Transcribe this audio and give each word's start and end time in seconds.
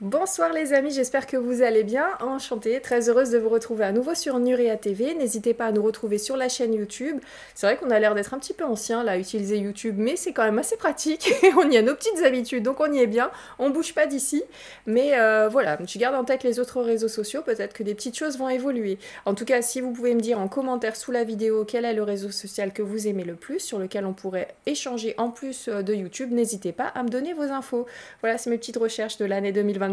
Bonsoir 0.00 0.54
les 0.54 0.72
amis, 0.72 0.92
j'espère 0.92 1.26
que 1.26 1.36
vous 1.36 1.60
allez 1.60 1.84
bien. 1.84 2.06
Enchantée, 2.20 2.80
très 2.80 3.10
heureuse 3.10 3.28
de 3.28 3.36
vous 3.36 3.50
retrouver 3.50 3.84
à 3.84 3.92
nouveau 3.92 4.14
sur 4.14 4.38
Nuria 4.38 4.78
TV. 4.78 5.12
N'hésitez 5.12 5.52
pas 5.52 5.66
à 5.66 5.72
nous 5.72 5.82
retrouver 5.82 6.16
sur 6.16 6.38
la 6.38 6.48
chaîne 6.48 6.72
YouTube. 6.72 7.18
C'est 7.54 7.66
vrai 7.66 7.76
qu'on 7.76 7.90
a 7.90 7.98
l'air 7.98 8.14
d'être 8.14 8.32
un 8.32 8.38
petit 8.38 8.54
peu 8.54 8.64
ancien 8.64 9.04
là 9.04 9.12
à 9.12 9.18
utiliser 9.18 9.58
YouTube, 9.58 9.96
mais 9.98 10.16
c'est 10.16 10.32
quand 10.32 10.44
même 10.44 10.58
assez 10.58 10.78
pratique. 10.78 11.30
on 11.58 11.70
y 11.70 11.76
a 11.76 11.82
nos 11.82 11.94
petites 11.94 12.22
habitudes, 12.24 12.62
donc 12.62 12.80
on 12.80 12.90
y 12.90 12.98
est 13.00 13.06
bien. 13.06 13.30
On 13.58 13.68
bouge 13.68 13.92
pas 13.92 14.06
d'ici. 14.06 14.42
Mais 14.86 15.18
euh, 15.18 15.50
voilà, 15.50 15.76
je 15.86 15.98
garde 15.98 16.14
en 16.14 16.24
tête 16.24 16.44
les 16.44 16.60
autres 16.60 16.80
réseaux 16.80 17.08
sociaux. 17.08 17.42
Peut-être 17.42 17.74
que 17.74 17.82
des 17.82 17.94
petites 17.94 18.16
choses 18.16 18.38
vont 18.38 18.48
évoluer. 18.48 18.98
En 19.26 19.34
tout 19.34 19.44
cas, 19.44 19.60
si 19.60 19.82
vous 19.82 19.92
pouvez 19.92 20.14
me 20.14 20.20
dire 20.20 20.40
en 20.40 20.48
commentaire 20.48 20.96
sous 20.96 21.12
la 21.12 21.24
vidéo 21.24 21.66
quel 21.66 21.84
est 21.84 21.92
le 21.92 22.04
réseau 22.04 22.30
social 22.30 22.72
que 22.72 22.80
vous 22.80 23.06
aimez 23.06 23.24
le 23.24 23.34
plus, 23.34 23.58
sur 23.58 23.78
lequel 23.78 24.06
on 24.06 24.14
pourrait 24.14 24.48
échanger 24.64 25.14
en 25.18 25.28
plus 25.28 25.68
euh, 25.68 25.82
de 25.82 25.92
YouTube, 25.92 26.32
n'hésitez 26.32 26.72
pas 26.72 26.86
à 26.86 27.02
me 27.02 27.10
donner 27.10 27.34
vos 27.34 27.42
infos. 27.42 27.84
Voilà, 28.22 28.38
c'est 28.38 28.48
mes 28.48 28.56
petites 28.56 28.78
recherches 28.78 29.18
de 29.18 29.26
l'année 29.26 29.52
2020. 29.52 29.89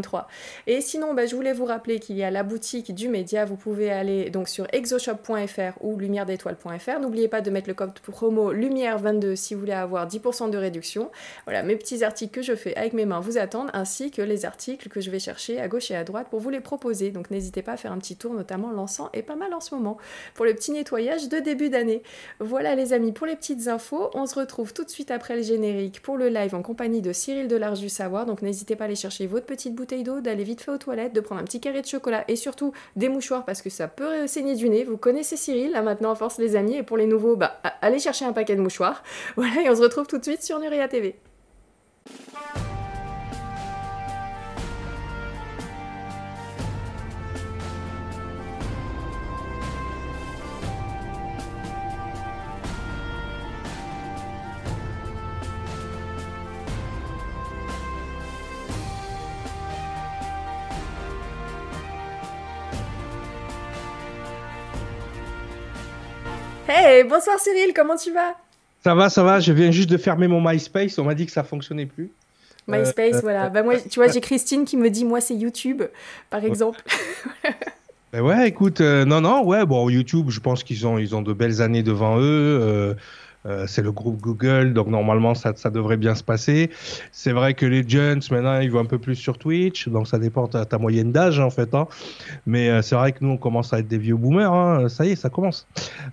Et 0.68 0.82
sinon, 0.82 1.14
bah, 1.14 1.26
je 1.26 1.36
voulais 1.36 1.54
vous 1.54 1.66
rappeler 1.66 2.00
qu'il 2.00 2.16
y 2.16 2.24
a 2.24 2.32
la 2.32 2.44
boutique 2.44 2.94
du 2.94 3.10
média. 3.10 3.46
Vous 3.46 3.56
pouvez 3.56 3.92
aller 3.92 4.30
donc 4.30 4.50
sur 4.50 4.68
exoshop.fr 4.74 5.82
ou 5.82 5.98
lumière 5.98 6.26
d'étoile.fr. 6.26 7.00
N'oubliez 7.00 7.28
pas 7.28 7.42
de 7.42 7.50
mettre 7.50 7.68
le 7.68 7.74
code 7.74 7.94
promo 8.00 8.54
lumière22 8.54 9.36
si 9.36 9.54
vous 9.54 9.62
voulez 9.62 9.74
avoir 9.74 10.08
10% 10.08 10.50
de 10.50 10.58
réduction. 10.58 11.10
Voilà, 11.46 11.64
mes 11.64 11.76
petits 11.76 12.04
articles 12.04 12.34
que 12.34 12.42
je 12.42 12.56
fais 12.56 12.76
avec 12.76 12.94
mes 12.94 13.06
mains 13.06 13.20
vous 13.20 13.38
attendent, 13.38 13.70
ainsi 13.74 14.12
que 14.12 14.22
les 14.22 14.46
articles 14.46 14.90
que 14.90 15.02
je 15.02 15.10
vais 15.10 15.20
chercher 15.20 15.60
à 15.60 15.68
gauche 15.68 15.92
et 15.92 15.96
à 15.96 16.04
droite 16.04 16.28
pour 16.30 16.40
vous 16.40 16.50
les 16.50 16.60
proposer. 16.60 17.12
Donc 17.12 17.32
n'hésitez 17.32 17.62
pas 17.62 17.74
à 17.74 17.78
faire 17.78 17.92
un 17.92 17.98
petit 17.98 18.16
tour, 18.16 18.34
notamment 18.34 18.72
l'encens 18.72 19.10
est 19.14 19.24
pas 19.24 19.36
mal 19.36 19.54
en 19.54 19.60
ce 19.60 19.74
moment 19.74 19.98
pour 20.34 20.46
le 20.46 20.54
petit 20.54 20.72
nettoyage 20.72 21.30
de 21.30 21.40
début 21.40 21.70
d'année. 21.70 22.04
Voilà 22.40 22.76
les 22.76 22.94
amis 22.94 23.12
pour 23.12 23.28
les 23.28 23.36
petites 23.36 23.68
infos. 23.68 24.10
On 24.14 24.26
se 24.26 24.36
retrouve 24.36 24.74
tout 24.74 24.84
de 24.84 24.90
suite 24.90 25.12
après 25.12 25.36
le 25.36 25.42
générique 25.42 26.02
pour 26.02 26.18
le 26.18 26.30
live 26.30 26.56
en 26.56 26.62
compagnie 26.62 27.02
de 27.02 27.14
Cyril 27.14 27.48
Delarge 27.48 27.80
du 27.80 27.90
Savoir. 27.90 28.26
Donc 28.26 28.42
n'hésitez 28.42 28.76
pas 28.76 28.86
à 28.86 28.88
aller 28.88 28.96
chercher 28.96 29.28
votre 29.28 29.46
petite 29.46 29.76
d'aller 30.22 30.44
vite 30.44 30.62
fait 30.62 30.72
aux 30.72 30.78
toilettes, 30.78 31.14
de 31.14 31.22
prendre 31.22 31.42
un 31.42 31.44
petit 31.44 31.60
carré 31.60 31.82
de 31.82 31.88
chocolat 31.88 32.24
et 32.28 32.36
surtout 32.36 32.74
des 32.96 33.10
mouchoirs 33.10 33.46
parce 33.46 33.62
que 33.62 33.70
ça 33.70 33.88
peut 33.88 34.28
saigner 34.28 34.56
du 34.56 34.70
nez. 34.70 34.84
Vous 34.84 34.98
connaissez 34.98 35.38
Cyril, 35.38 35.72
là 35.72 35.82
maintenant 35.82 36.12
à 36.12 36.16
force 36.16 36.38
les 36.38 36.56
amis, 36.56 36.76
et 36.76 36.84
pour 36.84 36.98
les 36.98 37.06
nouveaux, 37.06 37.36
bah 37.36 37.60
allez 37.82 38.00
chercher 38.00 38.26
un 38.26 38.34
paquet 38.34 38.56
de 38.56 38.62
mouchoirs. 38.62 39.04
Voilà, 39.36 39.62
et 39.62 39.70
on 39.70 39.76
se 39.76 39.82
retrouve 39.82 40.08
tout 40.08 40.18
de 40.18 40.24
suite 40.24 40.42
sur 40.42 40.60
Nuria 40.60 40.88
TV. 40.88 41.16
Hey, 66.70 67.06
bonsoir 67.06 67.40
Cyril, 67.40 67.72
comment 67.74 67.96
tu 67.96 68.12
vas? 68.12 68.36
Ça 68.84 68.94
va, 68.94 69.10
ça 69.10 69.24
va. 69.24 69.40
Je 69.40 69.54
viens 69.54 69.72
juste 69.72 69.90
de 69.90 69.96
fermer 69.96 70.28
mon 70.28 70.42
MySpace. 70.42 71.00
On 71.00 71.06
m'a 71.06 71.16
dit 71.16 71.26
que 71.26 71.32
ça 71.32 71.44
fonctionnait 71.44 71.86
plus. 71.86 72.12
MySpace, 72.68 73.16
euh, 73.16 73.20
voilà. 73.22 73.50
Bah, 73.50 73.64
moi, 73.64 73.80
tu 73.80 74.00
vois, 74.00 74.08
j'ai 74.12 74.20
Christine 74.20 74.66
qui 74.66 74.76
me 74.76 74.90
dit, 74.90 75.06
moi, 75.06 75.22
c'est 75.22 75.34
YouTube, 75.34 75.84
par 76.30 76.44
exemple. 76.44 76.82
ben 78.12 78.22
ouais, 78.22 78.50
écoute, 78.50 78.82
euh, 78.82 79.06
non, 79.06 79.22
non, 79.22 79.46
ouais, 79.46 79.66
bon, 79.66 79.90
YouTube, 79.90 80.30
je 80.30 80.42
pense 80.42 80.62
qu'ils 80.66 80.86
ont, 80.86 80.98
ils 80.98 81.16
ont 81.16 81.22
de 81.22 81.32
belles 81.32 81.62
années 81.62 81.84
devant 81.84 82.20
eux. 82.20 82.98
Euh, 83.48 83.66
c'est 83.66 83.82
le 83.82 83.94
groupe 83.94 84.20
Google, 84.20 84.74
donc 84.74 84.88
normalement 84.88 85.34
ça, 85.34 85.54
ça 85.56 85.70
devrait 85.70 85.96
bien 85.96 86.16
se 86.16 86.24
passer. 86.24 86.70
C'est 87.14 87.32
vrai 87.32 87.54
que 87.54 87.66
les 87.66 87.88
jeunes 87.88 88.20
maintenant 88.30 88.60
ils 88.60 88.70
vont 88.70 88.80
un 88.80 88.86
peu 88.86 89.00
plus 89.00 89.16
sur 89.16 89.38
Twitch, 89.38 89.88
donc 89.88 90.08
ça 90.08 90.20
dépend 90.20 90.48
de 90.48 90.64
ta, 90.64 90.78
moyenne 90.78 91.14
d'âge 91.14 91.40
en 91.40 91.50
fait. 91.50 91.74
Hein. 91.74 91.88
Mais 92.46 92.70
euh, 92.70 92.82
c'est 92.82 92.96
vrai 92.96 93.14
que 93.14 93.20
nous 93.22 93.32
on 93.32 93.38
commence 93.38 93.72
à 93.72 93.80
être 93.80 93.88
des 93.88 93.98
vieux 93.98 94.18
boomers, 94.18 94.54
hein. 94.54 94.90
ça 94.90 95.06
y 95.06 95.12
est, 95.12 95.16
ça 95.16 95.30
commence. 95.30 95.66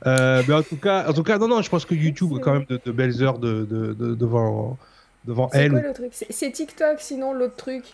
Euh, 0.07 0.43
mais 0.47 0.55
en 0.55 0.63
tout 0.63 0.77
cas, 0.77 1.09
en 1.09 1.13
tout 1.13 1.25
cas, 1.25 1.39
non 1.39 1.49
non, 1.49 1.61
je 1.61 1.71
pense 1.71 1.85
que 1.85 1.95
YouTube 1.95 2.33
a 2.37 2.39
quand 2.39 2.53
même 2.53 2.67
de, 2.69 2.93
belles 2.93 3.21
heures 3.23 3.39
de, 3.39 3.65
de, 3.65 4.15
devant 4.15 4.79
devant 5.25 5.49
elle. 5.53 5.63
C'est 5.63 5.71
quoi 5.71 5.89
le 5.89 5.93
truc? 5.93 6.13
C'est 6.13 6.51
TikTok 6.53 7.01
sinon 7.01 7.33
l'autre 7.33 7.57
truc. 7.57 7.85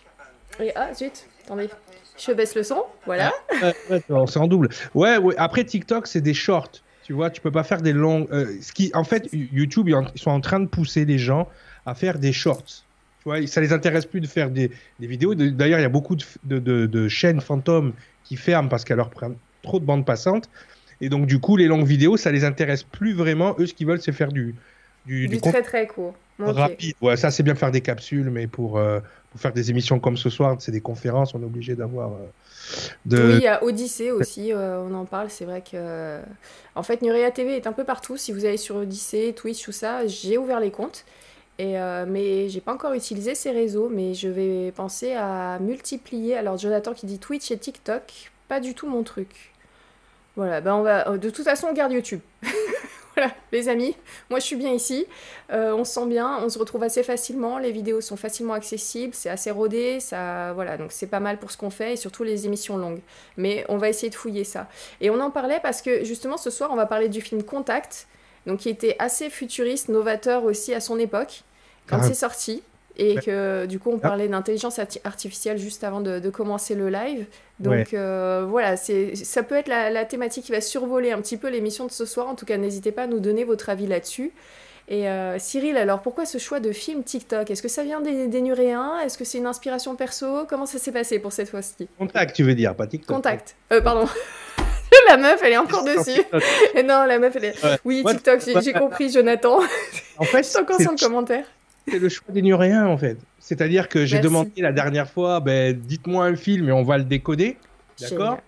Et 0.59 0.71
ah 0.75 0.93
zut, 0.93 1.25
attendez. 1.45 1.69
Je 2.17 2.31
baisse 2.33 2.53
le 2.53 2.61
son, 2.61 2.83
voilà. 3.07 3.31
c'est 3.89 4.37
en 4.37 4.47
double. 4.47 4.69
Ouais, 4.93 5.17
ouais. 5.17 5.33
Après 5.37 5.63
TikTok, 5.63 6.05
c'est 6.05 6.21
des 6.21 6.35
shorts. 6.35 6.83
Tu 7.03 7.13
vois, 7.13 7.29
tu 7.29 7.41
peux 7.41 7.51
pas 7.51 7.63
faire 7.63 7.81
des 7.81 7.93
longues. 7.93 8.27
Euh, 8.31 8.57
ce 8.61 8.71
qui, 8.71 8.91
en 8.93 9.03
fait, 9.03 9.29
YouTube, 9.31 9.89
ils 9.89 10.21
sont 10.21 10.31
en 10.31 10.41
train 10.41 10.59
de 10.59 10.67
pousser 10.67 11.05
les 11.05 11.17
gens 11.17 11.47
à 11.85 11.95
faire 11.95 12.19
des 12.19 12.31
shorts. 12.31 12.83
Tu 13.21 13.25
vois, 13.25 13.45
ça 13.47 13.61
les 13.61 13.73
intéresse 13.73 14.05
plus 14.05 14.21
de 14.21 14.27
faire 14.27 14.49
des, 14.49 14.71
vidéos. 14.99 15.35
D'ailleurs, 15.35 15.79
il 15.79 15.83
y 15.83 15.85
a 15.85 15.89
beaucoup 15.89 16.15
de, 16.15 17.07
chaînes 17.07 17.41
fantômes 17.41 17.93
qui 18.23 18.35
ferment 18.35 18.69
parce 18.69 18.83
qu'elles 18.83 18.97
leur 18.97 19.09
prennent 19.09 19.35
trop 19.63 19.79
de 19.79 19.85
bandes 19.85 20.05
passantes. 20.05 20.49
Et 21.01 21.09
donc, 21.09 21.25
du 21.25 21.39
coup, 21.39 21.57
les 21.57 21.65
longues 21.65 21.85
vidéos, 21.85 22.17
ça 22.17 22.31
les 22.31 22.43
intéresse 22.43 22.83
plus 22.83 23.13
vraiment. 23.13 23.55
Eux, 23.59 23.65
ce 23.65 23.73
qu'ils 23.73 23.87
veulent, 23.87 24.01
c'est 24.01 24.11
faire 24.11 24.31
du, 24.31 24.55
du, 25.05 25.39
très 25.39 25.63
très 25.63 25.87
court. 25.87 26.15
Rapide. 26.39 26.95
Ouais, 27.01 27.17
ça, 27.17 27.31
c'est 27.31 27.43
bien 27.43 27.55
faire 27.55 27.71
des 27.71 27.81
capsules, 27.81 28.29
mais 28.29 28.47
pour, 28.47 28.77
euh, 28.77 28.99
pour 29.31 29.39
faire 29.39 29.53
des 29.53 29.69
émissions 29.69 29.99
comme 29.99 30.17
ce 30.17 30.29
soir, 30.29 30.57
c'est 30.59 30.73
des 30.73 30.81
conférences, 30.81 31.33
on 31.33 31.41
est 31.41 31.45
obligé 31.45 31.75
d'avoir. 31.75 32.11
Euh, 32.11 33.29
oui, 33.29 33.35
il 33.37 33.41
y 33.41 33.47
a 33.47 33.63
Odyssée 33.63 34.11
aussi, 34.11 34.51
euh, 34.51 34.81
on 34.81 34.93
en 34.93 35.05
parle. 35.05 35.29
C'est 35.29 35.45
vrai 35.45 35.61
que. 35.61 36.19
En 36.75 36.83
fait, 36.83 37.01
Nuria 37.01 37.31
TV 37.31 37.55
est 37.55 37.65
un 37.65 37.71
peu 37.71 37.85
partout. 37.85 38.17
Si 38.17 38.33
vous 38.33 38.43
allez 38.43 38.57
sur 38.57 38.75
Odyssée, 38.75 39.33
Twitch, 39.33 39.63
tout 39.63 39.71
ça, 39.71 40.05
j'ai 40.05 40.37
ouvert 40.37 40.59
les 40.59 40.69
comptes. 40.69 41.05
Et 41.59 41.79
euh, 41.79 42.05
mais 42.07 42.49
j'ai 42.49 42.59
pas 42.59 42.73
encore 42.73 42.93
utilisé 42.93 43.33
ces 43.33 43.51
réseaux, 43.51 43.87
mais 43.89 44.13
je 44.13 44.27
vais 44.27 44.73
penser 44.73 45.13
à 45.13 45.59
multiplier. 45.59 46.35
Alors 46.35 46.57
Jonathan 46.57 46.93
qui 46.93 47.05
dit 47.05 47.19
Twitch 47.19 47.51
et 47.51 47.57
TikTok, 47.57 48.31
pas 48.49 48.59
du 48.59 48.73
tout 48.73 48.87
mon 48.87 49.03
truc. 49.03 49.53
Voilà, 50.35 50.59
ben 50.59 50.75
on 50.75 50.81
va. 50.81 51.17
De 51.17 51.29
toute 51.29 51.45
façon, 51.45 51.67
on 51.69 51.73
garde 51.73 51.93
YouTube. 51.93 52.21
les 53.51 53.69
amis, 53.69 53.95
moi 54.29 54.39
je 54.39 54.45
suis 54.45 54.55
bien 54.55 54.71
ici, 54.71 55.05
euh, 55.51 55.73
on 55.73 55.83
se 55.83 55.93
sent 55.93 56.05
bien, 56.07 56.39
on 56.43 56.49
se 56.49 56.57
retrouve 56.57 56.83
assez 56.83 57.03
facilement, 57.03 57.57
les 57.57 57.71
vidéos 57.71 58.01
sont 58.01 58.17
facilement 58.17 58.53
accessibles, 58.53 59.13
c'est 59.13 59.29
assez 59.29 59.51
rodé, 59.51 59.99
ça, 59.99 60.53
voilà, 60.53 60.77
donc 60.77 60.91
c'est 60.91 61.07
pas 61.07 61.19
mal 61.19 61.37
pour 61.37 61.51
ce 61.51 61.57
qu'on 61.57 61.69
fait 61.69 61.93
et 61.93 61.95
surtout 61.95 62.23
les 62.23 62.45
émissions 62.45 62.77
longues. 62.77 63.01
Mais 63.37 63.65
on 63.69 63.77
va 63.77 63.89
essayer 63.89 64.09
de 64.09 64.15
fouiller 64.15 64.43
ça. 64.43 64.67
Et 64.99 65.09
on 65.09 65.19
en 65.19 65.31
parlait 65.31 65.59
parce 65.61 65.81
que 65.81 66.03
justement 66.03 66.37
ce 66.37 66.49
soir 66.49 66.69
on 66.71 66.75
va 66.75 66.85
parler 66.85 67.09
du 67.09 67.21
film 67.21 67.43
Contact, 67.43 68.07
donc 68.45 68.59
qui 68.59 68.69
était 68.69 68.95
assez 68.99 69.29
futuriste, 69.29 69.89
novateur 69.89 70.43
aussi 70.43 70.73
à 70.73 70.79
son 70.79 70.97
époque 70.99 71.43
quand 71.87 71.99
ah. 72.01 72.03
c'est 72.03 72.13
sorti. 72.13 72.63
Et 72.97 73.15
que 73.15 73.65
du 73.65 73.79
coup, 73.79 73.91
on 73.91 73.97
ah. 73.97 74.09
parlait 74.09 74.27
d'intelligence 74.27 74.79
artificielle 75.03 75.57
juste 75.57 75.83
avant 75.83 76.01
de, 76.01 76.29
commencer 76.29 76.75
le 76.75 76.89
live. 76.89 77.25
Donc 77.59 77.93
euh, 77.93 78.45
voilà, 78.47 78.75
c'est, 78.77 79.15
ça 79.15 79.43
peut 79.43 79.55
être 79.55 79.67
la, 79.67 80.05
thématique 80.05 80.45
qui 80.45 80.51
va 80.51 80.61
survoler 80.61 81.11
un 81.11 81.21
petit 81.21 81.37
peu 81.37 81.49
l'émission 81.49 81.85
de 81.85 81.91
ce 81.91 82.05
soir. 82.05 82.27
En 82.27 82.35
tout 82.35 82.45
cas, 82.45 82.57
n'hésitez 82.57 82.91
pas 82.91 83.03
à 83.03 83.07
nous 83.07 83.19
donner 83.19 83.43
votre 83.43 83.69
avis 83.69 83.87
là-dessus. 83.87 84.31
Et 84.87 85.07
euh, 85.07 85.39
Cyril, 85.39 85.77
alors 85.77 86.01
pourquoi 86.01 86.25
ce 86.25 86.37
choix 86.37 86.59
de 86.59 86.71
film 86.71 87.03
TikTok? 87.03 87.49
Est-ce 87.49 87.61
que 87.61 87.69
ça 87.69 87.83
vient 87.83 88.01
des, 88.01 88.27
des 88.27 88.41
Nuréens? 88.41 88.99
Est-ce 88.99 89.17
que 89.17 89.23
c'est 89.23 89.37
une 89.37 89.45
inspiration 89.45 89.95
perso? 89.95 90.45
Comment 90.49 90.65
ça 90.65 90.79
s'est 90.79 90.91
passé 90.91 91.19
pour 91.19 91.31
cette 91.31 91.49
fois-ci? 91.49 91.87
Contact, 91.97 92.35
tu 92.35 92.43
veux 92.43 92.55
dire, 92.55 92.75
pas 92.75 92.87
TikTok. 92.87 93.15
Contact. 93.15 93.55
Euh, 93.71 93.79
pardon. 93.79 94.09
la 95.07 95.17
meuf, 95.17 95.39
elle 95.43 95.53
est 95.53 95.57
encore 95.57 95.85
dessus. 95.85 96.21
Et 96.75 96.83
non, 96.83 97.05
la 97.05 97.19
meuf, 97.19 97.35
elle 97.37 97.45
est. 97.45 97.55
Oui, 97.85 98.03
TikTok, 98.05 98.41
j'ai, 98.61 98.73
compris, 98.73 99.09
Jonathan. 99.09 99.59
En 100.17 100.23
fait, 100.25 100.43
je 100.43 100.49
suis 100.49 100.59
encore 100.59 100.81
sur 100.81 100.91
le 100.91 100.97
commentaire 100.97 101.45
c'est 101.87 101.99
le 101.99 102.09
choix 102.09 102.33
des 102.33 102.41
Nuréens, 102.41 102.87
en 102.87 102.97
fait. 102.97 103.17
C'est-à-dire 103.39 103.89
que 103.89 104.05
j'ai 104.05 104.19
demandé 104.19 104.51
la 104.57 104.71
dernière 104.71 105.09
fois, 105.09 105.39
ben, 105.39 105.77
dites-moi 105.77 106.25
un 106.25 106.35
film 106.35 106.69
et 106.69 106.71
on 106.71 106.83
va 106.83 106.97
le 106.97 107.03
décoder. 107.03 107.57
D'accord 107.99 108.39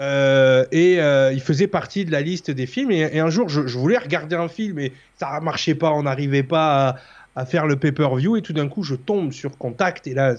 euh, 0.00 0.64
Et 0.72 1.00
euh, 1.00 1.32
il 1.32 1.40
faisait 1.40 1.66
partie 1.66 2.04
de 2.04 2.12
la 2.12 2.20
liste 2.20 2.50
des 2.50 2.66
films. 2.66 2.90
Et, 2.90 3.20
un 3.20 3.30
jour, 3.30 3.48
je, 3.48 3.60
voulais 3.60 3.98
regarder 3.98 4.36
un 4.36 4.48
film 4.48 4.78
et 4.78 4.92
ça 5.18 5.38
ne 5.38 5.44
marchait 5.44 5.74
pas, 5.74 5.90
on 5.92 6.02
n'arrivait 6.02 6.42
pas 6.42 6.96
à, 7.36 7.46
faire 7.46 7.66
le 7.66 7.76
pay-per-view. 7.76 8.36
Et 8.36 8.42
tout 8.42 8.52
d'un 8.52 8.68
coup, 8.68 8.82
je 8.82 8.94
tombe 8.94 9.32
sur 9.32 9.56
Contact 9.58 10.06
et 10.06 10.14
là, 10.14 10.34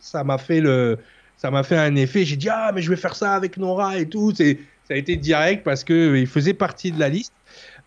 ça 0.00 0.24
m'a 0.24 0.38
fait 0.38 0.60
le. 0.60 0.98
Ça 1.36 1.52
m'a 1.52 1.62
fait 1.62 1.76
un 1.76 1.94
effet. 1.94 2.24
J'ai 2.24 2.34
dit 2.34 2.48
ah 2.50 2.72
mais 2.74 2.82
je 2.82 2.90
vais 2.90 2.96
faire 2.96 3.14
ça 3.14 3.34
avec 3.34 3.58
Nora 3.58 3.96
et 3.96 4.08
tout. 4.08 4.32
C'est 4.34 4.58
ça 4.88 4.94
a 4.94 4.96
été 4.96 5.16
direct 5.16 5.62
parce 5.64 5.84
que 5.84 6.16
il 6.16 6.26
faisait 6.26 6.54
partie 6.54 6.90
de 6.90 6.98
la 6.98 7.10
liste. 7.10 7.32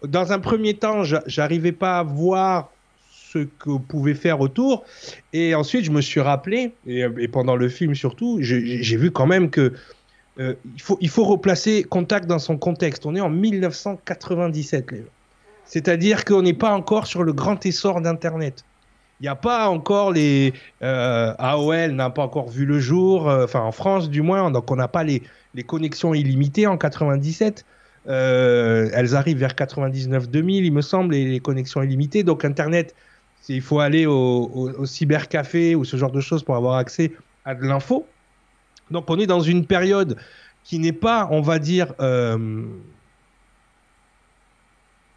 Dans 0.07 0.31
un 0.31 0.39
premier 0.39 0.75
temps, 0.75 1.03
j'arrivais 1.03 1.71
pas 1.71 1.99
à 1.99 2.03
voir 2.03 2.71
ce 3.31 3.39
que 3.39 3.77
pouvez 3.77 4.13
faire 4.13 4.41
autour. 4.41 4.83
Et 5.33 5.55
ensuite, 5.55 5.85
je 5.85 5.91
me 5.91 6.01
suis 6.01 6.19
rappelé, 6.19 6.73
et, 6.85 7.27
pendant 7.27 7.55
le 7.55 7.69
film 7.69 7.95
surtout, 7.95 8.39
j'ai 8.41 8.97
vu 8.97 9.11
quand 9.11 9.27
même 9.27 9.49
que 9.49 9.73
euh, 10.39 10.55
il, 10.75 10.81
faut, 10.81 10.97
il 11.01 11.09
faut 11.09 11.23
replacer 11.23 11.83
Contact 11.83 12.25
dans 12.25 12.39
son 12.39 12.57
contexte. 12.57 13.05
On 13.05 13.15
est 13.15 13.21
en 13.21 13.29
1997, 13.29 14.93
C'est-à-dire 15.65 16.25
qu'on 16.25 16.41
n'est 16.41 16.53
pas 16.53 16.73
encore 16.73 17.07
sur 17.07 17.23
le 17.23 17.33
grand 17.33 17.65
essor 17.65 18.01
d'Internet. 18.01 18.63
Il 19.19 19.25
n'y 19.25 19.29
a 19.29 19.35
pas 19.35 19.69
encore 19.69 20.11
les 20.11 20.53
euh, 20.81 21.33
AOL 21.37 21.91
n'a 21.91 22.09
pas 22.09 22.23
encore 22.23 22.49
vu 22.49 22.65
le 22.65 22.79
jour, 22.79 23.29
euh, 23.29 23.43
enfin 23.43 23.59
en 23.59 23.71
France 23.71 24.09
du 24.09 24.23
moins, 24.23 24.49
donc 24.49 24.71
on 24.71 24.75
n'a 24.75 24.87
pas 24.87 25.03
les, 25.03 25.21
les, 25.53 25.61
connexions 25.61 26.15
illimitées 26.15 26.65
en 26.65 26.75
97. 26.75 27.63
elles 28.07 29.15
arrivent 29.15 29.37
vers 29.37 29.53
99-2000, 29.53 30.63
il 30.63 30.73
me 30.73 30.81
semble, 30.81 31.13
les 31.13 31.39
connexions 31.39 31.83
illimitées. 31.83 32.23
Donc 32.23 32.43
Internet, 32.43 32.95
il 33.49 33.61
faut 33.61 33.79
aller 33.79 34.05
au, 34.05 34.85
cybercafé 34.85 35.75
ou 35.75 35.83
ce 35.83 35.97
genre 35.97 36.11
de 36.11 36.21
choses 36.21 36.43
pour 36.43 36.55
avoir 36.55 36.75
accès 36.75 37.11
à 37.45 37.55
de 37.55 37.63
l'info. 37.65 38.07
Donc 38.91 39.09
on 39.09 39.19
est 39.19 39.27
dans 39.27 39.41
une 39.41 39.65
période 39.65 40.17
qui 40.63 40.79
n'est 40.79 40.93
pas, 40.93 41.27
on 41.31 41.41
va 41.41 41.59
dire, 41.59 41.93
euh, 41.99 42.63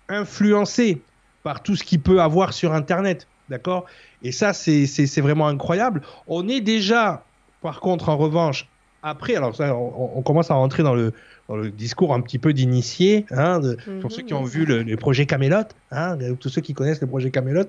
influencée 0.08 1.02
par 1.42 1.62
tout 1.62 1.76
ce 1.76 1.84
qu'il 1.84 2.00
peut 2.00 2.20
avoir 2.20 2.52
sur 2.52 2.72
Internet. 2.72 3.26
D'accord? 3.50 3.84
Et 4.22 4.32
ça, 4.32 4.54
c'est 4.54 5.20
vraiment 5.20 5.48
incroyable. 5.48 6.00
On 6.26 6.48
est 6.48 6.62
déjà, 6.62 7.24
par 7.60 7.80
contre, 7.80 8.08
en 8.08 8.16
revanche, 8.16 8.66
après, 9.02 9.36
alors 9.36 9.54
on, 9.60 10.22
commence 10.22 10.50
à 10.50 10.54
rentrer 10.54 10.82
dans 10.82 10.94
le, 10.94 11.12
le 11.50 11.70
discours 11.70 12.14
un 12.14 12.20
petit 12.20 12.38
peu 12.38 12.52
d'initié, 12.52 13.26
hein, 13.30 13.60
pour 14.00 14.10
ceux 14.10 14.22
qui 14.22 14.34
ont 14.34 14.44
vu 14.44 14.64
le, 14.64 14.96
projet 14.96 15.26
Camelot, 15.26 15.64
hein, 15.90 16.16
tous 16.40 16.48
ceux 16.48 16.60
qui 16.60 16.72
connaissent 16.74 17.00
le 17.00 17.06
projet 17.06 17.30
Camelot. 17.30 17.64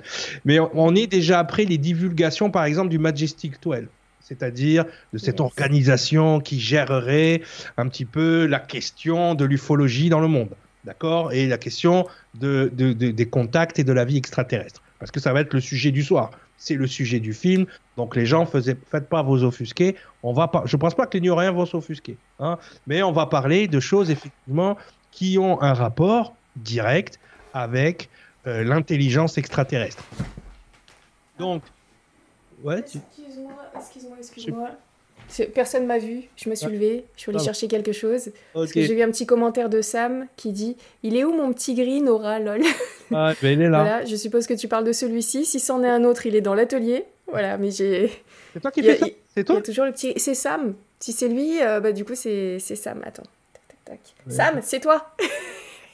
Mais 0.45 0.59
on, 0.59 0.95
est 0.95 1.07
déjà 1.07 1.39
après 1.39 1.65
les 1.65 1.77
divulgations, 1.77 2.49
par 2.51 2.63
exemple, 2.65 2.89
du 2.89 2.99
Majestic 2.99 3.61
12 3.61 3.87
c'est-à-dire 4.21 4.85
de 5.13 5.19
cette 5.19 5.39
organisation 5.39 6.39
qui 6.39 6.59
gérerait 6.59 7.43
un 7.77 7.87
petit 7.87 8.05
peu 8.05 8.47
la 8.47 8.59
question 8.59 9.35
de 9.35 9.45
l'ufologie 9.45 10.09
dans 10.09 10.19
le 10.19 10.27
monde, 10.27 10.49
d'accord 10.83 11.31
Et 11.31 11.45
la 11.45 11.59
question 11.59 12.07
de, 12.33 12.71
des 12.73 13.25
contacts 13.27 13.77
et 13.77 13.83
de 13.83 13.93
la 13.93 14.03
vie 14.03 14.17
extraterrestre, 14.17 14.81
parce 14.97 15.11
que 15.11 15.19
ça 15.19 15.31
va 15.31 15.41
être 15.41 15.53
le 15.53 15.59
sujet 15.59 15.91
du 15.91 16.01
soir. 16.01 16.31
C'est 16.65 16.73
le 16.73 16.87
sujet 16.87 17.19
du 17.19 17.31
film, 17.33 17.67
donc 17.95 18.15
les 18.15 18.25
gens, 18.25 18.47
faisaient, 18.47 18.75
faites 18.89 19.07
pas 19.07 19.21
vos 19.21 19.43
offusqués. 19.43 19.95
On 20.23 20.33
va 20.33 20.47
pas, 20.47 20.63
je 20.65 20.75
pense 20.77 20.95
pas 20.95 21.05
que 21.05 21.15
les 21.19 21.29
rien 21.29 21.51
vont 21.51 21.67
s'offusquer, 21.67 22.17
hein, 22.39 22.57
mais 22.87 23.03
on 23.03 23.11
va 23.11 23.27
parler 23.27 23.67
de 23.67 23.79
choses 23.79 24.09
effectivement 24.09 24.75
qui 25.11 25.37
ont 25.37 25.61
un 25.61 25.75
rapport 25.75 26.35
direct 26.55 27.19
avec 27.53 28.09
euh, 28.47 28.63
l'intelligence 28.63 29.37
extraterrestre. 29.37 30.03
Donc, 31.37 31.61
Ouais, 32.63 32.79
Excuse-moi, 32.79 33.53
excuse-moi, 33.75 34.17
excuse-moi. 34.17 34.69
Personne 35.53 35.85
m'a 35.85 35.97
vu, 35.97 36.23
je 36.35 36.49
me 36.49 36.55
suis 36.55 36.67
levée, 36.67 37.05
je 37.15 37.21
suis 37.21 37.29
allée 37.31 37.43
chercher 37.43 37.67
quelque 37.67 37.91
chose. 37.91 38.31
Que 38.53 38.81
j'ai 38.81 38.93
vu 38.93 39.01
un 39.01 39.11
petit 39.11 39.25
commentaire 39.25 39.69
de 39.69 39.81
Sam 39.81 40.27
qui 40.35 40.51
dit 40.51 40.77
Il 41.03 41.17
est 41.17 41.23
où 41.23 41.33
mon 41.33 41.51
petit 41.53 41.73
gris, 41.73 42.01
Nora 42.01 42.39
lol? 42.39 42.61
Ah, 43.13 43.33
ben 43.39 43.51
il 43.51 43.61
est 43.61 43.69
là. 43.69 43.83
Voilà, 43.83 44.05
je 44.05 44.15
suppose 44.15 44.47
que 44.47 44.55
tu 44.55 44.67
parles 44.67 44.83
de 44.83 44.91
celui-ci. 44.91 45.45
Si 45.45 45.59
c'en 45.59 45.83
est 45.83 45.89
un 45.89 46.03
autre, 46.03 46.25
il 46.25 46.35
est 46.35 46.41
dans 46.41 46.55
l'atelier. 46.55 47.05
Voilà, 47.27 47.55
mais 47.57 47.69
j'ai. 47.69 48.11
C'est 48.53 48.59
toi 48.61 48.71
qui 48.71 48.81
fais 48.81 48.97
ça 48.97 49.05
C'est 49.35 49.43
toi 49.43 49.55
Il 49.55 49.57
y 49.57 49.61
a 49.61 49.63
toujours 49.63 49.85
le 49.85 49.91
petit. 49.91 50.13
C'est 50.17 50.33
Sam. 50.33 50.73
Si 50.99 51.11
c'est 51.11 51.27
lui, 51.27 51.61
euh, 51.61 51.79
bah 51.81 51.91
du 51.91 52.03
coup, 52.03 52.15
c'est 52.15 52.57
Sam. 52.57 53.01
Attends. 53.05 53.21
Tac, 53.53 53.63
tac, 53.67 53.99
tac. 53.99 54.33
Sam, 54.33 54.59
c'est 54.63 54.79
toi 54.79 55.05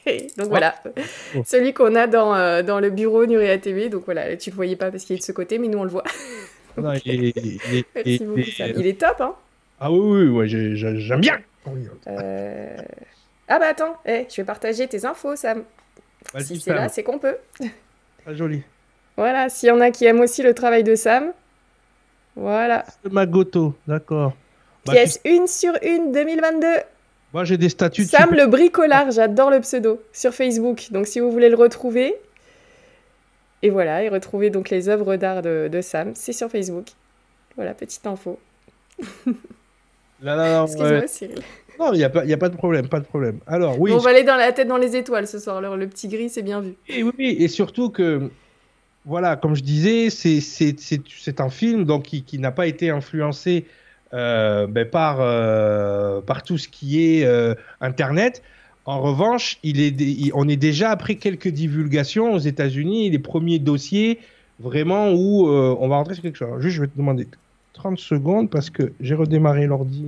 donc 0.38 0.48
voilà, 0.48 0.76
oh. 0.86 1.44
celui 1.46 1.74
qu'on 1.74 1.94
a 1.96 2.08
dans, 2.08 2.34
euh, 2.34 2.64
dans 2.64 2.80
le 2.80 2.90
bureau 2.90 3.26
Nuria 3.26 3.58
TV. 3.58 3.90
Donc 3.90 4.06
voilà, 4.06 4.36
tu 4.36 4.50
le 4.50 4.56
voyais 4.56 4.76
pas 4.76 4.92
parce 4.92 5.04
qu'il 5.04 5.16
est 5.16 5.20
de 5.20 5.24
ce 5.24 5.32
côté, 5.32 5.60
mais 5.60 5.68
nous 5.68 5.78
on 5.78 5.84
le 5.84 5.90
voit. 5.90 6.04
Non, 6.78 6.94
il, 7.06 7.26
est, 7.26 7.38
il, 7.38 7.86
est, 8.06 8.24
beaucoup, 8.24 8.40
il, 8.40 8.88
est, 8.88 9.00
top, 9.00 9.22
hein 9.22 9.36
Ah 9.80 9.92
oui, 9.92 10.00
oui, 10.00 10.28
oui 10.30 10.76
j'aime 10.76 11.22
bien. 11.22 11.40
Euh... 12.08 12.78
Ah 13.48 13.60
bah 13.60 13.68
attends, 13.70 13.98
hey, 14.06 14.26
eh, 14.26 14.28
je 14.30 14.38
vais 14.38 14.46
partager 14.46 14.88
tes 14.88 15.06
infos, 15.06 15.36
Sam. 15.36 15.64
Si 16.40 16.60
c'est 16.60 16.74
là, 16.74 16.90
c'est 16.90 17.04
qu'on 17.04 17.20
peut. 17.20 17.38
Pas 18.26 18.34
joli. 18.34 18.64
Voilà, 19.18 19.50
s'il 19.50 19.70
y 19.70 19.72
en 19.72 19.82
a 19.82 19.92
qui 19.92 20.06
aiment 20.06 20.22
aussi 20.22 20.42
le 20.44 20.54
travail 20.54 20.84
de 20.84 20.96
Sam. 20.96 21.34
Voilà. 22.36 22.86
Magoto, 23.10 23.76
d'accord. 23.88 24.34
Pièce 24.86 25.20
bah, 25.24 25.32
une 25.32 25.48
sur 25.48 25.74
une 25.84 26.12
2022. 26.12 26.68
Moi, 27.34 27.44
j'ai 27.46 27.58
des 27.58 27.70
statuts. 27.70 28.06
Sam 28.06 28.34
le 28.34 28.48
bricolard, 28.48 29.12
j'adore 29.12 29.52
le 29.52 29.60
pseudo 29.60 30.02
sur 30.12 30.34
Facebook. 30.34 30.88
Donc, 30.92 31.08
si 31.08 31.20
vous 31.20 31.32
voulez 31.32 31.50
le 31.50 31.56
retrouver, 31.56 32.16
et 33.62 33.70
voilà, 33.70 34.04
et 34.04 34.10
retrouver 34.10 34.50
donc 34.50 34.70
les 34.70 34.90
œuvres 34.90 35.16
d'art 35.16 35.42
de, 35.42 35.80
Sam, 35.82 36.12
c'est 36.16 36.34
sur 36.34 36.50
Facebook. 36.50 36.88
Voilà, 37.56 37.74
petite 37.74 38.06
info. 38.08 38.40
Là, 40.24 40.36
là, 40.36 40.60
non, 40.60 40.66
Excuse-moi, 40.66 41.08
Cyril. 41.08 41.40
Non, 41.80 41.94
il 41.94 41.98
n'y 41.98 42.04
a, 42.04 42.10
pas, 42.10 42.22
a 42.22 42.38
pas 42.38 42.50
de 42.50 42.56
problème, 42.56 42.88
pas 42.88 43.00
de 43.00 43.06
problème. 43.06 43.40
Alors, 43.48 43.80
oui. 43.80 43.92
on 43.92 43.98
va 43.98 44.12
aller 44.12 44.24
dans 44.24 44.36
la 44.36 44.52
tête 44.52 44.68
dans 44.68 44.78
les 44.78 44.96
étoiles 44.96 45.26
ce 45.26 45.40
soir. 45.40 45.62
Le 45.62 45.88
petit 45.88 46.08
gris, 46.08 46.30
c'est 46.30 46.44
bien 46.44 46.62
vu. 46.62 46.76
Et 46.88 47.02
oui, 47.02 47.38
et 47.40 47.48
surtout 47.48 47.90
que, 47.90 48.30
voilà, 49.06 49.36
comme 49.36 49.56
je 49.56 49.64
disais, 49.64 50.10
c'est 50.12 51.42
un 51.42 51.50
film 51.50 51.86
donc, 51.86 52.04
qui, 52.04 52.24
qui 52.24 52.38
n'a 52.38 52.52
pas 52.52 52.68
été 52.68 52.92
influencé 52.92 53.66
euh, 54.14 54.68
ben, 54.68 54.86
par, 54.88 55.18
euh, 55.22 56.22
par 56.22 56.44
tout 56.44 56.58
ce 56.58 56.68
qui 56.68 57.02
est 57.02 57.26
euh, 57.26 57.56
Internet. 57.80 58.44
En 58.86 59.00
revanche, 59.02 59.60
il 59.64 59.80
est, 59.80 60.32
on 60.34 60.48
est 60.48 60.58
déjà 60.58 60.90
après 60.90 61.16
quelques 61.16 61.50
divulgations 61.50 62.34
aux 62.34 62.40
États-Unis, 62.40 63.10
les 63.10 63.20
premiers 63.20 63.60
dossiers 63.60 64.20
vraiment 64.60 65.12
où 65.12 65.48
on 65.48 65.88
va 65.88 65.98
rentrer 65.98 66.14
sur 66.16 66.24
quelque 66.24 66.38
chose. 66.38 66.62
juste, 66.62 66.76
je 66.76 66.82
vais 66.82 66.88
te 66.88 66.98
demander 66.98 67.28
30 67.74 68.00
secondes 68.00 68.50
parce 68.50 68.70
que 68.70 68.94
j'ai 69.00 69.16
redémarré 69.16 69.66
l'ordi. 69.66 70.06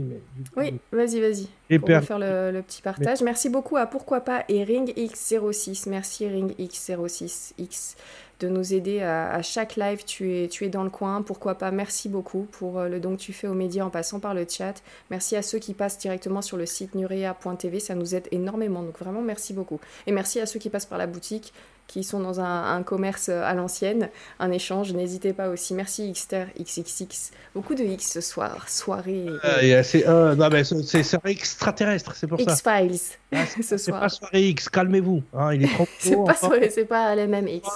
Oui, 0.57 0.73
vas-y, 0.91 1.19
vas-y. 1.19 1.47
Et 1.69 1.79
pour 1.79 1.89
faire 1.89 2.19
le, 2.19 2.51
le, 2.51 2.61
petit 2.61 2.81
partage. 2.81 3.21
Merci 3.21 3.49
beaucoup 3.49 3.77
à 3.77 3.85
Pourquoi 3.85 4.21
pas 4.21 4.43
et 4.49 4.63
Ring 4.63 4.93
X06. 4.95 5.89
Merci 5.89 6.27
Ring 6.27 6.51
X06X 6.59 7.95
de 8.39 8.47
nous 8.47 8.73
aider 8.73 9.01
à, 9.01 9.41
chaque 9.41 9.75
live. 9.75 10.03
Tu 10.05 10.33
es, 10.35 10.47
tu 10.47 10.65
es 10.65 10.69
dans 10.69 10.83
le 10.83 10.89
coin, 10.89 11.21
pourquoi 11.21 11.55
pas? 11.55 11.71
Merci 11.71 12.09
beaucoup 12.09 12.47
pour 12.51 12.79
euh, 12.79 12.89
le 12.89 12.99
don 12.99 13.15
que 13.15 13.21
tu 13.21 13.33
fais 13.33 13.47
aux 13.47 13.53
médias 13.53 13.85
en 13.85 13.89
passant 13.89 14.19
par 14.19 14.33
le 14.33 14.45
chat. 14.47 14.81
Merci 15.09 15.35
à 15.35 15.41
ceux 15.41 15.59
qui 15.59 15.73
passent 15.73 15.97
directement 15.97 16.41
sur 16.41 16.57
le 16.57 16.65
site 16.65 16.95
nurea.tv, 16.95 17.79
ça 17.79 17.95
nous 17.95 18.15
aide 18.15 18.27
énormément. 18.31 18.83
Donc 18.83 18.97
vraiment, 18.99 19.21
merci 19.21 19.53
beaucoup. 19.53 19.79
Et 20.07 20.11
merci 20.11 20.39
à 20.39 20.45
ceux 20.45 20.59
qui 20.59 20.69
passent 20.69 20.85
par 20.85 20.97
la 20.97 21.07
boutique 21.07 21.53
qui 21.93 22.03
sont 22.03 22.19
dans 22.19 22.39
un, 22.39 22.81
commerce 22.81 23.29
à 23.29 23.53
l'ancienne, 23.53 24.09
un 24.39 24.49
échange. 24.49 24.93
N'hésitez 24.93 25.31
pas 25.31 25.49
aussi. 25.49 25.75
Merci 25.75 26.11
Xter 26.11 26.45
XXX. 26.59 27.31
Beaucoup 27.53 27.75
de 27.75 27.83
X 27.83 28.13
ce 28.13 28.21
soir, 28.21 28.67
soirée. 28.67 29.27
Euh, 29.45 29.83
c'est 29.83 30.07
euh, 30.07 30.33
non 30.33 30.49
mais 30.51 30.63
c'est 30.63 31.03
soirée 31.03 31.31
extraterrestre, 31.31 32.15
c'est 32.15 32.25
pour 32.25 32.41
ça. 32.41 32.51
X-Files. 32.51 32.99
Ah, 33.31 33.45
c'est 33.61 33.91
pas 33.91 34.09
soirée 34.09 34.49
X, 34.49 34.69
calmez-vous. 34.69 35.21
Hein, 35.35 35.53
il 35.53 35.65
est 35.65 35.67
trop 35.67 35.87
C'est 35.99 36.15
pas 36.15 36.33
soirée, 36.33 36.71
c'est 36.71 36.85
pas 36.85 37.13
les 37.13 37.27
mêmes 37.27 37.47
X. 37.47 37.69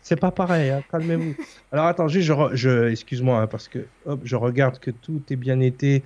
c'est 0.00 0.18
pas 0.18 0.30
pareil, 0.30 0.70
hein, 0.70 0.82
calmez-vous. 0.90 1.34
Alors 1.70 1.86
attends, 1.86 2.08
juste, 2.08 2.26
je, 2.26 2.56
je 2.56 2.88
excuse-moi 2.88 3.38
hein, 3.38 3.46
parce 3.48 3.68
que 3.68 3.80
hop, 4.06 4.20
je 4.24 4.36
regarde 4.36 4.78
que 4.78 4.90
tout 4.90 5.20
est 5.28 5.36
bien 5.36 5.60
été. 5.60 6.02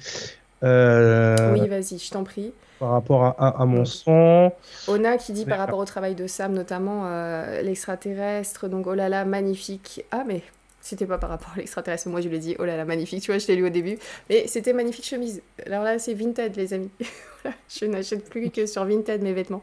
Euh... 0.64 1.52
Oui, 1.52 1.68
vas-y, 1.68 1.98
je 1.98 2.10
t'en 2.10 2.24
prie 2.24 2.52
par 2.82 2.90
rapport 2.90 3.36
à, 3.38 3.64
mon 3.64 3.84
son. 3.84 4.50
Ona 4.88 5.16
qui 5.16 5.32
dit 5.32 5.46
par 5.46 5.58
rapport 5.58 5.78
au 5.78 5.84
travail 5.84 6.16
de 6.16 6.26
Sam, 6.26 6.52
notamment 6.52 7.04
euh, 7.06 7.62
l'extraterrestre, 7.62 8.66
donc 8.66 8.88
oh 8.88 8.94
là 8.94 9.08
là, 9.08 9.24
magnifique. 9.24 10.04
Ah, 10.10 10.24
mais 10.26 10.42
c'était 10.80 11.06
pas 11.06 11.16
par 11.16 11.30
rapport 11.30 11.52
à 11.54 11.58
l'extraterrestre, 11.58 12.08
moi 12.08 12.20
je 12.20 12.28
l'ai 12.28 12.40
dit, 12.40 12.56
oh 12.58 12.64
là 12.64 12.76
là, 12.76 12.84
magnifique, 12.84 13.22
tu 13.22 13.30
vois, 13.30 13.38
je 13.38 13.46
t'ai 13.46 13.54
lu 13.54 13.64
au 13.64 13.68
début. 13.68 14.00
Mais 14.28 14.48
c'était 14.48 14.72
magnifique 14.72 15.04
chemise. 15.04 15.42
Alors 15.64 15.84
là, 15.84 16.00
c'est 16.00 16.12
Vinted, 16.12 16.56
les 16.56 16.74
amis. 16.74 16.90
je 17.68 17.84
n'achète 17.84 18.28
plus 18.28 18.50
que 18.50 18.66
sur 18.66 18.84
Vinted 18.84 19.22
mes 19.22 19.32
vêtements. 19.32 19.62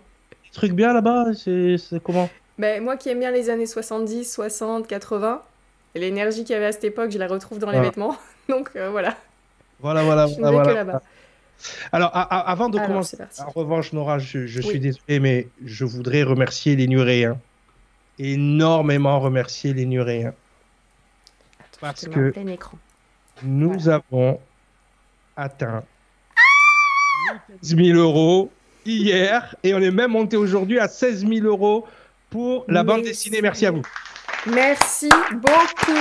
Truc 0.53 0.71
bien 0.71 0.93
là-bas, 0.93 1.25
c'est 1.35 1.75
comment? 2.01 2.29
Ben, 2.57 2.81
Moi 2.81 2.95
qui 2.95 3.09
aime 3.09 3.19
bien 3.19 3.31
les 3.31 3.49
années 3.49 3.65
70, 3.65 4.31
60, 4.31 4.87
80, 4.87 5.41
l'énergie 5.95 6.45
qu'il 6.45 6.53
y 6.53 6.55
avait 6.55 6.67
à 6.67 6.71
cette 6.71 6.85
époque, 6.85 7.11
je 7.11 7.17
la 7.17 7.27
retrouve 7.27 7.59
dans 7.59 7.69
les 7.69 7.81
vêtements. 7.81 8.15
Donc 8.47 8.69
euh, 8.77 8.89
voilà. 8.89 9.17
Voilà, 9.81 10.03
voilà, 10.03 10.25
voilà. 10.25 11.01
Alors, 11.91 12.11
avant 12.13 12.69
de 12.69 12.79
commencer, 12.79 13.17
en 13.39 13.49
revanche, 13.49 13.93
Nora, 13.93 14.19
je, 14.19 14.61
suis 14.61 14.79
désolé, 14.79 15.19
mais 15.19 15.47
je 15.63 15.85
voudrais 15.85 16.23
remercier 16.23 16.75
les 16.75 16.87
Nuréens. 16.87 17.39
Énormément 18.17 19.19
remercier 19.19 19.73
les 19.73 19.85
Nuréens. 19.85 20.33
Parce 21.79 22.07
que 22.07 22.33
nous 23.43 23.87
avons 23.87 24.39
atteint 25.37 25.83
15 27.61 27.75
000 27.77 27.97
euros 27.97 28.51
hier 28.85 29.55
et 29.63 29.73
on 29.73 29.79
est 29.79 29.91
même 29.91 30.11
monté 30.11 30.35
aujourd'hui 30.35 30.79
à 30.79 30.89
16 30.89 31.25
000 31.25 31.45
euros 31.45 31.87
pour 32.29 32.65
la 32.67 32.83
bande 32.83 33.03
dessinée. 33.03 33.41
Merci 33.41 33.65
à 33.65 33.71
vous. 33.71 33.83
Merci 34.45 35.09
beaucoup. 35.31 35.99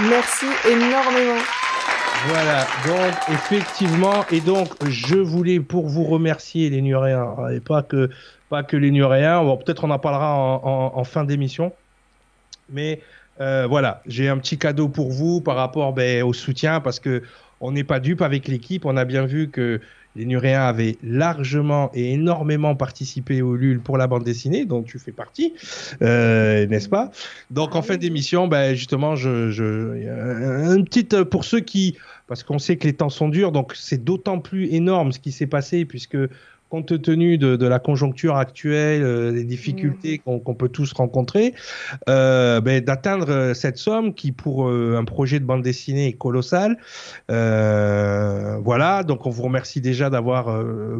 Merci 0.00 0.46
énormément. 0.68 1.40
Voilà, 2.26 2.66
donc 2.86 3.14
effectivement, 3.32 4.24
et 4.32 4.40
donc 4.40 4.68
je 4.88 5.16
voulais 5.16 5.60
pour 5.60 5.88
vous 5.88 6.04
remercier 6.04 6.70
les 6.70 6.80
Nuréens, 6.80 7.34
et 7.52 7.60
pas 7.60 7.82
que, 7.82 8.08
pas 8.48 8.62
que 8.62 8.78
les 8.78 8.90
Nuréens, 8.90 9.42
bon, 9.42 9.58
peut-être 9.58 9.84
on 9.84 9.90
en 9.90 9.98
parlera 9.98 10.34
en, 10.34 11.04
fin 11.04 11.24
d'émission, 11.24 11.72
mais 12.70 13.00
euh, 13.40 13.66
voilà, 13.68 14.00
j'ai 14.06 14.30
un 14.30 14.38
petit 14.38 14.56
cadeau 14.56 14.88
pour 14.88 15.10
vous 15.10 15.42
par 15.42 15.56
rapport 15.56 15.92
ben, 15.92 16.22
au 16.22 16.32
soutien, 16.32 16.80
parce 16.80 16.98
que 16.98 17.22
on 17.60 17.72
n'est 17.72 17.84
pas 17.84 18.00
dupe 18.00 18.22
avec 18.22 18.48
l'équipe, 18.48 18.86
on 18.86 18.96
a 18.96 19.04
bien 19.04 19.26
vu 19.26 19.50
que 19.50 19.80
les 20.16 20.24
Nuréens 20.24 20.62
avaient 20.62 20.96
largement 21.02 21.90
et 21.92 22.12
énormément 22.12 22.76
participé 22.76 23.42
au 23.42 23.56
LUL 23.56 23.80
pour 23.80 23.98
la 23.98 24.06
bande 24.06 24.24
dessinée, 24.24 24.64
dont 24.64 24.82
tu 24.82 24.98
fais 24.98 25.12
partie, 25.12 25.54
euh, 26.02 26.66
n'est-ce 26.66 26.88
pas? 26.88 27.10
Donc 27.50 27.74
en 27.74 27.82
fin 27.82 27.96
d'émission, 27.96 28.46
ben, 28.48 28.74
justement, 28.74 29.16
je, 29.16 29.50
je, 29.50 30.74
une 30.74 30.84
petite 30.84 31.24
pour 31.24 31.44
ceux 31.44 31.60
qui, 31.60 31.96
parce 32.26 32.42
qu'on 32.42 32.58
sait 32.58 32.76
que 32.76 32.86
les 32.86 32.94
temps 32.94 33.10
sont 33.10 33.28
durs, 33.28 33.52
donc 33.52 33.74
c'est 33.74 34.02
d'autant 34.02 34.40
plus 34.40 34.72
énorme 34.72 35.12
ce 35.12 35.18
qui 35.18 35.32
s'est 35.32 35.46
passé 35.46 35.84
puisque 35.84 36.16
compte 36.74 37.00
tenu 37.00 37.38
de, 37.38 37.66
la 37.66 37.78
conjoncture 37.78 38.36
actuelle, 38.36 39.04
euh, 39.04 39.30
des 39.30 39.44
difficultés 39.44 40.20
mmh. 40.26 40.40
qu'on 40.40 40.54
peut 40.54 40.68
tous 40.68 40.92
rencontrer, 40.92 41.54
euh, 42.08 42.60
ben, 42.60 42.82
d'atteindre 42.82 43.30
euh, 43.30 43.54
cette 43.54 43.78
somme 43.78 44.12
qui, 44.12 44.32
pour 44.32 44.68
un 44.68 45.04
projet 45.04 45.38
de 45.38 45.44
bande 45.44 45.62
dessinée, 45.62 46.08
est 46.08 46.14
colossale. 46.14 46.76
voilà, 47.28 49.04
donc 49.04 49.24
on 49.26 49.30
vous 49.30 49.44
remercie 49.44 49.80
déjà 49.80 50.10
d'avoir 50.10 50.44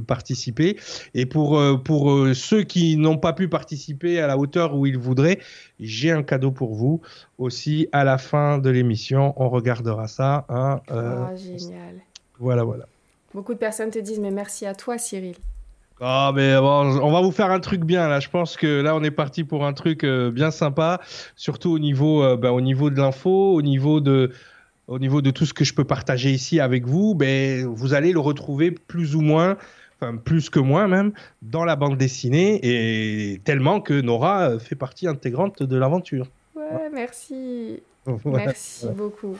participé. 0.06 0.76
Et 1.14 1.26
pour, 1.26 1.60
pour 1.82 2.28
ceux 2.34 2.62
qui 2.62 2.96
n'ont 2.96 3.18
pas 3.18 3.32
pu 3.32 3.48
participer 3.48 4.20
à 4.20 4.28
la 4.28 4.38
hauteur 4.38 4.76
où 4.76 4.86
ils 4.86 4.98
voudraient, 4.98 5.40
j'ai 5.80 6.12
un 6.12 6.22
cadeau 6.22 6.52
pour 6.52 6.74
vous 6.74 7.00
aussi 7.38 7.88
à 7.90 8.04
la 8.04 8.18
fin 8.18 8.58
de 8.58 8.70
l'émission. 8.70 9.34
On 9.36 9.48
regardera 9.48 10.06
ça. 10.06 10.44
Hein, 10.48 10.80
oh, 10.90 11.36
génial. 11.36 11.96
Voilà, 12.38 12.62
voilà. 12.62 12.86
Beaucoup 13.34 13.54
de 13.54 13.58
personnes 13.58 13.90
te 13.90 13.98
disent 13.98 14.20
mais 14.20 14.30
merci 14.30 14.66
à 14.66 14.74
toi 14.74 14.98
Cyril. 14.98 15.34
Ah 16.00 16.32
mais 16.34 16.56
on 16.56 17.12
va 17.12 17.20
vous 17.20 17.30
faire 17.30 17.50
un 17.50 17.60
truc 17.60 17.82
bien 17.82 18.08
là. 18.08 18.20
Je 18.20 18.28
pense 18.28 18.56
que 18.56 18.82
là 18.82 18.96
on 18.96 19.02
est 19.02 19.12
parti 19.12 19.44
pour 19.44 19.64
un 19.64 19.72
truc 19.72 20.02
euh, 20.04 20.30
bien 20.30 20.50
sympa, 20.50 21.00
surtout 21.36 21.70
au 21.70 21.78
niveau, 21.78 22.22
euh, 22.22 22.36
bah, 22.36 22.52
au 22.52 22.60
niveau 22.60 22.90
de 22.90 22.96
l'info, 22.96 23.54
au 23.54 23.62
niveau 23.62 24.00
de, 24.00 24.32
au 24.88 24.98
niveau 24.98 25.22
de 25.22 25.30
tout 25.30 25.46
ce 25.46 25.54
que 25.54 25.64
je 25.64 25.72
peux 25.72 25.84
partager 25.84 26.30
ici 26.30 26.58
avec 26.58 26.86
vous. 26.86 27.14
Ben 27.14 27.66
vous 27.66 27.94
allez 27.94 28.12
le 28.12 28.18
retrouver 28.18 28.72
plus 28.72 29.14
ou 29.14 29.20
moins, 29.20 29.56
enfin 30.00 30.16
plus 30.16 30.50
que 30.50 30.58
moins 30.58 30.88
même, 30.88 31.12
dans 31.42 31.64
la 31.64 31.76
bande 31.76 31.96
dessinée 31.96 32.58
et 32.62 33.40
tellement 33.44 33.80
que 33.80 34.00
Nora 34.00 34.50
euh, 34.50 34.58
fait 34.58 34.76
partie 34.76 35.06
intégrante 35.06 35.62
de 35.62 35.76
l'aventure. 35.76 36.26
Ouais, 36.56 36.90
merci. 36.92 37.82
Merci 38.26 38.86
beaucoup. 38.94 39.38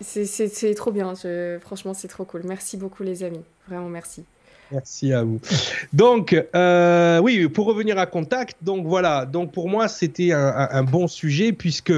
c'est 0.00 0.74
trop 0.74 0.92
bien. 0.92 1.14
franchement, 1.60 1.94
c'est 1.94 2.08
trop 2.08 2.26
cool. 2.26 2.42
Merci 2.44 2.76
beaucoup 2.76 3.02
les 3.04 3.22
amis. 3.22 3.40
Vraiment 3.66 3.88
merci. 3.88 4.26
Merci 4.70 5.12
à 5.12 5.22
vous. 5.22 5.40
Donc, 5.92 6.34
euh, 6.54 7.18
oui, 7.20 7.48
pour 7.48 7.66
revenir 7.66 7.98
à 7.98 8.06
Contact, 8.06 8.56
donc 8.62 8.86
voilà, 8.86 9.26
donc 9.26 9.52
pour 9.52 9.68
moi, 9.68 9.88
c'était 9.88 10.32
un, 10.32 10.82
bon 10.82 11.08
sujet 11.08 11.52
puisque, 11.52 11.92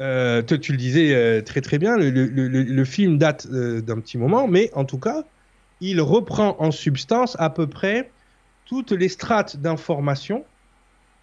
euh, 0.00 0.42
toi, 0.42 0.58
tu 0.58 0.72
le 0.72 0.78
disais 0.78 1.14
euh, 1.14 1.42
très 1.42 1.60
très 1.60 1.78
bien, 1.78 1.96
le, 1.98 2.84
film 2.84 3.18
date 3.18 3.46
d'un 3.46 4.00
petit 4.00 4.16
moment, 4.16 4.48
mais 4.48 4.70
en 4.74 4.84
tout 4.84 4.98
cas, 4.98 5.24
il 5.80 6.00
reprend 6.00 6.56
en 6.60 6.70
substance 6.70 7.36
à 7.38 7.50
peu 7.50 7.66
près 7.66 8.10
toutes 8.64 8.92
les 8.92 9.08
strates 9.08 9.58
d'information 9.58 10.44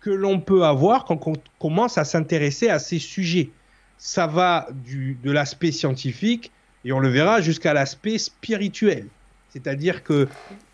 que 0.02 0.12
l'on 0.12 0.40
peut 0.40 0.66
avoir 0.66 1.06
quand 1.06 1.28
on 1.28 1.34
commence 1.60 1.98
à 1.98 2.06
s'intéresser 2.06 2.70
à 2.70 2.80
ces 2.80 3.00
sujets. 3.00 3.50
Ça 3.98 4.28
va 4.28 4.68
du, 4.86 5.18
de 5.24 5.32
l'aspect 5.32 5.72
scientifique, 5.72 6.52
et 6.86 6.92
on 6.92 7.00
le 7.00 7.10
verra, 7.10 7.42
jusqu'à 7.42 7.74
l'aspect 7.74 8.18
spirituel. 8.18 9.08
C'est-à-dire 9.52 10.04
que 10.04 10.28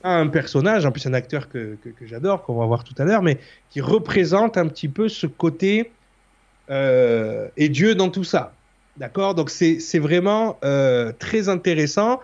un 0.03 0.27
personnage, 0.27 0.85
en 0.85 0.91
plus 0.91 1.05
un 1.07 1.13
acteur 1.13 1.49
que, 1.49 1.77
j'adore, 2.01 2.43
qu'on 2.43 2.55
va 2.55 2.65
voir 2.65 2.83
tout 2.83 2.93
à 2.97 3.05
l'heure, 3.05 3.21
mais 3.21 3.39
qui 3.69 3.81
représente 3.81 4.57
un 4.57 4.67
petit 4.67 4.89
peu 4.89 5.07
ce 5.09 5.27
côté 5.27 5.91
euh, 6.69 7.47
et 7.57 7.69
Dieu 7.69 7.95
dans 7.95 8.09
tout 8.09 8.23
ça. 8.23 8.53
D'accord? 8.97 9.35
Donc 9.35 9.49
c'est 9.49 9.99
vraiment 9.99 10.57
euh, 10.63 11.11
très 11.17 11.49
intéressant 11.49 12.19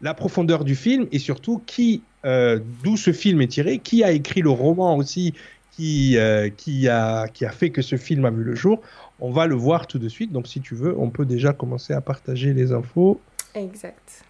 la 0.00 0.12
profondeur 0.12 0.64
du 0.64 0.74
film 0.74 1.06
et 1.10 1.18
surtout 1.18 1.62
qui, 1.64 2.02
euh, 2.24 2.60
d'où 2.84 2.96
ce 2.96 3.12
film 3.12 3.40
est 3.40 3.46
tiré, 3.48 3.78
qui 3.78 4.04
a 4.04 4.12
écrit 4.12 4.42
le 4.42 4.50
roman 4.50 4.96
aussi, 4.96 5.34
qui, 5.72 6.16
qui, 6.56 6.88
a, 6.88 7.28
qui 7.28 7.44
a 7.44 7.50
fait 7.50 7.70
que 7.70 7.82
ce 7.82 7.96
film 7.96 8.24
a 8.24 8.30
vu 8.30 8.44
le 8.44 8.54
jour. 8.54 8.80
On 9.20 9.30
va 9.30 9.46
le 9.46 9.54
voir 9.54 9.86
tout 9.86 9.98
de 9.98 10.08
suite. 10.08 10.32
Donc 10.32 10.46
si 10.46 10.60
tu 10.60 10.74
veux, 10.74 10.94
on 10.98 11.10
peut 11.10 11.26
déjà 11.26 11.52
commencer 11.52 11.92
à 11.92 12.00
partager 12.00 12.54
les 12.54 12.72
infos. 12.72 13.20
Exact 13.54 14.24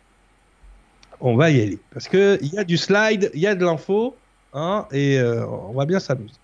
on 1.21 1.37
va 1.37 1.51
y 1.51 1.61
aller. 1.61 1.79
Parce 1.93 2.09
qu'il 2.09 2.51
y 2.53 2.59
a 2.59 2.65
du 2.65 2.77
slide, 2.77 3.31
il 3.35 3.41
y 3.41 3.47
a 3.47 3.55
de 3.55 3.65
l'info, 3.65 4.17
hein, 4.53 4.87
et 4.93 5.19
euh, 5.19 5.47
on 5.47 5.73
va 5.73 5.87
bien 5.87 6.01
s'amuser. 6.01 6.35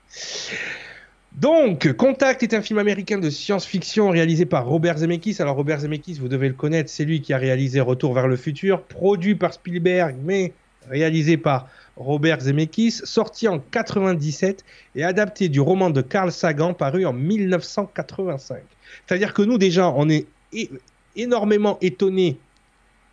Donc, 1.32 1.90
Contact 1.94 2.42
est 2.42 2.52
un 2.52 2.60
film 2.60 2.78
américain 2.78 3.18
de 3.18 3.30
science-fiction 3.30 4.10
réalisé 4.10 4.44
par 4.44 4.66
Robert 4.66 4.98
Zemeckis. 4.98 5.36
Alors, 5.40 5.56
Robert 5.56 5.80
Zemeckis, 5.80 6.18
vous 6.20 6.28
devez 6.28 6.48
le 6.48 6.54
connaître, 6.54 6.90
c'est 6.90 7.04
lui 7.04 7.22
qui 7.22 7.32
a 7.32 7.38
réalisé 7.38 7.80
Retour 7.80 8.12
vers 8.12 8.28
le 8.28 8.36
futur, 8.36 8.82
produit 8.82 9.34
par 9.34 9.54
Spielberg, 9.54 10.16
mais 10.22 10.52
réalisé 10.90 11.38
par 11.38 11.68
Robert 11.96 12.40
Zemeckis, 12.40 13.00
sorti 13.04 13.48
en 13.48 13.58
97 13.58 14.64
et 14.94 15.04
adapté 15.04 15.48
du 15.48 15.60
roman 15.60 15.88
de 15.88 16.02
Carl 16.02 16.30
Sagan 16.32 16.74
paru 16.74 17.06
en 17.06 17.14
1985. 17.14 18.58
C'est-à-dire 19.06 19.32
que 19.32 19.42
nous, 19.42 19.56
déjà, 19.56 19.88
on 19.88 20.08
est 20.10 20.26
énormément 21.16 21.78
étonnés 21.80 22.36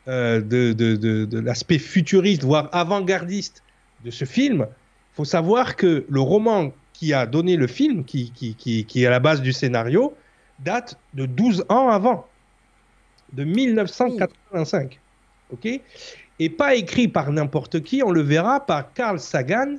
euh, 0.10 0.42
de, 0.42 0.74
de, 0.74 1.40
l'aspect 1.40 1.78
futuriste, 1.78 2.44
voire 2.44 2.68
avant-gardiste 2.72 3.62
de 4.04 4.10
ce 4.10 4.26
film, 4.26 4.66
il 4.68 5.16
faut 5.16 5.26
savoir 5.26 5.76
que 5.76 6.04
le 6.10 6.20
roman 6.20 6.74
qui 6.94 7.14
a 7.14 7.28
donné 7.28 7.56
le 7.56 7.68
film, 7.68 8.04
qui, 8.04 8.32
qui, 8.32 8.56
qui, 8.56 8.86
qui, 8.86 9.04
est 9.04 9.06
à 9.06 9.12
la 9.12 9.20
base 9.20 9.42
du 9.42 9.54
scénario, 9.54 10.16
date 10.60 10.98
de 11.14 11.28
12 11.28 11.66
ans 11.70 11.90
avant, 11.90 12.28
de 13.34 13.44
1985. 13.44 15.00
OK? 15.54 15.80
Et 16.40 16.50
pas 16.50 16.74
écrit 16.74 17.08
par 17.08 17.32
n'importe 17.32 17.84
qui, 17.84 18.02
on 18.02 18.10
le 18.10 18.22
verra 18.22 18.66
par 18.66 18.92
Carl 18.94 19.20
Sagan, 19.20 19.76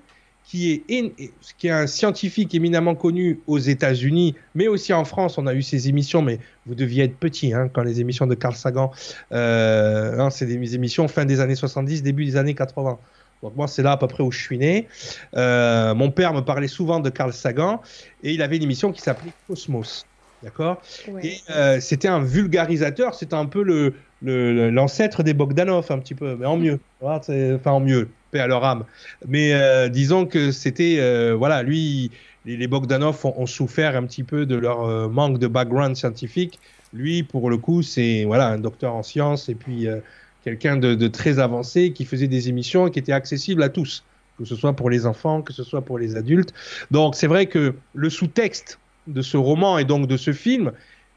qui 0.50 0.82
est, 0.88 1.12
qui 1.58 1.68
est 1.68 1.70
un 1.70 1.86
scientifique 1.86 2.52
éminemment 2.56 2.96
connu 2.96 3.38
aux 3.46 3.60
États-Unis, 3.60 4.34
mais 4.56 4.66
aussi 4.66 4.92
en 4.92 5.04
France. 5.04 5.38
On 5.38 5.46
a 5.46 5.54
eu 5.54 5.62
ces 5.62 5.88
émissions, 5.88 6.22
mais 6.22 6.40
vous 6.66 6.74
deviez 6.74 7.04
être 7.04 7.16
petit 7.16 7.54
hein, 7.54 7.70
quand 7.72 7.84
les 7.84 8.00
émissions 8.00 8.26
de 8.26 8.34
Carl 8.34 8.56
Sagan, 8.56 8.90
euh, 9.30 10.18
hein, 10.18 10.28
c'est 10.30 10.46
des 10.46 10.74
émissions 10.74 11.06
fin 11.06 11.24
des 11.24 11.38
années 11.38 11.54
70, 11.54 12.02
début 12.02 12.24
des 12.24 12.36
années 12.36 12.56
80. 12.56 12.98
Donc 13.44 13.54
moi, 13.54 13.68
c'est 13.68 13.84
là 13.84 13.92
à 13.92 13.96
peu 13.96 14.08
près 14.08 14.24
où 14.24 14.32
je 14.32 14.42
suis 14.42 14.58
né. 14.58 14.88
Euh, 15.36 15.94
mon 15.94 16.10
père 16.10 16.34
me 16.34 16.40
parlait 16.40 16.66
souvent 16.66 16.98
de 16.98 17.10
Carl 17.10 17.32
Sagan 17.32 17.80
et 18.24 18.32
il 18.32 18.42
avait 18.42 18.56
une 18.56 18.64
émission 18.64 18.90
qui 18.90 19.02
s'appelait 19.02 19.32
Cosmos. 19.46 20.04
D'accord? 20.42 20.82
Et 21.22 21.36
euh, 21.50 21.78
c'était 21.80 22.08
un 22.08 22.24
vulgarisateur, 22.24 23.14
c'était 23.14 23.34
un 23.34 23.46
peu 23.46 23.62
le, 23.62 23.94
l'ancêtre 24.22 25.22
des 25.22 25.34
Bogdanov, 25.34 25.86
un 25.90 25.98
petit 25.98 26.14
peu, 26.14 26.36
mais 26.36 26.46
en 26.46 26.56
mieux. 26.56 26.78
Enfin, 27.00 27.70
en 27.70 27.80
mieux 27.80 28.08
paix 28.30 28.40
à 28.40 28.46
leur 28.46 28.64
âme. 28.64 28.84
Mais 29.26 29.52
euh, 29.52 29.88
disons 29.88 30.26
que 30.26 30.52
c'était, 30.52 30.96
euh, 30.98 31.34
voilà, 31.36 31.62
lui, 31.62 32.10
les, 32.44 32.66
Bogdanov 32.66 33.24
ont, 33.24 33.46
souffert 33.46 33.96
un 33.96 34.04
petit 34.04 34.24
peu 34.24 34.46
de 34.46 34.56
leur 34.56 34.84
euh, 34.84 35.08
manque 35.08 35.38
de 35.38 35.46
background 35.46 35.96
scientifique. 35.96 36.58
Lui, 36.92 37.22
pour 37.22 37.50
le 37.50 37.56
coup, 37.56 37.82
c'est 37.82 38.24
voilà 38.24 38.48
un 38.48 38.58
docteur 38.58 38.94
en 38.94 39.02
sciences 39.02 39.48
et 39.48 39.54
puis 39.54 39.86
quelqu'un 40.42 40.76
de, 40.76 41.06
très 41.06 41.38
avancé 41.38 41.92
qui 41.92 42.04
faisait 42.04 42.26
des 42.26 42.48
émissions 42.48 42.90
qui 42.90 42.98
étaient 42.98 43.12
accessibles 43.12 43.62
à 43.62 43.68
tous, 43.68 44.02
que 44.38 44.44
ce 44.44 44.56
soit 44.56 44.72
pour 44.72 44.90
les 44.90 45.06
enfants, 45.06 45.40
que 45.40 45.52
ce 45.52 45.62
soit 45.62 45.82
pour 45.82 46.00
les 46.00 46.16
adultes. 46.16 46.52
Donc 46.90 47.14
c'est 47.14 47.28
vrai 47.28 47.46
que 47.46 47.74
le 47.94 48.10
sous-texte 48.10 48.80
de 49.06 49.22
ce 49.22 49.36
roman 49.36 49.78
et 49.78 49.84
donc 49.84 50.08
de 50.08 50.16
ce 50.16 50.32
film 50.32 50.72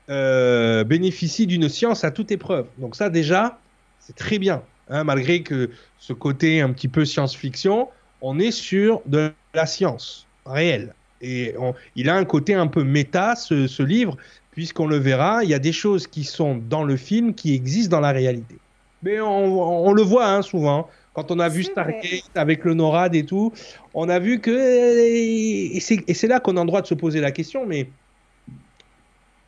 bénéficie 0.07 1.47
d'une 1.47 1.69
science 1.69 2.03
à 2.03 2.11
toute 2.11 2.31
épreuve. 2.31 2.67
Donc 2.77 2.95
ça 2.95 3.09
déjà, 3.09 3.59
c'est 3.99 4.15
très 4.15 4.39
bien. 4.39 4.61
Hein, 4.89 5.05
malgré 5.05 5.41
que 5.41 5.69
ce 5.97 6.13
côté 6.13 6.61
un 6.61 6.71
petit 6.73 6.89
peu 6.89 7.05
science-fiction, 7.05 7.87
on 8.21 8.39
est 8.39 8.51
sur 8.51 9.01
de 9.05 9.31
la 9.53 9.65
science 9.65 10.27
réelle. 10.45 10.93
Et 11.21 11.55
il 11.95 12.09
a 12.09 12.15
un 12.15 12.25
côté 12.25 12.53
un 12.53 12.67
peu 12.67 12.83
méta, 12.83 13.35
ce, 13.35 13.81
livre, 13.81 14.17
puisqu'on 14.51 14.87
le 14.87 14.97
verra, 14.97 15.43
il 15.43 15.49
y 15.49 15.53
a 15.53 15.59
des 15.59 15.71
choses 15.71 16.05
qui 16.05 16.25
sont 16.25 16.61
dans 16.69 16.83
le 16.83 16.97
film 16.97 17.33
qui 17.33 17.53
existent 17.53 17.95
dans 17.95 18.01
la 18.01 18.11
réalité. 18.11 18.57
Mais 19.03 19.21
on, 19.21 19.93
le 19.93 20.01
voit 20.01 20.27
hein, 20.27 20.41
souvent. 20.41 20.89
Quand 21.13 21.31
on 21.31 21.39
a 21.39 21.47
vu 21.47 21.63
Stargate 21.63 22.29
avec 22.35 22.65
le 22.65 22.73
NORAD 22.73 23.15
et 23.15 23.25
tout, 23.25 23.53
on 23.93 24.09
a 24.09 24.19
vu 24.19 24.39
que. 24.39 24.51
Et 24.51 25.79
c'est 25.79 26.27
là 26.27 26.39
qu'on 26.39 26.57
a 26.57 26.61
le 26.61 26.67
droit 26.67 26.81
de 26.81 26.87
se 26.87 26.93
poser 26.93 27.21
la 27.21 27.31
question, 27.31 27.65
mais 27.65 27.87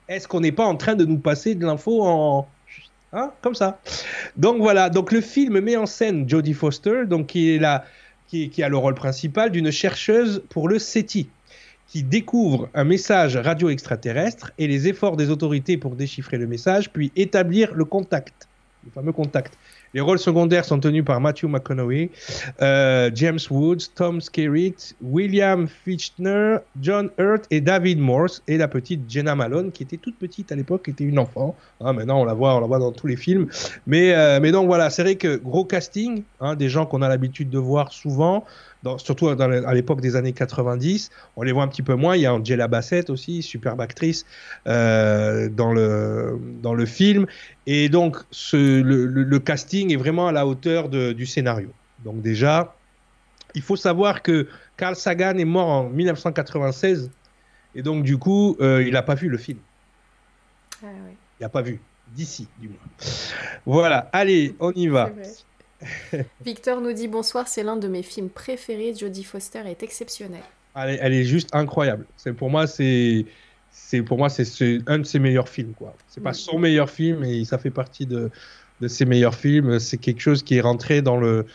est-ce 0.07 0.27
qu'on 0.27 0.39
n'est 0.39 0.51
pas 0.51 0.65
en 0.65 0.75
train 0.75 0.95
de 0.95 1.05
nous 1.05 1.17
passer 1.17 1.55
de 1.55 1.65
l'info 1.65 2.03
en, 2.03 2.47
Hein, 3.15 3.31
comme 3.41 3.55
ça? 3.55 3.79
Donc 4.35 4.57
voilà, 4.57 4.89
donc 4.89 5.13
le 5.13 5.21
film 5.21 5.59
met 5.61 5.77
en 5.77 5.85
scène 5.85 6.27
Jodie 6.27 6.53
Foster, 6.53 7.05
donc 7.07 7.27
qui 7.27 7.51
est 7.51 7.61
qui, 8.27 8.49
qui 8.49 8.61
a 8.61 8.67
le 8.67 8.75
rôle 8.75 8.95
principal 8.95 9.51
d'une 9.51 9.71
chercheuse 9.71 10.43
pour 10.49 10.67
le 10.67 10.79
SETI, 10.79 11.29
qui 11.87 12.03
découvre 12.03 12.69
un 12.73 12.83
message 12.83 13.37
radio 13.37 13.69
extraterrestre 13.69 14.51
et 14.57 14.67
les 14.67 14.87
efforts 14.89 15.15
des 15.15 15.29
autorités 15.29 15.77
pour 15.77 15.95
déchiffrer 15.95 16.37
le 16.37 16.45
message, 16.45 16.91
puis 16.91 17.11
établir 17.15 17.73
le 17.73 17.85
contact, 17.85 18.49
le 18.83 18.91
fameux 18.91 19.13
contact. 19.13 19.57
Les 19.95 20.01
rôles 20.01 20.19
secondaires 20.19 20.65
sont 20.65 20.81
tenus 20.81 21.05
par 21.05 21.21
Matthew 21.21 21.45
McConaughey, 21.45 22.11
euh, 22.61 23.09
James 23.15 23.39
Woods, 23.49 23.93
Tom 23.95 24.19
Skerritt, 24.19 24.93
William 25.01 25.69
Fichtner, 25.69 26.57
John 26.81 27.09
Hurt 27.17 27.45
et 27.49 27.61
David 27.61 27.99
Morse 27.99 28.43
et 28.49 28.57
la 28.57 28.67
petite 28.67 29.09
Jenna 29.09 29.35
Malone 29.35 29.71
qui 29.71 29.83
était 29.83 29.95
toute 29.95 30.17
petite 30.17 30.51
à 30.51 30.55
l'époque, 30.55 30.83
qui 30.83 30.91
était 30.91 31.05
une 31.05 31.17
enfant. 31.17 31.55
Hein, 31.79 31.93
maintenant 31.93 32.19
on 32.19 32.25
la 32.25 32.33
voit, 32.33 32.57
on 32.57 32.59
la 32.59 32.67
voit 32.67 32.79
dans 32.79 32.91
tous 32.91 33.07
les 33.07 33.15
films. 33.15 33.47
Mais, 33.87 34.13
euh, 34.13 34.41
mais 34.41 34.51
donc 34.51 34.67
voilà, 34.67 34.89
c'est 34.89 35.01
vrai 35.01 35.15
que 35.15 35.37
gros 35.37 35.63
casting, 35.63 36.23
hein, 36.41 36.55
des 36.55 36.67
gens 36.67 36.85
qu'on 36.85 37.01
a 37.01 37.07
l'habitude 37.07 37.49
de 37.49 37.57
voir 37.57 37.93
souvent 37.93 38.43
surtout 38.97 39.27
à 39.27 39.73
l'époque 39.73 40.01
des 40.01 40.15
années 40.15 40.33
90. 40.33 41.11
On 41.35 41.43
les 41.43 41.51
voit 41.51 41.63
un 41.63 41.67
petit 41.67 41.81
peu 41.81 41.95
moins. 41.95 42.15
Il 42.15 42.21
y 42.21 42.25
a 42.25 42.33
Angela 42.33 42.67
Bassett 42.67 43.09
aussi, 43.09 43.41
superbe 43.41 43.81
actrice 43.81 44.25
euh, 44.67 45.49
dans, 45.49 45.73
le, 45.73 46.39
dans 46.61 46.73
le 46.73 46.85
film. 46.85 47.25
Et 47.65 47.89
donc, 47.89 48.17
ce, 48.31 48.81
le, 48.81 49.39
casting 49.39 49.91
est 49.91 49.97
vraiment 49.97 50.27
à 50.27 50.31
la 50.31 50.45
hauteur 50.47 50.89
du 50.89 51.25
scénario. 51.25 51.69
Donc 52.03 52.21
déjà, 52.21 52.75
Il 53.55 53.61
faut 53.61 53.77
savoir 53.77 54.21
que 54.21 54.47
Carl 54.77 54.95
Sagan 54.95 55.37
est 55.37 55.45
mort 55.45 55.67
en 55.67 55.89
1996 55.89 57.09
et 57.75 57.81
donc 57.81 58.03
du 58.03 58.17
coup, 58.17 58.55
euh, 58.59 58.83
il 58.85 58.93
n'a 58.93 59.03
pas 59.03 59.15
vu 59.15 59.29
le 59.29 59.37
film. 59.37 59.59
Ah, 60.83 60.87
Il 61.39 61.43
n'a 61.43 61.49
pas 61.49 61.61
vu 61.61 61.79
d'ici, 62.13 62.47
du 62.59 62.69
moins. 62.69 62.77
Voilà, 63.65 64.09
allez, 64.13 64.55
on 64.59 64.71
y 64.71 64.87
va. 64.87 65.11
Victor 66.45 66.81
nous 66.81 66.93
dit 66.93 67.07
bonsoir, 67.07 67.47
c'est 67.47 67.63
l'un 67.63 67.75
de 67.77 67.87
mes 67.87 68.03
films 68.03 68.29
préférés. 68.29 68.93
Jodie 68.95 69.23
Foster 69.23 69.61
est 69.65 69.83
exceptionnelle. 69.83 70.43
Elle, 70.75 70.97
elle 71.01 71.13
est 71.13 71.23
juste 71.23 71.49
incroyable. 71.53 72.05
C'est 72.17 72.33
pour 72.33 72.49
moi, 72.49 72.67
c'est 72.67 73.25
c'est 73.71 74.01
pour 74.01 74.17
moi 74.17 74.29
c'est 74.29 74.79
un 74.87 74.99
de 74.99 75.03
ses 75.03 75.19
meilleurs 75.19 75.49
films 75.49 75.73
quoi. 75.73 75.93
C'est 76.07 76.23
pas 76.23 76.33
son 76.33 76.57
meilleur 76.57 76.89
film, 76.89 77.19
mais 77.19 77.43
ça 77.43 77.57
fait 77.57 77.71
partie 77.71 78.05
de, 78.05 78.31
de 78.79 78.87
ses 78.87 79.05
meilleurs 79.05 79.35
films. 79.35 79.79
C'est 79.79 79.97
quelque 79.97 80.21
chose 80.21 80.43
qui 80.43 80.55
est 80.55 80.61
rentré 80.61 81.01
dans 81.01 81.17
le 81.17 81.45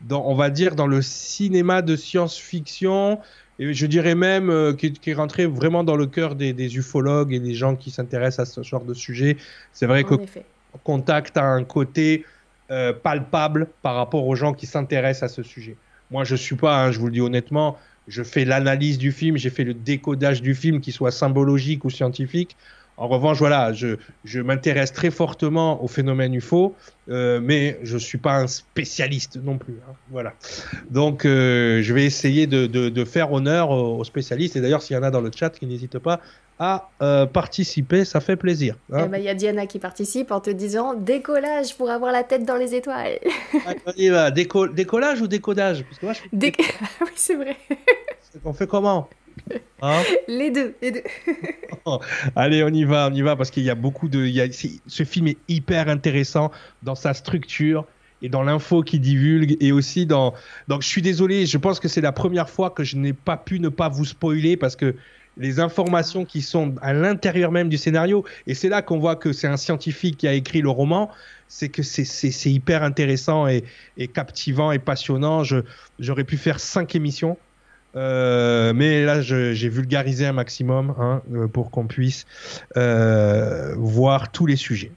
dans 0.00 0.24
on 0.24 0.34
va 0.34 0.50
dire 0.50 0.76
dans 0.76 0.86
le 0.86 1.02
cinéma 1.02 1.82
de 1.82 1.96
science-fiction 1.96 3.18
et 3.58 3.72
je 3.72 3.86
dirais 3.86 4.14
même 4.14 4.50
euh, 4.50 4.72
qui, 4.72 4.92
est 5.04 5.14
rentré 5.14 5.46
vraiment 5.46 5.84
dans 5.84 5.96
le 5.96 6.06
cœur 6.06 6.34
des, 6.34 6.52
des, 6.52 6.76
ufologues 6.76 7.32
et 7.32 7.40
des 7.40 7.54
gens 7.54 7.76
qui 7.76 7.90
s'intéressent 7.90 8.48
à 8.48 8.50
ce 8.50 8.62
genre 8.62 8.84
de 8.84 8.94
sujet. 8.94 9.36
C'est 9.72 9.86
vrai 9.86 10.02
que 10.02 10.14
Contact 10.82 11.36
a 11.36 11.44
un 11.44 11.62
côté 11.62 12.24
euh, 12.70 12.92
palpable 12.92 13.68
par 13.82 13.94
rapport 13.94 14.26
aux 14.26 14.36
gens 14.36 14.54
qui 14.54 14.66
s'intéressent 14.66 15.30
à 15.30 15.34
ce 15.34 15.42
sujet. 15.42 15.76
Moi, 16.10 16.24
je 16.24 16.36
suis 16.36 16.56
pas, 16.56 16.84
hein, 16.84 16.92
je 16.92 16.98
vous 16.98 17.06
le 17.06 17.12
dis 17.12 17.20
honnêtement, 17.20 17.78
je 18.08 18.22
fais 18.22 18.44
l'analyse 18.44 18.98
du 18.98 19.12
film, 19.12 19.36
j'ai 19.36 19.50
fait 19.50 19.64
le 19.64 19.74
décodage 19.74 20.42
du 20.42 20.54
film, 20.54 20.80
qu'il 20.80 20.92
soit 20.92 21.10
symbologique 21.10 21.84
ou 21.84 21.90
scientifique. 21.90 22.56
En 22.96 23.08
revanche, 23.08 23.38
voilà, 23.38 23.72
je, 23.72 23.96
je 24.24 24.40
m'intéresse 24.40 24.92
très 24.92 25.10
fortement 25.10 25.82
au 25.82 25.88
phénomène 25.88 26.32
UFO, 26.34 26.76
euh, 27.08 27.40
mais 27.42 27.78
je 27.82 27.98
suis 27.98 28.18
pas 28.18 28.36
un 28.36 28.46
spécialiste 28.46 29.36
non 29.42 29.58
plus. 29.58 29.74
Hein, 29.88 29.94
voilà. 30.10 30.34
Donc, 30.90 31.24
euh, 31.24 31.82
je 31.82 31.92
vais 31.92 32.04
essayer 32.04 32.46
de, 32.46 32.66
de, 32.66 32.88
de 32.88 33.04
faire 33.04 33.32
honneur 33.32 33.70
aux, 33.70 34.04
spécialistes. 34.04 34.54
Et 34.54 34.60
d'ailleurs, 34.60 34.80
s'il 34.80 34.94
y 34.94 34.98
en 34.98 35.02
a 35.02 35.10
dans 35.10 35.20
le 35.20 35.30
chat, 35.34 35.50
qui 35.50 35.66
n'hésite 35.66 35.98
pas 35.98 36.20
à 36.60 36.90
euh, 37.02 37.26
participer, 37.26 38.04
ça 38.04 38.20
fait 38.20 38.36
plaisir. 38.36 38.76
Hein. 38.92 39.02
Eh 39.06 39.08
ben, 39.08 39.18
il 39.18 39.24
y 39.24 39.28
a 39.28 39.34
Diana 39.34 39.66
qui 39.66 39.80
participe 39.80 40.30
en 40.30 40.38
te 40.38 40.50
disant 40.50 40.94
décollage 40.94 41.76
pour 41.76 41.90
avoir 41.90 42.12
la 42.12 42.22
tête 42.22 42.44
dans 42.44 42.56
les 42.56 42.76
étoiles. 42.76 43.18
va. 43.98 44.30
décollage 44.30 45.20
ou 45.20 45.26
décodage? 45.26 45.82
Parce 45.82 45.98
que 45.98 46.06
moi, 46.06 46.12
je... 46.12 46.20
oui, 47.00 47.12
c'est 47.16 47.34
vrai. 47.34 47.56
On 48.44 48.52
fait 48.52 48.68
comment? 48.68 49.08
Hein 49.82 50.02
les 50.28 50.50
deux, 50.50 50.74
les 50.80 50.92
deux. 50.92 51.02
Allez, 52.36 52.64
on 52.64 52.68
y 52.68 52.84
va, 52.84 53.08
on 53.10 53.14
y 53.14 53.22
va, 53.22 53.36
parce 53.36 53.50
qu'il 53.50 53.64
y 53.64 53.70
a 53.70 53.74
beaucoup 53.74 54.08
de. 54.08 54.24
Il 54.24 54.34
y 54.34 54.40
a, 54.40 54.46
ce 54.86 55.02
film 55.02 55.28
est 55.28 55.36
hyper 55.48 55.88
intéressant 55.88 56.50
dans 56.82 56.94
sa 56.94 57.12
structure 57.12 57.84
et 58.22 58.28
dans 58.28 58.42
l'info 58.42 58.82
qu'il 58.82 59.00
divulgue 59.00 59.56
et 59.60 59.72
aussi 59.72 60.06
dans. 60.06 60.32
Donc, 60.68 60.82
je 60.82 60.88
suis 60.88 61.02
désolé, 61.02 61.44
je 61.46 61.58
pense 61.58 61.80
que 61.80 61.88
c'est 61.88 62.00
la 62.00 62.12
première 62.12 62.48
fois 62.48 62.70
que 62.70 62.84
je 62.84 62.96
n'ai 62.96 63.12
pas 63.12 63.36
pu 63.36 63.60
ne 63.60 63.68
pas 63.68 63.88
vous 63.88 64.06
spoiler 64.06 64.56
parce 64.56 64.76
que 64.76 64.94
les 65.36 65.60
informations 65.60 66.24
qui 66.24 66.40
sont 66.40 66.74
à 66.80 66.92
l'intérieur 66.92 67.50
même 67.50 67.68
du 67.68 67.76
scénario, 67.76 68.24
et 68.46 68.54
c'est 68.54 68.68
là 68.68 68.82
qu'on 68.82 68.98
voit 68.98 69.16
que 69.16 69.32
c'est 69.32 69.48
un 69.48 69.56
scientifique 69.56 70.16
qui 70.16 70.28
a 70.28 70.32
écrit 70.32 70.62
le 70.62 70.70
roman, 70.70 71.10
c'est 71.48 71.68
que 71.68 71.82
c'est 71.82 72.50
hyper 72.50 72.82
intéressant 72.82 73.46
et, 73.46 73.64
et, 73.96 74.08
captivant 74.08 74.72
et 74.72 74.78
passionnant. 74.78 75.42
J'aurais 75.98 76.24
pu 76.24 76.36
faire 76.36 76.60
cinq 76.60 76.94
émissions 76.94 77.36
euh, 77.96 78.72
mais 78.74 79.04
là, 79.04 79.20
j'ai 79.20 79.68
vulgarisé 79.68 80.26
un 80.26 80.32
maximum 80.32 80.94
hein, 80.98 81.22
euh, 81.32 81.48
pour 81.48 81.70
qu'on 81.70 81.86
puisse 81.86 82.26
euh, 82.76 83.74
voir 83.76 84.32
tous 84.32 84.46
les 84.46 84.56
sujets. 84.56 84.92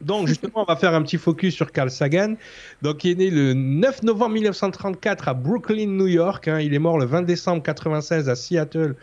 Donc, 0.00 0.26
justement, 0.26 0.62
on 0.62 0.64
va 0.64 0.76
faire 0.76 0.94
un 0.94 1.02
petit 1.02 1.16
focus 1.16 1.54
sur 1.54 1.70
Carl 1.70 1.90
Sagan. 1.90 2.34
Donc, 2.82 3.04
il 3.04 3.12
est 3.12 3.14
né 3.14 3.30
le 3.30 3.54
9 3.54 4.02
novembre 4.02 4.34
1934 4.34 5.28
à 5.28 5.34
Brooklyn, 5.34 5.86
New 5.86 6.08
York. 6.08 6.48
Hein. 6.48 6.58
Il 6.60 6.74
est 6.74 6.80
mort 6.80 6.98
le 6.98 7.04
20 7.04 7.22
décembre 7.22 7.58
1996 7.58 8.28
à 8.28 8.34
Seattle, 8.34 8.96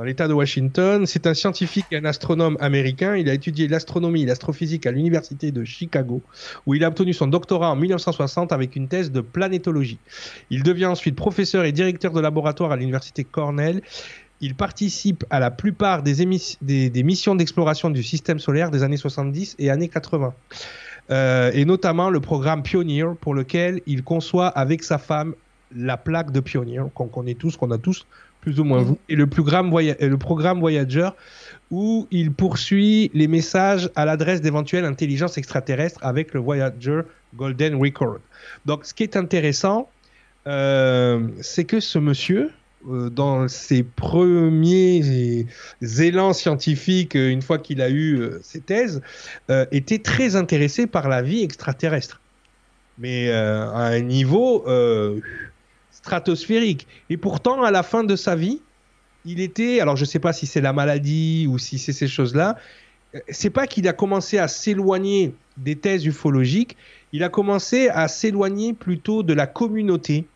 dans 0.00 0.06
l'État 0.06 0.28
de 0.28 0.32
Washington. 0.32 1.04
C'est 1.04 1.26
un 1.26 1.34
scientifique 1.34 1.84
et 1.90 1.98
un 1.98 2.06
astronome 2.06 2.56
américain. 2.58 3.16
Il 3.16 3.28
a 3.28 3.34
étudié 3.34 3.68
l'astronomie 3.68 4.22
et 4.22 4.24
l'astrophysique 4.24 4.86
à 4.86 4.92
l'Université 4.92 5.52
de 5.52 5.62
Chicago, 5.62 6.22
où 6.64 6.74
il 6.74 6.84
a 6.84 6.88
obtenu 6.88 7.12
son 7.12 7.26
doctorat 7.26 7.70
en 7.70 7.76
1960 7.76 8.50
avec 8.50 8.76
une 8.76 8.88
thèse 8.88 9.12
de 9.12 9.20
planétologie. 9.20 9.98
Il 10.48 10.62
devient 10.62 10.86
ensuite 10.86 11.16
professeur 11.16 11.66
et 11.66 11.72
directeur 11.72 12.12
de 12.12 12.20
laboratoire 12.20 12.72
à 12.72 12.76
l'Université 12.76 13.24
Cornell. 13.24 13.82
Il 14.40 14.54
participe 14.54 15.26
à 15.28 15.38
la 15.38 15.50
plupart 15.50 16.02
des, 16.02 16.24
missions 16.24 17.34
d'exploration 17.34 17.90
du 17.90 18.02
système 18.02 18.38
solaire 18.38 18.70
des 18.70 18.82
années 18.82 18.96
70 18.96 19.56
et 19.58 19.68
années 19.68 19.88
80. 19.88 20.32
Euh, 21.10 21.50
et 21.52 21.66
notamment 21.66 22.08
le 22.08 22.20
programme 22.20 22.62
Pioneer, 22.62 23.16
pour 23.20 23.34
lequel 23.34 23.82
il 23.86 24.02
conçoit 24.02 24.48
avec 24.48 24.82
sa 24.82 24.96
femme 24.96 25.34
la 25.76 25.98
plaque 25.98 26.30
de 26.30 26.40
Pioneer, 26.40 26.84
qu'on 26.94 27.08
connaît 27.08 27.34
tous, 27.34 27.58
qu'on 27.58 27.70
a 27.70 27.76
tous 27.76 28.06
plus 28.40 28.58
ou 28.60 28.64
moins 28.64 28.82
vous, 28.82 28.98
et 29.08 29.16
le, 29.16 29.26
programme, 29.26 29.70
le 29.70 30.16
programme 30.16 30.60
Voyager, 30.60 31.10
où 31.70 32.06
il 32.10 32.32
poursuit 32.32 33.10
les 33.14 33.28
messages 33.28 33.90
à 33.94 34.04
l'adresse 34.04 34.40
d'éventuelles 34.40 34.84
intelligences 34.84 35.38
extraterrestres 35.38 36.00
avec 36.02 36.34
le 36.34 36.40
Voyager 36.40 37.02
Golden 37.36 37.76
Record. 37.76 38.18
Donc, 38.66 38.84
ce 38.84 38.94
qui 38.94 39.02
est 39.02 39.16
intéressant, 39.16 39.88
euh, 40.46 41.28
c'est 41.40 41.64
que 41.64 41.80
ce 41.80 41.98
monsieur, 41.98 42.50
euh, 42.88 43.10
dans 43.10 43.46
ses 43.46 43.82
premiers 43.82 45.46
élans 45.98 46.32
scientifiques, 46.32 47.14
euh, 47.14 47.30
une 47.30 47.42
fois 47.42 47.58
qu'il 47.58 47.82
a 47.82 47.90
eu 47.90 48.30
ses 48.42 48.60
thèses, 48.60 49.02
était 49.70 49.98
très 49.98 50.36
intéressé 50.36 50.86
par 50.86 51.08
la 51.08 51.22
vie 51.22 51.42
extraterrestre. 51.42 52.20
Mais 52.98 53.30
à 53.30 53.78
un 53.78 54.00
niveau 54.00 54.64
stratosphérique. 56.02 56.86
Et 57.08 57.16
pourtant, 57.16 57.62
à 57.62 57.70
la 57.70 57.82
fin 57.82 58.04
de 58.04 58.16
sa 58.16 58.36
vie, 58.36 58.60
il 59.24 59.40
était, 59.40 59.80
alors 59.80 59.96
je 59.96 60.02
ne 60.02 60.06
sais 60.06 60.18
pas 60.18 60.32
si 60.32 60.46
c'est 60.46 60.60
la 60.60 60.72
maladie 60.72 61.46
ou 61.48 61.58
si 61.58 61.78
c'est 61.78 61.92
ces 61.92 62.08
choses-là, 62.08 62.56
c'est 63.28 63.50
pas 63.50 63.66
qu'il 63.66 63.88
a 63.88 63.92
commencé 63.92 64.38
à 64.38 64.48
s'éloigner 64.48 65.34
des 65.56 65.76
thèses 65.76 66.06
ufologiques, 66.06 66.76
il 67.12 67.22
a 67.22 67.28
commencé 67.28 67.88
à 67.88 68.08
s'éloigner 68.08 68.72
plutôt 68.72 69.22
de 69.22 69.32
la 69.32 69.46
communauté, 69.46 70.26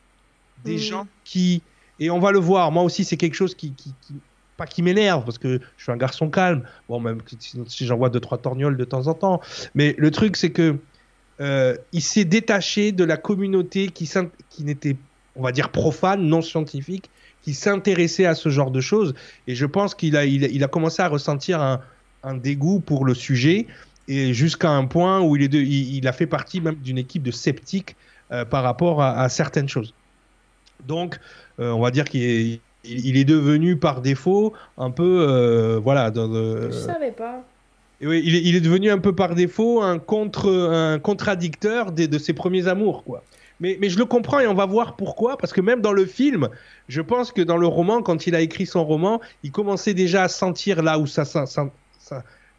des 0.65 0.79
gens 0.79 1.07
qui, 1.25 1.63
et 2.01 2.11
on 2.11 2.19
va 2.19 2.33
le 2.33 2.39
voir, 2.39 2.73
moi 2.73 2.83
aussi 2.83 3.05
c'est 3.05 3.17
quelque 3.17 3.35
chose 3.35 3.55
qui, 3.55 3.73
qui, 3.73 3.95
pas 4.57 4.67
qui 4.67 4.83
m'énerve 4.83 5.25
parce 5.25 5.39
que 5.39 5.61
je 5.77 5.83
suis 5.83 5.93
un 5.93 5.97
garçon 5.97 6.31
calme, 6.31 6.65
bon 6.89 7.01
même 7.01 7.21
si 7.69 7.87
j'envoie 7.87 8.09
deux 8.09 8.21
trois 8.21 8.39
torgnoles 8.39 8.77
de 8.77 8.85
temps 8.85 9.07
en 9.07 9.15
temps, 9.15 9.41
mais 9.75 9.95
le 9.99 10.11
truc 10.11 10.37
c'est 10.37 10.51
que 10.51 10.79
euh, 11.41 11.77
il 11.93 12.03
s'est 12.03 12.25
détaché 12.25 12.93
de 12.93 13.05
la 13.05 13.17
communauté 13.17 13.89
qui, 13.89 14.11
qui 14.51 14.65
n'était 14.65 14.97
on 15.37 15.43
va 15.43 15.53
dire, 15.53 15.71
profane, 15.71 16.23
non 16.23 16.43
scientifique, 16.43 17.11
qui 17.43 17.55
s'intéressait 17.55 18.27
à 18.27 18.35
ce 18.35 18.49
genre 18.49 18.71
de 18.71 18.81
choses. 18.81 19.15
Et 19.47 19.55
je 19.55 19.67
pense 19.67 19.95
qu'il 19.95 20.17
a, 20.17 20.25
il, 20.25 20.65
a 20.65 20.69
commencé 20.69 21.03
à 21.03 21.09
ressentir 21.09 21.61
un, 21.61 21.81
dégoût 22.37 22.81
pour 22.81 23.05
le 23.05 23.13
sujet, 23.13 23.67
et 24.09 24.33
jusqu'à 24.33 24.71
un 24.71 24.87
point 24.87 25.21
où 25.21 25.37
il, 25.37 25.43
est 25.43 25.53
il, 25.53 26.09
a 26.09 26.13
fait 26.13 26.27
partie 26.27 26.63
même 26.63 26.77
d'une 26.77 26.97
équipe 26.97 27.23
de 27.23 27.31
sceptiques 27.31 27.97
euh, 28.33 28.47
par 28.47 28.63
rapport 28.63 29.03
à, 29.03 29.29
certaines 29.29 29.69
choses. 29.69 29.93
Donc, 30.87 31.19
euh, 31.61 31.71
on 31.73 31.81
va 31.81 31.91
dire 31.91 32.05
qu'il 32.05 32.23
est, 32.23 32.61
il, 32.85 33.19
est 33.19 33.25
devenu 33.25 33.77
par 33.77 34.01
défaut 34.01 34.55
un 34.79 34.91
peu, 34.91 35.27
euh, 35.29 35.79
voilà. 35.83 36.11
je 36.15 36.71
savais 36.71 37.13
pas. 37.13 37.45
Oui, 38.01 38.23
il 38.25 38.57
est, 38.57 38.61
devenu 38.61 38.91
un 38.91 38.99
peu 38.99 39.15
par 39.15 39.35
défaut 39.35 39.83
un 39.83 39.99
contre, 39.99 40.51
un 40.51 40.99
contradicteur 40.99 41.93
de 41.93 42.19
ses 42.19 42.33
premiers 42.33 42.69
amours, 42.69 43.05
quoi. 43.05 43.23
Mais, 43.65 43.89
je 43.89 43.99
le 43.99 44.05
comprends 44.05 44.41
et 44.41 44.47
on 44.47 44.55
va 44.55 44.67
voir 44.67 44.97
pourquoi. 44.97 45.39
Parce 45.39 45.53
que 45.53 45.61
même 45.61 45.81
dans 45.81 45.93
le 45.93 46.05
film, 46.05 46.49
je 46.89 47.01
pense 47.01 47.33
que 47.33 47.41
dans 47.41 47.57
le 47.57 47.67
roman, 47.67 48.03
quand 48.03 48.27
il 48.27 48.35
a 48.35 48.41
écrit 48.41 48.67
son 48.67 48.85
roman, 48.85 49.21
il 49.43 49.53
commençait 49.53 49.95
déjà 49.95 50.25
à 50.25 50.29
sentir 50.29 50.83
là 50.83 50.99
où 50.99 51.07
ça, 51.07 51.25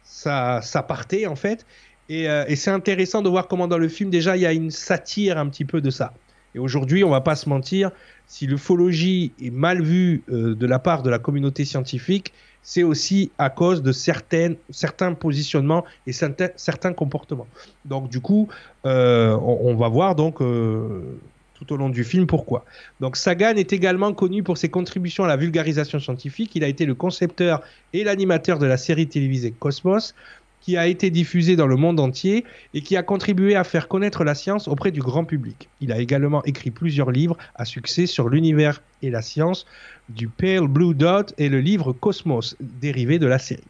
ça, 0.02 0.82
partait, 0.82 1.26
en 1.26 1.36
fait. 1.36 1.64
Euh, 2.10 2.44
et, 2.48 2.56
c'est 2.56 2.70
intéressant 2.70 3.22
de 3.22 3.28
voir 3.28 3.46
comment 3.46 3.68
dans 3.68 3.78
le 3.78 3.88
film, 3.88 4.10
déjà, 4.10 4.36
il 4.36 4.42
y 4.42 4.46
a 4.46 4.52
une 4.52 4.72
satire 4.72 5.38
un 5.38 5.48
petit 5.48 5.64
peu 5.64 5.80
de 5.80 5.90
ça. 5.90 6.12
Et 6.54 6.58
aujourd'hui, 6.58 7.04
on 7.04 7.10
va 7.10 7.20
pas 7.20 7.36
se 7.36 7.48
mentir, 7.48 7.90
si 8.26 8.46
l'ufologie 8.46 9.32
est 9.40 9.50
mal 9.50 9.82
vue 9.82 10.22
euh, 10.30 10.54
de 10.54 10.66
la 10.66 10.78
part 10.78 11.02
de 11.02 11.10
la 11.10 11.18
communauté 11.18 11.64
scientifique, 11.64 12.32
c'est 12.68 12.82
aussi 12.82 13.30
à 13.38 13.48
cause 13.48 13.80
de 13.80 13.92
certaines, 13.92 14.56
certains 14.70 15.14
positionnements 15.14 15.84
et 16.08 16.12
certains, 16.12 16.92
comportements. 16.92 17.46
Donc 17.84 18.08
du 18.08 18.20
coup, 18.20 18.48
euh, 18.84 19.36
on, 19.36 19.76
va 19.76 19.88
voir 19.88 20.16
donc 20.16 20.42
euh, 20.42 21.16
tout 21.54 21.72
au 21.72 21.76
long 21.76 21.90
du 21.90 22.02
film 22.02 22.26
pourquoi. 22.26 22.64
Donc 22.98 23.16
Sagan 23.16 23.54
est 23.54 23.72
également 23.72 24.12
connu 24.12 24.42
pour 24.42 24.58
ses 24.58 24.68
contributions 24.68 25.22
à 25.22 25.28
la 25.28 25.36
vulgarisation 25.36 26.00
scientifique. 26.00 26.56
Il 26.56 26.64
a 26.64 26.68
été 26.68 26.86
le 26.86 26.96
concepteur 26.96 27.62
et 27.92 28.02
l'animateur 28.02 28.58
de 28.58 28.66
la 28.66 28.76
série 28.76 29.06
télévisée 29.06 29.52
Cosmos, 29.52 30.12
qui 30.60 30.76
a 30.76 30.88
été 30.88 31.10
diffusé 31.10 31.54
dans 31.54 31.68
le 31.68 31.76
monde 31.76 32.00
entier 32.00 32.44
et 32.74 32.80
qui 32.80 32.96
a 32.96 33.04
contribué 33.04 33.54
à 33.54 33.62
faire 33.62 33.86
connaître 33.86 34.24
la 34.24 34.34
science 34.34 34.66
auprès 34.66 34.90
du 34.90 35.00
grand 35.00 35.24
public. 35.24 35.68
Il 35.80 35.92
a 35.92 36.00
également 36.00 36.42
écrit 36.42 36.72
plusieurs 36.72 37.12
livres 37.12 37.38
à 37.54 37.64
succès 37.64 38.06
sur 38.06 38.28
l'univers 38.28 38.82
et 39.00 39.10
la 39.10 39.22
science, 39.22 39.66
du 40.08 40.28
Pale 40.28 40.68
Blue 40.68 40.94
Dot 40.94 41.34
et 41.38 41.48
le 41.48 41.60
livre 41.60 41.92
Cosmos, 41.92 42.56
dérivé 42.60 43.18
de 43.18 43.26
la 43.26 43.38
série. 43.38 43.64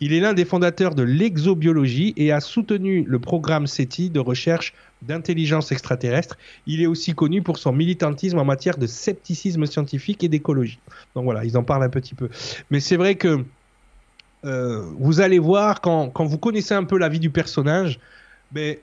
Il 0.00 0.12
est 0.12 0.20
l'un 0.20 0.34
des 0.34 0.44
fondateurs 0.44 0.94
de 0.94 1.02
l'exobiologie 1.02 2.12
et 2.16 2.30
a 2.30 2.40
soutenu 2.40 3.04
le 3.06 3.18
programme 3.18 3.66
SETI 3.66 4.10
de 4.10 4.20
recherche 4.20 4.74
d'intelligence 5.02 5.72
extraterrestre. 5.72 6.36
Il 6.66 6.82
est 6.82 6.86
aussi 6.86 7.14
connu 7.14 7.42
pour 7.42 7.56
son 7.56 7.72
militantisme 7.72 8.38
en 8.38 8.44
matière 8.44 8.76
de 8.76 8.86
scepticisme 8.86 9.64
scientifique 9.64 10.22
et 10.22 10.28
d'écologie. 10.28 10.78
Donc 11.14 11.24
voilà, 11.24 11.44
ils 11.44 11.56
en 11.56 11.62
parlent 11.62 11.82
un 11.82 11.88
petit 11.88 12.14
peu. 12.14 12.28
Mais 12.70 12.80
c'est 12.80 12.96
vrai 12.96 13.14
que 13.14 13.42
euh, 14.44 14.84
vous 14.98 15.20
allez 15.20 15.38
voir, 15.38 15.80
quand, 15.80 16.12
vous 16.18 16.38
connaissez 16.38 16.74
un 16.74 16.84
peu 16.84 16.98
la 16.98 17.08
vie 17.08 17.20
du 17.20 17.30
personnage, 17.30 17.98
mais 18.52 18.80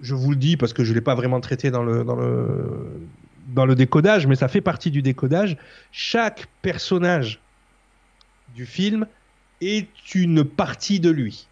je 0.00 0.14
vous 0.14 0.30
le 0.30 0.36
dis 0.36 0.56
parce 0.56 0.72
que 0.72 0.84
je 0.84 0.90
ne 0.90 0.94
l'ai 0.94 1.00
pas 1.02 1.14
vraiment 1.14 1.40
traité 1.40 1.70
dans 1.70 1.82
le, 1.82 2.02
dans, 2.02 2.16
le, 2.16 2.98
dans 3.46 3.66
le 3.66 3.74
décodage, 3.74 4.26
mais 4.26 4.36
ça 4.36 4.48
fait 4.48 4.60
partie 4.60 4.90
du 4.90 5.02
décodage. 5.02 5.56
Chaque 5.92 6.46
personnage 6.62 7.40
du 8.54 8.66
film 8.66 9.06
est 9.60 10.14
une 10.14 10.44
partie 10.44 11.00
de 11.00 11.10
lui. 11.10 11.46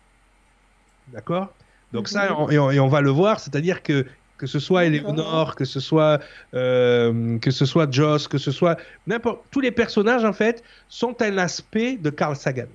D'accord? 1.13 1.53
Donc 1.93 2.09
ça, 2.09 2.33
mhm. 2.33 2.51
et 2.73 2.81
on, 2.81 2.89
va 2.89 3.01
le 3.01 3.11
voir, 3.11 3.41
c'est-à-dire 3.41 3.83
que 3.83 4.07
que 4.37 4.49
ce 4.49 4.59
soit 4.59 4.85
Eleonore, 4.85 5.55
que 5.55 5.65
ce 5.65 5.79
soit 5.79 6.21
euh, 6.55 7.39
que 7.39 7.53
ce 7.53 7.65
soit 7.65 7.91
Joss, 7.93 8.27
que 8.27 8.37
ce 8.37 8.51
soit 8.51 8.77
n'importe 9.07 9.43
tous 9.53 9.61
les 9.61 9.71
personnages 9.71 10.25
en 10.25 10.33
fait 10.33 10.65
sont 10.89 11.23
un 11.23 11.39
aspect 11.39 11.97
de 11.97 12.11
Carl 12.11 12.35
Sagan 12.35 12.67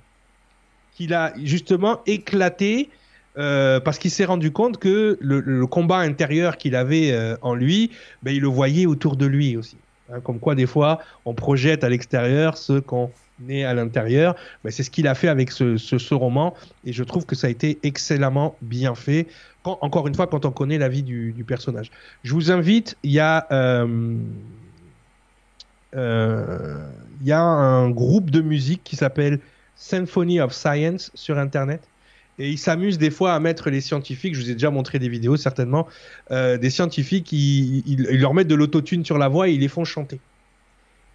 qu'il 0.94 1.12
a 1.12 1.32
justement 1.42 2.00
éclaté 2.06 2.90
euh, 3.38 3.78
parce 3.80 3.98
qu'il 3.98 4.10
s'est 4.10 4.24
rendu 4.24 4.50
compte 4.50 4.78
que 4.78 5.16
le, 5.20 5.66
combat 5.66 5.98
intérieur 5.98 6.56
qu'il 6.56 6.74
avait 6.74 7.12
euh, 7.12 7.36
en 7.42 7.54
lui, 7.54 7.90
ben, 8.22 8.34
il 8.34 8.42
le 8.42 8.48
voyait 8.48 8.86
autour 8.86 9.16
de 9.16 9.26
lui 9.26 9.56
aussi. 9.56 9.76
Hein, 10.12 10.20
comme 10.20 10.40
quoi, 10.40 10.54
des 10.54 10.66
fois, 10.66 11.00
on 11.24 11.34
projette 11.34 11.84
à 11.84 11.88
l'extérieur 11.88 12.56
ce 12.56 12.80
qu'on 12.80 13.10
est 13.48 13.64
à 13.64 13.72
l'intérieur. 13.74 14.34
Ben, 14.64 14.70
c'est 14.70 14.82
ce 14.82 14.90
qu'il 14.90 15.06
a 15.06 15.14
fait 15.14 15.28
avec 15.28 15.52
ce, 15.52 16.14
roman, 16.14 16.54
et 16.84 16.92
je 16.92 17.04
trouve 17.04 17.24
que 17.24 17.36
ça 17.36 17.46
a 17.46 17.50
été 17.50 17.78
excellemment 17.82 18.56
bien 18.62 18.94
fait. 18.94 19.26
Encore 19.64 20.08
une 20.08 20.14
fois, 20.14 20.26
quand 20.26 20.44
on 20.46 20.50
connaît 20.50 20.78
la 20.78 20.88
vie 20.88 21.02
du, 21.02 21.44
personnage. 21.46 21.90
Je 22.24 22.32
vous 22.34 22.50
invite. 22.50 22.96
Euh, 25.96 26.88
il 27.20 27.26
y 27.26 27.32
a 27.32 27.40
un 27.42 27.90
groupe 27.90 28.30
de 28.30 28.40
musique 28.40 28.82
qui 28.84 28.96
s'appelle 28.96 29.40
Symphony 29.76 30.40
of 30.40 30.52
Science 30.52 31.10
sur 31.14 31.38
Internet. 31.38 31.89
Et 32.40 32.48
ils 32.48 32.58
s'amusent 32.58 32.96
des 32.96 33.10
fois 33.10 33.34
à 33.34 33.38
mettre 33.38 33.68
les 33.68 33.82
scientifiques, 33.82 34.34
je 34.34 34.40
vous 34.40 34.50
ai 34.50 34.54
déjà 34.54 34.70
montré 34.70 34.98
des 34.98 35.10
vidéos 35.10 35.36
certainement, 35.36 35.86
euh, 36.30 36.56
des 36.56 36.70
scientifiques, 36.70 37.30
ils, 37.32 38.18
leur 38.18 38.32
mettent 38.32 38.48
de 38.48 38.54
l'autotune 38.54 39.04
sur 39.04 39.18
la 39.18 39.28
voix 39.28 39.48
et 39.48 39.52
ils 39.52 39.60
les 39.60 39.68
font 39.68 39.84
chanter. 39.84 40.20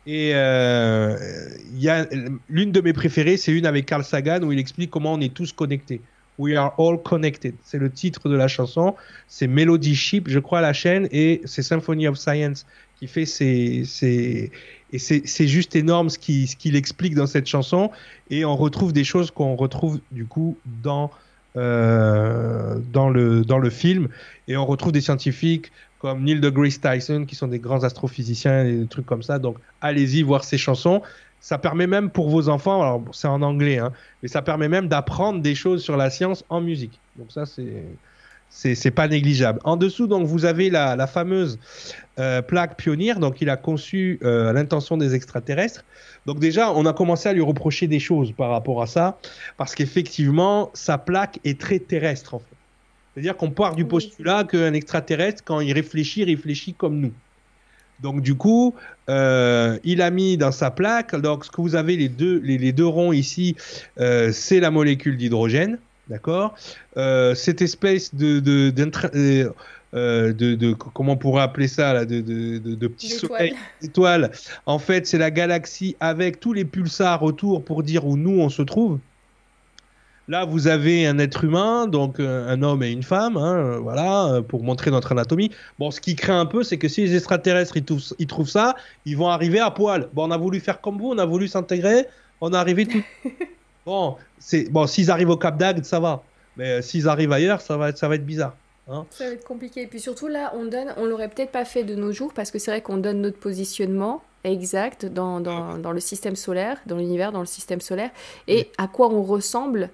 Et 0.06 0.36
euh, 0.36 1.18
y 1.74 1.90
a 1.90 2.06
l'une 2.48 2.72
de 2.72 2.80
mes 2.80 2.94
préférées, 2.94 3.38
c'est 3.38 3.52
une 3.52 3.66
avec 3.66 3.88
Carl 3.88 4.04
Sagan 4.04 4.44
où 4.44 4.52
il 4.52 4.60
explique 4.60 4.92
comment 4.92 5.14
on 5.14 5.20
est 5.20 5.34
tous 5.34 5.52
connectés. 5.52 6.00
We 6.38 6.56
are 6.56 6.76
all 6.78 7.02
connected. 7.02 7.56
C'est 7.64 7.80
le 7.80 7.90
titre 7.90 8.30
de 8.30 8.36
la 8.36 8.48
chanson. 8.48 8.94
C'est 9.28 9.48
Melody 9.48 9.96
Ship, 9.96 10.26
je 10.28 10.38
crois, 10.38 10.62
la 10.62 10.74
chaîne, 10.74 11.08
et 11.12 11.42
c'est 11.46 11.64
Symphony 11.64 12.08
of 12.08 12.20
Science 12.20 12.68
qui 13.06 13.12
fait 13.12 13.26
ces, 13.26 13.84
ces, 13.86 14.52
et 14.92 15.00
c'est 15.00 15.48
juste 15.48 15.76
énorme 15.76 16.10
ce 16.10 16.18
qu'il 16.18 16.48
ce 16.48 16.56
qu'il 16.56 16.76
explique 16.76 17.16
dans 17.16 17.28
cette 17.28 17.48
chanson. 17.48 17.92
Et 18.30 18.46
on 18.46 18.56
retrouve 18.56 18.94
des 18.94 19.04
choses 19.04 19.32
qu'on 19.32 19.56
retrouve 19.56 20.00
du 20.12 20.26
coup 20.26 20.58
dans, 20.84 21.12
euh, 21.58 22.80
dans, 22.92 23.10
le, 23.10 23.44
dans 23.44 23.60
le 23.60 23.70
film. 23.70 24.08
Et 24.48 24.58
on 24.58 24.66
retrouve 24.66 24.92
des 24.92 25.02
scientifiques 25.02 25.72
comme 26.00 26.24
Neil 26.24 26.40
deGrasse 26.40 26.80
Tyson 26.80 27.26
qui 27.26 27.36
sont 27.36 27.48
des 27.48 27.60
grands 27.60 27.84
astrophysiciens 27.84 28.66
et 28.66 28.78
des 28.78 28.88
trucs 28.88 29.06
comme 29.06 29.24
ça. 29.24 29.40
Donc 29.40 29.58
allez-y 29.82 30.24
voir 30.24 30.44
ces 30.44 30.58
chansons. 30.58 31.02
Ça 31.42 31.58
permet 31.60 31.86
même 31.86 32.10
pour 32.10 32.30
vos 32.30 32.50
enfants, 32.50 32.82
alors 32.82 33.04
c'est 33.12 33.28
en 33.28 33.44
anglais, 33.44 33.78
hein, 33.78 33.92
mais 34.24 34.28
ça 34.28 34.42
permet 34.42 34.68
même 34.68 34.88
d'apprendre 34.88 35.42
des 35.44 35.54
choses 35.54 35.84
sur 35.84 35.96
la 35.96 36.10
science 36.10 36.44
en 36.50 36.60
musique. 36.60 37.00
Donc 37.18 37.32
ça 37.32 37.46
c'est 37.46 37.84
c'est 38.56 38.92
pas 38.92 39.08
négligeable. 39.10 39.60
En 39.66 39.76
dessous, 39.76 40.08
donc, 40.08 40.26
vous 40.26 40.46
avez 40.46 40.70
la, 40.70 41.08
fameuse 41.08 41.60
euh, 42.20 42.42
plaque 42.42 42.78
Pionnier. 42.78 43.14
Donc, 43.16 43.42
il 43.42 43.50
a 43.50 43.58
conçu 43.58 44.18
euh, 44.24 44.54
l'intention 44.54 44.96
des 44.96 45.14
extraterrestres. 45.14 45.84
Donc, 46.26 46.40
déjà, 46.40 46.72
on 46.72 46.86
a 46.86 46.94
commencé 46.94 47.28
à 47.28 47.34
lui 47.34 47.42
reprocher 47.42 47.88
des 47.88 48.00
choses 48.00 48.32
par 48.32 48.52
rapport 48.52 48.82
à 48.82 48.88
ça, 48.88 49.18
parce 49.58 49.76
qu'effectivement, 49.76 50.72
sa 50.74 50.98
plaque 50.98 51.40
est 51.44 51.60
très 51.60 51.80
terrestre, 51.80 52.34
en 52.34 52.40
fait. 52.40 52.46
C'est-à-dire 53.14 53.36
qu'on 53.36 53.52
part 53.52 53.76
du 53.76 53.86
postulat 53.86 54.46
qu'un 54.46 54.74
extraterrestre, 54.74 55.44
quand 55.46 55.60
il 55.60 55.74
réfléchit, 55.74 56.24
réfléchit 56.24 56.74
comme 56.74 57.00
nous. 57.00 57.14
Donc 58.02 58.20
du 58.20 58.36
coup, 58.36 58.76
euh, 59.10 59.80
il 59.86 60.02
a 60.02 60.12
mis 60.12 60.36
dans 60.36 60.52
sa 60.52 60.70
plaque, 60.70 61.16
donc 61.16 61.46
ce 61.46 61.52
que 61.52 61.62
vous 61.62 61.76
avez 61.76 61.96
les 61.96 62.10
deux, 62.10 62.42
les 62.44 62.74
deux 62.74 62.86
ronds 62.86 63.14
ici, 63.14 63.56
c'est 63.96 64.60
la 64.60 64.70
molécule 64.70 65.16
d'hydrogène. 65.16 65.78
D'accord 66.10 66.56
euh, 66.98 67.34
Cette 67.34 67.62
espèce 67.62 68.14
de, 68.14 68.40
de, 68.40 68.72
euh, 69.16 69.50
euh, 69.94 70.34
de, 70.34 70.56
de, 70.56 70.74
comment 70.74 71.14
on 71.14 71.18
pourrait 71.18 71.42
appeler 71.42 71.68
ça 71.68 71.94
là, 71.94 72.06
de, 72.06 72.22
de, 72.22 72.92
étoiles. 73.82 74.32
En 74.66 74.78
fait, 74.80 75.08
c'est 75.08 75.18
la 75.18 75.32
galaxie 75.32 75.96
avec 76.00 76.40
tous 76.40 76.54
les 76.54 76.66
pulsars 76.66 77.24
autour 77.24 77.64
pour 77.64 77.82
dire 77.82 78.06
où 78.06 78.18
nous 78.18 78.40
on 78.40 78.50
se 78.50 78.62
trouve. 78.62 79.00
Là, 80.28 80.44
vous 80.44 80.68
avez 80.68 81.06
un 81.06 81.20
être 81.20 81.44
humain, 81.44 81.86
donc 81.86 82.20
un 82.20 82.64
homme 82.64 82.82
et 82.82 82.90
une 82.90 83.04
femme, 83.04 83.38
hein, 83.38 83.78
voilà, 83.78 84.42
pour 84.48 84.64
montrer 84.64 84.90
notre 84.90 85.12
anatomie. 85.12 85.52
Bon, 85.78 85.92
ce 85.92 86.02
qui 86.02 86.16
craint 86.16 86.40
un 86.40 86.48
peu, 86.48 86.64
c'est 86.64 86.78
que 86.78 86.88
si 86.88 87.02
les 87.02 87.16
extraterrestres 87.16 87.78
ils 87.78 87.86
trouvent, 87.86 88.04
ils 88.18 88.26
trouvent, 88.26 88.50
ça, 88.50 88.76
ils 89.06 89.16
vont 89.16 89.28
arriver 89.28 89.60
à 89.60 89.70
poil. 89.70 90.10
Bon, 90.14 90.28
on 90.28 90.32
a 90.32 90.38
voulu 90.38 90.60
faire 90.60 90.82
comme 90.82 90.98
vous, 90.98 91.12
on 91.12 91.18
a 91.20 91.26
voulu 91.26 91.48
s'intégrer, 91.48 92.08
on 92.42 92.54
est 92.54 92.58
arrivé 92.58 92.88
tout. 92.88 93.04
Bon, 93.86 94.18
c'est 94.40 94.70
bon, 94.72 94.88
s'ils 94.88 95.12
arrivent 95.12 95.30
au 95.30 95.38
Cap 95.38 95.58
d'Agde, 95.58 95.86
ça 95.86 96.00
va. 96.00 96.24
Mais 96.58 96.72
euh, 96.72 96.82
s'ils 96.82 97.08
arrivent 97.08 97.32
ailleurs, 97.32 97.62
ça 97.62 97.78
va 97.78 97.90
être, 97.90 97.98
ça 97.98 98.08
va 98.08 98.16
être 98.16 98.26
bizarre. 98.26 98.56
Hein. 98.88 99.06
Ça 99.12 99.26
va 99.26 99.32
être 99.32 99.44
compliqué. 99.44 99.84
Et 99.84 99.88
puis 99.88 100.00
surtout 100.00 100.28
là, 100.28 100.54
on 100.56 100.66
donne, 100.66 100.94
on 100.98 101.06
l'aurait 101.06 101.30
peut-être 101.30 101.52
pas 101.52 101.66
fait 101.66 101.84
de 101.84 101.96
nos 101.96 102.12
jours 102.12 102.34
parce 102.34 102.52
que 102.52 102.60
c'est 102.60 102.72
vrai 102.72 102.82
qu'on 102.82 102.98
donne 102.98 103.22
notre 103.22 103.40
positionnement 103.40 104.24
exact 104.44 105.06
dans, 105.06 105.40
dans, 105.40 105.78
dans 105.78 105.92
le 105.92 106.00
système 106.00 106.36
solaire, 106.36 106.78
dans 106.86 106.98
l'univers, 106.98 107.32
dans 107.32 107.40
le 107.40 107.46
système 107.46 107.82
solaire, 107.82 108.12
et 108.48 108.70
à 108.78 108.88
quoi 108.88 109.10
on 109.10 109.24
ressemble 109.24 109.90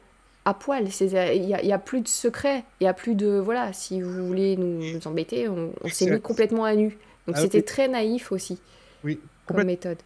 à 0.45 0.53
poil. 0.53 0.87
Il 0.99 1.41
n'y 1.45 1.71
a, 1.71 1.75
a, 1.75 1.79
plus 1.79 2.01
de 2.01 2.07
secret, 2.07 2.63
il 2.79 2.83
n'y 2.83 2.87
a 2.87 2.93
plus 2.93 3.15
de... 3.15 3.39
Voilà, 3.39 3.73
si 3.73 4.01
vous 4.01 4.27
voulez 4.27 4.57
nous, 4.57 4.99
embêter, 5.05 5.47
on, 5.47 5.71
s'est 5.87 6.09
mis 6.09 6.19
complètement 6.19 6.65
à 6.65 6.75
nu. 6.75 6.97
Donc 7.27 7.35
ah, 7.37 7.41
c'était 7.41 7.61
très 7.61 7.87
naïf 7.87 8.31
aussi 8.31 8.59
oui, 9.03 9.19
comme 9.45 9.63
méthode. 9.63 9.97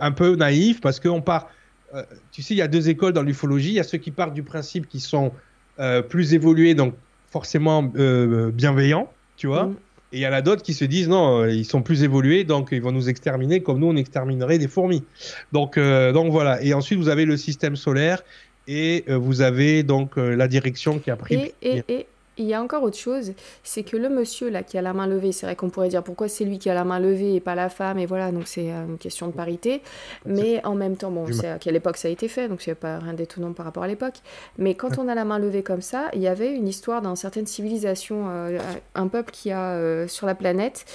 Un 0.00 0.12
peu 0.12 0.36
naïf 0.36 0.80
parce 0.80 0.98
qu'on 1.00 1.20
part 1.20 1.48
euh, 1.94 2.02
tu 2.30 2.42
sais, 2.42 2.54
il 2.54 2.58
y 2.58 2.62
a 2.62 2.68
deux 2.68 2.88
écoles 2.88 3.12
dans 3.12 3.22
l'ufologie. 3.22 3.70
Il 3.70 3.74
y 3.74 3.80
a 3.80 3.84
ceux 3.84 3.98
qui 3.98 4.10
partent 4.10 4.34
du 4.34 4.42
principe 4.42 4.88
qu'ils 4.88 5.00
sont 5.00 5.32
euh, 5.78 6.02
plus 6.02 6.34
évolués, 6.34 6.74
donc 6.74 6.94
forcément 7.30 7.90
euh, 7.96 8.50
bienveillants, 8.50 9.10
tu 9.36 9.46
vois. 9.46 9.66
Mm. 9.66 9.76
Et 10.14 10.18
il 10.18 10.20
y 10.20 10.26
en 10.26 10.32
a 10.32 10.42
d'autres 10.42 10.62
qui 10.62 10.74
se 10.74 10.84
disent 10.84 11.08
non, 11.08 11.46
ils 11.46 11.64
sont 11.64 11.80
plus 11.80 12.02
évolués, 12.02 12.44
donc 12.44 12.68
ils 12.72 12.82
vont 12.82 12.92
nous 12.92 13.08
exterminer 13.08 13.62
comme 13.62 13.78
nous 13.78 13.86
on 13.86 13.96
exterminerait 13.96 14.58
des 14.58 14.68
fourmis. 14.68 15.04
Donc, 15.52 15.78
donc 15.78 16.30
voilà. 16.30 16.62
Et 16.62 16.74
ensuite 16.74 16.98
vous 16.98 17.08
avez 17.08 17.24
le 17.24 17.38
système 17.38 17.76
solaire 17.76 18.22
et 18.68 19.06
vous 19.08 19.40
avez 19.40 19.82
donc 19.84 20.18
la 20.18 20.48
direction 20.48 20.98
qui 20.98 21.10
a 21.10 21.16
pris. 21.16 21.54
et, 21.62 22.06
il 22.38 22.46
y 22.46 22.54
a 22.54 22.62
encore 22.62 22.82
autre 22.82 22.96
chose, 22.96 23.32
c'est 23.62 23.82
que 23.82 23.96
le 23.96 24.08
monsieur 24.08 24.48
là 24.48 24.62
qui 24.62 24.78
a 24.78 24.82
la 24.82 24.94
main 24.94 25.06
levée, 25.06 25.32
c'est 25.32 25.44
vrai 25.44 25.54
qu'on 25.54 25.68
pourrait 25.68 25.88
dire 25.88 26.02
pourquoi 26.02 26.28
c'est 26.28 26.44
lui 26.44 26.58
qui 26.58 26.70
a 26.70 26.74
la 26.74 26.84
main 26.84 26.98
levée 26.98 27.34
et 27.34 27.40
pas 27.40 27.54
la 27.54 27.68
femme, 27.68 27.98
et 27.98 28.06
voilà, 28.06 28.32
donc 28.32 28.46
c'est 28.46 28.72
euh, 28.72 28.86
une 28.86 28.98
question 28.98 29.26
de 29.26 29.32
parité. 29.32 29.82
Mais 30.24 30.64
en 30.64 30.74
même 30.74 30.96
temps, 30.96 31.10
bon, 31.10 31.26
c'est 31.30 31.48
à 31.48 31.58
quelle 31.58 31.76
époque 31.76 31.98
ça 31.98 32.08
a 32.08 32.10
été 32.10 32.28
fait, 32.28 32.48
donc 32.48 32.62
c'est 32.62 32.74
pas 32.74 32.98
rien 32.98 33.12
d'étonnant 33.12 33.52
par 33.52 33.66
rapport 33.66 33.82
à 33.82 33.88
l'époque. 33.88 34.16
Mais 34.56 34.74
quand 34.74 34.98
on 34.98 35.08
a 35.08 35.14
la 35.14 35.24
main 35.24 35.38
levée 35.38 35.62
comme 35.62 35.82
ça, 35.82 36.08
il 36.14 36.20
y 36.20 36.28
avait 36.28 36.54
une 36.54 36.68
histoire 36.68 37.02
dans 37.02 37.16
certaines 37.16 37.46
civilisations, 37.46 38.24
euh, 38.28 38.58
un 38.94 39.08
peuple 39.08 39.30
qui 39.30 39.50
a 39.50 39.72
euh, 39.72 40.08
sur 40.08 40.26
la 40.26 40.34
planète, 40.34 40.86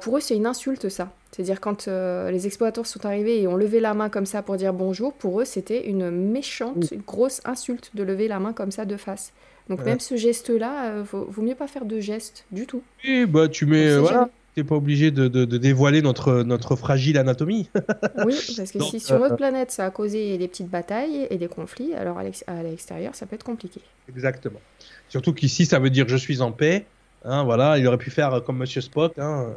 pour 0.00 0.16
eux 0.16 0.20
c'est 0.20 0.36
une 0.36 0.46
insulte 0.46 0.88
ça. 0.88 1.08
C'est-à-dire 1.30 1.60
quand 1.60 1.86
les 1.86 2.46
explorateurs 2.46 2.86
sont 2.86 3.06
arrivés 3.06 3.40
et 3.40 3.46
ont 3.46 3.56
levé 3.56 3.78
la 3.78 3.94
main 3.94 4.08
comme 4.08 4.26
ça 4.26 4.42
pour 4.42 4.56
dire 4.56 4.72
bonjour, 4.72 5.12
pour 5.12 5.40
eux 5.40 5.44
c'était 5.44 5.86
une 5.86 6.10
méchante, 6.10 6.90
une 6.90 7.02
grosse 7.02 7.40
insulte 7.44 7.90
de 7.94 8.02
lever 8.02 8.26
la 8.26 8.40
main 8.40 8.52
comme 8.52 8.72
ça 8.72 8.84
de 8.84 8.96
face. 8.96 9.32
Donc 9.68 9.84
même 9.84 10.00
ce 10.00 10.16
geste-là, 10.16 10.90
euh, 10.90 11.02
vaut, 11.02 11.42
mieux 11.42 11.54
pas 11.54 11.68
faire 11.68 11.84
de 11.84 12.00
geste 12.00 12.44
du 12.50 12.66
tout. 12.66 12.82
Oui, 13.04 13.26
bah 13.26 13.48
tu 13.48 13.66
mets, 13.66 13.96
voilà, 13.96 14.28
t'es 14.54 14.64
pas 14.64 14.74
obligé 14.74 15.10
de, 15.10 15.28
de, 15.28 15.44
dévoiler 15.44 16.02
notre, 16.02 16.42
notre 16.42 16.74
fragile 16.76 17.18
anatomie. 17.18 17.70
oui, 18.26 18.34
parce 18.56 18.72
que 18.72 18.80
si 18.80 18.98
sur 18.98 19.18
notre 19.18 19.34
euh, 19.34 19.36
planète 19.36 19.70
ça 19.70 19.86
a 19.86 19.90
causé 19.90 20.36
des 20.38 20.48
petites 20.48 20.68
batailles 20.68 21.26
et 21.30 21.36
des 21.36 21.48
conflits, 21.48 21.94
alors 21.94 22.18
à 22.18 22.62
l'extérieur 22.62 23.14
ça 23.14 23.26
peut 23.26 23.36
être 23.36 23.44
compliqué. 23.44 23.80
Exactement. 24.08 24.60
Surtout 25.08 25.32
qu'ici 25.32 25.66
ça 25.66 25.78
veut 25.78 25.90
dire 25.90 26.08
je 26.08 26.16
suis 26.16 26.40
en 26.40 26.52
paix. 26.52 26.86
Hein, 27.24 27.44
voilà, 27.44 27.78
il 27.78 27.86
aurait 27.86 27.98
pu 27.98 28.10
faire 28.10 28.42
comme 28.44 28.56
Monsieur 28.56 28.80
Spock. 28.80 29.12
Hein, 29.18 29.52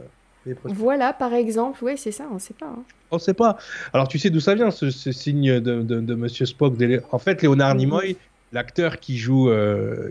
voilà, 0.66 1.14
par 1.14 1.34
exemple, 1.34 1.84
ouais, 1.84 1.96
c'est 1.98 2.12
ça, 2.12 2.26
on 2.32 2.40
sait 2.40 2.54
pas. 2.54 2.68
Hein. 2.68 2.84
On 3.12 3.20
sait 3.20 3.34
pas. 3.34 3.58
Alors, 3.94 4.08
tu 4.08 4.20
sais 4.20 4.30
d'où 4.30 4.40
ça 4.40 4.56
vient, 4.56 4.72
ce, 4.72 4.90
signe 4.90 5.60
de, 5.60 5.82
de, 5.82 6.16
Monsieur 6.16 6.46
Spock 6.46 6.74
En 7.12 7.20
fait, 7.20 7.42
Léonard 7.42 7.76
Nimoy, 7.76 8.18
l'acteur 8.54 9.00
qui 9.00 9.18
joue 9.18 9.52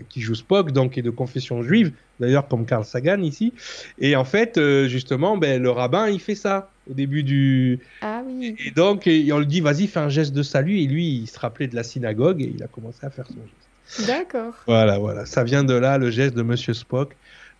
qui 0.09 0.21
joue 0.21 0.35
Spock, 0.35 0.71
donc 0.71 0.97
est 0.97 1.01
de 1.01 1.09
confession 1.09 1.63
juive, 1.63 1.93
d'ailleurs 2.19 2.47
comme 2.47 2.65
Carl 2.65 2.85
Sagan 2.85 3.21
ici. 3.21 3.53
Et 3.99 4.15
en 4.15 4.25
fait, 4.25 4.59
justement, 4.87 5.37
ben, 5.37 5.61
le 5.61 5.71
rabbin 5.71 6.07
il 6.07 6.19
fait 6.19 6.35
ça 6.35 6.69
au 6.89 6.93
début 6.93 7.23
du. 7.23 7.79
Ah 8.01 8.21
oui. 8.25 8.55
Et 8.65 8.71
donc 8.71 9.03
on 9.07 9.39
lui 9.39 9.47
dit 9.47 9.61
vas-y 9.61 9.87
fais 9.87 9.99
un 9.99 10.09
geste 10.09 10.33
de 10.33 10.43
salut 10.43 10.79
et 10.79 10.87
lui 10.87 11.07
il 11.07 11.27
se 11.27 11.39
rappelait 11.39 11.67
de 11.67 11.75
la 11.75 11.83
synagogue 11.83 12.41
et 12.41 12.53
il 12.55 12.61
a 12.63 12.67
commencé 12.67 13.05
à 13.05 13.09
faire 13.09 13.25
son 13.27 13.33
geste. 13.33 14.07
D'accord. 14.07 14.53
Voilà 14.67 14.99
voilà, 14.99 15.25
ça 15.25 15.43
vient 15.43 15.63
de 15.63 15.73
là 15.73 15.97
le 15.97 16.11
geste 16.11 16.35
de 16.35 16.43
Monsieur 16.43 16.73
Spock. 16.73 17.15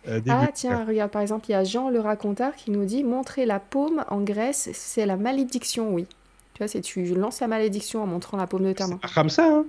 Euh, 0.08 0.20
ah 0.28 0.48
tiens, 0.52 0.84
regarde, 0.84 1.10
par 1.10 1.22
exemple, 1.22 1.46
il 1.48 1.52
y 1.52 1.54
a 1.54 1.64
Jean 1.64 1.88
le 1.88 2.00
raconteur 2.00 2.54
qui 2.54 2.70
nous 2.70 2.84
dit 2.84 3.04
montrer 3.04 3.46
la 3.46 3.58
paume 3.58 4.04
en 4.08 4.20
Grèce, 4.20 4.68
c'est 4.72 5.06
la 5.06 5.16
malédiction, 5.16 5.92
oui. 5.92 6.06
Tu 6.52 6.58
vois, 6.58 6.68
c'est 6.68 6.82
tu 6.82 7.04
lances 7.14 7.40
la 7.40 7.48
malédiction 7.48 8.02
en 8.02 8.06
montrant 8.06 8.36
la 8.36 8.46
paume 8.46 8.64
de 8.64 8.72
ta 8.72 8.86
main. 8.86 9.00
C'est 9.02 9.14
comme 9.14 9.30
ça, 9.30 9.46
hein 9.46 9.64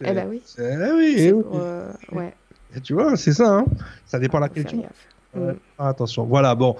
Eh 0.00 0.12
ben 0.12 0.28
oui. 0.28 0.42
Eh 0.58 0.62
oui, 0.62 1.14
eh 1.18 1.32
oui. 1.32 1.44
Euh, 1.54 1.92
ouais. 2.12 2.34
Et 2.76 2.80
tu 2.80 2.94
vois, 2.94 3.16
c'est 3.16 3.32
ça, 3.32 3.58
hein 3.58 3.64
Ça 4.06 4.18
dépend 4.18 4.38
de 4.38 4.44
la 4.44 4.48
question. 4.48 4.84
Mm. 5.34 5.52
attention. 5.78 6.24
Voilà, 6.24 6.54
bon, 6.54 6.76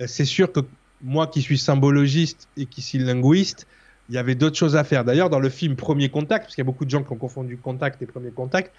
euh, 0.00 0.06
c'est 0.06 0.24
sûr 0.24 0.52
que 0.52 0.60
moi 1.02 1.26
qui 1.26 1.42
suis 1.42 1.58
symbologiste 1.58 2.48
et 2.56 2.66
qui 2.66 2.82
suis 2.82 2.98
linguiste, 2.98 3.66
il 4.08 4.14
y 4.14 4.18
avait 4.18 4.34
d'autres 4.34 4.56
choses 4.56 4.76
à 4.76 4.84
faire. 4.84 5.04
D'ailleurs, 5.04 5.30
dans 5.30 5.38
le 5.38 5.48
film 5.48 5.76
Premier 5.76 6.08
Contact, 6.08 6.44
parce 6.44 6.54
qu'il 6.54 6.62
y 6.62 6.66
a 6.66 6.70
beaucoup 6.70 6.84
de 6.84 6.90
gens 6.90 7.02
qui 7.02 7.12
ont 7.12 7.16
confondu 7.16 7.56
contact 7.56 8.02
et 8.02 8.06
Premier 8.06 8.30
Contact, 8.30 8.72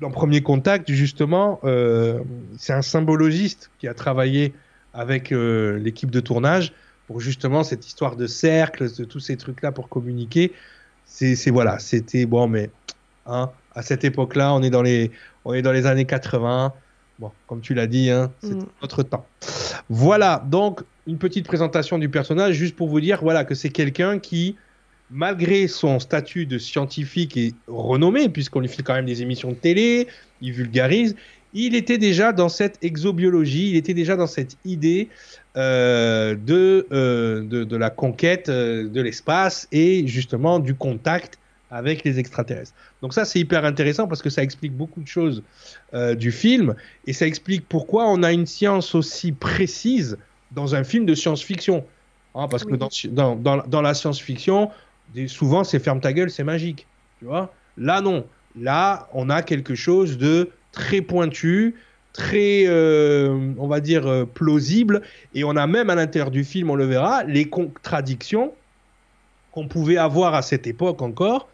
dans 0.00 0.10
Premier 0.10 0.42
Contact, 0.42 0.90
justement, 0.90 1.60
euh, 1.64 2.20
c'est 2.58 2.72
un 2.72 2.82
symbologiste 2.82 3.70
qui 3.78 3.88
a 3.88 3.94
travaillé 3.94 4.54
avec 4.92 5.32
euh, 5.32 5.78
l'équipe 5.78 6.10
de 6.10 6.20
tournage 6.20 6.72
pour 7.06 7.20
justement 7.20 7.62
cette 7.62 7.86
histoire 7.86 8.16
de 8.16 8.26
cercle, 8.26 8.94
de 8.94 9.04
tous 9.04 9.20
ces 9.20 9.36
trucs-là 9.36 9.72
pour 9.72 9.88
communiquer. 9.88 10.52
C'est 11.06 11.50
voilà, 11.50 11.78
c'était 11.78 12.26
bon, 12.26 12.46
mais 12.46 12.70
hein, 13.26 13.50
à 13.74 13.82
cette 13.82 14.04
époque-là, 14.04 14.52
on 14.52 14.62
est 14.62 14.70
dans 14.70 14.82
les 14.82 15.10
on 15.44 15.54
est 15.54 15.62
dans 15.62 15.72
les 15.72 15.86
années 15.86 16.04
80. 16.04 16.72
Bon, 17.18 17.30
comme 17.46 17.62
tu 17.62 17.72
l'as 17.72 17.86
dit, 17.86 18.10
hein, 18.10 18.30
c'est 18.42 18.54
mm. 18.54 18.66
notre 18.82 19.02
temps. 19.02 19.24
Voilà, 19.88 20.44
donc 20.46 20.82
une 21.06 21.16
petite 21.16 21.46
présentation 21.46 21.98
du 21.98 22.10
personnage, 22.10 22.54
juste 22.54 22.76
pour 22.76 22.88
vous 22.88 23.00
dire, 23.00 23.20
voilà, 23.22 23.44
que 23.44 23.54
c'est 23.54 23.70
quelqu'un 23.70 24.18
qui 24.18 24.56
malgré 25.10 25.68
son 25.68 25.98
statut 26.00 26.46
de 26.46 26.58
scientifique 26.58 27.36
et 27.36 27.54
renommé, 27.68 28.28
puisqu'on 28.28 28.60
lui 28.60 28.68
fait 28.68 28.82
quand 28.82 28.94
même 28.94 29.06
des 29.06 29.22
émissions 29.22 29.50
de 29.50 29.56
télé, 29.56 30.08
il 30.40 30.52
vulgarise, 30.52 31.16
il 31.56 31.74
était 31.74 31.96
déjà 31.96 32.32
dans 32.32 32.50
cette 32.50 32.78
exobiologie, 32.82 33.70
il 33.70 33.76
était 33.76 33.94
déjà 33.94 34.14
dans 34.14 34.26
cette 34.26 34.58
idée 34.66 35.08
euh, 35.56 36.36
euh, 36.50 37.40
de, 37.42 37.64
de, 37.64 37.76
la 37.76 37.88
conquête 37.88 38.50
euh, 38.50 38.88
de 38.88 39.00
l'espace 39.00 39.66
et 39.72 40.06
justement 40.06 40.58
du 40.58 40.74
contact 40.74 41.38
avec 41.70 42.04
les 42.04 42.18
extraterrestres. 42.18 42.74
Donc 43.00 43.14
ça 43.14 43.24
c'est 43.24 43.40
hyper 43.40 43.64
intéressant 43.64 44.06
parce 44.06 44.20
que 44.20 44.28
ça 44.28 44.42
explique 44.42 44.74
beaucoup 44.74 45.00
de 45.00 45.08
choses 45.08 45.42
du 46.16 46.30
film 46.30 46.74
et 47.06 47.12
ça 47.12 47.26
explique 47.26 47.66
pourquoi 47.68 48.06
on 48.06 48.22
a 48.22 48.32
une 48.32 48.46
science 48.46 48.94
aussi 48.94 49.32
précise 49.32 50.18
dans 50.52 50.74
un 50.74 50.84
film 50.84 51.06
de 51.06 51.14
science-fiction. 51.14 51.84
Hein, 52.34 52.48
parce 52.48 52.64
que 52.64 52.76
dans, 52.76 53.34
dans, 53.34 53.56
dans 53.66 53.82
la 53.82 53.94
science-fiction, 53.94 54.70
souvent 55.26 55.64
c'est 55.64 55.78
ferme 55.78 56.00
ta 56.00 56.12
gueule, 56.12 56.30
c'est 56.30 56.44
magique. 56.44 56.86
Tu 57.18 57.24
vois? 57.24 57.52
Là, 57.78 58.00
non. 58.02 58.26
Là, 58.58 59.08
on 59.12 59.28
a 59.28 59.42
quelque 59.42 59.74
chose 59.74 60.18
de 60.18 60.50
très 60.76 61.00
pointu, 61.00 61.74
très, 62.12 62.64
euh, 62.66 63.52
on 63.58 63.66
va 63.66 63.80
dire, 63.80 64.06
euh, 64.06 64.24
plausible. 64.24 65.02
Et 65.34 65.42
on 65.42 65.56
a 65.56 65.66
même 65.66 65.90
à 65.90 65.94
l'intérieur 65.96 66.30
du 66.30 66.44
film, 66.44 66.70
on 66.70 66.76
le 66.76 66.84
verra, 66.84 67.24
les 67.24 67.48
contradictions 67.48 68.52
qu'on 69.52 69.66
pouvait 69.66 69.96
avoir 69.96 70.34
à 70.34 70.42
cette 70.42 70.66
époque 70.66 71.00
encore 71.00 71.48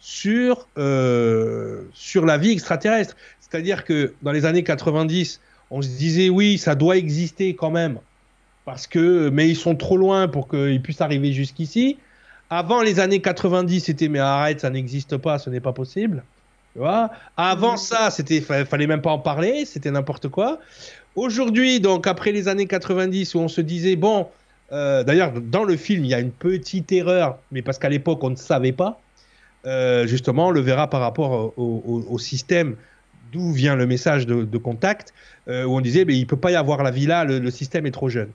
sur, 0.00 0.66
euh, 0.78 1.82
sur 1.92 2.24
la 2.24 2.38
vie 2.38 2.50
extraterrestre. 2.50 3.14
C'est-à-dire 3.40 3.84
que 3.84 4.14
dans 4.22 4.32
les 4.32 4.46
années 4.46 4.64
90, 4.64 5.40
on 5.70 5.82
se 5.82 5.88
disait 5.88 6.30
oui, 6.30 6.56
ça 6.56 6.74
doit 6.74 6.96
exister 6.96 7.54
quand 7.54 7.70
même, 7.70 7.98
parce 8.64 8.86
que, 8.86 9.28
mais 9.28 9.48
ils 9.50 9.56
sont 9.56 9.76
trop 9.76 9.98
loin 9.98 10.28
pour 10.28 10.48
qu'ils 10.48 10.80
puissent 10.80 11.02
arriver 11.02 11.32
jusqu'ici. 11.32 11.98
Avant 12.48 12.80
les 12.80 13.00
années 13.00 13.20
90, 13.20 13.80
c'était 13.80 14.08
mais 14.08 14.18
arrête, 14.18 14.60
ça 14.60 14.70
n'existe 14.70 15.18
pas, 15.18 15.38
ce 15.38 15.50
n'est 15.50 15.60
pas 15.60 15.72
possible. 15.72 16.24
Avant 17.36 17.76
ça, 17.76 18.10
c'était 18.10 18.40
fallait 18.40 18.86
même 18.86 19.02
pas 19.02 19.10
en 19.10 19.18
parler, 19.18 19.64
c'était 19.64 19.90
n'importe 19.90 20.28
quoi. 20.28 20.58
Aujourd'hui, 21.14 21.80
donc 21.80 22.06
après 22.06 22.32
les 22.32 22.48
années 22.48 22.66
90 22.66 23.34
où 23.34 23.40
on 23.40 23.48
se 23.48 23.60
disait 23.60 23.96
bon, 23.96 24.28
euh, 24.72 25.04
d'ailleurs 25.04 25.32
dans 25.42 25.64
le 25.64 25.76
film 25.76 26.04
il 26.04 26.10
y 26.10 26.14
a 26.14 26.20
une 26.20 26.30
petite 26.30 26.90
erreur, 26.92 27.38
mais 27.50 27.60
parce 27.60 27.78
qu'à 27.78 27.90
l'époque 27.90 28.22
on 28.24 28.30
ne 28.30 28.36
savait 28.36 28.72
pas. 28.72 29.00
Euh, 29.64 30.06
justement, 30.06 30.48
on 30.48 30.50
le 30.50 30.60
verra 30.60 30.88
par 30.88 31.00
rapport 31.00 31.56
au, 31.56 32.18
système 32.18 32.74
d'où 33.32 33.52
vient 33.52 33.76
le 33.76 33.86
message 33.86 34.26
de, 34.26 34.58
contact, 34.58 35.12
euh, 35.48 35.64
où 35.64 35.76
on 35.76 35.80
disait 35.80 36.04
mais 36.04 36.16
il 36.16 36.26
peut 36.26 36.36
pas 36.36 36.50
y 36.50 36.56
avoir 36.56 36.82
la 36.82 36.90
villa, 36.90 37.24
le 37.24 37.50
système 37.50 37.86
est 37.86 37.92
trop 37.92 38.08
jeune. 38.08 38.30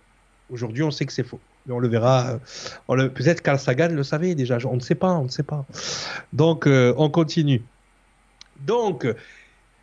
Aujourd'hui, 0.50 0.84
on 0.84 0.92
sait 0.92 1.06
que 1.06 1.12
c'est 1.12 1.26
faux. 1.26 1.40
Mais 1.66 1.74
on 1.74 1.80
le 1.80 1.90
verra. 1.90 2.40
Le... 2.90 3.10
Peut-être 3.10 3.42
Carl 3.42 3.60
Sagan 3.60 3.90
le 3.90 4.04
savait 4.04 4.34
déjà. 4.34 4.58
On 4.64 4.76
ne 4.76 4.80
sait 4.80 4.96
pas, 4.96 5.12
on 5.12 5.26
ne 5.26 5.30
sait 5.30 5.44
pas. 5.44 5.66
Donc, 6.32 6.66
on 6.68 7.10
continue. 7.10 7.62
Donc, 8.66 9.08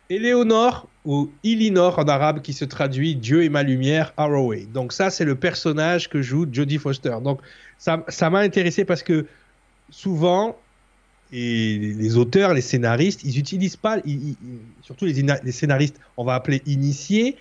Eleonore 0.09 0.87
ou 1.05 1.31
Ilinor 1.43 1.99
en 1.99 2.07
arabe 2.07 2.41
qui 2.41 2.53
se 2.53 2.65
traduit 2.65 3.15
Dieu 3.15 3.43
et 3.43 3.49
ma 3.49 3.63
lumière, 3.63 4.13
Arroway. 4.17 4.65
Donc 4.73 4.93
ça, 4.93 5.09
c'est 5.09 5.25
le 5.25 5.35
personnage 5.35 6.09
que 6.09 6.21
joue 6.21 6.45
Jodie 6.51 6.77
Foster. 6.77 7.15
Donc 7.23 7.41
ça, 7.77 8.29
m'a 8.29 8.39
intéressé 8.39 8.85
parce 8.85 9.03
que 9.03 9.25
souvent, 9.89 10.57
les 11.31 12.17
auteurs, 12.17 12.53
les 12.53 12.61
scénaristes, 12.61 13.23
ils 13.23 13.35
n'utilisent 13.35 13.75
pas, 13.75 13.97
surtout 14.81 15.05
les, 15.05 15.13
les, 15.43 15.51
scénaristes, 15.51 15.99
on 16.17 16.23
va 16.23 16.35
appeler 16.35 16.61
initiés, 16.65 17.37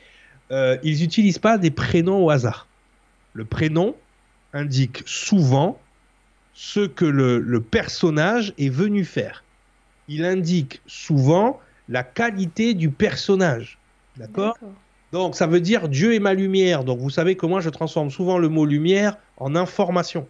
euh, 0.51 0.77
ils 0.83 1.01
n'utilisent 1.01 1.39
pas 1.39 1.59
des 1.59 1.71
prénoms 1.71 2.25
au 2.25 2.31
hasard. 2.31 2.67
Le 3.33 3.45
prénom 3.45 3.95
indique 4.53 5.03
souvent 5.07 5.81
ce 6.55 6.87
que 6.87 7.05
le, 7.05 7.61
personnage 7.61 8.55
est 8.59 8.69
venu 8.69 9.05
faire. 9.05 9.44
Il 10.09 10.25
indique 10.25 10.81
souvent 10.87 11.61
la 11.89 12.03
qualité 12.03 12.75
du 12.75 12.91
personnage. 12.91 13.79
D'accord? 14.17 14.57
Donc 15.13 15.37
ça 15.37 15.47
veut 15.47 15.61
dire 15.61 15.89
Dieu 15.89 16.15
est 16.15 16.19
ma 16.19 16.35
lumière. 16.35 16.85
Donc 16.85 16.99
vous 16.99 17.11
savez 17.11 17.37
que 17.37 17.47
moi 17.47 17.61
je 17.61 17.71
transforme 17.71 18.11
souvent 18.11 18.39
le 18.39 18.49
mot 18.49 18.67
lumière 18.67 19.17
en 19.37 19.55
information. 19.55 20.27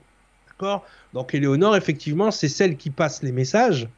D'accord? 0.48 0.84
Donc 1.12 1.34
Éléonore, 1.34 1.76
effectivement, 1.76 2.30
c'est 2.30 2.48
celle 2.48 2.76
qui 2.76 2.90
passe 2.90 3.22
les 3.22 3.32
messages, 3.32 3.88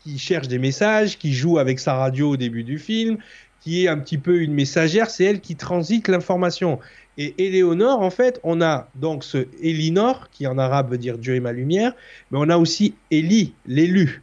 qui 0.00 0.18
cherche 0.18 0.48
des 0.48 0.58
messages, 0.58 1.18
qui 1.18 1.32
joue 1.32 1.58
avec 1.58 1.80
sa 1.80 1.94
radio 1.94 2.30
au 2.30 2.36
début 2.36 2.64
du 2.64 2.78
film, 2.78 3.18
qui 3.60 3.84
est 3.84 3.88
un 3.88 3.98
petit 3.98 4.18
peu 4.18 4.40
une 4.40 4.54
messagère, 4.54 5.10
c'est 5.10 5.24
elle 5.24 5.40
qui 5.40 5.56
transite 5.56 6.08
l'information. 6.08 6.80
Et 7.18 7.34
Éléonore, 7.38 8.00
en 8.00 8.10
fait, 8.10 8.40
on 8.42 8.62
a 8.62 8.88
donc 8.94 9.24
ce 9.24 9.46
Elinor, 9.62 10.30
qui 10.30 10.46
en 10.46 10.56
arabe 10.58 10.90
veut 10.90 10.98
dire 10.98 11.18
Dieu 11.18 11.34
et 11.34 11.40
ma 11.40 11.52
lumière, 11.52 11.92
mais 12.30 12.38
on 12.40 12.48
a 12.48 12.56
aussi 12.56 12.94
Élie, 13.10 13.54
l'élu. 13.66 14.22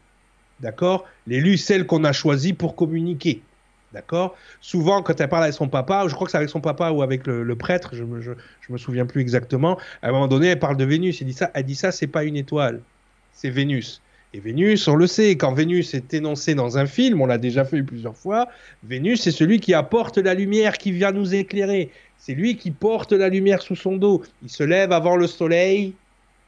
D'accord? 0.59 1.05
L'élu, 1.27 1.57
celle 1.57 1.85
qu'on 1.85 2.03
a 2.03 2.13
choisie 2.13 2.53
pour 2.53 2.75
communiquer. 2.75 3.41
D'accord? 3.93 4.35
Souvent, 4.59 5.01
quand 5.01 5.19
elle 5.21 5.29
parle 5.29 5.43
avec 5.43 5.55
son 5.55 5.69
papa, 5.69 6.05
je 6.07 6.13
crois 6.13 6.25
que 6.25 6.31
c'est 6.31 6.37
avec 6.37 6.49
son 6.49 6.61
papa 6.61 6.91
ou 6.91 7.01
avec 7.01 7.25
le, 7.25 7.55
prêtre, 7.55 7.91
je 7.93 8.03
me, 8.03 8.19
me 8.69 8.77
souviens 8.77 9.05
plus 9.05 9.21
exactement, 9.21 9.77
à 10.01 10.09
un 10.09 10.11
moment 10.11 10.27
donné, 10.27 10.47
elle 10.47 10.59
parle 10.59 10.77
de 10.77 10.85
Vénus. 10.85 11.21
Elle 11.21 11.27
dit 11.27 11.33
ça, 11.33 11.51
elle 11.53 11.63
dit 11.63 11.75
ça, 11.75 11.91
c'est 11.91 12.07
pas 12.07 12.23
une 12.23 12.35
étoile, 12.35 12.81
c'est 13.33 13.49
Vénus. 13.49 14.01
Et 14.33 14.39
Vénus, 14.39 14.87
on 14.89 14.95
le 14.95 15.07
sait, 15.07 15.37
quand 15.37 15.53
Vénus 15.53 15.93
est 15.93 16.13
énoncé 16.13 16.53
dans 16.53 16.77
un 16.77 16.85
film, 16.85 17.21
on 17.21 17.25
l'a 17.25 17.37
déjà 17.37 17.63
fait 17.63 17.81
plusieurs 17.81 18.15
fois, 18.15 18.49
Vénus, 18.83 19.21
c'est 19.21 19.31
celui 19.31 19.59
qui 19.59 19.73
apporte 19.73 20.17
la 20.17 20.33
lumière, 20.33 20.77
qui 20.77 20.91
vient 20.91 21.13
nous 21.13 21.33
éclairer. 21.33 21.91
C'est 22.17 22.33
lui 22.33 22.57
qui 22.57 22.71
porte 22.71 23.13
la 23.13 23.29
lumière 23.29 23.61
sous 23.61 23.75
son 23.75 23.95
dos. 23.95 24.23
Il 24.43 24.49
se 24.49 24.63
lève 24.63 24.91
avant 24.91 25.15
le 25.15 25.27
soleil, 25.27 25.93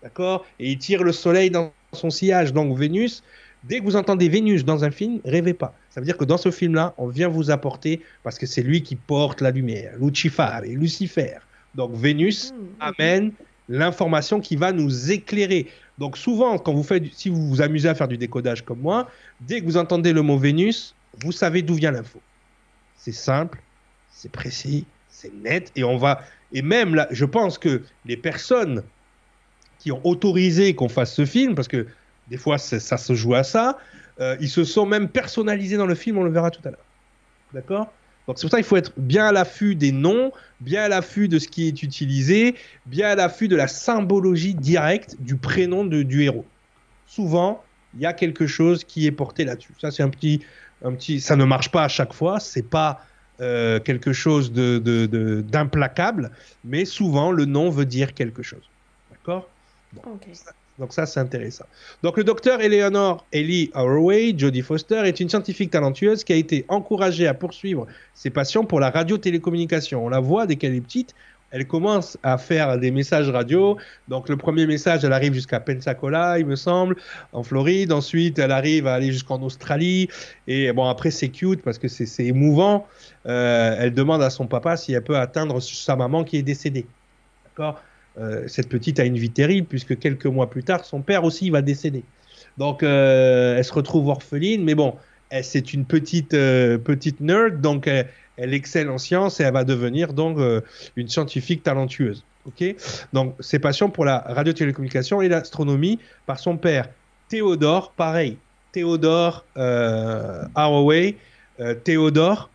d'accord? 0.03 0.45
Et 0.59 0.71
il 0.71 0.77
tire 0.77 1.03
le 1.03 1.13
soleil 1.13 1.51
dans 1.51 1.71
son 1.93 2.09
sillage. 2.09 2.51
Donc 2.51 2.77
Vénus, 2.77 3.23
dès 3.63 3.79
que 3.79 3.83
vous 3.83 3.95
entendez 3.95 4.29
Vénus 4.29 4.65
dans 4.65 4.83
un 4.83 4.91
film, 4.91 5.19
rêvez 5.25 5.53
pas. 5.53 5.73
Ça 5.89 5.99
veut 5.99 6.05
dire 6.05 6.17
que 6.17 6.25
dans 6.25 6.37
ce 6.37 6.51
film-là, 6.51 6.93
on 6.97 7.07
vient 7.07 7.27
vous 7.27 7.51
apporter, 7.51 8.01
parce 8.23 8.37
que 8.37 8.45
c'est 8.45 8.63
lui 8.63 8.83
qui 8.83 8.95
porte 8.95 9.41
la 9.41 9.51
lumière, 9.51 9.93
Lucifer 9.99 10.61
et 10.63 10.75
Lucifer. 10.75 11.37
Donc 11.75 11.93
Vénus 11.93 12.51
mmh, 12.51 12.55
amène 12.79 13.31
l'information 13.67 14.39
qui 14.39 14.55
va 14.55 14.71
nous 14.71 15.11
éclairer. 15.11 15.67
Donc 15.97 16.17
souvent, 16.17 16.57
quand 16.57 16.73
vous 16.73 16.83
faites, 16.83 17.03
si 17.13 17.29
vous 17.29 17.47
vous 17.47 17.61
amusez 17.61 17.89
à 17.89 17.95
faire 17.95 18.07
du 18.07 18.17
décodage 18.17 18.63
comme 18.63 18.79
moi, 18.79 19.09
dès 19.41 19.61
que 19.61 19.65
vous 19.65 19.77
entendez 19.77 20.13
le 20.13 20.21
mot 20.21 20.37
Vénus, 20.37 20.95
vous 21.21 21.31
savez 21.31 21.61
d'où 21.61 21.75
vient 21.75 21.91
l'info. 21.91 22.21
C'est 22.97 23.11
simple, 23.11 23.61
c'est 24.11 24.31
précis, 24.31 24.85
c'est 25.09 25.33
net, 25.43 25.71
et 25.75 25.83
on 25.83 25.97
va, 25.97 26.21
et 26.51 26.61
même 26.61 26.95
là, 26.95 27.07
je 27.11 27.25
pense 27.25 27.57
que 27.57 27.83
les 28.05 28.17
personnes 28.17 28.83
qui 29.79 29.91
ont 29.91 30.01
autorisé 30.05 30.75
qu'on 30.75 30.89
fasse 30.89 31.13
ce 31.13 31.25
film, 31.25 31.55
parce 31.55 31.67
que 31.67 31.87
des 32.29 32.37
fois 32.37 32.57
ça 32.57 32.97
se 32.97 33.13
joue 33.13 33.35
à 33.35 33.43
ça, 33.43 33.77
euh, 34.19 34.35
ils 34.39 34.49
se 34.49 34.63
sont 34.63 34.85
même 34.85 35.07
personnalisés 35.07 35.77
dans 35.77 35.85
le 35.85 35.95
film, 35.95 36.17
on 36.17 36.23
le 36.23 36.31
verra 36.31 36.51
tout 36.51 36.61
à 36.65 36.71
l'heure. 36.71 36.85
D'accord? 37.53 37.91
Donc 38.27 38.37
c'est 38.37 38.43
pour 38.43 38.51
ça 38.51 38.57
qu'il 38.57 38.65
faut 38.65 38.77
être 38.77 38.93
bien 38.97 39.25
à 39.25 39.31
l'affût 39.31 39.75
des 39.75 39.91
noms, 39.91 40.31
bien 40.59 40.83
à 40.83 40.87
l'affût 40.87 41.27
de 41.27 41.39
ce 41.39 41.47
qui 41.47 41.67
est 41.67 41.81
utilisé, 41.81 42.55
bien 42.85 43.09
à 43.09 43.15
l'affût 43.15 43.47
de 43.47 43.55
la 43.55 43.67
symbologie 43.67 44.53
directe 44.53 45.15
du 45.19 45.35
prénom 45.35 45.83
de, 45.83 46.03
du 46.03 46.23
héros. 46.23 46.45
Souvent, 47.07 47.63
il 47.95 48.01
y 48.01 48.05
a 48.05 48.13
quelque 48.13 48.45
chose 48.45 48.83
qui 48.83 49.07
est 49.07 49.11
porté 49.11 49.45
là-dessus. 49.45 49.73
Ça, 49.81 49.89
c'est 49.89 50.03
un 50.03 50.09
petit, 50.09 50.41
un 50.83 50.93
petit. 50.93 51.19
Ça 51.21 51.35
ne 51.35 51.43
marche 51.43 51.71
pas 51.71 51.83
à 51.83 51.87
chaque 51.87 52.13
fois. 52.13 52.39
C'est 52.39 52.69
pas 52.69 53.03
euh, 53.41 53.79
quelque 53.79 54.13
chose 54.13 54.51
de, 54.51 55.41
d'implacable, 55.41 56.29
mais 56.63 56.85
souvent 56.85 57.31
le 57.31 57.45
nom 57.45 57.69
veut 57.69 57.85
dire 57.85 58.13
quelque 58.13 58.43
chose. 58.43 58.69
D'accord? 59.09 59.49
Donc 60.79 60.93
ça, 60.93 61.05
c'est 61.05 61.19
intéressant. 61.19 61.65
Donc 62.03 62.17
le 62.17 62.23
docteur 62.23 62.61
Eleanor 62.61 63.25
Ellie 63.33 63.69
Holloway, 63.73 64.33
Jodie 64.37 64.61
Foster, 64.61 65.01
est 65.05 65.19
une 65.19 65.27
scientifique 65.27 65.71
talentueuse 65.71 66.23
qui 66.23 66.33
a 66.33 66.37
été 66.37 66.65
encouragée 66.69 67.27
à 67.27 67.33
poursuivre 67.33 67.85
ses 68.13 68.29
passions 68.29 68.65
pour 68.65 68.79
la 68.79 68.89
radio-télécommunication. 68.89 70.05
On 70.05 70.09
la 70.09 70.21
voit 70.21 70.47
dès 70.47 70.55
qu'elle 70.55 70.75
est 70.75 70.81
petite, 70.81 71.13
elle 71.51 71.67
commence 71.67 72.17
à 72.23 72.37
faire 72.37 72.77
des 72.77 72.91
messages 72.91 73.29
radio. 73.29 73.77
Donc 74.07 74.29
le 74.29 74.37
premier 74.37 74.67
message, 74.67 75.03
elle 75.03 75.13
arrive 75.13 75.33
jusqu'à 75.33 75.59
Pensacola, 75.59 76.39
il 76.39 76.45
me 76.45 76.55
semble, 76.55 76.95
en 77.33 77.43
Floride. 77.43 77.91
Ensuite, 77.91 78.39
elle 78.39 78.51
arrive 78.51 78.87
à 78.87 78.93
aller 78.93 79.11
jusqu'en 79.11 79.41
Australie. 79.41 80.07
Et 80.47 80.71
bon, 80.71 80.87
après, 80.87 81.11
c'est 81.11 81.29
cute 81.29 81.61
parce 81.61 81.77
que 81.77 81.87
c'est 81.87 82.25
émouvant. 82.25 82.87
Euh, 83.25 83.75
elle 83.79 83.93
demande 83.93 84.21
à 84.21 84.29
son 84.29 84.47
papa 84.47 84.77
si 84.77 84.93
elle 84.93 85.03
peut 85.03 85.17
atteindre 85.17 85.59
sa 85.59 85.95
maman 85.95 86.23
qui 86.23 86.37
est 86.37 86.43
décédée. 86.43 86.85
D'accord? 87.45 87.81
Euh, 88.17 88.47
Cette 88.47 88.69
petite 88.69 88.99
a 88.99 89.05
une 89.05 89.17
vie 89.17 89.29
terrible 89.29 89.67
puisque 89.67 89.97
quelques 89.99 90.25
mois 90.25 90.49
plus 90.49 90.63
tard, 90.63 90.85
son 90.85 91.01
père 91.01 91.23
aussi 91.23 91.49
va 91.49 91.61
décéder. 91.61 92.03
Donc, 92.57 92.83
euh, 92.83 93.57
elle 93.57 93.65
se 93.65 93.73
retrouve 93.73 94.07
orpheline, 94.07 94.63
mais 94.63 94.75
bon, 94.75 94.95
c'est 95.43 95.73
une 95.73 95.85
petite, 95.85 96.31
petite 96.31 97.21
nerd, 97.21 97.61
donc 97.61 97.87
elle 98.39 98.53
excelle 98.53 98.89
en 98.89 98.97
sciences 98.97 99.39
et 99.39 99.43
elle 99.43 99.53
va 99.53 99.65
devenir 99.65 100.13
donc 100.13 100.39
euh, 100.39 100.61
une 100.95 101.09
scientifique 101.09 101.61
talentueuse. 101.63 102.23
Ok? 102.45 102.63
Donc 103.11 103.35
ses 103.41 103.59
passions 103.59 103.89
pour 103.89 104.05
la 104.05 104.19
radiotélécommunication 104.19 105.21
et 105.21 105.27
l'astronomie 105.27 105.99
par 106.25 106.39
son 106.39 106.57
père 106.57 106.89
Théodore, 107.27 107.91
pareil. 107.91 108.37
Théodore 108.71 109.45
euh, 109.57 110.43
Haraway. 110.55 111.17
Euh, 111.59 111.75
Théodore, 111.75 112.49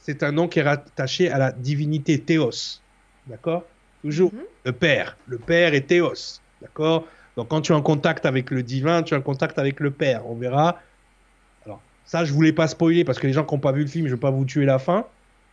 c'est 0.00 0.22
un 0.22 0.32
nom 0.32 0.48
qui 0.48 0.58
est 0.58 0.62
rattaché 0.62 1.30
à 1.30 1.38
la 1.38 1.52
divinité 1.52 2.18
Théos. 2.18 2.80
D'accord? 3.26 3.64
Toujours 4.02 4.32
mhm. 4.32 4.40
le 4.64 4.72
père. 4.72 5.16
Le 5.26 5.38
père 5.38 5.74
est 5.74 5.82
Théos. 5.82 6.40
D'accord? 6.62 7.06
Donc 7.36 7.48
quand 7.48 7.60
tu 7.60 7.72
es 7.72 7.74
en 7.74 7.82
contact 7.82 8.26
avec 8.26 8.50
le 8.50 8.62
divin, 8.62 9.02
tu 9.02 9.14
es 9.14 9.16
en 9.16 9.22
contact 9.22 9.58
avec 9.58 9.80
le 9.80 9.90
père. 9.90 10.28
On 10.28 10.34
verra 10.34 10.78
ça, 12.08 12.24
je 12.24 12.32
voulais 12.32 12.54
pas 12.54 12.66
spoiler 12.68 13.04
parce 13.04 13.18
que 13.18 13.26
les 13.26 13.34
gens 13.34 13.44
qui 13.44 13.54
n'ont 13.54 13.60
pas 13.60 13.70
vu 13.70 13.82
le 13.82 13.86
film, 13.86 14.06
je 14.06 14.14
vais 14.14 14.20
pas 14.20 14.30
vous 14.30 14.46
tuer 14.46 14.64
la 14.64 14.78
fin. 14.78 15.04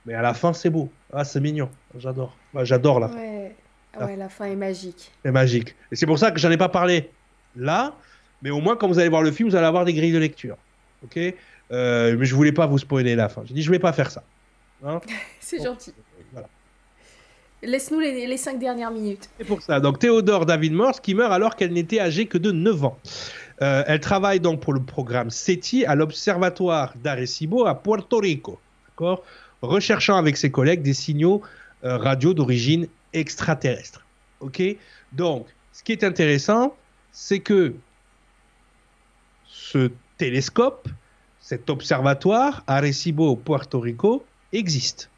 Mais 0.06 0.14
à 0.14 0.22
la 0.22 0.34
fin, 0.34 0.54
c'est 0.54 0.70
beau. 0.70 0.90
Ah, 1.12 1.26
c'est 1.26 1.42
mignon. 1.42 1.70
J'adore. 1.98 2.34
J'adore 2.62 3.02
la 3.02 3.10
fin. 3.10 3.18
Ouais. 3.18 3.56
ouais, 4.00 4.16
la 4.16 4.30
fin 4.30 4.46
est 4.46 4.56
magique. 4.56 5.12
C'est 5.26 5.32
magique. 5.34 5.76
Et 5.92 5.98
c'est 5.98 6.06
pour 6.06 6.18
ça 6.18 6.32
que 6.32 6.40
j'en 6.40 6.50
ai 6.50 6.58
pas 6.58 6.70
parlé 6.70 7.10
là. 7.58 7.94
Mais 8.42 8.52
au 8.52 8.62
moins, 8.62 8.78
quand 8.78 8.88
vous 8.88 9.00
allez 9.00 9.10
voir 9.10 9.22
le 9.22 9.34
film, 9.34 9.50
vous 9.50 9.56
allez 9.58 9.66
avoir 9.66 9.84
des 9.84 9.94
grilles 9.94 10.14
de 10.14 10.18
lecture. 10.18 10.56
Ok? 11.04 11.20
Euh, 11.74 12.16
Mais 12.18 12.26
je 12.26 12.34
voulais 12.34 12.54
pas 12.54 12.68
vous 12.68 12.78
spoiler 12.78 13.16
la 13.16 13.28
fin. 13.28 13.42
J'ai 13.44 13.54
dit, 13.54 13.62
je 13.62 13.70
vais 13.70 13.80
pas 13.80 13.92
faire 13.92 14.10
ça. 14.10 14.24
Hein? 14.86 15.02
C'est 15.42 15.62
gentil. 15.62 15.94
Laisse-nous 17.64 18.00
les, 18.00 18.38
cinq 18.38 18.60
dernières 18.60 18.92
minutes. 18.92 19.30
C'est 19.38 19.46
pour 19.46 19.62
ça. 19.62 19.80
Donc, 19.80 20.00
Théodore 20.00 20.46
David 20.46 20.74
Morse 20.74 21.00
qui 21.00 21.16
meurt 21.16 21.32
alors 21.32 21.56
qu'elle 21.56 21.74
n'était 21.74 22.00
âgée 22.00 22.28
que 22.28 22.38
de 22.38 22.52
9 22.52 22.86
ans. 22.86 23.00
Euh, 23.62 23.84
elle 23.88 24.00
travaille 24.00 24.40
donc 24.40 24.60
pour 24.60 24.74
le 24.74 24.82
programme 24.84 25.30
SETI 25.30 25.86
à 25.86 25.96
l'Observatoire 25.96 26.94
d'Arecibo 27.02 27.66
à 27.66 27.76
Puerto 27.76 28.18
Rico, 28.18 28.60
recherchant 29.62 30.18
avec 30.18 30.38
ses 30.38 30.52
collègues 30.52 30.82
des 30.82 30.94
signaux 30.94 31.42
euh, 31.84 31.98
radio 31.98 32.34
d'origine 32.34 32.88
extraterrestre. 33.14 34.06
Ok? 34.42 34.62
Donc, 35.14 35.48
ce 35.72 35.84
qui 35.84 35.94
est 35.94 36.04
intéressant, 36.04 36.76
c'est 37.12 37.40
que 37.40 37.74
ce 39.48 39.90
télescope, 40.18 40.88
cet 41.40 41.70
observatoire 41.70 42.64
Arecibo 42.68 43.36
Puerto 43.36 43.80
Rico 43.80 44.26
existe. 44.52 45.10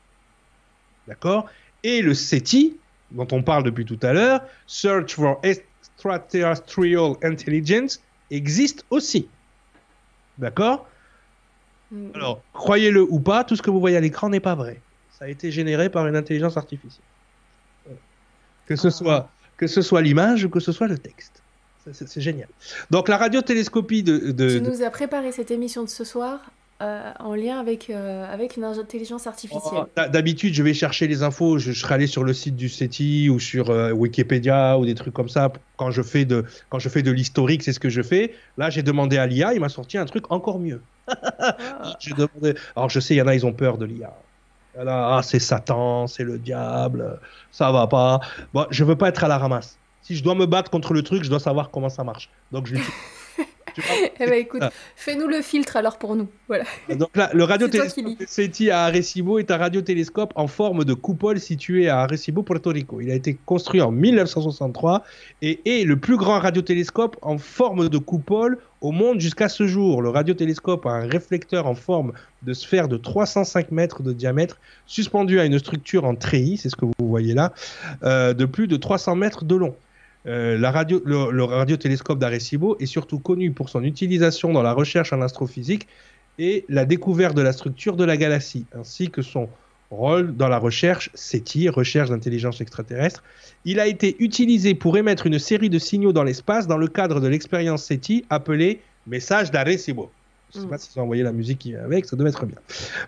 D'accord? 1.08 1.48
Et 1.84 2.02
le 2.02 2.14
SETI, 2.14 2.78
dont 3.12 3.28
on 3.32 3.44
parle 3.44 3.64
depuis 3.64 3.86
tout 3.86 4.00
à 4.02 4.14
l'heure, 4.14 4.42
Search 4.66 5.14
for 5.14 5.40
Extraterrestrial 5.44 7.16
Intelligence, 7.24 8.02
existe 8.32 8.86
aussi. 8.90 9.28
D'accord 10.38 10.88
mm. 11.92 12.10
Alors, 12.16 12.42
croyez-le 12.54 13.02
ou 13.02 13.20
pas, 13.20 13.44
tout 13.44 13.56
ce 13.56 13.62
que 13.62 13.70
vous 13.70 13.80
voyez 13.80 13.98
à 13.98 14.02
l'écran 14.02 14.30
n'est 14.30 14.40
pas 14.40 14.56
vrai. 14.56 14.82
Ça 15.18 15.26
a 15.26 15.28
été 15.30 15.52
généré 15.52 15.90
par 15.90 16.08
une 16.08 16.16
intelligence 16.16 16.58
artificielle. 16.58 17.04
Que 18.68 18.76
ce 18.76 18.88
ah. 18.88 18.92
soit, 18.92 19.30
que 19.56 19.68
ce 19.68 19.82
soit 19.82 20.02
l'image 20.02 20.46
ou 20.46 20.50
que 20.50 20.60
ce 20.60 20.72
soit 20.72 20.88
le 20.88 20.98
texte. 20.98 21.42
C'est 21.94 22.20
génial. 22.20 22.50
Donc 22.92 23.08
la 23.08 23.16
radiotélescopie 23.18 24.04
de, 24.04 24.32
de... 24.32 24.60
Tu 24.60 24.62
nous 24.62 24.84
as 24.84 24.90
préparé 24.90 25.32
cette 25.32 25.52
émission 25.52 25.84
de 25.84 25.90
ce 25.90 26.04
soir 26.04 26.42
euh, 26.80 27.12
en 27.20 27.34
lien 27.34 27.60
avec, 27.60 27.90
euh, 27.90 28.32
avec 28.32 28.56
une 28.56 28.64
intelligence 28.64 29.26
artificielle. 29.26 29.86
Oh, 29.98 30.02
d'habitude, 30.10 30.54
je 30.54 30.62
vais 30.62 30.76
chercher 30.76 31.08
les 31.08 31.24
infos, 31.24 31.58
je, 31.58 31.72
serai 31.72 31.96
allé 31.96 32.06
sur 32.06 32.24
le 32.24 32.34
site 32.34 32.56
du 32.56 32.70
SETI 32.70 33.32
ou 33.32 33.40
sur 33.40 33.72
euh, 33.72 33.92
Wikipédia 33.92 34.78
ou 34.78 34.86
des 34.86 34.94
trucs 34.94 35.16
comme 35.16 35.28
ça. 35.28 35.52
Quand 35.78 35.90
je 35.90 36.04
fais 36.04 36.24
de, 36.24 36.46
quand 36.70 36.78
je 36.78 36.90
fais 36.90 37.02
de 37.02 37.10
l'historique, 37.10 37.64
c'est 37.64 37.74
ce 37.74 37.80
que 37.80 37.90
je 37.90 38.04
fais. 38.04 38.36
Là, 38.60 38.70
j'ai 38.70 38.84
demandé 38.84 39.18
à 39.18 39.26
l'IA, 39.26 39.56
il 39.56 39.60
m'a 39.60 39.70
sorti 39.70 39.98
un 39.98 40.06
truc 40.06 40.32
encore 40.32 40.60
mieux. 40.60 40.84
Ah. 41.08 41.98
Alors, 42.76 42.90
je 42.90 43.00
sais, 43.00 43.16
il 43.16 43.18
y 43.18 43.22
en 43.24 43.28
a, 43.28 43.34
ils 43.34 43.48
ont 43.48 43.54
peur 43.54 43.80
de 43.80 43.86
l'IA. 43.86 44.14
Ah, 44.78 45.22
c'est 45.24 45.40
Satan, 45.40 46.06
c'est 46.06 46.24
le 46.24 46.38
diable, 46.38 47.20
ça 47.52 47.72
va 47.72 47.88
pas. 47.88 48.20
Bon, 48.54 48.68
je 48.70 48.84
veux 48.84 48.96
pas 48.96 49.10
être 49.10 49.24
à 49.24 49.28
la 49.28 49.40
ramasse. 49.40 49.80
Si 50.04 50.16
je 50.16 50.24
dois 50.24 50.36
me 50.36 50.46
battre 50.46 50.70
contre 50.70 50.94
le 50.94 51.02
truc, 51.02 51.24
je 51.24 51.30
dois 51.32 51.40
savoir 51.40 51.72
comment 51.72 51.90
ça 51.90 52.04
marche. 52.04 52.30
Donc, 52.52 52.68
je 52.68 52.76
eh 54.20 54.26
ben 54.26 54.34
écoute, 54.34 54.64
fais-nous 54.96 55.28
le 55.28 55.42
filtre 55.42 55.78
alors 55.78 55.98
pour 55.98 56.16
nous. 56.16 56.28
Voilà. 56.48 56.64
Donc 56.90 57.16
là, 57.16 57.30
le 57.34 57.44
radiotélescope 57.44 58.06
SETI 58.26 58.72
à 58.72 58.84
Arecibo 58.84 59.40
est 59.40 59.52
un 59.52 59.58
radiotélescope 59.58 60.32
en 60.36 60.48
forme 60.48 60.86
de 60.86 60.94
coupole 60.94 61.40
situé 61.40 61.90
à 61.90 62.00
Arecibo, 62.02 62.44
Puerto 62.44 62.70
Rico. 62.70 63.02
Il 63.02 63.12
a 63.12 63.16
été 63.16 63.38
construit 63.46 63.82
en 63.82 63.92
1963 63.92 65.04
et 65.42 65.60
est 65.66 65.84
le 65.84 65.98
plus 65.98 66.18
grand 66.18 66.40
radiotélescope 66.40 67.18
en 67.22 67.38
forme 67.38 67.90
de 67.90 67.98
coupole 67.98 68.58
au 68.82 68.92
monde 68.92 69.20
jusqu'à 69.20 69.50
ce 69.50 69.68
jour. 69.68 70.02
Le 70.02 70.10
radiotélescope 70.10 70.86
a 70.86 70.92
un 70.92 71.08
réflecteur 71.08 71.68
en 71.68 71.76
forme 71.76 72.14
de 72.44 72.54
sphère 72.54 72.88
de 72.88 72.98
305 72.98 73.72
mètres 73.72 74.04
de 74.04 74.14
diamètre 74.14 74.60
suspendu 74.86 75.40
à 75.40 75.46
une 75.46 75.60
structure 75.60 76.06
en 76.06 76.16
treillis, 76.16 76.58
c'est 76.58 76.70
ce 76.70 76.76
que 76.76 76.86
vous 76.86 76.94
voyez 77.00 77.34
là, 77.34 77.54
euh, 78.04 78.34
de 78.34 78.46
plus 78.46 78.68
de 78.68 78.78
300 78.78 79.16
mètres 79.16 79.44
de 79.44 79.56
long. 79.56 79.76
Euh, 80.26 80.60
radio, 80.64 81.02
le, 81.06 81.44
radiotélescope 81.44 82.20
d'Arecibo 82.20 82.78
est 82.80 82.86
surtout 82.86 83.20
connu 83.20 83.52
pour 83.52 83.70
son 83.70 83.84
utilisation 83.84 84.52
dans 84.52 84.64
la 84.64 84.74
recherche 84.74 85.14
en 85.14 85.22
astrophysique 85.22 85.88
et 86.40 86.66
la 86.70 86.86
découverte 86.86 87.36
de 87.36 87.42
la 87.42 87.54
structure 87.54 87.96
de 87.96 88.04
la 88.04 88.18
galaxie, 88.18 88.66
ainsi 88.78 89.10
que 89.10 89.22
son 89.22 89.50
rôle 89.90 90.36
dans 90.36 90.50
la 90.50 90.58
recherche 90.58 91.10
SETI, 91.14 91.70
recherche 91.70 92.10
d'intelligence 92.10 92.62
extraterrestre. 92.62 93.24
Il 93.64 93.80
a 93.80 93.88
été 93.88 94.16
utilisé 94.20 94.76
pour 94.76 94.98
émettre 94.98 95.26
une 95.28 95.40
série 95.40 95.70
de 95.70 95.80
signaux 95.80 96.14
dans 96.14 96.24
l'espace 96.24 96.68
dans 96.68 96.78
le 96.78 96.88
cadre 96.88 97.22
de 97.22 97.28
l'expérience 97.28 97.86
SETI 97.86 98.26
appelée 98.30 98.82
Message 99.08 99.52
d'Arecibo. 99.52 100.12
Je 100.54 100.60
ne 100.60 100.62
sais 100.62 100.68
mm. 100.68 100.70
pas 100.70 100.78
si 100.78 101.00
ont 101.00 101.04
envoyé 101.04 101.24
la 101.24 101.32
musique 101.32 101.60
qui 101.60 101.72
vient 101.72 101.84
avec, 101.84 102.06
ça 102.06 102.16
devait 102.16 102.30
être 102.30 102.46
bien. 102.46 102.58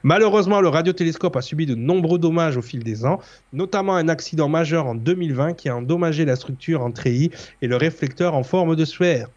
Malheureusement, 0.04 0.62
le 0.62 0.68
radiotélescope 0.68 1.36
a 1.36 1.42
subi 1.42 1.66
de 1.66 1.76
nombreux 1.76 2.20
dommages 2.20 2.58
au 2.58 2.62
fil 2.62 2.84
des 2.84 3.06
ans, 3.06 3.20
notamment 3.54 3.96
un 3.96 4.10
accident 4.10 4.50
majeur 4.50 4.88
en 4.88 4.96
2020 4.96 5.54
qui 5.54 5.70
a 5.70 5.76
endommagé 5.76 6.26
la 6.26 6.36
structure 6.36 6.82
en 6.82 6.92
treillis 6.92 7.32
et 7.62 7.68
le 7.68 7.78
réflecteur 7.78 8.36
en 8.36 8.44
forme 8.44 8.76
de 8.76 8.86
sphère. 8.86 9.28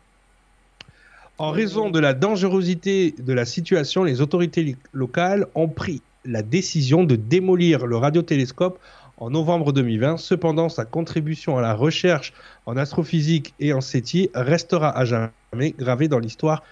En 1.39 1.51
raison 1.51 1.91
de 1.91 1.99
la 1.99 2.13
dangerosité 2.15 3.15
de 3.19 3.33
la 3.33 3.45
situation, 3.45 4.05
les 4.05 4.21
autorités 4.21 4.77
locales 4.93 5.47
ont 5.55 5.69
pris 5.69 6.03
la 6.25 6.43
décision 6.43 7.05
de 7.05 7.17
démolir 7.17 7.87
le 7.87 7.97
radiotélescope 7.97 8.79
en 9.17 9.31
novembre 9.31 9.73
2020. 9.73 10.19
Cependant, 10.19 10.69
sa 10.69 10.85
contribution 10.85 11.59
à 11.59 11.63
la 11.63 11.75
recherche 11.75 12.33
en 12.67 12.77
astrophysique 12.77 13.55
et 13.61 13.73
en 13.73 13.81
SETI 13.81 14.31
restera 14.35 14.97
à 14.97 15.05
jamais 15.05 15.75
gravée 15.79 16.09
dans 16.09 16.19
l'histoire 16.19 16.63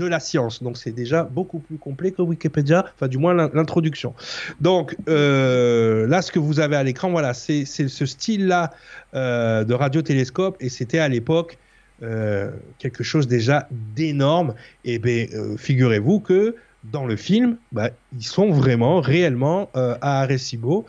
de 0.00 0.06
la 0.06 0.20
science. 0.20 0.62
Donc 0.62 0.76
c'est 0.76 0.90
déjà 0.90 1.24
beaucoup 1.24 1.58
plus 1.58 1.78
complet 1.78 2.10
que 2.10 2.22
Wikipédia, 2.22 2.86
enfin 2.94 3.08
du 3.08 3.18
moins 3.18 3.34
l'introduction. 3.34 4.14
Donc 4.60 4.96
euh, 5.08 6.06
là, 6.06 6.22
ce 6.22 6.32
que 6.32 6.38
vous 6.38 6.60
avez 6.60 6.76
à 6.76 6.82
l'écran, 6.82 7.10
voilà, 7.10 7.34
c'est 7.34 7.64
ce 7.64 8.06
style-là 8.06 8.72
euh, 9.14 9.64
de 9.64 9.74
radiotélescope 9.74 10.56
et 10.60 10.68
c'était 10.68 10.98
à 10.98 11.08
l'époque 11.08 11.58
euh, 12.02 12.50
quelque 12.78 13.04
chose 13.04 13.28
déjà 13.28 13.68
d'énorme. 13.94 14.54
Et 14.84 14.98
bien, 14.98 15.26
figurez-vous 15.58 16.20
que 16.20 16.56
dans 16.84 17.04
le 17.04 17.16
film, 17.16 17.58
bah, 17.72 17.90
ils 18.16 18.24
sont 18.24 18.50
vraiment, 18.50 19.02
réellement 19.02 19.68
à 19.74 20.22
Arecibo. 20.22 20.86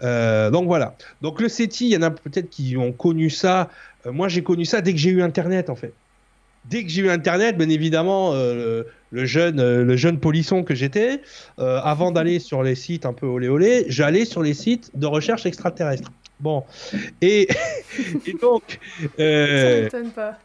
donc 0.00 0.66
voilà. 0.66 0.94
Donc 1.20 1.40
le 1.40 1.48
SETI, 1.48 1.86
il 1.86 1.92
y 1.92 1.96
en 1.96 2.02
a 2.02 2.10
peut-être 2.10 2.48
qui 2.48 2.76
ont 2.76 2.92
connu 2.92 3.28
ça. 3.28 3.68
moi, 4.06 4.28
j'ai 4.28 4.44
connu 4.44 4.64
ça 4.64 4.80
dès 4.80 4.92
que 4.92 4.98
j'ai 4.98 5.10
eu 5.10 5.20
Internet, 5.20 5.68
en 5.68 5.74
fait 5.74 5.92
dès 6.64 6.84
que 6.84 6.90
j'ai 6.90 7.02
eu 7.02 7.10
Internet, 7.10 7.56
bien 7.56 7.68
évidemment, 7.68 8.32
euh, 8.34 8.84
le, 9.10 9.24
jeune, 9.24 9.60
euh, 9.60 9.84
le 9.84 9.96
jeune 9.96 10.18
polisson 10.18 10.62
que 10.62 10.74
j'étais, 10.74 11.20
euh, 11.58 11.80
avant 11.82 12.10
d'aller 12.12 12.38
sur 12.38 12.62
les 12.62 12.74
sites 12.74 13.06
un 13.06 13.12
peu 13.12 13.26
olé 13.26 13.48
olé, 13.48 13.84
j'allais 13.88 14.24
sur 14.24 14.42
les 14.42 14.54
sites 14.54 14.90
de 14.94 15.06
recherche 15.06 15.46
extraterrestre. 15.46 16.10
Bon. 16.40 16.64
Et, 17.20 17.48
donc. 18.42 18.80
Ça 19.16 19.98
pas. 20.14 20.38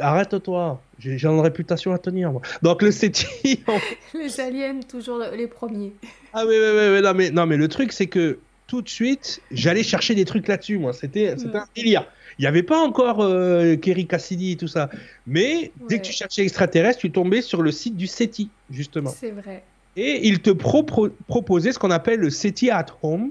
Arrête-toi, 0.00 0.82
j'ai 0.98 1.22
une 1.22 1.40
réputation 1.40 1.92
à 1.92 1.98
tenir. 1.98 2.32
Moi. 2.32 2.42
Donc 2.62 2.82
le 2.82 2.90
SETI. 2.90 3.62
Les 4.14 4.40
aliens, 4.40 4.80
toujours 4.80 5.20
les 5.32 5.46
premiers. 5.46 5.92
Ah 6.32 6.44
oui, 6.44 6.56
oui, 6.58 6.94
oui, 6.94 7.00
non, 7.00 7.14
mais, 7.14 7.30
non, 7.30 7.46
mais 7.46 7.56
le 7.56 7.68
truc, 7.68 7.92
c'est 7.92 8.08
que 8.08 8.40
tout 8.66 8.82
de 8.82 8.88
suite, 8.88 9.40
j'allais 9.52 9.84
chercher 9.84 10.16
des 10.16 10.24
trucs 10.24 10.48
là-dessus, 10.48 10.78
moi. 10.78 10.92
C'était 10.92 11.36
mm. 11.36 11.54
un 11.54 11.64
délire. 11.76 12.04
Il 12.38 12.42
n'y 12.42 12.46
avait 12.46 12.62
pas 12.62 12.80
encore 12.80 13.20
euh, 13.20 13.76
Kerry 13.76 14.06
Cassidy 14.06 14.52
et 14.52 14.56
tout 14.56 14.68
ça. 14.68 14.90
Mais 15.26 15.72
dès 15.88 15.98
que 15.98 16.04
tu 16.04 16.12
cherchais 16.12 16.42
extraterrestre, 16.42 17.00
tu 17.00 17.10
tombais 17.10 17.42
sur 17.42 17.62
le 17.62 17.70
site 17.70 17.96
du 17.96 18.06
SETI, 18.06 18.50
justement. 18.70 19.10
C'est 19.10 19.30
vrai. 19.30 19.62
Et 19.96 20.26
il 20.26 20.40
te 20.40 20.50
proposait 20.50 21.72
ce 21.72 21.78
qu'on 21.78 21.90
appelle 21.90 22.20
le 22.20 22.30
SETI 22.30 22.70
at 22.70 22.86
Home. 23.02 23.30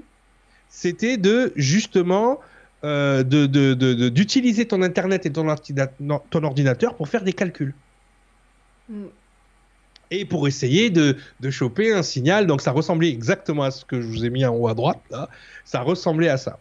C'était 0.70 1.18
de, 1.18 1.52
justement, 1.56 2.40
euh, 2.84 3.22
d'utiliser 3.22 4.66
ton 4.66 4.82
Internet 4.82 5.26
et 5.26 5.30
ton, 5.30 5.46
ordinateur 6.32 6.94
pour 6.94 7.08
faire 7.08 7.22
des 7.22 7.32
calculs. 7.32 7.74
Mm. 8.88 9.04
Et 10.10 10.24
pour 10.24 10.48
essayer 10.48 10.90
de, 10.90 11.16
de, 11.40 11.50
choper 11.50 11.92
un 11.92 12.02
signal. 12.02 12.46
Donc 12.46 12.60
ça 12.60 12.72
ressemblait 12.72 13.08
exactement 13.08 13.62
à 13.62 13.70
ce 13.70 13.84
que 13.84 14.00
je 14.00 14.06
vous 14.06 14.24
ai 14.24 14.30
mis 14.30 14.44
en 14.44 14.54
haut 14.54 14.68
à 14.68 14.74
droite. 14.74 15.00
Là. 15.10 15.28
Ça 15.64 15.80
ressemblait 15.80 16.28
à 16.28 16.36
ça. 16.36 16.58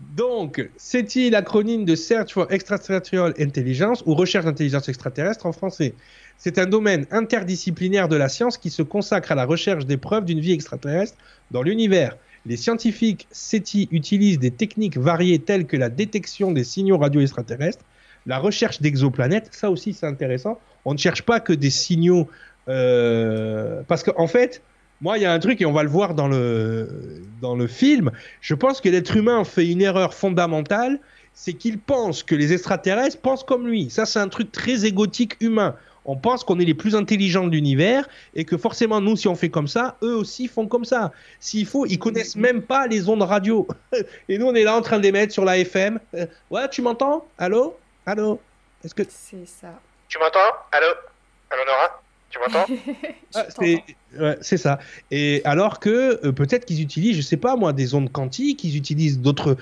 Donc, 0.00 0.68
c'est-il 0.76 1.32
l'acronyme 1.32 1.84
de 1.84 1.94
Search 1.94 2.32
for 2.32 2.50
Extraterrestrial 2.50 3.34
Intelligence 3.38 4.02
ou 4.06 4.14
Recherche 4.14 4.46
d'intelligence 4.46 4.88
extraterrestre 4.88 5.46
en 5.46 5.52
français? 5.52 5.94
C'est 6.38 6.58
un 6.58 6.66
domaine 6.66 7.06
interdisciplinaire 7.10 8.08
de 8.08 8.16
la 8.16 8.30
science 8.30 8.56
qui 8.56 8.70
se 8.70 8.82
consacre 8.82 9.32
à 9.32 9.34
la 9.34 9.44
recherche 9.44 9.84
des 9.84 9.98
preuves 9.98 10.24
d'une 10.24 10.40
vie 10.40 10.52
extraterrestre 10.52 11.16
dans 11.50 11.62
l'univers. 11.62 12.16
Les 12.46 12.56
scientifiques 12.56 13.28
SETI 13.30 13.88
utilisent 13.90 14.38
des 14.38 14.50
techniques 14.50 14.96
variées 14.96 15.38
telles 15.38 15.66
que 15.66 15.76
la 15.76 15.90
détection 15.90 16.52
des 16.52 16.64
signaux 16.64 16.96
radio 16.96 17.20
extraterrestres, 17.20 17.84
la 18.26 18.38
recherche 18.38 18.80
d'exoplanètes, 18.80 19.48
ça 19.52 19.70
aussi 19.70 19.92
c'est 19.92 20.06
intéressant. 20.06 20.58
On 20.86 20.94
ne 20.94 20.98
cherche 20.98 21.22
pas 21.22 21.40
que 21.40 21.52
des 21.52 21.68
signaux, 21.68 22.28
euh, 22.68 23.82
parce 23.86 24.02
qu'en 24.02 24.14
en 24.16 24.26
fait, 24.26 24.62
moi, 25.00 25.18
il 25.18 25.22
y 25.22 25.24
a 25.24 25.32
un 25.32 25.38
truc, 25.38 25.60
et 25.60 25.66
on 25.66 25.72
va 25.72 25.82
le 25.82 25.88
voir 25.88 26.14
dans 26.14 26.28
le, 26.28 27.22
dans 27.40 27.56
le 27.56 27.66
film, 27.66 28.10
je 28.40 28.54
pense 28.54 28.80
que 28.80 28.88
l'être 28.88 29.16
humain 29.16 29.44
fait 29.44 29.66
une 29.66 29.80
erreur 29.80 30.12
fondamentale, 30.14 31.00
c'est 31.32 31.54
qu'il 31.54 31.78
pense 31.78 32.22
que 32.22 32.34
les 32.34 32.52
extraterrestres 32.52 33.18
pensent 33.20 33.44
comme 33.44 33.66
lui. 33.66 33.88
Ça, 33.88 34.04
c'est 34.04 34.18
un 34.18 34.28
truc 34.28 34.52
très 34.52 34.84
égotique 34.84 35.36
humain. 35.40 35.74
On 36.04 36.16
pense 36.16 36.44
qu'on 36.44 36.58
est 36.58 36.64
les 36.64 36.74
plus 36.74 36.94
intelligents 36.94 37.46
de 37.46 37.52
l'univers 37.52 38.08
et 38.34 38.44
que 38.44 38.56
forcément, 38.56 39.00
nous, 39.00 39.16
si 39.16 39.28
on 39.28 39.36
fait 39.36 39.48
comme 39.48 39.68
ça, 39.68 39.96
eux 40.02 40.16
aussi 40.16 40.48
font 40.48 40.66
comme 40.66 40.84
ça. 40.84 41.12
S'il 41.38 41.66
faut, 41.66 41.86
ils 41.86 41.98
connaissent 41.98 42.36
même 42.36 42.62
pas 42.62 42.86
les 42.86 43.08
ondes 43.08 43.22
radio. 43.22 43.68
et 44.28 44.38
nous, 44.38 44.46
on 44.46 44.54
est 44.54 44.64
là 44.64 44.76
en 44.76 44.82
train 44.82 44.98
d'émettre 44.98 45.32
sur 45.32 45.44
la 45.44 45.58
FM. 45.58 46.00
Euh, 46.14 46.26
ouais, 46.50 46.68
tu 46.68 46.82
m'entends? 46.82 47.26
Allô? 47.38 47.76
Allô? 48.06 48.40
Est-ce 48.84 48.94
que... 48.94 49.02
C'est 49.08 49.46
ça. 49.46 49.78
Tu 50.08 50.18
m'entends? 50.18 50.38
Allô? 50.72 50.88
Allô, 51.50 51.62
Nora? 51.66 52.02
Tu 52.30 52.38
m'entends 52.38 52.66
ah, 53.34 54.36
C'est 54.40 54.56
ça. 54.56 54.78
Et 55.10 55.42
alors 55.44 55.80
que 55.80 56.24
euh, 56.24 56.32
peut-être 56.32 56.64
qu'ils 56.64 56.80
utilisent, 56.80 57.16
je 57.16 57.22
sais 57.22 57.36
pas 57.36 57.56
moi, 57.56 57.72
des 57.72 57.94
ondes 57.94 58.10
quantiques, 58.10 58.64
ils 58.64 58.76
utilisent 58.76 59.20
d'autres 59.20 59.56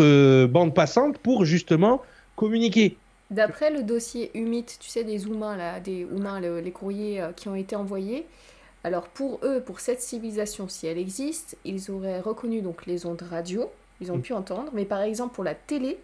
euh, 0.00 0.46
bandes 0.46 0.74
passantes 0.74 1.18
pour 1.18 1.44
justement 1.44 2.02
communiquer. 2.36 2.96
D'après 3.30 3.72
le 3.72 3.82
dossier 3.82 4.30
HUMIT, 4.34 4.66
tu 4.78 4.88
sais, 4.88 5.02
des 5.02 5.26
humains, 5.26 5.56
là, 5.56 5.80
des 5.80 6.00
humains, 6.00 6.40
les 6.40 6.70
courriers 6.70 7.20
euh, 7.20 7.32
qui 7.32 7.48
ont 7.48 7.56
été 7.56 7.74
envoyés, 7.74 8.24
alors 8.84 9.08
pour 9.08 9.40
eux, 9.42 9.60
pour 9.60 9.80
cette 9.80 10.00
civilisation, 10.00 10.68
si 10.68 10.86
elle 10.86 10.98
existe, 10.98 11.56
ils 11.64 11.90
auraient 11.90 12.20
reconnu 12.20 12.62
donc 12.62 12.86
les 12.86 13.04
ondes 13.04 13.22
radio, 13.28 13.68
ils 14.00 14.12
ont 14.12 14.18
mm. 14.18 14.22
pu 14.22 14.32
entendre, 14.32 14.70
mais 14.72 14.84
par 14.84 15.02
exemple 15.02 15.34
pour 15.34 15.42
la 15.42 15.56
télé, 15.56 15.98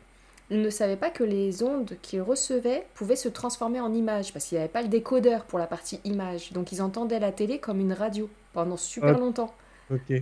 ne 0.61 0.71
savaient 0.71 0.97
pas 0.97 1.11
que 1.11 1.25
les 1.25 1.63
ondes 1.63 1.93
qu'ils 2.03 2.21
recevaient 2.21 2.85
pouvaient 2.95 3.17
se 3.17 3.29
transformer 3.29 3.81
en 3.81 3.95
images, 3.95 4.33
parce 4.33 4.47
qu'il 4.47 4.59
n'y 4.59 4.65
avait 4.65 4.73
pas 4.73 4.83
le 4.83 4.89
décodeur 4.89 5.45
pour 5.45 5.59
la 5.59 5.67
partie 5.67 6.01
image. 6.05 6.53
Donc 6.53 6.73
ils 6.73 6.83
entendaient 6.83 7.21
la 7.21 7.33
télé 7.33 7.59
comme 7.59 7.81
une 7.81 7.93
radio 7.93 8.29
pendant 8.53 8.77
super 8.77 9.19
longtemps. 9.19 9.55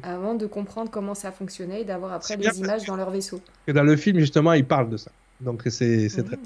Avant 0.02 0.34
de 0.34 0.46
comprendre 0.46 0.90
comment 0.90 1.14
ça 1.14 1.30
fonctionnait 1.30 1.82
et 1.82 1.84
d'avoir 1.84 2.12
après 2.12 2.36
les 2.36 2.58
images 2.58 2.84
dans 2.84 2.96
leur 2.96 3.10
vaisseau. 3.10 3.40
dans 3.68 3.82
le 3.82 3.96
film, 3.96 4.18
justement, 4.18 4.52
ils 4.52 4.64
parlent 4.64 4.90
de 4.90 4.96
ça. 4.96 5.10
Donc 5.40 5.62
c'est 5.66 6.08
très... 6.08 6.38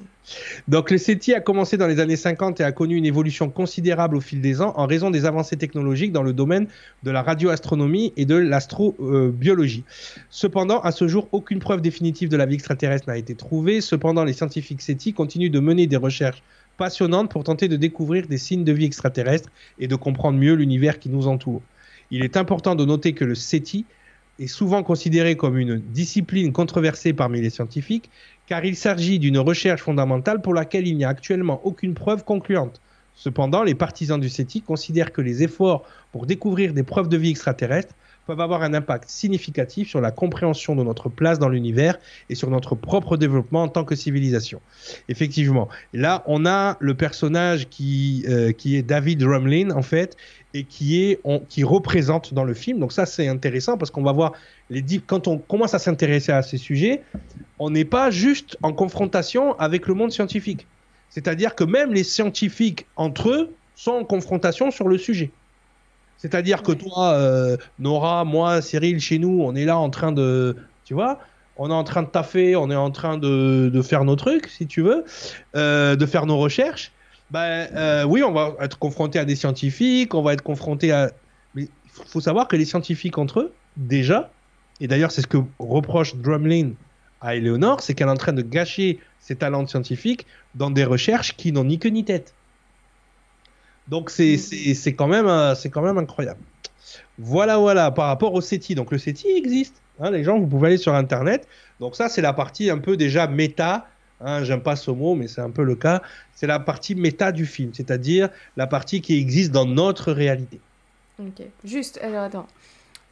Donc 0.69 0.91
le 0.91 0.99
SETI 0.99 1.35
a 1.35 1.41
commencé 1.41 1.77
dans 1.77 1.87
les 1.87 1.99
années 2.01 2.17
50 2.17 2.61
et 2.61 2.65
a 2.65 2.73
connu 2.73 2.97
une 2.97 3.07
évolution 3.07 3.51
considérable 3.51 4.17
au 4.17 4.21
fil 4.21 4.41
des 4.41 4.61
ans 4.61 4.73
en 4.77 4.87
raison 4.87 5.11
des 5.11 5.25
avancées 5.25 5.57
technologiques 5.57 6.13
dans 6.13 6.23
le 6.23 6.33
domaine 6.33 6.69
de 7.03 7.11
la 7.11 7.23
radioastronomie 7.23 8.13
et 8.17 8.25
de 8.25 8.37
l'astrobiologie. 8.37 9.85
Cependant, 10.31 10.81
à 10.81 10.93
ce 10.93 11.09
jour, 11.09 11.29
aucune 11.33 11.59
preuve 11.59 11.81
définitive 11.81 12.29
de 12.29 12.37
la 12.37 12.47
vie 12.47 12.55
extraterrestre 12.55 13.09
n'a 13.09 13.19
été 13.19 13.35
trouvée. 13.35 13.81
Cependant, 13.81 14.25
les 14.25 14.33
scientifiques 14.33 14.83
SETI 14.83 15.13
continuent 15.13 15.51
de 15.51 15.61
mener 15.61 15.87
des 15.87 15.97
recherches 15.97 16.43
passionnantes 16.77 17.31
pour 17.31 17.45
tenter 17.45 17.69
de 17.69 17.77
découvrir 17.77 18.27
des 18.27 18.39
signes 18.39 18.65
de 18.65 18.73
vie 18.73 18.85
extraterrestre 18.85 19.49
et 19.79 19.89
de 19.89 19.97
comprendre 19.97 20.39
mieux 20.39 20.55
l'univers 20.55 20.99
qui 20.99 21.09
nous 21.09 21.27
entoure. 21.27 21.63
Il 22.11 22.25
est 22.25 22.37
important 22.37 22.75
de 22.75 22.85
noter 22.85 23.13
que 23.13 23.25
le 23.25 23.35
SETI 23.35 23.85
est 24.41 24.49
souvent 24.49 24.83
considéré 24.83 25.37
comme 25.37 25.59
une 25.59 25.79
discipline 25.79 26.53
controversée 26.53 27.13
parmi 27.13 27.41
les 27.41 27.51
scientifiques, 27.51 28.11
car 28.47 28.65
il 28.65 28.77
s'agit 28.77 29.19
d'une 29.19 29.39
recherche 29.39 29.83
fondamentale 29.83 30.43
pour 30.43 30.55
laquelle 30.55 30.87
il 30.87 30.97
n'y 30.97 31.05
a 31.05 31.09
actuellement 31.09 31.61
aucune 31.65 31.95
preuve 31.95 32.25
concluante. 32.25 32.81
Cependant, 33.15 33.63
les 33.63 33.75
partisans 33.75 34.21
du 34.21 34.29
SETI 34.29 34.61
considèrent 34.61 35.13
que 35.13 35.21
les 35.21 35.43
efforts 35.43 35.85
pour 36.13 36.27
découvrir 36.27 36.75
des 36.75 36.83
preuves 36.83 37.09
de 37.09 37.17
vie 37.17 37.31
extraterrestre 37.31 37.95
peuvent 38.27 38.41
avoir 38.41 38.63
un 38.63 38.75
impact 38.75 39.09
significatif 39.09 39.89
sur 39.89 40.01
la 40.01 40.11
compréhension 40.11 40.75
de 40.75 40.83
notre 40.83 41.09
place 41.09 41.39
dans 41.39 41.49
l'univers 41.49 41.99
et 42.29 42.35
sur 42.35 42.51
notre 42.51 42.75
propre 42.75 43.17
développement 43.17 43.63
en 43.63 43.69
tant 43.69 43.85
que 43.85 43.95
civilisation. 43.95 44.61
Effectivement, 45.09 45.69
là, 45.93 46.23
on 46.27 46.47
a 46.47 46.77
le 46.81 46.95
personnage 46.95 47.69
qui, 47.69 48.25
euh, 48.29 48.53
qui 48.53 48.77
est 48.77 48.83
David 48.83 49.23
Rumlin, 49.23 49.71
en 49.71 49.83
fait, 49.83 50.17
et 50.55 50.65
qui, 50.65 51.03
est, 51.03 51.21
qui 51.49 51.65
représente 51.65 52.33
dans 52.33 52.45
le 52.45 52.55
film. 52.55 52.79
Donc 52.79 52.93
ça, 52.93 53.07
c'est 53.07 53.29
intéressant 53.29 53.77
parce 53.77 53.91
qu'on 53.91 54.03
va 54.03 54.13
voir 54.13 54.33
les 54.71 54.85
quand 55.07 55.29
on 55.29 55.39
commence 55.39 55.75
à 55.75 55.79
s'intéresser 55.79 56.33
à 56.33 56.43
ces 56.43 56.59
sujets, 56.59 57.03
on 57.59 57.71
n'est 57.71 57.85
pas 57.85 58.11
juste 58.11 58.57
en 58.63 58.73
confrontation 58.73 59.59
avec 59.59 59.87
le 59.87 59.95
monde 59.95 60.13
scientifique. 60.13 60.67
C'est-à-dire 61.11 61.55
que 61.55 61.65
même 61.65 61.93
les 61.93 62.05
scientifiques 62.05 62.87
entre 62.97 63.31
eux 63.31 63.55
sont 63.75 63.93
en 63.93 64.05
confrontation 64.05 64.71
sur 64.71 64.89
le 64.89 64.99
sujet. 64.99 65.31
C'est-à-dire 66.25 66.63
que 66.63 66.73
toi, 66.73 67.13
euh, 67.13 67.59
Nora, 67.79 68.25
moi, 68.25 68.63
Cyril, 68.63 68.99
chez 68.99 69.19
nous, 69.19 69.43
on 69.43 69.55
est 69.55 69.67
là 69.67 69.77
en 69.77 69.91
train 69.91 70.11
de, 70.11 70.57
tu 70.87 70.95
vois, 70.95 71.19
on 71.59 71.69
est 71.69 71.75
en 71.75 71.85
train 71.85 72.03
de 72.03 72.09
taffer, 72.09 72.57
on 72.57 72.71
est 72.71 72.77
en 72.77 72.91
train 72.91 73.19
de, 73.19 73.69
de 73.71 73.83
faire 73.83 74.05
nos 74.05 74.17
trucs, 74.17 74.47
si 74.47 74.67
tu 74.67 74.81
veux, 74.81 75.05
euh, 75.55 75.97
de 75.97 76.07
faire 76.07 76.25
nos 76.25 76.39
recherches. 76.39 76.93
Ben 77.31 77.69
euh, 77.77 78.05
oui, 78.05 78.23
on 78.23 78.33
va 78.33 78.55
être 78.61 78.79
confronté 78.79 79.19
à 79.19 79.27
des 79.27 79.37
scientifiques, 79.37 80.15
on 80.15 80.23
va 80.23 80.33
être 80.33 80.41
confronté 80.41 80.93
à. 80.93 81.11
Mais 81.55 81.65
il 81.65 81.91
faut 82.07 82.23
savoir 82.23 82.49
que 82.49 82.57
les 82.57 82.65
scientifiques 82.65 83.19
entre 83.19 83.41
eux, 83.41 83.53
déjà, 83.77 84.31
et 84.81 84.89
d'ailleurs 84.89 85.11
c'est 85.11 85.21
ce 85.21 85.27
que 85.27 85.37
reproche 85.59 86.17
Drumlin 86.17 86.71
à 87.21 87.37
Eleonore, 87.37 87.83
c'est 87.83 87.93
qu'elle 87.93 88.09
est 88.09 88.13
en 88.13 88.17
train 88.17 88.33
de 88.33 88.41
gâcher 88.41 88.99
ses 89.21 89.37
talents 89.37 89.67
scientifiques 89.67 90.25
dans 90.55 90.71
des 90.71 90.85
recherches 90.85 91.37
qui 91.37 91.53
n'ont 91.53 91.65
ni 91.65 91.79
queue 91.79 91.91
ni 91.91 92.03
tête. 92.03 92.33
Donc 93.89 94.11
c'est 94.11 94.37
mm. 94.37 94.91
quand, 94.93 95.07
même, 95.07 95.27
euh, 95.27 95.55
quand 95.71 95.83
même 95.83 95.99
incroyable. 95.99 96.41
Voilà, 97.19 97.59
voilà, 97.59 97.91
par 97.91 98.09
rapport 98.09 98.35
au 98.35 98.41
SETI. 98.41 98.75
Donc 98.75 98.91
le 98.91 98.99
SETI 98.99 99.29
existe. 99.29 99.77
Hein, 100.01 100.11
les 100.11 100.25
gens, 100.25 100.39
vous 100.39 100.47
pouvez 100.47 100.69
aller 100.69 100.77
sur 100.77 100.95
Internet. 100.95 101.47
Donc 101.81 101.97
ça, 101.97 102.09
c'est 102.09 102.23
la 102.23 102.33
partie 102.33 102.71
un 102.71 102.79
peu 102.79 102.97
déjà 102.97 103.27
méta. 103.27 103.87
Hein, 104.21 104.43
J'aime 104.45 104.63
pas 104.63 104.77
ce 104.77 104.91
mot, 104.91 105.15
mais 105.15 105.29
c'est 105.29 105.41
un 105.41 105.51
peu 105.51 105.65
le 105.65 105.77
cas. 105.77 106.03
C'est 106.35 106.47
la 106.47 106.59
partie 106.59 106.95
méta 106.95 107.31
du 107.31 107.47
film, 107.47 107.73
c'est-à-dire 107.75 108.29
la 108.57 108.67
partie 108.67 109.01
qui 109.01 109.19
existe 109.19 109.53
dans 109.53 109.67
notre 109.67 110.13
réalité. 110.13 110.61
Ok. 111.19 111.45
Juste, 111.65 112.01
alors 112.03 112.25
attends. 112.25 112.47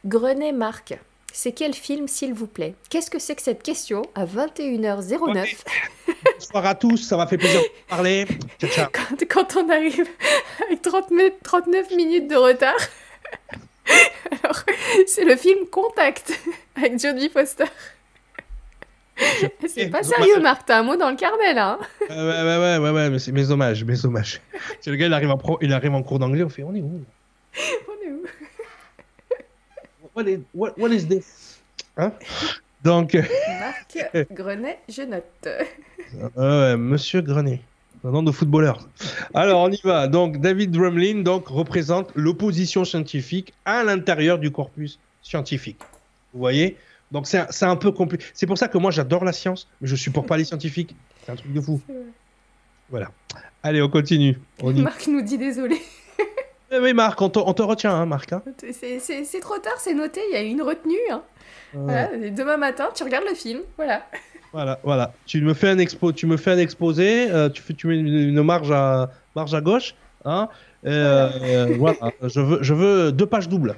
Grenet 0.05 0.51
Marc, 0.51 0.97
c'est 1.35 1.51
quel 1.51 1.73
film, 1.73 2.07
s'il 2.07 2.31
vous 2.33 2.45
plaît? 2.45 2.75
Qu'est-ce 2.91 3.09
que 3.09 3.17
c'est 3.17 3.35
que 3.35 3.41
cette 3.41 3.63
question 3.63 4.03
à 4.13 4.25
21h09 4.25 5.63
Bonsoir 6.35 6.65
à 6.67 6.75
tous, 6.75 6.97
ça 6.97 7.17
m'a 7.17 7.25
fait 7.25 7.39
plaisir 7.39 7.59
de 7.59 7.65
parler. 7.89 8.27
Ciao, 8.59 8.69
ciao. 8.69 8.87
Quand, 9.27 9.57
on 9.57 9.67
arrive 9.67 10.07
avec 10.63 10.83
39 10.83 11.89
minutes 11.95 12.29
de 12.29 12.35
retard. 12.35 12.77
Alors, 14.43 14.63
c'est 15.07 15.25
le 15.25 15.35
film 15.35 15.65
Contact 15.71 16.39
avec 16.75 16.99
Jodie 16.99 17.29
Foster. 17.29 17.65
C'est 19.67 19.89
pas 19.89 20.03
sérieux, 20.03 20.39
Marc, 20.39 20.67
t'as 20.67 20.79
un 20.79 20.83
mot 20.83 20.95
dans 20.95 21.09
le 21.09 21.15
carnet 21.15 21.53
là. 21.55 21.79
Hein 21.79 21.87
ouais, 22.09 22.15
ouais, 22.15 22.57
ouais, 22.57 22.77
ouais, 22.77 22.89
ouais, 22.91 23.09
mais 23.09 23.17
c'est 23.17 23.31
mes 23.31 23.49
hommages, 23.49 23.83
mes 23.83 24.05
hommages. 24.05 24.39
C'est 24.81 24.91
le 24.91 24.97
gars, 24.97 25.07
il 25.07 25.13
arrive, 25.13 25.31
en 25.31 25.37
pro... 25.37 25.57
il 25.61 25.73
arrive 25.73 25.93
en 25.93 26.03
cours 26.03 26.19
d'anglais, 26.19 26.43
on 26.43 26.49
fait 26.49 26.63
on 26.63 26.75
est 26.75 26.81
où? 26.81 27.03
On 27.87 28.07
est 28.07 28.11
où? 28.11 28.23
What 30.15 30.27
is, 30.27 30.39
what, 30.53 30.77
what 30.77 30.91
is 30.91 31.07
this? 31.07 31.59
Hein? 31.97 32.11
Donc. 32.83 33.13
Marc 33.59 33.97
Grenet, 34.31 34.79
je 34.89 35.03
note. 35.03 35.47
Euh, 36.37 36.77
Monsieur 36.77 37.21
Grenet. 37.21 37.61
Un 38.05 38.11
nom 38.11 38.23
de 38.23 38.31
footballeur. 38.31 38.85
Alors, 39.33 39.61
on 39.61 39.71
y 39.71 39.79
va. 39.81 40.07
Donc, 40.09 40.41
David 40.41 40.71
Drumlin 40.71 41.21
donc, 41.23 41.47
représente 41.47 42.11
l'opposition 42.15 42.83
scientifique 42.83 43.53
à 43.63 43.83
l'intérieur 43.83 44.39
du 44.39 44.51
corpus 44.51 44.99
scientifique. 45.21 45.79
Vous 46.33 46.39
voyez? 46.39 46.75
Donc, 47.11 47.27
c'est 47.27 47.63
un, 47.63 47.75
peu 47.77 47.91
compliqué. 47.91 48.25
C'est 48.33 48.45
pour 48.45 48.57
ça 48.57 48.67
que 48.67 48.77
moi, 48.77 48.91
j'adore 48.91 49.23
la 49.23 49.31
science, 49.31 49.69
mais 49.79 49.87
je 49.87 49.95
supporte 49.95 50.27
pas 50.27 50.35
les 50.35 50.43
scientifiques. 50.43 50.93
C'est 51.23 51.31
un 51.31 51.35
truc 51.35 51.53
de 51.53 51.61
fou. 51.61 51.79
Voilà. 52.89 53.09
Allez, 53.61 53.81
on 53.81 53.89
continue. 53.89 54.37
Marc 54.61 55.07
nous 55.07 55.21
dit 55.21 55.37
désolé. 55.37 55.77
Eh 56.75 56.79
oui, 56.79 56.93
Marc, 56.93 57.21
on 57.21 57.29
te, 57.29 57.61
retient, 57.61 57.93
hein, 57.93 58.07
Marc. 58.07 58.33
Hein. 58.33 58.41
C'est 58.71 59.39
trop 59.41 59.59
tard, 59.59 59.75
c'est 59.77 59.93
noté, 59.93 60.21
il 60.31 60.33
y 60.33 60.37
a 60.37 60.41
une 60.41 60.63
retenue. 60.63 60.95
Hein. 61.11 61.21
demain 62.31 62.57
matin, 62.57 62.89
tu 62.95 63.03
regardes 63.03 63.25
le 63.29 63.35
film, 63.35 63.59
voilà. 63.77 64.03
Voilà, 64.53 64.79
voilà. 64.83 65.13
Tu 65.25 65.41
me 65.41 65.53
fais 65.53 65.69
un 65.69 65.77
expo, 65.77 66.11
tu 66.11 66.25
me 66.25 66.37
fais 66.37 66.51
un 66.51 66.57
exposé, 66.57 67.29
euh, 67.31 67.49
tu 67.49 67.61
fais, 67.61 67.73
tu 67.73 67.87
mets 67.87 67.97
une, 67.97 68.41
marge 68.41 68.71
à 68.71 69.11
marge 69.35 69.53
à 69.53 69.61
gauche, 69.61 69.95
hein. 70.25 70.49
Euh, 70.85 71.75
voilà. 71.77 72.11
Je 72.23 72.39
veux, 72.39 72.63
je 72.63 72.73
veux 72.73 73.11
deux 73.11 73.25
pages 73.25 73.49
doubles, 73.49 73.75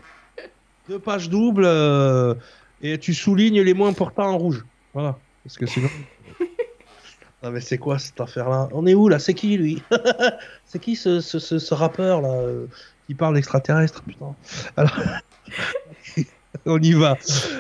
deux 0.90 1.00
pages 1.00 1.30
doubles, 1.30 1.66
euh, 1.66 2.34
et 2.82 2.98
tu 2.98 3.14
soulignes 3.14 3.62
les 3.62 3.74
mots 3.74 3.88
importants 3.88 4.28
en 4.28 4.38
rouge. 4.38 4.66
Voilà, 4.94 5.18
parce 5.44 5.58
que 5.58 5.66
sinon. 5.66 5.90
Ah 7.48 7.52
mais 7.52 7.62
c'est 7.62 7.78
quoi 7.78 8.00
cette 8.00 8.20
affaire-là? 8.20 8.70
On 8.72 8.88
est 8.88 8.96
où 8.96 9.08
là? 9.08 9.20
C'est 9.20 9.36
qui 9.36 9.56
lui? 9.56 9.84
C'est 10.66 10.80
qui 10.80 10.96
ce, 10.96 11.22
ce, 11.22 11.38
ce, 11.38 11.74
rappeur 11.76 12.22
là 12.22 12.42
qui 13.06 13.14
parle 13.14 13.36
d'extraterrestre 13.36 14.02
Putain? 14.02 14.36
Alors, 14.76 15.00
on 16.66 16.82
y 16.82 16.94
va. 16.94 17.16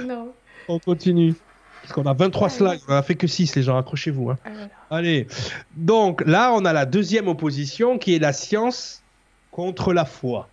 Non. 0.07 0.33
On 0.67 0.79
continue. 0.79 1.35
Parce 1.83 1.93
qu'on 1.93 2.07
a 2.07 2.15
23 2.15 2.49
slides, 2.49 2.81
on 2.87 2.95
a 2.95 3.03
fait 3.03 3.13
que 3.13 3.27
6 3.27 3.55
les 3.55 3.61
gens, 3.61 3.77
accrochez-vous. 3.77 4.31
Hein. 4.31 4.39
Ah, 4.43 4.95
Allez, 4.95 5.27
donc 5.75 6.25
là 6.25 6.51
on 6.53 6.65
a 6.65 6.73
la 6.73 6.87
deuxième 6.87 7.27
opposition 7.27 7.99
qui 7.99 8.15
est 8.15 8.19
la 8.19 8.33
science 8.33 9.03
contre 9.51 9.93
la 9.93 10.05
foi. 10.05 10.49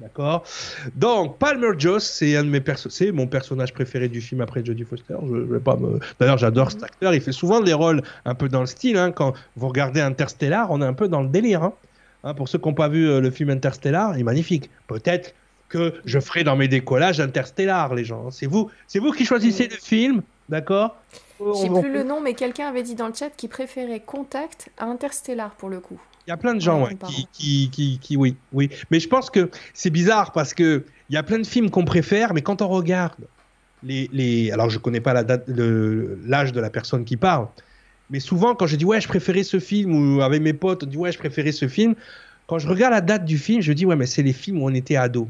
D'accord 0.00 0.44
Donc, 0.96 1.38
Palmer 1.38 1.72
Joss, 1.78 2.04
c'est 2.04 2.36
un 2.36 2.44
de 2.44 2.48
mes 2.48 2.62
c'est 2.88 3.12
mon 3.12 3.26
personnage 3.26 3.74
préféré 3.74 4.08
du 4.08 4.20
film 4.20 4.40
après 4.40 4.64
Jodie 4.64 4.84
Foster. 4.84 5.16
Je, 5.28 5.34
vais 5.34 5.60
pas 5.60 5.76
me... 5.76 5.98
D'ailleurs, 6.18 6.38
j'adore 6.38 6.70
cet 6.70 6.82
acteur. 6.82 7.12
Il 7.12 7.20
fait 7.20 7.32
souvent 7.32 7.60
des 7.60 7.74
rôles 7.74 8.02
un 8.24 8.34
peu 8.34 8.48
dans 8.48 8.60
le 8.60 8.66
style. 8.66 8.96
Hein. 8.96 9.12
Quand 9.12 9.34
vous 9.56 9.68
regardez 9.68 10.00
Interstellar, 10.00 10.70
on 10.70 10.80
est 10.80 10.86
un 10.86 10.94
peu 10.94 11.08
dans 11.08 11.20
le 11.20 11.28
délire. 11.28 11.64
Hein. 11.64 11.74
Hein, 12.24 12.34
pour 12.34 12.48
ceux 12.48 12.58
qui 12.58 12.68
n'ont 12.68 12.74
pas 12.74 12.88
vu 12.88 13.08
euh, 13.08 13.20
le 13.20 13.30
film 13.30 13.50
Interstellar, 13.50 14.16
il 14.16 14.20
est 14.20 14.24
magnifique. 14.24 14.70
Peut-être 14.86 15.34
que 15.68 15.94
je 16.04 16.18
ferai 16.18 16.44
dans 16.44 16.56
mes 16.56 16.68
décollages 16.68 17.20
Interstellar, 17.20 17.94
les 17.94 18.04
gens. 18.04 18.30
C'est 18.30 18.46
vous, 18.46 18.70
c'est 18.86 18.98
vous 18.98 19.12
qui 19.12 19.24
choisissez 19.24 19.68
le 19.68 19.76
film, 19.76 20.22
d'accord? 20.48 20.96
J'ai 21.38 21.68
plus 21.68 21.92
le 21.92 22.02
nom, 22.02 22.20
mais 22.20 22.34
quelqu'un 22.34 22.68
avait 22.68 22.82
dit 22.82 22.94
dans 22.94 23.06
le 23.06 23.14
chat 23.14 23.30
qu'il 23.30 23.48
préférait 23.48 24.00
Contact 24.00 24.70
à 24.76 24.86
Interstellar 24.86 25.52
pour 25.52 25.70
le 25.70 25.80
coup. 25.80 25.98
Il 26.26 26.30
y 26.30 26.32
a 26.32 26.36
plein 26.36 26.54
de 26.54 26.60
gens 26.60 26.88
qui, 27.32 27.70
qui, 27.70 27.98
qui, 28.00 28.16
oui, 28.16 28.36
oui. 28.52 28.70
Mais 28.90 29.00
je 29.00 29.08
pense 29.08 29.30
que 29.30 29.50
c'est 29.74 29.90
bizarre 29.90 30.32
parce 30.32 30.54
que 30.54 30.84
il 31.08 31.14
y 31.14 31.16
a 31.16 31.22
plein 31.22 31.38
de 31.38 31.46
films 31.46 31.70
qu'on 31.70 31.84
préfère, 31.84 32.34
mais 32.34 32.42
quand 32.42 32.62
on 32.62 32.68
regarde 32.68 33.14
les, 33.82 34.08
les... 34.12 34.50
alors 34.52 34.70
je 34.70 34.78
connais 34.78 35.00
pas 35.00 35.12
la 35.12 35.24
date, 35.24 35.48
l'âge 35.48 36.52
de 36.52 36.60
la 36.60 36.70
personne 36.70 37.04
qui 37.04 37.16
parle, 37.16 37.48
mais 38.10 38.20
souvent 38.20 38.54
quand 38.54 38.66
je 38.66 38.76
dis 38.76 38.84
ouais 38.84 39.00
je 39.00 39.08
préférais 39.08 39.42
ce 39.42 39.58
film 39.58 39.94
ou 39.94 40.22
avec 40.22 40.42
mes 40.42 40.52
potes 40.52 40.84
on 40.84 40.86
dit 40.86 40.96
ouais 40.96 41.10
je 41.10 41.18
préférais 41.18 41.52
ce 41.52 41.68
film, 41.68 41.94
quand 42.46 42.58
je 42.58 42.68
regarde 42.68 42.92
la 42.92 43.00
date 43.00 43.24
du 43.24 43.38
film, 43.38 43.60
je 43.60 43.72
dis 43.72 43.86
ouais 43.86 43.96
mais 43.96 44.06
c'est 44.06 44.22
les 44.22 44.32
films 44.32 44.62
où 44.62 44.66
on 44.66 44.74
était 44.74 44.96
ado. 44.96 45.28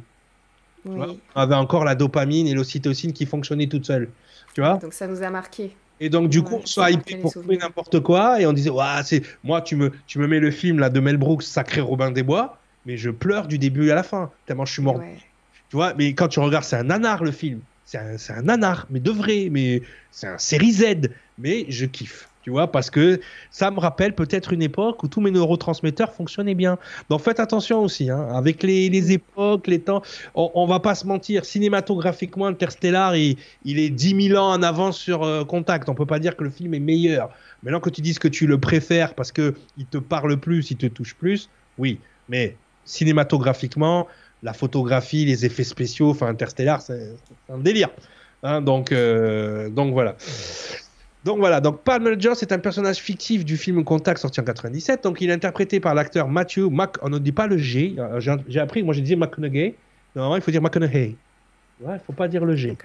on 0.85 1.17
avait 1.35 1.55
encore 1.55 1.85
la 1.85 1.95
dopamine 1.95 2.47
et 2.47 2.55
l'ocytocine 2.55 3.13
qui 3.13 3.27
fonctionnaient 3.27 3.69
toutes 3.69 3.87
seules. 3.87 4.11
Tu 4.55 4.61
vois? 4.61 4.79
Donc 4.79 4.93
ça 4.93 5.07
nous 5.07 5.23
a 5.23 5.31
marqué. 5.31 5.75
Et 6.01 6.09
donc, 6.09 6.31
du 6.31 6.43
coup, 6.43 6.61
on 6.63 6.67
soit 6.67 6.91
hypé 6.91 7.17
pour 7.17 7.31
trouver 7.31 7.59
n'importe 7.59 8.01
quoi. 8.01 8.41
Et 8.41 8.47
on 8.47 8.53
disait, 8.55 8.71
ouais, 8.71 8.85
c'est 9.05 9.23
moi, 9.45 9.61
tu 9.61 9.77
me, 9.77 9.93
tu 10.07 10.19
me 10.19 10.27
mets 10.27 10.41
le 10.41 10.51
film 10.51 10.79
là, 10.79 10.89
de 10.89 10.99
Mel 10.99 11.19
Brooks, 11.19 11.43
Sacré 11.43 11.83
Robin 11.83 12.11
des 12.11 12.23
Bois, 12.23 12.59
mais 12.87 12.97
je 12.97 13.11
pleure 13.11 13.47
du 13.47 13.59
début 13.59 13.91
à 13.91 13.95
la 13.95 14.03
fin, 14.03 14.31
tellement 14.47 14.65
je 14.65 14.73
suis 14.73 14.83
mort. 14.83 15.01
Tu 15.69 15.77
vois, 15.77 15.93
mais 15.95 16.15
quand 16.15 16.29
tu 16.29 16.41
regardes, 16.41 16.65
c'est 16.65 16.77
un 16.77 16.85
nanar 16.85 17.23
le 17.23 17.31
film. 17.31 17.61
C'est 17.85 17.99
un, 17.99 18.17
un 18.37 18.43
nanar, 18.43 18.87
mais 18.91 19.01
de 19.01 19.11
vrai. 19.11 19.49
Mais 19.51 19.83
c'est 20.11 20.27
un 20.27 20.39
série 20.39 20.73
Z. 20.73 21.11
Mais 21.39 21.67
je 21.69 21.87
kiffe 21.87 22.30
tu 22.43 22.51
vois, 22.51 22.73
parce 22.73 22.91
que 22.91 23.21
ça 23.51 23.71
me 23.71 23.79
rappelle 23.79 24.15
peut-être 24.15 24.53
une 24.53 24.63
époque 24.63 25.03
où 25.03 25.09
tous 25.09 25.21
mes 25.21 25.31
neurotransmetteurs 25.31 26.13
fonctionnaient 26.13 26.55
bien. 26.55 26.79
Donc 27.11 27.21
faites 27.21 27.39
attention 27.39 27.81
aussi, 27.83 28.09
hein, 28.09 28.29
avec 28.33 28.63
les, 28.63 29.13
époques, 29.13 29.67
les 29.67 29.81
temps, 29.81 30.03
on, 30.35 30.51
on, 30.55 30.67
va 30.67 30.81
pas 30.81 30.95
se 30.95 31.07
mentir, 31.07 31.45
cinématographiquement, 31.45 32.47
Interstellar, 32.47 33.15
il, 33.17 33.37
il 33.65 33.79
est 33.79 33.91
10 33.91 34.29
000 34.29 34.43
ans 34.43 34.53
en 34.53 34.63
avance 34.63 34.99
sur 34.99 35.23
euh, 35.23 35.45
Contact, 35.45 35.89
on 35.89 35.95
peut 35.95 36.07
pas 36.07 36.19
dire 36.19 36.37
que 36.37 36.45
le 36.45 36.51
film 36.51 36.73
est 36.75 36.81
meilleur. 36.81 37.31
Maintenant 37.63 37.81
que 37.81 37.91
tu 37.91 38.01
dises 38.01 38.19
que 38.19 38.29
tu 38.29 38.47
le 38.47 38.59
préfères 38.59 39.15
parce 39.15 39.33
que 39.33 39.55
il 39.77 39.87
te 39.87 39.99
parle 39.99 40.39
plus, 40.39 40.71
il 40.71 40.77
te 40.77 40.87
touche 40.87 41.15
plus, 41.15 41.51
oui, 41.77 42.01
mais 42.29 42.57
cinématographiquement, 42.85 44.07
la 44.43 44.55
photographie, 44.55 45.27
les 45.27 45.45
effets 45.45 45.65
spéciaux, 45.65 46.11
enfin 46.11 46.29
Interstellar, 46.29 46.81
c'est 46.81 47.15
un 47.53 47.59
délire. 47.59 47.91
Hein, 48.43 48.63
donc, 48.63 48.93
euh, 48.93 49.69
donc 49.69 49.93
voilà. 49.93 50.17
Donc 51.25 51.39
voilà, 51.39 51.61
donc 51.61 51.83
Palmer 51.83 52.15
Joss 52.19 52.43
est 52.43 52.53
un 52.53 52.59
personnage 52.59 52.97
fictif 52.97 53.45
du 53.45 53.59
film 53.59 53.85
Contact 53.85 54.21
sorti 54.21 54.41
en 54.41 54.45
97. 54.45 55.05
Donc 55.05 55.21
il 55.21 55.29
est 55.29 55.33
interprété 55.33 55.79
par 55.79 55.95
l'acteur 55.95 56.29
Matthew 56.29 56.71
Mac. 56.71 56.97
On 57.03 57.11
ne 57.11 57.19
dit 57.19 57.33
pas 57.33 57.47
le 57.47 57.59
G. 57.59 57.95
Euh, 57.99 58.21
j'ai 58.49 58.61
appris, 58.61 58.83
moi 58.83 58.95
j'ai 58.95 59.03
dit 59.03 59.17
McConaughey. 59.17 59.75
Normalement, 60.15 60.37
il 60.37 60.43
faut 60.43 60.51
dire 60.51 60.63
McConaughey. 60.63 61.17
Ouais, 61.81 61.95
il 61.95 62.01
faut 62.07 62.15
pas 62.15 62.27
dire 62.27 62.45
le 62.45 62.57
G. 62.57 62.77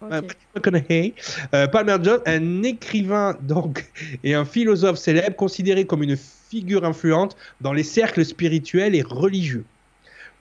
McConaughey. 0.00 1.14
Euh, 1.54 1.68
Palmer 1.68 1.96
Joss, 2.02 2.20
un 2.26 2.64
écrivain 2.64 3.36
donc 3.42 3.84
et 4.24 4.34
un 4.34 4.44
philosophe 4.44 4.98
célèbre 4.98 5.36
considéré 5.36 5.86
comme 5.86 6.02
une 6.02 6.16
figure 6.16 6.84
influente 6.84 7.36
dans 7.60 7.72
les 7.72 7.84
cercles 7.84 8.24
spirituels 8.24 8.96
et 8.96 9.02
religieux. 9.02 9.64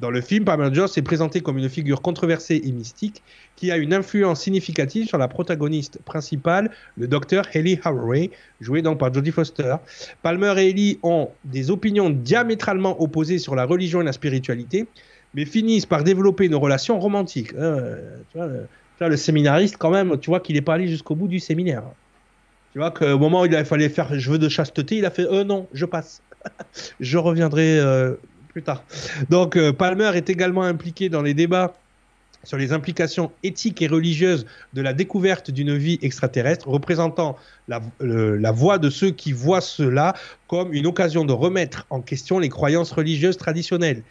Dans 0.01 0.09
le 0.09 0.19
film, 0.19 0.45
Palmer 0.45 0.73
Joss 0.73 0.97
est 0.97 1.03
présenté 1.03 1.41
comme 1.41 1.59
une 1.59 1.69
figure 1.69 2.01
controversée 2.01 2.59
et 2.63 2.71
mystique 2.71 3.21
qui 3.55 3.69
a 3.69 3.77
une 3.77 3.93
influence 3.93 4.41
significative 4.41 5.07
sur 5.07 5.19
la 5.19 5.27
protagoniste 5.27 5.99
principale, 6.01 6.71
le 6.97 7.07
docteur 7.07 7.45
Haley 7.53 7.79
Howery, 7.85 8.31
joué 8.61 8.81
donc 8.81 8.97
par 8.97 9.13
Jodie 9.13 9.29
Foster. 9.29 9.75
Palmer 10.23 10.55
et 10.57 10.71
Haley 10.71 10.97
ont 11.03 11.29
des 11.45 11.69
opinions 11.69 12.09
diamétralement 12.09 12.99
opposées 12.99 13.37
sur 13.37 13.55
la 13.55 13.63
religion 13.63 14.01
et 14.01 14.03
la 14.03 14.11
spiritualité, 14.11 14.87
mais 15.35 15.45
finissent 15.45 15.85
par 15.85 16.03
développer 16.03 16.47
une 16.47 16.55
relation 16.55 16.99
romantique. 16.99 17.53
Euh, 17.53 18.17
tu 18.31 18.39
vois, 18.39 19.07
le, 19.07 19.17
séminariste, 19.17 19.77
quand 19.77 19.91
même, 19.91 20.17
tu 20.19 20.31
vois 20.31 20.39
qu'il 20.39 20.55
n'est 20.55 20.61
pas 20.61 20.73
allé 20.73 20.87
jusqu'au 20.87 21.13
bout 21.13 21.27
du 21.27 21.39
séminaire. 21.39 21.83
Tu 22.73 22.79
vois 22.79 22.89
qu'au 22.89 23.19
moment 23.19 23.41
où 23.41 23.45
il 23.45 23.65
fallait 23.65 23.89
faire 23.89 24.17
je 24.17 24.31
veux 24.31 24.39
de 24.39 24.49
chasteté, 24.49 24.97
il 24.97 25.05
a 25.05 25.11
fait 25.11 25.27
euh 25.27 25.43
non, 25.43 25.67
je 25.73 25.85
passe. 25.85 26.23
je 26.99 27.19
reviendrai 27.19 27.77
euh, 27.77 28.15
plus 28.51 28.63
tard. 28.63 28.83
Donc 29.29 29.55
euh, 29.55 29.73
Palmer 29.73 30.11
est 30.15 30.29
également 30.29 30.63
impliqué 30.63 31.09
dans 31.09 31.21
les 31.21 31.33
débats 31.33 31.73
sur 32.43 32.57
les 32.57 32.73
implications 32.73 33.31
éthiques 33.43 33.81
et 33.81 33.87
religieuses 33.87 34.47
de 34.73 34.81
la 34.81 34.93
découverte 34.93 35.51
d'une 35.51 35.77
vie 35.77 35.99
extraterrestre, 36.01 36.67
représentant 36.67 37.37
la, 37.67 37.81
la, 37.99 38.51
voix 38.51 38.79
de 38.79 38.89
ceux 38.89 39.11
qui 39.11 39.31
voient 39.31 39.61
cela 39.61 40.15
comme 40.47 40.73
une 40.73 40.87
occasion 40.87 41.23
de 41.23 41.33
remettre 41.33 41.85
en 41.91 42.01
question 42.01 42.39
les 42.39 42.49
croyances 42.49 42.91
religieuses 42.91 43.37
traditionnelles. 43.37 44.01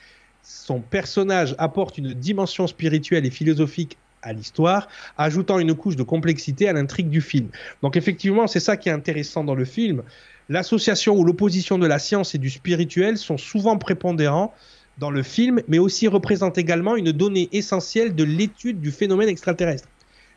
Son 0.44 0.80
personnage 0.80 1.56
apporte 1.58 1.98
une 1.98 2.14
dimension 2.14 2.68
spirituelle 2.68 3.26
et 3.26 3.30
philosophique 3.30 3.98
à 4.22 4.32
l'histoire, 4.32 4.88
ajoutant 5.18 5.58
une 5.58 5.74
couche 5.74 5.96
de 5.96 6.02
complexité 6.02 6.68
à 6.68 6.72
l'intrigue 6.72 7.08
du 7.08 7.20
film. 7.20 7.48
Donc 7.82 7.96
effectivement, 7.96 8.46
c'est 8.46 8.60
ça 8.60 8.76
qui 8.76 8.88
est 8.88 8.92
intéressant 8.92 9.44
dans 9.44 9.54
le 9.54 9.64
film, 9.64 10.02
L'association 10.50 11.16
ou 11.16 11.22
l'opposition 11.22 11.78
de 11.78 11.86
la 11.86 12.00
science 12.00 12.34
et 12.34 12.38
du 12.38 12.50
spirituel 12.50 13.16
sont 13.16 13.38
souvent 13.38 13.78
prépondérants 13.78 14.52
dans 14.98 15.12
le 15.12 15.22
film, 15.22 15.62
mais 15.68 15.78
aussi 15.78 16.08
représentent 16.08 16.58
également 16.58 16.96
une 16.96 17.12
donnée 17.12 17.48
essentielle 17.52 18.16
de 18.16 18.24
l'étude 18.24 18.80
du 18.80 18.90
phénomène 18.90 19.28
extraterrestre. 19.28 19.88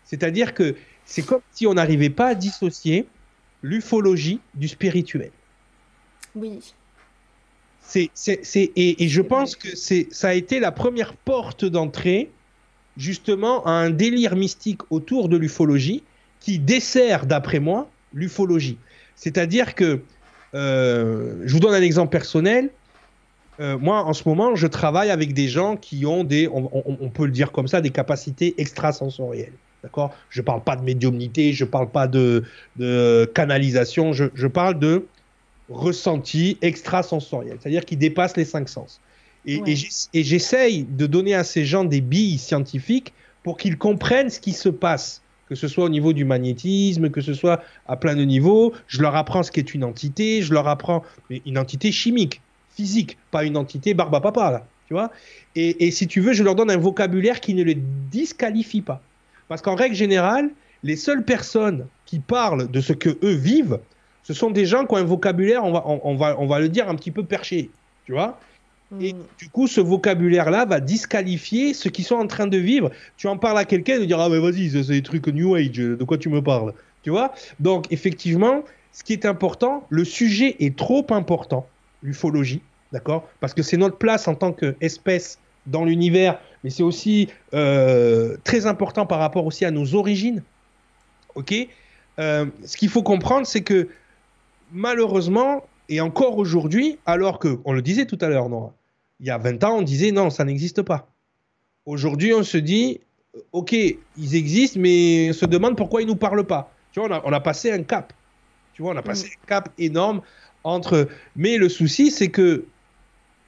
C'est-à-dire 0.05 0.53
que 0.53 0.75
c'est 1.05 1.23
comme 1.25 1.41
si 1.51 1.65
on 1.65 1.73
n'arrivait 1.73 2.11
pas 2.11 2.27
à 2.27 2.35
dissocier 2.35 3.07
l'ufologie 3.63 4.39
du 4.53 4.67
spirituel. 4.67 5.31
Oui. 6.35 6.59
C'est, 7.81 8.11
et, 8.55 9.03
et, 9.03 9.07
je 9.07 9.21
pense 9.21 9.55
que 9.55 9.75
c'est, 9.75 10.07
ça 10.11 10.29
a 10.29 10.33
été 10.33 10.59
la 10.59 10.71
première 10.71 11.15
porte 11.15 11.65
d'entrée 11.65 12.29
justement 12.97 13.65
à 13.65 13.71
un 13.71 13.89
délire 13.89 14.35
mystique 14.35 14.81
autour 14.91 15.27
de 15.27 15.37
l'ufologie 15.37 16.03
qui 16.39 16.59
dessert, 16.59 17.25
d'après 17.25 17.59
moi, 17.59 17.89
l'ufologie. 18.13 18.77
C'est-à-dire 19.15 19.75
que, 19.75 20.01
euh, 20.53 21.41
je 21.45 21.53
vous 21.53 21.59
donne 21.59 21.73
un 21.73 21.81
exemple 21.81 22.11
personnel. 22.11 22.69
Euh, 23.59 23.77
moi, 23.77 24.03
en 24.03 24.13
ce 24.13 24.27
moment, 24.27 24.55
je 24.55 24.67
travaille 24.67 25.09
avec 25.09 25.33
des 25.33 25.47
gens 25.47 25.75
qui 25.75 26.05
ont 26.05 26.23
des, 26.23 26.47
on, 26.47 27.09
peut 27.09 27.25
le 27.25 27.31
dire 27.31 27.51
comme 27.51 27.67
ça, 27.67 27.81
des 27.81 27.91
capacités 27.91 28.55
extrasensorielles. 28.57 29.53
D'accord? 29.83 30.13
Je 30.29 30.41
ne 30.41 30.45
parle 30.45 30.63
pas 30.63 30.75
de 30.75 30.83
médiumnité, 30.83 31.53
je 31.53 31.65
ne 31.65 31.69
parle 31.69 31.89
pas 31.89 32.07
de, 32.07 32.43
canalisation, 33.33 34.13
je, 34.13 34.47
parle 34.47 34.79
de 34.79 35.05
ressenti 35.69 36.57
extrasensoriel, 36.61 37.57
c'est-à-dire 37.59 37.85
qui 37.85 37.97
dépassent 37.97 38.37
les 38.37 38.45
cinq 38.45 38.69
sens. 38.69 39.01
Et, 39.45 39.61
et 40.13 40.23
j'essaye 40.23 40.83
de 40.83 41.05
donner 41.05 41.35
à 41.35 41.43
ces 41.43 41.65
gens 41.65 41.83
des 41.83 41.99
billes 41.99 42.37
scientifiques 42.37 43.13
pour 43.43 43.57
qu'ils 43.57 43.77
comprennent 43.77 44.29
ce 44.29 44.39
qui 44.39 44.53
se 44.53 44.69
passe 44.69 45.22
que 45.47 45.55
ce 45.55 45.67
soit 45.67 45.85
au 45.85 45.89
niveau 45.89 46.13
du 46.13 46.25
magnétisme, 46.25 47.09
que 47.09 47.21
ce 47.21 47.33
soit 47.33 47.61
à 47.87 47.95
plein 47.95 48.15
de 48.15 48.23
niveaux. 48.23 48.73
Je 48.87 49.01
leur 49.01 49.15
apprends 49.15 49.43
ce 49.43 49.51
qu'est 49.51 49.73
une 49.73 49.83
entité, 49.83 50.41
je 50.41 50.53
leur 50.53 50.67
apprends 50.67 51.03
une 51.29 51.57
entité 51.57 51.91
chimique, 51.91 52.41
physique, 52.75 53.17
pas 53.31 53.43
une 53.43 53.57
entité 53.57 53.93
barbe 53.93 54.15
à 54.15 54.21
papa, 54.21 54.51
là, 54.51 54.65
tu 54.87 54.93
vois. 54.93 55.11
Et, 55.55 55.91
si 55.91 56.07
tu 56.07 56.21
veux, 56.21 56.33
je 56.33 56.43
leur 56.43 56.55
donne 56.55 56.71
un 56.71 56.77
vocabulaire 56.77 57.39
qui 57.39 57.53
ne 57.53 57.63
les 57.63 57.77
disqualifie 58.11 58.81
pas. 58.81 59.01
Parce 59.47 59.61
qu'en 59.61 59.75
règle 59.75 59.95
générale, 59.95 60.49
les 60.83 60.95
seules 60.95 61.23
personnes 61.23 61.87
qui 62.05 62.19
parlent 62.19 62.69
de 62.69 62.81
ce 62.81 62.93
que 62.93 63.09
eux 63.23 63.35
vivent 63.35 63.79
Ce 64.23 64.33
sont 64.33 64.49
des 64.49 64.65
gens 64.65 64.85
qui 64.85 64.93
ont 64.93 64.97
un 64.97 65.03
vocabulaire, 65.03 65.63
on 65.63 65.71
va, 65.71 65.83
on, 65.85 66.15
va, 66.15 66.39
on 66.39 66.47
va 66.47 66.59
le 66.59 66.69
dire, 66.69 66.89
un 66.89 66.95
petit 66.95 67.11
peu 67.11 67.23
perché. 67.23 67.69
Tu 68.05 68.13
vois 68.13 68.39
et 68.99 69.13
mm. 69.13 69.17
du 69.37 69.49
coup, 69.49 69.67
ce 69.67 69.81
vocabulaire-là 69.81 70.65
va 70.65 70.79
disqualifier 70.79 71.73
ceux 71.73 71.89
qui 71.89 72.03
sont 72.03 72.15
en 72.15 72.27
train 72.27 72.47
de 72.47 72.57
vivre. 72.57 72.91
Tu 73.17 73.27
en 73.27 73.37
parles 73.37 73.57
à 73.57 73.65
quelqu'un, 73.65 73.95
il 73.95 74.07
dira 74.07 74.25
Ah, 74.25 74.29
mais 74.29 74.39
vas-y, 74.39 74.69
c'est 74.69 74.93
des 74.93 75.01
trucs 75.01 75.27
New 75.27 75.55
Age, 75.55 75.71
de 75.71 76.03
quoi 76.03 76.17
tu 76.17 76.29
me 76.29 76.41
parles? 76.41 76.73
Tu 77.03 77.09
vois? 77.09 77.33
Donc, 77.59 77.91
effectivement, 77.91 78.63
ce 78.91 79.03
qui 79.03 79.13
est 79.13 79.25
important, 79.25 79.85
le 79.89 80.05
sujet 80.05 80.55
est 80.59 80.75
trop 80.75 81.05
important, 81.09 81.67
l'ufologie, 82.01 82.61
d'accord? 82.91 83.27
Parce 83.39 83.53
que 83.53 83.63
c'est 83.63 83.77
notre 83.77 83.97
place 83.97 84.27
en 84.27 84.35
tant 84.35 84.53
qu'espèce 84.53 85.39
dans 85.65 85.85
l'univers, 85.85 86.39
mais 86.63 86.69
c'est 86.69 86.83
aussi 86.83 87.29
euh, 87.53 88.37
très 88.43 88.65
important 88.65 89.05
par 89.05 89.19
rapport 89.19 89.45
aussi 89.45 89.65
à 89.65 89.71
nos 89.71 89.95
origines. 89.95 90.43
Ok? 91.35 91.53
Euh, 92.19 92.45
Ce 92.65 92.77
qu'il 92.77 92.89
faut 92.89 93.03
comprendre, 93.03 93.47
c'est 93.47 93.61
que 93.61 93.87
malheureusement, 94.71 95.63
et 95.89 96.01
encore 96.01 96.37
aujourd'hui, 96.37 96.99
alors 97.05 97.39
que, 97.39 97.59
on 97.65 97.73
le 97.73 97.81
disait 97.81 98.05
tout 98.05 98.17
à 98.21 98.29
l'heure, 98.29 98.49
Nora, 98.49 98.73
il 99.19 99.27
y 99.27 99.29
a 99.29 99.37
20 99.37 99.63
ans, 99.63 99.77
on 99.77 99.81
disait 99.81 100.11
non, 100.11 100.29
ça 100.29 100.43
n'existe 100.43 100.81
pas. 100.81 101.07
Aujourd'hui, 101.85 102.33
on 102.33 102.43
se 102.43 102.57
dit, 102.57 102.99
ok, 103.51 103.73
ils 103.73 104.35
existent, 104.35 104.79
mais 104.79 105.29
on 105.29 105.33
se 105.33 105.45
demande 105.45 105.77
pourquoi 105.77 106.01
ils 106.01 106.05
ne 106.05 106.11
nous 106.11 106.17
parlent 106.17 106.45
pas. 106.45 106.71
Tu 106.91 106.99
vois, 106.99 107.21
on 107.25 107.33
a, 107.33 107.39
passé 107.39 107.71
un 107.71 107.83
cap. 107.83 108.13
Tu 108.73 108.81
vois, 108.81 108.93
on 108.93 108.97
a 108.97 109.01
passé 109.01 109.27
mm. 109.27 109.43
un 109.43 109.47
cap 109.47 109.69
énorme 109.77 110.21
entre. 110.63 111.07
Mais 111.35 111.57
le 111.57 111.69
souci, 111.69 112.11
c'est 112.11 112.29
que 112.29 112.65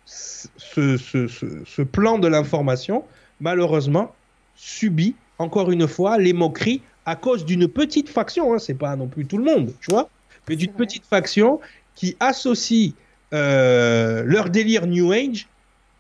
ce, 0.05 0.97
ce, 0.97 1.81
plan 1.81 2.19
de 2.19 2.27
l'information, 2.27 3.03
malheureusement, 3.39 4.13
subit 4.55 5.15
encore 5.37 5.71
une 5.71 5.87
fois 5.87 6.17
les 6.17 6.33
moqueries 6.33 6.81
à 7.05 7.15
cause 7.15 7.45
d'une 7.45 7.67
petite 7.67 8.09
faction. 8.09 8.53
Hein, 8.53 8.59
c'est 8.59 8.75
pas 8.75 8.95
non 8.95 9.07
plus 9.07 9.25
tout 9.25 9.37
le 9.37 9.43
monde, 9.43 9.73
tu 9.81 9.91
vois, 9.91 10.09
mais 10.47 10.55
d'une 10.55 10.73
petite 10.73 11.05
faction 11.05 11.59
qui 11.95 12.15
associe 12.19 12.93
euh, 13.33 14.23
leur 14.25 14.49
délire 14.49 14.87
New 14.87 15.11
Age 15.11 15.47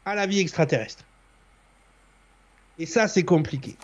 à 0.05 0.15
la 0.15 0.27
vie 0.27 0.39
extraterrestre. 0.39 1.03
Et 2.77 2.85
ça, 2.85 3.07
c'est 3.07 3.23
compliqué. 3.23 3.75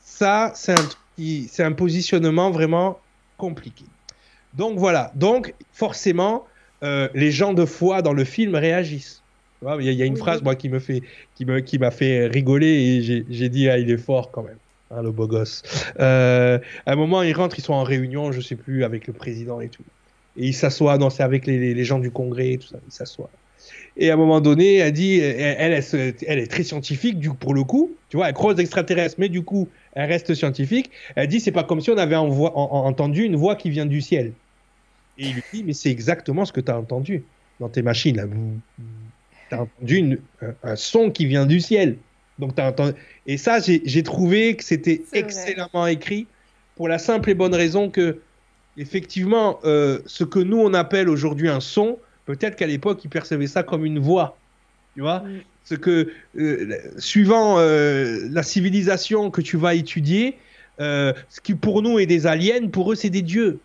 Ça, 0.00 0.52
c'est 0.54 0.74
un, 0.78 1.66
un 1.66 1.72
positionnement 1.72 2.50
vraiment 2.50 2.98
compliqué. 3.36 3.84
Donc 4.54 4.78
voilà. 4.78 5.12
Donc 5.14 5.54
forcément, 5.72 6.46
euh, 6.82 7.08
les 7.14 7.30
gens 7.30 7.52
de 7.52 7.64
foi 7.64 8.02
dans 8.02 8.12
le 8.12 8.24
film 8.24 8.54
réagissent. 8.54 9.22
Il 9.80 9.90
y, 9.90 10.02
a 10.02 10.04
une 10.04 10.18
phrase 10.18 10.42
moi 10.42 10.56
qui 10.56 10.68
me 10.68 10.78
fait, 10.78 11.02
qui 11.34 11.46
me, 11.46 11.60
qui 11.60 11.78
m'a 11.78 11.90
fait 11.90 12.26
rigoler 12.26 12.66
et 12.66 13.24
j'ai 13.30 13.48
dit 13.48 13.70
ah 13.70 13.78
il 13.78 13.90
est 13.90 13.96
fort 13.96 14.30
quand 14.30 14.42
même, 14.42 14.58
hein, 14.90 15.00
le 15.00 15.10
beau 15.10 15.26
gosse. 15.26 15.62
Euh, 15.98 16.58
à 16.84 16.92
un 16.92 16.96
moment 16.96 17.22
ils 17.22 17.32
rentrent, 17.32 17.58
ils 17.58 17.62
sont 17.62 17.72
en 17.72 17.82
réunion, 17.82 18.30
je 18.30 18.42
sais 18.42 18.56
plus 18.56 18.84
avec 18.84 19.06
le 19.06 19.14
président 19.14 19.62
et 19.62 19.70
tout, 19.70 19.84
et 20.36 20.48
ils 20.48 20.54
s'assoient. 20.54 20.98
Non, 20.98 21.08
c'est 21.08 21.22
avec 21.22 21.46
les, 21.46 21.72
les, 21.72 21.84
gens 21.84 21.98
du 21.98 22.10
Congrès 22.10 22.52
et 22.52 22.58
tout 22.58 22.68
ça. 22.68 22.76
Ils 22.86 22.92
s'assoient. 22.92 23.30
Et 23.96 24.10
à 24.10 24.14
un 24.14 24.16
moment 24.16 24.40
donné, 24.40 24.76
elle 24.76 24.92
dit, 24.92 25.18
elle, 25.18 25.82
elle, 26.26 26.38
est 26.38 26.46
très 26.46 26.64
scientifique, 26.64 27.18
du, 27.18 27.30
pour 27.30 27.54
le 27.54 27.62
coup, 27.62 27.92
tu 28.08 28.16
vois, 28.16 28.28
elle 28.28 28.34
croise 28.34 28.58
extraterrestre, 28.58 29.16
mais 29.18 29.28
du 29.28 29.42
coup, 29.42 29.68
elle 29.92 30.08
reste 30.08 30.34
scientifique. 30.34 30.90
Elle 31.14 31.28
dit, 31.28 31.40
c'est 31.40 31.52
pas 31.52 31.64
comme 31.64 31.80
si 31.80 31.90
on 31.90 31.96
avait 31.96 32.16
entendu 32.16 33.22
une 33.22 33.36
voix 33.36 33.54
qui 33.54 33.70
vient 33.70 33.86
du 33.86 34.00
ciel. 34.00 34.32
Et 35.18 35.26
il 35.26 35.34
lui 35.34 35.42
dit, 35.52 35.64
mais 35.64 35.72
c'est 35.72 35.90
exactement 35.90 36.44
ce 36.44 36.52
que 36.52 36.60
tu 36.60 36.72
as 36.72 36.78
entendu 36.78 37.22
dans 37.60 37.68
tes 37.68 37.82
machines. 37.82 38.28
Tu 39.48 39.54
as 39.54 39.62
entendu 39.62 40.20
un, 40.62 40.76
son 40.76 41.10
qui 41.10 41.26
vient 41.26 41.46
du 41.46 41.60
ciel. 41.60 41.96
Donc, 42.40 42.58
as 42.58 42.68
entendu... 42.68 42.94
Et 43.26 43.36
ça, 43.36 43.58
j'ai 43.60 44.02
trouvé 44.02 44.56
que 44.56 44.64
c'était 44.64 45.02
excellemment 45.12 45.86
écrit 45.86 46.26
pour 46.74 46.88
la 46.88 46.98
simple 46.98 47.30
et 47.30 47.34
bonne 47.34 47.54
raison 47.54 47.90
que, 47.90 48.18
effectivement, 48.76 49.60
euh, 49.64 50.00
ce 50.06 50.24
que 50.24 50.40
nous, 50.40 50.58
on 50.58 50.74
appelle 50.74 51.08
aujourd'hui 51.08 51.48
un 51.48 51.60
son, 51.60 51.98
Peut-être 52.26 52.56
qu'à 52.56 52.66
l'époque, 52.66 53.04
ils 53.04 53.10
percevaient 53.10 53.46
ça 53.46 53.62
comme 53.62 53.84
une 53.84 53.98
voix. 53.98 54.36
Tu 54.94 55.00
vois 55.00 55.20
mm. 55.20 55.40
Ce 55.64 55.74
que, 55.74 56.12
euh, 56.36 56.78
suivant 56.98 57.58
euh, 57.58 58.28
la 58.30 58.42
civilisation 58.42 59.30
que 59.30 59.40
tu 59.40 59.56
vas 59.56 59.74
étudier, 59.74 60.36
euh, 60.80 61.12
ce 61.30 61.40
qui 61.40 61.54
pour 61.54 61.80
nous 61.80 61.98
est 61.98 62.06
des 62.06 62.26
aliens, 62.26 62.68
pour 62.68 62.92
eux, 62.92 62.94
c'est 62.94 63.10
des 63.10 63.22
dieux. 63.22 63.60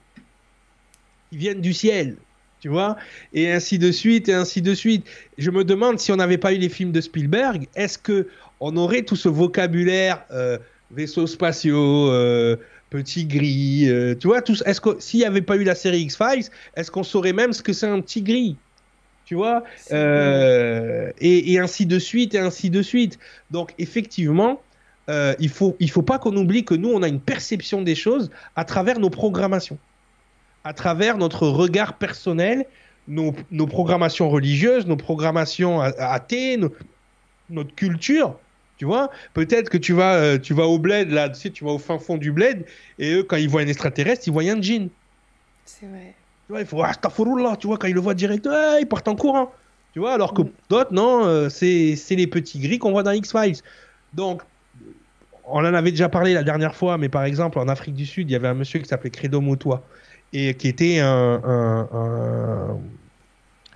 Ils 1.31 1.37
viennent 1.37 1.61
du 1.61 1.73
ciel. 1.73 2.15
Tu 2.61 2.69
vois 2.69 2.97
Et 3.33 3.51
ainsi 3.51 3.79
de 3.79 3.91
suite, 3.91 4.27
et 4.29 4.33
ainsi 4.33 4.61
de 4.61 4.73
suite. 4.73 5.05
Je 5.37 5.49
me 5.49 5.63
demande 5.63 5.99
si 5.99 6.11
on 6.11 6.17
n'avait 6.17 6.37
pas 6.37 6.53
eu 6.53 6.57
les 6.57 6.69
films 6.69 6.91
de 6.91 7.01
Spielberg, 7.01 7.67
est-ce 7.75 7.97
que 7.97 8.27
on 8.59 8.75
aurait 8.75 9.03
tout 9.03 9.15
ce 9.15 9.29
vocabulaire 9.29 10.25
vaisseaux 10.91 11.27
spatiaux, 11.27 12.11
petit 12.89 13.25
gris, 13.25 13.87
euh, 13.87 14.15
tu 14.15 14.27
vois, 14.27 14.41
est-ce 14.65 14.81
que 14.81 14.99
s'il 14.99 15.19
n'y 15.19 15.25
avait 15.25 15.41
pas 15.41 15.55
eu 15.55 15.63
la 15.63 15.75
série 15.75 16.01
X-Files, 16.01 16.49
est-ce 16.75 16.91
qu'on 16.91 17.03
saurait 17.03 17.33
même 17.33 17.53
ce 17.53 17.61
que 17.61 17.73
c'est 17.73 17.87
un 17.87 18.01
petit 18.01 18.21
gris 18.21 18.57
tu 19.25 19.35
vois, 19.35 19.63
euh, 19.91 21.11
et, 21.21 21.59
ainsi 21.59 21.85
de 21.85 21.99
suite, 21.99 22.33
et 22.33 22.39
ainsi 22.39 22.71
de 22.71 22.81
suite. 22.81 23.19
Donc, 23.51 23.75
effectivement, 23.77 24.59
euh, 25.07 25.35
il 25.39 25.49
faut, 25.49 25.77
il 25.79 25.91
faut 25.91 26.01
pas 26.01 26.17
qu'on 26.17 26.35
oublie 26.35 26.65
que 26.65 26.73
nous, 26.73 26.89
on 26.89 27.03
a 27.03 27.07
une 27.07 27.19
perception 27.19 27.83
des 27.83 27.93
choses 27.93 28.31
à 28.55 28.65
travers 28.65 28.99
nos 28.99 29.11
programmations, 29.11 29.77
à 30.63 30.73
travers 30.73 31.19
notre 31.19 31.47
regard 31.47 31.99
personnel, 31.99 32.65
nos, 33.07 33.31
programmations 33.67 34.31
religieuses, 34.31 34.87
nos 34.87 34.97
programmations 34.97 35.79
athées, 35.79 36.57
notre 37.51 37.75
culture. 37.75 38.35
Tu 38.79 38.85
vois, 38.85 39.11
peut-être 39.33 39.69
que 39.69 39.77
tu 39.77 39.91
vas, 39.91 40.15
euh, 40.15 40.37
tu 40.39 40.53
vas 40.53 40.65
au 40.65 40.79
bled, 40.79 41.11
là, 41.11 41.27
tu 41.27 41.35
sais, 41.35 41.49
tu 41.49 41.65
vas 41.65 41.71
au 41.71 41.77
fin 41.77 41.99
fond 41.99 42.15
du 42.15 42.31
bled, 42.31 42.65
et 42.97 43.15
eux, 43.15 43.23
quand 43.23 43.35
ils 43.35 43.49
voient 43.49 43.59
un 43.59 43.67
extraterrestre, 43.67 44.23
ils 44.27 44.31
voient 44.31 44.43
un 44.43 44.61
djinn. 44.61 44.87
C'est 45.65 45.85
vrai. 45.85 46.15
Tu 46.47 46.53
vois, 46.53 46.61
il 46.61 46.65
faut, 46.65 46.81
ah, 46.81 46.93
tu 47.57 47.67
vois, 47.67 47.77
quand 47.77 47.87
ils 47.87 47.93
le 47.93 47.99
voient 47.99 48.13
direct, 48.13 48.47
ils 48.79 48.87
partent 48.87 49.09
en 49.09 49.17
courant. 49.17 49.51
Tu 49.91 49.99
vois, 49.99 50.13
alors 50.13 50.33
que 50.33 50.43
mm. 50.43 50.51
d'autres, 50.69 50.93
non, 50.93 51.25
euh, 51.25 51.49
c'est 51.49 51.97
les 52.11 52.27
petits 52.27 52.57
gris 52.57 52.79
qu'on 52.79 52.91
voit 52.91 53.03
dans 53.03 53.11
X-Files. 53.11 53.57
Donc, 54.13 54.43
on 55.43 55.59
en 55.59 55.73
avait 55.73 55.91
déjà 55.91 56.07
parlé 56.07 56.33
la 56.33 56.43
dernière 56.43 56.73
fois, 56.73 56.97
mais 56.97 57.09
par 57.09 57.25
exemple, 57.25 57.59
en 57.59 57.67
Afrique 57.67 57.95
du 57.95 58.05
Sud, 58.05 58.29
il 58.29 58.33
y 58.33 58.35
avait 58.37 58.47
un 58.47 58.53
monsieur 58.53 58.79
qui 58.79 58.87
s'appelait 58.87 59.09
Credo 59.09 59.41
Motoa, 59.41 59.83
et 60.31 60.53
qui 60.53 60.69
était 60.69 60.99
un 60.99 61.41
un 61.43 62.79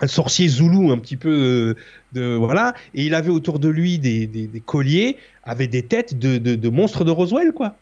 sorcier 0.06 0.48
zoulou 0.48 0.91
un 0.91 0.98
petit 0.98 1.18
peu 1.18 1.30
euh, 1.30 1.76
de, 2.14 2.36
voilà. 2.36 2.74
Et 2.94 3.06
il 3.06 3.16
avait 3.16 3.30
autour 3.30 3.60
de 3.60 3.70
lui 3.70 4.00
des, 4.00 4.28
des, 4.28 4.60
colliers 4.60 5.18
avec 5.44 5.70
des 5.70 5.84
têtes 5.84 6.18
de, 6.18 6.38
de, 6.38 6.70
monstres 6.70 7.04
de 7.04 7.12
Roswell 7.12 7.52
quoi. 7.54 7.76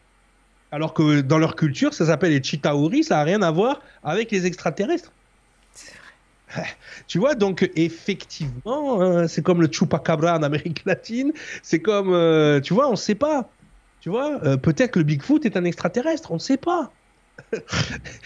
Alors 0.70 0.94
que 0.94 1.20
dans 1.20 1.38
leur 1.38 1.56
culture 1.56 1.94
ça 1.94 2.06
s'appelle 2.06 2.32
les 2.32 2.42
chitauri 2.42 3.04
ça 3.04 3.20
a 3.20 3.24
rien 3.24 3.42
à 3.42 3.50
voir 3.50 3.80
avec 4.04 4.30
les 4.30 4.46
extraterrestres. 4.46 5.12
Tu 7.08 7.18
vois, 7.18 7.34
donc 7.34 7.70
effectivement, 7.76 9.00
hein, 9.00 9.26
c'est 9.26 9.42
comme 9.42 9.62
le 9.62 9.68
chupacabra 9.70 10.36
en 10.36 10.42
Amérique 10.42 10.82
latine, 10.86 11.32
c'est 11.62 11.80
comme, 11.80 12.12
euh, 12.12 12.60
tu 12.60 12.74
vois, 12.74 12.88
on 12.88 12.92
ne 12.92 12.96
sait 12.96 13.14
pas. 13.14 13.48
Tu 14.00 14.10
vois, 14.10 14.38
euh, 14.44 14.56
peut-être 14.56 14.92
que 14.92 14.98
le 14.98 15.04
Bigfoot 15.04 15.44
est 15.46 15.56
un 15.56 15.64
extraterrestre, 15.64 16.30
on 16.30 16.34
ne 16.34 16.40
sait 16.40 16.56
pas 16.56 16.92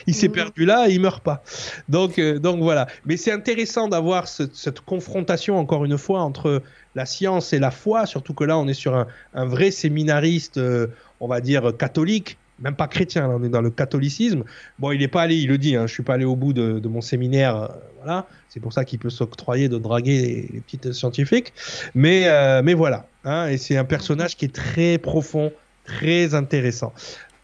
il 0.07 0.15
s'est 0.15 0.29
perdu 0.29 0.65
là, 0.65 0.89
il 0.89 1.01
meurt 1.01 1.23
pas. 1.23 1.43
Donc, 1.89 2.19
euh, 2.19 2.39
donc 2.39 2.61
voilà. 2.61 2.87
Mais 3.05 3.17
c'est 3.17 3.33
intéressant 3.33 3.89
d'avoir 3.89 4.29
cette 4.29 4.81
confrontation 4.81 5.59
encore 5.59 5.85
une 5.85 5.99
fois 5.99 6.21
entre 6.21 6.63
la 6.95 7.07
science 7.07 7.53
et 7.53 7.59
la 7.59 7.71
foi, 7.71 8.07
surtout 8.07 8.35
que 8.35 8.45
là 8.45 8.59
on 8.59 8.67
est 8.69 8.75
sur 8.75 8.95
un, 8.95 9.45
vrai 9.45 9.71
séminariste, 9.71 10.59
euh, 10.59 10.89
on 11.21 11.29
va 11.29 11.41
dire 11.41 11.73
catholique, 11.77 12.39
même 12.59 12.75
pas 12.75 12.89
chrétien, 12.89 13.29
on 13.29 13.43
est 13.45 13.51
dans 13.51 13.61
le 13.61 13.71
catholicisme. 13.71 14.45
Bon, 14.79 14.93
il 14.93 15.01
n'est 15.01 15.09
pas 15.09 15.23
allé, 15.23 15.37
il 15.37 15.49
le 15.49 15.59
dit, 15.59 15.77
hein, 15.77 15.87
je 15.87 15.93
suis 15.93 16.03
pas 16.03 16.15
allé 16.15 16.25
au 16.25 16.37
bout 16.37 16.55
de, 16.55 16.89
mon 16.89 17.03
séminaire, 17.03 17.57
euh, 17.57 17.69
voilà. 17.99 18.27
C'est 18.49 18.61
pour 18.61 18.73
ça 18.73 18.87
qu'il 18.87 18.99
peut 18.99 19.11
s'octroyer 19.11 19.69
de 19.69 19.77
draguer 19.77 20.49
les, 20.51 20.61
petites 20.61 20.93
scientifiques. 20.95 21.53
Mais, 21.95 22.27
mais 22.63 22.73
voilà. 22.73 23.07
Hein, 23.25 23.49
et 23.49 23.59
c'est 23.59 23.77
un 23.77 23.85
personnage 23.85 24.35
qui 24.35 24.47
est 24.47 24.55
très 24.55 24.97
profond, 24.97 25.53
très 25.85 26.35
intéressant. 26.35 26.95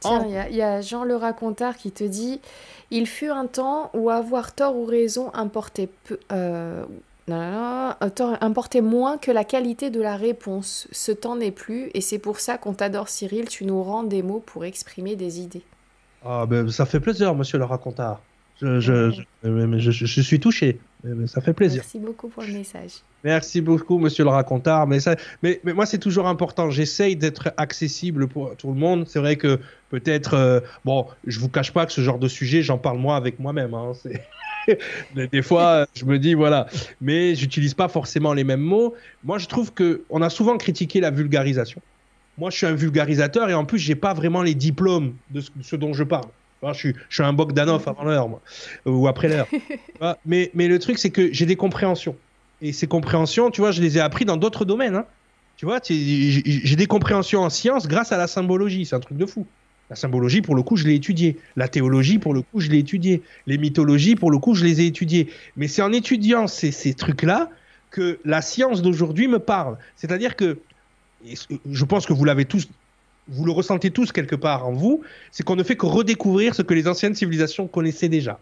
Tiens, 0.02 0.46
il 0.50 0.56
y, 0.56 0.62
a 0.62 0.80
Jean 0.80 1.04
le 1.04 1.16
racontard 1.16 1.76
qui 1.76 1.90
te 1.90 2.04
dit 2.04 2.40
Il 2.90 3.06
fut 3.06 3.30
un 3.30 3.46
temps 3.46 3.90
où 3.94 4.10
avoir 4.10 4.54
tort 4.54 4.76
ou 4.76 4.84
raison 4.84 5.32
importait, 5.34 5.88
peu, 6.04 6.18
euh, 6.32 6.84
importait 7.28 8.80
moins 8.80 9.18
que 9.18 9.30
la 9.30 9.44
qualité 9.44 9.90
de 9.90 10.00
la 10.00 10.16
réponse. 10.16 10.88
Ce 10.92 11.12
temps 11.12 11.36
n'est 11.36 11.52
plus, 11.52 11.90
et 11.94 12.00
c'est 12.00 12.18
pour 12.18 12.40
ça 12.40 12.58
qu'on 12.58 12.74
t'adore, 12.74 13.08
Cyril. 13.08 13.48
Tu 13.48 13.64
nous 13.64 13.82
rends 13.82 14.02
des 14.02 14.22
mots 14.22 14.42
pour 14.44 14.64
exprimer 14.64 15.16
des 15.16 15.40
idées. 15.40 15.62
Ah, 16.24 16.46
ben, 16.46 16.70
ça 16.70 16.86
fait 16.86 17.00
plaisir, 17.00 17.34
monsieur 17.34 17.58
le 17.58 17.64
racontard. 17.64 18.20
Je, 18.60 18.78
je, 18.78 19.10
je, 19.42 20.20
suis 20.20 20.38
touché. 20.38 20.78
Ça 21.26 21.40
fait 21.40 21.52
plaisir. 21.52 21.82
Merci 21.82 21.98
beaucoup 21.98 22.28
pour 22.28 22.42
le 22.44 22.52
message. 22.52 22.90
Merci 23.24 23.60
beaucoup, 23.60 23.98
monsieur 23.98 24.22
le 24.24 24.30
racontard. 24.30 24.86
Mais, 24.86 25.00
ça, 25.00 25.16
mais, 25.42 25.60
mais 25.64 25.72
moi, 25.72 25.84
c'est 25.84 25.98
toujours 25.98 26.28
important. 26.28 26.70
J'essaye 26.70 27.16
d'être 27.16 27.52
accessible 27.56 28.28
pour 28.28 28.54
tout 28.56 28.68
le 28.68 28.78
monde. 28.78 29.06
C'est 29.08 29.18
vrai 29.18 29.36
que 29.36 29.58
peut-être, 29.90 30.34
euh, 30.34 30.60
bon, 30.84 31.06
je 31.26 31.40
vous 31.40 31.48
cache 31.48 31.72
pas 31.72 31.86
que 31.86 31.92
ce 31.92 32.00
genre 32.00 32.18
de 32.18 32.28
sujet, 32.28 32.62
j'en 32.62 32.78
parle 32.78 32.98
moi 32.98 33.16
avec 33.16 33.40
moi-même. 33.40 33.74
Hein, 33.74 33.92
des 35.32 35.42
fois, 35.42 35.86
je 35.94 36.04
me 36.04 36.18
dis 36.18 36.34
voilà, 36.34 36.66
mais 37.00 37.34
j'utilise 37.34 37.74
pas 37.74 37.88
forcément 37.88 38.32
les 38.32 38.44
mêmes 38.44 38.60
mots. 38.60 38.94
Moi, 39.24 39.38
je 39.38 39.46
trouve 39.46 39.72
que 39.72 40.02
on 40.10 40.22
a 40.22 40.30
souvent 40.30 40.56
critiqué 40.56 41.00
la 41.00 41.10
vulgarisation. 41.10 41.80
Moi, 42.38 42.50
je 42.50 42.56
suis 42.56 42.66
un 42.66 42.74
vulgarisateur 42.74 43.50
et 43.50 43.54
en 43.54 43.64
plus, 43.64 43.78
j'ai 43.78 43.94
pas 43.94 44.14
vraiment 44.14 44.42
les 44.42 44.54
diplômes 44.54 45.14
de 45.30 45.42
ce, 45.62 45.76
dont 45.76 45.92
je 45.92 46.04
parle. 46.04 46.28
Je, 46.72 46.78
suis, 46.78 46.94
je 47.08 47.14
suis 47.14 47.24
un 47.24 47.32
Bogdanov 47.32 47.82
avant 47.88 48.04
l'heure, 48.04 48.28
moi, 48.28 48.40
ou 48.86 49.08
après 49.08 49.28
l'heure. 49.28 49.48
mais, 50.26 50.50
mais 50.54 50.68
le 50.68 50.78
truc, 50.78 50.98
c'est 50.98 51.10
que 51.10 51.32
j'ai 51.32 51.46
des 51.46 51.56
compréhensions. 51.56 52.16
Et 52.60 52.72
ces 52.72 52.86
compréhensions, 52.86 53.50
tu 53.50 53.60
vois, 53.60 53.72
je 53.72 53.82
les 53.82 53.98
ai 53.98 54.00
appris 54.00 54.24
dans 54.24 54.36
d'autres 54.36 54.64
domaines. 54.64 54.94
Hein. 54.94 55.06
Tu 55.56 55.66
vois, 55.66 55.80
j'ai 55.84 56.76
des 56.76 56.86
compréhensions 56.86 57.40
en 57.40 57.50
sciences 57.50 57.88
grâce 57.88 58.12
à 58.12 58.16
la 58.16 58.28
symbologie. 58.28 58.86
C'est 58.86 58.96
un 58.96 59.00
truc 59.00 59.18
de 59.18 59.26
fou. 59.26 59.46
La 59.90 59.96
symbologie, 59.96 60.40
pour 60.40 60.54
le 60.54 60.62
coup, 60.62 60.76
je 60.76 60.86
l'ai 60.86 60.94
étudiée. 60.94 61.38
La 61.56 61.68
théologie, 61.68 62.18
pour 62.18 62.32
le 62.32 62.42
coup, 62.42 62.60
je 62.60 62.70
l'ai 62.70 62.78
étudiée. 62.78 63.22
Les 63.46 63.58
mythologies, 63.58 64.14
pour 64.14 64.30
le 64.30 64.38
coup, 64.38 64.54
je 64.54 64.64
les 64.64 64.80
ai 64.80 64.86
étudiées. 64.86 65.28
Mais 65.56 65.68
c'est 65.68 65.82
en 65.82 65.92
étudiant 65.92 66.46
ces, 66.46 66.70
ces 66.70 66.94
trucs-là 66.94 67.50
que 67.90 68.18
la 68.24 68.40
science 68.40 68.80
d'aujourd'hui 68.80 69.28
me 69.28 69.38
parle. 69.38 69.76
C'est-à-dire 69.96 70.36
que, 70.36 70.58
je 71.70 71.84
pense 71.84 72.06
que 72.06 72.12
vous 72.12 72.24
l'avez 72.24 72.44
tous, 72.44 72.68
vous 73.32 73.44
le 73.44 73.52
ressentez 73.52 73.90
tous 73.90 74.12
quelque 74.12 74.36
part 74.36 74.66
en 74.66 74.72
vous, 74.72 75.02
c'est 75.30 75.42
qu'on 75.42 75.56
ne 75.56 75.62
fait 75.62 75.76
que 75.76 75.86
redécouvrir 75.86 76.54
ce 76.54 76.62
que 76.62 76.74
les 76.74 76.86
anciennes 76.86 77.14
civilisations 77.14 77.66
connaissaient 77.66 78.08
déjà. 78.08 78.38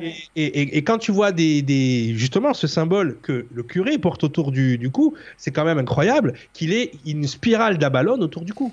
Et, 0.00 0.14
et, 0.34 0.78
et, 0.78 0.82
quand 0.82 0.98
tu 0.98 1.12
vois 1.12 1.30
des, 1.30 1.62
des, 1.62 2.12
justement 2.16 2.54
ce 2.54 2.66
symbole 2.66 3.18
que 3.22 3.46
le 3.52 3.62
curé 3.62 3.98
porte 3.98 4.24
autour 4.24 4.50
du, 4.50 4.78
du 4.78 4.90
cou, 4.90 5.14
c'est 5.36 5.52
quand 5.52 5.64
même 5.64 5.78
incroyable 5.78 6.34
qu'il 6.52 6.72
ait 6.72 6.90
une 7.06 7.26
spirale 7.28 7.78
d'abalone 7.78 8.20
autour 8.22 8.42
du 8.42 8.52
cou. 8.52 8.72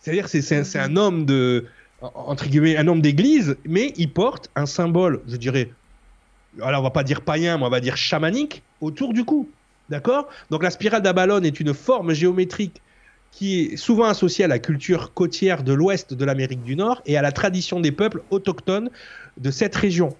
C'est-à-dire 0.00 0.28
c'est 0.28 0.42
c'est 0.42 0.78
un 0.78 0.96
homme 0.96 1.24
de 1.24 1.66
entre 2.00 2.48
guillemets 2.48 2.76
un 2.76 2.88
homme 2.88 3.00
d'église, 3.00 3.56
mais 3.64 3.92
il 3.96 4.10
porte 4.10 4.50
un 4.56 4.66
symbole, 4.66 5.20
je 5.28 5.36
dirais. 5.36 5.70
Alors 6.60 6.80
on 6.80 6.84
va 6.84 6.90
pas 6.90 7.04
dire 7.04 7.20
païen, 7.20 7.56
mais 7.56 7.64
on 7.64 7.70
va 7.70 7.80
dire 7.80 7.96
chamanique 7.96 8.62
autour 8.80 9.12
du 9.12 9.24
cou. 9.24 9.48
D'accord? 9.88 10.28
Donc 10.50 10.64
la 10.64 10.70
spirale 10.70 11.02
d'Abalone 11.02 11.44
est 11.44 11.60
une 11.60 11.74
forme 11.74 12.12
géométrique 12.12 12.82
qui 13.36 13.60
est 13.60 13.76
souvent 13.76 14.06
associée 14.06 14.46
à 14.46 14.48
la 14.48 14.58
culture 14.58 15.12
côtière 15.12 15.62
de 15.62 15.74
l'ouest 15.74 16.14
de 16.14 16.24
l'Amérique 16.24 16.62
du 16.62 16.74
Nord 16.74 17.02
et 17.04 17.18
à 17.18 17.22
la 17.22 17.32
tradition 17.32 17.80
des 17.80 17.92
peuples 17.92 18.22
autochtones 18.30 18.88
de 19.36 19.50
cette 19.50 19.76
région. 19.76 20.16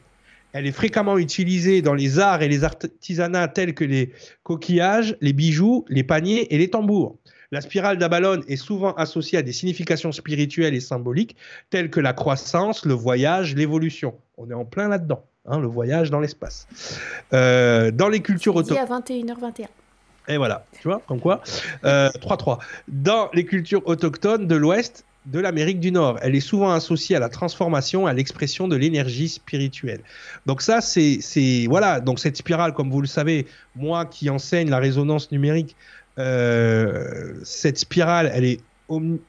Elle 0.53 0.67
est 0.67 0.73
fréquemment 0.73 1.17
utilisée 1.17 1.81
dans 1.81 1.95
les 1.95 2.19
arts 2.19 2.43
et 2.43 2.49
les 2.49 2.63
artisanats 2.63 3.49
tels 3.49 3.73
que 3.73 3.85
les 3.85 4.13
coquillages, 4.43 5.17
les 5.23 5.33
bijoux, 5.33 5.87
les 5.89 6.05
paniers 6.05 6.55
et 6.55 6.59
les 6.59 6.69
tambours. 6.69 7.17
La 7.53 7.63
spirale 7.63 7.97
d'Abalone 7.97 8.45
est 8.49 8.57
souvent 8.57 8.93
associée 8.93 9.39
à 9.39 9.43
des 9.43 9.53
significations 9.53 10.13
spirituelles 10.13 10.75
et 10.75 10.81
symboliques 10.81 11.37
telles 11.71 11.89
que 11.89 12.01
la 12.01 12.13
croissance, 12.13 12.85
le 12.85 12.93
voyage, 12.93 13.55
l'évolution. 13.55 14.13
On 14.37 14.51
est 14.51 14.55
en 14.55 14.67
plein 14.67 14.89
là-dedans, 14.89 15.25
hein, 15.47 15.59
le 15.59 15.69
voyage 15.69 16.11
dans 16.11 16.21
l'espace. 16.21 16.69
Euh, 17.33 17.91
dans 17.91 18.11
les 18.11 18.21
cultures 18.21 18.57
autochtones. 18.57 18.93
à 18.93 19.01
21h21. 19.01 19.69
Et 20.29 20.37
voilà, 20.37 20.65
tu 20.81 20.89
vois, 20.89 21.01
comme 21.07 21.21
quoi. 21.21 21.43
3-3. 21.85 21.85
Euh, 21.85 22.57
dans 22.89 23.31
les 23.33 23.45
cultures 23.45 23.83
autochtones 23.87 24.47
de 24.47 24.57
l'Ouest, 24.57 25.05
de 25.27 25.41
l'Amérique 25.41 25.81
du 25.81 25.91
Nord. 25.91 26.19
Elle 26.23 26.35
est 26.35 26.41
souvent 26.41 26.71
associée 26.73 27.17
à 27.17 27.19
la 27.19 27.29
transformation, 27.29 28.07
à 28.07 28.13
l'expression 28.13 28.69
de 28.69 28.77
l'énergie 28.77 29.29
spirituelle. 29.29 30.01
Donc 30.47 30.63
ça, 30.63 30.81
c'est 30.81 31.67
voilà. 31.69 32.01
Donc 32.01 32.19
cette 32.19 32.37
spirale, 32.37 32.73
comme 32.73 32.91
vous 32.91 33.01
le 33.01 33.07
savez, 33.07 33.47
moi 33.75 34.07
qui 34.07 34.31
enseigne 34.31 34.71
la 34.71 34.79
résonance 34.79 35.33
numérique, 35.33 35.77
euh, 36.19 37.35
cette 37.43 37.79
spirale, 37.79 38.31
elle 38.33 38.45
est 38.45 38.61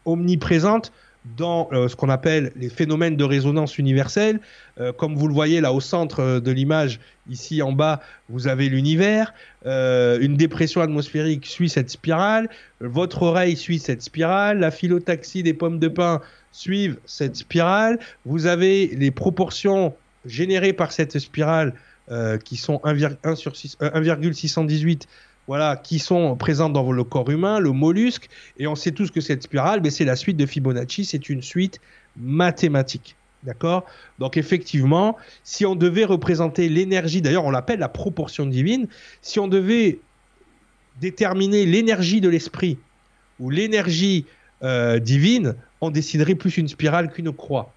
omniprésente 0.06 0.92
dans 1.36 1.70
euh, 1.72 1.88
ce 1.88 1.96
qu'on 1.96 2.10
appelle 2.10 2.52
les 2.56 2.70
phénomènes 2.70 3.16
de 3.16 3.24
résonance 3.24 3.78
universelle. 3.78 4.40
Euh, 4.80 4.94
comme 4.94 5.16
vous 5.16 5.28
le 5.28 5.34
voyez 5.34 5.62
là 5.62 5.74
au 5.74 5.82
centre 5.82 6.40
de 6.40 6.52
l'image, 6.52 7.00
ici 7.30 7.62
en 7.62 7.72
bas, 7.72 8.02
vous 8.30 8.48
avez 8.48 8.70
l'univers. 8.70 9.34
une 9.66 10.38
dépression 10.38 10.82
atmosphérique 10.82 11.46
suit 11.46 11.70
cette 11.70 11.90
spirale. 11.90 12.50
Votre 12.80 13.24
oreille 13.24 13.58
suit 13.58 13.80
cette 13.80 14.02
spirale. 14.02 14.60
La 14.60 14.72
philotaxie 14.72 15.44
des 15.44 15.54
pommes 15.54 15.80
de 15.80 15.90
pin 15.90 16.22
suivent 16.52 16.98
cette 17.06 17.36
spirale. 17.36 18.00
Vous 18.26 18.46
avez 18.46 18.88
les 18.88 19.12
proportions 19.12 19.94
générées 20.26 20.74
par 20.74 20.94
cette 20.94 21.20
spirale 21.20 21.74
qui 22.46 22.56
sont 22.56 22.80
1,618 22.86 25.08
voilà, 25.48 25.78
qui 25.78 26.00
sont 26.00 26.36
présentes 26.36 26.74
dans 26.74 26.92
le 26.92 27.04
corps 27.04 27.30
humain, 27.30 27.60
le 27.60 27.72
mollusque, 27.72 28.30
et 28.58 28.68
on 28.68 28.76
sait 28.76 28.92
tous 28.92 29.12
que 29.12 29.22
cette 29.22 29.44
spirale, 29.44 29.80
mais 29.82 29.90
c'est 29.90 30.06
la 30.06 30.18
suite 30.18 30.38
de 30.38 30.46
Fibonacci, 30.46 31.06
c'est 31.06 31.30
une 31.30 31.42
suite 31.42 31.80
mathématique. 32.18 33.16
D'accord? 33.44 33.86
Donc 34.20 34.36
effectivement, 34.36 35.16
si 35.44 35.66
on 35.66 35.76
devait 35.76 36.04
représenter 36.04 36.68
l'énergie, 36.68 37.22
d'ailleurs 37.22 37.46
on 37.46 37.52
l'appelle 37.52 37.80
la 37.80 37.88
proportion 37.88 38.46
divine, 38.46 38.88
si 39.22 39.40
on 39.40 39.48
devait 39.48 40.00
déterminer 41.00 41.66
l'énergie 41.66 42.20
de 42.20 42.28
l'esprit 42.28 42.78
ou 43.40 43.50
l'énergie 43.50 44.26
euh, 44.64 45.00
divine, 45.00 45.56
on 45.80 45.92
déciderait 45.92 46.36
plus 46.36 46.58
une 46.58 46.68
spirale 46.68 47.12
qu'une 47.12 47.32
croix. 47.32 47.72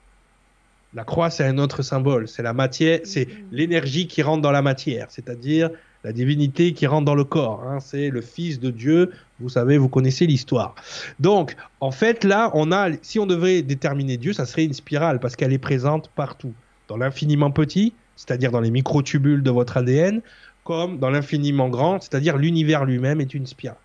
La 0.95 1.05
croix, 1.05 1.31
c'est 1.31 1.45
un 1.45 1.59
autre 1.59 1.83
symbole, 1.83 2.27
c'est 2.27 2.43
la 2.43 2.55
matière, 2.55 3.01
c'est 3.05 3.27
mmh. 3.27 3.31
l'énergie 3.53 4.07
qui 4.09 4.23
rentre 4.23 4.43
dans 4.43 4.51
la 4.51 4.63
matière, 4.63 5.07
c'est-à-dire 5.11 5.71
la 6.05 6.13
divinité 6.13 6.73
qui 6.73 6.87
rentre 6.87 7.05
dans 7.05 7.15
le 7.15 7.25
corps. 7.25 7.63
Hein, 7.65 7.81
c'est 7.81 8.11
le 8.11 8.21
Fils 8.21 8.59
de 8.59 8.71
Dieu. 8.71 9.13
Vous 9.39 9.49
savez, 9.49 9.79
vous 9.79 9.89
connaissez 9.89 10.27
l'histoire. 10.27 10.75
Donc, 11.19 11.57
en 11.81 11.91
fait, 11.91 12.25
là, 12.25 12.51
on 12.55 12.73
a, 12.73 12.91
si 13.03 13.19
on 13.19 13.27
devait 13.27 13.63
déterminer 13.63 14.17
Dieu, 14.17 14.33
ça 14.33 14.47
serait 14.47 14.65
une 14.65 14.73
spirale 14.73 15.21
parce 15.21 15.37
qu'elle 15.37 15.53
est 15.53 15.59
présente 15.59 16.11
partout, 16.15 16.53
dans 16.89 16.97
l'infiniment 16.97 17.51
petit, 17.51 17.93
c'est-à-dire 18.17 18.51
dans 18.51 18.61
les 18.61 18.71
microtubules 18.71 19.43
de 19.43 19.51
votre 19.51 19.77
ADN, 19.77 20.23
comme 20.65 20.99
dans 20.99 21.11
l'infiniment 21.11 21.69
grand, 21.69 22.01
c'est-à-dire 22.01 22.37
l'univers 22.37 22.85
lui-même 22.85 23.21
est 23.21 23.35
une 23.35 23.47
spirale. 23.47 23.79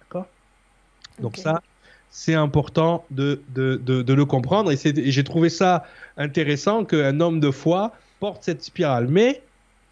D'accord? 0.00 0.26
Donc 1.20 1.36
ça, 1.36 1.62
c'est 2.10 2.34
important 2.34 3.04
de, 3.10 3.42
de, 3.54 3.76
de, 3.76 4.14
le 4.14 4.24
comprendre 4.24 4.72
et, 4.72 4.78
et 4.86 5.10
j'ai 5.10 5.24
trouvé 5.24 5.50
ça 5.50 5.84
intéressant 6.16 6.84
qu'un 6.84 7.20
homme 7.20 7.40
de 7.40 7.50
foi 7.50 7.92
porte 8.20 8.44
cette 8.44 8.62
spirale. 8.62 9.08
Mais 9.08 9.42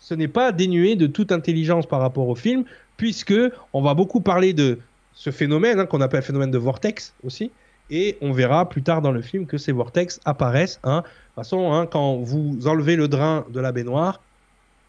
ce 0.09 0.15
n'est 0.15 0.29
pas 0.29 0.53
dénué 0.53 0.95
de 0.95 1.09
toute 1.09 1.33
intelligence 1.33 1.85
par 1.85 2.01
rapport 2.01 2.29
au 2.29 2.37
film, 2.37 2.63
puisque 2.97 3.35
on 3.73 3.83
va 3.83 3.95
beaucoup 3.95 4.21
parler 4.21 4.53
de 4.53 4.79
ce 5.15 5.33
phénomène 5.33 5.81
hein, 5.81 5.87
qu'on 5.87 6.01
appelle 6.01 6.23
phénomène 6.23 6.53
de 6.53 6.59
vortex 6.59 7.13
aussi, 7.25 7.51
et 7.91 8.17
on 8.21 8.31
verra 8.31 8.69
plus 8.69 8.85
tard 8.85 9.03
dans 9.03 9.11
le 9.11 9.21
film 9.21 9.47
que 9.47 9.59
ces 9.59 9.73
vortex 9.73 10.21
apparaissent. 10.25 10.79
Hein. 10.85 10.99
De 10.99 11.03
toute 11.03 11.35
façon, 11.35 11.73
hein, 11.73 11.87
quand 11.87 12.19
vous 12.19 12.69
enlevez 12.69 12.95
le 12.95 13.09
drain 13.09 13.47
de 13.51 13.59
la 13.59 13.73
baignoire, 13.73 14.21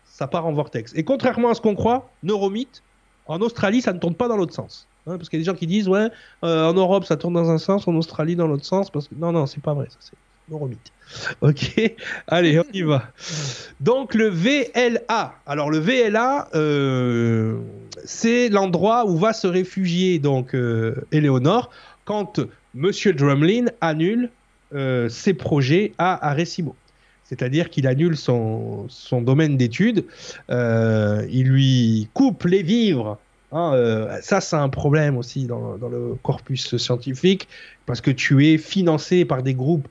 ça 0.06 0.28
part 0.28 0.46
en 0.46 0.54
vortex. 0.54 0.94
Et 0.96 1.04
contrairement 1.04 1.50
à 1.50 1.56
ce 1.56 1.62
qu'on 1.62 1.74
croit, 1.74 2.12
neuromythe, 2.22 2.84
en 3.26 3.42
Australie, 3.42 3.82
ça 3.82 3.94
ne 3.94 3.98
tourne 3.98 4.14
pas 4.14 4.28
dans 4.28 4.38
l'autre 4.38 4.54
sens. 4.54 4.88
parce 5.06 5.30
qu'il 5.30 5.40
y 5.40 5.42
a 5.42 5.44
des 5.44 5.52
gens 5.52 5.58
qui 5.58 5.66
disent, 5.66 5.90
ouais, 5.90 6.10
euh, 6.44 6.70
en 6.70 6.74
Europe, 6.74 7.06
ça 7.06 7.18
tourne 7.18 7.34
dans 7.34 7.50
un 7.50 7.58
sens, 7.58 7.88
en 7.88 7.96
Australie, 7.96 8.36
dans 8.36 8.48
l'autre 8.48 8.66
sens. 8.66 8.92
Parce 8.92 9.08
que... 9.08 9.16
Non, 9.16 9.32
non, 9.32 9.48
c'est 9.48 9.64
pas 9.64 9.74
vrai. 9.74 9.88
Ça, 9.90 9.98
c'est 10.00 10.18
neuromythe. 10.48 10.92
Ok, 11.42 11.80
allez, 12.28 12.60
on 12.60 12.72
y 12.74 12.82
va. 12.82 13.12
Donc 13.80 14.14
le 14.14 14.28
VLA. 14.28 15.34
Alors 15.46 15.70
le 15.70 15.80
VLA, 15.80 16.48
euh, 16.56 17.60
c'est 18.04 18.50
l'endroit 18.50 19.06
où 19.06 19.18
va 19.18 19.34
se 19.34 19.48
réfugier 19.48 20.20
donc 20.20 20.56
euh, 20.56 20.96
Eleonore 21.12 21.70
quand 22.06 22.40
Monsieur 22.74 23.14
Drumlin 23.14 23.66
annule 23.82 24.30
euh, 24.74 25.10
ses 25.10 25.34
projets 25.34 25.94
à 25.98 26.30
Arecibo. 26.30 26.76
C'est-à-dire 27.24 27.70
qu'il 27.70 27.88
annule 27.88 28.16
son, 28.16 28.86
son 28.88 29.22
domaine 29.22 29.58
d'études, 29.58 30.06
il 30.50 31.44
lui 31.44 32.08
coupe 32.14 32.46
les 32.46 32.64
vivres 32.64 33.18
hein, 33.52 34.08
ça, 34.22 34.40
c'est 34.40 34.56
un 34.56 34.70
problème 34.70 35.18
aussi 35.18 35.46
dans, 35.46 35.78
dans, 35.78 35.90
le 35.90 36.16
corpus 36.24 36.78
scientifique, 36.78 37.50
parce 37.86 38.00
que 38.00 38.12
tu 38.12 38.48
es 38.48 38.58
financé 38.58 39.26
par 39.26 39.44
des 39.44 39.54
groupes 39.54 39.90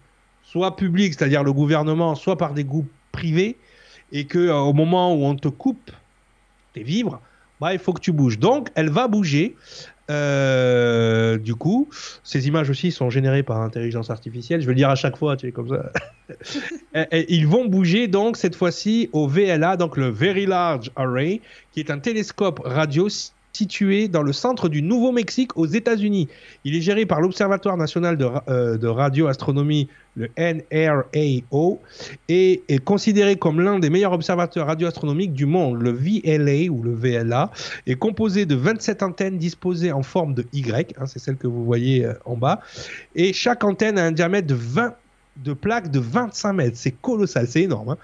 soit 0.57 0.74
public, 0.74 1.12
c'est-à-dire 1.12 1.44
le 1.44 1.52
gouvernement, 1.52 2.14
soit 2.14 2.38
par 2.38 2.54
des 2.54 2.64
groupes 2.64 2.90
privés, 3.12 3.59
et 4.11 4.24
que 4.24 4.38
euh, 4.38 4.57
au 4.57 4.72
moment 4.72 5.14
où 5.14 5.26
on 5.26 5.36
te 5.36 5.48
coupe 5.48 5.90
tes 6.72 6.82
vivres, 6.82 7.20
bah, 7.61 7.74
il 7.74 7.78
faut 7.78 7.92
que 7.92 8.00
tu 8.00 8.11
bouges. 8.11 8.38
Donc, 8.38 8.70
elle 8.74 8.88
va 8.88 9.07
bouger. 9.07 9.54
Euh, 10.11 11.36
du 11.36 11.57
coup, 11.57 11.90
ces 12.22 12.48
images 12.48 12.70
aussi 12.70 12.90
sont 12.90 13.11
générées 13.11 13.42
par 13.42 13.61
intelligence 13.61 14.09
artificielle. 14.09 14.62
Je 14.62 14.66
vais 14.66 14.72
le 14.72 14.78
dire 14.78 14.88
à 14.88 14.94
chaque 14.94 15.18
fois, 15.18 15.36
tu 15.36 15.46
es 15.46 15.52
comme 15.52 15.68
ça. 15.68 17.07
ils 17.28 17.46
vont 17.46 17.66
bouger 17.66 18.09
donc 18.09 18.38
cette 18.38 18.57
fois-ci 18.57 19.11
au 19.12 19.28
VLA, 19.28 19.76
donc 19.76 19.98
le 19.98 20.09
Very 20.09 20.46
Large 20.46 20.90
Array, 20.96 21.42
qui 21.72 21.80
est 21.80 21.90
un 21.90 21.98
télescope 21.98 22.62
radio 22.64 23.09
situé 23.57 24.09
dans 24.09 24.22
le 24.22 24.32
centre 24.32 24.68
du 24.68 24.82
Nouveau-Mexique 24.82 25.57
aux 25.57 25.66
États-Unis. 25.66 26.28
Il 26.64 26.76
est 26.76 26.80
géré 26.80 27.07
par 27.07 27.20
l'Observatoire 27.20 27.76
national 27.76 28.16
de, 28.16 28.26
euh, 28.48 28.92
radioastronomie, 28.92 29.88
le 30.14 30.28
NRAO, 30.38 31.80
et 32.28 32.62
est 32.68 32.82
considéré 32.84 33.36
comme 33.36 33.61
l'un 33.61 33.78
des 33.78 33.90
meilleurs 33.90 34.12
observateurs 34.12 34.66
radioastronomiques 34.66 35.32
du 35.32 35.46
monde. 35.46 35.80
Le 35.80 35.90
VLA 35.90 36.70
ou 36.70 36.82
le 36.82 36.94
VLA 36.94 37.50
est 37.86 37.96
composé 37.96 38.46
de 38.46 38.54
27 38.54 39.02
antennes 39.02 39.38
disposées 39.38 39.92
en 39.92 40.02
forme 40.02 40.34
de 40.34 40.44
Y, 40.52 40.94
hein, 40.98 41.07
c'est 41.07 41.18
celle 41.18 41.36
que 41.36 41.46
vous 41.46 41.64
voyez 41.64 42.04
euh, 42.04 42.14
en 42.24 42.36
bas, 42.36 42.61
et 43.14 43.32
chaque 43.32 43.64
antenne 43.64 43.98
a 43.98 44.04
un 44.04 44.12
diamètre 44.12 44.46
de 44.46 44.54
20 44.54 44.94
de 45.45 45.53
plaques 45.53 45.91
de 45.91 45.99
25 45.99 46.53
mètres. 46.53 46.76
C'est 46.76 46.93
colossal, 46.93 47.47
c'est 47.47 47.62
énorme. 47.62 47.91
Hein. 47.91 47.99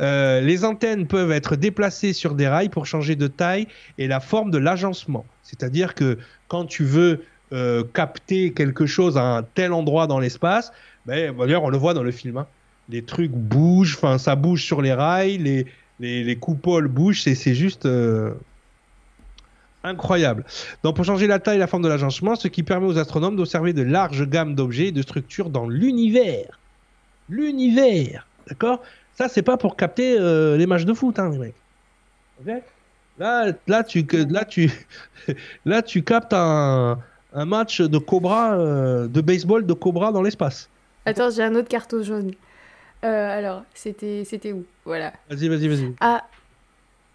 Euh, 0.00 0.40
les 0.40 0.64
antennes 0.64 1.06
peuvent 1.06 1.32
être 1.32 1.56
déplacées 1.56 2.12
sur 2.12 2.34
des 2.34 2.48
rails 2.48 2.68
pour 2.68 2.86
changer 2.86 3.16
de 3.16 3.26
taille 3.26 3.66
et 3.98 4.06
la 4.06 4.20
forme 4.20 4.50
de 4.50 4.58
l'agencement. 4.58 5.24
C'est-à-dire 5.42 5.94
que 5.94 6.18
quand 6.48 6.64
tu 6.66 6.84
veux 6.84 7.20
euh, 7.54 7.84
capter 7.92 8.52
quelque 8.52 8.84
chose 8.84 9.16
à 9.16 9.22
un 9.22 9.42
tel 9.44 9.72
endroit 9.72 10.08
dans 10.08 10.18
l'espace. 10.18 10.72
Ben, 11.06 11.36
D'ailleurs, 11.36 11.62
on 11.62 11.68
le 11.68 11.76
voit 11.76 11.94
dans 11.94 12.02
le 12.02 12.10
film. 12.10 12.38
Hein. 12.38 12.46
Les 12.88 13.02
trucs 13.02 13.30
bougent, 13.30 13.96
enfin, 13.96 14.18
ça 14.18 14.34
bouge 14.34 14.64
sur 14.64 14.82
les 14.82 14.92
rails, 14.92 15.38
les, 15.38 15.66
les, 16.00 16.24
les 16.24 16.36
coupoles 16.36 16.88
bougent, 16.88 17.22
c'est 17.22 17.54
juste 17.54 17.86
euh, 17.86 18.32
incroyable. 19.84 20.44
Donc, 20.82 20.96
pour 20.96 21.04
changer 21.04 21.28
la 21.28 21.38
taille 21.38 21.56
et 21.56 21.60
la 21.60 21.68
forme 21.68 21.84
de 21.84 21.88
l'agencement, 21.88 22.34
ce 22.34 22.48
qui 22.48 22.64
permet 22.64 22.86
aux 22.86 22.98
astronomes 22.98 23.36
d'observer 23.36 23.72
de 23.72 23.82
larges 23.82 24.26
gammes 24.26 24.56
d'objets 24.56 24.88
et 24.88 24.92
de 24.92 25.02
structures 25.02 25.50
dans 25.50 25.68
l'univers. 25.68 26.58
L'univers, 27.28 28.26
d'accord? 28.48 28.82
Ça, 29.14 29.28
c'est 29.28 29.42
pas 29.42 29.56
pour 29.56 29.76
capter 29.76 30.16
euh, 30.18 30.56
les 30.56 30.66
matchs 30.66 30.84
de 30.84 30.92
foot, 30.92 31.18
hein, 31.18 31.30
les 31.30 31.38
mecs. 31.38 31.54
Ok? 32.40 32.52
Là, 33.18 33.52
là, 33.68 33.84
tu, 33.84 34.04
là, 34.28 34.44
tu, 34.44 34.70
là, 35.64 35.82
tu 35.82 36.02
captes 36.02 36.32
un, 36.32 36.98
un 37.32 37.44
match 37.44 37.80
de 37.80 37.98
Cobra, 37.98 38.54
euh, 38.54 39.06
de 39.06 39.20
baseball 39.20 39.64
de 39.64 39.72
Cobra 39.72 40.10
dans 40.12 40.22
l'espace. 40.22 40.68
Attends, 41.06 41.30
j'ai 41.30 41.42
un 41.42 41.54
autre 41.54 41.68
carton 41.68 42.02
jaune. 42.02 42.32
Euh, 43.04 43.38
alors, 43.38 43.62
c'était, 43.74 44.24
c'était 44.24 44.52
où? 44.52 44.64
Voilà. 44.84 45.12
Vas-y, 45.30 45.48
vas-y, 45.48 45.68
vas-y. 45.68 45.94
À 46.00 46.24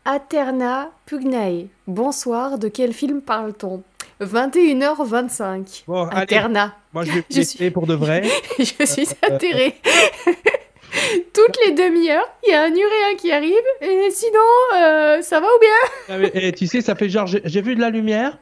Aterna 0.06 0.92
Pugnae. 1.06 1.68
Bonsoir, 1.88 2.60
de 2.60 2.68
quel 2.68 2.94
film 2.94 3.22
parle-t-on? 3.22 3.84
21h25. 4.22 5.84
Bon, 5.88 6.04
allez. 6.08 6.22
Aterna. 6.22 6.76
Moi, 6.94 7.04
je 7.06 7.12
vais 7.12 7.24
Je 7.30 7.42
suis- 7.42 7.72
pour 7.72 7.88
de 7.88 7.94
vrai. 7.94 8.24
Je 8.60 8.86
suis 8.86 9.08
atterrée. 9.22 9.76
Toutes 11.34 11.58
les 11.66 11.74
demi-heures, 11.74 12.28
il 12.46 12.52
y 12.52 12.54
a 12.54 12.64
un 12.64 12.72
uréen 12.72 13.16
qui 13.18 13.32
arrive, 13.32 13.54
et 13.82 14.10
sinon, 14.12 14.40
euh, 14.76 15.22
ça 15.22 15.40
va 15.40 15.46
ou 15.48 15.60
bien? 16.18 16.30
Eh, 16.34 16.52
tu 16.52 16.66
sais, 16.68 16.82
ça 16.82 16.96
fait 16.96 17.10
genre, 17.10 17.28
j'ai 17.28 17.62
vu 17.62 17.76
de 17.76 17.80
la 17.82 17.90
lumière. 17.92 18.38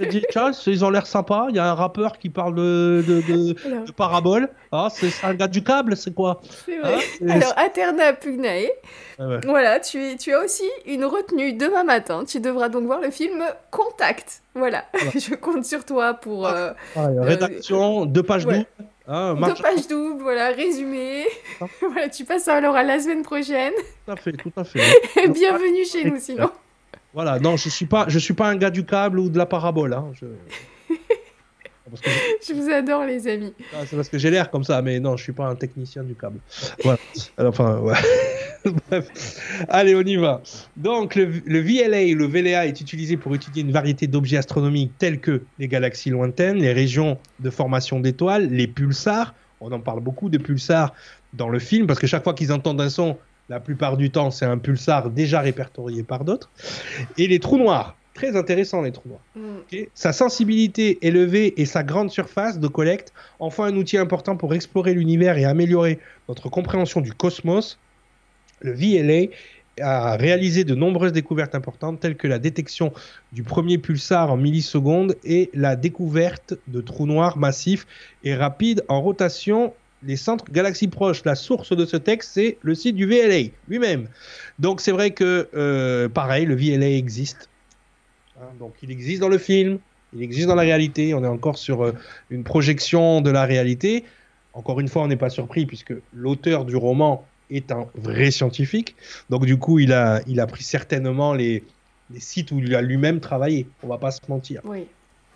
J'ai 0.00 0.06
dit, 0.06 0.24
tiens, 0.30 0.50
ils 0.66 0.84
ont 0.84 0.90
l'air 0.90 1.06
sympas. 1.06 1.46
Il 1.50 1.56
y 1.56 1.58
a 1.58 1.66
un 1.70 1.74
rappeur 1.74 2.18
qui 2.18 2.28
parle 2.30 2.54
de, 2.54 3.04
de, 3.06 3.20
de, 3.20 3.66
Alors, 3.66 3.84
de 3.84 3.92
parabole. 3.92 4.48
Ah, 4.72 4.88
c'est 4.90 5.10
un 5.24 5.34
gars 5.34 5.46
du 5.48 5.62
câble, 5.62 5.96
c'est 5.96 6.12
quoi 6.14 6.40
c'est 6.66 6.78
vrai. 6.78 6.94
Ah, 6.96 7.00
c'est- 7.18 7.30
Alors, 7.30 7.52
Aterna 7.56 8.12
Pugnae, 8.14 8.70
Ah 9.18 9.28
ouais. 9.28 9.40
voilà, 9.44 9.78
tu, 9.80 10.02
es- 10.02 10.16
tu 10.16 10.32
as 10.34 10.42
aussi 10.44 10.64
une 10.86 11.04
retenue 11.04 11.52
demain 11.52 11.84
matin. 11.84 12.24
Tu 12.26 12.40
devras 12.40 12.68
donc 12.68 12.84
voir 12.84 13.00
le 13.00 13.10
film 13.10 13.44
Contact. 13.70 14.42
Voilà, 14.54 14.84
Voilà. 14.92 15.10
je 15.14 15.34
compte 15.34 15.64
sur 15.64 15.84
toi 15.84 16.14
pour 16.14 16.46
euh, 16.48 16.72
Pareil, 16.94 17.18
rédaction, 17.20 18.04
deux 18.06 18.22
pages 18.22 18.46
ouais. 18.46 18.54
doubles. 18.78 18.88
Hein, 19.08 19.34
deux 19.34 19.54
pages 19.62 19.88
doubles, 19.88 20.22
voilà, 20.22 20.48
résumé. 20.48 21.26
Ah. 21.60 21.66
voilà, 21.80 22.08
tu 22.08 22.24
passes 22.24 22.48
à 22.48 22.60
l'oral 22.60 22.86
la 22.86 22.98
semaine 23.00 23.22
prochaine. 23.22 23.72
Tout 24.06 24.12
à 24.12 24.16
fait, 24.16 24.32
tout 24.32 24.52
à 24.56 24.64
fait. 24.64 24.80
Bienvenue 25.28 25.84
chez 25.84 26.04
nous, 26.04 26.18
sinon. 26.18 26.50
Voilà, 27.14 27.38
non, 27.38 27.56
je 27.56 27.68
suis 27.68 27.86
pas, 27.86 28.06
je 28.08 28.18
suis 28.18 28.34
pas 28.34 28.48
un 28.48 28.56
gars 28.56 28.70
du 28.70 28.84
câble 28.84 29.18
ou 29.18 29.28
de 29.28 29.38
la 29.38 29.46
parabole. 29.46 29.92
Hein. 29.92 30.06
Je... 30.14 30.26
Parce 31.90 32.00
que 32.00 32.10
Je 32.48 32.54
vous 32.54 32.70
adore, 32.70 33.04
les 33.04 33.28
amis. 33.28 33.52
Ah, 33.74 33.84
c'est 33.86 33.96
parce 33.96 34.08
que 34.08 34.16
j'ai 34.16 34.30
l'air 34.30 34.50
comme 34.50 34.64
ça, 34.64 34.80
mais 34.80 34.98
non, 34.98 35.16
je 35.18 35.24
suis 35.24 35.32
pas 35.32 35.46
un 35.46 35.56
technicien 35.56 36.02
du 36.02 36.14
câble. 36.14 36.38
Voilà. 36.82 36.98
Alors, 37.36 37.50
Enfin, 37.50 37.78
ouais. 37.80 37.94
Bref. 38.88 39.66
Allez, 39.68 39.94
on 39.94 40.00
y 40.00 40.16
va. 40.16 40.40
Donc, 40.76 41.16
le, 41.16 41.26
le 41.44 41.60
VLA, 41.60 42.14
le 42.14 42.24
VLA 42.26 42.66
est 42.66 42.80
utilisé 42.80 43.18
pour 43.18 43.34
étudier 43.34 43.62
une 43.62 43.72
variété 43.72 44.06
d'objets 44.06 44.38
astronomiques 44.38 44.92
tels 44.98 45.20
que 45.20 45.42
les 45.58 45.68
galaxies 45.68 46.10
lointaines, 46.10 46.56
les 46.56 46.72
régions 46.72 47.18
de 47.40 47.50
formation 47.50 48.00
d'étoiles, 48.00 48.48
les 48.48 48.68
pulsars. 48.68 49.34
On 49.60 49.70
en 49.72 49.80
parle 49.80 50.00
beaucoup 50.00 50.30
de 50.30 50.38
pulsars 50.38 50.94
dans 51.34 51.48
le 51.48 51.58
film 51.58 51.86
parce 51.86 51.98
que 51.98 52.06
chaque 52.06 52.24
fois 52.24 52.34
qu'ils 52.34 52.52
entendent 52.52 52.80
un 52.80 52.90
son, 52.90 53.18
la 53.52 53.60
plupart 53.60 53.98
du 53.98 54.10
temps, 54.10 54.30
c'est 54.30 54.46
un 54.46 54.56
pulsar 54.56 55.10
déjà 55.10 55.42
répertorié 55.42 56.02
par 56.02 56.24
d'autres. 56.24 56.50
Et 57.18 57.26
les 57.26 57.38
trous 57.38 57.58
noirs. 57.58 57.96
Très 58.14 58.34
intéressant, 58.34 58.80
les 58.80 58.92
trous 58.92 59.10
noirs. 59.10 59.24
Mm. 59.36 59.84
Sa 59.92 60.14
sensibilité 60.14 60.98
élevée 61.02 61.60
et 61.60 61.66
sa 61.66 61.82
grande 61.82 62.10
surface 62.10 62.58
de 62.58 62.66
collecte 62.66 63.12
en 63.40 63.50
font 63.50 63.64
un 63.64 63.76
outil 63.76 63.98
important 63.98 64.36
pour 64.38 64.54
explorer 64.54 64.94
l'univers 64.94 65.36
et 65.36 65.44
améliorer 65.44 65.98
notre 66.30 66.48
compréhension 66.48 67.02
du 67.02 67.12
cosmos. 67.12 67.78
Le 68.60 68.72
VLA 68.72 69.28
a 69.82 70.16
réalisé 70.16 70.64
de 70.64 70.74
nombreuses 70.74 71.12
découvertes 71.12 71.54
importantes 71.54 72.00
telles 72.00 72.16
que 72.16 72.28
la 72.28 72.38
détection 72.38 72.92
du 73.32 73.42
premier 73.42 73.76
pulsar 73.76 74.32
en 74.32 74.38
millisecondes 74.38 75.16
et 75.24 75.50
la 75.52 75.76
découverte 75.76 76.54
de 76.68 76.80
trous 76.80 77.06
noirs 77.06 77.36
massifs 77.36 77.86
et 78.24 78.34
rapides 78.34 78.82
en 78.88 79.02
rotation 79.02 79.74
des 80.02 80.16
centres 80.16 80.44
galaxies 80.50 80.88
proches. 80.88 81.24
La 81.24 81.34
source 81.34 81.76
de 81.76 81.84
ce 81.84 81.96
texte, 81.96 82.32
c'est 82.34 82.58
le 82.62 82.74
site 82.74 82.96
du 82.96 83.06
VLA 83.06 83.50
lui-même. 83.68 84.08
Donc 84.58 84.80
c'est 84.80 84.92
vrai 84.92 85.10
que, 85.12 85.48
euh, 85.54 86.08
pareil, 86.08 86.44
le 86.46 86.54
VLA 86.54 86.90
existe. 86.90 87.48
Hein, 88.40 88.46
donc 88.58 88.74
il 88.82 88.90
existe 88.90 89.20
dans 89.20 89.28
le 89.28 89.38
film, 89.38 89.78
il 90.14 90.22
existe 90.22 90.48
dans 90.48 90.54
la 90.54 90.62
réalité. 90.62 91.14
On 91.14 91.22
est 91.24 91.28
encore 91.28 91.58
sur 91.58 91.84
euh, 91.84 91.92
une 92.30 92.44
projection 92.44 93.20
de 93.20 93.30
la 93.30 93.44
réalité. 93.44 94.04
Encore 94.54 94.80
une 94.80 94.88
fois, 94.88 95.02
on 95.02 95.08
n'est 95.08 95.16
pas 95.16 95.30
surpris 95.30 95.66
puisque 95.66 95.94
l'auteur 96.12 96.64
du 96.64 96.76
roman 96.76 97.26
est 97.50 97.70
un 97.72 97.86
vrai 97.94 98.30
scientifique. 98.30 98.96
Donc 99.30 99.46
du 99.46 99.56
coup, 99.58 99.78
il 99.78 99.92
a, 99.92 100.20
il 100.26 100.40
a 100.40 100.46
pris 100.46 100.62
certainement 100.64 101.32
les, 101.34 101.62
les 102.10 102.20
sites 102.20 102.50
où 102.50 102.58
il 102.58 102.74
a 102.74 102.82
lui-même 102.82 103.20
travaillé. 103.20 103.66
On 103.82 103.88
va 103.88 103.98
pas 103.98 104.10
se 104.10 104.20
mentir. 104.28 104.60
Oui. 104.64 104.86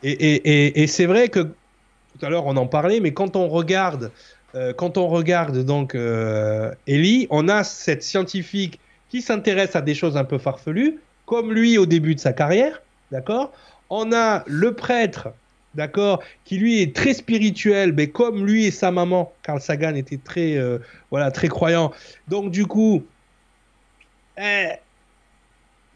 Et, 0.02 0.10
et- 0.12 0.66
et- 0.66 0.82
et 0.82 0.86
c'est 0.86 1.06
vrai 1.06 1.28
que 1.28 1.40
tout 1.40 2.24
à 2.24 2.28
l'heure 2.30 2.46
on 2.46 2.56
en 2.56 2.66
parlait, 2.66 3.00
mais 3.00 3.12
quand 3.12 3.36
on 3.36 3.48
regarde, 3.48 4.10
euh, 4.56 4.72
quand 4.72 4.96
on 4.96 5.06
regarde 5.06 5.64
donc 5.64 5.94
euh, 5.94 6.72
Ellie, 6.86 7.26
on 7.28 7.48
a 7.48 7.62
cette 7.62 8.02
scientifique 8.02 8.80
qui 9.10 9.20
s'intéresse 9.20 9.76
à 9.76 9.82
des 9.82 9.94
choses 9.94 10.16
un 10.16 10.24
peu 10.24 10.38
farfelues, 10.38 10.98
comme 11.26 11.52
lui 11.52 11.76
au 11.76 11.84
début 11.84 12.14
de 12.14 12.20
sa 12.20 12.32
carrière, 12.32 12.80
d'accord? 13.12 13.52
On 13.90 14.12
a 14.12 14.44
le 14.46 14.72
prêtre, 14.72 15.28
d'accord, 15.74 16.22
qui 16.44 16.56
lui 16.56 16.80
est 16.80 16.96
très 16.96 17.12
spirituel, 17.12 17.92
mais 17.92 18.08
comme 18.08 18.46
lui 18.46 18.64
et 18.64 18.70
sa 18.70 18.90
maman, 18.90 19.30
Carl 19.42 19.60
Sagan 19.60 19.94
était 19.94 20.16
très, 20.16 20.56
euh, 20.56 20.78
voilà, 21.10 21.30
très 21.30 21.48
croyant. 21.48 21.92
Donc 22.28 22.50
du 22.50 22.64
coup, 22.64 23.04
eh, 24.38 24.70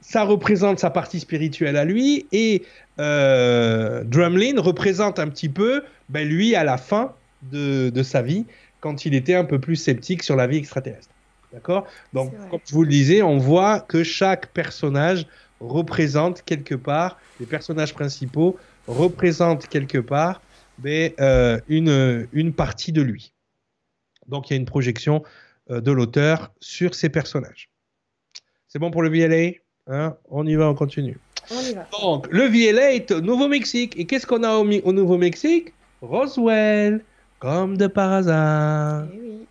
ça 0.03 0.25
représente 0.25 0.79
sa 0.79 0.91
partie 0.91 1.21
spirituelle 1.21 1.79
à 1.79 1.87
lui 1.87 2.27
et 2.31 2.63
Drumlin 2.99 4.61
représente 4.61 5.19
un 5.19 5.29
petit 5.29 5.49
peu 5.49 5.83
ben, 6.11 6.29
lui 6.29 6.55
à 6.55 6.65
la 6.65 6.77
fin 6.77 7.15
de, 7.43 7.91
de 7.91 8.03
sa 8.03 8.23
vie 8.23 8.47
quand 8.81 9.05
il 9.05 9.15
était 9.15 9.35
un 9.35 9.45
peu 9.45 9.59
plus 9.59 9.77
sceptique 9.77 10.23
sur 10.23 10.37
la 10.37 10.47
vie 10.47 10.57
extraterrestre. 10.57 11.15
D'accord? 11.53 11.87
Donc, 12.13 12.33
comme 12.51 12.61
je 12.65 12.73
vous 12.73 12.85
le 12.85 12.89
disais, 12.89 13.23
on 13.23 13.39
voit 13.39 13.81
que 13.81 14.05
chaque 14.05 14.49
personnage 14.49 15.27
représente 15.61 16.43
quelque 16.43 16.75
part, 16.75 17.19
les 17.41 17.47
personnages 17.47 17.93
principaux 17.93 18.57
représentent 18.87 19.67
quelque 19.67 19.99
part 19.99 20.41
ben, 20.79 21.13
euh, 21.21 21.61
une, 21.69 22.29
une 22.33 22.53
partie 22.53 22.93
de 22.93 23.03
lui. 23.03 23.33
Donc, 24.29 24.49
il 24.49 24.53
y 24.53 24.57
a 24.57 24.57
une 24.57 24.65
projection 24.65 25.23
euh, 25.71 25.81
de 25.81 25.91
l'auteur 25.91 26.53
sur 26.61 26.95
ces 26.95 27.09
personnages. 27.09 27.69
C'est 28.69 28.79
bon 28.79 28.91
pour 28.91 29.03
le 29.03 29.11
VLA 29.11 29.59
Hein? 29.91 30.17
On 30.31 30.47
y 30.47 30.55
va, 30.55 30.69
on 30.69 30.75
continue. 30.75 31.19
On 31.51 31.61
y 31.61 31.75
va. 31.75 31.89
Donc, 32.01 32.29
le 32.31 32.45
VLA 32.45 32.93
est 32.95 33.11
au 33.11 33.21
Nouveau-Mexique. 33.21 33.99
Et 33.99 34.07
qu'est-ce 34.07 34.27
qu'on 34.27 34.45
a 34.45 34.55
au 34.55 34.93
Nouveau-Mexique? 34.93 35.73
Roswell, 36.01 37.05
comme 37.41 37.77
de 37.77 37.87
par 37.87 38.13
hasard. 38.13 39.07
Eh 39.13 39.19
oui. 39.19 39.47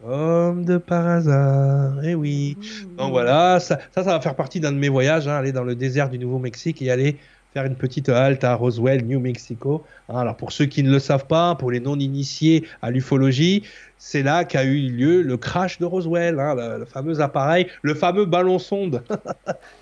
Comme 0.00 0.64
de 0.64 0.78
par 0.78 1.06
hasard. 1.06 1.98
Eh 2.04 2.14
oui. 2.14 2.56
Mmh. 2.56 2.96
Donc 2.96 3.10
voilà, 3.10 3.60
ça, 3.60 3.78
ça, 3.92 4.04
ça 4.04 4.12
va 4.12 4.20
faire 4.20 4.36
partie 4.36 4.60
d'un 4.60 4.72
de 4.72 4.78
mes 4.78 4.88
voyages, 4.88 5.26
hein, 5.28 5.34
aller 5.34 5.52
dans 5.52 5.64
le 5.64 5.74
désert 5.74 6.08
du 6.08 6.18
Nouveau-Mexique 6.18 6.80
et 6.80 6.90
aller 6.90 7.18
faire 7.54 7.64
une 7.64 7.74
petite 7.74 8.08
halte 8.08 8.44
à 8.44 8.54
Roswell, 8.54 9.04
New 9.04 9.18
Mexico. 9.18 9.84
Hein, 10.08 10.20
alors 10.20 10.36
pour 10.36 10.52
ceux 10.52 10.66
qui 10.66 10.82
ne 10.84 10.90
le 10.90 11.00
savent 11.00 11.26
pas, 11.26 11.56
pour 11.56 11.72
les 11.72 11.80
non-initiés 11.80 12.64
à 12.82 12.90
l'ufologie, 12.92 13.64
c'est 13.98 14.22
là 14.22 14.44
qu'a 14.44 14.62
eu 14.64 14.88
lieu 14.88 15.22
le 15.22 15.36
crash 15.36 15.78
de 15.80 15.84
Roswell, 15.84 16.38
hein, 16.38 16.54
le, 16.54 16.78
le 16.78 16.84
fameux 16.84 17.20
appareil, 17.20 17.66
le 17.82 17.94
fameux 17.94 18.26
ballon 18.26 18.60
sonde 18.60 19.02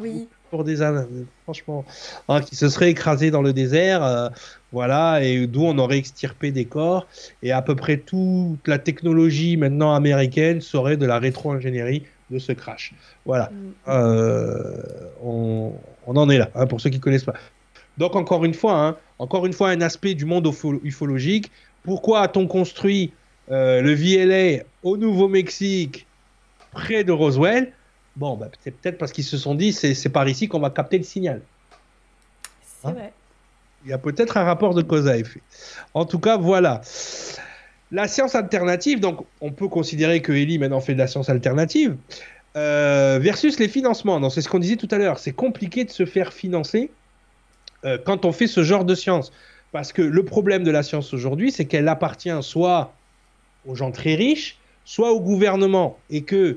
Oui. 0.00 0.28
pour 0.50 0.64
des 0.64 0.76
franchement, 1.44 1.84
hein, 2.28 2.40
qui 2.40 2.56
se 2.56 2.68
serait 2.68 2.90
écrasé 2.90 3.30
dans 3.30 3.42
le 3.42 3.52
désert, 3.52 4.04
euh, 4.04 4.28
voilà, 4.72 5.22
et 5.22 5.46
d'où 5.46 5.62
on 5.64 5.78
aurait 5.78 5.98
extirpé 5.98 6.52
des 6.52 6.66
corps, 6.66 7.06
et 7.42 7.52
à 7.52 7.62
peu 7.62 7.74
près 7.74 7.98
toute 7.98 8.66
la 8.66 8.78
technologie 8.78 9.56
maintenant 9.56 9.94
américaine 9.94 10.60
serait 10.60 10.96
de 10.96 11.06
la 11.06 11.18
rétro-ingénierie 11.18 12.04
de 12.30 12.38
ce 12.38 12.52
crash. 12.52 12.94
Voilà, 13.24 13.50
Mm. 13.50 13.72
Euh, 13.88 14.82
on, 15.22 15.72
on 16.06 16.16
en 16.16 16.28
est 16.28 16.38
là, 16.38 16.50
hein, 16.54 16.66
pour 16.66 16.80
ceux 16.80 16.90
qui 16.90 17.00
connaissent 17.00 17.24
pas. 17.24 17.34
Donc 17.96 18.16
encore 18.16 18.44
une 18.44 18.54
fois, 18.54 18.74
hein, 18.84 18.96
encore 19.18 19.46
une 19.46 19.52
fois, 19.52 19.70
un 19.70 19.80
aspect 19.80 20.14
du 20.14 20.24
monde 20.24 20.46
ufo- 20.46 20.80
ufologique. 20.82 21.50
Pourquoi 21.82 22.22
a-t-on 22.22 22.46
construit 22.46 23.14
euh, 23.50 23.80
le 23.80 23.94
VLA 23.94 24.64
au 24.82 24.96
Nouveau-Mexique, 24.96 26.08
près 26.72 27.04
de 27.04 27.12
Roswell? 27.12 27.72
Bon, 28.16 28.36
bah, 28.36 28.48
c'est 28.64 28.70
peut-être 28.70 28.98
parce 28.98 29.12
qu'ils 29.12 29.24
se 29.24 29.36
sont 29.36 29.54
dit, 29.54 29.72
c'est 29.72 29.94
c'est 29.94 30.08
par 30.08 30.28
ici 30.28 30.48
qu'on 30.48 30.60
va 30.60 30.70
capter 30.70 30.98
le 30.98 31.04
signal. 31.04 31.42
C'est 32.62 32.88
Hein 32.88 32.92
vrai. 32.92 33.12
Il 33.84 33.90
y 33.90 33.92
a 33.92 33.98
peut-être 33.98 34.36
un 34.36 34.44
rapport 34.44 34.74
de 34.74 34.82
cause 34.82 35.06
à 35.06 35.16
effet. 35.16 35.40
En 35.94 36.06
tout 36.06 36.18
cas, 36.18 36.36
voilà. 36.36 36.80
La 37.92 38.08
science 38.08 38.34
alternative, 38.34 38.98
donc 38.98 39.24
on 39.40 39.52
peut 39.52 39.68
considérer 39.68 40.20
que 40.22 40.32
Ellie 40.32 40.58
maintenant 40.58 40.80
fait 40.80 40.94
de 40.94 40.98
la 40.98 41.06
science 41.06 41.28
alternative, 41.28 41.96
euh, 42.56 43.18
versus 43.20 43.60
les 43.60 43.68
financements. 43.68 44.18
Donc 44.18 44.32
c'est 44.32 44.40
ce 44.40 44.48
qu'on 44.48 44.58
disait 44.58 44.76
tout 44.76 44.88
à 44.90 44.98
l'heure. 44.98 45.18
C'est 45.18 45.32
compliqué 45.32 45.84
de 45.84 45.90
se 45.90 46.04
faire 46.04 46.32
financer 46.32 46.90
euh, 47.84 47.98
quand 48.04 48.24
on 48.24 48.32
fait 48.32 48.48
ce 48.48 48.64
genre 48.64 48.84
de 48.84 48.94
science. 48.94 49.30
Parce 49.72 49.92
que 49.92 50.02
le 50.02 50.24
problème 50.24 50.64
de 50.64 50.70
la 50.70 50.82
science 50.82 51.12
aujourd'hui, 51.12 51.52
c'est 51.52 51.66
qu'elle 51.66 51.86
appartient 51.86 52.30
soit 52.40 52.92
aux 53.66 53.74
gens 53.74 53.92
très 53.92 54.14
riches, 54.14 54.58
soit 54.84 55.12
au 55.12 55.20
gouvernement. 55.20 55.98
Et 56.10 56.22
que 56.22 56.56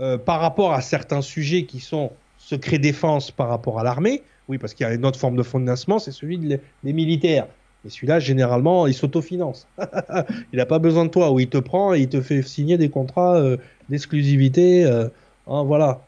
euh, 0.00 0.18
par 0.18 0.40
rapport 0.40 0.72
à 0.72 0.80
certains 0.80 1.22
sujets 1.22 1.64
qui 1.64 1.80
sont 1.80 2.12
secret 2.38 2.78
défense 2.78 3.30
par 3.30 3.48
rapport 3.48 3.80
à 3.80 3.84
l'armée, 3.84 4.22
oui, 4.48 4.58
parce 4.58 4.74
qu'il 4.74 4.86
y 4.86 4.88
a 4.88 4.94
une 4.94 5.04
autre 5.04 5.18
forme 5.18 5.36
de 5.36 5.42
financement, 5.42 5.98
c'est 5.98 6.12
celui 6.12 6.38
des 6.38 6.60
militaires. 6.92 7.46
Et 7.84 7.88
celui-là, 7.88 8.18
généralement, 8.20 8.86
il 8.86 8.94
s'autofinance. 8.94 9.66
il 10.52 10.56
n'a 10.56 10.66
pas 10.66 10.78
besoin 10.78 11.04
de 11.04 11.10
toi, 11.10 11.30
ou 11.30 11.40
il 11.40 11.48
te 11.48 11.58
prend 11.58 11.94
et 11.94 12.00
il 12.00 12.08
te 12.08 12.20
fait 12.20 12.42
signer 12.42 12.78
des 12.78 12.88
contrats 12.88 13.36
euh, 13.36 13.56
d'exclusivité. 13.88 14.84
Euh, 14.84 15.08
hein, 15.46 15.62
voilà. 15.64 16.02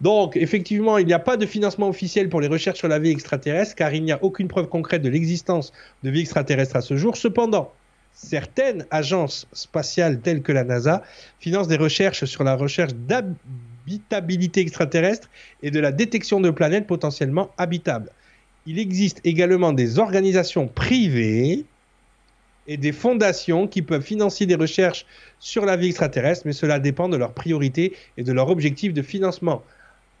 Donc, 0.00 0.36
effectivement, 0.36 0.98
il 0.98 1.06
n'y 1.06 1.12
a 1.12 1.18
pas 1.18 1.36
de 1.36 1.44
financement 1.44 1.88
officiel 1.88 2.28
pour 2.30 2.40
les 2.40 2.48
recherches 2.48 2.78
sur 2.78 2.88
la 2.88 2.98
vie 2.98 3.10
extraterrestre, 3.10 3.74
car 3.74 3.92
il 3.94 4.02
n'y 4.02 4.12
a 4.12 4.18
aucune 4.22 4.48
preuve 4.48 4.68
concrète 4.68 5.02
de 5.02 5.10
l'existence 5.10 5.72
de 6.02 6.10
vie 6.10 6.20
extraterrestre 6.20 6.76
à 6.76 6.80
ce 6.80 6.96
jour. 6.96 7.16
Cependant, 7.16 7.72
certaines 8.12 8.86
agences 8.90 9.46
spatiales 9.52 10.20
telles 10.20 10.42
que 10.42 10.52
la 10.52 10.64
NASA 10.64 11.02
financent 11.38 11.68
des 11.68 11.76
recherches 11.76 12.24
sur 12.24 12.44
la 12.44 12.54
recherche 12.54 12.92
d'habitabilité 12.94 14.60
extraterrestre 14.60 15.28
et 15.62 15.70
de 15.70 15.80
la 15.80 15.92
détection 15.92 16.40
de 16.40 16.50
planètes 16.50 16.86
potentiellement 16.86 17.50
habitables. 17.56 18.10
Il 18.66 18.78
existe 18.78 19.20
également 19.24 19.72
des 19.72 19.98
organisations 19.98 20.68
privées 20.68 21.64
et 22.66 22.76
des 22.76 22.92
fondations 22.92 23.66
qui 23.66 23.82
peuvent 23.82 24.02
financer 24.02 24.46
des 24.46 24.54
recherches 24.54 25.06
sur 25.40 25.64
la 25.64 25.76
vie 25.76 25.88
extraterrestre, 25.88 26.42
mais 26.44 26.52
cela 26.52 26.78
dépend 26.78 27.08
de 27.08 27.16
leurs 27.16 27.32
priorités 27.32 27.96
et 28.16 28.22
de 28.22 28.32
leur 28.32 28.50
objectif 28.50 28.92
de 28.92 29.02
financement. 29.02 29.62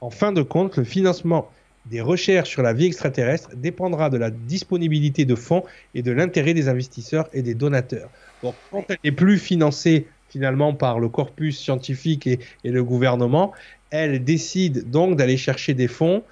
En 0.00 0.10
fin 0.10 0.32
de 0.32 0.42
compte, 0.42 0.78
le 0.78 0.84
financement 0.84 1.50
des 1.86 2.00
recherches 2.00 2.50
sur 2.50 2.62
la 2.62 2.72
vie 2.72 2.86
extraterrestre 2.86 3.50
dépendra 3.56 4.10
de 4.10 4.18
la 4.18 4.30
disponibilité 4.30 5.24
de 5.24 5.34
fonds 5.34 5.64
et 5.94 6.02
de 6.02 6.12
l'intérêt 6.12 6.54
des 6.54 6.68
investisseurs 6.68 7.28
et 7.32 7.42
des 7.42 7.54
donateurs. 7.54 8.10
Donc, 8.42 8.54
quand 8.70 8.84
elle 8.88 8.98
n'est 9.04 9.12
plus 9.12 9.38
financée 9.38 10.06
finalement 10.28 10.74
par 10.74 11.00
le 11.00 11.08
corpus 11.08 11.58
scientifique 11.58 12.26
et, 12.26 12.38
le 12.64 12.84
gouvernement, 12.84 13.52
elle 13.90 14.22
décide 14.22 14.90
donc 14.90 15.16
d'aller 15.16 15.36
chercher 15.36 15.74
des 15.74 15.88
fonds 15.88 16.22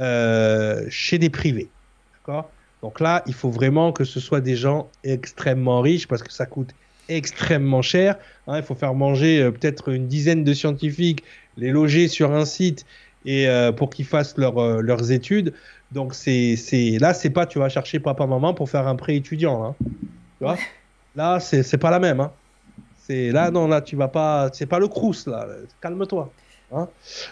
euh, 0.00 0.84
chez 0.90 1.18
des 1.18 1.30
privés. 1.30 1.68
D'accord? 2.14 2.50
Donc 2.82 3.00
là, 3.00 3.22
il 3.26 3.34
faut 3.34 3.50
vraiment 3.50 3.92
que 3.92 4.04
ce 4.04 4.20
soit 4.20 4.40
des 4.40 4.54
gens 4.54 4.88
extrêmement 5.02 5.80
riches 5.80 6.06
parce 6.06 6.22
que 6.22 6.32
ça 6.32 6.46
coûte 6.46 6.70
extrêmement 7.08 7.82
cher. 7.82 8.16
Hein. 8.46 8.58
il 8.58 8.62
faut 8.62 8.74
faire 8.74 8.94
manger 8.94 9.40
euh, 9.40 9.50
peut-être 9.50 9.88
une 9.88 10.06
dizaine 10.06 10.44
de 10.44 10.52
scientifiques, 10.52 11.24
les 11.56 11.70
loger 11.70 12.06
sur 12.06 12.32
un 12.32 12.44
site 12.44 12.84
et 13.28 13.46
euh, 13.46 13.72
pour 13.72 13.90
qu'ils 13.90 14.06
fassent 14.06 14.34
euh, 14.38 14.80
leurs 14.80 15.12
études. 15.12 15.52
Donc 15.92 16.14
c'est 16.14 16.56
c'est 16.56 16.98
là 16.98 17.12
c'est 17.12 17.30
pas 17.30 17.44
tu 17.46 17.58
vas 17.58 17.68
chercher 17.68 18.00
papa 18.00 18.26
maman 18.26 18.54
pour 18.54 18.68
faire 18.70 18.88
un 18.88 18.96
prêt 18.96 19.16
étudiant 19.16 19.62
hein. 19.64 19.74
Tu 20.38 20.44
vois? 20.44 20.56
Là 21.14 21.38
c'est 21.38 21.62
c'est 21.62 21.78
pas 21.78 21.90
la 21.90 21.98
même 21.98 22.20
hein. 22.20 22.32
C'est 22.96 23.30
là 23.30 23.50
non 23.50 23.68
là 23.68 23.82
tu 23.82 23.96
vas 23.96 24.08
pas 24.08 24.48
c'est 24.52 24.66
pas 24.66 24.78
le 24.78 24.88
crous 24.88 25.26
là. 25.26 25.46
Calme-toi. 25.80 26.32
Hein. 26.70 26.86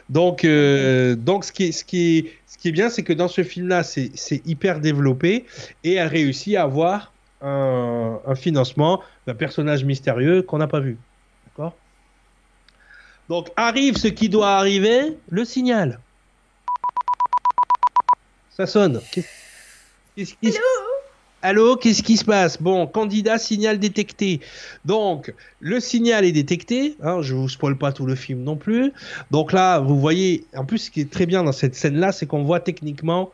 donc 0.09 0.47
euh, 0.47 1.15
donc 1.15 1.45
ce 1.45 1.53
qui 1.53 1.65
est 1.65 1.73
ce 1.73 1.85
qui 1.85 2.19
est 2.19 2.33
ce 2.47 2.57
qui 2.57 2.69
est 2.69 2.73
bien 2.73 2.89
c'est 2.89 3.03
que 3.03 3.13
dans 3.13 3.29
ce 3.29 3.43
film 3.43 3.69
là 3.69 3.83
c'est 3.83 4.11
c'est 4.15 4.41
hyper 4.47 4.81
développé 4.81 5.45
et 5.85 5.95
elle 5.95 6.09
réussit 6.09 6.57
à 6.57 6.63
avoir 6.63 7.13
un, 7.43 8.19
un 8.27 8.35
financement 8.35 9.03
d'un 9.27 9.35
personnage 9.35 9.85
mystérieux 9.85 10.41
qu'on 10.41 10.57
n'a 10.57 10.69
pas 10.69 10.81
vu. 10.81 10.97
Donc 13.29 13.51
arrive 13.57 13.97
ce 13.97 14.09
qui 14.09 14.29
doit 14.29 14.51
arriver, 14.51 15.17
le 15.29 15.45
signal. 15.45 15.99
Ça 18.57 18.67
sonne. 18.67 19.01
Qu'est-ce 19.13 20.35
qui 20.35 20.55
Allô, 21.43 21.77
qu'est-ce 21.77 22.03
qui 22.03 22.17
se 22.17 22.25
passe? 22.25 22.61
Bon, 22.61 22.87
candidat 22.87 23.39
signal 23.39 23.79
détecté. 23.79 24.41
Donc, 24.85 25.33
le 25.61 25.79
signal 25.79 26.25
est 26.25 26.33
détecté. 26.33 26.97
Hein, 27.03 27.21
je 27.21 27.35
vous 27.35 27.49
spoil 27.49 27.77
pas 27.77 27.93
tout 27.93 28.07
le 28.07 28.15
film 28.15 28.43
non 28.43 28.57
plus. 28.57 28.93
Donc 29.31 29.53
là, 29.53 29.79
vous 29.79 30.01
voyez, 30.01 30.45
en 30.57 30.65
plus, 30.65 30.79
ce 30.79 30.91
qui 30.91 31.03
est 31.03 31.11
très 31.11 31.27
bien 31.27 31.45
dans 31.45 31.53
cette 31.53 31.75
scène-là, 31.75 32.11
c'est 32.11 32.27
qu'on 32.27 32.43
voit 32.43 32.61
techniquement 32.61 33.31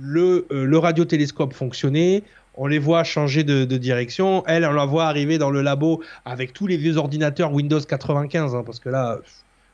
le, 0.00 0.46
euh, 0.50 0.64
le 0.64 0.78
radiotélescope 0.78 1.54
fonctionner 1.54 2.22
on 2.58 2.66
les 2.66 2.78
voit 2.78 3.04
changer 3.04 3.44
de, 3.44 3.64
direction. 3.76 4.44
Elle, 4.46 4.64
on 4.64 4.72
la 4.72 4.84
voit 4.84 5.06
arriver 5.06 5.38
dans 5.38 5.50
le 5.50 5.62
labo 5.62 6.02
avec 6.24 6.52
tous 6.52 6.66
les 6.66 6.76
vieux 6.76 6.96
ordinateurs 6.96 7.52
Windows 7.52 7.80
95, 7.80 8.54
hein, 8.54 8.62
parce 8.66 8.80
que 8.80 8.88
là, 8.88 9.20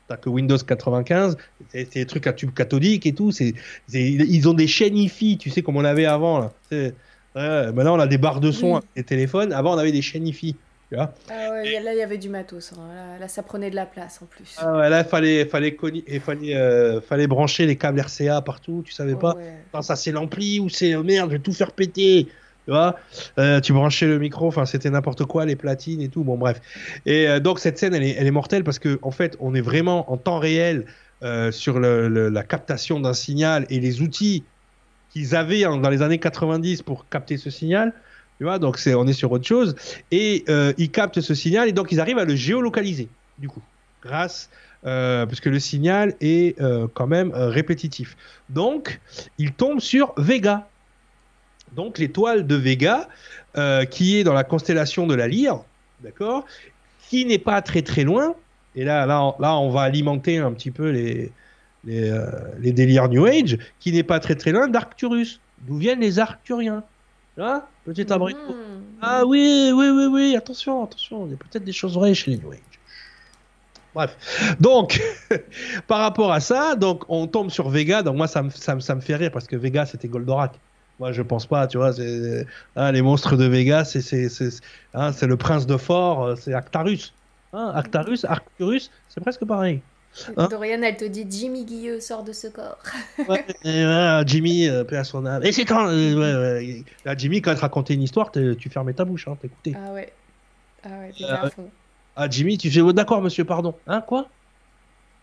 t'as 0.07 0.17
que 0.17 0.29
Windows 0.29 0.57
95, 0.57 1.35
c'est 1.71 1.93
des 1.93 2.05
trucs 2.05 2.27
à 2.27 2.33
tube 2.33 2.53
cathodique 2.53 3.05
et 3.07 3.13
tout. 3.13 3.31
ils 3.89 4.47
ont 4.47 4.53
des 4.53 4.67
chaînes 4.67 4.97
IFI, 4.97 5.37
tu 5.37 5.49
sais, 5.49 5.63
comme 5.63 5.77
on 5.77 5.83
avait 5.83 6.05
avant. 6.05 6.51
Là. 6.71 7.71
maintenant, 7.71 7.95
on 7.95 7.99
a 7.99 8.07
des 8.07 8.19
barres 8.19 8.39
de 8.39 8.51
son 8.51 8.81
et 8.95 9.03
téléphones. 9.03 9.51
Avant, 9.51 9.73
on 9.73 9.77
avait 9.79 9.91
des 9.91 10.03
chaînes 10.03 10.27
IFI. 10.27 10.55
ah 10.95 11.11
ouais, 11.49 11.79
là 11.81 11.91
il 11.91 11.97
y 11.97 12.03
avait 12.03 12.19
du 12.19 12.29
matos. 12.29 12.71
Hein. 12.77 13.17
Là, 13.19 13.27
ça 13.27 13.41
prenait 13.41 13.71
de 13.71 13.75
la 13.75 13.87
place 13.87 14.19
en 14.21 14.27
plus. 14.27 14.55
Ah 14.59 14.77
ouais, 14.77 14.89
là 14.91 14.99
il 14.99 15.09
fallait, 15.09 15.45
fallait, 15.45 15.75
fallait, 16.23 16.55
euh, 16.55 17.01
fallait 17.01 17.25
brancher 17.25 17.65
les 17.65 17.77
câbles 17.77 17.99
RCA 17.99 18.41
partout. 18.41 18.83
Tu 18.85 18.93
savais 18.93 19.15
pas. 19.15 19.35
ça 19.81 19.95
c'est 19.95 20.11
l'ampli 20.11 20.59
ou 20.59 20.69
c'est 20.69 20.95
merde, 20.97 21.31
je 21.31 21.37
vais 21.37 21.41
tout 21.41 21.51
faire 21.51 21.71
péter 21.71 22.27
tu 22.65 22.71
vois 22.71 22.97
euh, 23.37 23.61
tu 23.61 23.73
branchais 23.73 24.07
le 24.07 24.17
micro 24.17 24.47
enfin 24.47 24.65
c'était 24.65 24.89
n'importe 24.89 25.23
quoi 25.25 25.45
les 25.45 25.55
platines 25.55 26.01
et 26.01 26.09
tout 26.09 26.23
bon 26.23 26.37
bref. 26.37 26.61
Et 27.05 27.27
euh, 27.27 27.39
donc 27.39 27.59
cette 27.59 27.77
scène 27.77 27.93
elle 27.93 28.03
est, 28.03 28.15
elle 28.17 28.27
est 28.27 28.31
mortelle 28.31 28.63
parce 28.63 28.79
que 28.79 28.99
en 29.03 29.11
fait 29.11 29.37
on 29.39 29.53
est 29.53 29.61
vraiment 29.61 30.11
en 30.11 30.17
temps 30.17 30.39
réel 30.39 30.85
euh, 31.23 31.51
sur 31.51 31.79
la 31.79 32.43
captation 32.43 32.99
d'un 32.99 33.13
signal 33.13 33.65
et 33.69 33.79
les 33.79 34.01
outils 34.01 34.43
qu'ils 35.11 35.35
avaient 35.35 35.61
dans 35.61 35.89
les 35.89 36.01
années 36.01 36.17
90 36.17 36.81
pour 36.81 37.07
capter 37.07 37.37
ce 37.37 37.49
signal. 37.49 37.93
Tu 38.39 38.43
vois 38.43 38.59
donc 38.59 38.79
c'est 38.79 38.95
on 38.95 39.05
est 39.05 39.13
sur 39.13 39.31
autre 39.31 39.47
chose. 39.47 39.75
Et 40.11 40.43
ils 40.77 40.89
captent 40.89 41.21
ce 41.21 41.35
signal 41.35 41.69
et 41.69 41.71
donc 41.71 41.91
ils 41.91 41.99
arrivent 41.99 42.17
à 42.17 42.25
le 42.25 42.35
géolocaliser 42.35 43.07
du 43.37 43.47
coup 43.47 43.61
grâce 44.01 44.49
parce 44.83 45.39
que 45.39 45.49
le 45.49 45.59
signal 45.59 46.15
est 46.19 46.57
quand 46.93 47.07
même 47.07 47.31
répétitif. 47.33 48.17
Donc 48.49 48.99
ils 49.37 49.53
tombent 49.53 49.79
sur 49.79 50.13
Vega 50.17 50.67
donc 51.75 51.97
l'étoile 51.97 52.47
de 52.47 52.55
Vega, 52.55 53.07
euh, 53.57 53.85
qui 53.85 54.17
est 54.17 54.23
dans 54.23 54.33
la 54.33 54.43
constellation 54.43 55.07
de 55.07 55.15
la 55.15 55.27
Lyre, 55.27 55.59
d'accord, 56.01 56.45
qui 57.09 57.25
n'est 57.25 57.39
pas 57.39 57.61
très 57.61 57.81
très 57.81 58.03
loin. 58.03 58.35
Et 58.75 58.83
là, 58.83 59.05
là, 59.05 59.35
là, 59.39 59.57
on 59.57 59.69
va 59.69 59.81
alimenter 59.81 60.37
un 60.37 60.51
petit 60.51 60.71
peu 60.71 60.89
les, 60.89 61.31
les, 61.85 62.09
euh, 62.09 62.25
délires 62.59 63.09
New 63.09 63.25
Age, 63.25 63.57
qui 63.79 63.91
n'est 63.91 64.03
pas 64.03 64.19
très 64.19 64.35
très 64.35 64.51
loin 64.51 64.67
d'Arcturus, 64.67 65.39
d'où 65.61 65.77
viennent 65.77 66.01
les 66.01 66.19
Arcturiens. 66.19 66.83
Là, 67.37 67.67
petit 67.83 68.11
abricot. 68.11 68.53
Hmm. 68.53 68.81
Ah 69.01 69.25
oui, 69.25 69.71
oui, 69.73 69.89
oui, 69.89 70.05
oui, 70.05 70.35
attention, 70.37 70.83
attention, 70.83 71.25
il 71.25 71.31
y 71.31 71.33
a 71.33 71.37
peut-être 71.37 71.65
des 71.65 71.73
choses 71.73 71.93
vraies 71.95 72.13
chez 72.13 72.31
les 72.31 72.37
New 72.37 72.51
Age. 72.51 72.59
Bref, 73.93 74.57
donc 74.59 75.01
par 75.87 75.99
rapport 75.99 76.31
à 76.33 76.41
ça, 76.41 76.75
donc 76.75 77.03
on 77.07 77.27
tombe 77.27 77.49
sur 77.49 77.69
Vega. 77.69 78.03
Donc 78.03 78.17
moi 78.17 78.27
ça 78.27 78.43
me, 78.43 78.49
ça, 78.49 78.77
ça 78.81 78.93
me 78.93 78.99
fait 78.99 79.15
rire 79.15 79.31
parce 79.31 79.47
que 79.47 79.55
Vega 79.55 79.85
c'était 79.85 80.09
Goldorak. 80.09 80.59
Moi, 80.99 81.11
je 81.11 81.21
pense 81.21 81.45
pas, 81.45 81.67
tu 81.67 81.77
vois. 81.77 81.91
Hein, 82.75 82.91
les 82.91 83.01
monstres 83.01 83.35
de 83.35 83.45
Vegas, 83.45 83.97
c'est 83.99 84.27
hein, 84.93 85.11
le 85.21 85.37
prince 85.37 85.65
de 85.65 85.77
Fort, 85.77 86.23
euh, 86.23 86.35
c'est 86.35 86.53
Actarus. 86.53 87.13
Hein, 87.53 87.71
Actarus, 87.75 88.25
Arcturus, 88.25 88.91
c'est 89.09 89.21
presque 89.21 89.45
pareil. 89.45 89.81
Dorian, 90.37 90.81
elle 90.81 90.95
te 90.95 91.03
dit 91.03 91.25
Jimmy 91.29 91.65
Guilleux 91.65 91.99
sort 91.99 92.23
de 92.23 92.31
ce 92.31 92.47
corps. 92.47 92.77
ouais, 93.27 93.45
Jimmy, 94.25 94.69
euh, 94.69 94.85
paix 94.85 94.97
à 94.97 95.03
son 95.03 95.25
âme. 95.25 95.43
Et 95.43 95.51
c'est 95.51 95.65
quand 95.65 95.89
euh, 95.89 96.81
Là, 97.03 97.17
Jimmy, 97.17 97.41
quand 97.41 97.51
elle 97.51 97.57
te 97.57 97.61
racontait 97.61 97.93
une 97.93 98.01
histoire, 98.01 98.31
tu 98.31 98.69
fermais 98.69 98.93
ta 98.93 99.03
bouche, 99.03 99.27
hein, 99.27 99.37
t'écoutais. 99.41 99.73
Ah 99.75 99.91
ouais. 99.91 100.13
Ah 100.83 100.99
ouais, 100.99 101.11
t'es 101.17 101.25
à 101.25 101.49
fond. 101.49 101.69
Ah, 102.15 102.29
Jimmy, 102.29 102.57
tu 102.57 102.71
fais 102.71 102.79
oh, 102.79 102.93
d'accord, 102.93 103.21
monsieur, 103.21 103.43
pardon. 103.43 103.75
Hein, 103.87 103.99
quoi? 103.99 104.29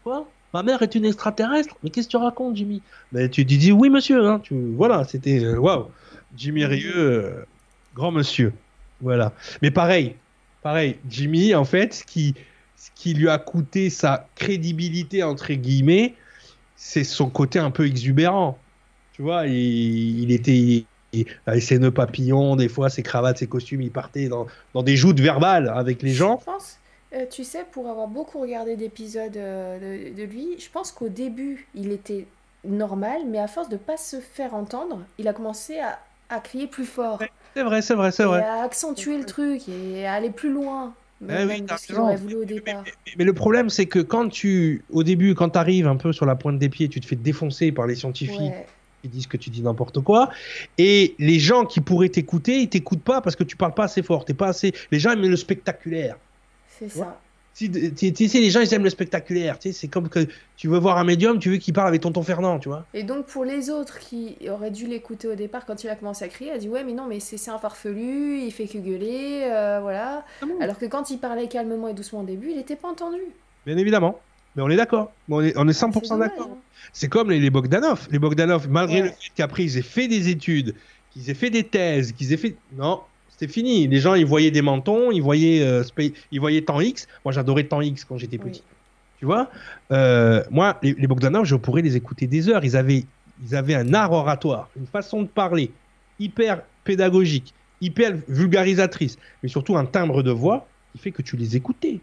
Quoi? 0.04 0.28
Ma 0.55 0.62
mère 0.62 0.82
est 0.82 0.94
une 0.94 1.05
extraterrestre 1.05 1.76
Mais 1.82 1.90
qu'est-ce 1.90 2.09
que 2.09 2.12
tu 2.12 2.16
racontes, 2.16 2.57
Jimmy? 2.57 2.82
Mais 3.12 3.28
tu 3.28 3.44
dis 3.44 3.72
oui, 3.72 3.90
monsieur. 3.90 4.26
Hein, 4.26 4.40
tu... 4.42 4.55
Voilà, 4.74 5.05
c'était. 5.05 5.42
Euh, 5.44 5.59
waouh 5.59 5.86
Jimmy 6.36 6.64
Rieux, 6.64 6.92
euh, 6.96 7.44
grand 7.94 8.11
monsieur. 8.11 8.53
Voilà. 9.00 9.32
Mais 9.61 9.70
pareil, 9.70 10.16
pareil, 10.62 10.96
Jimmy, 11.09 11.55
en 11.55 11.64
fait, 11.64 11.94
ce 11.94 12.05
qui, 12.05 12.34
ce 12.76 12.90
qui 12.94 13.14
lui 13.14 13.28
a 13.28 13.38
coûté 13.38 13.90
sa 13.90 14.28
crédibilité, 14.34 15.22
entre 15.22 15.53
guillemets, 15.53 16.14
c'est 16.76 17.05
son 17.05 17.28
côté 17.28 17.59
un 17.59 17.70
peu 17.70 17.86
exubérant. 17.86 18.59
Tu 19.12 19.22
vois, 19.22 19.46
il, 19.46 20.32
était. 20.32 20.84
avec 21.46 21.62
ses 21.62 21.78
nœuds 21.78 21.90
papillons, 21.90 22.57
des 22.57 22.68
fois, 22.68 22.88
ses 22.88 23.03
cravates, 23.03 23.38
ses 23.38 23.46
costumes, 23.46 23.82
il 23.82 23.90
partait 23.90 24.28
dans, 24.28 24.46
dans 24.72 24.82
des 24.82 24.96
joutes 24.96 25.20
verbales 25.20 25.68
avec 25.68 26.03
les 26.03 26.14
gens. 26.14 26.38
Je 26.40 26.44
pense 26.46 26.78
euh, 27.14 27.26
tu 27.30 27.44
sais, 27.44 27.64
pour 27.70 27.88
avoir 27.88 28.08
beaucoup 28.08 28.40
regardé 28.40 28.76
d'épisodes 28.76 29.36
euh, 29.36 30.12
de, 30.14 30.22
lui, 30.22 30.58
je 30.58 30.68
pense 30.70 30.92
qu'au 30.92 31.08
début, 31.08 31.66
il 31.74 31.92
était 31.92 32.26
normal, 32.64 33.22
mais 33.26 33.38
à 33.38 33.48
force 33.48 33.68
de 33.68 33.76
pas 33.76 33.96
se 33.96 34.20
faire 34.20 34.54
entendre, 34.54 35.00
il 35.18 35.28
a 35.28 35.32
commencé 35.32 35.78
à, 35.78 35.98
à 36.30 36.40
crier 36.40 36.66
plus 36.66 36.86
fort. 36.86 37.20
C'est 37.54 37.62
vrai, 37.62 37.82
c'est 37.82 37.94
vrai, 37.94 38.12
c'est 38.12 38.24
vrai. 38.24 38.40
Et 38.40 38.44
à 38.44 38.62
accentuer 38.62 39.18
le 39.18 39.26
truc 39.26 39.68
et 39.68 40.06
à 40.06 40.14
aller 40.14 40.30
plus 40.30 40.50
loin. 40.50 40.94
Mais, 41.20 41.44
oui, 41.44 41.64
voulu 42.16 42.34
au 42.36 42.44
départ. 42.44 42.82
Mais, 43.16 43.24
le 43.24 43.32
problème, 43.32 43.70
c'est 43.70 43.86
que 43.86 44.00
quand 44.00 44.28
tu, 44.28 44.82
au 44.90 45.04
début, 45.04 45.34
quand 45.34 45.50
tu 45.50 45.58
arrives 45.58 45.86
un 45.86 45.96
peu 45.96 46.12
sur 46.12 46.26
la 46.26 46.34
pointe 46.34 46.58
des 46.58 46.68
pieds, 46.68 46.88
tu 46.88 47.00
te 47.00 47.06
fais 47.06 47.14
défoncer 47.14 47.70
par 47.70 47.86
les 47.86 47.94
scientifiques. 47.94 48.52
ils 49.04 49.10
disent 49.10 49.26
que 49.26 49.36
tu 49.36 49.50
dis 49.50 49.62
n'importe 49.62 50.00
quoi. 50.00 50.30
Et 50.78 51.14
les 51.18 51.38
gens 51.38 51.64
qui 51.64 51.80
pourraient 51.80 52.08
t'écouter, 52.08 52.60
ils 52.60 52.68
t'écoutent 52.68 53.04
pas 53.04 53.20
parce 53.20 53.36
que 53.36 53.44
tu 53.44 53.56
parles 53.56 53.74
pas 53.74 53.84
assez 53.84 54.02
fort. 54.02 54.24
T'es 54.24 54.34
pas 54.34 54.48
assez. 54.48 54.72
Les 54.90 54.98
gens 54.98 55.12
aiment 55.12 55.20
le 55.20 55.36
spectaculaire. 55.36 56.16
C'est 56.89 56.99
ça. 56.99 57.20
Si, 57.55 57.70
tu 57.70 58.28
sais, 58.28 58.41
les 58.41 58.51
gens 58.51 58.61
ils 58.61 58.72
aiment 58.72 58.85
le 58.85 58.91
spectaculaire. 58.91 59.59
C'est 59.61 59.89
comme 59.89 60.09
que 60.09 60.26
tu 60.57 60.68
veux 60.68 60.78
voir 60.78 60.97
un 60.97 61.05
médium, 61.05 61.39
tu 61.39 61.51
veux 61.51 61.57
qu'il 61.59 61.74
parle 61.74 61.89
avec 61.89 62.01
tonton 62.01 62.22
Fernand, 62.22 62.59
tu 62.59 62.68
vois. 62.68 62.87
Et 62.95 63.03
donc 63.03 63.26
pour 63.26 63.45
les 63.45 63.68
autres 63.68 63.99
qui 63.99 64.37
auraient 64.49 64.70
dû 64.70 64.87
l'écouter 64.87 65.28
au 65.28 65.35
départ 65.35 65.66
quand 65.66 65.85
il 65.85 65.91
a 65.91 65.97
commencé 65.97 66.24
à 66.24 66.28
crier, 66.28 66.51
elle 66.51 66.57
a 66.57 66.61
dit 66.61 66.68
ouais 66.68 66.83
mais 66.83 66.93
non 66.93 67.07
mais 67.07 67.20
c'est 67.20 67.51
un 67.51 67.59
farfelu, 67.59 68.39
il 68.39 68.51
fait 68.53 68.66
que 68.66 68.78
gueuler, 68.78 69.43
euh, 69.45 69.80
voilà. 69.83 70.24
Ah 70.41 70.47
Alors 70.61 70.78
que 70.78 70.87
quand 70.87 71.11
il 71.11 71.18
parlait 71.18 71.47
calmement 71.47 71.89
et 71.89 71.95
doucement 71.95 72.20
au 72.20 72.24
début, 72.24 72.51
il 72.51 72.57
n'était 72.57 72.76
pas 72.76 72.89
entendu. 72.89 73.20
Bien 73.66 73.76
évidemment. 73.76 74.18
Mais 74.57 74.62
on 74.62 74.70
est 74.70 74.76
d'accord. 74.76 75.12
On 75.28 75.43
est, 75.43 75.57
on 75.57 75.66
est 75.68 75.78
100% 75.78 76.18
d'accord. 76.18 76.51
Hein. 76.53 76.59
C'est 76.93 77.09
comme 77.09 77.30
les, 77.30 77.41
les, 77.41 77.49
Bogdanov. 77.51 78.07
Les 78.11 78.18
Bogdanov, 78.18 78.68
malgré 78.68 79.01
le 79.03 79.09
fait 79.09 79.30
qu'après 79.35 79.64
ils 79.64 79.78
aient 79.78 79.83
fait 79.83 80.09
des 80.09 80.28
études, 80.28 80.74
qu'ils 81.11 81.28
aient 81.30 81.35
fait 81.35 81.51
des 81.51 81.64
thèses, 81.64 82.12
qu'ils 82.12 82.33
aient 82.33 82.39
fait. 82.39 82.57
Non, 82.76 83.01
c'était 83.43 83.53
fini. 83.53 83.88
Les 83.88 83.99
gens, 83.99 84.14
ils 84.14 84.24
voyaient 84.24 84.53
des 84.53 84.62
mentons, 84.62 85.11
ils 85.11 85.20
voyaient, 85.20 85.62
euh, 85.62 85.82
ils 86.30 86.40
voyaient 86.40 86.62
temps 86.62 86.80
X. 86.80 87.09
Moi, 87.24 87.32
j'adorais 87.32 87.64
temps 87.64 87.80
X 87.80 88.05
quand 88.05 88.16
j'étais 88.16 88.38
petit. 88.38 88.62
Tu 89.18 89.26
vois? 89.26 89.51
Euh, 89.90 90.45
Moi, 90.51 90.78
les, 90.82 90.95
les, 90.95 91.07
Bogdanov, 91.09 91.45
je 91.45 91.57
pourrais 91.57 91.82
les 91.82 91.97
écouter 91.97 92.28
des 92.28 92.49
heures. 92.49 92.64
Ils 92.64 92.76
avaient, 92.76 93.05
ils 93.45 93.57
avaient 93.57 93.74
un 93.74 93.95
art 93.95 94.12
oratoire, 94.12 94.68
une 94.76 94.86
façon 94.86 95.22
de 95.22 95.28
parler 95.28 95.72
hyper 96.20 96.62
pédagogique, 96.84 97.53
hyper 97.80 98.12
vulgarisatrice, 98.28 99.18
mais 99.43 99.49
surtout 99.49 99.76
un 99.76 99.86
timbre 99.86 100.22
de 100.22 100.30
voix 100.30 100.68
qui 100.93 100.99
fait 100.99 101.11
que 101.11 101.22
tu 101.22 101.36
les 101.36 101.57
écoutais. 101.57 101.99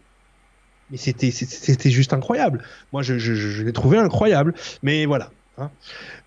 Mais 0.90 0.98
c'était, 0.98 1.30
c'était 1.30 1.90
juste 1.90 2.12
incroyable. 2.12 2.62
Moi, 2.92 3.00
je, 3.02 3.16
je, 3.16 3.62
l'ai 3.62 3.72
trouvé 3.72 3.96
incroyable. 3.96 4.54
Mais 4.82 5.06
voilà. 5.06 5.30
Hein. 5.60 5.70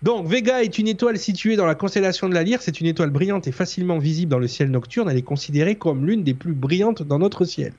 Donc, 0.02 0.26
Vega 0.26 0.62
est 0.62 0.78
une 0.78 0.88
étoile 0.88 1.18
située 1.18 1.56
dans 1.56 1.66
la 1.66 1.74
constellation 1.74 2.28
de 2.28 2.34
la 2.34 2.42
Lyre. 2.42 2.62
C'est 2.62 2.80
une 2.80 2.86
étoile 2.86 3.10
brillante 3.10 3.46
et 3.46 3.52
facilement 3.52 3.98
visible 3.98 4.30
dans 4.30 4.38
le 4.38 4.48
ciel 4.48 4.70
nocturne. 4.70 5.08
Elle 5.10 5.16
est 5.16 5.22
considérée 5.22 5.76
comme 5.76 6.06
l'une 6.06 6.22
des 6.22 6.34
plus 6.34 6.52
brillantes 6.52 7.02
dans 7.02 7.18
notre 7.18 7.44
ciel. 7.44 7.72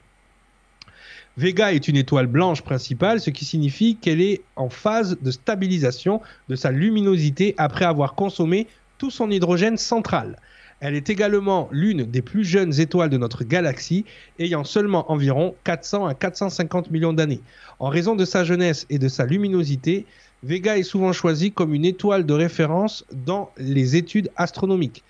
Vega 1.38 1.74
est 1.74 1.90
une 1.90 1.98
étoile 1.98 2.28
blanche 2.28 2.62
principale, 2.62 3.20
ce 3.20 3.30
qui 3.30 3.44
signifie 3.44 3.98
qu'elle 3.98 4.22
est 4.22 4.42
en 4.56 4.70
phase 4.70 5.18
de 5.22 5.32
stabilisation 5.32 6.22
de 6.48 6.56
sa 6.56 6.72
luminosité 6.72 7.56
après 7.58 7.84
avoir 7.84 8.16
consommé 8.16 8.68
tout 8.98 9.12
son 9.12 9.30
hydrogène 9.30 9.78
central. 9.78 10.38
Elle 10.80 10.96
est 10.96 11.10
également 11.10 11.68
l'une 11.72 12.04
des 12.04 12.22
plus 12.22 12.46
jeunes 12.46 12.80
étoiles 12.80 13.10
de 13.10 13.18
notre 13.18 13.44
galaxie, 13.44 14.06
ayant 14.40 14.64
seulement 14.64 15.12
environ 15.12 15.56
400 15.64 16.06
à 16.06 16.14
450 16.14 16.92
millions 16.92 17.14
d'années. 17.14 17.42
En 17.80 17.90
raison 17.90 18.16
de 18.16 18.24
sa 18.24 18.44
jeunesse 18.44 18.86
et 18.90 19.00
de 19.00 19.08
sa 19.08 19.26
luminosité, 19.26 20.06
Vega 20.44 20.78
est 20.78 20.84
souvent 20.84 21.14
choisie 21.14 21.52
comme 21.52 21.74
une 21.74 21.86
étoile 21.86 22.26
de 22.26 22.34
référence 22.34 23.06
dans 23.12 23.52
les 23.58 23.96
études 23.96 24.30
astronomiques. 24.36 25.04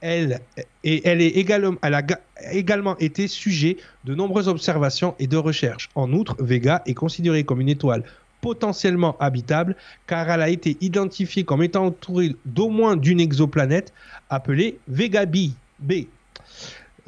Elle, 0.00 0.40
a 0.82 2.52
également 2.52 2.98
été 2.98 3.28
sujet 3.28 3.76
de 4.04 4.14
nombreuses 4.16 4.48
observations 4.48 5.14
et 5.20 5.28
de 5.28 5.36
recherches. 5.36 5.88
En 5.94 6.12
outre, 6.12 6.34
Vega 6.40 6.82
est 6.86 6.94
considérée 6.94 7.44
comme 7.44 7.60
une 7.60 7.68
étoile 7.68 8.02
potentiellement 8.40 9.16
habitable 9.20 9.76
car 10.08 10.28
elle 10.28 10.42
a 10.42 10.48
été 10.48 10.76
identifiée 10.80 11.44
comme 11.44 11.62
étant 11.62 11.86
entourée 11.86 12.34
d'au 12.44 12.68
moins 12.68 12.96
d'une 12.96 13.20
exoplanète 13.20 13.92
appelée 14.28 14.78
Vega 14.88 15.24
B. 15.24 15.52
B. 15.78 15.92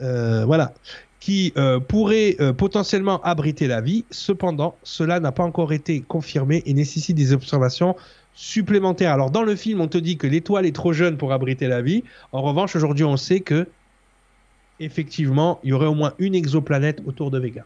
Euh, 0.00 0.44
voilà 0.44 0.72
qui 1.24 1.54
euh, 1.56 1.80
pourrait 1.80 2.36
euh, 2.40 2.52
potentiellement 2.52 3.18
abriter 3.22 3.66
la 3.66 3.80
vie. 3.80 4.04
Cependant, 4.10 4.76
cela 4.82 5.20
n'a 5.20 5.32
pas 5.32 5.42
encore 5.42 5.72
été 5.72 6.02
confirmé 6.02 6.62
et 6.66 6.74
nécessite 6.74 7.16
des 7.16 7.32
observations 7.32 7.96
supplémentaires. 8.34 9.10
Alors 9.10 9.30
dans 9.30 9.42
le 9.42 9.56
film, 9.56 9.80
on 9.80 9.88
te 9.88 9.96
dit 9.96 10.18
que 10.18 10.26
l'étoile 10.26 10.66
est 10.66 10.74
trop 10.74 10.92
jeune 10.92 11.16
pour 11.16 11.32
abriter 11.32 11.66
la 11.66 11.80
vie. 11.80 12.04
En 12.32 12.42
revanche, 12.42 12.76
aujourd'hui, 12.76 13.06
on 13.06 13.16
sait 13.16 13.40
que 13.40 13.66
effectivement, 14.80 15.60
il 15.64 15.70
y 15.70 15.72
aurait 15.72 15.86
au 15.86 15.94
moins 15.94 16.12
une 16.18 16.34
exoplanète 16.34 17.00
autour 17.06 17.30
de 17.30 17.38
Vega 17.38 17.64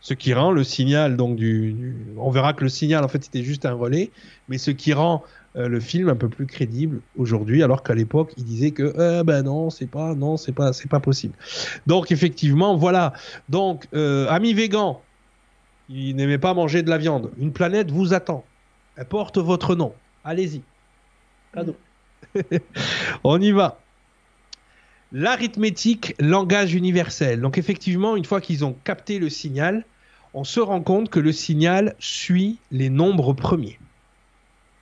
ce 0.00 0.14
qui 0.14 0.32
rend 0.32 0.50
le 0.50 0.64
signal 0.64 1.18
donc 1.18 1.36
du, 1.36 1.94
on 2.16 2.30
verra 2.30 2.54
que 2.54 2.64
le 2.64 2.70
signal 2.70 3.04
en 3.04 3.08
fait 3.08 3.22
c'était 3.22 3.42
juste 3.42 3.66
un 3.66 3.74
relais 3.74 4.10
mais 4.48 4.56
ce 4.56 4.70
qui 4.70 4.94
rend 4.94 5.22
euh, 5.56 5.68
le 5.68 5.80
film 5.80 6.08
un 6.08 6.14
peu 6.14 6.28
plus 6.28 6.46
crédible 6.46 7.00
aujourd'hui 7.16 7.64
alors 7.64 7.82
qu'à 7.82 7.94
l'époque 7.94 8.32
il 8.36 8.44
disait 8.44 8.70
que 8.70 8.94
euh, 8.98 9.24
ben 9.24 9.42
non 9.42 9.68
c'est 9.68 9.88
pas 9.88 10.14
non 10.14 10.36
c'est 10.36 10.52
pas 10.52 10.72
c'est 10.72 10.88
pas 10.88 11.00
possible. 11.00 11.34
Donc 11.86 12.12
effectivement 12.12 12.76
voilà. 12.76 13.12
Donc 13.48 13.88
euh, 13.94 14.28
ami 14.28 14.54
végan 14.54 15.02
il 15.88 16.14
n'aimait 16.14 16.38
pas 16.38 16.54
manger 16.54 16.82
de 16.82 16.90
la 16.90 16.98
viande. 16.98 17.32
Une 17.36 17.52
planète 17.52 17.90
vous 17.90 18.14
attend. 18.14 18.44
Elle 18.96 19.06
porte 19.06 19.38
votre 19.38 19.74
nom. 19.74 19.92
Allez-y. 20.24 20.62
Cadeau. 21.52 21.76
On 23.24 23.40
y 23.40 23.50
va. 23.50 23.80
L'arithmétique, 25.12 26.14
langage 26.20 26.74
universel. 26.74 27.40
Donc 27.40 27.58
effectivement, 27.58 28.14
une 28.14 28.24
fois 28.24 28.40
qu'ils 28.40 28.64
ont 28.64 28.76
capté 28.84 29.18
le 29.18 29.28
signal, 29.28 29.84
on 30.34 30.44
se 30.44 30.60
rend 30.60 30.80
compte 30.80 31.10
que 31.10 31.18
le 31.18 31.32
signal 31.32 31.96
suit 31.98 32.58
les 32.70 32.88
nombres 32.88 33.32
premiers. 33.32 33.80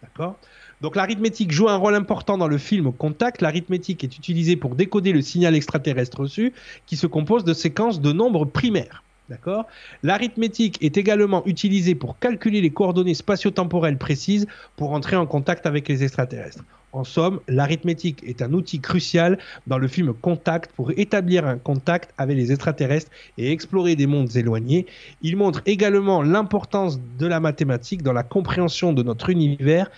D'accord? 0.03 0.37
Donc 0.81 0.95
l'arithmétique 0.95 1.51
joue 1.51 1.69
un 1.69 1.77
rôle 1.77 1.95
important 1.95 2.39
dans 2.39 2.49
le 2.49 2.59
film 2.59 2.93
Contact. 2.93 3.43
L'arithmétique 3.43 4.05
est 4.05 4.17
utilisée 4.17 4.57
pour 4.57 4.77
décoder 4.77 5.13
le 5.13 5.23
signal 5.23 5.55
extraterrestre 5.57 6.21
reçu 6.21 6.53
qui 6.87 6.97
se 6.97 7.07
compose 7.07 7.45
de 7.45 7.53
séquences 7.53 8.01
de 8.01 8.13
nombres 8.13 8.45
primaires. 8.45 9.03
D'accord? 9.29 9.67
L'arithmétique 10.03 10.79
est 10.81 10.97
également 10.97 11.45
utilisée 11.45 11.95
pour 11.95 12.19
calculer 12.19 12.63
les 12.63 12.71
coordonnées 12.71 13.15
spatio-temporelles 13.15 13.99
précises 13.99 14.47
pour 14.77 14.93
entrer 14.93 15.17
en 15.17 15.27
contact 15.27 15.67
avec 15.67 15.87
les 15.89 16.03
extraterrestres. 16.03 16.65
En 16.93 17.05
somme, 17.05 17.41
l'arithmétique 17.49 18.23
est 18.25 18.41
un 18.41 18.55
outil 18.55 18.81
crucial 18.81 19.39
dans 19.67 19.77
le 19.77 19.89
film 19.89 20.15
Contact 20.15 20.73
pour 20.75 20.93
établir 20.93 21.47
un 21.47 21.59
contact 21.59 22.15
avec 22.17 22.37
les 22.39 22.51
extraterrestres 22.51 23.11
et 23.37 23.53
explorer 23.53 23.95
des 23.95 24.07
mondes 24.07 24.35
éloignés. 24.35 24.87
Il 25.21 25.37
montre 25.37 25.61
également 25.67 26.23
l'importance 26.23 26.99
de 27.19 27.27
la 27.27 27.41
mathématique 27.41 28.03
dans 28.03 28.15
la 28.15 28.23
compréhension 28.23 28.95
de 28.95 29.03
notre 29.03 29.29
univers 29.29 29.91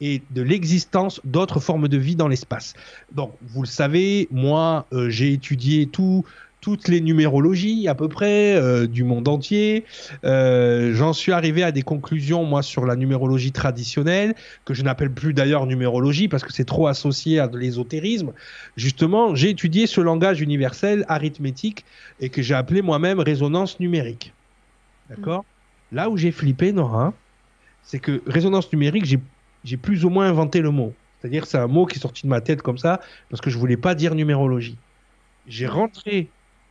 et 0.00 0.22
de 0.30 0.42
l'existence 0.42 1.20
d'autres 1.24 1.60
formes 1.60 1.88
de 1.88 1.98
vie 1.98 2.16
dans 2.16 2.28
l'espace. 2.28 2.74
Donc, 3.12 3.32
vous 3.42 3.62
le 3.62 3.68
savez, 3.68 4.28
moi, 4.30 4.86
euh, 4.92 5.10
j'ai 5.10 5.32
étudié 5.32 5.86
tout, 5.86 6.24
toutes 6.60 6.88
les 6.88 7.00
numérologies 7.00 7.88
à 7.88 7.94
peu 7.94 8.08
près 8.08 8.54
euh, 8.54 8.86
du 8.86 9.04
monde 9.04 9.28
entier. 9.28 9.84
Euh, 10.24 10.94
j'en 10.94 11.12
suis 11.12 11.32
arrivé 11.32 11.62
à 11.62 11.72
des 11.72 11.82
conclusions, 11.82 12.44
moi, 12.44 12.62
sur 12.62 12.86
la 12.86 12.96
numérologie 12.96 13.52
traditionnelle, 13.52 14.34
que 14.64 14.74
je 14.74 14.82
n'appelle 14.82 15.12
plus 15.12 15.34
d'ailleurs 15.34 15.66
numérologie 15.66 16.28
parce 16.28 16.44
que 16.44 16.52
c'est 16.52 16.64
trop 16.64 16.86
associé 16.86 17.38
à 17.38 17.48
de 17.48 17.58
l'ésotérisme. 17.58 18.32
Justement, 18.76 19.34
j'ai 19.34 19.50
étudié 19.50 19.86
ce 19.86 20.00
langage 20.00 20.40
universel 20.40 21.04
arithmétique 21.08 21.84
et 22.20 22.28
que 22.28 22.42
j'ai 22.42 22.54
appelé 22.54 22.82
moi-même 22.82 23.20
résonance 23.20 23.80
numérique. 23.80 24.32
D'accord? 25.08 25.44
Là 25.92 26.08
où 26.08 26.16
j'ai 26.16 26.30
flippé, 26.30 26.72
Nora, 26.72 27.12
c'est 27.82 27.98
que 27.98 28.22
résonance 28.26 28.72
numérique, 28.72 29.04
j'ai 29.04 29.18
plus 29.80 30.04
ou 30.04 30.10
moins 30.10 30.28
inventé 30.28 30.60
le 30.60 30.70
mot. 30.70 30.92
C'est-à-dire 31.20 31.46
c'est 31.46 31.58
un 31.58 31.66
mot 31.66 31.86
qui 31.86 31.96
est 31.96 32.00
sorti 32.00 32.22
de 32.22 32.28
ma 32.28 32.40
tête 32.40 32.62
comme 32.62 32.78
ça 32.78 33.00
parce 33.28 33.40
que 33.40 33.50
je 33.50 33.58
voulais 33.58 33.76
pas 33.76 33.94
dire 33.94 34.14
numérologie. 34.14 34.76
J'ai 35.46 35.66
rentré 35.66 36.28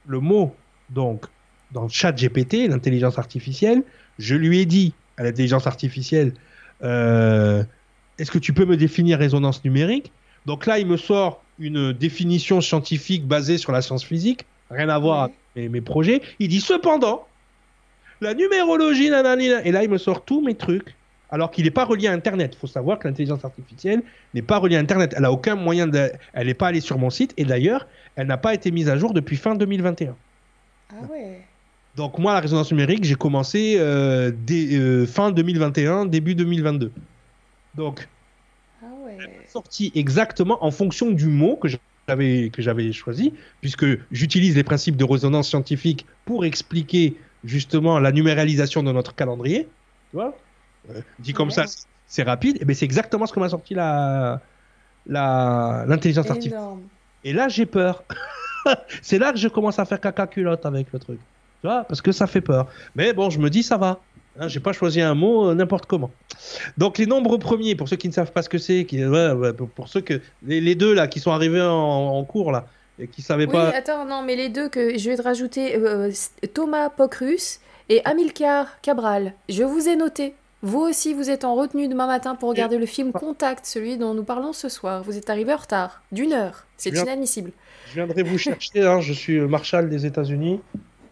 le 0.07 0.19
mot 0.19 0.55
donc 0.89 1.25
dans 1.71 1.83
le 1.83 1.89
chat 1.89 2.11
GPT, 2.11 2.67
l'intelligence 2.67 3.19
artificielle, 3.19 3.83
je 4.17 4.35
lui 4.35 4.59
ai 4.59 4.65
dit 4.65 4.93
à 5.17 5.23
l'intelligence 5.23 5.67
artificielle, 5.67 6.33
euh, 6.83 7.63
est-ce 8.17 8.31
que 8.31 8.39
tu 8.39 8.53
peux 8.53 8.65
me 8.65 8.77
définir 8.77 9.19
résonance 9.19 9.63
numérique? 9.63 10.11
Donc 10.45 10.65
là, 10.65 10.79
il 10.79 10.87
me 10.87 10.97
sort 10.97 11.43
une 11.59 11.93
définition 11.93 12.61
scientifique 12.61 13.27
basée 13.27 13.57
sur 13.57 13.71
la 13.71 13.81
science 13.81 14.03
physique, 14.03 14.45
rien 14.71 14.89
à 14.89 14.97
voir 14.97 15.29
avec 15.55 15.69
mes, 15.71 15.81
projets. 15.81 16.21
Il 16.39 16.47
dit 16.47 16.61
cependant, 16.61 17.27
la 18.21 18.33
numérologie, 18.33 19.09
nanana, 19.09 19.63
et 19.63 19.71
là, 19.71 19.83
il 19.83 19.89
me 19.89 19.97
sort 19.97 20.25
tous 20.25 20.41
mes 20.41 20.55
trucs. 20.55 20.95
Alors 21.31 21.51
qu'il 21.51 21.65
n'est 21.65 21.71
pas 21.71 21.85
relié 21.85 22.07
à 22.07 22.13
Internet. 22.13 22.55
Il 22.55 22.59
faut 22.59 22.67
savoir 22.67 22.97
que 22.97 23.07
l'intelligence 23.07 23.45
artificielle 23.45 24.01
n'est 24.33 24.41
pas 24.41 24.57
reliée 24.57 24.77
à 24.77 24.79
Internet. 24.79 25.13
Elle 25.15 25.23
n'a 25.23 25.31
aucun 25.31 25.55
moyen 25.55 25.87
de. 25.87 26.11
Elle 26.33 26.47
n'est 26.47 26.53
pas 26.53 26.67
allée 26.67 26.81
sur 26.81 26.97
mon 26.97 27.09
site. 27.09 27.33
Et 27.37 27.45
d'ailleurs, 27.45 27.87
elle 28.15 28.27
n'a 28.27 28.37
pas 28.37 28.53
été 28.53 28.71
mise 28.71 28.89
à 28.89 28.97
jour 28.97 29.13
depuis 29.13 29.37
fin 29.37 29.55
2021. 29.55 30.15
Ah 30.91 30.95
ouais. 31.11 31.41
Donc 31.95 32.17
moi, 32.17 32.33
la 32.33 32.39
résonance 32.39 32.71
numérique, 32.71 33.03
j'ai 33.03 33.15
commencé 33.15 33.75
euh, 33.77 34.31
dès, 34.33 34.75
euh, 34.75 35.05
fin 35.05 35.31
2021, 35.31 36.05
début 36.05 36.33
2022. 36.33 36.91
Donc, 37.75 38.07
ah 38.81 38.87
ouais. 39.05 39.17
sorti 39.47 39.91
exactement 39.95 40.63
en 40.63 40.71
fonction 40.71 41.11
du 41.11 41.27
mot 41.27 41.57
que 41.57 41.67
j'avais 42.07 42.49
que 42.49 42.61
j'avais 42.61 42.91
choisi, 42.91 43.33
puisque 43.61 43.85
j'utilise 44.11 44.55
les 44.55 44.63
principes 44.63 44.95
de 44.95 45.03
résonance 45.03 45.49
scientifique 45.49 46.05
pour 46.25 46.45
expliquer 46.45 47.15
justement 47.43 47.99
la 47.99 48.11
numéralisation 48.11 48.81
de 48.81 48.91
notre 48.91 49.13
calendrier. 49.13 49.67
Tu 50.11 50.15
vois? 50.15 50.35
Dit 51.19 51.33
comme 51.33 51.51
ça, 51.51 51.65
c'est 52.07 52.23
rapide. 52.23 52.57
Et 52.61 52.65
ben 52.65 52.75
c'est 52.75 52.85
exactement 52.85 53.25
ce 53.25 53.33
que 53.33 53.39
m'a 53.39 53.49
sorti 53.49 53.73
la 53.73 54.41
l'intelligence 55.05 56.29
artificielle. 56.29 56.61
Et 57.23 57.33
là, 57.33 57.47
j'ai 57.47 57.65
peur. 57.65 58.03
c'est 59.01 59.19
là 59.19 59.31
que 59.31 59.37
je 59.37 59.47
commence 59.47 59.79
à 59.79 59.85
faire 59.85 59.99
caca 59.99 60.27
culotte 60.27 60.65
avec 60.65 60.87
le 60.93 60.99
truc. 60.99 61.19
Tu 61.61 61.67
vois 61.67 61.83
Parce 61.83 62.01
que 62.01 62.11
ça 62.11 62.27
fait 62.27 62.41
peur. 62.41 62.67
Mais 62.95 63.13
bon, 63.13 63.29
je 63.29 63.39
me 63.39 63.49
dis, 63.49 63.63
ça 63.63 63.77
va. 63.77 63.99
Hein, 64.39 64.47
J'ai 64.47 64.59
pas 64.59 64.71
choisi 64.71 65.01
un 65.01 65.15
mot 65.15 65.53
n'importe 65.53 65.85
comment. 65.85 66.11
Donc 66.77 66.97
les 66.97 67.05
nombres 67.05 67.37
premiers, 67.37 67.75
pour 67.75 67.89
ceux 67.89 67.97
qui 67.97 68.07
ne 68.07 68.13
savent 68.13 68.31
pas 68.31 68.41
ce 68.41 68.49
que 68.49 68.57
c'est, 68.57 68.85
qui, 68.85 69.03
pour 69.75 69.89
ceux 69.89 70.01
que 70.01 70.21
les, 70.43 70.75
deux 70.75 70.93
là 70.93 71.07
qui 71.07 71.19
sont 71.19 71.31
arrivés 71.31 71.61
en, 71.61 72.23
cours 72.23 72.51
là 72.51 72.65
et 72.99 73.07
qui 73.07 73.21
savaient 73.21 73.47
oui, 73.47 73.51
pas. 73.51 73.69
attends, 73.69 74.05
non, 74.05 74.21
mais 74.21 74.35
les 74.35 74.49
deux 74.49 74.69
que 74.69 74.97
je 74.97 75.09
vais 75.09 75.17
te 75.17 75.21
rajouter, 75.21 75.77
Thomas 76.53 76.89
Pocrus 76.89 77.59
et 77.89 78.01
Amilcar 78.05 78.79
Cabral. 78.81 79.33
Je 79.49 79.63
vous 79.63 79.89
ai 79.89 79.95
noté. 79.95 80.35
Vous 80.61 80.79
aussi, 80.79 81.13
vous 81.13 81.29
êtes 81.29 81.45
en 81.45 81.55
retenue 81.55 81.87
demain 81.87 82.07
matin 82.07 82.35
pour 82.35 82.49
regarder 82.49 82.77
le 82.77 82.85
film 82.85 83.13
Contact, 83.13 83.65
celui 83.65 83.97
dont 83.97 84.13
nous 84.13 84.23
parlons 84.23 84.51
ce 84.51 84.67
soir. 84.67 85.03
Vous 85.03 85.17
êtes 85.17 85.29
arrivé 85.29 85.53
en 85.53 85.57
retard, 85.57 86.01
d'une 86.11 86.33
heure. 86.33 86.65
C'est 86.75 86.89
inadmissible. 86.89 87.51
Je 87.87 87.93
viendrai 87.93 88.23
vous 88.23 88.37
chercher, 88.37 88.85
hein. 88.85 88.99
je 88.99 89.13
suis 89.13 89.39
Marshal 89.39 89.89
des 89.89 90.05
États-Unis. 90.05 90.59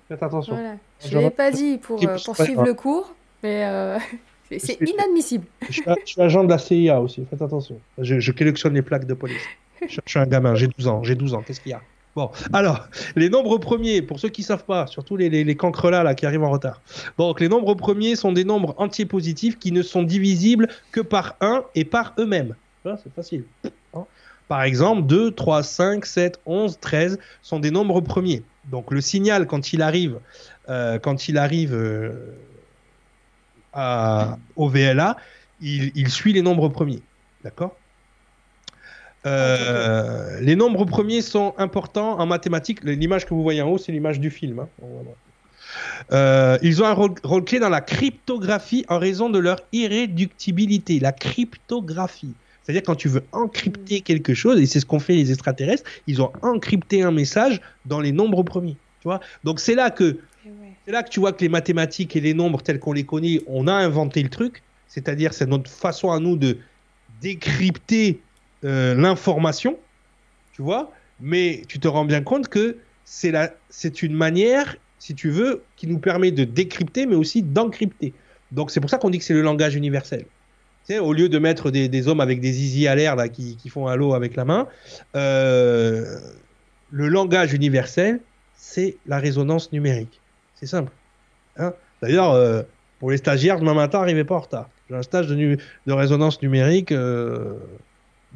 Faites 0.10 0.22
attention. 0.24 0.58
Je 1.00 1.18
ne 1.18 1.24
l'ai 1.24 1.30
pas 1.30 1.52
dit 1.52 1.78
pour, 1.78 2.02
euh, 2.04 2.18
suivre 2.18 2.64
le 2.64 2.74
cours, 2.74 3.14
mais 3.44 3.66
euh, 3.66 3.98
c'est 4.58 4.80
inadmissible. 4.82 5.46
Je 5.70 5.82
suis, 6.06 6.22
agent 6.22 6.44
de 6.44 6.50
la 6.50 6.58
CIA 6.58 7.02
aussi, 7.02 7.26
faites 7.30 7.42
attention. 7.42 7.80
Je, 7.98 8.20
je 8.20 8.32
collectionne 8.32 8.74
les 8.74 8.82
plaques 8.82 9.06
de 9.06 9.14
police. 9.14 9.44
Je, 9.88 10.00
suis 10.08 10.18
un 10.18 10.26
gamin, 10.26 10.56
j'ai 10.56 10.66
12 10.66 10.88
ans. 10.88 11.04
J'ai 11.04 11.14
12 11.14 11.36
ans, 11.36 11.44
qu'est-ce 11.46 11.62
qu'il 11.62 11.70
y 11.70 11.76
a? 11.76 11.82
Bon, 12.18 12.32
alors, 12.52 12.88
les 13.16 13.30
nombres 13.30 13.60
premiers, 13.60 14.02
pour 14.02 14.20
ceux 14.20 14.30
qui 14.30 14.42
ne 14.42 14.48
savent 14.48 14.64
pas, 14.64 14.88
surtout 14.88 15.18
les, 15.18 15.30
les, 15.30 15.44
les 15.44 15.56
là, 15.84 16.16
qui 16.16 16.26
arrivent 16.26 16.44
en 16.44 16.50
retard. 16.50 16.82
Donc, 17.20 17.40
les 17.40 17.48
nombres 17.48 17.76
premiers 17.76 18.16
sont 18.16 18.32
des 18.32 18.44
nombres 18.44 18.74
entiers 18.80 19.06
positifs 19.06 19.60
qui 19.60 19.72
ne 19.72 19.84
sont 19.84 20.02
divisibles 20.02 20.68
que 20.92 21.00
par 21.00 21.36
1 21.42 21.66
et 21.76 21.86
par 21.86 22.16
eux-mêmes. 22.18 22.56
C'est 22.84 23.14
facile. 23.14 23.44
Hein. 23.94 24.06
par 24.48 24.64
exemple, 24.64 25.04
2, 25.04 25.30
3, 25.30 25.62
5, 25.62 26.06
7, 26.08 26.42
11, 26.48 26.80
13 26.80 27.20
sont 27.44 27.60
des 27.60 27.70
nombres 27.70 28.02
premiers. 28.02 28.42
Donc, 28.72 28.90
le 28.90 29.00
signal, 29.00 29.46
quand 29.46 29.72
il 29.72 29.84
arrive, 29.84 30.18
euh, 30.70 30.98
quand 30.98 31.30
il 31.30 31.38
arrive 31.38 31.76
euh, 31.76 32.34
à, 33.74 34.40
au 34.56 34.70
VLA, 34.70 35.18
il 35.62 36.10
suit 36.10 36.34
les 36.34 36.42
nombres 36.42 36.70
premiers. 36.70 37.04
D'accord? 37.44 37.76
Euh, 39.28 40.40
les 40.42 40.56
nombres 40.56 40.86
premiers 40.86 41.22
sont 41.22 41.54
importants 41.58 42.20
en 42.20 42.26
mathématiques. 42.26 42.84
L'image 42.84 43.26
que 43.26 43.34
vous 43.34 43.44
voyez 43.44 43.62
en 43.62 43.70
haut, 43.70 43.78
c'est 43.78 43.92
l'image 43.92 44.20
du 44.20 44.30
film. 44.30 44.60
Hein. 44.60 44.68
Euh, 46.12 46.58
ils 46.62 46.82
ont 46.82 46.86
un 46.86 46.94
rôle, 46.94 47.44
clé 47.44 47.60
dans 47.60 47.70
la 47.70 47.82
cryptographie 47.82 48.86
en 48.88 49.00
raison 49.00 49.30
de 49.30 49.40
leur 49.40 49.60
irréductibilité. 49.74 51.00
La 51.00 51.12
cryptographie. 51.12 52.34
C'est-à-dire 52.64 52.84
quand 52.84 52.96
tu 52.96 53.08
veux 53.08 53.24
encrypter 53.32 54.02
quelque 54.02 54.34
chose, 54.34 54.60
et 54.60 54.66
c'est 54.66 54.80
ce 54.80 54.86
qu'ont 54.86 55.00
fait 55.00 55.16
les 55.16 55.32
extraterrestres, 55.32 55.90
ils 56.06 56.22
ont 56.22 56.32
encrypté 56.42 57.02
un 57.02 57.12
message 57.12 57.62
dans 57.86 58.02
les 58.02 58.12
nombres 58.12 58.44
premiers. 58.44 58.76
Tu 59.02 59.06
vois? 59.06 59.22
Donc 59.44 59.60
c'est 59.60 59.76
là 59.76 59.90
que 59.90 60.18
c'est 60.86 60.92
là 60.92 61.04
que 61.04 61.10
tu 61.10 61.20
vois 61.20 61.34
que 61.34 61.42
les 61.42 61.50
mathématiques 61.50 62.16
et 62.16 62.22
les 62.22 62.34
nombres 62.34 62.62
tels 62.62 62.80
qu'on 62.80 62.94
les 62.94 63.04
connaît, 63.04 63.42
on 63.48 63.68
a 63.68 63.74
inventé 63.74 64.24
le 64.24 64.30
truc. 64.30 64.64
C'est-à-dire 64.88 65.34
c'est 65.34 65.46
notre 65.46 65.70
façon 65.70 66.12
à 66.12 66.20
nous 66.20 66.38
de 66.38 66.58
décrypter 67.22 68.22
euh, 68.64 68.96
l'information, 68.96 69.78
tu 70.54 70.62
vois, 70.62 70.92
mais 71.20 71.64
tu 71.68 71.80
te 71.80 71.88
rends 71.88 72.06
bien 72.06 72.22
compte 72.22 72.48
que 72.48 72.78
c'est 73.06 73.34
c'est 73.70 74.04
une 74.04 74.14
manière, 74.14 74.76
si 75.00 75.16
tu 75.16 75.30
veux, 75.30 75.64
qui 75.76 75.88
nous 75.88 76.00
permet 76.00 76.32
de 76.32 76.44
décrypter, 76.44 77.06
mais 77.06 77.16
aussi 77.16 77.42
d'encrypter. 77.44 78.14
Donc 78.52 78.72
c'est 78.72 78.80
pour 78.80 78.90
ça 78.90 78.98
qu'on 78.98 79.10
dit 79.10 79.20
que 79.20 79.24
c'est 79.24 79.34
le 79.34 79.42
langage 79.42 79.76
universel. 79.76 80.26
Tu 80.88 80.98
au 81.00 81.12
lieu 81.12 81.28
de 81.28 81.38
mettre 81.38 81.70
des, 81.70 82.08
hommes 82.08 82.22
avec 82.22 82.40
des 82.40 82.54
zizi 82.54 82.88
à 82.88 82.96
l'air 82.96 83.16
là 83.18 83.28
qui, 83.28 83.58
qui, 83.58 83.68
font 83.68 83.94
l'eau 83.96 84.14
avec 84.14 84.38
la 84.38 84.46
main, 84.46 84.68
euh, 85.16 86.18
le 86.92 87.10
langage 87.10 87.54
universel, 87.54 88.22
c'est 88.56 88.96
la 89.06 89.20
résonance 89.20 89.74
numérique. 89.74 90.22
C'est 90.56 90.66
simple. 90.66 90.92
Hein 91.58 91.74
D'ailleurs, 92.02 92.32
euh, 92.32 92.64
pour 93.00 93.12
les 93.12 93.18
stagiaires, 93.18 93.60
demain 93.60 93.74
matin, 93.74 94.00
n'arrivez 94.00 94.24
pas 94.24 94.36
en 94.36 94.40
retard. 94.40 94.70
J'ai 94.90 94.96
un 94.96 95.02
stage 95.02 95.28
de, 95.28 95.36
de 95.36 95.94
résonance 95.94 96.42
numérique 96.42 96.94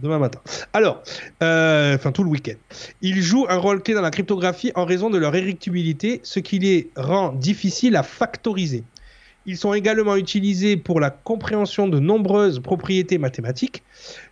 demain 0.02 0.20
matin. 0.20 0.40
Alors, 0.74 1.04
euh, 1.44 1.96
enfin 1.96 2.12
tout 2.12 2.24
le 2.24 2.30
week-end. 2.30 2.58
Ils 3.02 3.22
jouent 3.22 3.46
un 3.50 3.58
rôle 3.58 3.82
clé 3.82 3.94
dans 3.94 4.02
la 4.02 4.12
cryptographie 4.12 4.72
en 4.76 4.86
raison 4.86 5.10
de 5.10 5.18
leur 5.18 5.36
érectibilité, 5.36 6.20
ce 6.24 6.40
qui 6.40 6.60
les 6.60 6.90
rend 6.96 7.32
difficiles 7.34 7.96
à 7.96 8.04
factoriser. 8.04 8.84
Ils 9.46 9.58
sont 9.58 9.74
également 9.74 10.16
utilisés 10.16 10.78
pour 10.78 11.00
la 11.00 11.10
compréhension 11.10 11.88
de 11.88 12.00
nombreuses 12.00 12.60
propriétés 12.60 13.18
mathématiques, 13.18 13.84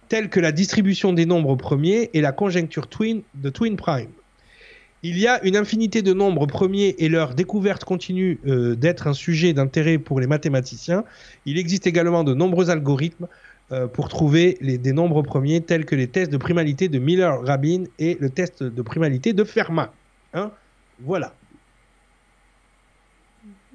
telles 0.08 0.30
que 0.30 0.40
la 0.40 0.52
distribution 0.52 1.14
des 1.14 1.26
nombres 1.26 1.56
premiers 1.56 2.10
et 2.14 2.22
la 2.22 2.32
conjecture 2.32 2.88
twin 2.88 3.22
de 3.36 3.50
twin 3.50 3.76
prime. 3.76 4.10
Il 5.02 5.18
y 5.18 5.28
a 5.28 5.41
une 5.46 5.56
infinité 5.56 6.02
de 6.02 6.14
nombres 6.14 6.46
premiers 6.46 6.96
et 7.00 7.08
leur 7.08 7.34
découverte 7.34 7.86
continue 7.86 8.38
euh, 8.46 8.76
d'être 8.76 9.08
un 9.08 9.14
sujet 9.14 9.54
d'intérêt 9.54 9.98
pour 9.98 10.20
les 10.20 10.28
mathématiciens. 10.28 11.06
Il 11.46 11.58
existe 11.58 11.88
également 11.88 12.26
de 12.26 12.34
nombreux 12.34 12.70
algorithmes 12.70 13.28
euh, 13.72 13.88
pour 13.88 14.10
trouver 14.10 14.58
les, 14.62 14.78
des 14.78 14.94
nombres 14.94 15.22
premiers 15.22 15.62
tels 15.62 15.86
que 15.86 15.96
les 15.96 16.08
tests 16.08 16.32
de 16.32 16.38
primalité 16.38 16.90
de 16.90 16.98
Miller-Rabin 17.00 17.84
et 18.00 18.18
le 18.20 18.30
test 18.30 18.64
de 18.64 18.82
primalité 18.82 19.34
de 19.34 19.44
Fermat. 19.44 19.94
Hein 20.34 20.52
voilà. 21.00 21.36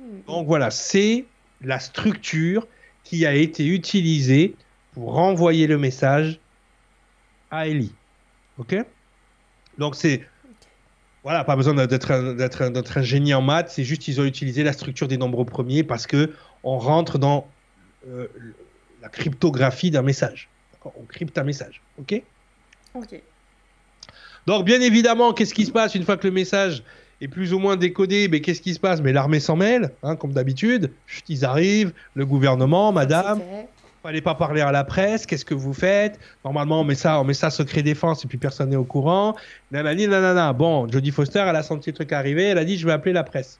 Mm-hmm. 0.00 0.26
Donc 0.26 0.46
voilà, 0.46 0.70
c'est 0.70 1.26
la 1.60 1.78
structure 1.78 2.66
qui 3.04 3.26
a 3.26 3.34
été 3.34 3.66
utilisée 3.66 4.56
pour 4.92 5.12
renvoyer 5.12 5.66
le 5.66 5.78
message 5.78 6.40
à 7.50 7.68
Ellie. 7.68 7.94
Ok? 8.58 8.76
Donc 9.78 9.94
c'est 9.94 10.22
voilà, 11.22 11.42
pas 11.42 11.56
besoin 11.56 11.86
d'être 11.86 12.10
un, 12.10 13.02
génie 13.02 13.32
en 13.32 13.40
maths, 13.40 13.70
c'est 13.70 13.84
juste 13.84 14.02
qu'ils 14.02 14.20
ont 14.20 14.24
utilisé 14.24 14.62
la 14.62 14.74
structure 14.74 15.08
des 15.08 15.16
nombres 15.16 15.44
premiers 15.44 15.82
parce 15.82 16.06
que 16.06 16.34
on 16.62 16.78
rentre 16.78 17.18
dans 17.18 17.48
euh, 18.08 18.26
la 19.04 19.10
cryptographie 19.10 19.90
d'un 19.90 20.02
message. 20.02 20.48
On 20.84 21.04
crypte 21.06 21.36
un 21.36 21.44
message. 21.44 21.82
OK? 21.98 22.22
OK. 22.94 23.20
Donc, 24.46 24.64
bien 24.64 24.80
évidemment, 24.80 25.34
qu'est-ce 25.34 25.52
qui 25.52 25.66
se 25.66 25.70
passe 25.70 25.94
une 25.94 26.04
fois 26.04 26.16
que 26.16 26.26
le 26.26 26.32
message 26.32 26.82
est 27.20 27.28
plus 27.28 27.52
ou 27.52 27.58
moins 27.58 27.76
décodé? 27.76 28.28
Mais 28.28 28.40
qu'est-ce 28.40 28.62
qui 28.62 28.72
se 28.72 28.80
passe? 28.80 29.02
Mais 29.02 29.12
l'armée 29.12 29.40
s'en 29.40 29.56
mêle, 29.56 29.90
hein, 30.02 30.16
comme 30.16 30.32
d'habitude. 30.32 30.90
Ils 31.28 31.44
arrivent, 31.44 31.92
le 32.14 32.24
gouvernement, 32.24 32.92
madame. 32.92 33.42
Fallait 34.02 34.22
pas 34.22 34.34
parler 34.34 34.62
à 34.62 34.72
la 34.72 34.84
presse. 34.84 35.26
Qu'est-ce 35.26 35.44
que 35.44 35.54
vous 35.54 35.74
faites? 35.74 36.18
Normalement, 36.44 36.80
on 36.80 36.84
met 36.84 36.94
ça, 36.94 37.20
on 37.20 37.24
met 37.24 37.34
ça 37.34 37.50
secret 37.50 37.82
défense 37.82 38.24
et 38.24 38.28
puis 38.28 38.38
personne 38.38 38.70
n'est 38.70 38.76
au 38.76 38.84
courant. 38.84 39.36
Nanani, 39.70 40.08
nanana. 40.08 40.52
Bon, 40.54 40.90
Jodie 40.90 41.10
Foster, 41.10 41.44
elle 41.46 41.56
a 41.56 41.62
senti 41.62 41.90
le 41.90 41.94
truc 41.94 42.12
arriver. 42.12 42.44
Elle 42.44 42.58
a 42.58 42.64
dit, 42.64 42.78
je 42.78 42.86
vais 42.86 42.92
appeler 42.92 43.12
la 43.12 43.24
presse. 43.24 43.58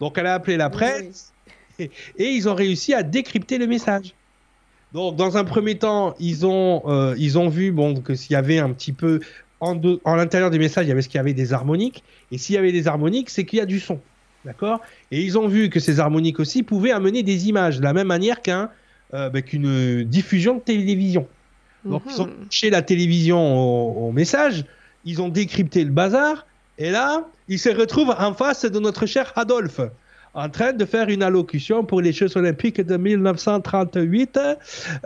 Donc, 0.00 0.18
elle 0.18 0.26
a 0.26 0.34
appelé 0.34 0.58
la 0.58 0.68
presse 0.68 1.32
et 1.78 1.90
ils 2.18 2.48
ont 2.50 2.54
réussi 2.54 2.92
à 2.92 3.02
décrypter 3.02 3.56
le 3.56 3.66
message. 3.66 4.14
Donc, 4.94 5.16
dans 5.16 5.36
un 5.36 5.44
premier 5.44 5.76
temps, 5.76 6.14
ils 6.20 6.46
ont, 6.46 6.82
euh, 6.86 7.16
ils 7.18 7.36
ont 7.36 7.48
vu 7.48 7.72
bon, 7.72 8.00
que 8.00 8.14
s'il 8.14 8.32
y 8.32 8.36
avait 8.36 8.60
un 8.60 8.70
petit 8.70 8.92
peu 8.92 9.18
en, 9.58 9.78
en 10.04 10.14
l'intérieur 10.14 10.50
des 10.50 10.58
messages, 10.58 10.86
il 10.86 10.88
y 10.88 10.92
avait 10.92 11.02
ce 11.02 11.08
qu'il 11.08 11.18
y 11.18 11.20
avait 11.20 11.34
des 11.34 11.52
harmoniques. 11.52 12.04
Et 12.30 12.38
s'il 12.38 12.54
y 12.54 12.58
avait 12.58 12.70
des 12.70 12.86
harmoniques, 12.86 13.28
c'est 13.28 13.44
qu'il 13.44 13.58
y 13.58 13.62
a 13.62 13.66
du 13.66 13.80
son. 13.80 14.00
D'accord? 14.44 14.80
Et 15.10 15.20
ils 15.20 15.36
ont 15.36 15.48
vu 15.48 15.68
que 15.68 15.80
ces 15.80 15.98
harmoniques 15.98 16.38
aussi 16.38 16.62
pouvaient 16.62 16.92
amener 16.92 17.24
des 17.24 17.48
images, 17.48 17.78
de 17.78 17.82
la 17.82 17.92
même 17.92 18.06
manière 18.06 18.40
qu'un, 18.40 18.70
euh, 19.14 19.30
ben, 19.30 19.42
qu'une 19.42 20.04
diffusion 20.04 20.56
de 20.56 20.60
télévision. 20.60 21.26
Donc, 21.84 22.02
ils 22.08 22.22
ont 22.22 22.26
mhm. 22.26 22.46
touché 22.48 22.70
la 22.70 22.82
télévision 22.82 23.38
au, 23.38 24.08
au, 24.08 24.12
message, 24.12 24.64
ils 25.04 25.20
ont 25.20 25.28
décrypté 25.28 25.84
le 25.84 25.90
bazar, 25.90 26.46
et 26.78 26.90
là, 26.90 27.26
ils 27.48 27.58
se 27.58 27.68
retrouvent 27.68 28.14
en 28.16 28.32
face 28.32 28.64
de 28.64 28.78
notre 28.78 29.06
cher 29.06 29.32
Adolphe 29.36 29.80
en 30.34 30.48
train 30.48 30.72
de 30.72 30.84
faire 30.84 31.08
une 31.08 31.22
allocution 31.22 31.84
pour 31.84 32.00
les 32.00 32.12
Jeux 32.12 32.36
Olympiques 32.36 32.80
de 32.80 32.96
1938, 32.96 34.40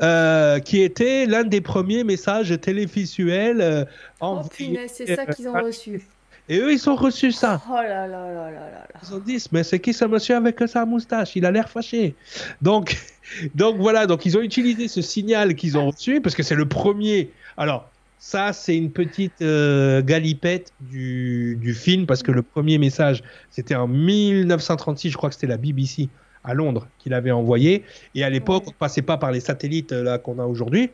euh, 0.01 0.59
qui 0.61 0.83
était 0.83 1.27
l'un 1.27 1.45
des 1.45 1.61
premiers 1.61 2.03
messages 2.03 2.59
télévisuels 2.61 3.61
euh, 3.61 3.85
Oh 4.21 4.41
punaise, 4.51 4.91
c'est 4.95 5.15
ça 5.15 5.27
qu'ils 5.27 5.49
ont 5.49 5.53
reçu. 5.53 6.03
Et 6.49 6.59
eux, 6.59 6.73
ils 6.73 6.89
ont 6.89 6.97
reçu 6.97 7.31
ça. 7.31 7.61
Oh 7.71 7.75
là 7.75 8.07
là 8.07 8.33
là 8.33 8.51
là 8.51 8.51
là. 8.51 8.87
Ils 9.03 9.15
ont 9.15 9.19
dit, 9.19 9.45
mais 9.53 9.63
c'est 9.63 9.79
qui 9.81 9.93
ce 9.93 10.07
monsieur 10.07 10.35
avec 10.35 10.59
sa 10.67 10.87
moustache? 10.87 11.37
Il 11.37 11.45
a 11.45 11.51
l'air 11.51 11.69
fâché. 11.69 12.15
Donc, 12.63 12.97
donc 13.55 13.77
voilà, 13.77 14.07
donc 14.07 14.25
ils 14.25 14.39
ont 14.39 14.41
utilisé 14.41 14.89
ce 14.89 15.03
signal 15.03 15.55
qu'ils 15.55 15.77
ont 15.77 15.91
reçu, 15.91 16.23
parce 16.23 16.35
que 16.35 16.43
c'est 16.43 16.55
le 16.55 16.67
premier. 16.67 17.31
Alors, 17.59 17.91
ça, 18.19 18.53
c'est 18.53 18.77
une 18.77 18.91
petite 18.91 19.43
euh, 19.43 20.03
galipette 20.03 20.73
du, 20.81 21.57
du, 21.61 21.73
film, 21.73 22.07
parce 22.07 22.23
que 22.23 22.33
le 22.33 22.43
premier 22.43 22.79
message, 22.79 23.23
c'était 23.51 23.77
en 23.77 23.87
1936, 23.87 25.11
je 25.11 25.17
crois 25.17 25.29
que 25.29 25.37
c'était 25.37 25.47
la 25.47 25.57
BBC 25.57 26.09
à 26.43 26.55
Londres 26.55 26.89
qui 26.99 27.09
l'avait 27.09 27.31
envoyé. 27.31 27.85
Et 28.15 28.25
à 28.25 28.31
l'époque, 28.31 28.65
on 28.67 28.71
ne 28.71 28.75
passait 28.75 29.03
pas 29.03 29.19
par 29.19 29.31
les 29.31 29.41
satellites 29.41 29.93
euh, 29.93 30.03
là 30.03 30.19
qu'on 30.19 30.39
a 30.39 30.45
aujourd'hui. 30.45 30.91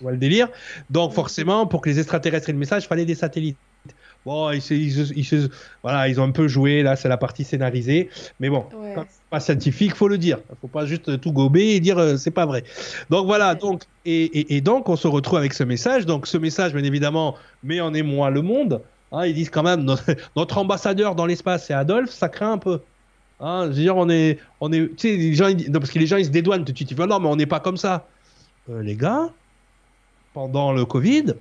On 0.00 0.04
voit 0.04 0.12
le 0.12 0.18
délire. 0.18 0.48
Donc 0.90 1.12
forcément, 1.12 1.66
pour 1.66 1.80
que 1.80 1.88
les 1.88 1.98
extraterrestres 1.98 2.48
aient 2.50 2.52
le 2.52 2.58
message, 2.58 2.84
il 2.84 2.88
fallait 2.88 3.04
des 3.04 3.14
satellites. 3.14 3.58
Bon, 4.26 4.50
ils, 4.50 4.62
ils, 4.70 5.48
voilà, 5.82 6.08
ils 6.08 6.20
ont 6.20 6.24
un 6.24 6.30
peu 6.30 6.46
joué, 6.46 6.82
là, 6.82 6.96
c'est 6.96 7.08
la 7.08 7.16
partie 7.16 7.44
scénarisée. 7.44 8.10
Mais 8.38 8.50
bon, 8.50 8.66
ouais. 8.74 8.94
Pas 9.30 9.40
scientifique, 9.40 9.94
faut 9.94 10.08
le 10.08 10.18
dire. 10.18 10.38
Il 10.50 10.56
faut 10.60 10.68
pas 10.68 10.86
juste 10.86 11.20
tout 11.20 11.32
gober 11.32 11.74
et 11.76 11.80
dire 11.80 11.98
euh, 11.98 12.16
c'est 12.16 12.32
pas 12.32 12.46
vrai. 12.46 12.64
Donc 13.08 13.26
voilà, 13.26 13.54
donc, 13.54 13.84
et, 14.04 14.24
et, 14.24 14.56
et, 14.56 14.60
donc 14.60 14.88
on 14.88 14.96
se 14.96 15.06
retrouve 15.06 15.38
avec 15.38 15.54
ce 15.54 15.62
message. 15.62 16.04
Donc 16.04 16.26
ce 16.26 16.36
message, 16.36 16.74
bien 16.74 16.82
évidemment, 16.82 17.36
met 17.62 17.80
en 17.80 17.94
émoi 17.94 18.30
le 18.30 18.42
monde. 18.42 18.82
Hein, 19.12 19.26
ils 19.26 19.34
disent 19.34 19.50
quand 19.50 19.62
même, 19.62 19.82
notre, 19.82 20.04
notre 20.36 20.58
ambassadeur 20.58 21.14
dans 21.14 21.26
l'espace, 21.26 21.66
c'est 21.66 21.74
Adolphe, 21.74 22.10
ça 22.10 22.28
craint 22.28 22.52
un 22.52 22.58
peu. 22.58 22.80
Hein, 23.38 23.64
je 23.64 23.68
veux 23.68 23.74
dire, 23.82 23.96
on 23.96 24.10
est, 24.10 24.38
on 24.60 24.72
est, 24.72 24.94
tu 24.96 25.08
sais, 25.08 25.16
les 25.16 25.34
gens, 25.34 25.48
parce 25.72 25.90
que 25.90 25.98
les 25.98 26.06
gens 26.06 26.16
ils 26.16 26.26
se 26.26 26.30
dédouanent 26.30 26.64
tout 26.64 26.72
de 26.72 26.76
suite. 26.76 26.90
Ils 26.90 26.96
disent 26.96 27.06
non, 27.06 27.20
mais 27.20 27.28
on 27.28 27.36
n'est 27.36 27.46
pas 27.46 27.60
comme 27.60 27.76
ça. 27.76 28.06
Euh, 28.68 28.82
les 28.82 28.96
gars, 28.96 29.30
pendant 30.34 30.72
le 30.72 30.84
Covid, 30.84 31.34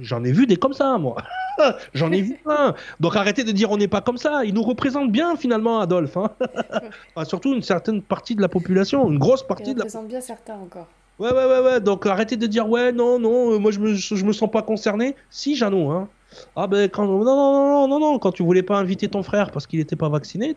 j'en 0.00 0.24
ai 0.24 0.32
vu 0.32 0.46
des 0.46 0.56
comme 0.56 0.74
ça, 0.74 0.98
moi. 0.98 1.16
J'en 1.94 2.10
ai 2.12 2.20
vu 2.22 2.34
plein. 2.44 2.74
Donc 3.00 3.16
arrêtez 3.16 3.44
de 3.44 3.52
dire 3.52 3.70
on 3.70 3.76
n'est 3.76 3.88
pas 3.88 4.00
comme 4.00 4.18
ça. 4.18 4.44
Il 4.44 4.54
nous 4.54 4.62
représente 4.62 5.10
bien 5.10 5.36
finalement, 5.36 5.80
Adolphe. 5.80 6.16
Hein. 6.16 6.30
surtout 7.24 7.52
une 7.54 7.62
certaine 7.62 8.02
partie 8.02 8.34
de 8.34 8.40
la 8.42 8.48
population, 8.48 9.08
une 9.10 9.18
grosse 9.18 9.42
partie 9.42 9.70
Il 9.70 9.74
de 9.74 9.78
la. 9.80 9.84
représente 9.84 10.08
bien 10.08 10.20
certains 10.20 10.54
encore. 10.54 10.86
Ouais, 11.18 11.30
ouais, 11.32 11.44
ouais, 11.46 11.60
ouais. 11.60 11.80
Donc 11.80 12.06
arrêtez 12.06 12.36
de 12.36 12.46
dire 12.46 12.68
ouais, 12.68 12.90
non, 12.92 13.18
non, 13.18 13.52
euh, 13.52 13.58
moi 13.58 13.70
je 13.70 13.78
me, 13.78 13.94
je 13.94 14.24
me 14.24 14.32
sens 14.32 14.50
pas 14.50 14.62
concerné. 14.62 15.14
Si, 15.30 15.54
Jeannot, 15.56 15.90
hein. 15.90 16.08
Ah 16.56 16.66
ben 16.66 16.88
quand 16.88 17.04
non, 17.04 17.24
non, 17.24 17.52
non, 17.52 17.88
non, 17.88 17.98
non, 18.00 18.18
quand 18.18 18.32
tu 18.32 18.42
voulais 18.42 18.62
pas 18.62 18.78
inviter 18.78 19.06
ton 19.08 19.22
frère 19.22 19.50
parce 19.50 19.66
qu'il 19.66 19.80
était 19.80 19.96
pas 19.96 20.08
vacciné, 20.08 20.56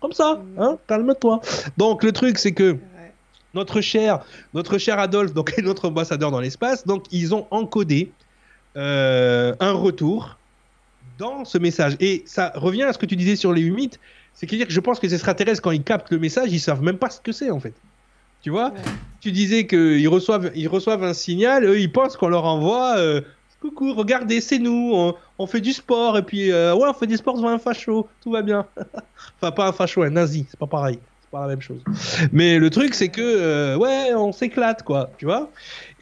comme 0.00 0.12
ça, 0.12 0.34
Mm. 0.56 0.60
hein. 0.62 0.78
Calme-toi. 0.86 1.40
Donc 1.76 2.02
le 2.04 2.12
truc 2.12 2.38
c'est 2.38 2.52
que 2.52 2.76
notre 3.54 3.80
cher, 3.80 4.24
notre 4.54 4.78
cher 4.78 4.98
Adolphe, 4.98 5.34
donc 5.34 5.52
est 5.58 5.62
notre 5.62 5.88
ambassadeur 5.88 6.30
dans 6.30 6.40
l'espace, 6.40 6.86
donc 6.86 7.04
ils 7.10 7.34
ont 7.34 7.46
encodé 7.50 8.12
un 8.76 9.72
retour 9.72 10.36
dans 11.18 11.44
ce 11.44 11.58
message. 11.58 11.96
Et 12.00 12.22
ça 12.26 12.52
revient 12.54 12.84
à 12.84 12.92
ce 12.92 12.98
que 12.98 13.06
tu 13.06 13.16
disais 13.16 13.36
sur 13.36 13.52
les 13.52 13.62
humides, 13.62 13.96
c'est 14.34 14.46
que 14.46 14.56
je 14.68 14.80
pense 14.80 15.00
que 15.00 15.06
les 15.06 15.14
extraterrestres, 15.14 15.62
quand 15.62 15.70
ils 15.70 15.82
captent 15.82 16.10
le 16.10 16.18
message, 16.18 16.52
ils 16.52 16.60
savent 16.60 16.82
même 16.82 16.98
pas 16.98 17.10
ce 17.10 17.20
que 17.20 17.32
c'est 17.32 17.50
en 17.50 17.58
fait. 17.58 17.72
Tu 18.42 18.50
vois? 18.50 18.68
Ouais. 18.68 18.80
Tu 19.20 19.32
disais 19.32 19.66
qu'ils 19.66 20.08
reçoivent, 20.08 20.52
ils 20.54 20.68
reçoivent 20.68 21.02
un 21.02 21.14
signal, 21.14 21.64
eux 21.64 21.80
ils 21.80 21.90
pensent 21.90 22.16
qu'on 22.16 22.28
leur 22.28 22.44
envoie 22.44 22.98
euh, 22.98 23.22
Coucou, 23.60 23.94
regardez, 23.94 24.42
c'est 24.42 24.58
nous, 24.58 24.92
on, 24.94 25.14
on 25.38 25.46
fait 25.46 25.62
du 25.62 25.72
sport, 25.72 26.18
et 26.18 26.22
puis 26.22 26.52
euh, 26.52 26.74
ouais, 26.74 26.88
on 26.88 26.92
fait 26.92 27.06
du 27.06 27.16
sport 27.16 27.36
devant 27.36 27.48
un 27.48 27.58
facho, 27.58 28.06
tout 28.22 28.30
va 28.30 28.42
bien. 28.42 28.66
enfin, 29.40 29.50
pas 29.50 29.68
un 29.68 29.72
facho, 29.72 30.02
un 30.02 30.10
nazi, 30.10 30.46
c'est 30.50 30.58
pas 30.60 30.66
pareil, 30.66 30.98
c'est 31.22 31.30
pas 31.30 31.40
la 31.40 31.48
même 31.48 31.62
chose. 31.62 31.82
Mais 32.32 32.58
le 32.58 32.68
truc, 32.68 32.94
c'est 32.94 33.08
que 33.08 33.22
euh, 33.22 33.76
ouais, 33.76 34.14
on 34.14 34.32
s'éclate, 34.32 34.82
quoi, 34.82 35.10
tu 35.16 35.24
vois? 35.24 35.50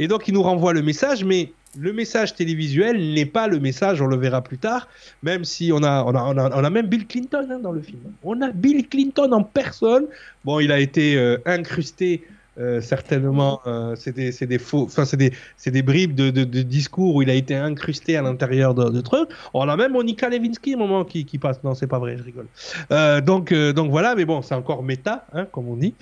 Et 0.01 0.09
donc, 0.09 0.27
ils 0.27 0.35
nous 0.35 0.43
renvoient 0.43 0.73
le 0.73 0.83
message, 0.83 1.25
mais 1.25 1.53
le 1.79 1.93
message 1.93 2.35
télévisuel 2.35 3.15
n'est 3.15 3.27
pas 3.27 3.49
le 3.49 3.61
message, 3.61 4.01
on 4.01 4.07
le 4.07 4.17
verra 4.17 4.43
plus 4.43 4.59
tard, 4.59 4.89
même 5.23 5.45
si 5.45 5.73
on 5.73 5.83
a, 5.83 6.03
on 6.05 6.15
a, 6.15 6.51
on 6.55 6.65
a, 6.65 6.71
même 6.71 6.87
Bill 6.87 7.07
Clinton 7.07 7.49
hein, 7.51 7.59
dans 7.59 7.73
le 7.73 7.83
film. 7.83 8.01
On 8.23 8.41
a 8.43 8.51
Bill 8.51 8.89
Clinton 8.89 9.33
en 9.33 9.43
personne. 9.43 10.07
Bon, 10.45 10.61
il 10.61 10.73
a 10.73 10.79
été 10.79 11.17
euh, 11.17 11.39
incrusté. 11.47 12.25
Euh, 12.59 12.81
certainement, 12.81 13.61
euh, 13.67 13.97
c'est 13.97 14.13
des, 14.15 14.59
faux, 14.59 14.85
enfin 14.85 15.05
c'est 15.05 15.17
des, 15.17 15.33
des 15.67 15.83
bribes 15.83 16.15
de, 16.15 16.31
de, 16.31 16.45
de 16.45 16.63
discours 16.63 17.15
où 17.15 17.23
il 17.23 17.31
a 17.31 17.35
été 17.35 17.55
incrusté 17.55 18.17
à 18.17 18.23
l'intérieur 18.23 18.75
de, 18.75 18.91
de 18.91 19.01
trucs. 19.01 19.29
On 19.53 19.69
a 19.69 19.77
même 19.77 19.93
Monica 19.93 20.29
Lewinsky 20.29 20.75
au 20.75 20.79
moment 20.79 21.05
qui, 21.05 21.25
qui 21.25 21.39
passe. 21.39 21.63
Non, 21.65 21.75
c'est 21.75 21.87
pas 21.87 21.99
vrai, 21.99 22.17
je 22.17 22.23
rigole. 22.23 22.47
Euh, 22.91 23.21
donc, 23.21 23.53
donc 23.53 23.91
voilà, 23.91 24.15
mais 24.15 24.25
bon, 24.25 24.43
c'est 24.43 24.55
encore 24.55 24.83
méta, 24.83 25.27
hein, 25.33 25.47
comme 25.47 25.69
on 25.69 25.77
dit. 25.77 25.95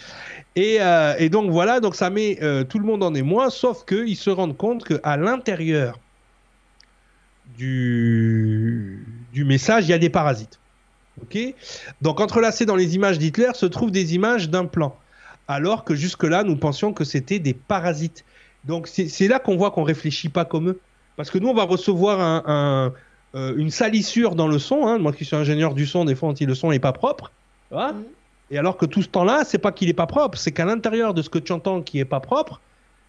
Et, 0.56 0.78
et 1.18 1.28
donc 1.30 1.50
voilà, 1.50 1.80
donc 1.80 1.94
ça 1.94 2.10
met 2.10 2.38
tout 2.68 2.78
le 2.78 2.84
monde 2.84 3.02
en 3.02 3.14
émoi, 3.14 3.48
sauf 3.50 3.84
qu'ils 3.86 4.16
se 4.16 4.30
rendent 4.30 4.56
compte 4.56 4.84
qu'à 4.84 5.16
l'intérieur 5.16 5.98
du, 7.56 9.06
du 9.32 9.44
message, 9.44 9.86
il 9.86 9.90
y 9.90 9.94
a 9.94 9.98
des 9.98 10.10
parasites. 10.10 10.58
Ok? 11.22 11.38
Donc 12.00 12.20
entrelacés 12.20 12.64
dans 12.66 12.76
les 12.76 12.94
images 12.94 13.18
d'Hitler 13.18 13.50
se 13.54 13.66
trouvent 13.66 13.90
des 13.90 14.14
images 14.14 14.48
d'un 14.48 14.64
plan, 14.64 14.96
alors 15.52 15.84
que 15.84 15.94
jusque-là, 15.94 16.44
nous 16.44 16.56
pensions 16.56 16.92
que 16.92 17.04
c'était 17.04 17.38
des 17.38 17.54
parasites. 17.54 18.24
Donc 18.64 18.86
c'est 18.88 19.28
là 19.28 19.38
qu'on 19.38 19.56
voit 19.56 19.70
qu'on 19.70 19.82
réfléchit 19.82 20.28
pas 20.28 20.44
comme 20.44 20.68
eux. 20.70 20.80
Parce 21.16 21.30
que 21.30 21.38
nous, 21.38 21.48
on 21.48 21.54
va 21.54 21.64
recevoir 21.64 22.20
un, 22.20 22.42
un, 22.46 22.92
euh, 23.38 23.54
une 23.56 23.70
salissure 23.70 24.34
dans 24.34 24.48
le 24.48 24.58
son. 24.58 24.86
hein. 24.86 24.98
Moi 24.98 25.12
qui 25.12 25.24
suis 25.24 25.36
ingénieur 25.36 25.74
du 25.74 25.86
son, 25.86 26.04
des 26.04 26.14
fois, 26.14 26.28
on 26.28 26.32
dit 26.32 26.46
le 26.46 26.54
son 26.54 26.70
n'est 26.70 26.78
pas 26.78 26.92
propre. 26.92 27.32
Mhm. 27.94 28.04
et 28.50 28.58
alors 28.58 28.76
que 28.76 28.84
tout 28.86 29.00
ce 29.02 29.08
temps-là, 29.08 29.44
c'est 29.46 29.58
pas 29.58 29.72
qu'il 29.72 29.88
est 29.88 29.94
pas 29.94 30.06
propre, 30.06 30.36
c'est 30.36 30.52
qu'à 30.52 30.66
l'intérieur 30.66 31.14
de 31.14 31.22
ce 31.22 31.30
que 31.30 31.38
tu 31.38 31.52
entends 31.52 31.80
qui 31.82 31.98
est 31.98 32.04
pas 32.04 32.20
propre, 32.20 32.60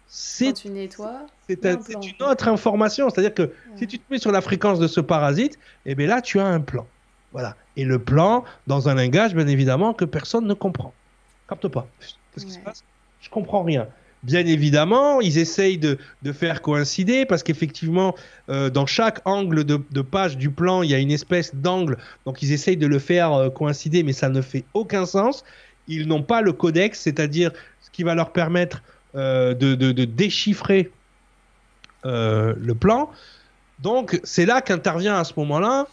c'est 0.06 0.46
Quand 0.46 0.52
tu 0.54 0.68
nettoies, 0.70 1.20
c'est 1.46 1.58
il 1.62 1.64
y 1.64 1.68
a 1.68 1.72
un- 1.72 1.76
un 1.76 1.82
c'est 1.82 1.92
plan. 1.92 2.00
une 2.00 2.26
autre 2.30 2.48
information. 2.48 3.10
C'est-à-dire 3.10 3.34
que 3.34 3.52
si 3.76 3.86
tu 3.86 3.98
te 3.98 4.04
mets 4.10 4.18
sur 4.18 4.32
la 4.32 4.40
fréquence 4.40 4.78
de 4.78 4.86
ce 4.86 5.00
parasite, 5.00 5.58
et 5.86 5.94
bien 5.94 6.06
là, 6.06 6.20
tu 6.22 6.40
as 6.40 6.46
un 6.46 6.60
plan. 6.60 6.86
Voilà. 7.32 7.56
Et 7.76 7.84
le 7.84 7.98
plan, 7.98 8.44
dans 8.66 8.88
un 8.88 8.94
langage, 8.94 9.34
bien 9.34 9.46
évidemment, 9.46 9.92
que 9.92 10.04
personne 10.06 10.46
ne 10.46 10.54
comprend. 10.54 10.94
Capte 11.48 11.68
pas. 11.68 11.86
Qu'est-ce 12.34 12.46
qui 12.46 12.52
se 12.52 12.58
passe 12.58 12.82
Je 13.20 13.30
comprends 13.30 13.62
rien. 13.62 13.86
Bien 14.22 14.46
évidemment, 14.46 15.20
ils 15.20 15.36
essayent 15.36 15.76
de, 15.76 15.98
de 16.22 16.32
faire 16.32 16.62
coïncider 16.62 17.26
parce 17.26 17.42
qu'effectivement, 17.42 18.14
euh, 18.48 18.70
dans 18.70 18.86
chaque 18.86 19.20
angle 19.26 19.64
de, 19.64 19.78
de 19.90 20.00
page 20.00 20.38
du 20.38 20.50
plan, 20.50 20.82
il 20.82 20.90
y 20.90 20.94
a 20.94 20.98
une 20.98 21.10
espèce 21.10 21.54
d'angle. 21.54 21.98
Donc, 22.24 22.42
ils 22.42 22.50
essayent 22.52 22.78
de 22.78 22.86
le 22.86 22.98
faire 22.98 23.32
euh, 23.34 23.50
coïncider, 23.50 24.02
mais 24.02 24.14
ça 24.14 24.30
ne 24.30 24.40
fait 24.40 24.64
aucun 24.72 25.04
sens. 25.04 25.44
Ils 25.88 26.08
n'ont 26.08 26.22
pas 26.22 26.40
le 26.40 26.54
codex, 26.54 26.98
c'est-à-dire 27.00 27.50
ce 27.82 27.90
qui 27.90 28.02
va 28.02 28.14
leur 28.14 28.32
permettre 28.32 28.82
euh, 29.14 29.52
de, 29.52 29.74
de- 29.74 30.04
déchiffrer 30.06 30.90
le 32.04 32.72
plan. 32.72 33.10
Donc, 33.80 34.20
c'est 34.24 34.46
là 34.46 34.60
qu'intervient 34.62 35.16
à 35.18 35.24
ce 35.24 35.34
moment-là. 35.36 35.86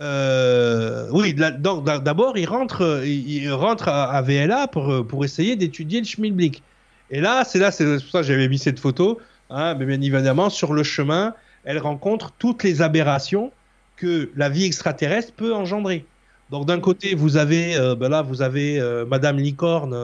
Euh, 0.00 1.08
oui, 1.10 1.34
d'abord, 1.34 2.36
il 2.36 2.46
rentre, 2.46 3.02
il 3.04 3.50
rentre 3.52 3.88
à, 3.88 4.20
VLA 4.22 4.68
pour, 4.68 5.24
essayer 5.24 5.56
d'étudier 5.56 6.00
le 6.00 6.06
Schmilblick. 6.06 6.62
Et 7.10 7.20
là, 7.20 7.44
c'est 7.44 7.58
là, 7.58 7.70
c'est 7.70 7.84
pour 7.84 8.10
ça 8.10 8.20
que 8.20 8.26
j'avais 8.26 8.48
mis 8.48 8.58
cette 8.58 8.80
photo. 8.80 9.20
hein, 9.50 9.74
mais 9.74 9.86
bien 9.86 10.00
évidemment, 10.00 10.50
sur 10.50 10.72
le 10.72 10.82
chemin, 10.82 11.34
elle 11.64 11.78
rencontre 11.78 12.32
toutes 12.38 12.62
les 12.62 12.82
aberrations 12.82 13.52
que 13.96 14.30
la 14.36 14.48
vie 14.48 14.64
extraterrestre 14.64 15.32
peut 15.32 15.54
engendrer. 15.54 16.04
Donc, 16.50 16.66
d'un 16.66 16.80
côté, 16.80 17.14
vous 17.14 17.36
avez, 17.36 17.76
euh, 17.76 17.94
ben 17.94 18.08
là, 18.08 18.22
vous 18.22 18.42
avez 18.42 18.78
euh, 18.78 19.04
Madame 19.04 19.38
Licorne, 19.38 19.94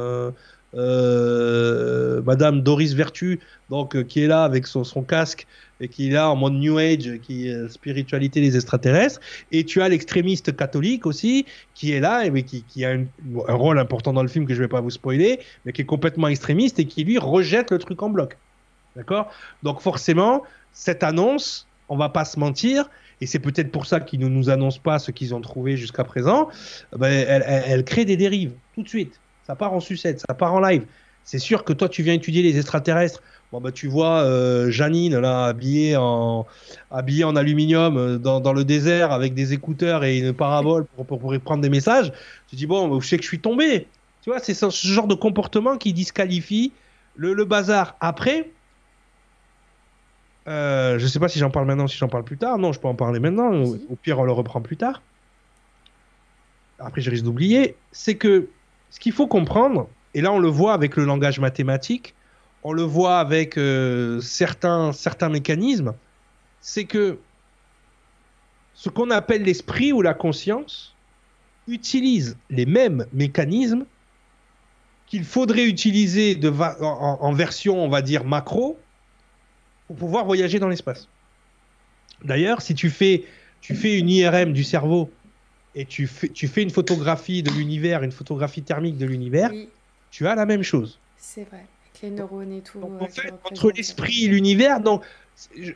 euh, 0.74 2.23
Madame 2.23 2.62
Doris 2.62 2.94
Vertu, 2.94 3.40
donc 3.70 4.02
qui 4.05 4.24
est 4.24 4.27
là 4.27 4.44
avec 4.44 4.66
son 4.66 5.02
casque 5.02 5.47
et 5.83 5.89
qui 5.89 6.09
est 6.09 6.13
là 6.13 6.31
en 6.31 6.37
mode 6.37 6.55
New 6.55 6.79
Age, 6.79 7.19
qui 7.23 7.49
est 7.49 7.53
euh, 7.53 7.69
spiritualité 7.69 8.41
des 8.41 8.55
extraterrestres. 8.57 9.21
Et 9.51 9.65
tu 9.65 9.83
as 9.83 9.89
l'extrémiste 9.89 10.57
catholique 10.57 11.07
aussi, 11.07 11.45
qui 11.75 11.93
est 11.93 12.01
là 12.01 12.25
et 12.25 12.43
qui, 12.43 12.85
a 12.85 12.91
un 12.91 13.55
rôle 13.55 13.79
important 13.79 14.13
dans 14.13 14.23
le 14.23 14.29
film 14.29 14.47
que 14.47 14.55
je 14.55 14.61
vais 14.61 14.69
pas 14.69 14.81
vous 14.81 14.91
spoiler, 14.91 15.41
mais 15.65 15.73
qui 15.73 15.83
est 15.83 15.87
complètement 15.87 16.29
extrémiste 16.29 16.79
et 16.79 16.87
qui 16.87 17.05
lui 17.05 17.19
rejette 17.19 17.71
le 17.73 17.79
truc 17.79 18.03
en 18.03 18.11
bloc. 18.11 18.39
D'accord? 18.97 19.31
Donc 19.63 19.81
forcément, 19.81 20.43
cette 20.73 21.03
annonce, 21.03 21.67
on 21.89 21.97
va 21.97 22.09
pas 22.09 22.25
se 22.25 22.39
mentir, 22.39 22.89
et 23.21 23.27
c'est 23.27 23.39
peut-être 23.39 23.71
pour 23.71 23.87
ça 23.87 24.01
qu'ils 24.01 24.21
ne 24.21 24.29
nous 24.29 24.51
annoncent 24.51 24.81
pas 24.83 24.99
ce 24.99 25.11
qu'ils 25.11 25.35
ont 25.35 25.41
trouvé 25.41 25.77
jusqu'à 25.77 26.05
présent, 26.05 26.49
ben, 26.97 27.25
elle 27.27 27.85
crée 27.85 28.05
des 28.05 28.17
dérives 28.17 28.53
tout 28.75 28.83
de 28.83 28.89
suite. 28.89 29.21
Ça 29.47 29.57
part 29.57 29.73
en 29.73 29.81
sucette, 29.81 30.21
ça 30.27 30.35
part 30.35 30.55
en 30.55 30.61
live. 30.61 30.87
C'est 31.25 31.39
sûr 31.39 31.65
que 31.65 31.73
toi, 31.73 31.89
tu 31.89 32.03
viens 32.03 32.15
étudier 32.15 32.43
les 32.43 32.59
extraterrestres. 32.59 33.23
Bon, 33.53 33.61
bah, 33.61 33.70
tu 33.70 33.87
vois 33.87 34.23
euh, 34.23 34.70
Janine, 34.70 35.19
là, 35.19 35.45
habillée 35.45 35.95
en, 35.95 36.47
habillée 36.91 37.24
en 37.24 37.37
aluminium 37.37 37.99
euh, 37.99 38.16
dans, 38.16 38.41
dans 38.41 38.55
le 38.55 38.65
désert 38.65 39.12
avec 39.12 39.35
des 39.35 39.53
écouteurs 39.53 40.05
et 40.05 40.19
une 40.20 40.33
parabole 40.33 40.87
pour, 40.87 41.05
pour, 41.05 41.20
pour 41.20 41.35
y 41.35 41.39
prendre 41.39 41.61
des 41.61 41.69
messages. 41.69 42.12
Tu 42.49 42.57
dis, 42.57 42.66
bon, 42.66 42.99
je 42.99 43.07
sais 43.07 43.19
que 43.19 43.23
je 43.23 43.29
suis 43.29 43.41
tombé? 43.41 43.87
Tu 44.23 44.31
vois, 44.31 44.39
c'est 44.39 44.55
ce, 44.55 44.70
ce 44.70 44.87
genre 44.89 45.07
de 45.07 45.15
comportement 45.15 45.77
qui 45.77 45.93
disqualifie 45.93 46.73
le, 47.15 47.35
le 47.35 47.45
bazar. 47.45 47.95
Après, 48.01 48.49
euh, 50.49 50.99
je 50.99 51.07
sais 51.07 51.19
pas 51.19 51.29
si 51.29 51.39
j'en 51.39 51.51
parle 51.51 51.66
maintenant, 51.66 51.87
si 51.87 51.99
j'en 51.99 52.09
parle 52.09 52.24
plus 52.24 52.39
tard. 52.39 52.57
Non, 52.57 52.73
je 52.73 52.81
peux 52.81 52.89
en 52.89 52.95
parler 52.95 53.20
maintenant. 53.20 53.53
Au, 53.53 53.77
au 53.91 53.97
pire, 53.97 54.19
on 54.19 54.24
le 54.24 54.33
reprend 54.33 54.62
plus 54.62 54.79
tard. 54.79 55.03
Après, 56.79 57.03
je 57.03 57.11
risque 57.11 57.24
d'oublier. 57.24 57.77
C'est 57.93 58.15
que 58.15 58.49
ce 58.89 58.99
qu'il 58.99 59.12
faut 59.12 59.27
comprendre, 59.27 59.89
et 60.15 60.23
là 60.23 60.33
on 60.33 60.39
le 60.39 60.49
voit 60.49 60.73
avec 60.73 60.97
le 60.97 61.05
langage 61.05 61.39
mathématique, 61.39 62.15
on 62.63 62.73
le 62.73 62.83
voit 62.83 63.19
avec 63.19 63.57
euh, 63.59 64.21
certains, 64.21 64.93
certains 64.93 65.29
mécanismes, 65.29 65.95
c'est 66.61 66.85
que 66.85 67.19
ce 68.75 68.89
qu'on 68.89 69.11
appelle 69.11 69.43
l'esprit 69.43 69.93
ou 69.93 70.01
la 70.03 70.15
conscience 70.15 70.95
utilise 71.69 72.37
les 72.51 72.67
mêmes 72.67 73.07
mécanismes 73.13 73.85
qu'il 75.07 75.25
faudrait 75.25 75.67
utiliser 75.67 76.35
de 76.35 76.49
en, 76.51 77.19
en 77.21 77.33
version, 77.33 77.85
on 77.85 77.89
va 77.89 78.01
dire, 78.03 78.25
macro, 78.25 78.79
pour 79.87 79.97
pouvoir 79.97 80.25
voyager 80.25 80.59
dans 80.59 80.69
l'espace. 80.69 81.09
D'ailleurs, 82.25 82.63
si 82.63 82.75
tu 82.75 82.89
fais, 82.89 83.25
tu 83.61 83.75
fais 83.75 83.99
une 83.99 84.09
IRM 84.09 84.53
du 84.53 84.65
cerveau 84.65 85.11
et 85.75 85.85
tu 85.85 86.07
fais, 86.07 86.29
tu 86.29 86.49
fais 86.49 86.63
une 86.63 86.71
photographie 86.71 87.43
de 87.43 87.51
l'univers, 87.51 88.03
une 88.03 88.13
photographie 88.13 88.63
thermique 88.63 88.97
de 88.97 89.07
l'univers, 89.07 89.51
Oui, 89.53 89.69
tu 90.11 90.27
as 90.27 90.35
la 90.35 90.47
même 90.47 90.63
chose. 90.63 90.99
c'est 91.19 91.45
vrai. 91.45 91.67
Les 92.03 92.11
neurones 92.11 92.53
et 92.53 92.61
tout. 92.62 92.81
Donc, 92.81 93.01
euh, 93.01 93.05
en 93.05 93.09
fait, 93.09 93.33
entre 93.45 93.70
l'esprit 93.70 94.24
et 94.24 94.29
l'univers, 94.29 94.81
donc, 94.81 95.03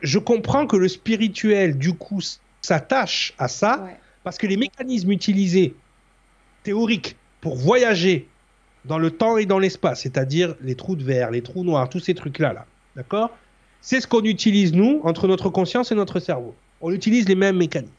je- 0.01 0.19
comprends 0.19 0.67
que 0.67 0.75
le 0.75 0.87
spirituel, 0.87 1.77
du 1.77 1.93
coup, 1.93 2.19
s'attache 2.61 3.33
à 3.37 3.47
ça, 3.47 3.83
Ouais. 3.83 3.95
parce 4.23 4.37
que 4.37 4.45
les 4.47 4.57
mécanismes 4.57 5.11
utilisés, 5.11 5.73
théoriques, 6.63 7.15
pour 7.41 7.55
voyager 7.55 8.27
dans 8.85 8.97
le 8.97 9.11
temps 9.11 9.37
et 9.37 9.45
dans 9.45 9.59
l'espace, 9.59 10.01
c'est-à-dire 10.01 10.55
les 10.61 10.75
trous 10.75 10.95
de 10.95 11.03
verre, 11.03 11.31
les 11.31 11.41
trous 11.41 11.63
noirs, 11.63 11.87
tous 11.89 11.99
ces 11.99 12.13
trucs-là, 12.13 12.53
là, 12.53 12.65
d'accord 12.95 13.31
C'est 13.79 14.01
ce 14.01 14.07
qu'on 14.07 14.23
utilise, 14.23 14.73
nous, 14.73 14.99
entre 15.03 15.27
notre 15.27 15.49
conscience 15.49 15.91
et 15.91 15.95
notre 15.95 16.19
cerveau. 16.19 16.55
On 16.81 16.91
utilise 16.91 17.27
les 17.29 17.35
mêmes 17.35 17.57
mécanismes. 17.57 17.93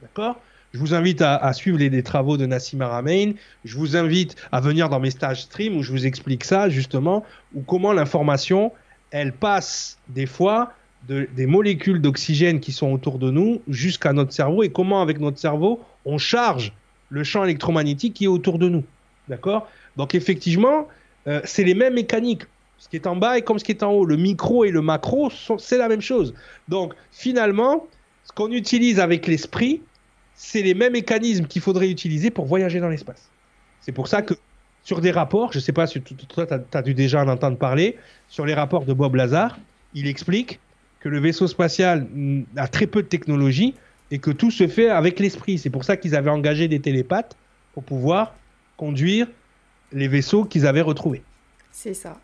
D'accord 0.00 0.40
Je 0.72 0.78
vous 0.78 0.94
invite 0.94 1.20
à, 1.20 1.52
suivre 1.52 1.78
les, 1.78 2.02
travaux 2.02 2.38
de 2.38 2.46
Nassim 2.46 2.80
Aramein. 2.80 3.32
Je 3.64 3.76
vous 3.76 3.94
invite 3.94 4.36
à 4.52 4.60
venir 4.60 4.88
dans 4.88 5.00
mes 5.00 5.10
stages 5.10 5.42
stream 5.42 5.76
où 5.76 5.82
je 5.82 5.92
vous 5.92 6.06
explique 6.06 6.44
ça 6.44 6.70
justement, 6.70 7.24
ou 7.54 7.60
comment 7.60 7.92
l'information, 7.92 8.72
elle 9.10 9.32
passe 9.32 9.98
des 10.08 10.26
fois 10.26 10.72
des 11.08 11.46
molécules 11.46 12.00
d'oxygène 12.00 12.60
qui 12.60 12.72
sont 12.72 12.90
autour 12.92 13.18
de 13.18 13.30
nous 13.30 13.60
jusqu'à 13.68 14.12
notre 14.12 14.32
cerveau 14.32 14.62
et 14.62 14.70
comment 14.70 15.02
avec 15.02 15.18
notre 15.18 15.38
cerveau 15.38 15.80
on 16.04 16.16
charge 16.16 16.72
le 17.10 17.24
champ 17.24 17.44
électromagnétique 17.44 18.14
qui 18.14 18.24
est 18.24 18.28
autour 18.28 18.58
de 18.58 18.68
nous. 18.68 18.84
D'accord? 19.28 19.68
Donc 19.96 20.14
effectivement, 20.14 20.88
euh, 21.26 21.40
c'est 21.44 21.64
les 21.64 21.74
mêmes 21.74 21.94
mécaniques. 21.94 22.42
Ce 22.78 22.88
qui 22.88 22.96
est 22.96 23.06
en 23.06 23.16
bas 23.16 23.36
est 23.36 23.42
comme 23.42 23.58
ce 23.58 23.64
qui 23.64 23.72
est 23.72 23.82
en 23.82 23.92
haut. 23.92 24.04
Le 24.04 24.16
micro 24.16 24.64
et 24.64 24.70
le 24.70 24.80
macro, 24.80 25.30
c'est 25.58 25.76
la 25.76 25.88
même 25.88 26.00
chose. 26.00 26.34
Donc 26.68 26.94
finalement, 27.10 27.86
ce 28.24 28.32
qu'on 28.32 28.50
utilise 28.50 28.98
avec 28.98 29.26
l'esprit, 29.26 29.82
c'est 30.44 30.62
les 30.62 30.74
mêmes 30.74 30.94
mécanismes 30.94 31.46
qu'il 31.46 31.62
faudrait 31.62 31.88
utiliser 31.88 32.30
pour 32.30 32.46
voyager 32.46 32.80
dans 32.80 32.88
l'espace. 32.88 33.30
C'est 33.80 33.92
pour 33.92 34.08
ça 34.08 34.22
que 34.22 34.34
sur 34.82 35.00
des 35.00 35.12
rapports, 35.12 35.52
je 35.52 35.58
ne 35.58 35.62
sais 35.62 35.72
pas 35.72 35.86
si 35.86 36.02
toi 36.02 36.46
tu 36.46 36.76
as, 36.76 36.82
dû 36.82 36.94
déjà 36.94 37.22
en 37.22 37.28
entendre 37.28 37.56
parler, 37.56 37.96
sur 38.28 38.44
les 38.44 38.52
rapports 38.52 38.84
de 38.84 38.92
Bob 38.92 39.14
Lazar, 39.14 39.56
il 39.94 40.08
explique 40.08 40.58
que 40.98 41.08
le 41.08 41.20
vaisseau 41.20 41.46
spatial 41.46 42.08
a 42.56 42.66
très 42.66 42.88
peu 42.88 43.02
de 43.02 43.06
technologie 43.06 43.74
et 44.10 44.18
que 44.18 44.32
tout 44.32 44.50
se 44.50 44.66
fait 44.66 44.88
avec 44.88 45.20
l'esprit. 45.20 45.58
C'est 45.58 45.70
pour 45.70 45.84
ça 45.84 45.96
qu'ils 45.96 46.16
avaient 46.16 46.30
engagé 46.30 46.66
des 46.66 46.80
télépathes 46.80 47.36
pour 47.72 47.84
pouvoir 47.84 48.34
conduire 48.76 49.28
les 49.92 50.08
vaisseaux 50.08 50.44
qu'ils 50.44 50.66
avaient 50.66 50.80
retrouvés. 50.80 51.22
C'est 51.70 51.94
ça. 51.94 52.20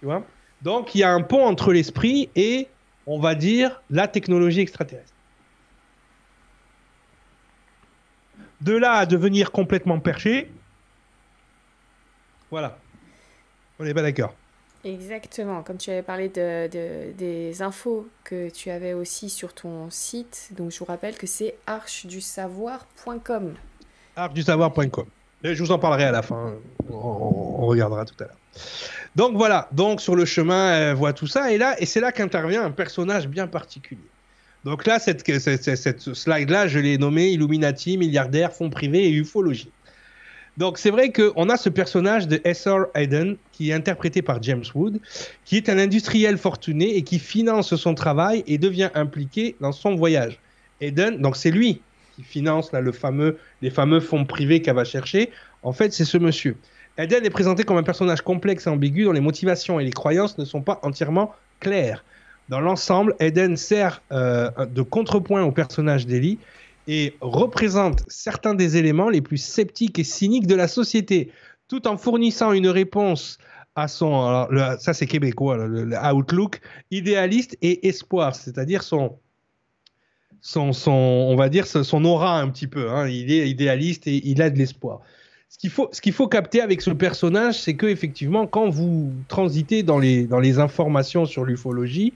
Tu 0.00 0.06
vois? 0.06 0.24
Donc 0.62 0.94
il 0.94 0.98
y 0.98 1.04
a 1.04 1.10
un 1.12 1.20
pont 1.20 1.44
entre 1.44 1.74
l'esprit 1.74 2.30
et, 2.34 2.66
on 3.06 3.20
va 3.20 3.34
dire, 3.34 3.82
la 3.90 4.08
technologie 4.08 4.60
extraterrestre. 4.60 5.11
De 8.62 8.76
là 8.76 8.94
à 8.94 9.06
devenir 9.06 9.52
complètement 9.52 10.00
perché, 10.00 10.50
voilà. 12.52 12.78
On 13.78 13.84
n'est 13.84 13.94
pas 13.94 14.02
d'accord. 14.02 14.34
Exactement, 14.84 15.62
comme 15.62 15.78
tu 15.78 15.90
avais 15.90 16.02
parlé 16.02 16.28
de, 16.28 17.12
des 17.16 17.62
infos 17.62 18.08
que 18.24 18.50
tu 18.50 18.68
avais 18.68 18.92
aussi 18.92 19.30
sur 19.30 19.54
ton 19.54 19.88
site, 19.90 20.50
donc 20.56 20.70
je 20.70 20.78
vous 20.78 20.84
rappelle 20.84 21.16
que 21.16 21.26
c'est 21.26 21.54
archedusavoir.com. 21.66 23.54
Archedusavoir.com. 24.16 25.06
Je 25.44 25.62
vous 25.62 25.72
en 25.72 25.78
parlerai 25.78 26.04
à 26.04 26.12
la 26.12 26.22
fin, 26.22 26.54
on, 26.90 27.66
regardera 27.66 28.04
tout 28.04 28.16
à 28.20 28.24
l'heure. 28.24 28.36
Donc 29.16 29.36
voilà, 29.36 29.68
donc 29.72 30.00
sur 30.00 30.14
le 30.14 30.24
chemin, 30.24 30.74
elle 30.74 30.94
voit 30.94 31.12
tout 31.12 31.26
ça, 31.26 31.52
et 31.52 31.58
là, 31.58 31.80
et 31.80 31.86
c'est 31.86 32.00
là 32.00 32.12
qu'intervient 32.12 32.64
un 32.64 32.70
personnage 32.70 33.28
bien 33.28 33.46
particulier. 33.46 34.00
Donc 34.64 34.86
là, 34.86 34.98
cette, 34.98 35.28
cette, 35.38 36.14
slide-là, 36.14 36.68
je 36.68 36.78
l'ai 36.78 36.96
nommé 36.96 37.30
Illuminati, 37.30 37.98
milliardaire, 37.98 38.52
fonds 38.52 38.70
privés 38.70 39.06
et 39.06 39.12
ufologie. 39.12 39.70
Donc 40.58 40.78
c'est 40.78 40.90
vrai 40.90 41.10
qu'on 41.10 41.48
a 41.48 41.56
ce 41.56 41.70
personnage 41.70 42.28
de 42.28 42.40
S.R. 42.44 42.86
Hayden 42.94 43.36
qui 43.52 43.70
est 43.70 43.72
interprété 43.72 44.20
par 44.20 44.42
James 44.42 44.64
Wood, 44.74 45.00
qui 45.44 45.56
est 45.56 45.70
un 45.70 45.78
industriel 45.78 46.36
fortuné 46.36 46.96
et 46.96 47.02
qui 47.02 47.18
finance 47.18 47.74
son 47.74 47.94
travail 47.94 48.44
et 48.46 48.58
devient 48.58 48.90
impliqué 48.94 49.56
dans 49.60 49.72
son 49.72 49.94
voyage. 49.94 50.38
Hayden, 50.80 51.18
donc 51.18 51.36
c'est 51.36 51.50
lui 51.50 51.80
qui 52.14 52.22
finance 52.22 52.70
là, 52.72 52.82
le 52.82 52.92
fameux, 52.92 53.38
les 53.62 53.70
fameux 53.70 54.00
fonds 54.00 54.26
privés 54.26 54.60
qu'elle 54.60 54.76
va 54.76 54.84
chercher. 54.84 55.30
En 55.62 55.72
fait, 55.72 55.92
c'est 55.94 56.04
ce 56.04 56.18
monsieur. 56.18 56.56
Hayden 56.98 57.24
est 57.24 57.30
présenté 57.30 57.64
comme 57.64 57.78
un 57.78 57.82
personnage 57.82 58.20
complexe 58.20 58.66
et 58.66 58.70
ambigu 58.70 59.04
dont 59.04 59.12
les 59.12 59.20
motivations 59.20 59.80
et 59.80 59.84
les 59.84 59.92
croyances 59.92 60.36
ne 60.36 60.44
sont 60.44 60.60
pas 60.60 60.78
entièrement 60.82 61.34
claires. 61.60 62.04
Dans 62.52 62.60
l'ensemble, 62.60 63.16
Eden 63.18 63.56
sert 63.56 64.02
euh, 64.12 64.50
de 64.66 64.82
contrepoint 64.82 65.42
au 65.42 65.52
personnage 65.52 66.06
d'Ellie 66.06 66.38
et 66.86 67.14
représente 67.22 68.02
certains 68.08 68.52
des 68.52 68.76
éléments 68.76 69.08
les 69.08 69.22
plus 69.22 69.38
sceptiques 69.38 69.98
et 69.98 70.04
cyniques 70.04 70.46
de 70.46 70.54
la 70.54 70.68
société, 70.68 71.32
tout 71.66 71.88
en 71.88 71.96
fournissant 71.96 72.52
une 72.52 72.68
réponse 72.68 73.38
à 73.74 73.88
son, 73.88 74.20
alors, 74.26 74.78
ça 74.78 74.92
c'est 74.92 75.06
québécois, 75.06 75.66
le, 75.66 75.96
outlook 76.12 76.60
idéaliste 76.90 77.56
et 77.62 77.88
espoir, 77.88 78.34
c'est-à-dire 78.34 78.82
son, 78.82 79.16
son, 80.42 80.90
on 80.90 81.36
va 81.36 81.48
dire 81.48 81.66
son 81.66 82.04
aura 82.04 82.38
un 82.38 82.50
petit 82.50 82.66
peu. 82.66 82.90
Hein. 82.90 83.08
il 83.08 83.32
est 83.32 83.48
idéaliste 83.48 84.06
et 84.06 84.28
il 84.28 84.42
a 84.42 84.50
de 84.50 84.58
l'espoir. 84.58 85.00
Ce 85.48 85.56
qu'il 85.56 85.70
faut, 85.70 85.90
qu'il 86.02 86.12
faut 86.12 86.28
capter 86.28 86.60
avec 86.60 86.82
ce 86.82 86.90
personnage, 86.90 87.58
c'est 87.58 87.76
que 87.76 87.86
effectivement, 87.86 88.46
quand 88.46 88.68
vous 88.68 89.10
transitez 89.28 89.82
dans 89.82 89.98
les, 89.98 90.26
dans 90.26 90.40
les 90.40 90.58
informations 90.58 91.24
sur 91.24 91.46
l'ufologie, 91.46 92.12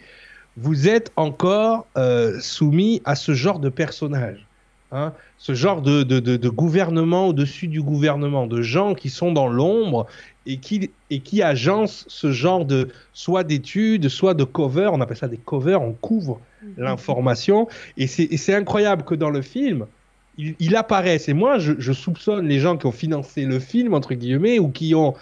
vous 0.57 0.89
êtes 0.89 1.13
encore 1.17 1.87
euh, 1.97 2.39
soumis 2.41 3.03
à 3.05 3.15
ce 3.15 3.35
genre 3.35 3.59
de 3.59 3.69
personnage. 3.69 4.47
Hein, 4.93 5.13
ce 5.37 5.55
genre 5.55 5.83
de, 5.83 6.05
de, 6.05 6.49
gouvernement 6.49 7.27
au-dessus 7.27 7.67
du 7.67 7.83
gouvernement, 7.83 8.47
de 8.47 8.63
gens 8.63 8.95
qui 8.95 9.11
sont 9.11 9.33
dans 9.33 9.49
l'ombre 9.49 10.07
et 10.47 10.59
qui, 10.59 10.91
et 11.11 11.19
qui 11.19 11.43
agencent 11.43 12.05
ce 12.07 12.31
genre 12.31 12.65
de 12.65 12.89
soit 13.13 13.43
d'études, 13.43 14.09
soit 14.09 14.35
de 14.35 14.45
cover, 14.45 14.89
on 14.93 15.01
appelle 15.01 15.17
ça 15.17 15.27
des 15.27 15.39
covers, 15.39 15.83
on 15.83 15.93
couvre 15.93 16.41
mhm. 16.63 16.85
l'information. 16.85 17.67
Et 17.97 18.07
c'est 18.07 18.55
incroyable 18.55 19.03
que 19.03 19.17
dans 19.17 19.31
le 19.31 19.43
film, 19.43 19.87
il, 20.39 20.55
il 20.61 20.77
apparaisse. 20.77 21.29
Et 21.29 21.35
moi, 21.35 21.59
je, 21.59 21.93
soupçonne 21.93 22.47
les 22.47 22.61
gens 22.61 22.77
qui 22.77 22.87
ont 22.87 22.93
financé 22.93 23.45
le 23.45 23.59
film, 23.59 23.93
entre 23.93 24.15
guillemets, 24.15 24.61
ou 24.61 24.69
qui 24.69 24.95
ont 24.95 25.15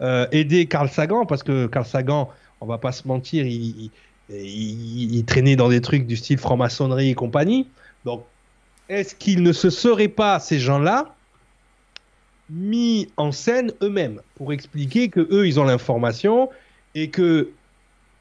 euh, 0.00 0.26
aidé 0.32 0.66
Carl 0.66 0.88
Sagan, 0.88 1.26
parce 1.26 1.44
que 1.44 1.68
Carl 1.68 1.86
Sagan, 1.86 2.28
on 2.60 2.66
va 2.66 2.78
pas 2.78 2.92
se 2.92 3.06
mentir, 3.06 3.46
il, 3.46 3.84
il, 3.84 3.90
il 4.30 5.24
traînait 5.24 5.56
dans 5.56 5.68
des 5.68 5.80
trucs 5.80 6.06
du 6.06 6.16
style 6.16 6.38
franc-maçonnerie 6.38 7.10
et 7.10 7.14
compagnie. 7.14 7.66
Donc, 8.04 8.24
est-ce 8.88 9.14
qu'ils 9.14 9.42
ne 9.42 9.52
se 9.52 9.70
seraient 9.70 10.08
pas, 10.08 10.38
ces 10.40 10.58
gens-là, 10.58 11.14
mis 12.50 13.08
en 13.16 13.32
scène 13.32 13.72
eux-mêmes 13.82 14.20
pour 14.34 14.52
expliquer 14.52 15.08
que 15.08 15.20
eux, 15.30 15.46
ils 15.46 15.58
ont 15.58 15.64
l'information 15.64 16.50
et 16.94 17.08
que 17.08 17.50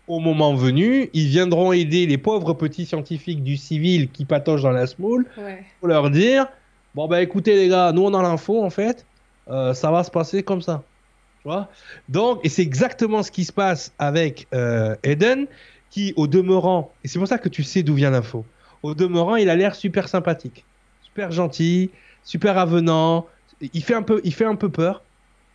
au 0.07 0.19
moment 0.19 0.55
venu, 0.55 1.09
ils 1.13 1.27
viendront 1.27 1.71
aider 1.71 2.05
les 2.05 2.17
pauvres 2.17 2.53
petits 2.53 2.85
scientifiques 2.85 3.43
du 3.43 3.57
civil 3.57 4.09
qui 4.09 4.25
patochent 4.25 4.63
dans 4.63 4.71
la 4.71 4.87
small 4.87 5.25
pour 5.79 5.87
leur 5.87 6.09
dire 6.09 6.47
bon 6.95 7.07
bah 7.07 7.21
écoutez 7.21 7.55
les 7.55 7.69
gars, 7.69 7.91
nous 7.93 8.03
on 8.03 8.13
a 8.13 8.21
l'info 8.21 8.63
en 8.63 8.69
fait, 8.69 9.05
euh, 9.49 9.73
ça 9.73 9.91
va 9.91 10.03
se 10.03 10.11
passer 10.11 10.43
comme 10.43 10.61
ça. 10.61 10.83
Tu 11.41 11.47
vois? 11.47 11.69
Donc 12.09 12.41
et 12.43 12.49
c'est 12.49 12.61
exactement 12.61 13.23
ce 13.23 13.31
qui 13.31 13.45
se 13.45 13.53
passe 13.53 13.93
avec 13.99 14.47
euh, 14.53 14.95
Eden 15.03 15.47
qui 15.91 16.13
au 16.15 16.25
demeurant 16.25 16.91
et 17.03 17.07
c'est 17.07 17.19
pour 17.19 17.27
ça 17.27 17.37
que 17.37 17.49
tu 17.49 17.61
sais 17.63 17.83
d'où 17.83 17.93
vient 17.93 18.09
l'info. 18.09 18.45
Au 18.81 18.95
demeurant, 18.95 19.35
il 19.35 19.49
a 19.49 19.55
l'air 19.55 19.75
super 19.75 20.07
sympathique, 20.07 20.65
super 21.03 21.31
gentil, 21.31 21.91
super 22.23 22.57
avenant. 22.57 23.27
Il 23.73 23.83
fait 23.83 23.93
un 23.93 24.01
peu, 24.01 24.21
il 24.23 24.33
fait 24.33 24.45
un 24.45 24.55
peu 24.55 24.69
peur. 24.69 25.03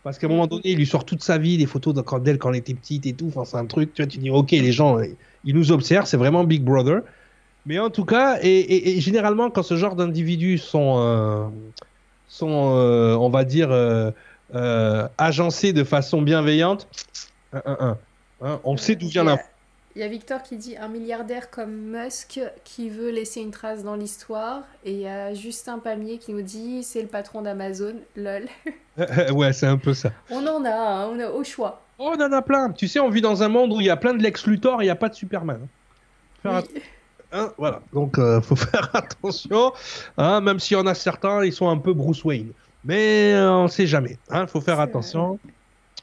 Parce 0.03 0.17
qu'à 0.17 0.27
un 0.27 0.29
moment 0.29 0.47
donné, 0.47 0.61
il 0.63 0.77
lui 0.77 0.85
sort 0.85 1.03
toute 1.03 1.21
sa 1.21 1.37
vie, 1.37 1.57
des 1.57 1.65
photos 1.65 1.93
d'elle 2.21 2.37
quand 2.37 2.51
elle 2.51 2.59
était 2.59 2.73
petite 2.73 3.05
et 3.05 3.11
tout. 3.11 3.27
Enfin, 3.27 3.43
c'est 3.43 3.57
un 3.57 3.65
truc, 3.65 3.93
tu 3.93 4.01
vois, 4.01 4.09
tu 4.09 4.19
dis, 4.19 4.29
ok, 4.29 4.51
les 4.51 4.71
gens, 4.71 4.99
ils 5.43 5.53
nous 5.53 5.73
observent, 5.73 6.05
c'est 6.05 6.15
vraiment 6.15 6.45
Big 6.45 6.63
Brother. 6.63 7.01
Mais 7.65 7.77
en 7.79 7.89
tout 7.89 8.05
cas, 8.05 8.37
et, 8.41 9.01
généralement, 9.01 9.49
quand 9.49 9.63
ce 9.63 9.75
genre 9.75 9.97
d'individus 9.97 10.59
sont, 10.59 10.95
euh, 10.99 11.47
sont 12.29 12.71
euh, 12.77 13.15
on 13.15 13.29
va 13.29 13.43
dire, 13.43 13.67
euh, 13.71 15.07
agencés 15.17 15.73
de 15.73 15.83
façon 15.83 16.21
bienveillante, 16.21 16.87
hein, 17.51 17.97
on 18.63 18.77
sait 18.77 18.95
d'où 18.95 19.09
vient 19.09 19.25
l'info. 19.25 19.43
Il 19.97 20.01
y 20.01 20.03
a 20.03 20.09
Victor 20.09 20.43
qui 20.43 20.57
dit 20.57 20.77
un 20.77 20.89
milliardaire 20.89 21.49
comme 21.49 21.71
Musk 21.71 22.39
qui 22.63 22.87
veut 22.87 23.09
laisser 23.09 23.41
une 23.41 23.49
trace 23.49 23.83
dans 23.83 23.95
l'histoire. 23.95 24.61
Et 24.85 24.91
il 24.91 24.99
y 24.99 25.07
a 25.07 25.33
Justin 25.33 25.79
Pamier 25.79 26.19
qui 26.19 26.33
nous 26.33 26.43
dit 26.43 26.83
c'est 26.83 27.01
le 27.01 27.07
patron 27.07 27.41
d'Amazon. 27.41 27.95
Lol. 28.15 28.43
ouais, 29.33 29.53
c'est 29.53 29.65
un 29.65 29.77
peu 29.77 29.95
ça. 29.95 30.11
On 30.29 30.45
en 30.45 30.63
a, 30.65 30.69
hein, 30.69 31.09
on 31.11 31.19
a 31.19 31.31
au 31.31 31.43
choix. 31.43 31.81
Oh, 31.97 32.13
on 32.15 32.21
en 32.21 32.31
a 32.31 32.43
plein. 32.43 32.69
Tu 32.73 32.87
sais, 32.87 32.99
on 32.99 33.09
vit 33.09 33.21
dans 33.21 33.41
un 33.41 33.47
monde 33.47 33.73
où 33.73 33.81
il 33.81 33.87
y 33.87 33.89
a 33.89 33.97
plein 33.97 34.13
de 34.13 34.21
Lex 34.21 34.45
Luthor 34.45 34.81
et 34.81 34.85
il 34.85 34.87
n'y 34.87 34.91
a 34.91 34.95
pas 34.95 35.09
de 35.09 35.15
Superman. 35.15 35.67
Hein. 36.45 36.61
Hein, 37.31 37.51
voilà, 37.57 37.81
donc 37.91 38.19
euh, 38.19 38.39
faut 38.39 38.55
faire 38.55 38.91
attention. 38.93 39.73
même 40.19 40.59
s'il 40.59 40.77
y 40.77 40.79
en 40.79 40.85
a 40.85 40.93
certains, 40.93 41.43
ils 41.43 41.53
sont 41.53 41.69
un 41.69 41.77
peu 41.79 41.93
Bruce 41.93 42.23
Wayne. 42.23 42.51
Mais 42.85 43.33
euh, 43.33 43.51
on 43.51 43.63
ne 43.63 43.67
sait 43.67 43.87
jamais. 43.87 44.19
Il 44.31 44.45
faut 44.45 44.61
faire 44.61 44.79
attention. 44.79 45.39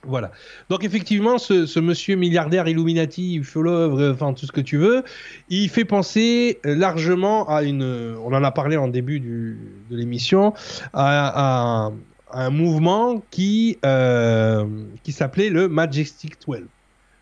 Voilà. 0.07 0.31
Donc 0.69 0.85
effectivement, 0.85 1.39
ce, 1.39 1.81
monsieur 1.81 2.17
milliardaire 2.17 2.69
Illuminati, 2.69 3.37
ufologue, 3.37 4.01
enfin 4.13 4.33
tout 4.33 4.47
ce 4.47 4.53
que 4.53 4.61
tu 4.61 4.77
veux, 4.77 5.03
il 5.49 5.69
fait 5.69 5.85
penser 5.85 6.59
largement 6.65 7.49
à 7.49 7.63
une, 7.63 8.17
on 8.23 8.33
en 8.33 8.45
a 8.45 8.51
parlé 8.51 8.77
en 8.77 8.89
début 8.89 9.21
de 9.21 9.57
l'émission, 9.91 10.55
à, 10.93 11.91
un 12.35 12.51
mouvement 12.51 13.23
qui, 13.31 13.79
euh, 13.85 14.67
qui 15.05 15.13
s'appelait 15.13 15.51
le 15.51 15.69
Majestic 15.69 16.35
12. 16.47 16.63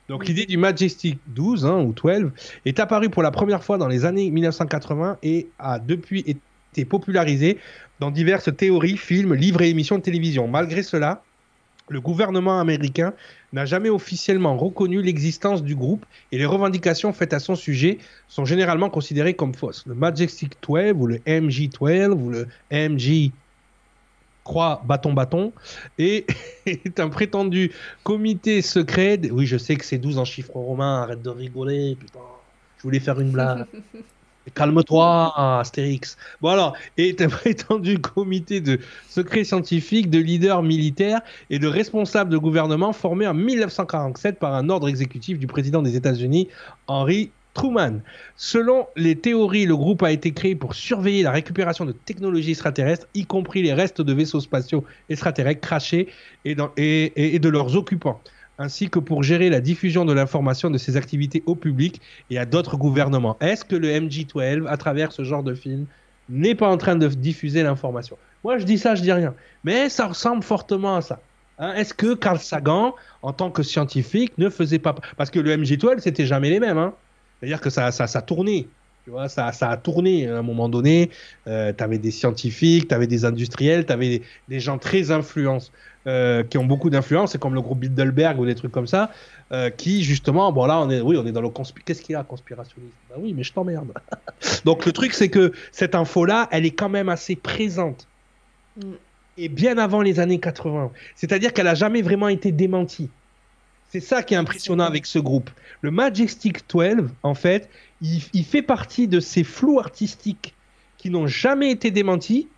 Donc 0.08 0.26
l'idée 0.26 0.46
du 0.46 0.56
Majestic 0.56 1.18
12 1.28 1.66
hein, 1.66 1.80
ou 1.80 1.92
12 1.92 2.30
est 2.64 2.80
apparue 2.80 3.08
pour 3.08 3.22
la 3.22 3.30
première 3.30 3.62
fois 3.62 3.78
dans 3.78 3.88
les 3.88 4.04
années 4.04 4.30
1980 4.30 5.18
et 5.22 5.48
a 5.58 5.78
depuis 5.78 6.24
été 6.26 6.84
popularisée 6.84 7.58
dans 8.00 8.10
diverses 8.10 8.54
théories, 8.56 8.96
films, 8.96 9.34
livres 9.34 9.62
et 9.62 9.68
émissions 9.68 9.96
de 9.96 10.02
télévision. 10.02 10.48
Malgré 10.48 10.82
cela, 10.82 11.22
Le 11.92 12.00
gouvernement 12.00 12.58
américain 12.58 13.12
n'a 13.52 13.66
jamais 13.66 13.90
officiellement 13.90 14.56
reconnu 14.56 15.02
l'existence 15.02 15.62
du 15.62 15.76
groupe 15.76 16.06
et 16.32 16.38
les 16.38 16.46
revendications 16.46 17.12
faites 17.12 17.34
à 17.34 17.38
son 17.38 17.54
sujet 17.54 17.98
sont 18.28 18.46
généralement 18.46 18.88
considérées 18.88 19.34
comme 19.34 19.52
fausses. 19.52 19.84
Le 19.86 19.94
Majestic 19.94 20.56
12 20.66 20.94
ou 20.96 21.06
le 21.06 21.18
MG12 21.18 22.12
ou 22.12 22.30
le 22.30 22.48
MG 22.70 23.30
croix 24.42 24.82
bâton 24.86 25.12
bâton 25.12 25.52
et 25.98 26.24
est 26.66 26.98
un 26.98 27.10
prétendu 27.10 27.72
comité 28.04 28.62
secret. 28.62 29.20
Oui, 29.30 29.44
je 29.44 29.58
sais 29.58 29.76
que 29.76 29.84
c'est 29.84 29.98
12 29.98 30.16
en 30.16 30.24
chiffres 30.24 30.56
romains, 30.56 31.02
arrête 31.02 31.20
de 31.20 31.28
rigoler, 31.28 31.94
putain. 32.00 32.20
Je 32.78 32.84
voulais 32.84 33.00
faire 33.00 33.20
une 33.20 33.32
blague. 33.32 33.66
Calme-toi, 34.54 35.32
Astérix. 35.60 36.16
Bon 36.40 36.48
alors, 36.48 36.76
est 36.96 37.20
un 37.20 37.28
prétendu 37.28 37.98
comité 37.98 38.60
de 38.60 38.78
secret 39.08 39.44
scientifique, 39.44 40.10
de 40.10 40.18
leaders 40.18 40.62
militaires 40.62 41.20
et 41.50 41.58
de 41.58 41.68
responsables 41.68 42.30
de 42.30 42.38
gouvernement 42.38 42.92
formé 42.92 43.26
en 43.26 43.34
1947 43.34 44.38
par 44.38 44.54
un 44.54 44.68
ordre 44.68 44.88
exécutif 44.88 45.38
du 45.38 45.46
président 45.46 45.82
des 45.82 45.96
États-Unis, 45.96 46.48
Henry 46.88 47.30
Truman. 47.54 48.00
Selon 48.36 48.86
les 48.96 49.14
théories, 49.14 49.66
le 49.66 49.76
groupe 49.76 50.02
a 50.02 50.10
été 50.10 50.32
créé 50.32 50.54
pour 50.54 50.74
surveiller 50.74 51.22
la 51.22 51.30
récupération 51.30 51.84
de 51.84 51.92
technologies 51.92 52.50
extraterrestres, 52.50 53.06
y 53.14 53.26
compris 53.26 53.62
les 53.62 53.74
restes 53.74 54.00
de 54.00 54.12
vaisseaux 54.12 54.40
spatiaux 54.40 54.84
extraterrestres 55.08 55.60
crachés 55.60 56.08
et, 56.44 56.56
et 57.34 57.38
de 57.38 57.48
leurs 57.48 57.76
occupants 57.76 58.20
ainsi 58.62 58.88
que 58.88 59.00
pour 59.00 59.22
gérer 59.24 59.50
la 59.50 59.60
diffusion 59.60 60.04
de 60.04 60.12
l'information 60.12 60.70
de 60.70 60.78
ses 60.78 60.96
activités 60.96 61.42
au 61.46 61.56
public 61.56 62.00
et 62.30 62.38
à 62.38 62.46
d'autres 62.46 62.76
gouvernements. 62.76 63.36
Est-ce 63.40 63.64
que 63.64 63.74
le 63.74 63.88
MJ12, 63.88 64.68
à 64.68 64.76
travers 64.76 65.10
ce 65.10 65.24
genre 65.24 65.42
de 65.42 65.54
film, 65.54 65.86
n'est 66.28 66.54
pas 66.54 66.68
en 66.68 66.76
train 66.76 66.94
de 66.94 67.08
diffuser 67.08 67.64
l'information? 67.64 68.16
Moi, 68.44 68.58
je 68.58 68.64
dis 68.64 68.78
ça, 68.78 68.94
je 68.94 69.02
dis 69.02 69.12
rien. 69.12 69.34
Mais 69.64 69.88
ça 69.88 70.06
ressemble 70.06 70.44
fortement 70.44 70.96
à 70.96 71.00
ça. 71.00 71.20
Hein. 71.58 71.74
Est-ce 71.74 71.92
que 71.92 72.14
Carl 72.14 72.38
Sagan, 72.38 72.94
en 73.22 73.32
tant 73.32 73.50
que 73.50 73.64
scientifique, 73.64 74.32
ne 74.38 74.48
faisait 74.48 74.78
pas... 74.78 74.94
Parce 75.16 75.30
que 75.30 75.40
le 75.40 75.56
MJ12, 75.56 75.98
c'était 75.98 76.26
jamais 76.26 76.50
les 76.50 76.60
mêmes. 76.60 76.78
Hein. 76.78 76.94
C'est-à-dire 77.40 77.60
que 77.60 77.70
ça, 77.70 77.90
ça, 77.90 78.06
ça 78.06 78.22
tournait. 78.22 78.68
Tu 79.04 79.10
vois, 79.10 79.28
ça, 79.28 79.50
ça 79.52 79.70
a 79.70 79.76
tourné 79.76 80.28
à 80.28 80.38
un 80.38 80.42
moment 80.42 80.68
donné. 80.68 81.10
Euh, 81.46 81.72
tu 81.76 81.82
avais 81.82 81.98
des 81.98 82.12
scientifiques, 82.12 82.88
tu 82.88 82.94
avais 82.94 83.08
des 83.08 83.24
industriels, 83.24 83.84
tu 83.84 83.92
avais 83.92 84.08
des, 84.08 84.22
des, 84.48 84.60
gens 84.60 84.78
très 84.78 85.10
influents. 85.10 85.58
Euh, 86.08 86.42
qui 86.42 86.58
ont 86.58 86.64
beaucoup 86.64 86.90
d'influence, 86.90 87.36
comme 87.36 87.54
le 87.54 87.60
groupe 87.60 87.78
Bilderberg 87.78 88.40
ou 88.40 88.44
des 88.44 88.56
trucs 88.56 88.72
comme 88.72 88.88
ça, 88.88 89.12
euh, 89.52 89.70
qui 89.70 90.02
justement, 90.02 90.50
bon 90.50 90.66
là, 90.66 90.80
on 90.80 90.90
est, 90.90 91.00
oui, 91.00 91.16
on 91.16 91.24
est 91.24 91.30
dans 91.30 91.40
le 91.40 91.48
Qu'est-ce 91.84 92.02
qu'il 92.02 92.14
y 92.14 92.16
a, 92.16 92.24
conspirationniste? 92.24 92.96
Bah 93.08 93.14
oui, 93.20 93.32
mais 93.36 93.44
je 93.44 93.52
t'emmerde. 93.52 93.92
Donc 94.64 94.84
le 94.84 94.90
truc, 94.90 95.14
c'est 95.14 95.28
que 95.28 95.52
cette 95.70 95.94
info-là, 95.94 96.48
elle 96.50 96.66
est 96.66 96.72
quand 96.72 96.88
même 96.88 97.08
assez 97.08 97.36
présente. 97.36 98.08
Mm. 98.78 98.94
Et 99.38 99.48
bien 99.48 99.78
avant 99.78 100.02
les 100.02 100.18
années 100.18 100.40
80. 100.40 100.90
C'est-à-dire 101.14 101.52
qu'elle 101.52 101.68
a 101.68 101.76
jamais 101.76 102.02
vraiment 102.02 102.28
été 102.28 102.50
démentie. 102.50 103.08
C'est 103.92 104.00
ça 104.00 104.22
qui 104.22 104.32
est 104.32 104.38
impressionnant 104.38 104.84
avec 104.84 105.04
ce 105.04 105.18
groupe. 105.18 105.50
Le 105.82 105.90
Majestic 105.90 106.66
12, 106.66 107.10
en 107.22 107.34
fait, 107.34 107.68
il, 108.00 108.42
fait 108.42 108.62
partie 108.62 109.06
de 109.06 109.20
ces 109.20 109.44
flous 109.44 109.78
artistiques 109.78 110.54
qui 110.96 111.10
n'ont 111.10 111.26
jamais 111.26 111.70
été 111.70 111.90
démentis, 111.90 112.48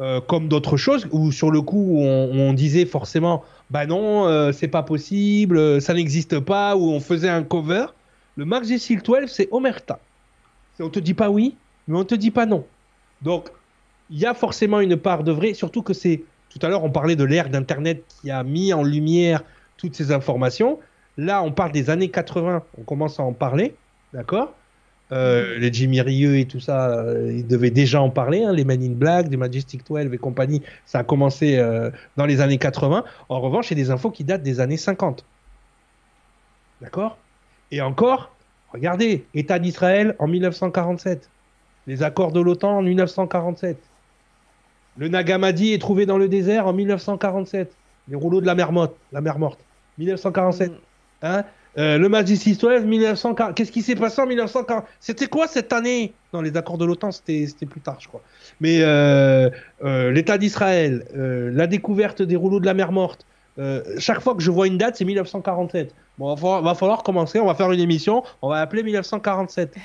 euh, 0.00 0.20
comme 0.20 0.48
d'autres 0.48 0.76
choses 0.76 1.06
où 1.12 1.30
sur 1.30 1.52
le 1.52 1.62
coup 1.62 1.98
on, 2.00 2.52
disait 2.52 2.84
forcément 2.84 3.44
bah 3.70 3.86
non 3.86 4.26
euh, 4.26 4.50
c'est 4.50 4.68
pas 4.68 4.82
possible 4.82 5.80
ça 5.80 5.94
n'existe 5.94 6.40
pas 6.40 6.74
ou 6.76 6.90
on 6.90 6.98
faisait 6.98 7.28
un 7.28 7.44
cover. 7.44 7.86
Le 8.34 8.44
G 8.64 8.96
12 8.96 9.28
c'est 9.28 9.48
Omerta. 9.52 10.00
On 10.80 10.88
te 10.88 10.98
dit 10.98 11.14
pas 11.14 11.30
oui 11.30 11.54
mais 11.86 11.96
on 11.96 12.04
te 12.04 12.16
dit 12.16 12.32
pas 12.32 12.46
non. 12.46 12.66
Donc 13.22 13.50
il 14.10 14.18
y 14.18 14.26
a 14.26 14.34
forcément 14.34 14.80
une 14.80 14.96
part 14.96 15.22
de 15.22 15.30
vrai 15.30 15.54
surtout 15.54 15.82
que 15.82 15.94
c'est 15.94 16.24
tout 16.48 16.58
à 16.62 16.68
l'heure 16.68 16.82
on 16.82 16.90
parlait 16.90 17.16
de 17.16 17.24
l'ère 17.24 17.50
d'internet 17.50 18.02
qui 18.20 18.32
a 18.32 18.42
mis 18.42 18.72
en 18.72 18.82
lumière 18.82 19.44
toutes 19.80 19.94
ces 19.94 20.12
informations 20.12 20.78
là 21.16 21.42
on 21.42 21.52
parle 21.52 21.72
des 21.72 21.90
années 21.90 22.10
80 22.10 22.62
on 22.78 22.82
commence 22.82 23.18
à 23.20 23.22
en 23.22 23.32
parler 23.32 23.74
d'accord? 24.12 24.54
Euh, 25.12 25.58
les 25.58 25.72
Jimmy 25.72 26.00
Rieux 26.00 26.38
et 26.38 26.44
tout 26.46 26.60
ça, 26.60 26.90
euh, 26.90 27.32
ils 27.32 27.46
devaient 27.46 27.72
déjà 27.72 28.00
en 28.00 28.10
parler, 28.10 28.44
hein, 28.44 28.52
les 28.52 28.64
Men 28.64 28.80
in 28.80 28.92
Black, 28.92 29.28
des 29.28 29.36
Majestic 29.36 29.84
12 29.84 30.12
et 30.12 30.18
compagnie, 30.18 30.62
ça 30.86 31.00
a 31.00 31.04
commencé 31.04 31.58
euh, 31.58 31.90
dans 32.16 32.26
les 32.26 32.40
années 32.40 32.58
80. 32.58 33.04
En 33.28 33.40
revanche, 33.40 33.70
il 33.70 33.78
y 33.78 33.80
a 33.80 33.84
des 33.84 33.90
infos 33.90 34.10
qui 34.10 34.22
datent 34.22 34.44
des 34.44 34.60
années 34.60 34.76
50. 34.76 35.24
D'accord? 36.80 37.18
Et 37.72 37.80
encore, 37.80 38.30
regardez, 38.72 39.24
État 39.34 39.58
d'Israël 39.58 40.14
en 40.20 40.28
1947, 40.28 41.28
les 41.88 42.02
accords 42.04 42.30
de 42.30 42.40
l'OTAN 42.40 42.78
en 42.78 42.82
1947. 42.82 43.78
Le 44.96 45.08
Nagamadi 45.08 45.72
est 45.72 45.80
trouvé 45.80 46.06
dans 46.06 46.18
le 46.18 46.28
désert 46.28 46.68
en 46.68 46.72
1947. 46.72 47.72
Les 48.08 48.16
rouleaux 48.16 48.40
de 48.40 48.46
la 48.46 48.54
mer 48.54 48.70
morte, 48.70 48.94
la 49.12 49.20
mer 49.20 49.38
morte. 49.38 49.58
1947. 50.00 50.70
Mm. 50.70 50.74
Hein? 51.22 51.44
Euh, 51.78 51.98
le 51.98 52.08
Majestic 52.08 52.58
12, 52.60 52.84
1940. 52.84 53.54
Qu'est-ce 53.54 53.70
qui 53.70 53.82
s'est 53.82 53.94
passé 53.94 54.20
en 54.20 54.26
1940 54.26 54.84
C'était 54.98 55.28
quoi 55.28 55.46
cette 55.46 55.72
année? 55.72 56.12
Non, 56.32 56.40
les 56.40 56.56
accords 56.56 56.78
de 56.78 56.84
l'OTAN, 56.84 57.12
c'était 57.12 57.46
plus 57.66 57.80
tard, 57.80 57.96
je 58.00 58.08
crois. 58.08 58.22
Mais 58.60 58.78
euh, 58.80 59.50
euh, 59.84 60.10
l'État 60.10 60.36
d'Israël, 60.36 61.04
la 61.14 61.66
découverte 61.66 62.22
des 62.22 62.36
rouleaux 62.36 62.60
de 62.60 62.66
la 62.66 62.74
mer 62.74 62.90
morte. 62.90 63.24
chaque 63.98 64.20
fois 64.20 64.34
que 64.34 64.42
je 64.42 64.50
vois 64.50 64.66
une 64.66 64.78
date, 64.78 64.96
c'est 64.96 65.04
1947. 65.04 65.94
Bon, 66.18 66.34
va, 66.34 66.60
va 66.60 66.74
falloir 66.74 67.02
commencer. 67.02 67.38
On 67.38 67.46
va 67.46 67.54
faire 67.54 67.70
une 67.70 67.80
émission. 67.80 68.24
On 68.42 68.48
va 68.48 68.60
appeler 68.60 68.82
1947. 68.82 69.76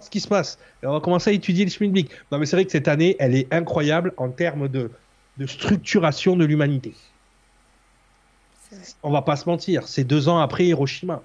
Ce 0.00 0.10
qui 0.10 0.20
se 0.20 0.28
passe? 0.28 0.58
Et 0.82 0.86
on 0.86 0.92
va 0.92 1.00
commencer 1.00 1.30
à 1.30 1.32
étudier 1.32 1.64
le 1.64 1.70
Schmidblick. 1.70 2.10
Non, 2.30 2.38
mais 2.38 2.46
c'est 2.46 2.56
vrai 2.56 2.66
que 2.66 2.72
cette 2.72 2.88
année, 2.88 3.16
elle 3.18 3.34
est 3.34 3.52
incroyable 3.52 4.12
en 4.18 4.28
termes 4.28 4.68
de, 4.68 4.90
de 5.38 5.46
structuration 5.46 6.36
de 6.36 6.44
l'humanité. 6.44 6.94
On 9.02 9.10
va 9.10 9.22
pas 9.22 9.36
se 9.36 9.48
mentir, 9.48 9.86
c'est 9.88 10.04
deux 10.04 10.28
ans 10.28 10.38
après 10.38 10.66
Hiroshima. 10.66 11.22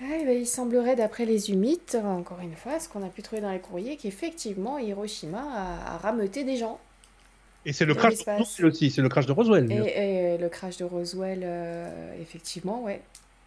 Ah, 0.00 0.04
bah, 0.24 0.32
il 0.32 0.46
semblerait, 0.46 0.96
d'après 0.96 1.24
les 1.24 1.50
humites, 1.50 1.96
encore 2.02 2.40
une 2.40 2.56
fois, 2.56 2.80
ce 2.80 2.88
qu'on 2.88 3.04
a 3.04 3.08
pu 3.08 3.22
trouver 3.22 3.40
dans 3.40 3.52
les 3.52 3.60
courriers, 3.60 3.96
qu'effectivement, 3.96 4.78
Hiroshima 4.78 5.42
a, 5.86 5.98
rameuté 5.98 6.42
des 6.44 6.56
gens. 6.56 6.80
Et 7.64 7.72
c'est 7.72 7.84
le 7.84 7.94
crash 7.94 8.18
de 8.18 8.30
Roswell 8.30 8.66
aussi, 8.66 8.90
c'est 8.90 9.02
le 9.02 9.08
crash 9.08 9.26
de 9.26 9.32
Roswell. 9.32 9.70
Et, 9.70 10.36
le 10.38 10.48
crash 10.48 10.78
de 10.78 10.84
Roswell, 10.84 11.42
euh, 11.44 12.20
effectivement, 12.20 12.82
ouais. 12.82 13.00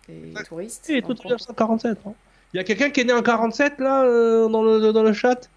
Les 0.08 0.34
touristes. 0.44 0.90
Et 0.90 1.02
tout 1.02 1.14
1947. 1.14 1.98
Hein. 2.06 2.14
Il 2.54 2.58
y 2.58 2.60
a 2.60 2.64
quelqu'un 2.64 2.90
qui 2.90 3.02
est 3.02 3.06
né 3.06 3.12
en 3.12 3.24
47 3.24 3.80
là, 3.80 4.04
euh, 4.04 4.48
dans, 4.48 4.64
le, 4.64 4.94
dans 4.94 5.04
le 5.04 5.14
chat? 5.14 5.50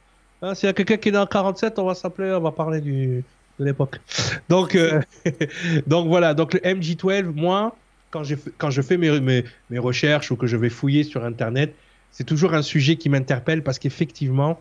Hein, 0.42 0.54
S'il 0.54 0.66
y 0.66 0.70
a 0.70 0.72
quelqu'un 0.72 0.96
qui 0.96 1.10
est 1.10 1.12
né 1.12 1.18
en 1.18 1.26
47, 1.26 1.78
on 1.78 1.84
va 1.84 1.94
s'appeler, 1.94 2.32
on 2.32 2.40
va 2.40 2.50
parler 2.50 2.80
du, 2.80 3.22
de 3.58 3.64
l'époque. 3.64 4.00
Donc, 4.48 4.74
euh, 4.74 5.00
donc 5.86 6.08
voilà, 6.08 6.34
donc 6.34 6.54
le 6.54 6.60
MJ12, 6.60 7.24
moi, 7.34 7.76
quand, 8.10 8.22
quand 8.56 8.70
je 8.70 8.82
fais 8.82 8.96
mes, 8.96 9.20
mes, 9.20 9.44
mes, 9.70 9.78
recherches 9.78 10.30
ou 10.30 10.36
que 10.36 10.46
je 10.46 10.56
vais 10.56 10.70
fouiller 10.70 11.04
sur 11.04 11.24
Internet, 11.24 11.74
c'est 12.10 12.24
toujours 12.24 12.54
un 12.54 12.62
sujet 12.62 12.96
qui 12.96 13.08
m'interpelle 13.08 13.62
parce 13.62 13.78
qu'effectivement, 13.78 14.58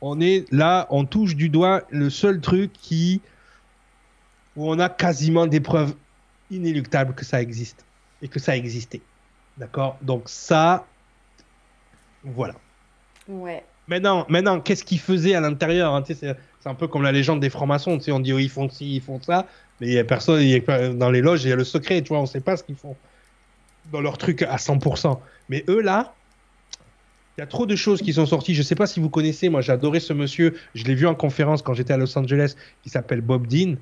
on 0.00 0.20
est 0.20 0.50
là, 0.52 0.86
on 0.90 1.04
touche 1.04 1.36
du 1.36 1.48
doigt 1.48 1.82
le 1.90 2.10
seul 2.10 2.40
truc 2.40 2.72
qui, 2.72 3.20
où 4.56 4.70
on 4.70 4.78
a 4.78 4.88
quasiment 4.88 5.46
des 5.46 5.60
preuves 5.60 5.94
inéluctables 6.50 7.14
que 7.14 7.24
ça 7.24 7.40
existe 7.40 7.84
et 8.22 8.28
que 8.28 8.38
ça 8.38 8.52
a 8.52 8.56
existé. 8.56 9.00
D'accord? 9.56 9.98
Donc 10.02 10.28
ça, 10.28 10.86
voilà. 12.24 12.54
Ouais. 13.28 13.64
Maintenant, 13.90 14.24
maintenant 14.28 14.60
qu'est-ce 14.60 14.84
qu'ils 14.84 15.00
faisaient 15.00 15.34
à 15.34 15.40
l'intérieur 15.40 15.96
hein, 15.96 16.04
c'est 16.06 16.36
un 16.64 16.74
peu 16.74 16.86
comme 16.86 17.02
la 17.02 17.10
légende 17.10 17.40
des 17.40 17.50
francs-maçons, 17.50 17.98
on 18.08 18.20
dit 18.20 18.32
oh, 18.32 18.38
ils 18.38 18.48
font 18.48 18.70
ci, 18.70 18.94
ils 18.94 19.00
font 19.00 19.20
ça, 19.20 19.48
mais 19.80 19.88
il 19.88 19.92
y 19.94 19.98
a 19.98 20.04
personne, 20.04 20.40
il 20.40 20.48
y 20.48 20.70
a, 20.70 20.88
dans 20.90 21.10
les 21.10 21.20
loges, 21.20 21.42
il 21.42 21.50
y 21.50 21.52
a 21.52 21.56
le 21.56 21.64
secret, 21.64 22.00
tu 22.00 22.10
vois, 22.10 22.20
on 22.20 22.26
sait 22.26 22.40
pas 22.40 22.56
ce 22.56 22.62
qu'ils 22.62 22.76
font 22.76 22.94
dans 23.90 24.00
leur 24.00 24.16
truc 24.16 24.42
à 24.42 24.56
100%. 24.56 25.18
Mais 25.48 25.64
eux, 25.68 25.80
là, 25.80 26.14
il 27.36 27.40
y 27.40 27.42
a 27.42 27.48
trop 27.48 27.66
de 27.66 27.74
choses 27.74 28.00
qui 28.00 28.12
sont 28.12 28.26
sorties. 28.26 28.54
Je 28.54 28.62
sais 28.62 28.76
pas 28.76 28.86
si 28.86 29.00
vous 29.00 29.10
connaissez, 29.10 29.48
moi 29.48 29.60
j'ai 29.60 29.72
adoré 29.72 29.98
ce 29.98 30.12
monsieur, 30.12 30.54
je 30.76 30.84
l'ai 30.84 30.94
vu 30.94 31.08
en 31.08 31.16
conférence 31.16 31.60
quand 31.60 31.74
j'étais 31.74 31.92
à 31.92 31.96
Los 31.96 32.16
Angeles, 32.16 32.54
qui 32.84 32.90
s'appelle 32.90 33.22
Bob 33.22 33.48
Dean. 33.48 33.74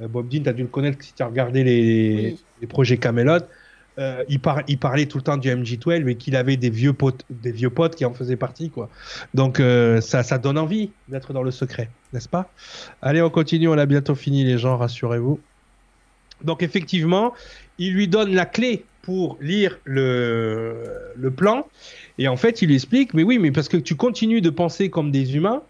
Euh, 0.00 0.06
Bob 0.06 0.28
Dean, 0.28 0.44
tu 0.44 0.48
as 0.48 0.52
dû 0.52 0.62
le 0.62 0.68
connaître 0.68 1.02
si 1.02 1.12
tu 1.12 1.24
as 1.24 1.26
regardé 1.26 1.64
les, 1.64 2.36
les 2.60 2.66
projets 2.68 2.98
Camelot. 2.98 3.40
Euh, 3.98 4.24
il, 4.28 4.40
parlait 4.40 5.06
tout 5.06 5.16
le 5.16 5.22
temps 5.22 5.38
du 5.38 5.48
MJ12 5.48 6.06
et 6.06 6.16
qu'il 6.16 6.36
avait 6.36 6.58
des 6.58 6.68
vieux 6.68 6.92
potes, 6.92 7.24
des 7.30 7.50
vieux 7.50 7.70
potes 7.70 7.96
qui 7.96 8.04
en 8.04 8.12
faisaient 8.12 8.36
partie, 8.36 8.68
quoi. 8.68 8.90
Donc 9.32 9.58
euh, 9.58 10.02
ça, 10.02 10.22
donne 10.36 10.58
envie 10.58 10.90
d'être 11.08 11.32
dans 11.32 11.42
le 11.42 11.50
secret, 11.50 11.88
n'est-ce 12.12 12.28
pas? 12.28 12.50
Allez, 13.00 13.22
on 13.22 13.30
continue, 13.30 13.68
on 13.68 13.78
a 13.78 13.86
bientôt 13.86 14.14
fini, 14.14 14.44
les 14.44 14.58
gens, 14.58 14.76
rassurez-vous. 14.76 15.40
Donc 16.44 16.62
effectivement, 16.62 17.32
il 17.78 17.94
lui 17.94 18.06
donne 18.06 18.34
la 18.34 18.44
clé 18.44 18.84
pour 19.00 19.38
lire 19.40 19.78
le, 19.84 20.84
le 21.16 21.30
plan 21.30 21.66
et 22.18 22.28
en 22.28 22.36
fait, 22.36 22.60
il 22.60 22.68
lui 22.68 22.74
explique, 22.74 23.14
mais 23.14 23.22
oui, 23.22 23.38
mais 23.38 23.50
parce 23.50 23.68
que 23.68 23.78
tu 23.78 23.94
continues 23.94 24.42
de 24.42 24.50
penser 24.50 24.90
comme 24.90 25.10
des 25.10 25.36
humains, 25.36 25.62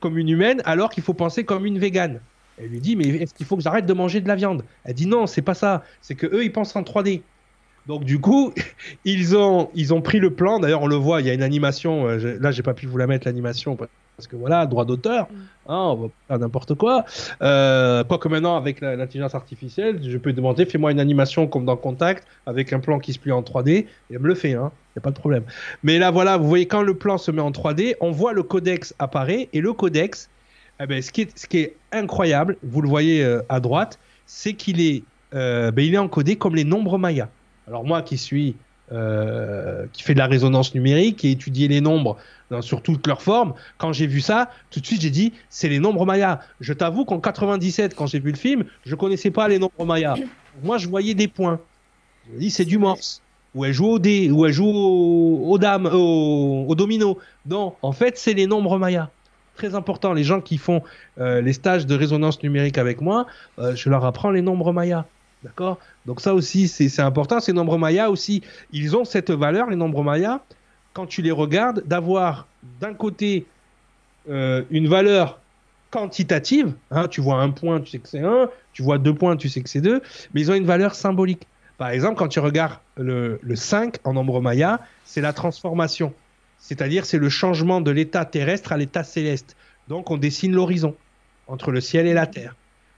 comme 0.00 0.16
une 0.16 0.30
humaine, 0.30 0.62
alors 0.64 0.90
qu'il 0.90 1.02
faut 1.02 1.12
penser 1.14 1.44
comme 1.44 1.66
une 1.66 1.78
végane. 1.78 2.20
Elle 2.58 2.68
lui 2.68 2.80
dit, 2.80 2.96
mais 2.96 3.08
est-ce 3.08 3.34
qu'il 3.34 3.46
faut 3.46 3.56
que 3.56 3.62
j'arrête 3.62 3.86
de 3.86 3.92
manger 3.92 4.20
de 4.20 4.28
la 4.28 4.36
viande? 4.36 4.64
Elle 4.84 4.94
dit 4.94 5.06
non, 5.06 5.26
c'est 5.26 5.42
pas 5.42 5.54
ça. 5.54 5.82
C'est 6.00 6.14
que 6.14 6.26
eux, 6.26 6.44
ils 6.44 6.52
pensent 6.52 6.76
en 6.76 6.82
3D. 6.82 7.22
Donc 7.86 8.04
du 8.04 8.20
coup, 8.20 8.52
ils 9.04 9.36
ont, 9.36 9.70
ils 9.74 9.92
ont 9.92 10.00
pris 10.00 10.18
le 10.18 10.32
plan. 10.32 10.60
D'ailleurs, 10.60 10.82
on 10.82 10.86
le 10.86 10.96
voit, 10.96 11.20
il 11.20 11.26
y 11.26 11.30
a 11.30 11.34
une 11.34 11.42
animation. 11.42 12.08
Euh, 12.08 12.38
là, 12.40 12.50
j'ai 12.50 12.62
pas 12.62 12.74
pu 12.74 12.86
vous 12.86 12.96
la 12.96 13.06
mettre 13.06 13.26
l'animation 13.26 13.76
parce 14.16 14.28
que 14.28 14.36
voilà, 14.36 14.66
droit 14.66 14.84
d'auteur, 14.84 15.24
mm. 15.24 15.36
hein, 15.68 15.88
on 15.90 15.94
va 15.94 16.08
faire 16.28 16.38
n'importe 16.38 16.74
quoi. 16.74 17.04
Euh, 17.42 18.04
que 18.04 18.28
maintenant, 18.28 18.56
avec 18.56 18.80
l'intelligence 18.80 19.34
artificielle, 19.34 20.00
je 20.02 20.16
peux 20.18 20.32
demander, 20.32 20.66
fais-moi 20.66 20.92
une 20.92 21.00
animation 21.00 21.46
comme 21.46 21.64
dans 21.64 21.76
Contact, 21.76 22.26
avec 22.46 22.72
un 22.72 22.78
plan 22.78 22.98
qui 23.00 23.12
se 23.12 23.18
plie 23.18 23.32
en 23.32 23.42
3D, 23.42 23.70
et 23.70 23.86
elle 24.10 24.20
me 24.20 24.28
le 24.28 24.34
fait, 24.34 24.54
hein, 24.54 24.70
il 24.72 24.98
n'y 24.98 25.00
a 25.00 25.02
pas 25.02 25.10
de 25.10 25.18
problème. 25.18 25.42
Mais 25.82 25.98
là, 25.98 26.10
voilà, 26.10 26.36
vous 26.36 26.48
voyez, 26.48 26.66
quand 26.66 26.82
le 26.82 26.94
plan 26.94 27.18
se 27.18 27.30
met 27.30 27.42
en 27.42 27.50
3D, 27.50 27.96
on 28.00 28.12
voit 28.12 28.32
le 28.32 28.44
codex 28.44 28.94
apparaître, 28.98 29.48
et 29.52 29.60
le 29.60 29.72
codex, 29.72 30.30
eh 30.80 30.86
ben, 30.86 31.00
ce, 31.00 31.12
qui 31.12 31.22
est, 31.22 31.46
qui 31.46 31.68
incroyable, 31.92 32.56
vous 32.62 32.80
le 32.80 32.88
voyez 32.88 33.24
euh, 33.24 33.42
à 33.48 33.60
droite, 33.60 33.98
c'est 34.26 34.54
qu'il 34.54 34.80
est, 34.80 35.04
euh, 35.34 35.70
ben, 35.70 35.92
est 35.92 35.98
encodé 35.98 36.36
comme 36.36 36.56
les 36.56 36.64
nombres 36.64 36.98
mayas. 36.98 37.28
Alors 37.68 37.84
moi 37.84 38.02
qui 38.02 38.18
suis 38.18 38.56
euh, 38.92 39.86
qui 39.92 40.02
fait 40.02 40.12
de 40.12 40.18
la 40.18 40.26
résonance 40.26 40.74
numérique 40.74 41.24
et 41.24 41.30
étudier 41.30 41.68
les 41.68 41.80
nombres 41.80 42.18
sur 42.60 42.82
toutes 42.82 43.06
leurs 43.06 43.22
formes, 43.22 43.54
quand 43.78 43.92
j'ai 43.92 44.06
vu 44.06 44.20
ça, 44.20 44.50
tout 44.70 44.78
de 44.78 44.86
suite 44.86 45.00
j'ai 45.00 45.10
dit 45.10 45.32
c'est 45.48 45.68
les 45.68 45.78
nombres 45.78 46.04
mayas. 46.04 46.40
Je 46.60 46.72
t'avoue 46.72 47.04
qu'en 47.04 47.18
97, 47.18 47.94
quand 47.94 48.06
j'ai 48.06 48.20
vu 48.20 48.30
le 48.30 48.36
film, 48.36 48.64
je 48.84 48.94
connaissais 48.94 49.30
pas 49.30 49.48
les 49.48 49.58
nombres 49.58 49.84
mayas. 49.86 50.16
Moi 50.62 50.78
je 50.78 50.88
voyais 50.88 51.14
des 51.14 51.28
points. 51.28 51.58
Je 52.32 52.38
dit 52.38 52.50
c'est 52.50 52.64
du 52.64 52.78
morse. 52.78 53.22
Ou 53.54 53.64
elle 53.64 53.72
joue 53.72 53.86
au 53.86 53.98
dé, 54.00 54.30
ou 54.30 54.44
elle 54.46 54.52
joue 54.52 54.66
au, 54.66 55.58
dames, 55.58 55.88
au, 55.92 56.74
domino. 56.74 57.18
Non, 57.46 57.74
en 57.82 57.92
fait 57.92 58.18
c'est 58.18 58.34
les 58.34 58.46
nombres 58.46 58.78
mayas 58.78 59.08
très 59.56 59.74
important. 59.74 60.12
Les 60.12 60.24
gens 60.24 60.40
qui 60.40 60.58
font 60.58 60.82
euh, 61.18 61.40
les 61.40 61.52
stages 61.52 61.86
de 61.86 61.94
résonance 61.94 62.42
numérique 62.42 62.78
avec 62.78 63.00
moi, 63.00 63.26
euh, 63.58 63.74
je 63.74 63.88
leur 63.88 64.04
apprends 64.04 64.30
les 64.30 64.42
nombres 64.42 64.72
mayas. 64.72 65.04
D'accord? 65.42 65.78
Donc 66.06 66.20
ça 66.20 66.34
aussi, 66.34 66.68
c'est 66.68 67.02
important. 67.02 67.40
Ces 67.40 67.52
nombres 67.52 67.78
mayas 67.78 68.10
aussi, 68.10 68.42
ils 68.72 68.96
ont 68.96 69.04
cette 69.04 69.30
valeur, 69.30 69.68
les 69.68 69.76
nombres 69.76 70.02
mayas, 70.02 70.40
quand 70.94 71.06
tu 71.06 71.22
les 71.22 71.32
regardes, 71.32 71.82
d'avoir 71.86 72.46
d'un 72.80 72.94
côté 72.94 73.46
euh, 74.30 74.62
une 74.70 74.88
valeur 74.88 75.38
quantitative, 75.90 76.72
hein, 76.90 77.08
tu 77.08 77.20
vois 77.20 77.40
un 77.40 77.50
point, 77.50 77.80
tu 77.80 77.90
sais 77.90 77.98
que 77.98 78.08
c'est 78.08 78.22
un, 78.22 78.48
tu 78.72 78.82
vois 78.82 78.98
deux 78.98 79.14
points, 79.14 79.36
tu 79.36 79.48
sais 79.48 79.60
que 79.60 79.68
c'est 79.68 79.80
deux, 79.82 80.00
mais 80.32 80.40
ils 80.40 80.50
ont 80.50 80.54
une 80.54 80.64
valeur 80.64 80.94
symbolique. 80.94 81.46
Par 81.76 81.90
exemple, 81.90 82.16
quand 82.16 82.28
tu 82.28 82.40
regardes 82.40 82.78
le, 82.96 83.38
le 83.42 83.56
5 83.56 83.96
en 84.04 84.14
nombre 84.14 84.40
maya, 84.40 84.80
c'est 85.04 85.20
la 85.20 85.32
transformation. 85.32 86.12
C'est-à-dire, 86.64 87.04
c'est 87.04 87.18
le 87.18 87.28
changement 87.28 87.82
de 87.82 87.90
l'état 87.90 88.24
terrestre 88.24 88.72
à 88.72 88.78
l'état 88.78 89.04
céleste. 89.04 89.54
Donc, 89.88 90.10
on 90.10 90.16
dessine 90.16 90.54
l'horizon 90.54 90.96
entre 91.46 91.70
le 91.70 91.82
ciel 91.82 92.06
et 92.06 92.14
la 92.14 92.26
terre. 92.26 92.56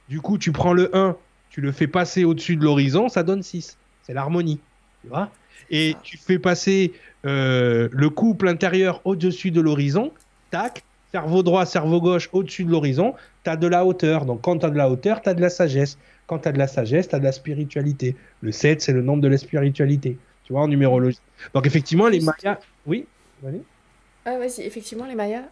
Du 0.09 0.21
coup, 0.21 0.39
tu 0.39 0.53
prends 0.53 0.73
le 0.73 0.95
1, 0.97 1.17
tu 1.51 1.61
le 1.61 1.73
fais 1.73 1.89
passer 1.89 2.23
au-dessus 2.23 2.55
de 2.55 2.63
l'horizon, 2.63 3.09
ça 3.09 3.25
donne 3.25 3.43
6. 3.43 3.77
C'est 4.05 4.15
l'harmonie. 4.15 4.61
Tu 5.03 5.09
vois? 5.09 5.33
Et 5.69 5.97
tu 6.05 6.17
fais 6.17 6.39
passer 6.39 6.93
euh, 7.25 7.89
le 7.91 8.09
couple 8.09 8.47
intérieur 8.47 9.01
au-dessus 9.05 9.51
de 9.51 9.61
l'horizon, 9.61 10.13
tac, 10.53 10.85
cerveau 11.11 11.43
droit, 11.43 11.67
cerveau 11.67 12.01
gauche 12.01 12.29
au-dessus 12.33 12.63
de 12.63 12.71
l'horizon, 12.71 13.15
tu 13.43 13.51
as 13.51 13.57
de 13.57 13.67
la 13.67 13.85
hauteur. 13.85 14.27
Donc 14.27 14.43
quand 14.43 14.59
tu 14.59 14.67
as 14.67 14.71
de 14.71 14.79
la 14.79 14.89
hauteur, 14.89 15.23
tu 15.23 15.29
as 15.29 15.35
de 15.35 15.41
la 15.41 15.51
sagesse. 15.51 15.99
Quand 16.29 16.39
tu 16.39 16.49
as 16.49 16.53
de 16.53 16.59
la 16.59 16.69
sagesse, 16.69 17.09
tu 17.09 17.17
as 17.17 17.19
de 17.19 17.25
la 17.25 17.33
spiritualité. 17.33 18.15
Le 18.43 18.53
7, 18.53 18.81
c'est 18.81 18.93
le 18.93 19.03
nombre 19.03 19.23
de 19.23 19.29
la 19.29 19.39
spiritualité. 19.39 20.19
Tu 20.45 20.53
vois, 20.53 20.63
en 20.63 20.69
numérologie. 20.69 21.19
Donc 21.53 21.67
effectivement, 21.67 22.07
les 22.07 22.21
Mayas. 22.21 22.61
Oui? 22.87 23.07
Ah, 24.25 24.39
vas-y, 24.39 24.63
effectivement, 24.63 25.07
les 25.07 25.15
Mayas. 25.15 25.45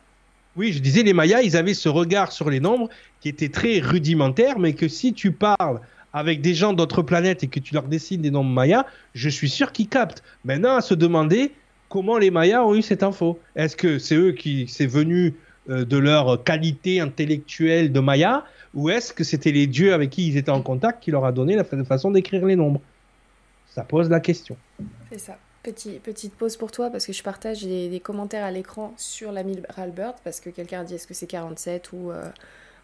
Oui, 0.57 0.73
je 0.73 0.79
disais, 0.79 1.03
les 1.03 1.13
Mayas, 1.13 1.43
ils 1.43 1.57
avaient 1.57 1.75
ce 1.75 1.89
regard 1.89 2.33
sur 2.33 2.51
les 2.51 2.61
nombres 2.61 2.89
qui 3.21 3.29
était 3.29 3.49
très 3.49 3.81
rudimentaire, 3.81 4.59
mais 4.59 4.73
que 4.73 4.89
si 4.89 5.13
tu 5.13 5.33
parles 5.33 5.81
avec 6.13 6.41
des 6.41 6.55
gens 6.55 6.73
d'autres 6.73 7.03
planètes 7.03 7.43
et 7.43 7.49
que 7.49 7.59
tu 7.59 7.75
leur 7.75 7.85
dessines 7.85 8.23
des 8.23 8.31
nombres 8.31 8.51
mayas, 8.51 8.87
je 9.15 9.29
suis 9.29 9.51
sûr 9.51 9.73
qu'ils 9.73 9.89
captent. 9.89 10.23
Maintenant, 10.45 10.77
à 10.77 10.81
se 10.81 10.95
demander 10.95 11.53
comment 11.89 12.19
les 12.19 12.31
mayas 12.31 12.65
ont 12.65 12.75
eu 12.75 12.83
cette 12.83 13.03
info. 13.03 13.39
Est-ce 13.57 13.77
que 13.77 13.99
c'est 13.99 14.15
eux 14.15 14.33
qui 14.33 14.67
c'est 14.69 14.87
venu 14.87 15.35
euh, 15.69 15.85
de 15.85 15.97
leur 15.97 16.45
qualité 16.45 17.01
intellectuelle 17.01 17.91
de 17.91 18.01
maya 18.01 18.45
ou 18.75 18.91
est-ce 18.91 19.13
que 19.13 19.25
c'était 19.25 19.53
les 19.53 19.67
dieux 19.67 19.93
avec 19.93 20.11
qui 20.11 20.29
ils 20.29 20.37
étaient 20.37 20.51
en 20.51 20.63
contact 20.63 21.03
qui 21.03 21.11
leur 21.11 21.25
a 21.25 21.33
donné 21.33 21.57
la 21.57 21.65
façon 21.65 22.13
d'écrire 22.13 22.47
les 22.47 22.57
nombres? 22.57 22.81
Ça 23.71 23.83
pose 23.83 24.09
la 24.09 24.21
question. 24.21 24.57
C'est 25.11 25.19
ça. 25.19 25.37
Petit, 25.65 25.93
petite 25.93 26.35
pause 26.35 26.59
pour 26.59 26.71
toi 26.71 26.91
parce 26.91 27.07
que 27.07 27.15
je 27.15 27.23
partage 27.23 27.63
des, 27.63 28.01
commentaires 28.01 28.45
à 28.45 28.51
l'écran 28.51 28.93
sur 28.99 29.33
l'ami 29.33 29.57
Bird 29.57 30.15
parce 30.23 30.39
que 30.39 30.51
quelqu'un 30.51 30.85
dit 30.85 30.95
est-ce 30.95 31.07
que 31.07 31.15
c'est 31.15 31.27
47 31.27 31.93
ou, 31.95 32.11
euh, 32.11 32.23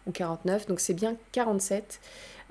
ou 0.07 0.11
49 0.11 0.65
donc 0.65 0.79
c'est 0.79 0.95
bien 0.95 1.15
47 1.31 1.99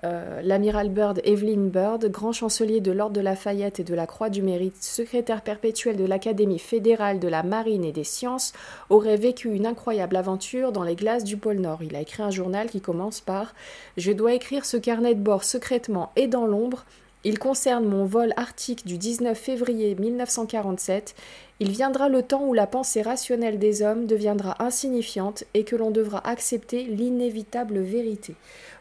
euh, 0.02 0.40
l'amiral 0.42 0.88
Bird, 0.88 1.20
Evelyn 1.24 1.66
Bird, 1.66 2.06
grand 2.06 2.32
chancelier 2.32 2.80
de 2.80 2.90
l'Ordre 2.90 3.14
de 3.16 3.20
Lafayette 3.20 3.80
et 3.80 3.84
de 3.84 3.94
la 3.94 4.06
Croix 4.06 4.30
du 4.30 4.40
Mérite, 4.40 4.82
secrétaire 4.82 5.42
perpétuel 5.42 5.96
de 5.96 6.04
l'Académie 6.04 6.58
fédérale 6.58 7.18
de 7.18 7.28
la 7.28 7.42
marine 7.42 7.84
et 7.84 7.92
des 7.92 8.04
sciences, 8.04 8.54
aurait 8.88 9.18
vécu 9.18 9.52
une 9.52 9.66
incroyable 9.66 10.16
aventure 10.16 10.72
dans 10.72 10.84
les 10.84 10.94
glaces 10.94 11.24
du 11.24 11.36
pôle 11.36 11.58
Nord. 11.58 11.82
Il 11.82 11.96
a 11.96 12.00
écrit 12.00 12.22
un 12.22 12.30
journal 12.30 12.70
qui 12.70 12.80
commence 12.80 13.20
par 13.20 13.54
Je 13.98 14.12
dois 14.12 14.32
écrire 14.32 14.64
ce 14.64 14.78
carnet 14.78 15.14
de 15.14 15.20
bord 15.20 15.44
secrètement 15.44 16.12
et 16.16 16.28
dans 16.28 16.46
l'ombre. 16.46 16.86
Il 17.22 17.38
concerne 17.38 17.84
mon 17.84 18.06
vol 18.06 18.32
arctique 18.36 18.86
du 18.86 18.96
19 18.96 19.38
février 19.38 19.94
1947. 19.94 21.14
Il 21.60 21.70
viendra 21.70 22.08
le 22.08 22.22
temps 22.22 22.46
où 22.46 22.54
la 22.54 22.66
pensée 22.66 23.02
rationnelle 23.02 23.58
des 23.58 23.82
hommes 23.82 24.06
deviendra 24.06 24.56
insignifiante 24.62 25.44
et 25.52 25.64
que 25.64 25.76
l'on 25.76 25.90
devra 25.90 26.26
accepter 26.26 26.84
l'inévitable 26.84 27.80
vérité. 27.80 28.36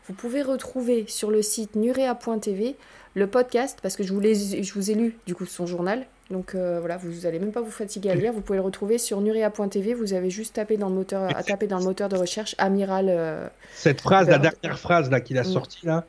Vous 0.07 0.13
pouvez 0.13 0.41
retrouver 0.41 1.03
sur 1.07 1.31
le 1.31 1.41
site 1.41 1.75
nurea.tv 1.75 2.77
le 3.15 3.27
podcast, 3.27 3.79
parce 3.81 3.97
que 3.97 4.03
je 4.03 4.13
vous, 4.13 4.21
je 4.21 4.73
vous 4.73 4.91
ai 4.91 4.93
lu 4.93 5.17
du 5.25 5.35
coup 5.35 5.45
son 5.45 5.65
journal. 5.65 6.05
Donc 6.29 6.55
euh, 6.55 6.79
voilà, 6.79 6.95
vous 6.95 7.23
n'allez 7.23 7.39
même 7.39 7.51
pas 7.51 7.61
vous 7.61 7.71
fatiguer 7.71 8.11
à 8.11 8.15
lire. 8.15 8.31
Vous 8.31 8.41
pouvez 8.41 8.59
le 8.59 8.63
retrouver 8.63 8.99
sur 8.99 9.19
nurea.tv. 9.19 9.93
Vous 9.95 10.13
avez 10.13 10.29
juste 10.29 10.55
tapé 10.55 10.77
dans 10.77 10.87
le 10.87 10.95
moteur, 10.95 11.35
à 11.35 11.43
taper 11.43 11.67
dans 11.67 11.79
le 11.79 11.83
moteur 11.83 12.07
de 12.07 12.15
recherche 12.15 12.55
Amiral. 12.57 13.07
Euh, 13.09 13.47
Cette 13.73 13.99
phrase, 13.99 14.29
la 14.29 14.37
dernière 14.37 14.79
phrase 14.79 15.09
là 15.09 15.19
qu'il 15.19 15.37
a 15.37 15.41
mm. 15.41 15.45
sortie 15.45 15.85
là, 15.85 16.05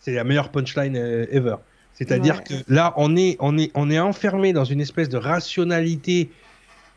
c'est 0.00 0.12
la 0.12 0.24
meilleure 0.24 0.50
punchline 0.50 0.96
euh, 0.96 1.26
ever. 1.30 1.56
C'est-à-dire 2.00 2.42
que 2.44 2.54
là, 2.66 2.94
on 2.96 3.14
est, 3.14 3.36
on, 3.40 3.58
est, 3.58 3.70
on 3.74 3.90
est 3.90 3.98
enfermé 3.98 4.54
dans 4.54 4.64
une 4.64 4.80
espèce 4.80 5.10
de 5.10 5.18
rationalité 5.18 6.30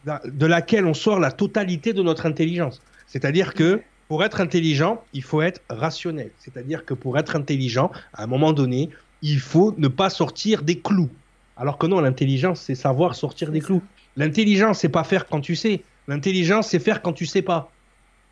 de 0.06 0.46
laquelle 0.46 0.86
on 0.86 0.94
sort 0.94 1.20
la 1.20 1.30
totalité 1.30 1.92
de 1.92 2.02
notre 2.02 2.26
intelligence. 2.26 2.82
C'est-à-dire 3.06 3.54
que 3.54 3.82
pour 4.08 4.24
être 4.24 4.40
intelligent, 4.40 5.04
il 5.12 5.22
faut 5.22 5.42
être 5.42 5.60
rationnel. 5.70 6.32
C'est-à-dire 6.40 6.86
que 6.86 6.94
pour 6.94 7.18
être 7.18 7.36
intelligent, 7.36 7.92
à 8.14 8.24
un 8.24 8.28
moment 8.28 8.54
donné, 8.54 8.92
il 9.22 9.40
faut 9.40 9.76
ne 9.78 9.90
pas 9.90 10.10
sortir 10.10 10.64
des 10.64 10.80
clous. 10.80 11.10
Alors 11.58 11.78
que 11.78 11.86
non, 11.86 12.00
l'intelligence, 12.00 12.62
c'est 12.62 12.76
savoir 12.76 13.16
sortir 13.16 13.52
des 13.52 13.60
clous. 13.60 13.84
L'intelligence, 14.16 14.80
c'est 14.80 14.90
pas 14.90 15.04
faire 15.04 15.28
quand 15.28 15.42
tu 15.42 15.58
sais. 15.58 15.84
L'intelligence, 16.08 16.70
c'est 16.70 16.80
faire 16.80 17.02
quand 17.02 17.14
tu 17.14 17.26
sais 17.26 17.42
pas. 17.42 17.72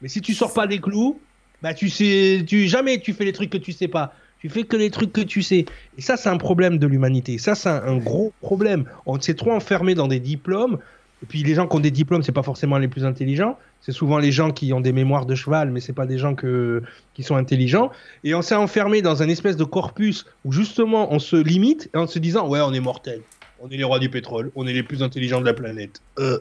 Mais 0.02 0.08
si 0.08 0.22
tu 0.22 0.34
sors 0.34 0.54
pas 0.54 0.68
des 0.68 0.80
clous, 0.80 1.20
bah 1.62 1.74
tu 1.74 1.90
sais, 1.90 2.46
tu 2.48 2.68
jamais 2.68 3.00
tu 3.02 3.14
fais 3.14 3.26
les 3.26 3.34
trucs 3.34 3.50
que 3.50 3.58
tu 3.58 3.74
sais 3.74 3.90
pas. 3.90 4.14
Tu 4.42 4.50
fais 4.50 4.64
que 4.64 4.76
les 4.76 4.90
trucs 4.90 5.14
que 5.14 5.22
tu 5.22 5.44
sais. 5.44 5.66
Et 6.00 6.02
ça, 6.02 6.18
c'est 6.18 6.30
un 6.30 6.38
problème 6.38 6.80
de 6.80 6.88
l'humanité. 6.88 7.38
Ça, 7.38 7.54
c'est 7.54 7.70
un, 7.70 7.98
gros 7.98 8.34
problème. 8.42 8.86
On 9.06 9.22
s'est 9.22 9.36
trop 9.36 9.52
enfermé 9.52 9.94
dans 9.94 10.08
des 10.08 10.20
diplômes. 10.20 10.80
Et 11.22 11.28
puis 11.28 11.44
les 11.44 11.54
gens 11.54 11.68
qui 11.68 11.76
ont 11.76 11.80
des 11.80 11.92
diplômes, 11.92 12.24
c'est 12.24 12.32
pas 12.32 12.42
forcément 12.42 12.80
les 12.80 12.88
plus 12.88 13.06
intelligents. 13.06 13.60
C'est 13.82 13.92
souvent 13.92 14.18
les 14.18 14.32
gens 14.32 14.50
qui 14.50 14.74
ont 14.74 14.82
des 14.82 14.94
mémoires 14.94 15.28
de 15.28 15.36
cheval, 15.36 15.70
mais 15.70 15.80
c'est 15.80 15.94
pas 15.94 16.08
des 16.08 16.18
gens 16.18 16.34
que, 16.34 16.82
qui 17.14 17.22
sont 17.22 17.36
intelligents. 17.36 17.92
Et 18.24 18.34
on 18.34 18.42
s'est 18.42 18.56
enfermé 18.56 19.04
dans 19.04 19.22
un 19.22 19.30
espèce 19.30 19.58
de 19.58 19.64
corpus 19.64 20.26
où 20.44 20.52
justement 20.52 21.14
on 21.14 21.20
se 21.20 21.36
limite 21.36 21.92
en 21.94 22.08
se 22.08 22.18
disant 22.18 22.48
ouais 22.48 22.62
on 22.62 22.74
est 22.74 22.80
mortel, 22.80 23.22
on 23.60 23.70
est 23.70 23.78
les 23.78 23.84
rois 23.84 24.00
du 24.00 24.10
pétrole, 24.10 24.52
on 24.56 24.66
est 24.66 24.74
les 24.74 24.82
plus 24.82 25.04
intelligents 25.04 25.42
de 25.42 25.46
la 25.46 25.54
planète. 25.54 26.02
Euh. 26.18 26.40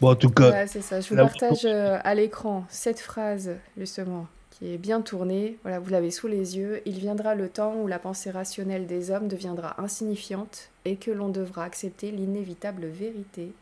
Bon 0.00 0.10
en 0.10 0.14
tout 0.14 0.28
cas. 0.28 0.50
Ouais, 0.50 0.66
c'est 0.66 0.82
ça. 0.82 1.00
Je 1.00 1.08
vous 1.08 1.16
partage 1.16 1.64
euh, 1.64 1.98
à 2.04 2.14
l'écran 2.14 2.66
cette 2.68 3.00
phrase 3.00 3.52
justement 3.78 4.26
qui 4.52 4.72
est 4.72 4.78
bien 4.78 5.00
tournée. 5.00 5.56
Voilà, 5.62 5.78
vous 5.80 5.90
l'avez 5.90 6.10
sous 6.10 6.28
les 6.28 6.56
yeux. 6.56 6.82
Il 6.86 6.98
viendra 6.98 7.34
le 7.34 7.48
temps 7.48 7.74
où 7.74 7.86
la 7.86 7.98
pensée 7.98 8.30
rationnelle 8.30 8.86
des 8.86 9.10
hommes 9.10 9.28
deviendra 9.28 9.80
insignifiante 9.82 10.70
et 10.84 10.96
que 10.96 11.10
l'on 11.10 11.28
devra 11.28 11.64
accepter 11.64 12.10
l'inévitable 12.10 12.86
vérité. 12.86 13.52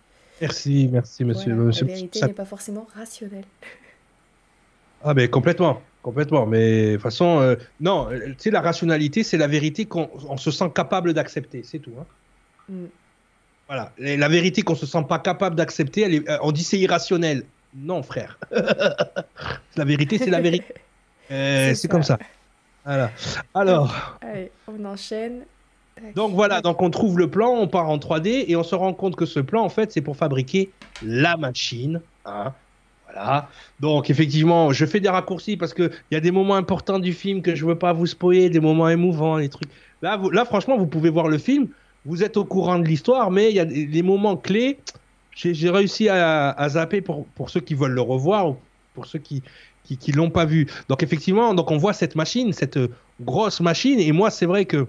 Merci, 0.41 0.89
merci, 0.91 1.25
monsieur. 1.25 1.55
la 1.55 1.87
vérité 1.87 2.21
n'est 2.23 2.33
pas 2.33 2.45
forcément 2.45 2.87
rationnelle. 2.95 3.45
Ah, 5.03 5.15
mais 5.15 5.31
complètement, 5.31 5.81
complètement. 6.03 6.45
Mais 6.45 6.89
de 6.89 6.93
toute 6.93 7.03
façon, 7.05 7.41
euh, 7.41 7.57
non, 7.81 8.11
tu 8.11 8.35
sais, 8.37 8.51
la 8.51 8.61
rationalité, 8.61 9.23
c'est 9.23 9.39
la 9.39 9.47
vérité 9.47 9.87
qu'on 9.87 10.37
se 10.37 10.51
sent 10.51 10.71
capable 10.75 11.15
d'accepter, 11.15 11.63
c'est 11.65 11.79
tout. 11.79 11.95
Hein. 11.99 12.05
Mm. 12.69 12.85
Voilà, 13.67 13.93
la 13.97 14.29
vérité 14.29 14.61
qu'on 14.61 14.75
se 14.75 14.85
sent 14.85 15.07
pas 15.09 15.19
capable 15.19 15.57
d'accepter, 15.57 16.23
euh, 16.29 16.37
on 16.43 16.53
dit 16.53 16.65
c'est 16.65 16.79
irrationnel. 16.79 17.45
Non, 17.75 18.03
frère. 18.03 18.39
la 19.77 19.85
vérité, 19.85 20.19
c'est 20.19 20.31
la 20.31 20.41
vérité. 20.41 20.75
c'est 21.29 21.89
comme 21.89 22.03
ça. 22.03 22.19
Voilà. 22.85 23.11
Alors. 23.55 24.19
Allez, 24.21 24.51
on 24.67 24.85
enchaîne. 24.85 25.45
Donc 26.15 26.33
voilà, 26.35 26.61
donc 26.63 26.81
on 26.81 26.91
trouve 26.91 27.19
le 27.19 27.29
plan, 27.29 27.51
on 27.51 27.69
part 27.69 27.89
en 27.89 27.99
3D 27.99 28.47
et 28.49 28.57
on 28.57 28.63
se 28.63 28.75
rend 28.75 28.95
compte 28.95 29.17
que 29.17 29.27
ce 29.27 29.41
plan, 29.41 29.63
en 29.63 29.69
fait, 29.69 29.93
c'est 29.93 30.01
pour 30.01 30.17
fabriquer 30.17 30.71
la 31.03 31.37
machine. 31.37 32.01
Hein. 32.25 32.53
voilà. 33.05 33.49
Donc 33.81 34.09
effectivement, 34.09 34.73
je 34.73 34.87
fais 34.87 35.01
des 35.01 35.09
raccourcis 35.09 35.57
parce 35.57 35.75
qu'il 35.75 35.91
y 36.11 36.17
a 36.17 36.21
des 36.21 36.31
moments 36.31 36.57
importants 36.57 36.99
du 36.99 37.13
film 37.13 37.43
que 37.43 37.55
je 37.55 37.67
veux 37.67 37.79
pas 37.79 37.93
vous 37.93 38.07
spoiler, 38.07 38.49
des 38.49 38.61
moments 38.61 38.89
émouvants, 38.89 39.39
des 39.39 39.49
trucs. 39.49 39.71
Là, 40.03 40.19
là, 40.33 40.45
franchement, 40.45 40.79
vous 40.79 40.87
pouvez 40.87 41.11
voir 41.11 41.29
le 41.29 41.39
film. 41.39 41.69
vous 42.07 42.23
êtes 42.25 42.39
au 42.39 42.45
courant 42.45 42.79
de 42.79 42.87
l'histoire, 42.87 43.31
mais 43.31 43.51
il 43.51 43.57
y 43.57 43.61
a 43.61 43.67
des 43.67 44.03
moments 44.03 44.37
clés. 44.37 44.79
J'ai 45.33 45.71
réussi 45.71 46.09
à, 46.09 46.51
à, 46.51 46.69
zapper 46.69 47.01
pour, 47.01 47.27
pour 47.29 47.51
ceux 47.51 47.61
qui 47.61 47.75
veulent 47.75 47.93
le 47.93 48.01
revoir 48.01 48.49
ou 48.49 48.57
pour 48.95 49.07
ceux 49.07 49.19
qui 49.19 49.43
qui, 49.85 49.97
qui 49.97 50.13
l'ont 50.13 50.31
pas 50.31 50.45
vu. 50.45 50.67
Donc 50.89 51.03
effectivement, 51.03 51.55
donc 51.55 51.71
on 51.71 51.77
voit 51.77 51.93
cette 51.93 52.15
machine, 52.15 52.53
cette 52.53 52.79
grosse 53.21 53.61
machine, 53.61 53.99
et 53.99 54.13
moi 54.13 54.31
c'est 54.31 54.47
vrai 54.47 54.65
que 54.65 54.87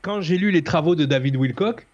quand 0.00 0.20
j'ai 0.20 0.36
lu 0.36 0.50
les 0.50 0.62
travaux 0.62 0.94
de 0.94 1.04
David 1.04 1.36
Wilcock 1.36 1.86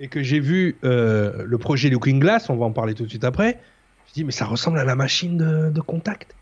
et 0.00 0.08
que 0.08 0.22
j'ai 0.22 0.40
vu 0.40 0.76
euh, 0.84 1.44
le 1.46 1.58
projet 1.58 1.90
Looking 1.90 2.18
Glass, 2.18 2.50
on 2.50 2.56
va 2.56 2.66
en 2.66 2.72
parler 2.72 2.94
tout 2.94 3.04
de 3.04 3.08
suite 3.08 3.24
après, 3.24 3.60
je 4.08 4.14
dis 4.14 4.24
mais 4.24 4.32
ça 4.32 4.46
ressemble 4.46 4.78
à 4.78 4.84
la 4.84 4.96
machine 4.96 5.36
de, 5.36 5.70
de 5.70 5.80
contact. 5.80 6.34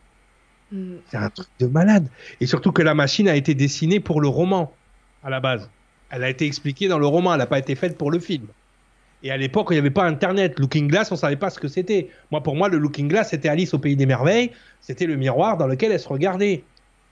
Mm. 0.72 0.94
C'est 1.10 1.18
un 1.18 1.30
truc 1.30 1.48
de 1.58 1.66
malade. 1.66 2.08
Et 2.40 2.46
surtout 2.46 2.72
que 2.72 2.82
la 2.82 2.94
machine 2.94 3.28
a 3.28 3.36
été 3.36 3.54
dessinée 3.54 4.00
pour 4.00 4.20
le 4.20 4.28
roman 4.28 4.72
à 5.22 5.30
la 5.30 5.40
base. 5.40 5.68
Elle 6.10 6.24
a 6.24 6.30
été 6.30 6.46
expliquée 6.46 6.88
dans 6.88 6.98
le 6.98 7.06
roman, 7.06 7.32
elle 7.34 7.38
n'a 7.38 7.46
pas 7.46 7.58
été 7.58 7.74
faite 7.74 7.98
pour 7.98 8.10
le 8.10 8.18
film. 8.18 8.46
Et 9.22 9.30
à 9.30 9.36
l'époque, 9.36 9.68
il 9.70 9.74
n'y 9.74 9.78
avait 9.78 9.90
pas 9.90 10.04
Internet. 10.04 10.58
Looking 10.58 10.88
Glass, 10.88 11.10
on 11.10 11.14
ne 11.14 11.20
savait 11.20 11.36
pas 11.36 11.50
ce 11.50 11.58
que 11.58 11.68
c'était. 11.68 12.08
Moi, 12.30 12.42
pour 12.42 12.56
moi, 12.56 12.68
le 12.68 12.78
Looking 12.78 13.08
Glass, 13.08 13.30
c'était 13.30 13.48
Alice 13.48 13.74
au 13.74 13.78
Pays 13.78 13.96
des 13.96 14.06
Merveilles. 14.06 14.50
C'était 14.80 15.06
le 15.06 15.16
miroir 15.16 15.56
dans 15.58 15.66
lequel 15.66 15.92
elle 15.92 16.00
se 16.00 16.08
regardait. 16.08 16.62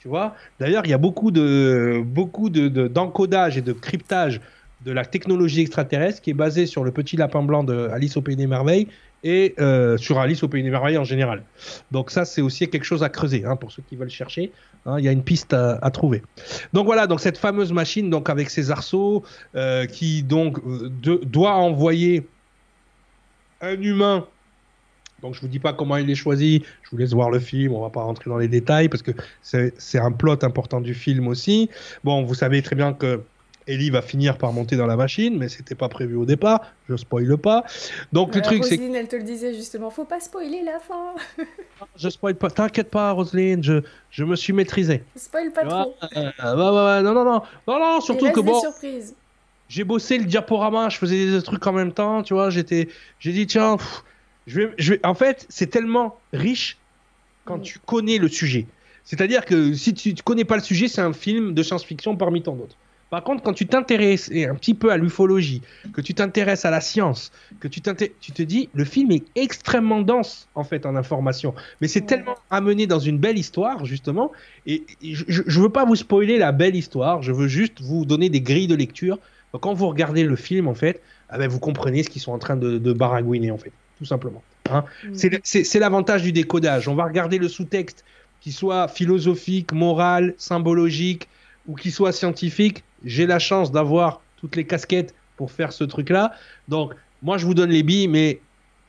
Tu 0.00 0.08
vois? 0.08 0.34
D'ailleurs, 0.60 0.84
il 0.86 0.90
y 0.90 0.94
a 0.94 0.98
beaucoup 0.98 1.30
de 1.30 2.02
beaucoup 2.04 2.50
de, 2.50 2.68
d'encodage 2.86 3.58
et 3.58 3.62
de 3.62 3.72
cryptage 3.72 4.40
de 4.84 4.92
la 4.92 5.04
technologie 5.04 5.60
extraterrestre 5.60 6.22
qui 6.22 6.30
est 6.30 6.34
basée 6.34 6.66
sur 6.66 6.84
le 6.84 6.92
petit 6.92 7.16
lapin 7.16 7.42
blanc 7.42 7.64
de 7.64 7.88
Alice 7.92 8.16
au 8.16 8.22
Pays 8.22 8.36
des 8.36 8.46
Merveilles 8.46 8.86
et 9.24 9.54
euh, 9.58 9.96
sur 9.96 10.18
Alice 10.18 10.42
au 10.42 10.48
Pays 10.48 10.62
des 10.62 10.70
Merveilles 10.70 10.98
en 10.98 11.04
général. 11.04 11.42
Donc 11.90 12.10
ça, 12.10 12.24
c'est 12.24 12.40
aussi 12.40 12.68
quelque 12.68 12.84
chose 12.84 13.02
à 13.02 13.08
creuser 13.08 13.44
hein, 13.44 13.56
pour 13.56 13.72
ceux 13.72 13.82
qui 13.88 13.96
veulent 13.96 14.10
chercher. 14.10 14.52
Hein, 14.86 14.98
il 14.98 15.04
y 15.04 15.08
a 15.08 15.12
une 15.12 15.24
piste 15.24 15.52
à, 15.52 15.90
trouver. 15.90 16.22
Donc 16.72 16.86
voilà, 16.86 17.06
donc 17.06 17.20
cette 17.20 17.38
fameuse 17.38 17.72
machine, 17.72 18.10
donc 18.10 18.30
avec 18.30 18.50
ses 18.50 18.70
arceaux, 18.70 19.24
euh, 19.54 19.86
qui 19.86 20.22
donc 20.22 20.58
euh, 20.58 20.90
doit 21.24 21.54
envoyer 21.54 22.26
un 23.60 23.80
humain. 23.80 24.26
Donc 25.22 25.34
je 25.34 25.40
vous 25.40 25.48
dis 25.48 25.58
pas 25.58 25.72
comment 25.72 25.96
il 25.96 26.08
est 26.08 26.14
choisi. 26.14 26.62
Je 26.82 26.90
vous 26.90 26.96
laisse 26.96 27.12
voir 27.12 27.30
le 27.30 27.40
film. 27.40 27.72
On 27.72 27.80
va 27.80 27.90
pas 27.90 28.02
rentrer 28.02 28.30
dans 28.30 28.38
les 28.38 28.46
détails 28.46 28.88
parce 28.88 29.02
que 29.02 29.10
c'est 29.42 29.98
un 29.98 30.12
plot 30.12 30.44
important 30.44 30.80
du 30.80 30.94
film 30.94 31.26
aussi. 31.26 31.68
Bon, 32.04 32.22
vous 32.22 32.34
savez 32.34 32.62
très 32.62 32.76
bien 32.76 32.92
que 32.92 33.20
Ellie 33.68 33.90
va 33.90 34.02
finir 34.02 34.38
par 34.38 34.52
monter 34.52 34.76
dans 34.76 34.86
la 34.86 34.96
machine, 34.96 35.36
mais 35.36 35.48
c'était 35.48 35.74
pas 35.74 35.88
prévu 35.88 36.16
au 36.16 36.24
départ. 36.24 36.72
Je 36.88 36.96
spoile 36.96 37.36
pas. 37.36 37.64
Donc 38.12 38.34
le 38.34 38.42
truc, 38.42 38.64
c'est. 38.64 38.76
elle 38.76 39.08
te 39.08 39.16
le 39.16 39.22
disait 39.22 39.54
justement, 39.54 39.90
faut 39.90 40.06
pas 40.06 40.20
spoiler 40.20 40.62
la 40.64 40.80
fin. 40.80 41.14
je 41.96 42.08
spoil 42.08 42.34
pas. 42.34 42.50
T'inquiète 42.50 42.90
pas, 42.90 43.12
Roselyne, 43.12 43.62
je, 43.62 43.82
je 44.10 44.24
me 44.24 44.36
suis 44.36 44.52
maîtrisé. 44.52 45.04
Spoil 45.14 45.52
pas 45.52 45.64
trop. 45.64 45.94
non, 46.14 47.02
non, 47.02 47.14
non, 47.14 47.24
non, 47.24 47.42
non, 47.66 48.00
surtout 48.00 48.30
que 48.32 48.40
bon. 48.40 48.60
J'ai 49.68 49.84
bossé 49.84 50.16
le 50.16 50.24
diaporama, 50.24 50.88
je 50.88 50.96
faisais 50.96 51.30
des 51.30 51.42
trucs 51.42 51.66
en 51.66 51.72
même 51.72 51.92
temps, 51.92 52.22
tu 52.22 52.32
vois. 52.32 52.48
J'étais, 52.48 52.88
j'ai 53.20 53.32
dit 53.32 53.46
tiens, 53.46 53.76
je 54.46 54.60
vais, 54.60 54.74
je 54.78 54.94
vais. 54.94 55.06
En 55.06 55.14
fait, 55.14 55.44
c'est 55.50 55.66
tellement 55.66 56.18
riche 56.32 56.78
quand 57.44 57.58
mm. 57.58 57.62
tu 57.62 57.78
connais 57.80 58.16
le 58.16 58.28
sujet. 58.28 58.66
C'est-à-dire 59.04 59.44
que 59.44 59.74
si 59.74 59.92
tu, 59.92 60.14
tu 60.14 60.22
connais 60.22 60.44
pas 60.44 60.56
le 60.56 60.62
sujet, 60.62 60.88
c'est 60.88 61.02
un 61.02 61.12
film 61.12 61.52
de 61.52 61.62
science-fiction 61.62 62.16
parmi 62.16 62.42
tant 62.42 62.54
d'autres. 62.54 62.76
Par 63.10 63.24
contre, 63.24 63.42
quand 63.42 63.54
tu 63.54 63.66
t'intéresses 63.66 64.30
un 64.30 64.54
petit 64.54 64.74
peu 64.74 64.92
à 64.92 64.98
l'ufologie, 64.98 65.62
que 65.92 66.00
tu 66.00 66.12
t'intéresses 66.12 66.64
à 66.64 66.70
la 66.70 66.80
science, 66.80 67.32
que 67.58 67.66
tu, 67.66 67.80
tu 68.20 68.32
te 68.32 68.42
dis, 68.42 68.68
le 68.74 68.84
film 68.84 69.10
est 69.12 69.24
extrêmement 69.34 70.02
dense 70.02 70.48
en 70.54 70.64
fait 70.64 70.84
en 70.84 70.94
information, 70.94 71.54
mais 71.80 71.88
c'est 71.88 72.02
tellement 72.02 72.36
amené 72.50 72.86
dans 72.86 72.98
une 72.98 73.18
belle 73.18 73.38
histoire 73.38 73.86
justement. 73.86 74.30
Et, 74.66 74.84
je 75.02 75.42
ne 75.42 75.62
veux 75.62 75.70
pas 75.70 75.86
vous 75.86 75.96
spoiler 75.96 76.36
la 76.38 76.52
belle 76.52 76.76
histoire, 76.76 77.22
je 77.22 77.32
veux 77.32 77.48
juste 77.48 77.80
vous 77.80 78.04
donner 78.04 78.28
des 78.28 78.42
grilles 78.42 78.66
de 78.66 78.74
lecture. 78.74 79.18
quand 79.60 79.72
vous 79.72 79.88
regardez 79.88 80.24
le 80.24 80.36
film 80.36 80.68
en 80.68 80.74
fait, 80.74 81.00
ah 81.30 81.38
ben, 81.38 81.48
vous 81.48 81.60
comprenez 81.60 82.02
ce 82.02 82.10
qu'ils 82.10 82.22
sont 82.22 82.32
en 82.32 82.38
train 82.38 82.56
de, 82.56 82.78
de, 82.78 82.92
baragouiner 82.92 83.50
en 83.50 83.58
fait, 83.58 83.72
tout 83.98 84.04
simplement. 84.04 84.42
Hein. 84.70 84.84
C'est 85.14 85.78
l'avantage 85.78 86.22
du 86.22 86.32
décodage. 86.32 86.88
On 86.88 86.94
va 86.94 87.04
regarder 87.04 87.38
le 87.38 87.48
sous-texte, 87.48 88.04
qui 88.40 88.52
soit 88.52 88.86
philosophique, 88.88 89.72
moral, 89.72 90.34
symbologique 90.36 91.28
ou 91.66 91.74
qui 91.74 91.90
soit 91.90 92.12
scientifique 92.12 92.84
j'ai 93.04 93.26
la 93.26 93.38
chance 93.38 93.72
d'avoir 93.72 94.20
toutes 94.36 94.56
les 94.56 94.64
casquettes 94.64 95.14
pour 95.36 95.50
faire 95.50 95.72
ce 95.72 95.84
truc-là. 95.84 96.32
Donc, 96.68 96.94
moi, 97.22 97.38
je 97.38 97.46
vous 97.46 97.54
donne 97.54 97.70
les 97.70 97.82
billes, 97.82 98.08
mais 98.08 98.40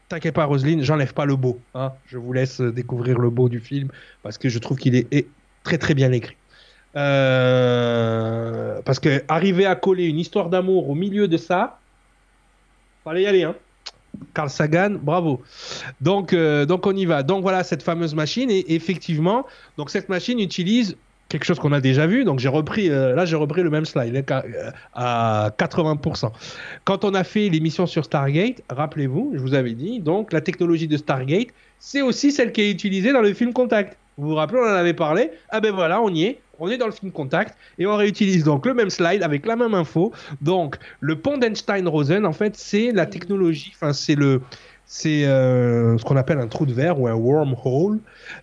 t'inquiète 0.10 0.36
pas, 0.36 0.46
Roselyne, 0.46 0.84
j'enlève 0.84 1.14
pas 1.14 1.26
le 1.26 1.36
beau. 1.36 1.60
Hein. 1.76 1.94
Je 2.08 2.18
vous 2.18 2.34
laisse 2.34 2.62
découvrir 2.62 3.20
le 3.20 3.30
beau 3.30 3.50
du 3.50 3.60
film 3.60 3.90
parce 4.24 4.38
que 4.38 4.50
je 4.50 4.60
trouve 4.60 4.78
qu'il 4.78 4.96
est, 4.96 5.28
très 5.64 5.78
très 5.78 5.94
bien 5.94 6.12
écrit. 6.12 6.36
Euh, 6.96 8.82
parce 8.84 9.00
que 9.00 9.24
arriver 9.28 9.66
à 9.68 9.76
coller 9.76 10.06
une 10.06 10.18
histoire 10.18 10.50
d'amour 10.50 10.90
au 10.90 10.96
milieu 10.96 11.28
de 11.28 11.38
ça, 11.38 11.80
fallait 13.04 13.24
y 13.24 13.28
aller. 13.28 13.44
Hein. 13.44 13.56
Carl 14.34 14.50
Sagan, 14.50 14.96
bravo. 15.00 15.44
Donc, 16.02 16.34
euh, 16.34 16.66
donc 16.66 16.88
on 16.88 16.96
y 16.96 17.06
va. 17.06 17.22
Donc 17.22 17.44
voilà 17.44 17.64
cette 17.64 17.84
fameuse 17.84 18.16
machine 18.16 18.50
et 18.50 18.74
effectivement, 18.74 19.46
donc 19.78 19.92
cette 19.92 20.10
machine 20.10 20.40
utilise 20.40 20.98
quelque 21.30 21.46
chose 21.46 21.60
qu'on 21.60 21.72
a 21.72 21.80
déjà 21.80 22.08
vu. 22.08 22.26
Donc 22.26 22.40
j'ai 22.40 22.50
repris, 22.50 22.90
euh, 22.90 23.16
là 23.16 23.26
j'ai 23.26 23.36
repris 23.36 23.64
le 23.64 23.70
même 23.70 23.86
slide 23.86 24.26
hein, 24.30 24.42
à, 24.94 25.52
80%. 25.58 26.32
Quand 26.84 27.06
on 27.06 27.14
a 27.14 27.24
fait 27.24 27.48
l'émission 27.50 27.86
sur 27.86 28.04
Stargate, 28.04 28.62
rappelez-vous, 28.70 29.34
je 29.36 29.40
vous 29.40 29.54
avais 29.54 29.74
dit, 29.74 30.00
donc 30.00 30.34
la 30.34 30.42
technologie 30.42 30.88
de 30.88 30.98
Stargate, 30.98 31.48
c'est 31.80 32.02
aussi 32.02 32.32
celle 32.32 32.52
qui 32.52 32.62
est 32.62 32.72
utilisée 32.72 33.14
dans 33.14 33.22
le 33.22 33.34
film 33.34 33.54
Contact. 33.54 33.96
Vous 34.18 34.30
vous 34.30 34.36
rappelez, 34.36 34.60
on 34.60 34.66
en 34.66 34.76
avait 34.76 34.94
parlé. 34.94 35.32
Ah 35.50 35.62
ben 35.62 35.74
voilà, 35.74 36.02
on 36.02 36.14
y 36.14 36.26
est. 36.26 36.40
On 36.62 36.70
est 36.70 36.78
dans 36.78 36.88
le 36.88 36.92
film 36.92 37.14
Contact 37.14 37.58
et 37.78 37.88
on 37.88 37.96
réutilise 37.96 38.44
donc 38.44 38.66
le 38.66 38.74
même 38.74 38.90
slide 38.90 39.24
avec 39.24 39.46
la 39.46 39.56
même 39.56 39.74
info. 39.74 40.12
Donc 40.42 40.78
le 41.00 41.16
pont 41.18 41.38
d'Einstein-Rosen, 41.38 42.26
en 42.26 42.34
fait, 42.34 42.58
c'est 42.58 42.92
la 42.92 43.06
technologie, 43.06 43.72
enfin 43.74 43.94
c'est 43.94 44.16
le, 44.16 44.42
c'est 44.92 45.26
euh, 45.26 46.00
ce 46.00 46.04
qu'on 46.04 46.18
appelle 46.18 46.40
un 46.40 46.48
trou 46.48 46.66
de 46.66 46.74
verre 46.74 47.00
ou 47.00 47.08
un 47.08 47.14
wormhole. 47.14 48.00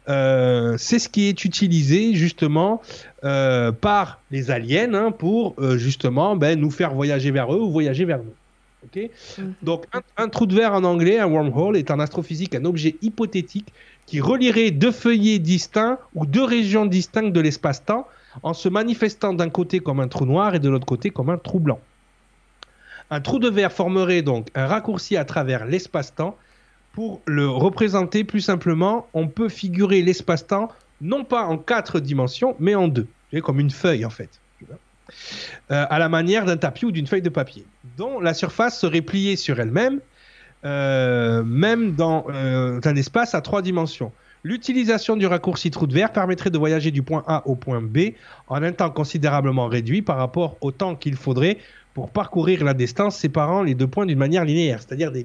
Euh, 0.08 0.76
c'est 0.78 1.00
ce 1.00 1.08
qui 1.08 1.26
est 1.28 1.44
utilisé 1.44 2.14
justement 2.14 2.80
euh, 3.24 3.72
par 3.72 4.20
les 4.30 4.52
aliens 4.52 4.94
hein, 4.94 5.10
pour 5.10 5.56
justement 5.76 6.36
ben, 6.36 6.58
nous 6.58 6.70
faire 6.70 6.94
voyager 6.94 7.32
vers 7.32 7.52
eux 7.52 7.58
ou 7.58 7.68
voyager 7.68 8.04
vers 8.04 8.18
nous. 8.18 8.32
Mhm. 8.94 9.54
Donc 9.64 9.86
un, 10.16 10.28
trou 10.28 10.46
de 10.46 10.54
verre 10.54 10.72
en 10.72 10.84
anglais, 10.84 11.18
un 11.18 11.26
wormhole, 11.26 11.76
est 11.76 11.90
en 11.90 11.98
astrophysique 11.98 12.54
un 12.54 12.64
objet 12.64 12.94
hypothétique 13.02 13.72
qui 14.06 14.20
relierait 14.20 14.70
deux 14.70 14.92
feuillets 14.92 15.40
distincts 15.40 15.98
ou 16.14 16.26
deux 16.26 16.44
régions 16.44 16.86
distinctes 16.86 17.32
de 17.32 17.40
l'espace-temps 17.40 18.06
en 18.44 18.54
se 18.54 18.68
manifestant 18.68 19.34
d'un 19.34 19.50
côté 19.50 19.80
comme 19.80 19.98
un 19.98 20.06
trou 20.06 20.26
noir 20.26 20.54
et 20.54 20.60
de 20.60 20.68
l'autre 20.68 20.86
côté 20.86 21.10
comme 21.10 21.30
un 21.30 21.38
trou 21.38 21.58
blanc. 21.58 21.80
Un 23.10 23.20
trou 23.20 23.38
de 23.38 23.48
verre 23.48 23.72
formerait 23.72 24.22
donc 24.22 24.48
un 24.54 24.66
raccourci 24.66 25.16
à 25.16 25.24
travers 25.24 25.66
l'espace-temps. 25.66 26.36
Pour 26.92 27.20
le 27.26 27.48
représenter 27.48 28.24
plus 28.24 28.40
simplement, 28.40 29.06
on 29.12 29.28
peut 29.28 29.48
figurer 29.48 30.02
l'espace-temps 30.02 30.70
non 31.00 31.24
pas 31.24 31.44
en 31.44 31.58
quatre 31.58 32.00
dimensions, 32.00 32.56
mais 32.58 32.74
en 32.74 32.88
deux, 32.88 33.06
comme 33.42 33.60
une 33.60 33.70
feuille 33.70 34.04
en 34.04 34.10
fait. 34.10 34.30
Euh, 35.70 35.84
à 35.88 35.98
la 35.98 36.08
manière 36.08 36.44
d'un 36.44 36.56
tapis 36.56 36.84
ou 36.86 36.90
d'une 36.90 37.06
feuille 37.06 37.22
de 37.22 37.28
papier, 37.28 37.64
dont 37.96 38.18
la 38.18 38.34
surface 38.34 38.80
serait 38.80 39.02
pliée 39.02 39.36
sur 39.36 39.60
elle-même, 39.60 40.00
euh, 40.64 41.44
même 41.44 41.92
dans 41.92 42.26
euh, 42.28 42.80
un 42.82 42.96
espace 42.96 43.34
à 43.34 43.40
trois 43.40 43.62
dimensions. 43.62 44.10
L'utilisation 44.42 45.16
du 45.16 45.26
raccourci 45.26 45.70
trou 45.70 45.86
de 45.86 45.94
verre 45.94 46.12
permettrait 46.12 46.50
de 46.50 46.58
voyager 46.58 46.90
du 46.90 47.02
point 47.02 47.24
A 47.26 47.46
au 47.46 47.54
point 47.56 47.80
B 47.80 48.14
en 48.48 48.62
un 48.62 48.72
temps 48.72 48.90
considérablement 48.90 49.66
réduit 49.66 50.02
par 50.02 50.16
rapport 50.16 50.56
au 50.60 50.72
temps 50.72 50.94
qu'il 50.94 51.16
faudrait 51.16 51.58
pour 51.96 52.10
parcourir 52.10 52.62
la 52.62 52.74
distance 52.74 53.16
séparant 53.16 53.62
les 53.62 53.74
deux 53.74 53.86
points 53.86 54.04
d'une 54.04 54.18
manière 54.18 54.44
linéaire, 54.44 54.82
c'est-à-dire 54.82 55.10
des, 55.10 55.24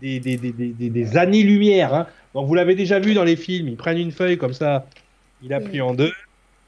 des, 0.00 0.18
des, 0.18 1.16
années-lumière. 1.18 1.92
Hein. 1.92 2.06
Donc 2.32 2.46
vous 2.46 2.54
l'avez 2.54 2.74
déjà 2.74 2.98
vu 2.98 3.12
dans 3.12 3.22
les 3.22 3.36
films, 3.36 3.68
ils 3.68 3.76
prennent 3.76 3.98
une 3.98 4.10
feuille 4.10 4.38
comme 4.38 4.54
ça, 4.54 4.86
il 5.42 5.52
a 5.52 5.60
pris 5.60 5.82
en 5.82 5.92
deux, 5.92 6.10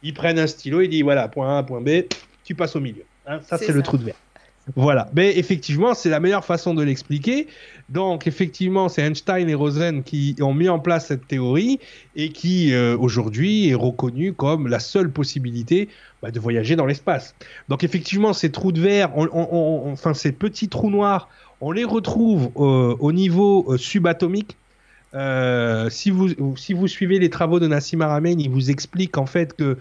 ils 0.02 0.12
prennent 0.12 0.38
un 0.38 0.46
stylo, 0.46 0.82
ils 0.82 0.90
disent 0.90 1.02
voilà, 1.02 1.28
point 1.28 1.56
A, 1.56 1.62
point 1.62 1.80
B, 1.80 2.02
tu 2.44 2.54
passes 2.54 2.76
au 2.76 2.80
milieu. 2.80 3.04
Hein. 3.26 3.40
Ça, 3.40 3.56
c'est 3.56 3.72
le 3.72 3.80
trou 3.80 3.96
de 3.96 4.04
verre. 4.04 4.20
Voilà. 4.74 5.08
Mais 5.14 5.38
effectivement, 5.38 5.94
c'est 5.94 6.08
la 6.08 6.18
meilleure 6.18 6.44
façon 6.44 6.74
de 6.74 6.82
l'expliquer. 6.82 7.46
Donc, 7.88 8.26
effectivement, 8.26 8.88
c'est 8.88 9.02
Einstein 9.02 9.48
et 9.48 9.54
Rosen 9.54 10.02
qui 10.02 10.34
ont 10.40 10.54
mis 10.54 10.68
en 10.68 10.80
place 10.80 11.06
cette 11.06 11.28
théorie 11.28 11.78
et 12.16 12.30
qui, 12.30 12.72
euh, 12.72 12.96
aujourd'hui, 12.98 13.68
est 13.68 13.74
reconnue 13.74 14.32
comme 14.32 14.66
la 14.66 14.80
seule 14.80 15.10
possibilité 15.10 15.88
bah, 16.20 16.32
de 16.32 16.40
voyager 16.40 16.74
dans 16.74 16.86
l'espace. 16.86 17.36
Donc, 17.68 17.84
effectivement, 17.84 18.32
ces 18.32 18.50
trous 18.50 18.72
de 18.72 18.80
verre, 18.80 19.12
enfin, 19.14 20.14
ces 20.14 20.32
petits 20.32 20.68
trous 20.68 20.90
noirs, 20.90 21.28
on 21.60 21.70
les 21.70 21.84
retrouve 21.84 22.50
euh, 22.56 22.96
au 22.98 23.12
niveau 23.12 23.72
euh, 23.72 23.78
subatomique. 23.78 24.56
si, 25.90 26.10
vous, 26.10 26.56
si 26.56 26.72
vous 26.72 26.88
suivez 26.88 27.20
les 27.20 27.30
travaux 27.30 27.60
de 27.60 27.68
Nassim 27.68 28.00
Haramein, 28.00 28.36
il 28.38 28.50
vous 28.50 28.70
explique 28.70 29.16
en 29.16 29.26
fait 29.26 29.54
que 29.54 29.78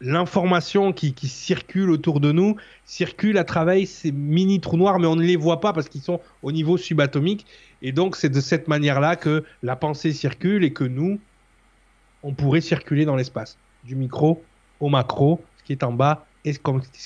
l'information 0.00 0.92
qui, 0.92 1.14
circule 1.28 1.90
autour 1.90 2.20
de 2.20 2.32
nous 2.32 2.56
circule 2.84 3.38
à 3.38 3.44
travers 3.44 3.86
ces 3.86 4.12
mini 4.12 4.60
trous 4.60 4.76
noirs, 4.76 4.98
mais 4.98 5.06
on 5.06 5.16
ne 5.16 5.22
les 5.22 5.36
voit 5.36 5.60
pas 5.60 5.72
parce 5.72 5.88
qu'ils 5.88 6.02
sont 6.02 6.20
au 6.42 6.52
niveau 6.52 6.76
subatomique. 6.76 7.46
Et 7.82 7.92
donc, 7.92 8.16
c'est 8.16 8.28
de 8.28 8.40
cette 8.40 8.68
manière-là 8.68 9.16
que 9.16 9.44
la 9.62 9.76
pensée 9.76 10.12
circule 10.12 10.64
et 10.64 10.72
que 10.72 10.84
nous, 10.84 11.20
on 12.22 12.32
pourrait 12.32 12.60
circuler 12.60 13.04
dans 13.04 13.16
l'espace, 13.16 13.58
du 13.84 13.94
micro 13.96 14.42
au 14.80 14.88
macro. 14.88 15.42
Ce 15.58 15.64
qui 15.64 15.72
est 15.72 15.82
en 15.82 15.92
bas 15.92 16.26
et 16.44 16.52
ce 16.52 16.58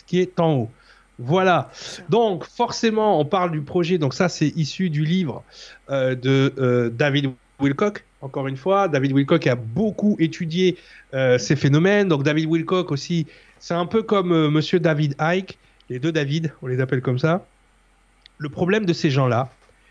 qui 0.06 0.18
est 0.20 0.40
en 0.40 0.54
haut. 0.54 0.70
Voilà. 1.18 1.70
Donc, 2.08 2.44
forcément, 2.44 3.20
on 3.20 3.24
parle 3.24 3.50
du 3.50 3.60
projet. 3.60 3.98
Donc, 3.98 4.14
ça, 4.14 4.28
c'est 4.28 4.48
issu 4.56 4.88
du 4.88 5.04
livre 5.04 5.42
euh, 5.90 6.14
de 6.14 6.54
euh, 6.58 6.90
David 6.90 7.32
Wilcock. 7.60 8.04
Encore 8.20 8.48
une 8.48 8.56
fois, 8.56 8.88
David 8.88 9.12
Wilcock 9.12 9.46
a 9.46 9.54
beaucoup 9.54 10.16
étudié 10.18 10.76
euh, 11.14 11.38
ces 11.38 11.56
phénomènes. 11.56 12.08
Donc, 12.08 12.22
David 12.22 12.46
Wilcock 12.46 12.90
aussi, 12.90 13.26
c'est 13.58 13.74
un 13.74 13.86
peu 13.86 14.02
comme 14.02 14.48
Monsieur 14.48 14.80
David 14.80 15.14
Icke, 15.20 15.58
les 15.88 15.98
deux 15.98 16.12
David, 16.12 16.52
on 16.62 16.66
les 16.66 16.80
appelle 16.80 17.00
comme 17.00 17.18
ça. 17.18 17.46
Le 18.38 18.48
problème 18.48 18.86
de 18.86 18.92
ces 18.92 19.10
gens-là, 19.10 19.50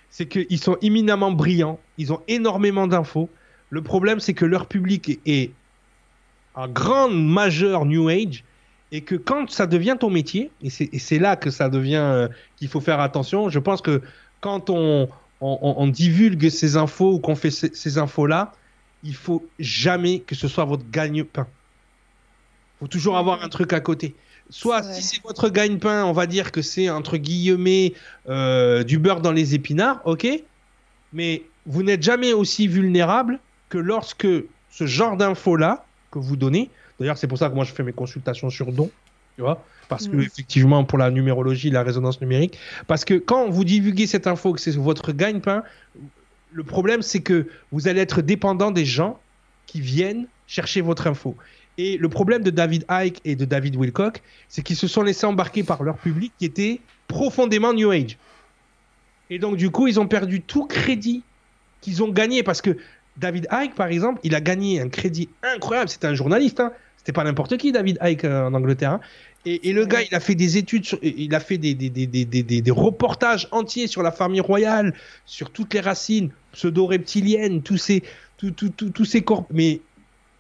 c'est 0.10 0.28
qu'ils 0.28 0.60
sont 0.60 0.78
éminemment 0.82 1.32
brillants, 1.32 1.80
ils 1.98 2.14
ont 2.14 2.22
énormément 2.28 2.88
d'infos. 2.88 3.30
Le 3.70 3.82
problème, 3.82 4.20
c'est 4.20 4.34
que 4.34 4.46
leur 4.46 4.68
public 4.68 5.20
est 5.26 5.52
un 6.56 6.68
grand 6.68 7.10
majeur 7.10 7.86
New 7.86 8.10
Age 8.10 8.44
et 8.92 9.02
que 9.02 9.16
quand 9.16 9.50
ça 9.50 9.68
devient 9.68 9.98
ton 10.00 10.10
métier, 10.10 10.50
et 10.62 10.70
c'est 10.70 11.20
là 11.20 11.36
que 11.36 11.52
ça 11.52 11.70
devient 11.70 11.96
euh, 11.98 12.28
qu'il 12.56 12.70
faut 12.70 12.80
faire 12.80 13.02
attention, 13.02 13.50
je 13.50 13.60
pense 13.60 13.82
que 13.82 14.02
quand 14.40 14.70
on, 14.70 15.10
on, 15.42 15.88
divulgue 15.88 16.50
ces 16.50 16.78
infos 16.78 17.14
ou 17.14 17.20
qu'on 17.20 17.36
fait 17.36 17.52
ces, 17.52 17.98
infos-là, 17.98 18.54
il 19.04 19.16
faut 19.16 19.48
jamais 19.60 20.20
que 20.20 20.36
ce 20.36 20.48
soit 20.48 20.66
votre 20.66 20.90
gagne-pain. 20.90 21.48
Il 21.48 22.80
faut 22.80 22.88
toujours 22.88 23.18
avoir 23.18 23.44
un 23.44 23.50
truc 23.50 23.74
à 23.74 23.80
côté. 23.80 24.16
Soit 24.50 24.82
si 24.82 25.04
c'est 25.04 25.22
votre 25.24 25.50
gagne-pain, 25.50 26.06
on 26.06 26.14
va 26.14 26.26
dire 26.26 26.52
que 26.52 26.62
c'est 26.62 26.90
entre 26.90 27.18
guillemets 27.18 27.94
euh, 28.30 28.84
du 28.84 28.98
beurre 28.98 29.22
dans 29.22 29.32
les 29.32 29.56
épinards, 29.56 30.02
ok? 30.06 30.28
Mais 31.14 31.44
vous 31.66 31.84
n'êtes 31.84 32.02
jamais 32.02 32.34
aussi 32.34 32.68
vulnérable 32.68 33.40
que 33.70 33.78
lorsque 33.78 34.28
ce 34.70 34.86
genre 34.86 35.18
d'infos-là 35.18 35.86
que 36.12 36.20
vous 36.20 36.38
donnez, 36.38 36.70
D'ailleurs, 37.00 37.18
c'est 37.18 37.28
pour 37.28 37.38
ça 37.38 37.50
que 37.50 37.56
moi, 37.56 37.64
je 37.64 37.74
fais 37.74 37.84
mes 37.84 37.94
consultations 37.94 38.50
sur 38.50 38.72
don. 38.72 38.90
Tu 39.36 39.42
vois 39.42 39.64
Parce 39.90 40.08
que, 40.08 40.18
effectivement, 40.18 40.84
pour 40.84 40.98
la 40.98 41.12
numérologie, 41.12 41.70
la 41.70 41.84
résonance 41.84 42.20
numérique. 42.20 42.58
Parce 42.88 43.06
que 43.06 43.14
quand 43.14 43.50
vous 43.50 43.64
divulguez 43.64 44.08
cette 44.08 44.28
info, 44.28 44.54
que 44.54 44.60
c'est 44.60 44.76
votre 44.76 45.14
gagne-pain, 45.14 45.64
le 46.52 46.64
problème, 46.64 47.02
c'est 47.02 47.22
que 47.22 47.48
vous 47.72 47.88
allez 47.88 48.02
être 48.02 48.22
dépendant 48.22 48.72
des 48.72 48.86
gens 48.86 49.20
qui 49.66 49.82
viennent 49.82 50.28
chercher 50.48 50.82
votre 50.82 51.08
info. 51.08 51.36
Et 51.78 51.98
le 51.98 52.10
problème 52.10 52.42
de 52.42 52.50
David 52.50 52.86
Icke 52.90 53.22
et 53.24 53.36
de 53.36 53.46
David 53.46 53.76
Wilcock, 53.76 54.22
c'est 54.50 54.64
qu'ils 54.64 54.76
se 54.76 54.88
sont 54.88 55.04
laissés 55.04 55.26
embarquer 55.26 55.64
par 55.64 55.84
leur 55.84 55.98
public 55.98 56.34
qui 56.40 56.46
était 56.46 56.82
profondément 57.08 57.74
New 57.74 57.92
Age. 57.92 58.18
Et 59.30 59.40
donc, 59.40 59.58
du 59.58 59.70
coup, 59.70 59.88
ils 59.88 60.00
ont 60.00 60.08
perdu 60.08 60.42
tout 60.42 60.66
crédit 60.66 61.24
qu'ils 61.82 62.02
ont 62.02 62.10
gagné 62.10 62.44
parce 62.44 62.62
que 62.62 62.78
David 63.18 63.48
Icke, 63.52 63.76
par 63.76 63.88
exemple, 63.88 64.20
il 64.24 64.34
a 64.36 64.42
gagné 64.42 64.82
un 64.82 64.90
crédit 64.90 65.30
incroyable. 65.44 65.90
C'était 65.90 66.08
un 66.08 66.16
journaliste. 66.16 66.60
Hein. 66.60 66.72
C'était 66.98 67.12
pas 67.12 67.24
n'importe 67.24 67.58
qui, 67.58 67.72
David 67.72 68.00
Icke, 68.02 68.26
euh, 68.26 68.48
en 68.48 68.54
Angleterre. 68.54 68.94
Hein. 68.94 69.00
Et, 69.50 69.72
le 69.72 69.86
gars, 69.86 70.02
il 70.02 70.14
a 70.14 70.20
fait 70.20 70.36
des 70.36 70.58
études, 70.58 70.86
il 71.02 71.34
a 71.34 71.40
fait 71.40 71.58
des, 71.58 71.74
des, 71.74 71.90
des, 71.90 72.26
des, 72.26 72.72
reportages 72.72 73.48
entiers 73.52 73.88
sur 73.88 74.04
la 74.04 74.12
famille 74.12 74.42
royale, 74.42 74.94
sur 75.26 75.52
toutes 75.52 75.74
les 75.74 75.80
racines 75.80 76.32
pseudo-reptiliennes, 76.52 77.62
tous 77.62 77.78
ces, 77.78 78.04
tous 78.38 79.06
ces 79.06 79.22
corps. 79.22 79.46
Mais 79.52 79.80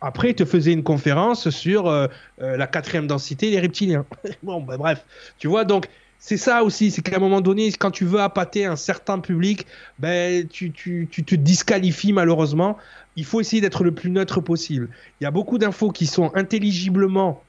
après, 0.01 0.31
il 0.31 0.35
te 0.35 0.45
faisait 0.45 0.73
une 0.73 0.83
conférence 0.83 1.49
sur 1.49 1.87
euh, 1.87 2.07
euh, 2.41 2.57
la 2.57 2.67
quatrième 2.67 3.07
densité 3.07 3.49
des 3.49 3.59
reptiliens. 3.59 4.05
bon, 4.43 4.61
ben, 4.61 4.77
bref. 4.77 5.05
Tu 5.39 5.47
vois, 5.47 5.63
donc, 5.63 5.87
c'est 6.19 6.37
ça 6.37 6.63
aussi, 6.63 6.91
c'est 6.91 7.01
qu'à 7.01 7.15
un 7.15 7.19
moment 7.19 7.41
donné, 7.41 7.71
quand 7.71 7.91
tu 7.91 8.03
veux 8.03 8.19
appâter 8.19 8.65
un 8.65 8.75
certain 8.75 9.19
public, 9.19 9.65
ben, 9.99 10.47
tu, 10.47 10.71
tu, 10.71 11.07
tu 11.09 11.23
te 11.23 11.35
disqualifies 11.35 12.11
malheureusement 12.11 12.77
il 13.17 13.25
faut 13.25 13.41
essayer 13.41 13.61
d'être 13.61 13.83
le 13.83 13.91
plus 13.91 14.11
neutre 14.11 14.41
possible. 14.41 14.89
Il 15.19 15.23
y 15.23 15.27
a 15.27 15.31
beaucoup 15.31 15.57
d'infos 15.57 15.91
qui 15.91 16.05
sont 16.05 16.31
intelligiblement 16.35 17.43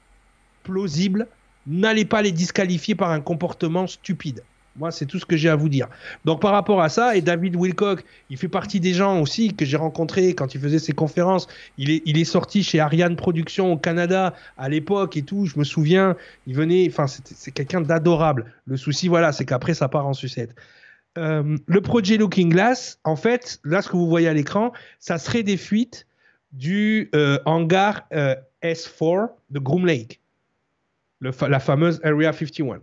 plausibles. 0.65 1.29
N'allez 1.67 2.05
pas 2.05 2.23
les 2.23 2.33
disqualifier 2.33 2.95
par 2.95 3.11
un 3.11 3.21
comportement 3.21 3.87
stupide. 3.87 4.43
Moi, 4.77 4.93
c'est 4.93 5.07
tout 5.07 5.19
ce 5.19 5.27
que 5.27 5.37
j'ai 5.37 5.49
à 5.49 5.57
vous 5.57 5.69
dire. 5.69 5.89
Donc, 6.25 6.41
par 6.41 6.53
rapport 6.53 6.81
à 6.81 6.89
ça, 6.89 7.17
et 7.17 7.21
David 7.21 7.57
Wilcock, 7.57 8.05
il 8.31 8.37
fait 8.37 8.49
partie 8.49 8.79
des 8.79 8.93
gens 8.93 9.21
aussi 9.21 9.53
que 9.55 9.65
j'ai 9.65 9.77
rencontrés 9.77 10.35
quand 10.35 10.55
il 10.55 10.61
faisait 10.61 10.79
ses 10.79 10.93
conférences. 10.93 11.49
Il 11.79 11.91
est, 11.91 12.25
sorti 12.25 12.63
chez 12.63 12.79
Ariane 12.79 13.17
Productions 13.17 13.73
au 13.73 13.77
Canada 13.77 14.35
à 14.57 14.69
l'époque 14.69 15.17
et 15.17 15.23
tout. 15.23 15.47
Je 15.47 15.59
me 15.59 15.65
souviens, 15.65 16.17
il 16.47 16.55
venait, 16.55 16.87
enfin, 16.89 17.07
c'est 17.09 17.51
quelqu'un 17.51 17.81
d'adorable. 17.81 18.47
Le 18.67 18.77
souci, 18.77 19.09
voilà, 19.09 19.33
c'est 19.33 19.45
qu'après, 19.45 19.75
ça 19.75 19.89
part 19.89 20.07
en 20.07 20.13
sucette. 20.13 20.55
Euh, 21.19 21.57
le 21.67 21.81
projet 21.81 22.17
Looking 22.17 22.51
Glass, 22.51 23.01
en 23.03 23.17
fait, 23.17 23.59
là, 23.65 23.83
ce 23.83 23.89
que 23.89 23.97
vous 23.97 24.09
voyez 24.09 24.29
à 24.29 24.35
l'écran, 24.35 24.73
ça 25.01 25.19
serait 25.19 25.43
des 25.43 25.57
fuites 25.57 26.07
du 26.53 27.11
euh, 27.15 27.39
hangar 27.45 28.07
euh, 28.13 28.37
S4 28.63 29.31
de 29.51 29.59
Groom 29.59 29.87
Lake, 29.87 30.21
la 31.20 31.61
fameuse 31.61 32.01
Area 32.05 32.32
51. 32.32 32.81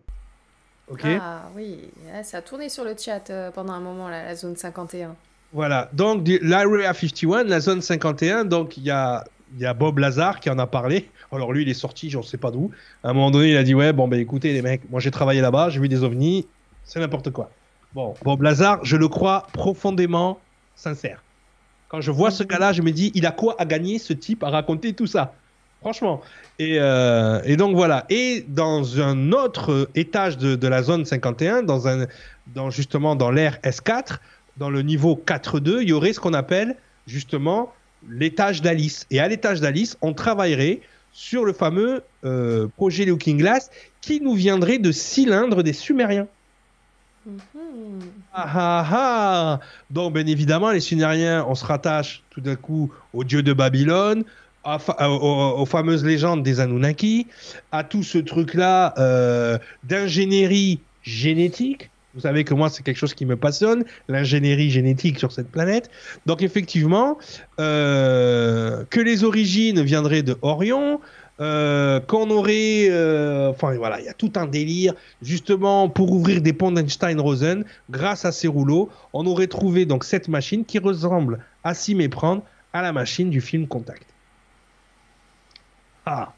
Ah 1.19 1.49
oui, 1.55 1.89
ça 2.23 2.37
a 2.37 2.41
tourné 2.41 2.69
sur 2.69 2.83
le 2.83 2.95
chat 2.97 3.31
pendant 3.53 3.73
un 3.73 3.79
moment, 3.79 4.09
la 4.09 4.35
zone 4.35 4.55
51. 4.55 5.15
Voilà, 5.55 5.89
donc 5.93 6.27
l'Area 6.41 6.93
51, 6.93 7.45
la 7.45 7.61
zone 7.61 7.81
51, 7.81 8.45
donc 8.45 8.75
il 8.75 8.83
y 8.83 8.91
a, 8.91 9.23
y 9.57 9.65
a 9.65 9.73
Bob 9.73 9.99
Lazar 9.99 10.39
qui 10.41 10.49
en 10.49 10.59
a 10.59 10.67
parlé. 10.67 11.09
Alors 11.31 11.53
lui, 11.53 11.63
il 11.63 11.69
est 11.69 11.73
sorti, 11.73 12.09
je 12.09 12.17
ne 12.17 12.23
sais 12.23 12.37
pas 12.37 12.51
d'où. 12.51 12.71
À 13.03 13.09
un 13.09 13.13
moment 13.13 13.31
donné, 13.31 13.51
il 13.51 13.57
a 13.57 13.63
dit 13.63 13.73
Ouais, 13.73 13.93
bon, 13.93 14.07
ben 14.07 14.19
écoutez, 14.19 14.51
les 14.51 14.61
mecs, 14.61 14.89
moi 14.89 14.99
j'ai 14.99 15.11
travaillé 15.11 15.39
là-bas, 15.39 15.69
j'ai 15.69 15.79
vu 15.79 15.87
des 15.87 16.03
ovnis, 16.03 16.45
c'est 16.83 16.99
n'importe 16.99 17.31
quoi. 17.31 17.51
Bon, 17.93 18.15
Bob 18.23 18.41
Lazar, 18.41 18.83
je 18.83 18.97
le 18.97 19.07
crois 19.07 19.47
profondément 19.53 20.39
sincère. 20.75 21.23
Quand 21.87 22.01
je 22.01 22.11
vois 22.11 22.31
ce 22.31 22.43
mhm. 22.43 22.49
gars-là, 22.49 22.73
je 22.73 22.81
me 22.81 22.91
dis, 22.91 23.11
il 23.15 23.25
a 23.25 23.31
quoi 23.31 23.55
à 23.57 23.63
gagner 23.63 23.97
ce 23.97 24.11
type 24.11 24.43
à 24.43 24.49
raconter 24.49 24.91
tout 24.91 25.07
ça? 25.07 25.35
Franchement. 25.81 26.21
Et, 26.57 26.77
euh, 26.79 27.55
donc 27.57 27.75
voilà. 27.75 28.05
Et 28.09 28.45
dans 28.47 28.99
un 28.99 29.31
autre 29.31 29.89
étage 29.95 30.37
de, 30.37 30.67
la 30.67 30.81
zone 30.81 31.05
51, 31.05 31.63
dans 31.63 31.87
un, 31.87 32.07
dans 32.55 32.69
justement 32.69 33.15
dans 33.15 33.31
l'ère 33.31 33.59
S4, 33.61 34.17
dans 34.57 34.69
le 34.69 34.81
niveau 34.81 35.21
4.2, 35.25 35.81
il 35.81 35.89
y 35.89 35.93
aurait 35.93 36.13
ce 36.13 36.19
qu'on 36.19 36.33
appelle 36.33 36.75
justement 37.07 37.73
l'étage 38.09 38.61
d'Alice. 38.61 39.05
Et 39.11 39.19
à 39.19 39.27
l'étage 39.27 39.61
d'Alice, 39.61 39.97
on 40.01 40.13
travaillerait 40.13 40.81
sur 41.11 41.45
le 41.45 41.53
fameux 41.53 42.03
euh, 42.23 42.67
projet 42.75 43.05
Looking 43.05 43.37
Glass 43.37 43.71
qui 44.01 44.21
nous 44.21 44.33
viendrait 44.33 44.79
de 44.79 44.91
cylindres 44.91 45.63
des 45.63 45.73
Sumériens. 45.73 46.27
Mhm. 47.25 47.35
Ah, 48.33 48.51
ah, 48.53 48.87
ah. 48.91 49.59
Donc, 49.89 50.13
bien 50.13 50.27
évidemment, 50.27 50.71
les 50.71 50.79
Sumériens, 50.79 51.45
on 51.47 51.55
se 51.55 51.65
rattache 51.65 52.21
tout 52.29 52.41
d'un 52.41 52.55
coup 52.55 52.91
au 53.13 53.23
dieu 53.23 53.41
de 53.41 53.53
Babylone, 53.53 54.23
aux, 54.65 55.65
fameuses 55.65 56.05
légendes 56.05 56.43
des 56.43 56.59
Anunnaki, 56.59 57.27
à 57.71 57.83
tout 57.83 58.03
ce 58.03 58.17
truc-là 58.17 58.93
euh, 58.97 59.57
d'ingénierie 59.83 60.79
génétique. 61.03 61.89
Vous 62.15 62.21
savez 62.21 62.45
que 62.45 62.53
moi, 62.53 62.69
c'est 62.69 62.81
quelque 62.81 62.97
chose 62.97 63.13
qui 63.13 63.25
me 63.25 63.35
passionne, 63.35 63.83
l'ingénierie 64.07 64.69
génétique 64.69 65.19
sur 65.19 65.33
cette 65.33 65.51
planète. 65.51 65.89
Donc, 66.25 66.41
effectivement, 66.41 67.17
euh, 67.59 68.85
que 68.89 69.01
les 69.01 69.25
origines 69.25 69.81
viendraient 69.81 70.23
de 70.23 70.37
Orion, 70.41 71.01
euh, 71.41 71.99
qu'on 71.99 72.29
aurait, 72.29 72.87
euh, 72.89 73.49
enfin 73.49 73.75
voilà, 73.75 73.99
il 73.99 74.05
y 74.05 74.09
a 74.09 74.13
tout 74.13 74.31
un 74.37 74.45
délire. 74.45 74.93
Justement, 75.21 75.89
pour 75.89 76.13
ouvrir 76.13 76.41
des 76.41 76.53
ponts 76.53 76.71
d'Einstein-Rosen, 76.71 77.65
grâce 77.89 78.23
à 78.23 78.31
ces 78.31 78.47
rouleaux, 78.47 78.89
on 79.11 79.25
aurait 79.27 79.47
trouvé 79.47 79.85
donc 79.85 80.05
cette 80.05 80.29
machine 80.29 80.63
qui 80.63 80.79
ressemble 80.79 81.39
à 81.65 81.73
s'y 81.73 81.95
méprendre 81.95 82.43
à 82.71 82.81
la 82.81 82.93
machine 82.93 83.29
du 83.29 83.41
film 83.41 83.67
Contact. 83.67 84.14
Ah. 86.05 86.33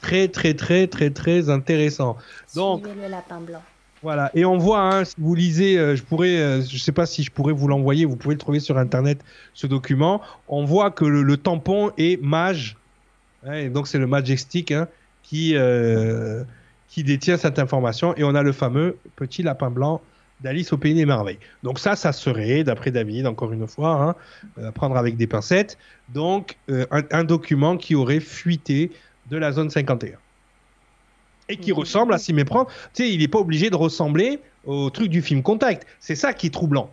Très 0.00 0.28
très 0.28 0.54
très 0.54 0.86
très 0.86 1.10
très 1.10 1.50
intéressant. 1.50 2.16
Donc. 2.54 2.84
le 2.86 3.08
lapin 3.08 3.40
blanc. 3.40 3.62
Voilà, 4.02 4.32
et 4.34 4.44
on 4.44 4.58
voit, 4.58 4.80
hein, 4.80 5.04
si 5.04 5.14
vous 5.16 5.32
lisez, 5.36 5.78
euh, 5.78 5.94
je 5.94 6.02
pourrais, 6.02 6.60
je 6.60 6.76
sais 6.76 6.90
pas 6.90 7.06
si 7.06 7.22
je 7.22 7.30
pourrais 7.30 7.52
vous 7.52 7.68
l'envoyer, 7.68 8.04
vous 8.04 8.16
pouvez 8.16 8.34
le 8.34 8.40
trouver 8.40 8.58
sur 8.58 8.76
internet, 8.76 9.20
ce 9.54 9.68
document. 9.68 10.20
On 10.48 10.64
voit 10.64 10.90
que 10.90 11.04
le 11.04 11.36
tampon 11.36 11.92
est 11.98 12.20
mage 12.20 12.76
donc 13.70 13.88
c'est 13.88 13.98
le 13.98 14.06
Majestic 14.06 14.70
hein, 14.70 14.88
qui, 15.22 15.56
euh, 15.56 16.44
qui 16.88 17.04
détient 17.04 17.36
cette 17.36 17.58
information. 17.58 18.14
Et 18.16 18.24
on 18.24 18.34
a 18.34 18.42
le 18.42 18.52
fameux 18.52 18.96
petit 19.16 19.42
lapin 19.42 19.70
blanc 19.70 20.00
d'Alice 20.42 20.72
au 20.72 20.78
Pays 20.78 20.94
des 20.94 21.06
Merveilles. 21.06 21.38
Donc 21.62 21.78
ça, 21.78 21.96
ça 21.96 22.12
serait, 22.12 22.64
d'après 22.64 22.90
David, 22.90 23.26
encore 23.26 23.52
une 23.52 23.66
fois, 23.66 23.90
hein, 23.90 24.14
euh, 24.58 24.68
à 24.68 24.72
prendre 24.72 24.96
avec 24.96 25.16
des 25.16 25.26
pincettes, 25.26 25.78
donc 26.08 26.58
euh, 26.70 26.86
un, 26.90 27.24
document 27.24 27.76
qui 27.76 27.94
aurait 27.94 28.20
fuité 28.20 28.90
de 29.30 29.36
la 29.36 29.52
zone 29.52 29.70
51. 29.70 30.18
Et 31.48 31.56
qui 31.56 31.72
ressemble 31.72 32.14
à 32.14 32.18
s'y 32.18 32.32
méprendre. 32.32 32.70
Tu 32.94 33.02
sais, 33.02 33.10
il 33.10 33.18
n'est 33.18 33.28
pas 33.28 33.38
obligé 33.38 33.68
de 33.68 33.76
ressembler 33.76 34.40
au 34.64 34.90
truc 34.90 35.08
du 35.08 35.22
film 35.22 35.42
Contact. 35.42 35.86
C'est 36.00 36.14
ça 36.14 36.32
qui 36.32 36.46
est 36.46 36.50
troublant. 36.50 36.92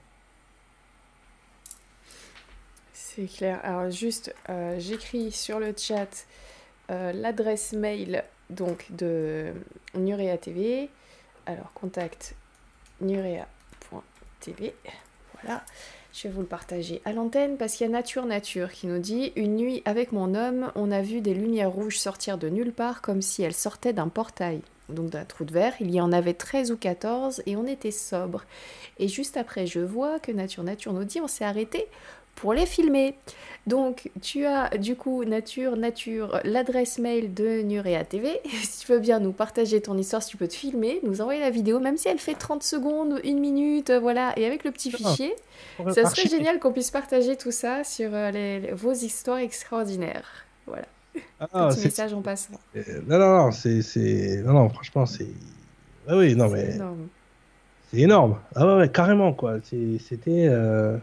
C'est 2.92 3.26
clair. 3.26 3.60
Alors 3.64 3.90
juste, 3.90 4.34
j'écris 4.80 5.32
sur 5.32 5.60
le 5.60 5.74
chat 5.78 6.26
euh, 6.92 7.12
l'adresse 7.12 7.74
mail 7.74 8.24
donc 8.50 8.88
de 8.90 9.54
Nurea 9.94 10.38
TV. 10.38 10.90
Alors 11.46 11.72
contact 11.74 12.36
nurea.tv. 13.02 14.74
Voilà. 15.42 15.64
Je 16.12 16.28
vais 16.28 16.34
vous 16.34 16.42
le 16.42 16.48
partager 16.48 17.02
à 17.06 17.14
l'antenne 17.14 17.58
parce 17.58 17.76
qu'il 17.76 17.86
y 17.86 17.90
a 17.90 17.94
Nature 17.94 18.26
Nature 18.26 18.72
qui 18.72 18.88
nous 18.88 19.00
dit 19.00 19.32
Une 19.36 19.56
nuit 19.56 19.82
avec 19.86 20.12
mon 20.12 20.34
homme, 20.34 20.72
on 20.76 20.92
a 20.92 21.02
vu 21.02 21.22
des 21.22 21.34
lumières 21.34 21.72
rouges 21.72 22.00
sortir 22.00 22.38
de 22.38 22.50
nulle 22.50 22.74
part 22.74 23.02
comme 23.02 23.22
si 23.22 23.44
elles 23.44 23.54
sortaient 23.54 23.94
d'un 23.94 24.08
portail. 24.08 24.62
Donc 24.90 25.12
d'un 25.12 25.24
trou 25.24 25.46
de 25.46 25.54
verre, 25.54 25.74
il 25.80 25.92
y 25.92 26.02
en 26.02 26.12
avait 26.12 26.34
13 26.34 26.72
ou 26.72 26.78
14 26.78 27.44
et 27.46 27.56
on 27.56 27.68
était 27.68 27.92
sobre. 27.92 28.44
Et 28.98 29.08
juste 29.08 29.38
après, 29.38 29.68
je 29.68 29.80
vois 29.80 30.20
que 30.20 30.32
Nature 30.32 30.64
Nature 30.64 30.94
nous 30.94 31.04
dit 31.04 31.22
On 31.22 31.28
s'est 31.28 31.46
arrêté 31.46 31.88
pour 32.40 32.54
les 32.54 32.66
filmer. 32.66 33.16
Donc, 33.68 34.10
tu 34.22 34.46
as 34.46 34.70
du 34.78 34.96
coup 34.96 35.24
Nature, 35.26 35.76
Nature, 35.76 36.40
l'adresse 36.44 36.98
mail 36.98 37.34
de 37.34 37.62
Nurea 37.62 38.04
TV. 38.04 38.40
si 38.64 38.86
tu 38.86 38.92
veux 38.92 39.00
bien 39.00 39.20
nous 39.20 39.32
partager 39.32 39.82
ton 39.82 39.98
histoire, 39.98 40.24
si 40.24 40.30
tu 40.30 40.38
peux 40.38 40.48
te 40.48 40.56
filmer, 40.56 41.00
nous 41.04 41.22
envoyer 41.22 41.42
la 41.42 41.50
vidéo, 41.50 41.80
même 41.80 41.98
si 41.98 42.08
elle 42.08 42.18
fait 42.18 42.34
30 42.34 42.64
secondes, 42.64 43.20
une 43.24 43.40
minute, 43.40 43.92
voilà, 43.92 44.34
et 44.38 44.46
avec 44.46 44.64
le 44.64 44.72
petit 44.72 44.92
fichier. 44.92 45.36
Ça 45.94 46.06
serait 46.10 46.28
génial 46.28 46.60
qu'on 46.60 46.72
puisse 46.72 46.92
partager 46.92 47.36
tout 47.36 47.52
ça 47.52 47.84
sur 47.84 48.10
euh, 48.14 48.60
vos 48.74 48.94
histoires 48.94 49.40
extraordinaires. 49.40 50.46
Voilà. 50.66 50.86
Ah, 51.40 51.70
petit 51.70 51.86
message 51.86 52.14
en 52.14 52.22
passant. 52.22 52.54
Euh, 52.76 52.82
non, 53.08 53.20
non, 53.20 53.38
non, 53.38 53.52
c'est. 53.52 54.42
Non, 54.44 54.54
non, 54.54 54.70
franchement, 54.70 55.06
c'est. 55.06 55.28
Ah 56.08 56.18
oui, 56.18 56.36
non, 56.36 56.50
mais. 56.50 56.78
C'est 57.92 58.00
énorme. 58.00 58.40
Ah 58.56 58.78
ouais, 58.78 58.90
carrément, 58.90 59.34
quoi. 59.34 59.58
C'était. 59.64 60.48
Euh, 60.48 60.98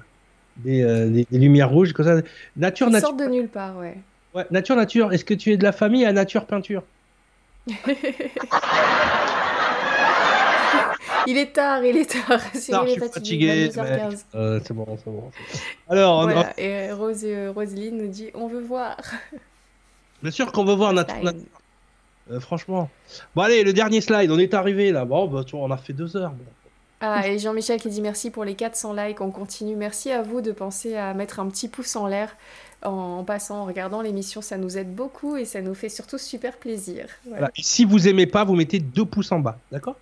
euh, 0.66 1.08
des, 1.08 1.26
des, 1.30 1.38
lumières 1.38 1.70
rouges, 1.70 1.92
comme 1.92 2.06
ça. 2.06 2.20
Nature, 2.56 2.90
nature. 2.90 3.12
de 3.12 3.26
nulle 3.26 3.48
part, 3.48 3.76
ouais. 3.78 3.98
Ouais, 4.34 4.46
nature, 4.50 4.76
nature. 4.76 5.12
Est-ce 5.12 5.24
que 5.24 5.34
tu 5.34 5.52
es 5.52 5.56
de 5.56 5.64
la 5.64 5.72
famille 5.72 6.04
à 6.04 6.12
nature 6.12 6.46
peinture? 6.46 6.82
Il 11.26 11.36
est 11.36 11.52
tard, 11.52 11.84
il 11.84 11.96
est 11.96 12.10
tard. 12.10 12.40
Tard, 12.68 12.86
je 12.86 12.90
suis 12.92 13.00
fatigué. 13.00 13.70
Euh, 14.34 14.60
c'est 14.64 14.72
bon, 14.72 14.86
c'est 14.96 15.10
bon. 15.10 15.30
Alors, 15.88 16.22
voilà. 16.22 16.52
et 16.58 16.92
Rose, 16.92 17.24
euh, 17.24 17.52
Roseline 17.54 17.98
nous 17.98 18.08
dit 18.08 18.30
on 18.34 18.46
veut 18.46 18.60
voir. 18.60 18.96
Bien 20.22 20.30
sûr 20.30 20.52
qu'on 20.52 20.64
veut 20.64 20.74
voir 20.74 20.92
nature. 20.92 21.32
Euh, 22.30 22.40
franchement. 22.40 22.88
Bon, 23.34 23.42
allez, 23.42 23.62
le 23.64 23.72
dernier 23.72 24.00
slide, 24.00 24.30
on 24.30 24.38
est 24.38 24.54
arrivé 24.54 24.92
là. 24.92 25.04
Bon, 25.04 25.26
bah, 25.26 25.42
tu 25.44 25.56
vois, 25.56 25.66
on 25.66 25.70
a 25.70 25.76
fait 25.76 25.92
deux 25.92 26.16
heures. 26.16 26.30
Bon. 26.30 26.44
Ah, 27.00 27.28
et 27.28 27.38
Jean-Michel 27.38 27.80
qui 27.80 27.90
dit 27.90 28.00
merci 28.00 28.30
pour 28.30 28.44
les 28.44 28.54
400 28.54 28.94
likes, 28.94 29.20
on 29.20 29.30
continue. 29.30 29.76
Merci 29.76 30.10
à 30.10 30.22
vous 30.22 30.40
de 30.40 30.52
penser 30.52 30.96
à 30.96 31.12
mettre 31.14 31.40
un 31.40 31.48
petit 31.48 31.68
pouce 31.68 31.94
en 31.96 32.06
l'air 32.06 32.36
en, 32.82 33.24
passant, 33.24 33.62
en 33.62 33.64
regardant 33.64 34.00
l'émission, 34.02 34.40
ça 34.42 34.56
nous 34.56 34.78
aide 34.78 34.94
beaucoup 34.94 35.36
et 35.36 35.44
ça 35.44 35.60
nous 35.60 35.74
fait 35.74 35.88
surtout 35.88 36.18
super 36.18 36.56
plaisir. 36.56 37.06
Voilà. 37.26 37.50
si 37.56 37.84
vous 37.84 38.08
aimez 38.08 38.26
pas, 38.26 38.44
vous 38.44 38.54
mettez 38.54 38.78
deux 38.78 39.04
pouces 39.04 39.32
en 39.32 39.40
bas, 39.40 39.58
d'accord? 39.70 39.96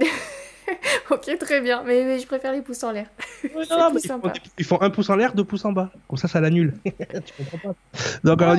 Ok, 1.08 1.30
très 1.38 1.60
bien, 1.60 1.84
mais, 1.84 2.18
je 2.18 2.26
préfère 2.26 2.52
les 2.52 2.60
pouces 2.60 2.82
en 2.82 2.90
l'air. 2.90 3.06
ils, 3.44 4.64
font, 4.64 4.80
un 4.80 4.90
pouce 4.90 5.08
en 5.08 5.14
l'air, 5.14 5.32
deux 5.32 5.44
pouces 5.44 5.64
en 5.64 5.70
bas. 5.70 5.92
Comme 6.08 6.18
ça, 6.18 6.26
ça 6.26 6.40
l'annule. 6.40 6.74
tu 6.84 7.32
comprends 7.38 7.58
pas? 7.58 7.74
Donc, 8.24 8.42
alors, 8.42 8.56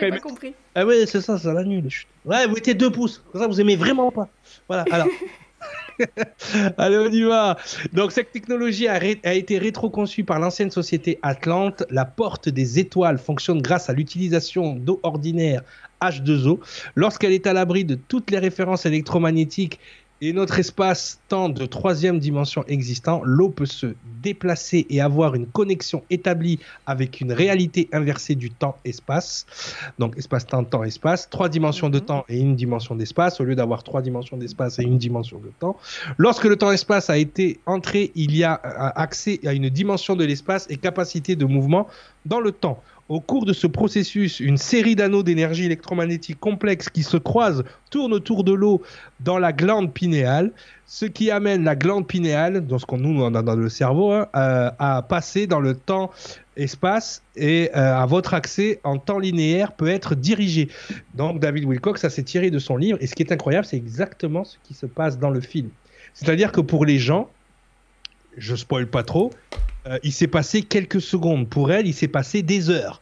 J'ai 0.00 0.10
pas 0.10 0.18
compris. 0.20 0.54
Ah 0.74 0.84
ouais, 0.86 1.06
c'est 1.06 1.20
ça, 1.20 1.38
ça 1.38 1.52
l'annule. 1.52 1.88
Ouais, 2.24 2.46
vous 2.46 2.54
mettez 2.54 2.74
deux 2.74 2.90
pouces. 2.90 3.22
Comme 3.32 3.40
ça, 3.40 3.46
vous 3.46 3.60
aimez 3.60 3.76
vraiment 3.76 4.10
pas. 4.10 4.28
Voilà, 4.68 4.84
alors. 4.90 5.08
Allez, 6.78 6.98
on 6.98 7.10
y 7.10 7.22
va. 7.22 7.56
Donc, 7.92 8.12
cette 8.12 8.30
technologie 8.30 8.86
a, 8.86 8.94
a 9.24 9.34
été 9.34 9.58
rétro-conçue 9.58 10.24
par 10.24 10.38
l'ancienne 10.38 10.70
société 10.70 11.18
Atlante. 11.22 11.84
La 11.90 12.04
porte 12.04 12.48
des 12.48 12.78
étoiles 12.78 13.18
fonctionne 13.18 13.60
grâce 13.60 13.90
à 13.90 13.92
l'utilisation 13.92 14.74
d'eau 14.74 15.00
ordinaire 15.02 15.62
H2O. 16.00 16.60
Lorsqu'elle 16.94 17.32
est 17.32 17.46
à 17.46 17.52
l'abri 17.52 17.84
de 17.84 17.96
toutes 17.96 18.30
les 18.30 18.38
références 18.38 18.86
électromagnétiques 18.86 19.80
et 20.20 20.32
notre 20.32 20.58
espace-temps 20.58 21.48
de 21.48 21.64
troisième 21.66 22.18
dimension 22.18 22.64
existant, 22.66 23.22
l'eau 23.24 23.50
peut 23.50 23.66
se 23.66 23.94
déplacer 24.20 24.86
et 24.90 25.00
avoir 25.00 25.34
une 25.34 25.46
connexion 25.46 26.02
établie 26.10 26.58
avec 26.86 27.20
une 27.20 27.32
réalité 27.32 27.88
inversée 27.92 28.34
du 28.34 28.50
temps-espace. 28.50 29.46
Donc 29.98 30.16
espace-temps, 30.16 30.64
temps-espace, 30.64 31.30
trois 31.30 31.48
dimensions 31.48 31.88
de 31.88 32.00
mhm. 32.00 32.04
temps 32.04 32.24
et 32.28 32.38
une 32.38 32.56
dimension 32.56 32.96
d'espace, 32.96 33.40
au 33.40 33.44
lieu 33.44 33.54
d'avoir 33.54 33.84
trois 33.84 34.02
dimensions 34.02 34.36
d'espace 34.36 34.78
et 34.80 34.82
une 34.82 34.98
dimension 34.98 35.38
de 35.38 35.50
temps. 35.60 35.76
Lorsque 36.16 36.44
le 36.44 36.56
temps-espace 36.56 37.10
a 37.10 37.18
été 37.18 37.60
entré, 37.66 38.10
il 38.16 38.36
y 38.36 38.42
a 38.42 38.54
accès 38.54 39.40
à 39.46 39.52
une 39.52 39.68
dimension 39.68 40.16
de 40.16 40.24
l'espace 40.24 40.66
et 40.68 40.76
capacité 40.76 41.36
de 41.36 41.44
mouvement 41.44 41.86
dans 42.26 42.40
le 42.40 42.52
temps. 42.52 42.82
Au 43.08 43.20
cours 43.20 43.46
de 43.46 43.54
ce 43.54 43.66
processus, 43.66 44.38
une 44.38 44.58
série 44.58 44.94
d'anneaux 44.94 45.22
d'énergie 45.22 45.64
électromagnétique 45.64 46.38
complexe 46.38 46.90
qui 46.90 47.02
se 47.02 47.16
croisent 47.16 47.64
tournent 47.88 48.12
autour 48.12 48.44
de 48.44 48.52
l'eau 48.52 48.82
dans 49.20 49.38
la 49.38 49.54
glande 49.54 49.94
pinéale, 49.94 50.52
ce 50.86 51.06
qui 51.06 51.30
amène 51.30 51.64
la 51.64 51.74
glande 51.74 52.06
pinéale, 52.06 52.66
dans 52.66 52.78
ce 52.78 52.84
qu'on 52.84 52.98
nous 52.98 53.24
a 53.24 53.30
dans 53.30 53.56
le 53.56 53.70
cerveau, 53.70 54.12
hein, 54.12 54.28
euh, 54.36 54.70
à 54.78 55.00
passer 55.00 55.46
dans 55.46 55.60
le 55.60 55.74
temps-espace 55.74 57.22
et 57.34 57.70
euh, 57.74 57.96
à 57.96 58.04
votre 58.04 58.34
accès 58.34 58.78
en 58.84 58.98
temps 58.98 59.18
linéaire 59.18 59.72
peut 59.72 59.88
être 59.88 60.14
dirigé. 60.14 60.68
Donc 61.14 61.40
David 61.40 61.64
Wilcox, 61.64 62.02
ça 62.02 62.10
s'est 62.10 62.24
tiré 62.24 62.50
de 62.50 62.58
son 62.58 62.76
livre 62.76 62.98
et 63.00 63.06
ce 63.06 63.14
qui 63.14 63.22
est 63.22 63.32
incroyable, 63.32 63.64
c'est 63.64 63.78
exactement 63.78 64.44
ce 64.44 64.58
qui 64.64 64.74
se 64.74 64.84
passe 64.84 65.18
dans 65.18 65.30
le 65.30 65.40
film. 65.40 65.70
C'est-à-dire 66.12 66.52
que 66.52 66.60
pour 66.60 66.84
les 66.84 66.98
gens, 66.98 67.30
je 68.36 68.54
spoil 68.54 68.86
pas 68.86 69.02
trop, 69.02 69.30
euh, 69.86 69.98
il 70.02 70.12
s'est 70.12 70.28
passé 70.28 70.62
quelques 70.62 71.00
secondes. 71.00 71.48
Pour 71.48 71.72
elle, 71.72 71.86
il 71.86 71.94
s'est 71.94 72.08
passé 72.08 72.42
des 72.42 72.70
heures. 72.70 73.00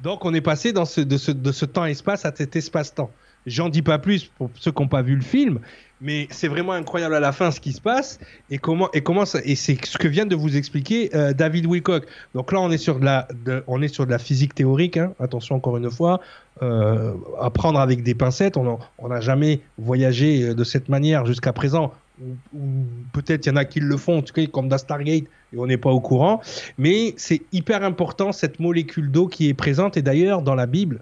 Donc, 0.00 0.24
on 0.24 0.34
est 0.34 0.42
passé 0.42 0.72
dans 0.72 0.84
ce, 0.84 1.00
de 1.00 1.16
ce, 1.16 1.64
temps-espace 1.64 2.24
à 2.24 2.32
cet 2.34 2.54
espace-temps. 2.54 3.10
J'en 3.46 3.68
dis 3.68 3.82
pas 3.82 3.98
plus 3.98 4.24
pour 4.24 4.50
ceux 4.56 4.72
qui 4.72 4.82
n'ont 4.82 4.88
pas 4.88 5.02
vu 5.02 5.14
le 5.14 5.22
film, 5.22 5.60
mais 6.00 6.26
c'est 6.30 6.48
vraiment 6.48 6.72
incroyable 6.72 7.14
à 7.14 7.20
la 7.20 7.30
fin 7.30 7.52
ce 7.52 7.60
qui 7.60 7.72
se 7.72 7.80
passe 7.80 8.18
et 8.50 8.58
comment 8.58 8.90
et 8.92 9.02
comment 9.02 9.22
et 9.44 9.54
c'est 9.54 9.82
ce 9.86 9.96
que 9.98 10.08
vient 10.08 10.26
de 10.26 10.34
vous 10.34 10.56
expliquer 10.56 11.14
euh, 11.14 11.32
David 11.32 11.64
Wilcock. 11.66 12.06
Donc 12.34 12.50
là, 12.50 12.60
on 12.60 12.72
est 12.72 12.78
sur 12.78 12.98
de 12.98 13.04
la, 13.04 13.28
on 13.68 13.80
est 13.82 13.88
sur 13.88 14.04
de 14.04 14.10
la 14.10 14.18
physique 14.18 14.52
théorique. 14.52 14.96
Hein. 14.96 15.14
Attention 15.20 15.54
encore 15.54 15.76
une 15.76 15.90
fois, 15.90 16.20
euh, 16.60 17.14
à 17.40 17.50
prendre 17.50 17.78
avec 17.78 18.02
des 18.02 18.16
pincettes. 18.16 18.56
On 18.56 19.08
n'a 19.08 19.20
jamais 19.20 19.60
voyagé 19.78 20.52
de 20.52 20.64
cette 20.64 20.88
manière 20.88 21.24
jusqu'à 21.24 21.52
présent 21.52 21.92
ou, 22.22 22.84
peut-être 23.12 23.46
il 23.46 23.50
y 23.50 23.52
en 23.52 23.56
a 23.56 23.64
qui 23.64 23.80
le 23.80 23.96
font, 23.96 24.18
en 24.18 24.22
tout 24.22 24.32
cas 24.32 24.44
comme 24.46 24.68
dans 24.68 24.78
Stargate, 24.78 25.24
et 25.52 25.58
on 25.58 25.66
n'est 25.66 25.76
pas 25.76 25.90
au 25.90 26.00
courant. 26.00 26.40
Mais 26.78 27.14
c'est 27.16 27.42
hyper 27.52 27.82
important 27.84 28.32
cette 28.32 28.60
molécule 28.60 29.10
d'eau 29.10 29.28
qui 29.28 29.48
est 29.48 29.54
présente. 29.54 29.96
Et 29.96 30.02
d'ailleurs, 30.02 30.42
dans 30.42 30.54
la 30.54 30.66
Bible, 30.66 31.00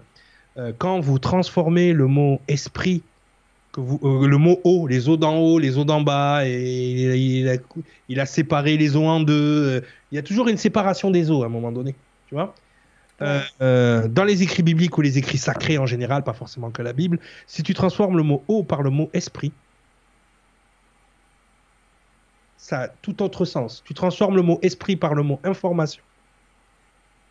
euh, 0.57 0.71
quand 0.77 0.99
vous 0.99 1.19
transformez 1.19 1.93
le 1.93 2.07
mot 2.07 2.39
esprit, 2.47 3.01
que 3.71 3.81
vous, 3.81 3.99
euh, 4.03 4.27
le 4.27 4.37
mot 4.37 4.59
eau, 4.63 4.87
les 4.87 5.09
eaux 5.09 5.17
d'en 5.17 5.37
haut, 5.37 5.59
les 5.59 5.77
eaux 5.77 5.83
d'en 5.83 6.01
bas, 6.01 6.47
et 6.47 7.59
il 8.07 8.19
a, 8.19 8.25
séparé 8.25 8.77
les 8.77 8.95
eaux 8.95 9.05
en 9.05 9.19
deux. 9.19 9.33
Euh, 9.33 9.81
il 10.11 10.15
y 10.15 10.17
a 10.17 10.21
toujours 10.21 10.47
une 10.47 10.57
séparation 10.57 11.11
des 11.11 11.29
eaux 11.29 11.43
à 11.43 11.47
un 11.47 11.49
moment 11.49 11.71
donné, 11.71 11.95
tu 12.27 12.35
vois. 12.35 12.53
dans 13.19 14.23
les 14.25 14.43
écrits 14.43 14.63
bibliques 14.63 14.97
ou 14.97 15.01
les 15.01 15.17
écrits 15.17 15.37
sacrés 15.37 15.77
en 15.77 15.85
général, 15.85 16.23
pas 16.23 16.33
forcément 16.33 16.71
que 16.71 16.81
la 16.81 16.93
Bible, 16.93 17.19
si 17.47 17.63
tu 17.63 17.73
transformes 17.73 18.15
le 18.15 18.23
mot 18.23 18.43
eau 18.47 18.63
par 18.63 18.81
le 18.81 18.91
mot 18.91 19.09
esprit, 19.13 19.51
ça 22.57 22.81
a 22.81 22.87
tout 22.87 23.21
autre 23.21 23.45
sens. 23.45 23.83
Tu 23.85 23.93
transformes 23.93 24.35
le 24.35 24.41
mot 24.41 24.59
esprit 24.61 24.95
par 24.95 25.13
le 25.13 25.23
mot 25.23 25.39
information. 25.43 26.01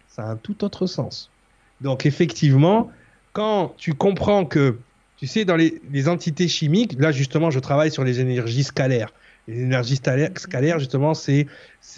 Ça 0.09 0.23
a 0.23 0.27
un 0.27 0.37
tout 0.37 0.65
autre 0.65 0.87
sens. 0.87 1.31
Donc 1.81 2.07
effectivement, 2.07 2.91
quand 3.33 3.75
tu 3.77 3.95
comprends 3.95 4.45
que, 4.45 4.79
tu 5.17 5.27
sais, 5.27 5.45
dans 5.45 5.57
les, 5.57 6.09
entités 6.09 6.49
chimiques, 6.49 6.95
là 6.99 7.13
justement, 7.13 7.51
je 7.51 7.59
travaille 7.59 7.91
sur 7.91 8.05
les 8.05 8.21
énergies 8.21 8.65
scalaires. 8.65 9.13
Les 9.49 9.61
énergies 9.61 9.97
scalaires, 9.97 10.79
justement, 10.79 11.13
c'est 11.13 11.47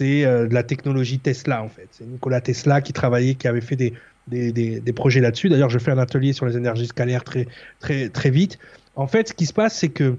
euh, 0.01 0.47
de 0.47 0.53
la 0.53 0.63
technologie 0.63 1.19
Tesla, 1.19 1.63
en 1.63 1.69
fait. 1.69 1.87
C'est 1.91 2.05
Nicolas 2.05 2.41
Tesla 2.41 2.81
qui 2.81 2.91
travaillait, 2.91 3.35
qui 3.35 3.47
avait 3.47 3.61
fait 3.61 3.77
des, 3.77 3.93
des, 4.27 4.51
des 4.51 4.93
projets 4.93 5.21
là-dessus. 5.21 5.47
D'ailleurs, 5.47 5.69
je 5.69 5.79
fais 5.79 5.91
un 5.91 5.97
atelier 5.97 6.33
sur 6.33 6.45
les 6.45 6.57
énergies 6.57 6.87
scalaires 6.87 7.23
très, 7.23 7.47
très, 7.79 8.09
très 8.09 8.31
vite. 8.31 8.59
En 8.95 9.07
fait, 9.07 9.29
ce 9.29 9.33
qui 9.33 9.45
se 9.45 9.53
passe, 9.53 9.77
c'est 9.77 9.89
que 9.89 10.17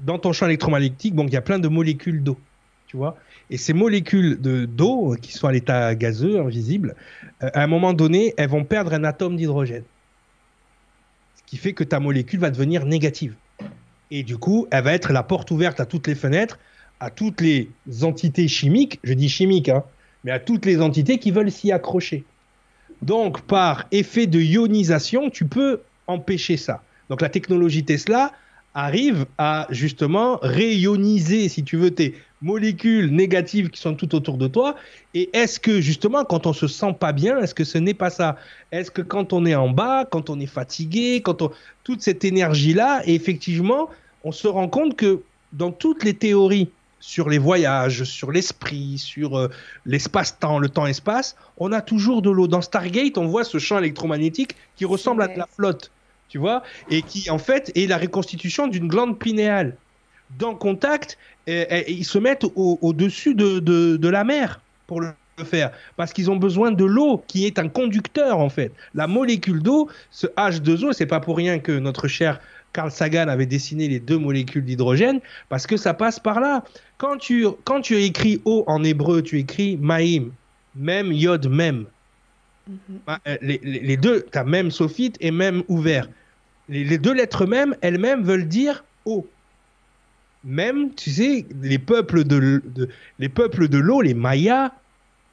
dans 0.00 0.18
ton 0.18 0.32
champ 0.32 0.46
électromagnétique, 0.46 1.14
bon, 1.14 1.26
il 1.26 1.32
y 1.32 1.36
a 1.36 1.42
plein 1.42 1.58
de 1.58 1.68
molécules 1.68 2.22
d'eau, 2.22 2.38
tu 2.86 2.96
vois. 2.96 3.16
Et 3.50 3.56
ces 3.56 3.72
molécules 3.72 4.40
de, 4.40 4.64
d'eau, 4.64 5.16
qui 5.20 5.32
sont 5.32 5.48
à 5.48 5.52
l'état 5.52 5.94
gazeux, 5.94 6.40
invisible, 6.40 6.94
euh, 7.42 7.50
à 7.52 7.62
un 7.62 7.66
moment 7.66 7.92
donné, 7.92 8.34
elles 8.36 8.48
vont 8.48 8.64
perdre 8.64 8.92
un 8.94 9.04
atome 9.04 9.36
d'hydrogène. 9.36 9.84
Ce 11.36 11.42
qui 11.46 11.56
fait 11.56 11.72
que 11.72 11.84
ta 11.84 12.00
molécule 12.00 12.40
va 12.40 12.50
devenir 12.50 12.86
négative. 12.86 13.34
Et 14.10 14.22
du 14.22 14.38
coup, 14.38 14.66
elle 14.70 14.84
va 14.84 14.92
être 14.92 15.12
la 15.12 15.22
porte 15.22 15.50
ouverte 15.50 15.80
à 15.80 15.86
toutes 15.86 16.06
les 16.06 16.14
fenêtres, 16.14 16.58
à 17.00 17.10
toutes 17.10 17.40
les 17.40 17.70
entités 18.02 18.48
chimiques, 18.48 19.00
je 19.02 19.14
dis 19.14 19.28
chimiques, 19.28 19.68
hein, 19.68 19.84
mais 20.24 20.30
à 20.30 20.38
toutes 20.38 20.66
les 20.66 20.80
entités 20.80 21.18
qui 21.18 21.30
veulent 21.30 21.50
s'y 21.50 21.72
accrocher. 21.72 22.24
Donc, 23.02 23.40
par 23.42 23.86
effet 23.90 24.26
de 24.26 24.40
ionisation, 24.40 25.30
tu 25.30 25.46
peux 25.46 25.80
empêcher 26.06 26.56
ça. 26.56 26.82
Donc, 27.08 27.22
la 27.22 27.28
technologie 27.28 27.84
Tesla, 27.84 28.32
arrive 28.74 29.26
à 29.38 29.66
justement 29.70 30.38
réioniser, 30.42 31.48
si 31.48 31.64
tu 31.64 31.76
veux, 31.76 31.90
tes 31.90 32.14
molécules 32.42 33.14
négatives 33.14 33.70
qui 33.70 33.80
sont 33.80 33.94
tout 33.94 34.14
autour 34.14 34.38
de 34.38 34.48
toi. 34.48 34.76
Et 35.14 35.30
est-ce 35.32 35.60
que 35.60 35.80
justement, 35.80 36.24
quand 36.24 36.46
on 36.46 36.52
se 36.52 36.66
sent 36.66 36.94
pas 36.98 37.12
bien, 37.12 37.38
est-ce 37.38 37.54
que 37.54 37.64
ce 37.64 37.78
n'est 37.78 37.94
pas 37.94 38.10
ça? 38.10 38.36
Est-ce 38.72 38.90
que 38.90 39.02
quand 39.02 39.32
on 39.32 39.44
est 39.44 39.54
en 39.54 39.68
bas, 39.68 40.04
quand 40.04 40.30
on 40.30 40.40
est 40.40 40.46
fatigué, 40.46 41.20
quand 41.20 41.42
on 41.42 41.50
toute 41.84 42.02
cette 42.02 42.24
énergie 42.24 42.72
là, 42.72 43.02
effectivement, 43.06 43.90
on 44.24 44.32
se 44.32 44.48
rend 44.48 44.68
compte 44.68 44.96
que 44.96 45.22
dans 45.52 45.72
toutes 45.72 46.04
les 46.04 46.14
théories 46.14 46.70
sur 47.00 47.28
les 47.28 47.38
voyages, 47.38 48.04
sur 48.04 48.30
l'esprit, 48.30 48.98
sur 48.98 49.38
euh, 49.38 49.48
l'espace-temps, 49.86 50.58
le 50.58 50.68
temps-espace, 50.68 51.34
on 51.56 51.72
a 51.72 51.80
toujours 51.80 52.20
de 52.20 52.30
l'eau. 52.30 52.46
Dans 52.46 52.60
Stargate, 52.60 53.16
on 53.16 53.26
voit 53.26 53.44
ce 53.44 53.58
champ 53.58 53.78
électromagnétique 53.78 54.54
qui 54.76 54.84
ressemble 54.84 55.22
à 55.22 55.28
de 55.28 55.38
la 55.38 55.46
flotte, 55.46 55.90
tu 56.30 56.38
vois, 56.38 56.62
et 56.88 57.02
qui 57.02 57.28
en 57.28 57.38
fait 57.38 57.70
est 57.74 57.86
la 57.86 57.98
reconstitution 57.98 58.68
d'une 58.68 58.88
glande 58.88 59.18
pinéale. 59.18 59.76
Dans 60.38 60.54
Contact, 60.54 61.18
ils 61.46 62.04
se 62.04 62.18
mettent 62.18 62.46
au-dessus 62.54 63.34
de, 63.34 63.58
de, 63.58 64.08
la 64.08 64.24
mer 64.24 64.60
pour 64.86 65.00
le 65.00 65.12
faire 65.44 65.72
parce 65.96 66.12
qu'ils 66.12 66.30
ont 66.30 66.36
besoin 66.36 66.70
de 66.70 66.84
l'eau 66.84 67.24
qui 67.26 67.46
est 67.46 67.58
un 67.58 67.68
conducteur 67.68 68.38
en 68.38 68.48
fait. 68.48 68.72
La 68.94 69.08
molécule 69.08 69.60
d'eau, 69.60 69.88
ce 70.12 70.28
H2O, 70.28 70.92
c'est 70.92 71.06
pas 71.06 71.18
pour 71.18 71.36
rien 71.36 71.58
que 71.58 71.72
notre 71.72 72.06
cher 72.06 72.40
Carl 72.72 72.90
Sagan 72.90 73.28
avait 73.28 73.46
dessiné 73.46 73.88
les 73.88 74.00
deux 74.00 74.18
molécules 74.18 74.64
d'hydrogène 74.64 75.20
parce 75.48 75.66
que 75.66 75.76
ça 75.76 75.94
passe 75.94 76.20
par 76.20 76.40
là. 76.40 76.62
Quand 76.98 77.16
tu, 77.16 77.46
quand 77.64 77.80
tu 77.80 77.96
écris 77.96 78.40
eau 78.44 78.64
en 78.66 78.84
hébreu, 78.84 79.22
tu 79.22 79.38
écris 79.38 79.76
maïm, 79.76 80.32
même 80.76 81.12
yod, 81.12 81.48
même. 81.48 81.86
Mhm. 82.68 82.76
Bah, 83.06 83.18
euh, 83.26 83.36
les, 83.42 83.96
deux, 83.96 84.26
tu 84.30 84.38
as 84.38 84.44
même 84.44 84.70
sophite 84.70 85.16
et 85.20 85.30
même 85.30 85.62
ouvert. 85.68 86.08
Les, 86.70 86.98
deux 86.98 87.12
lettres 87.12 87.46
même, 87.46 87.76
elles-mêmes 87.82 88.22
veulent 88.22 88.48
dire 88.48 88.84
eau. 89.04 89.28
Même, 90.44 90.94
tu 90.94 91.10
sais, 91.10 91.44
les 91.60 91.78
peuples 91.78 92.24
de, 92.24 92.62
les 93.18 93.28
peuples 93.28 93.68
de 93.68 93.76
l'eau, 93.76 94.00
les 94.00 94.14
Mayas, 94.14 94.72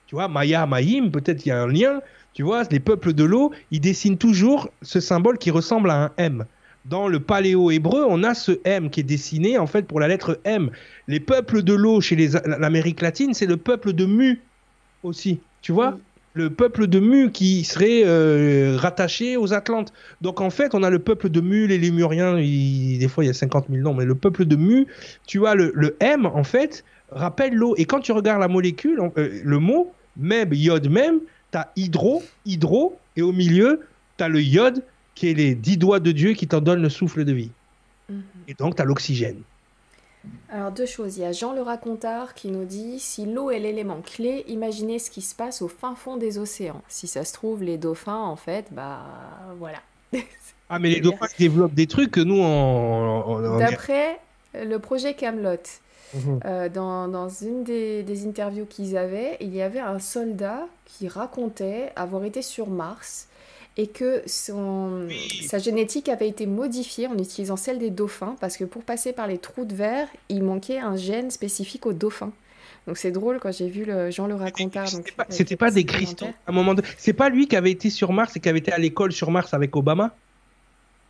tu 0.08 0.16
vois, 0.16 0.28
Maya, 0.28 0.66
Maïm, 0.66 1.12
peut-être 1.12 1.46
il 1.46 1.50
y 1.50 1.52
a 1.52 1.62
un 1.62 1.68
lien, 1.68 2.02
tu 2.34 2.44
vois, 2.44 2.64
les 2.72 2.80
peuples 2.80 3.14
de 3.14 3.24
l'eau, 3.24 3.54
ils 3.72 3.80
dessinent 3.80 4.18
toujours 4.18 4.70
ce 4.82 5.00
symbole 5.00 5.38
qui 5.38 5.52
ressemble 5.52 5.92
à 5.92 6.06
un 6.06 6.12
M 6.18 6.46
dans 6.88 7.08
le 7.08 7.20
paléo-hébreu, 7.20 8.06
on 8.08 8.24
a 8.24 8.34
ce 8.34 8.60
M 8.64 8.90
qui 8.90 9.02
est 9.02 9.04
dessiné 9.04 9.58
en 9.58 9.68
fait 9.68 9.84
pour 9.84 10.00
la 10.00 10.08
lettre 10.08 10.40
M. 10.46 10.72
Les 11.08 11.20
peuples 11.20 11.62
de 11.62 11.74
l'eau 11.74 12.02
chez 12.02 12.16
l'Amérique 12.46 13.02
latine, 13.02 13.34
c'est 13.34 13.46
le 13.46 13.58
peuple 13.58 13.94
de 13.94 14.06
Mu 14.06 14.42
aussi. 15.04 15.40
Tu 15.62 15.72
vois 15.72 15.98
Le 16.38 16.52
peuple 16.52 16.86
de 16.86 17.00
Mu 17.00 17.32
qui 17.32 17.64
serait 17.64 18.04
euh, 18.06 18.78
rattaché 18.78 19.38
aux 19.38 19.54
Atlantes. 19.54 19.92
Donc 20.22 20.40
en 20.40 20.52
fait, 20.52 20.76
on 20.76 20.84
a 20.84 20.92
le 20.92 21.00
peuple 21.00 21.30
de 21.30 21.42
Mu, 21.42 21.66
les 21.66 21.80
Lémuriens, 21.80 22.36
des 22.36 23.08
fois 23.10 23.24
il 23.24 23.28
y 23.28 23.30
a 23.32 23.34
50 23.34 23.66
000 23.72 23.82
noms, 23.82 23.96
mais 23.96 24.06
le 24.06 24.14
peuple 24.14 24.46
de 24.46 24.56
Mu, 24.56 24.86
tu 25.26 25.40
vois, 25.40 25.56
le, 25.56 25.98
M 26.00 26.28
en 26.28 26.44
fait 26.44 26.86
rappelle 27.12 27.56
l'eau. 27.56 27.74
Et 27.78 27.86
quand 27.86 28.02
tu 28.02 28.12
regardes 28.12 28.40
la 28.40 28.48
molécule, 28.48 29.00
euh, 29.18 29.42
le 29.44 29.58
mot, 29.58 29.92
Meb, 30.16 30.54
Yod, 30.54 30.88
Même, 30.92 31.22
tu 31.52 31.58
as 31.58 31.72
hydro, 31.76 32.22
hydro, 32.46 33.00
et 33.16 33.24
au 33.24 33.32
milieu, 33.32 33.82
tu 34.20 34.24
as 34.24 34.28
le 34.28 34.40
Yod 34.40 34.84
qui 35.16 35.32
est 35.32 35.34
les 35.34 35.56
dix 35.56 35.78
doigts 35.78 36.00
de 36.00 36.12
Dieu 36.12 36.34
qui 36.34 36.46
t'en 36.46 36.62
donnent 36.62 36.84
le 36.84 36.90
souffle 36.90 37.26
de 37.26 37.34
vie. 37.34 37.50
Mhm. 38.10 38.22
Et 38.48 38.54
donc, 38.54 38.76
tu 38.76 38.82
as 38.84 38.86
l'oxygène. 38.86 39.42
Alors, 40.49 40.72
deux 40.72 40.85
choses. 40.85 41.18
Il 41.18 41.22
y 41.22 41.26
a 41.26 41.31
Jean 41.31 41.53
le 41.53 41.61
racontard 41.61 42.34
qui 42.34 42.49
nous 42.49 42.65
dit 42.65 42.99
si 42.99 43.26
l'eau 43.26 43.52
est 43.52 43.60
l'élément 43.60 44.02
clé, 44.02 44.44
imaginez 44.48 44.99
ce 44.99 45.10
qui 45.10 45.22
se 45.22 45.35
passe 45.35 45.61
au 45.61 45.68
fin 45.68 45.95
fond 45.95 46.18
des 46.18 46.38
océans. 46.38 46.81
Si 46.88 47.07
ça 47.07 47.23
se 47.23 47.34
trouve, 47.34 47.64
les 47.64 47.77
dauphins, 47.77 48.22
en 48.22 48.35
fait, 48.35 48.68
bah 48.72 49.06
voilà. 49.60 49.80
Ah, 50.69 50.80
mais 50.80 50.89
les 50.89 50.99
dauphins 50.99 51.27
développent 51.39 51.73
des 51.73 51.88
trucs 51.88 52.11
que 52.11 52.19
nous, 52.19 52.39
on. 52.39 53.57
D'après 53.57 54.19
le 54.53 54.77
projet 54.80 55.14
Camelot, 55.14 55.56
mhm. 56.14 56.39
euh, 56.45 56.69
dans, 56.69 57.07
dans, 57.07 57.30
une 57.30 57.64
des, 57.64 58.03
des 58.03 58.27
interviews 58.27 58.65
qu'ils 58.65 58.98
avaient, 58.98 59.38
il 59.39 59.56
y 59.56 59.61
avait 59.61 59.80
un 59.80 59.99
soldat 59.99 60.68
qui 60.85 61.07
racontait 61.07 61.91
avoir 61.95 62.23
été 62.23 62.41
sur 62.41 62.68
Mars 62.68 63.27
et 63.78 63.88
que 63.88 64.24
son, 64.26 65.08
sa 65.44 65.60
génétique 65.60 66.10
avait 66.10 66.28
été 66.28 66.48
modifiée 66.48 67.08
en 67.08 67.18
utilisant 67.18 67.56
celle 67.56 67.78
des 67.78 67.91
dauphins, 67.91 68.36
parce 68.41 68.58
que 68.58 68.64
pour 68.64 68.84
passer 68.84 69.14
par 69.14 69.28
les 69.28 69.38
trous 69.38 69.66
de 69.66 69.76
verre, 69.76 70.08
il 70.30 70.44
manquait 70.44 70.80
un 70.80 70.95
gène 70.95 71.30
spécifique 71.30 71.86
aux 71.86 71.94
dauphins. 71.94 72.32
Donc 72.88 72.98
c'est 72.98 73.12
drôle 73.12 73.40
quand 73.40 73.52
j'ai 73.52 73.70
vu 73.70 73.86
le 73.86 74.10
Jean 74.10 74.28
le 74.28 74.36
racontard. 74.36 74.88
C'était 75.30 75.56
pas, 75.56 75.66
pas 75.66 75.72
des 75.72 75.86
cristaux. 75.86 76.26
À 76.26 76.52
un 76.52 76.54
moment 76.54 76.74
de... 76.74 76.82
C'est 76.98 77.14
pas 77.14 77.30
lui 77.30 77.48
qui 77.48 77.56
avait 77.56 77.72
été 77.72 77.90
sur 77.90 78.14
Mars 78.14 78.36
et 78.36 78.40
qui 78.40 78.49
avait 78.49 78.60
été 78.60 78.72
à 78.72 78.78
l'école 78.78 79.12
sur 79.12 79.30
Mars 79.30 79.54
avec 79.54 79.76
Obama? 79.76 80.16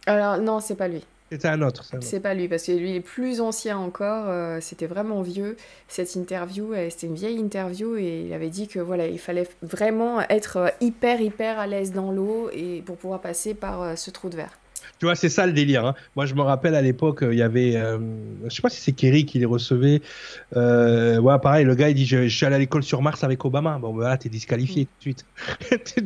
Alors 0.05 0.37
non, 0.39 0.59
c'est 0.59 0.75
pas 0.75 0.87
lui. 0.87 1.03
C'était 1.29 1.49
un 1.49 1.61
autre. 1.61 1.83
C'est 2.01 2.21
pas 2.21 2.33
lui, 2.33 2.47
parce 2.47 2.63
que 2.63 2.71
lui 2.71 2.91
il 2.91 2.95
est 2.95 3.01
plus 3.01 3.41
ancien 3.41 3.77
encore. 3.77 4.25
Euh, 4.27 4.59
c'était 4.61 4.85
vraiment 4.85 5.21
vieux 5.21 5.57
cette 5.87 6.15
interview. 6.15 6.73
C'était 6.89 7.07
une 7.07 7.15
vieille 7.15 7.37
interview 7.37 7.97
et 7.97 8.23
il 8.27 8.33
avait 8.33 8.49
dit 8.49 8.67
que 8.67 8.79
voilà, 8.79 9.07
il 9.07 9.19
fallait 9.19 9.47
vraiment 9.61 10.21
être 10.29 10.57
euh, 10.57 10.69
hyper 10.79 11.19
hyper 11.19 11.59
à 11.59 11.67
l'aise 11.67 11.91
dans 11.91 12.11
l'eau 12.11 12.49
et 12.53 12.81
pour 12.85 12.95
pouvoir 12.95 13.19
passer 13.19 13.53
par 13.53 13.81
euh, 13.81 13.95
ce 13.95 14.09
trou 14.09 14.29
de 14.29 14.37
verre. 14.37 14.57
Tu 14.99 15.05
vois, 15.05 15.15
c'est 15.15 15.29
ça 15.29 15.45
le 15.45 15.53
délire. 15.53 15.85
Hein. 15.85 15.95
Moi, 16.15 16.25
je 16.25 16.33
me 16.33 16.41
rappelle 16.41 16.75
à 16.75 16.81
l'époque, 16.81 17.19
il 17.21 17.37
y 17.37 17.41
avait, 17.41 17.75
euh, 17.75 17.97
je 18.45 18.55
sais 18.55 18.61
pas 18.61 18.69
si 18.69 18.81
c'est 18.81 18.91
Kerry 18.91 19.25
qui 19.25 19.39
les 19.39 19.45
recevait. 19.45 20.01
Euh, 20.55 21.19
ouais, 21.19 21.37
pareil, 21.39 21.65
le 21.65 21.75
gars 21.75 21.89
il 21.89 21.95
dit, 21.95 22.05
je, 22.05 22.27
suis 22.27 22.45
allé 22.45 22.55
à 22.55 22.59
l'école 22.59 22.83
sur 22.83 23.01
Mars 23.01 23.23
avec 23.23 23.43
Obama. 23.45 23.77
Bon, 23.79 23.93
voilà, 23.93 24.17
t'es 24.17 24.29
disqualifié 24.29 24.85
tout 24.85 24.91
de 24.97 25.01
suite. 25.01 25.25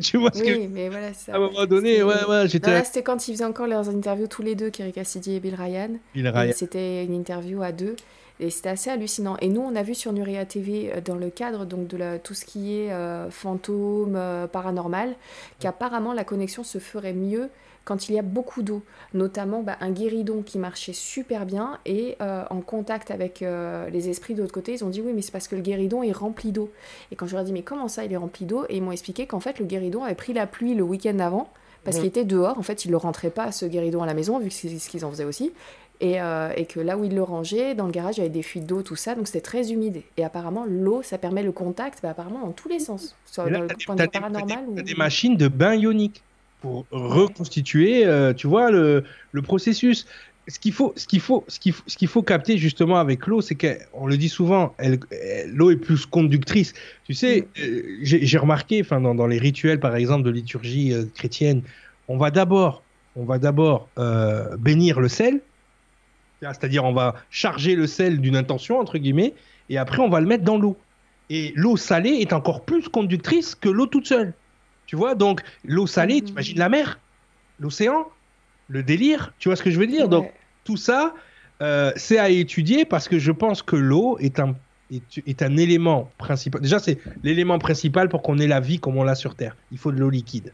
tu 0.00 0.18
vois 0.18 0.30
ce 0.32 0.42
oui, 0.42 0.68
mais 0.70 0.88
voilà, 0.88 1.14
ça. 1.14 1.32
À 1.32 1.36
un 1.36 1.40
moment 1.40 1.66
donné, 1.66 2.02
ouais, 2.02 2.24
ouais, 2.28 2.48
j'étais. 2.48 2.82
C'était 2.84 3.02
quand 3.02 3.28
ils 3.28 3.32
faisaient 3.32 3.44
encore 3.44 3.66
leurs 3.66 3.88
interviews 3.88 4.26
tous 4.26 4.42
les 4.42 4.54
deux, 4.54 4.70
Kerry 4.70 4.92
Cassidy 4.92 5.36
et 5.36 5.40
Bill 5.40 5.54
Ryan. 5.54 5.90
Bill 6.14 6.28
Ryan. 6.28 6.52
C'était 6.54 7.04
une 7.04 7.14
interview 7.14 7.62
à 7.62 7.72
deux. 7.72 7.96
Et 8.40 8.50
c'était 8.50 8.70
assez 8.70 8.90
hallucinant. 8.90 9.36
Et 9.40 9.48
nous, 9.48 9.60
on 9.60 9.76
a 9.76 9.82
vu 9.82 9.94
sur 9.94 10.12
Nuria 10.12 10.44
TV, 10.44 10.90
euh, 10.92 11.00
dans 11.00 11.14
le 11.14 11.30
cadre 11.30 11.64
donc, 11.64 11.86
de 11.86 11.96
la, 11.96 12.18
tout 12.18 12.34
ce 12.34 12.44
qui 12.44 12.74
est 12.74 12.90
fantôme, 13.30 14.18
paranormal, 14.52 15.14
qu'apparemment 15.60 16.12
la 16.12 16.24
connexion 16.24 16.64
se 16.64 16.78
ferait 16.78 17.12
mieux 17.12 17.48
quand 17.84 18.08
il 18.08 18.14
y 18.14 18.18
a 18.18 18.22
beaucoup 18.22 18.62
d'eau, 18.62 18.82
notamment 19.14 19.62
bah, 19.62 19.76
un 19.80 19.90
guéridon 19.90 20.42
qui 20.42 20.58
marchait 20.58 20.92
super 20.92 21.46
bien 21.46 21.78
et 21.84 22.16
euh, 22.20 22.44
en 22.50 22.60
contact 22.60 23.10
avec 23.10 23.42
euh, 23.42 23.88
les 23.90 24.08
esprits 24.08 24.34
de 24.34 24.42
l'autre 24.42 24.52
côté, 24.52 24.72
ils 24.74 24.84
ont 24.84 24.88
dit 24.88 25.00
oui 25.00 25.12
mais 25.14 25.22
c'est 25.22 25.32
parce 25.32 25.48
que 25.48 25.56
le 25.56 25.62
guéridon 25.62 26.02
est 26.02 26.12
rempli 26.12 26.52
d'eau. 26.52 26.70
Et 27.10 27.16
quand 27.16 27.26
je 27.26 27.32
leur 27.32 27.42
ai 27.42 27.44
dit 27.44 27.52
mais 27.52 27.62
comment 27.62 27.88
ça 27.88 28.04
il 28.04 28.12
est 28.12 28.16
rempli 28.16 28.46
d'eau? 28.46 28.64
Et 28.68 28.76
ils 28.76 28.82
m'ont 28.82 28.92
expliqué 28.92 29.26
qu'en 29.26 29.40
fait 29.40 29.58
le 29.58 29.66
guéridon 29.66 30.04
avait 30.04 30.14
pris 30.14 30.32
la 30.32 30.46
pluie 30.46 30.74
le 30.74 30.82
week-end 30.82 31.18
avant 31.18 31.48
parce 31.84 31.96
qu'il 31.96 32.06
était 32.06 32.24
dehors, 32.24 32.58
en 32.58 32.62
fait 32.62 32.84
il 32.84 32.88
ne 32.88 32.92
le 32.92 32.98
rentrait 32.98 33.30
pas 33.30 33.50
ce 33.50 33.66
guéridon 33.66 34.02
à 34.02 34.06
la 34.06 34.14
maison 34.14 34.38
vu 34.38 34.48
que 34.48 34.54
c'est 34.54 34.78
ce 34.78 34.88
qu'ils 34.88 35.04
en 35.04 35.10
faisaient 35.10 35.24
aussi. 35.24 35.52
Et, 36.00 36.20
euh, 36.20 36.50
et, 36.56 36.66
que 36.66 36.80
là 36.80 36.98
où 36.98 37.04
il 37.04 37.14
le 37.14 37.22
rangeait, 37.22 37.76
dans 37.76 37.86
le 37.86 37.92
garage, 37.92 38.16
il 38.16 38.20
y 38.20 38.22
avait 38.22 38.30
des 38.30 38.42
fuites 38.42 38.66
d'eau, 38.66 38.82
tout 38.82 38.96
ça, 38.96 39.14
donc 39.14 39.28
c'était 39.28 39.40
très 39.40 39.70
humide. 39.70 40.02
Et 40.16 40.24
apparemment, 40.24 40.64
l'eau, 40.68 41.00
ça 41.02 41.16
permet 41.16 41.44
le 41.44 41.52
contact, 41.52 42.00
bah, 42.02 42.10
apparemment, 42.10 42.40
dans 42.40 42.50
tous 42.50 42.68
les 42.68 42.80
sens. 42.80 43.14
Soit 43.24 43.48
dans 43.48 43.60
le 43.60 43.68
point 43.68 43.94
de 43.94 44.06
paranormal. 44.06 44.64
Des, 44.74 44.80
ou... 44.80 44.84
des 44.84 44.94
machines 44.96 45.36
de 45.36 45.46
bain 45.46 45.76
ionique 45.76 46.24
pour 46.62 46.86
reconstituer, 46.92 48.06
euh, 48.06 48.32
tu 48.32 48.46
vois, 48.46 48.70
le, 48.70 49.02
le 49.32 49.42
processus. 49.42 50.06
Ce 50.48 50.58
qu'il 50.58 50.72
faut, 50.72 50.92
ce 50.96 51.06
qu'il 51.06 51.20
faut, 51.20 51.44
ce 51.48 51.58
qu'il 51.58 51.72
faut, 51.72 51.82
ce 51.86 51.96
qu'il 51.96 52.08
faut 52.08 52.22
capter 52.22 52.56
justement 52.56 52.96
avec 52.96 53.26
l'eau, 53.26 53.40
c'est 53.40 53.54
qu'on 53.54 54.06
le 54.06 54.16
dit 54.16 54.28
souvent, 54.28 54.74
elle, 54.78 54.98
l'eau 55.48 55.70
est 55.70 55.76
plus 55.76 56.06
conductrice. 56.06 56.72
Tu 57.04 57.14
sais, 57.14 57.42
mm. 57.42 57.60
euh, 57.62 57.98
j'ai 58.02 58.38
remarqué, 58.38 58.80
enfin, 58.80 59.00
dans, 59.00 59.14
dans, 59.14 59.26
les 59.26 59.38
rituels, 59.38 59.80
par 59.80 59.96
exemple, 59.96 60.24
de 60.24 60.30
liturgie 60.30 60.92
euh, 60.92 61.04
chrétienne, 61.14 61.62
on 62.08 62.16
va 62.16 62.30
d'abord, 62.30 62.82
on 63.16 63.24
va 63.24 63.38
d'abord 63.38 63.88
bénir 64.58 65.00
le 65.00 65.08
sel, 65.08 65.40
c'est-à-dire 66.40 66.84
on 66.84 66.92
va 66.92 67.14
charger 67.30 67.76
le 67.76 67.86
sel 67.86 68.20
d'une 68.20 68.36
intention 68.36 68.80
entre 68.80 68.98
guillemets, 68.98 69.34
et 69.68 69.78
après 69.78 70.00
on 70.00 70.08
va 70.08 70.20
le 70.20 70.26
mettre 70.26 70.44
dans 70.44 70.58
l'eau. 70.58 70.76
Et 71.30 71.52
l'eau 71.54 71.76
salée 71.76 72.18
est 72.20 72.32
encore 72.32 72.64
plus 72.64 72.88
conductrice 72.88 73.54
que 73.54 73.68
l'eau 73.68 73.86
toute 73.86 74.08
seule. 74.08 74.34
Tu 74.92 74.96
vois, 74.96 75.14
donc 75.14 75.40
l'eau 75.64 75.86
salée, 75.86 76.20
tu 76.20 76.32
imagines 76.32 76.58
la 76.58 76.68
mer, 76.68 77.00
l'océan, 77.58 78.08
le 78.68 78.82
délire, 78.82 79.32
tu 79.38 79.48
vois 79.48 79.56
ce 79.56 79.62
que 79.62 79.70
je 79.70 79.78
veux 79.78 79.86
dire? 79.86 80.06
Donc 80.06 80.30
tout 80.64 80.76
ça, 80.76 81.14
euh, 81.62 81.92
c'est 81.96 82.18
à 82.18 82.28
étudier 82.28 82.84
parce 82.84 83.08
que 83.08 83.18
je 83.18 83.32
pense 83.32 83.62
que 83.62 83.74
l'eau 83.74 84.18
est 84.18 84.38
un, 84.38 84.54
est, 84.90 85.40
un 85.40 85.56
élément 85.56 86.10
principal. 86.18 86.60
Déjà, 86.60 86.78
c'est 86.78 86.98
l'élément 87.22 87.58
principal 87.58 88.10
pour 88.10 88.20
qu'on 88.20 88.36
ait 88.36 88.46
la 88.46 88.60
vie 88.60 88.80
comme 88.80 88.98
on 88.98 89.02
l'a 89.02 89.14
sur 89.14 89.34
Terre. 89.34 89.56
Il 89.70 89.78
faut 89.78 89.92
de 89.92 89.98
l'eau 89.98 90.10
liquide, 90.10 90.52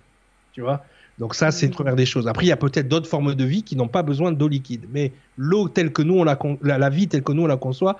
tu 0.52 0.60
vois? 0.60 0.84
Donc 1.18 1.34
ça, 1.34 1.50
c'est 1.50 1.66
une 1.66 1.72
première 1.72 1.96
des 1.96 2.06
choses. 2.06 2.28
Après, 2.28 2.44
il 2.44 2.48
y 2.48 2.52
a 2.52 2.56
peut-être 2.56 2.86
d'autres 2.86 3.08
formes 3.08 3.34
de 3.34 3.44
vie 3.44 3.64
qui 3.64 3.74
n'ont 3.74 3.88
pas 3.88 4.04
besoin 4.04 4.30
d'eau 4.30 4.46
liquide. 4.46 4.86
Mais 4.92 5.10
l'eau 5.36 5.68
telle 5.68 5.92
que 5.92 6.02
nous, 6.02 6.14
on 6.16 6.22
la, 6.22 6.38
la, 6.62 6.90
vie 6.90 7.08
telle 7.08 7.24
que 7.24 7.32
nous, 7.32 7.42
on 7.42 7.48
la 7.48 7.56
conçoit, 7.56 7.98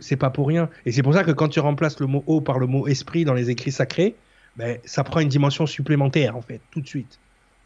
c'est 0.00 0.16
pas 0.16 0.30
pour 0.30 0.48
rien. 0.48 0.68
Et 0.86 0.90
c'est 0.90 1.04
pour 1.04 1.14
ça 1.14 1.22
que 1.22 1.30
quand 1.30 1.46
tu 1.46 1.60
remplaces 1.60 2.00
le 2.00 2.08
mot 2.08 2.24
eau 2.26 2.40
par 2.40 2.58
le 2.58 2.66
mot 2.66 2.88
esprit 2.88 3.24
dans 3.24 3.34
les 3.34 3.50
écrits 3.50 3.70
sacrés, 3.70 4.16
ben, 4.58 4.78
ça 4.84 5.04
prend 5.04 5.20
une 5.20 5.28
dimension 5.28 5.66
supplémentaire, 5.66 6.36
en 6.36 6.42
fait, 6.42 6.60
tout 6.72 6.80
de 6.80 6.86
suite. 6.86 7.18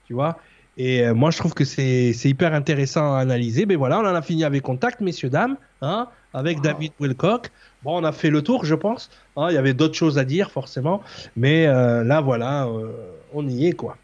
Tu 0.07 0.13
vois? 0.13 0.39
Et 0.77 1.03
euh, 1.03 1.15
moi, 1.15 1.31
je 1.31 1.39
trouve 1.39 1.55
que 1.55 1.65
c'est 1.65 2.13
hyper 2.25 2.55
intéressant 2.55 3.15
à 3.15 3.19
analyser. 3.19 3.67
Mais 3.67 3.77
voilà, 3.77 3.99
on 3.99 4.07
en 4.07 4.15
a 4.15 4.23
fini 4.23 4.45
avec 4.45 4.63
Contact, 4.63 5.01
messieurs, 5.01 5.31
dames, 5.31 5.57
hein, 5.81 6.09
avec 6.35 6.61
David 6.61 6.93
Wilcock. 7.01 7.51
Bon, 7.83 8.01
on 8.01 8.05
a 8.05 8.13
fait 8.13 8.31
le 8.31 8.43
tour, 8.43 8.65
je 8.65 8.75
pense. 8.75 9.11
Hein, 9.37 9.49
il 9.51 9.55
y 9.55 9.59
avait 9.59 9.75
d'autres 9.75 9.95
choses 9.95 10.19
à 10.19 10.25
dire, 10.25 10.51
forcément. 10.51 11.03
Mais 11.35 11.67
euh, 11.67 12.05
là, 12.05 12.21
voilà, 12.21 12.67
euh, 12.67 12.91
on 13.33 13.49
y 13.49 13.67
est, 13.67 13.73
quoi. 13.73 13.97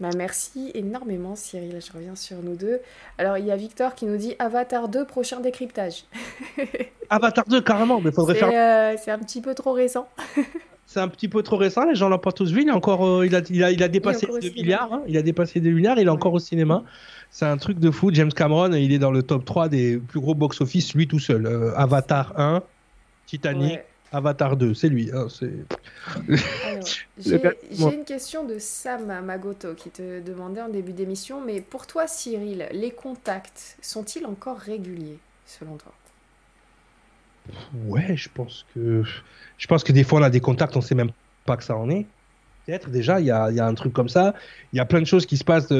Bah, 0.00 0.10
merci 0.16 0.72
énormément, 0.74 1.36
Cyril. 1.36 1.80
Je 1.80 1.92
reviens 1.92 2.16
sur 2.16 2.38
nous 2.42 2.56
deux. 2.56 2.80
Alors, 3.18 3.38
il 3.38 3.46
y 3.46 3.52
a 3.52 3.56
Victor 3.56 3.94
qui 3.94 4.06
nous 4.06 4.16
dit 4.16 4.34
Avatar 4.40 4.88
2, 4.88 5.04
prochain 5.06 5.40
décryptage. 5.40 6.04
Avatar 7.10 7.44
2, 7.46 7.60
carrément, 7.60 8.00
mais 8.00 8.10
faudrait 8.10 8.34
faire. 8.34 8.98
c'est 8.98 9.10
un 9.12 9.18
petit 9.18 9.40
peu 9.40 9.54
trop 9.54 9.72
récent. 9.72 10.08
c'est 10.86 11.00
un 11.00 11.08
petit 11.08 11.28
peu 11.28 11.42
trop 11.42 11.56
récent, 11.56 11.84
les 11.84 11.94
gens 11.94 12.08
l'ont 12.08 12.18
pas 12.18 12.32
tous 12.32 12.52
vu. 12.52 12.62
Il, 12.62 12.68
est 12.68 12.72
encore, 12.72 13.06
euh, 13.06 13.26
il, 13.26 13.34
a, 13.34 13.40
il, 13.48 13.64
a, 13.64 13.70
il, 13.70 13.82
a, 13.82 13.88
dépassé 13.88 14.26
2 14.26 14.50
milliards. 14.50 14.92
Hein. 14.92 15.02
il 15.06 15.16
a 15.16 15.22
dépassé 15.22 15.60
2 15.60 15.70
milliards, 15.70 15.98
il 15.98 16.06
est 16.06 16.10
encore 16.10 16.34
au 16.34 16.38
cinéma. 16.38 16.84
C'est 17.30 17.46
un 17.46 17.56
truc 17.56 17.78
de 17.78 17.90
fou. 17.90 18.10
James 18.12 18.32
Cameron, 18.32 18.72
il 18.72 18.92
est 18.92 18.98
dans 18.98 19.10
le 19.10 19.22
top 19.22 19.44
3 19.44 19.68
des 19.68 19.96
plus 19.96 20.20
gros 20.20 20.34
box-office, 20.34 20.94
lui 20.94 21.08
tout 21.08 21.18
seul. 21.18 21.46
Euh, 21.46 21.72
Avatar 21.76 22.38
1, 22.38 22.62
Titanic, 23.26 23.80
Avatar 24.12 24.56
2, 24.58 24.74
c'est 24.74 24.90
lui. 24.90 25.10
Hein, 25.14 25.28
j'ai 27.18 27.40
une 27.94 28.04
question 28.04 28.44
de 28.44 28.58
Sam 28.58 29.24
Magoto 29.24 29.74
qui 29.74 29.88
te 29.88 30.20
demandait 30.20 30.60
en 30.60 30.68
début 30.68 30.92
d'émission, 30.92 31.40
mais 31.40 31.62
pour 31.62 31.86
toi 31.86 32.06
Cyril, 32.06 32.68
les 32.72 32.90
contacts 32.90 33.78
sont-ils 33.80 34.26
encore 34.26 34.58
réguliers 34.58 35.18
selon 35.46 35.76
toi? 35.76 35.92
Ouais, 37.86 38.16
je 38.16 38.28
pense 38.32 38.64
que 38.74 39.02
je 39.58 39.66
pense 39.66 39.84
que 39.84 39.92
des 39.92 40.04
fois 40.04 40.20
on 40.20 40.22
a 40.22 40.30
des 40.30 40.40
contacts, 40.40 40.76
on 40.76 40.80
sait 40.80 40.94
même 40.94 41.10
pas 41.44 41.56
que 41.56 41.64
ça 41.64 41.76
en 41.76 41.90
est. 41.90 42.06
Peut-être 42.66 42.90
déjà, 42.90 43.18
il 43.20 43.26
y 43.26 43.30
a, 43.30 43.50
y 43.50 43.58
a, 43.58 43.66
un 43.66 43.74
truc 43.74 43.92
comme 43.92 44.08
ça. 44.08 44.34
Il 44.72 44.76
y 44.76 44.80
a 44.80 44.84
plein 44.84 45.00
de 45.00 45.06
choses 45.06 45.26
qui 45.26 45.36
se 45.36 45.42
passent. 45.42 45.72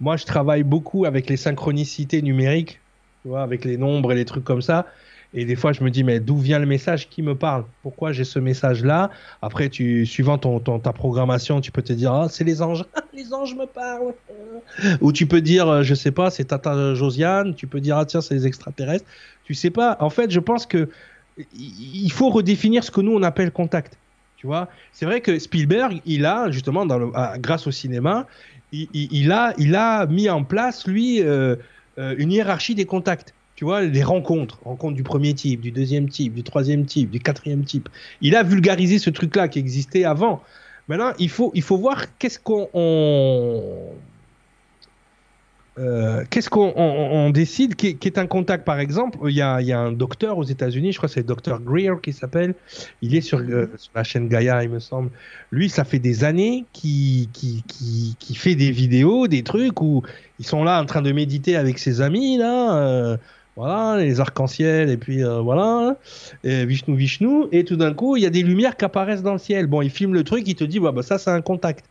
Moi, 0.00 0.16
je 0.16 0.24
travaille 0.24 0.64
beaucoup 0.64 1.04
avec 1.04 1.28
les 1.28 1.36
synchronicités 1.36 2.20
numériques, 2.20 2.80
tu 3.22 3.28
vois, 3.28 3.42
avec 3.42 3.64
les 3.64 3.76
nombres 3.76 4.10
et 4.10 4.16
les 4.16 4.24
trucs 4.24 4.44
comme 4.44 4.62
ça. 4.62 4.86
Et 5.34 5.44
des 5.44 5.56
fois, 5.56 5.72
je 5.72 5.82
me 5.82 5.90
dis, 5.90 6.04
mais 6.04 6.20
d'où 6.20 6.38
vient 6.38 6.58
le 6.58 6.66
message? 6.66 7.08
Qui 7.08 7.22
me 7.22 7.34
parle? 7.34 7.64
Pourquoi 7.82 8.12
j'ai 8.12 8.24
ce 8.24 8.38
message-là? 8.38 9.10
Après, 9.42 9.68
tu, 9.68 10.06
suivant 10.06 10.38
ta 10.38 10.92
programmation, 10.92 11.60
tu 11.60 11.72
peux 11.72 11.82
te 11.82 11.92
dire, 11.92 12.12
ah, 12.12 12.28
c'est 12.30 12.44
les 12.44 12.62
anges. 12.62 12.84
les 13.14 13.32
anges 13.32 13.54
me 13.54 13.66
parlent. 13.66 14.14
Ou 15.00 15.12
tu 15.12 15.26
peux 15.26 15.40
dire, 15.40 15.68
euh, 15.68 15.82
je 15.82 15.94
sais 15.94 16.12
pas, 16.12 16.30
c'est 16.30 16.44
Tata 16.44 16.94
Josiane. 16.94 17.54
Tu 17.54 17.66
peux 17.66 17.80
dire, 17.80 17.96
ah 17.98 18.06
tiens, 18.06 18.20
c'est 18.20 18.34
les 18.34 18.46
extraterrestres. 18.46 19.06
Tu 19.44 19.54
sais 19.54 19.70
pas. 19.70 19.96
En 20.00 20.10
fait, 20.10 20.30
je 20.30 20.40
pense 20.40 20.66
que 20.66 20.88
il 21.54 22.10
faut 22.12 22.30
redéfinir 22.30 22.82
ce 22.82 22.90
que 22.90 23.00
nous 23.00 23.12
on 23.12 23.22
appelle 23.22 23.50
contact. 23.50 23.98
Tu 24.36 24.46
vois, 24.46 24.68
c'est 24.92 25.06
vrai 25.06 25.20
que 25.20 25.38
Spielberg, 25.38 26.00
il 26.04 26.26
a 26.26 26.50
justement, 26.50 26.84
le, 26.84 27.10
grâce 27.38 27.66
au 27.66 27.70
cinéma, 27.70 28.26
il, 28.72 29.32
a, 29.32 29.54
il 29.58 29.74
a 29.74 30.06
mis 30.06 30.28
en 30.28 30.44
place 30.44 30.86
lui 30.86 31.22
euh, 31.22 31.56
euh, 31.98 32.14
une 32.18 32.32
hiérarchie 32.32 32.74
des 32.74 32.84
contacts 32.84 33.32
tu 33.56 33.64
vois, 33.64 33.82
les 33.82 34.02
rencontres, 34.02 34.58
rencontres 34.64 34.94
du 34.94 35.02
premier 35.02 35.32
type, 35.34 35.62
du 35.62 35.72
deuxième 35.72 36.08
type, 36.08 36.34
du 36.34 36.42
troisième 36.42 36.84
type, 36.84 37.10
du 37.10 37.20
quatrième 37.20 37.64
type. 37.64 37.88
Il 38.20 38.36
a 38.36 38.42
vulgarisé 38.42 38.98
ce 38.98 39.10
truc-là 39.10 39.48
qui 39.48 39.58
existait 39.58 40.04
avant. 40.04 40.42
Maintenant, 40.88 41.12
il 41.18 41.30
faut, 41.30 41.50
il 41.54 41.62
faut 41.62 41.78
voir 41.78 42.04
qu'est-ce 42.18 42.38
qu'on 42.38 42.68
euh, 45.78 46.24
qu'est-ce 46.30 46.48
qu'on 46.48 47.30
décide 47.34 47.74
qui, 47.74 47.98
est 48.02 48.16
un 48.16 48.26
contact 48.26 48.64
par 48.64 48.80
exemple 48.80 49.18
il 49.28 49.36
y, 49.36 49.42
a, 49.42 49.60
y 49.60 49.72
a 49.72 49.78
un 49.78 49.92
docteur 49.92 50.38
aux 50.38 50.44
États-Unis 50.44 50.92
je 50.92 50.96
crois 50.96 51.06
que 51.06 51.12
c'est 51.12 51.20
le 51.20 51.26
docteur 51.26 51.60
Greer 51.60 52.00
qui 52.02 52.14
s'appelle 52.14 52.54
il 53.02 53.14
est 53.14 53.20
sur, 53.20 53.40
euh, 53.40 53.70
sur, 53.76 53.92
la 53.94 54.02
chaîne 54.02 54.26
Gaia 54.26 54.64
il 54.64 54.70
me 54.70 54.78
semble 54.78 55.10
lui 55.52 55.68
ça 55.68 55.84
fait 55.84 55.98
des 55.98 56.24
années 56.24 56.64
qu'il 56.72 57.28
qui, 57.30 57.62
qui, 57.68 58.16
qui, 58.18 58.34
fait 58.34 58.54
des 58.54 58.70
vidéos 58.70 59.28
des 59.28 59.42
trucs 59.42 59.82
où 59.82 60.02
ils 60.38 60.46
sont 60.46 60.64
là 60.64 60.80
en 60.80 60.86
train 60.86 61.02
de 61.02 61.12
méditer 61.12 61.56
avec 61.56 61.78
ses 61.78 62.00
amis 62.00 62.38
là 62.38 62.78
euh, 62.78 63.18
voilà, 63.56 63.96
les 64.02 64.20
arcs-en-ciel, 64.20 64.90
et 64.90 64.98
puis 64.98 65.24
euh, 65.24 65.40
voilà, 65.40 65.96
et 66.44 66.66
Vishnu 66.66 66.94
Vishnu, 66.94 67.44
et 67.52 67.64
tout 67.64 67.76
d'un 67.76 67.94
coup, 67.94 68.16
il 68.16 68.22
y 68.22 68.26
a 68.26 68.30
des 68.30 68.42
lumières 68.42 68.76
qui 68.76 68.84
apparaissent 68.84 69.22
dans 69.22 69.32
le 69.32 69.38
ciel. 69.38 69.66
Bon, 69.66 69.80
il 69.80 69.90
filme 69.90 70.12
le 70.12 70.24
truc, 70.24 70.46
il 70.46 70.54
te 70.54 70.64
dit, 70.64 70.78
bah, 70.78 70.92
bah 70.92 71.02
ça, 71.02 71.16
c'est 71.16 71.30
un 71.30 71.40
contact. 71.40 71.86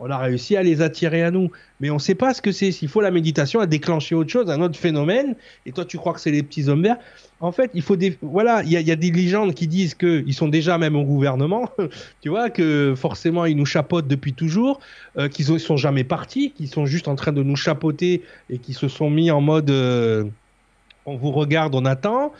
On 0.00 0.10
a 0.10 0.18
réussi 0.18 0.56
à 0.56 0.62
les 0.62 0.80
attirer 0.80 1.24
à 1.24 1.32
nous, 1.32 1.50
mais 1.80 1.90
on 1.90 1.94
ne 1.94 2.00
sait 2.00 2.14
pas 2.14 2.32
ce 2.32 2.40
que 2.40 2.52
c'est. 2.52 2.70
S'il 2.70 2.88
faut 2.88 3.00
la 3.00 3.10
méditation 3.10 3.58
à 3.58 3.66
déclencher 3.66 4.14
autre 4.14 4.30
chose, 4.30 4.48
un 4.48 4.60
autre 4.62 4.78
phénomène, 4.78 5.34
et 5.66 5.72
toi, 5.72 5.84
tu 5.84 5.98
crois 5.98 6.12
que 6.12 6.20
c'est 6.20 6.30
les 6.30 6.44
petits 6.44 6.68
hommes 6.68 6.82
verts. 6.82 6.98
En 7.40 7.50
fait, 7.50 7.72
il 7.74 7.82
faut 7.82 7.96
des. 7.96 8.16
Voilà, 8.22 8.62
il 8.62 8.70
y, 8.70 8.92
a 8.92 8.96
des 8.96 9.10
légendes 9.10 9.54
qui 9.54 9.66
disent 9.66 9.94
qu'ils 9.94 10.34
sont 10.34 10.48
déjà 10.48 10.78
même 10.78 10.94
au 10.94 11.04
gouvernement, 11.04 11.68
tu 12.20 12.28
vois, 12.28 12.48
que 12.50 12.94
forcément, 12.96 13.44
ils 13.44 13.56
nous 13.56 13.66
chapotent 13.66 14.06
depuis 14.06 14.34
toujours, 14.34 14.78
euh, 15.18 15.28
qu'ils 15.28 15.52
ne 15.52 15.58
sont 15.58 15.76
jamais 15.76 16.04
partis, 16.04 16.52
qu'ils 16.52 16.68
sont 16.68 16.86
juste 16.86 17.08
en 17.08 17.16
train 17.16 17.32
de 17.32 17.42
nous 17.42 17.56
chapeauter 17.56 18.22
et 18.50 18.58
qu'ils 18.58 18.76
se 18.76 18.86
sont 18.86 19.10
mis 19.10 19.32
en 19.32 19.40
mode. 19.40 19.70
Euh, 19.70 20.24
on 21.08 21.16
vous 21.16 21.30
regarde, 21.30 21.74
on 21.74 21.84
attend. 21.84 22.32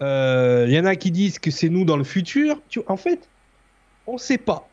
Il 0.00 0.06
euh, 0.06 0.66
y 0.68 0.78
en 0.78 0.84
a 0.84 0.96
qui 0.96 1.10
disent 1.10 1.38
que 1.38 1.50
c'est 1.50 1.68
nous 1.68 1.84
dans 1.84 1.96
le 1.96 2.04
futur. 2.04 2.60
en 2.86 2.96
fait, 2.96 3.28
on 4.06 4.14
ne 4.14 4.18
sait 4.18 4.38
pas. 4.38 4.68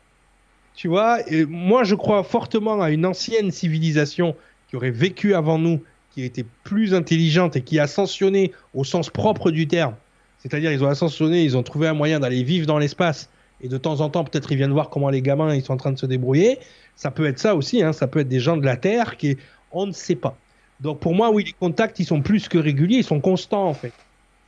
Tu 0.74 0.88
vois, 0.88 1.18
moi 1.48 1.84
je 1.84 1.94
crois 1.94 2.22
fortement 2.22 2.80
à 2.80 2.90
une 2.90 3.04
ancienne 3.04 3.50
civilisation 3.50 4.34
qui 4.68 4.76
aurait 4.76 4.90
vécu 4.90 5.34
avant 5.34 5.58
nous, 5.58 5.82
qui 6.12 6.24
était 6.24 6.46
plus 6.64 6.94
intelligente 6.94 7.56
et 7.56 7.62
qui 7.62 7.78
a 7.78 7.82
ascensionné 7.82 8.52
au 8.74 8.84
sens 8.84 9.10
propre 9.10 9.50
du 9.50 9.68
terme. 9.68 9.94
C'est-à-dire, 10.38 10.72
ils 10.72 10.82
ont 10.82 10.88
ascensionné, 10.88 11.44
ils 11.44 11.56
ont 11.56 11.62
trouvé 11.62 11.86
un 11.86 11.92
moyen 11.92 12.18
d'aller 12.18 12.42
vivre 12.42 12.66
dans 12.66 12.78
l'espace. 12.78 13.28
Et 13.60 13.68
de 13.68 13.76
temps 13.76 14.00
en 14.00 14.08
temps, 14.08 14.24
peut-être 14.24 14.50
ils 14.52 14.56
viennent 14.56 14.72
voir 14.72 14.88
comment 14.88 15.10
les 15.10 15.20
gamins 15.20 15.54
ils 15.54 15.62
sont 15.62 15.74
en 15.74 15.76
train 15.76 15.92
de 15.92 15.98
se 15.98 16.06
débrouiller. 16.06 16.58
Ça 16.96 17.10
peut 17.10 17.26
être 17.26 17.38
ça 17.38 17.54
aussi, 17.54 17.82
hein. 17.82 17.92
ça 17.92 18.06
peut 18.06 18.20
être 18.20 18.28
des 18.28 18.40
gens 18.40 18.56
de 18.56 18.64
la 18.64 18.76
Terre 18.76 19.18
qui, 19.18 19.36
on 19.70 19.86
ne 19.86 19.92
sait 19.92 20.16
pas. 20.16 20.36
Donc 20.80 21.00
pour 21.00 21.14
moi, 21.14 21.30
oui, 21.30 21.44
les 21.44 21.52
contacts, 21.52 21.98
ils 21.98 22.06
sont 22.06 22.22
plus 22.22 22.48
que 22.48 22.58
réguliers, 22.58 22.98
ils 22.98 23.04
sont 23.04 23.20
constants 23.20 23.66
en 23.66 23.74
fait. 23.74 23.92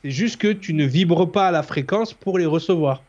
C'est 0.03 0.11
juste 0.11 0.37
que 0.37 0.51
tu 0.51 0.73
ne 0.73 0.85
vibres 0.85 1.31
pas 1.31 1.47
à 1.47 1.51
la 1.51 1.63
fréquence 1.63 2.13
pour 2.13 2.37
les 2.37 2.45
recevoir. 2.45 3.03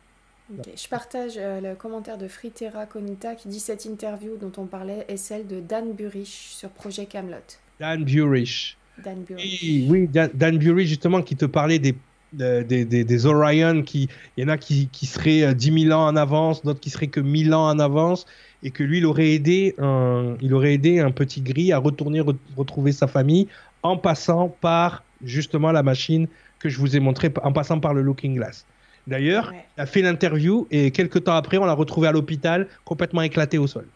Je 0.51 0.89
partage 0.89 1.33
euh, 1.39 1.61
le 1.61 1.75
commentaire 1.75 2.19
de 2.19 2.29
Fritera 2.29 2.85
Conita 2.85 3.35
qui 3.35 3.49
dit 3.49 3.61
cette 3.61 3.87
interview 3.87 4.37
dont 4.37 4.53
on 4.59 4.67
parlait 4.67 5.07
est 5.09 5.17
celle 5.17 5.47
de 5.47 5.59
Dan 5.59 5.93
Burich 5.93 6.51
sur 6.51 6.69
Projet 6.69 7.07
Camelot. 7.07 7.39
Dan 7.81 8.05
Burich. 8.05 8.77
Dan 9.03 9.23
Burich. 9.23 9.89
Oui, 9.89 10.09
Dan, 10.09 10.59
Burich 10.59 10.87
justement 10.87 11.23
qui 11.23 11.35
te 11.35 11.47
parlait 11.47 11.79
des, 11.79 11.95
des, 12.33 12.85
des, 12.85 13.27
Orion, 13.27 13.83
qui, 13.83 14.09
il 14.37 14.45
y 14.45 14.47
en 14.47 14.51
a 14.51 14.59
qui, 14.59 14.89
qui 14.89 15.07
seraient 15.07 15.55
10 15.55 15.71
euh, 15.71 15.89
000 15.89 15.99
ans 15.99 16.07
en 16.07 16.17
avance, 16.17 16.63
d'autres 16.63 16.81
qui 16.81 16.91
seraient 16.91 17.09
que 17.09 17.21
1000 17.21 17.55
ans 17.55 17.67
en 17.67 17.79
avance, 17.79 18.27
et 18.65 18.71
que 18.71 18.83
lui, 18.83 18.99
il 18.99 19.07
aurait 19.07 19.31
aidé 19.33 19.75
un, 19.79 20.37
il 20.41 20.55
aurait 20.55 20.73
aidé 20.73 20.99
un 20.99 21.11
petit 21.11 21.43
gris 21.43 21.73
à 21.73 21.79
retourner 21.79 22.23
retrouver 22.57 22.93
sa 22.93 23.07
famille 23.07 23.47
en 23.83 23.99
passant 23.99 24.49
par 24.49 25.05
justement 25.23 25.71
la 25.71 25.83
machine 25.83 26.27
que 26.59 26.71
je 26.71 26.79
vous 26.79 26.97
ai 26.97 27.01
montré, 27.01 27.31
en 27.43 27.53
passant 27.53 27.79
par 27.79 27.93
le 27.93 28.01
Looking 28.01 28.37
Glass. 28.37 28.65
D'ailleurs, 29.07 29.53
il 29.77 29.81
a 29.83 29.87
fait 29.87 30.01
l'interview 30.01 30.67
et 30.71 30.91
quelques 30.91 31.25
temps 31.25 31.35
après, 31.35 31.59
on 31.59 31.67
l'a 31.67 31.75
retrouvé 31.75 32.09
à 32.09 32.13
l'hôpital 32.13 32.67
complètement 32.87 33.21
éclaté 33.21 33.59
au 33.59 33.67
sol. 33.67 33.87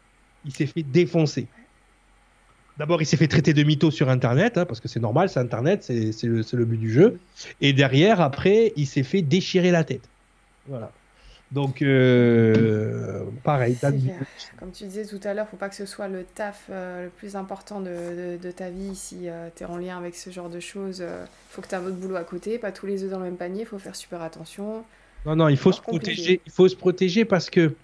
Il 0.44 0.52
s'est 0.52 0.66
fait 0.66 0.82
défoncer. 0.82 1.46
D'abord, 2.76 3.00
il 3.00 3.06
s'est 3.06 3.16
fait 3.16 3.26
traiter 3.26 3.54
de 3.54 3.62
mytho 3.62 3.90
sur 3.90 4.10
Internet, 4.10 4.58
hein, 4.58 4.66
parce 4.66 4.80
que 4.80 4.86
c'est 4.86 5.00
normal, 5.00 5.30
c'est 5.30 5.40
Internet, 5.40 5.82
c'est 5.82 6.22
le, 6.24 6.44
le, 6.52 6.64
but 6.64 6.76
du 6.76 6.92
jeu. 6.92 7.18
Et 7.60 7.72
derrière, 7.72 8.20
après, 8.20 8.72
il 8.76 8.86
s'est 8.86 9.02
fait 9.02 9.22
déchirer 9.22 9.70
la 9.70 9.82
tête. 9.82 10.08
Voilà. 10.68 10.92
Donc, 11.50 11.80
euh, 11.80 13.24
pareil. 13.42 13.76
Comme 14.58 14.70
tu 14.70 14.84
disais 14.84 15.06
tout 15.06 15.20
à 15.24 15.32
l'heure, 15.32 15.48
faut 15.48 15.56
pas 15.56 15.70
que 15.70 15.74
ce 15.74 15.86
soit 15.86 16.08
le 16.08 16.24
taf 16.24 16.64
euh, 16.70 17.04
le 17.04 17.10
plus 17.10 17.36
important 17.36 17.80
de, 17.80 18.36
de, 18.40 18.50
ta 18.50 18.68
vie 18.68 18.94
si 18.94 19.28
euh, 19.28 19.48
tu 19.56 19.62
es 19.62 19.66
en 19.66 19.78
lien 19.78 19.96
avec 19.96 20.14
ce 20.14 20.28
genre 20.28 20.50
de 20.50 20.60
choses. 20.60 21.00
Il 21.00 21.28
faut 21.50 21.62
que 21.62 21.68
tu 21.68 21.74
aies 21.74 21.78
un 21.78 21.84
autre 21.84 21.96
boulot 21.96 22.16
à 22.16 22.24
côté, 22.24 22.58
pas 22.58 22.70
tous 22.70 22.86
les 22.86 23.02
œufs 23.02 23.10
dans 23.10 23.18
le 23.18 23.24
même 23.24 23.36
panier, 23.36 23.62
il 23.62 23.66
faut 23.66 23.78
faire 23.78 23.96
super 23.96 24.20
attention. 24.20 24.84
Non, 25.24 25.36
non, 25.36 25.48
il 25.48 25.56
faut 25.56 25.72
se 25.72 25.80
protéger. 25.80 26.42
Il 26.44 26.52
faut 26.52 26.68
se 26.68 26.76
protéger 26.76 27.24
parce 27.24 27.48
que 27.48 27.74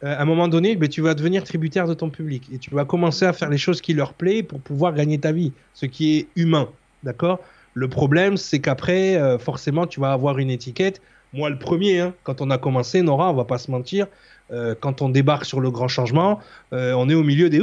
à 0.00 0.20
un 0.20 0.24
moment 0.24 0.48
donné, 0.48 0.74
ben, 0.74 0.88
tu 0.88 1.00
vas 1.00 1.14
devenir 1.14 1.44
tributaire 1.44 1.86
de 1.86 1.94
ton 1.94 2.10
public 2.10 2.48
et 2.52 2.58
tu 2.58 2.74
vas 2.74 2.84
commencer 2.84 3.24
à 3.24 3.32
faire 3.32 3.50
les 3.50 3.58
choses 3.58 3.80
qui 3.80 3.94
leur 3.94 4.14
plaisent 4.14 4.42
pour 4.42 4.60
pouvoir 4.60 4.94
gagner 4.94 5.18
ta 5.18 5.30
vie, 5.30 5.52
ce 5.74 5.86
qui 5.86 6.16
est 6.16 6.26
humain. 6.34 6.68
D'accord? 7.04 7.38
Le 7.74 7.88
problème, 7.88 8.36
c'est 8.36 8.58
qu'après, 8.58 9.38
forcément, 9.38 9.86
tu 9.86 10.00
vas 10.00 10.12
avoir 10.12 10.38
une 10.38 10.50
étiquette 10.50 11.00
moi, 11.32 11.50
le 11.50 11.58
premier, 11.58 12.00
hein, 12.00 12.14
quand 12.24 12.40
on 12.40 12.50
a 12.50 12.58
commencé, 12.58 13.02
Nora, 13.02 13.30
on 13.30 13.34
va 13.34 13.44
pas 13.44 13.58
se 13.58 13.70
mentir, 13.70 14.06
euh, 14.52 14.74
quand 14.78 15.00
on 15.00 15.08
débarque 15.08 15.44
sur 15.44 15.60
le 15.60 15.70
grand 15.70 15.88
changement, 15.88 16.40
euh, 16.72 16.92
on 16.92 17.08
est 17.08 17.14
au 17.14 17.22
milieu 17.22 17.48
des 17.48 17.60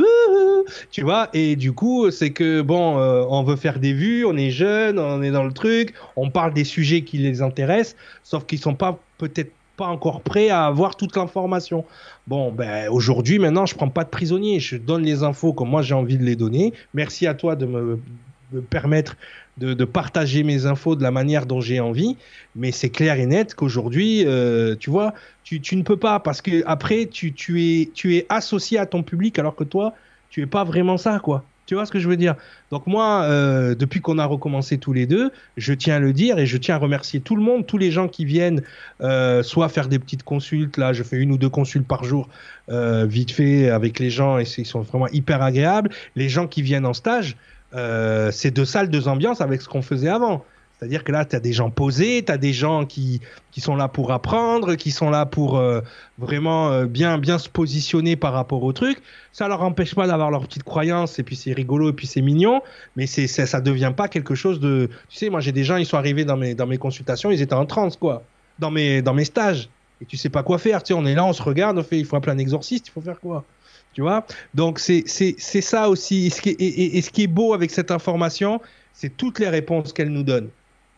tu 0.92 1.02
vois, 1.02 1.30
et 1.34 1.56
du 1.56 1.74
coup, 1.74 2.12
c'est 2.12 2.32
que 2.32 2.62
bon, 2.62 3.00
euh, 3.00 3.24
on 3.30 3.44
veut 3.44 3.56
faire 3.56 3.80
des 3.80 3.94
vues, 3.94 4.26
on 4.26 4.38
est 4.38 4.52
jeune, 4.52 5.00
on 5.00 5.22
est 5.24 5.32
dans 5.32 5.44
le 5.44 5.52
truc, 5.52 5.94
on 6.16 6.30
parle 6.30 6.54
des 6.54 6.64
sujets 6.64 7.02
qui 7.04 7.18
les 7.18 7.42
intéressent, 7.42 7.96
sauf 8.24 8.46
qu'ils 8.46 8.60
sont 8.60 8.76
pas 8.76 9.00
peut-être 9.18 9.52
pas 9.78 9.88
encore 9.88 10.22
prêts 10.22 10.50
à 10.50 10.66
avoir 10.66 10.96
toute 10.96 11.16
l'information. 11.16 11.86
Bon, 12.28 12.52
ben 12.52 12.90
aujourd'hui, 12.90 13.40
maintenant, 13.40 13.66
je 13.66 13.76
prends 13.76 13.90
pas 13.90 14.04
de 14.04 14.10
prisonniers, 14.10 14.60
je 14.60 14.76
donne 14.76 15.04
les 15.04 15.24
infos 15.24 15.54
comme 15.54 15.70
moi 15.70 15.82
j'ai 15.82 15.96
envie 15.96 16.18
de 16.18 16.24
les 16.24 16.36
donner. 16.36 16.74
Merci 16.94 17.28
à 17.28 17.34
toi 17.34 17.56
de 17.56 17.66
me, 17.66 18.00
me 18.52 18.62
permettre 18.62 19.16
de, 19.60 19.86
partager 19.86 20.44
mes 20.44 20.66
infos 20.66 20.96
de 20.96 21.04
la 21.04 21.12
manière 21.12 21.46
dont 21.46 21.62
j'ai 21.62 21.80
envie. 21.80 22.18
Mais 22.56 22.72
c'est 22.72 22.90
clair 22.90 23.20
et 23.20 23.26
net 23.26 23.56
qu'aujourd'hui, 23.56 24.24
euh, 24.26 24.76
tu 24.80 24.90
vois, 24.90 25.14
tu, 25.44 25.76
ne 25.76 25.84
peux 25.84 25.98
pas 25.98 26.20
parce 26.20 26.42
que 26.42 26.64
après, 26.66 27.08
tu, 27.08 27.34
es 27.62 28.26
associé 28.30 28.78
à 28.78 28.86
ton 28.86 29.04
public 29.04 29.38
alors 29.40 29.56
que 29.56 29.64
toi, 29.64 29.94
tu 30.30 30.42
es 30.42 30.46
pas 30.46 30.64
vraiment 30.64 30.98
ça, 30.98 31.20
quoi. 31.20 31.44
Tu 31.66 31.76
vois 31.76 31.86
ce 31.86 31.92
que 31.92 32.00
je 32.00 32.10
veux 32.10 32.18
dire? 32.18 32.34
Donc 32.72 32.88
moi, 32.88 33.22
euh, 33.26 33.76
depuis 33.76 34.02
qu'on 34.02 34.18
a 34.18 34.26
recommencé 34.26 34.80
tous 34.80 34.92
les 34.92 35.06
deux, 35.06 35.32
je 35.56 35.72
tiens 35.72 35.98
à 35.98 36.00
le 36.00 36.14
dire 36.14 36.40
et 36.40 36.48
je 36.48 36.58
tiens 36.58 36.76
à 36.76 36.78
remercier 36.80 37.20
tout 37.20 37.36
le 37.36 37.44
monde, 37.44 37.68
tous 37.68 37.78
les 37.78 37.92
gens 37.92 38.08
qui 38.08 38.26
viennent, 38.26 38.64
euh, 39.02 39.44
soit 39.44 39.70
faire 39.70 39.88
des 39.88 40.00
petites 40.00 40.24
consultes, 40.24 40.78
là 40.78 40.94
je 40.94 41.04
fais 41.04 41.18
une 41.18 41.32
ou 41.32 41.38
deux 41.38 41.50
consultes 41.50 41.86
par 41.86 42.04
jour, 42.04 42.28
vite 42.70 43.32
fait 43.32 43.70
avec 43.70 44.00
les 44.00 44.10
gens 44.10 44.40
et 44.40 44.46
ils 44.58 44.66
sont 44.66 44.82
vraiment 44.82 45.08
hyper 45.10 45.44
agréables. 45.44 45.92
Les 46.16 46.28
gens 46.28 46.48
qui 46.48 46.64
viennent 46.64 46.88
en 46.88 46.94
stage, 46.94 47.36
euh, 47.74 48.32
c'est 48.32 48.52
deux 48.52 48.66
salles, 48.66 48.90
deux 48.90 49.08
ambiances 49.08 49.42
avec 49.42 49.62
ce 49.62 49.68
qu'on 49.68 49.82
faisait 49.82 50.10
avant. 50.10 50.44
C'est-à-dire 50.78 51.04
que 51.04 51.12
là, 51.12 51.26
tu 51.26 51.36
as 51.36 51.42
des 51.42 51.52
gens 51.52 51.70
posés, 51.70 52.24
tu 52.26 52.32
as 52.32 52.38
des 52.38 52.54
gens 52.54 52.86
qui, 52.86 53.20
qui 53.52 53.60
sont 53.60 53.76
là 53.76 53.90
pour 53.90 54.14
apprendre, 54.14 54.76
qui 54.76 54.92
sont 54.92 55.10
là 55.10 55.26
pour 55.26 55.58
euh, 55.58 55.82
vraiment 56.18 56.72
euh, 56.72 56.86
bien, 56.86 57.18
bien 57.18 57.38
se 57.38 57.50
positionner 57.50 58.16
par 58.16 58.32
rapport 58.32 58.64
au 58.64 58.72
truc. 58.72 59.02
Ça 59.34 59.50
leur 59.50 59.62
empêche 59.62 59.94
pas 59.94 60.08
d'avoir 60.08 60.32
leur 60.32 60.48
petite 60.48 60.64
croyance, 60.64 61.20
et 61.20 61.24
puis 61.24 61.36
c'est 61.36 61.52
rigolo, 61.52 61.90
et 61.90 61.94
puis 61.94 62.08
c'est 62.08 62.22
mignon, 62.22 62.62
mais 62.96 63.08
c'est, 63.08 63.28
ça 63.28 63.60
devient 63.60 63.92
pas 63.96 64.08
quelque 64.08 64.36
chose 64.36 64.62
de... 64.62 64.90
Tu 65.10 65.18
sais, 65.18 65.30
moi 65.30 65.42
j'ai 65.42 65.52
des 65.52 65.66
gens, 65.66 65.76
ils 65.76 65.86
sont 65.86 65.98
arrivés 65.98 66.24
dans 66.24 66.38
mes, 66.38 66.56
dans 66.56 66.68
mes 66.68 66.78
consultations, 66.78 67.30
ils 67.30 67.42
étaient 67.42 67.54
en 67.54 67.66
transe, 67.66 67.98
quoi. 67.98 68.24
dans 68.60 68.72
mes, 68.72 69.02
dans 69.02 69.14
mes 69.14 69.26
stages. 69.26 69.70
Et 70.02 70.06
tu 70.06 70.16
sais 70.16 70.30
pas 70.30 70.44
quoi 70.44 70.58
faire. 70.60 70.82
Tu 70.84 70.94
sais, 70.94 70.94
on 70.94 71.06
est 71.06 71.16
là, 71.16 71.26
on 71.26 71.34
se 71.34 71.42
regarde, 71.42 71.78
on 71.78 71.84
fait, 71.84 72.00
il 72.00 72.06
faut 72.06 72.16
appeler 72.16 72.34
un 72.34 72.38
exorciste, 72.38 72.88
il 72.88 72.92
faut 72.92 73.02
faire 73.02 73.20
quoi? 73.20 73.44
Tu 73.94 74.02
vois? 74.02 74.26
Donc, 74.54 74.80
c'est 74.80 75.06
ça 75.08 75.90
aussi. 75.90 76.28
Et 76.28 76.30
ce, 77.02 77.10
qui 77.10 77.24
est, 77.24 77.28
beau 77.28 77.54
avec 77.54 77.72
cette 77.72 77.92
information, 77.92 78.62
c'est 78.94 79.16
toutes 79.16 79.40
les 79.40 79.50
réponses 79.50 79.94
qu'elle 79.94 80.10
nous 80.10 80.24
donne. 80.24 80.50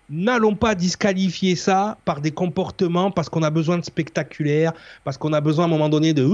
N'allons 0.10 0.56
pas 0.56 0.76
disqualifier 0.76 1.56
ça 1.56 1.98
par 2.04 2.20
des 2.20 2.32
comportements 2.32 3.12
parce 3.12 3.30
qu'on 3.30 3.44
a 3.44 3.50
besoin 3.50 3.78
de 3.78 3.86
spectaculaire, 3.86 4.74
parce 5.06 5.18
qu'on 5.18 5.32
a 5.32 5.40
besoin 5.40 5.66
à 5.66 5.68
un 5.68 5.72
moment 5.72 5.88
donné 5.88 6.14
de, 6.14 6.28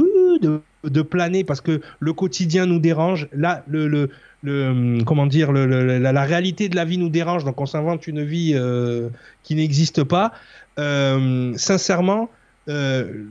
de, 0.84 1.02
planer, 1.04 1.44
parce 1.44 1.62
que 1.62 1.82
le 2.00 2.14
quotidien 2.14 2.66
nous 2.66 2.80
dérange. 2.80 3.28
Là, 3.34 3.64
le, 3.68 3.88
le, 3.88 4.10
le 4.42 5.04
comment 5.04 5.28
dire, 5.28 5.52
la, 5.52 6.24
réalité 6.24 6.70
de 6.70 6.76
la 6.76 6.86
vie 6.86 6.98
nous 6.98 7.10
dérange, 7.10 7.44
donc 7.44 7.62
on 7.62 7.68
s'invente 7.68 8.08
une 8.08 8.24
vie 8.24 8.54
euh, 8.56 9.10
qui 9.44 9.54
n'existe 9.54 10.04
pas. 10.04 10.32
Euh, 10.80 11.54
sincèrement, 11.56 12.30
euh, 12.70 13.26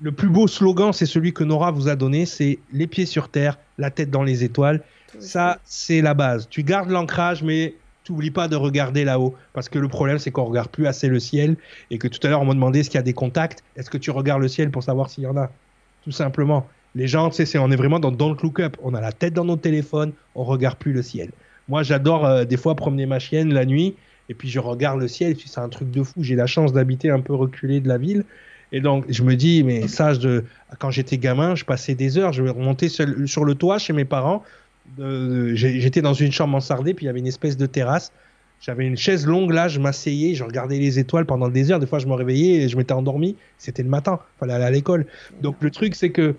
le 0.00 0.12
plus 0.12 0.28
beau 0.28 0.46
slogan, 0.46 0.92
c'est 0.92 1.06
celui 1.06 1.32
que 1.32 1.44
Nora 1.44 1.70
vous 1.70 1.88
a 1.88 1.96
donné, 1.96 2.26
c'est 2.26 2.58
les 2.72 2.86
pieds 2.86 3.06
sur 3.06 3.28
terre, 3.28 3.58
la 3.78 3.90
tête 3.90 4.10
dans 4.10 4.22
les 4.22 4.44
étoiles. 4.44 4.82
Ça, 5.18 5.60
c'est 5.64 6.00
la 6.00 6.14
base. 6.14 6.48
Tu 6.50 6.62
gardes 6.62 6.90
l'ancrage, 6.90 7.42
mais 7.42 7.74
t'oublies 8.02 8.30
pas 8.30 8.48
de 8.48 8.56
regarder 8.56 9.04
là-haut. 9.04 9.34
Parce 9.52 9.68
que 9.68 9.78
le 9.78 9.88
problème, 9.88 10.18
c'est 10.18 10.30
qu'on 10.30 10.44
regarde 10.44 10.68
plus 10.68 10.86
assez 10.86 11.08
le 11.08 11.20
ciel 11.20 11.56
et 11.90 11.98
que 11.98 12.08
tout 12.08 12.24
à 12.26 12.30
l'heure, 12.30 12.42
on 12.42 12.44
m'a 12.44 12.54
demandé 12.54 12.82
qu'il 12.82 12.94
y 12.94 12.98
a 12.98 13.02
des 13.02 13.12
contacts. 13.12 13.62
Est-ce 13.76 13.90
que 13.90 13.98
tu 13.98 14.10
regardes 14.10 14.42
le 14.42 14.48
ciel 14.48 14.70
pour 14.70 14.82
savoir 14.82 15.10
s'il 15.10 15.24
y 15.24 15.26
en 15.26 15.36
a? 15.36 15.50
Tout 16.02 16.12
simplement. 16.12 16.68
Les 16.94 17.08
gens, 17.08 17.30
tu 17.30 17.44
sais, 17.44 17.58
on 17.58 17.70
est 17.70 17.76
vraiment 17.76 17.98
dans 17.98 18.12
Don't 18.12 18.36
Look 18.42 18.60
Up. 18.60 18.76
On 18.82 18.94
a 18.94 19.00
la 19.00 19.12
tête 19.12 19.34
dans 19.34 19.44
nos 19.44 19.56
téléphones, 19.56 20.12
on 20.34 20.44
regarde 20.44 20.76
plus 20.76 20.92
le 20.92 21.02
ciel. 21.02 21.30
Moi, 21.68 21.82
j'adore 21.82 22.26
euh, 22.26 22.44
des 22.44 22.56
fois 22.56 22.74
promener 22.74 23.06
ma 23.06 23.18
chienne 23.18 23.52
la 23.52 23.64
nuit 23.64 23.94
et 24.28 24.34
puis 24.34 24.48
je 24.48 24.58
regarde 24.58 25.00
le 25.00 25.08
ciel. 25.08 25.36
C'est 25.44 25.60
un 25.60 25.68
truc 25.68 25.90
de 25.90 26.02
fou. 26.02 26.22
J'ai 26.22 26.36
la 26.36 26.46
chance 26.46 26.72
d'habiter 26.72 27.10
un 27.10 27.20
peu 27.20 27.34
reculé 27.34 27.80
de 27.80 27.88
la 27.88 27.98
ville. 27.98 28.24
Et 28.74 28.80
donc, 28.80 29.04
je 29.08 29.22
me 29.22 29.36
dis, 29.36 29.62
mais 29.62 29.86
ça, 29.86 30.14
quand 30.80 30.90
j'étais 30.90 31.16
gamin, 31.16 31.54
je 31.54 31.64
passais 31.64 31.94
des 31.94 32.18
heures, 32.18 32.32
je 32.32 32.42
remontais 32.42 32.88
sur 32.88 33.44
le 33.44 33.54
toit 33.54 33.78
chez 33.78 33.92
mes 33.92 34.04
parents, 34.04 34.42
j'étais 34.98 36.02
dans 36.02 36.12
une 36.12 36.32
chambre 36.32 36.54
mansardée, 36.54 36.92
puis 36.92 37.04
il 37.04 37.06
y 37.06 37.08
avait 37.08 37.20
une 37.20 37.28
espèce 37.28 37.56
de 37.56 37.66
terrasse. 37.66 38.10
J'avais 38.60 38.84
une 38.84 38.96
chaise 38.96 39.26
longue 39.28 39.52
là, 39.52 39.68
je 39.68 39.78
m'asseyais, 39.78 40.34
je 40.34 40.42
regardais 40.42 40.80
les 40.80 40.98
étoiles 40.98 41.24
pendant 41.24 41.48
des 41.48 41.70
heures. 41.70 41.78
Des 41.78 41.86
fois, 41.86 42.00
je 42.00 42.08
me 42.08 42.14
réveillais 42.14 42.62
et 42.62 42.68
je 42.68 42.76
m'étais 42.76 42.94
endormi. 42.94 43.36
C'était 43.58 43.84
le 43.84 43.88
matin, 43.88 44.18
il 44.20 44.38
fallait 44.40 44.54
aller 44.54 44.64
à 44.64 44.70
l'école. 44.72 45.06
Donc, 45.40 45.54
le 45.60 45.70
truc, 45.70 45.94
c'est 45.94 46.10
que 46.10 46.34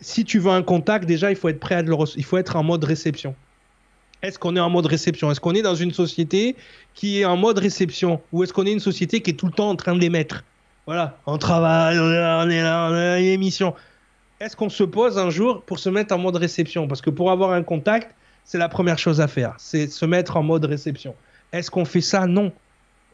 si 0.00 0.24
tu 0.24 0.40
veux 0.40 0.50
un 0.50 0.62
contact, 0.64 1.04
déjà, 1.04 1.30
il 1.30 1.36
faut 1.36 1.50
être 1.50 1.60
prêt 1.60 1.76
à 1.76 1.82
le 1.82 1.94
Il 2.16 2.24
faut 2.24 2.36
être 2.36 2.56
en 2.56 2.64
mode 2.64 2.82
réception. 2.82 3.36
Est-ce 4.22 4.40
qu'on 4.40 4.56
est 4.56 4.60
en 4.60 4.70
mode 4.70 4.86
réception? 4.86 5.30
Est-ce 5.30 5.38
qu'on 5.38 5.54
est 5.54 5.62
dans 5.62 5.76
une 5.76 5.92
société 5.92 6.56
qui 6.94 7.20
est 7.20 7.24
en 7.24 7.36
mode 7.36 7.58
réception? 7.58 8.20
Ou 8.32 8.42
est-ce 8.42 8.52
qu'on 8.52 8.66
est 8.66 8.72
une 8.72 8.80
société 8.80 9.20
qui 9.20 9.30
est 9.30 9.34
tout 9.34 9.46
le 9.46 9.52
temps 9.52 9.70
en 9.70 9.76
train 9.76 9.94
de 9.94 10.00
l'émettre? 10.00 10.42
Voilà, 10.90 11.16
on 11.24 11.38
travaille, 11.38 12.00
on 12.00 12.10
est 12.10 12.20
là, 12.20 12.44
on 12.44 12.50
est 12.50 12.60
a 12.60 13.20
une 13.20 13.26
émission 13.26 13.74
est-ce 14.40 14.56
qu'on 14.56 14.70
se 14.70 14.82
pose 14.82 15.18
un 15.18 15.28
jour 15.30 15.62
pour 15.62 15.78
se 15.78 15.90
mettre 15.90 16.14
en 16.14 16.18
mode 16.18 16.36
réception? 16.36 16.88
Parce 16.88 17.02
que 17.02 17.10
pour 17.10 17.30
avoir 17.30 17.52
un 17.52 17.62
contact, 17.62 18.14
c'est 18.42 18.58
la 18.58 18.68
première 18.70 18.98
chose 18.98 19.20
à 19.20 19.28
faire, 19.28 19.54
c'est 19.58 19.86
se 19.86 20.06
mettre 20.06 20.36
en 20.36 20.42
mode 20.42 20.64
réception. 20.64 21.14
Est-ce 21.52 21.70
qu'on 21.70 21.84
fait 21.84 22.00
ça? 22.00 22.26
Non. 22.26 22.50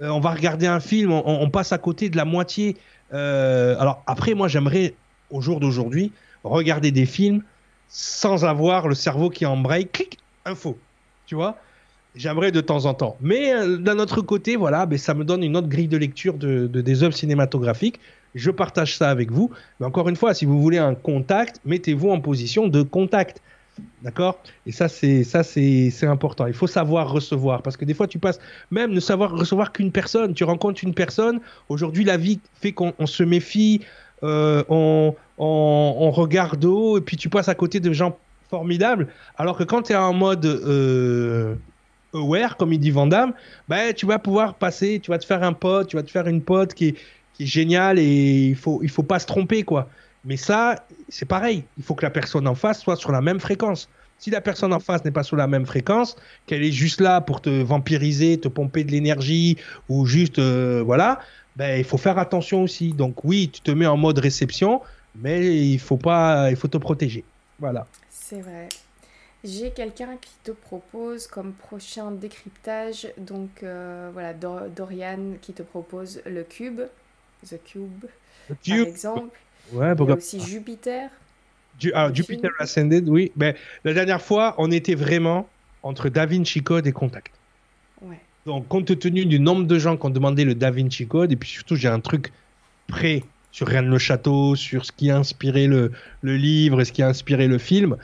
Euh, 0.00 0.08
on 0.08 0.20
va 0.20 0.30
regarder 0.30 0.66
un 0.66 0.78
film, 0.78 1.10
on, 1.10 1.50
passe 1.50 1.72
à 1.72 1.78
côté 1.78 2.08
de 2.10 2.16
la 2.16 2.24
moitié. 2.24 2.76
Euh, 3.12 3.76
alors 3.78 4.02
après, 4.06 4.34
moi, 4.34 4.46
j'aimerais, 4.46 4.94
au 5.30 5.40
jour 5.40 5.58
d'aujourd'hui, 5.58 6.12
regarder 6.44 6.92
des 6.92 7.06
films 7.06 7.42
sans 7.88 8.44
avoir 8.44 8.88
le 8.88 8.94
cerveau 8.94 9.28
qui 9.28 9.44
embraye, 9.44 9.88
clic, 9.88 10.18
info. 10.44 10.78
Tu 11.26 11.34
vois? 11.34 11.58
J'aimerais 12.16 12.50
de 12.50 12.60
temps 12.60 12.86
en 12.86 12.94
temps. 12.94 13.16
Mais 13.20 13.52
euh, 13.52 13.76
d'un 13.76 13.98
autre 13.98 14.22
côté, 14.22 14.56
voilà, 14.56 14.86
ben, 14.86 14.98
ça 14.98 15.14
me 15.14 15.24
donne 15.24 15.42
une 15.42 15.56
autre 15.56 15.68
grille 15.68 15.88
de 15.88 15.98
lecture 15.98 16.34
de, 16.34 16.66
des 16.66 17.02
œuvres 17.02 17.14
cinématographiques. 17.14 18.00
Je 18.34 18.50
partage 18.50 18.96
ça 18.96 19.10
avec 19.10 19.30
vous. 19.30 19.50
Mais 19.80 19.86
encore 19.86 20.08
une 20.08 20.16
fois, 20.16 20.32
si 20.34 20.46
vous 20.46 20.60
voulez 20.60 20.78
un 20.78 20.94
contact, 20.94 21.60
mettez-vous 21.64 22.10
en 22.10 22.20
position 22.20 22.68
de 22.68 22.82
contact. 22.82 23.42
D'accord? 24.02 24.38
Et 24.64 24.72
ça, 24.72 24.88
c'est 24.88 26.06
important. 26.06 26.46
Il 26.46 26.54
faut 26.54 26.66
savoir 26.66 27.10
recevoir 27.10 27.60
parce 27.62 27.76
que 27.76 27.84
des 27.84 27.92
fois, 27.92 28.06
tu 28.06 28.18
passes 28.18 28.40
même 28.70 28.92
ne 28.92 29.00
savoir 29.00 29.32
recevoir 29.32 29.72
qu'une 29.72 29.92
personne. 29.92 30.32
Tu 30.32 30.44
rencontres 30.44 30.82
une 30.82 30.94
personne. 30.94 31.40
Aujourd'hui, 31.68 32.04
la 32.04 32.16
vie 32.16 32.40
fait 32.60 32.72
qu'on 32.72 32.94
se 33.04 33.22
méfie, 33.22 33.82
euh, 34.22 34.64
on, 34.70 35.14
on, 35.36 36.10
regarde 36.10 36.64
haut 36.64 36.96
et 36.96 37.02
puis 37.02 37.18
tu 37.18 37.28
passes 37.28 37.48
à 37.50 37.54
côté 37.54 37.80
de 37.80 37.92
gens 37.92 38.16
formidables. 38.48 39.08
Alors 39.36 39.58
que 39.58 39.64
quand 39.64 39.82
tu 39.82 39.92
es 39.92 39.96
en 39.96 40.14
mode 40.14 40.46
euh, 40.46 41.54
aware, 42.16 42.56
comme 42.56 42.72
il 42.72 42.78
dit 42.78 42.90
Vandame, 42.90 43.32
ben, 43.68 43.92
tu 43.94 44.06
vas 44.06 44.18
pouvoir 44.18 44.54
passer, 44.54 45.00
tu 45.00 45.10
vas 45.10 45.18
te 45.18 45.24
faire 45.24 45.42
un 45.42 45.52
pote, 45.52 45.88
tu 45.88 45.96
vas 45.96 46.02
te 46.02 46.10
faire 46.10 46.26
une 46.26 46.42
pote 46.42 46.74
qui 46.74 46.88
est, 46.88 46.94
qui 47.34 47.44
est 47.44 47.46
géniale 47.46 47.98
et 47.98 48.48
il 48.48 48.56
faut, 48.56 48.80
il 48.82 48.90
faut 48.90 49.02
pas 49.02 49.18
se 49.18 49.26
tromper, 49.26 49.62
quoi. 49.62 49.88
Mais 50.24 50.36
ça, 50.36 50.84
c'est 51.08 51.24
pareil. 51.24 51.64
Il 51.78 51.84
faut 51.84 51.94
que 51.94 52.04
la 52.04 52.10
personne 52.10 52.48
en 52.48 52.54
face 52.54 52.80
soit 52.80 52.96
sur 52.96 53.12
la 53.12 53.20
même 53.20 53.38
fréquence. 53.38 53.88
Si 54.18 54.30
la 54.30 54.40
personne 54.40 54.72
en 54.72 54.80
face 54.80 55.04
n'est 55.04 55.10
pas 55.10 55.22
sur 55.22 55.36
la 55.36 55.46
même 55.46 55.66
fréquence, 55.66 56.16
qu'elle 56.46 56.64
est 56.64 56.72
juste 56.72 57.00
là 57.00 57.20
pour 57.20 57.40
te 57.40 57.50
vampiriser, 57.50 58.38
te 58.38 58.48
pomper 58.48 58.82
de 58.82 58.90
l'énergie 58.90 59.56
ou 59.88 60.06
juste, 60.06 60.38
euh, 60.38 60.82
voilà, 60.84 61.20
ben, 61.54 61.78
il 61.78 61.84
faut 61.84 61.98
faire 61.98 62.18
attention 62.18 62.62
aussi. 62.62 62.92
Donc 62.92 63.24
oui, 63.24 63.50
tu 63.52 63.60
te 63.60 63.70
mets 63.70 63.86
en 63.86 63.96
mode 63.96 64.18
réception, 64.18 64.80
mais 65.14 65.56
il 65.68 65.78
faut 65.78 65.96
pas, 65.96 66.50
il 66.50 66.56
faut 66.56 66.68
te 66.68 66.78
protéger. 66.78 67.24
Voilà. 67.58 67.86
C'est 68.10 68.40
vrai. 68.40 68.68
J'ai 69.46 69.70
quelqu'un 69.70 70.16
qui 70.20 70.32
te 70.42 70.50
propose 70.50 71.28
comme 71.28 71.52
prochain 71.52 72.10
décryptage, 72.10 73.06
donc 73.16 73.62
euh, 73.62 74.10
voilà, 74.12 74.34
Dorian 74.34 75.34
qui 75.40 75.52
te 75.52 75.62
propose 75.62 76.20
le 76.26 76.42
cube, 76.42 76.80
The 77.48 77.62
Cube, 77.62 78.06
par 78.66 78.76
exemple. 78.78 79.38
Ouais, 79.72 79.94
Il 79.98 80.08
y 80.08 80.10
a 80.10 80.14
aussi 80.16 80.40
Jupiter. 80.40 81.10
ah, 81.94 82.10
Jupiter 82.12 82.50
Ascended, 82.58 83.08
oui. 83.08 83.32
Mais 83.36 83.52
ben, 83.52 83.58
la 83.84 83.94
dernière 83.94 84.22
fois, 84.22 84.54
on 84.58 84.70
était 84.70 84.94
vraiment 84.96 85.48
entre 85.82 86.08
Da 86.08 86.26
Vinci 86.26 86.62
Code 86.62 86.86
et 86.86 86.92
Contact. 86.92 87.32
Ouais. 88.02 88.20
Donc, 88.46 88.68
compte 88.68 88.98
tenu 88.98 89.26
du 89.26 89.38
nombre 89.38 89.64
de 89.66 89.78
gens 89.78 89.96
qui 89.96 90.06
ont 90.06 90.10
demandé 90.10 90.44
le 90.44 90.54
Da 90.56 90.70
Vinci 90.72 91.06
Code, 91.06 91.32
et 91.32 91.36
puis 91.36 91.48
surtout, 91.50 91.76
j'ai 91.76 91.88
un 91.88 92.00
truc 92.00 92.32
prêt 92.88 93.22
sur 93.52 93.68
Rien 93.68 93.82
le 93.82 93.98
Château, 93.98 94.56
sur 94.56 94.84
ce 94.84 94.92
qui 94.92 95.10
a 95.10 95.16
inspiré 95.18 95.66
le, 95.66 95.92
le 96.22 96.36
livre 96.36 96.80
et 96.80 96.84
ce 96.84 96.92
qui 96.92 97.02
a 97.02 97.08
inspiré 97.08 97.48
le 97.48 97.58
film. 97.58 97.96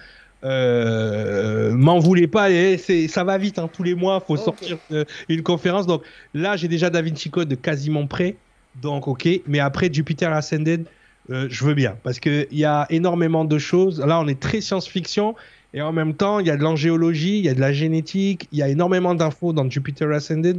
Euh, 0.45 1.73
m'en 1.73 1.99
voulez 2.01 2.27
pas, 2.27 2.51
et 2.51 2.77
ça 3.09 3.25
va 3.25 3.39
vite, 3.39 3.59
hein, 3.59 3.69
tous 3.73 3.83
les 3.83 3.95
mois, 3.95 4.21
faut 4.21 4.37
sortir 4.37 4.79
euh, 4.91 5.05
une 5.29 5.43
conférence. 5.43 5.87
Donc 5.87 6.03
là, 6.35 6.57
j'ai 6.57 6.69
déjà 6.69 6.91
Da 6.91 7.01
Vinci 7.01 7.31
Code 7.31 7.61
quasiment 7.61 8.07
prêt, 8.07 8.37
donc 8.81 9.07
ok. 9.07 9.29
Mais 9.47 9.61
après 9.61 9.93
Jupiter 9.93 10.33
Ascended, 10.33 10.87
euh, 11.31 11.47
je 11.49 11.65
veux 11.65 11.75
bien, 11.75 11.97
parce 12.03 12.19
qu'il 12.19 12.47
y 12.51 12.65
a 12.65 12.87
énormément 12.91 13.45
de 13.45 13.59
choses. 13.59 14.01
Là, 14.01 14.19
on 14.21 14.27
est 14.27 14.41
très 14.41 14.61
science-fiction, 14.61 15.37
et 15.75 15.81
en 15.81 15.93
même 15.93 16.15
temps, 16.15 16.41
il 16.41 16.47
y 16.47 16.51
a 16.51 16.57
de 16.57 16.63
l'angéologie, 16.63 17.39
il 17.39 17.45
y 17.45 17.49
a 17.49 17.55
de 17.55 17.61
la 17.61 17.73
génétique, 17.73 18.49
il 18.51 18.59
y 18.59 18.63
a 18.63 18.69
énormément 18.69 19.15
d'infos 19.15 19.53
dans 19.53 19.69
Jupiter 19.71 20.11
Ascended. 20.11 20.59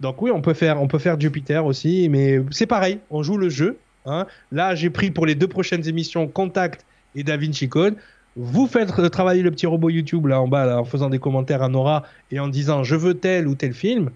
Donc 0.00 0.20
oui, 0.22 0.30
on 0.32 0.40
peut 0.40 0.54
faire, 0.54 0.82
on 0.82 0.88
peut 0.88 0.98
faire 0.98 1.20
Jupiter 1.20 1.64
aussi, 1.64 2.08
mais 2.08 2.40
c'est 2.50 2.66
pareil, 2.66 2.98
on 3.10 3.22
joue 3.22 3.36
le 3.36 3.48
jeu. 3.48 3.78
Hein. 4.06 4.26
Là, 4.50 4.74
j'ai 4.74 4.90
pris 4.90 5.10
pour 5.10 5.26
les 5.26 5.34
deux 5.34 5.46
prochaines 5.46 5.86
émissions 5.86 6.26
Contact 6.26 6.84
et 7.14 7.22
Da 7.22 7.36
Vinci 7.36 7.68
Code. 7.68 7.96
Vous 8.36 8.68
faites 8.68 9.10
travailler 9.10 9.42
le 9.42 9.50
petit 9.50 9.66
robot 9.66 9.90
YouTube 9.90 10.26
là 10.26 10.40
en 10.40 10.46
bas 10.46 10.78
en 10.78 10.84
faisant 10.84 11.10
des 11.10 11.18
commentaires 11.18 11.62
à 11.62 11.68
Nora 11.68 12.04
et 12.30 12.38
en 12.38 12.46
disant 12.46 12.84
je 12.84 12.94
veux 12.94 13.14
tel 13.14 13.48
ou 13.48 13.56
tel 13.56 13.74
film 13.74 14.10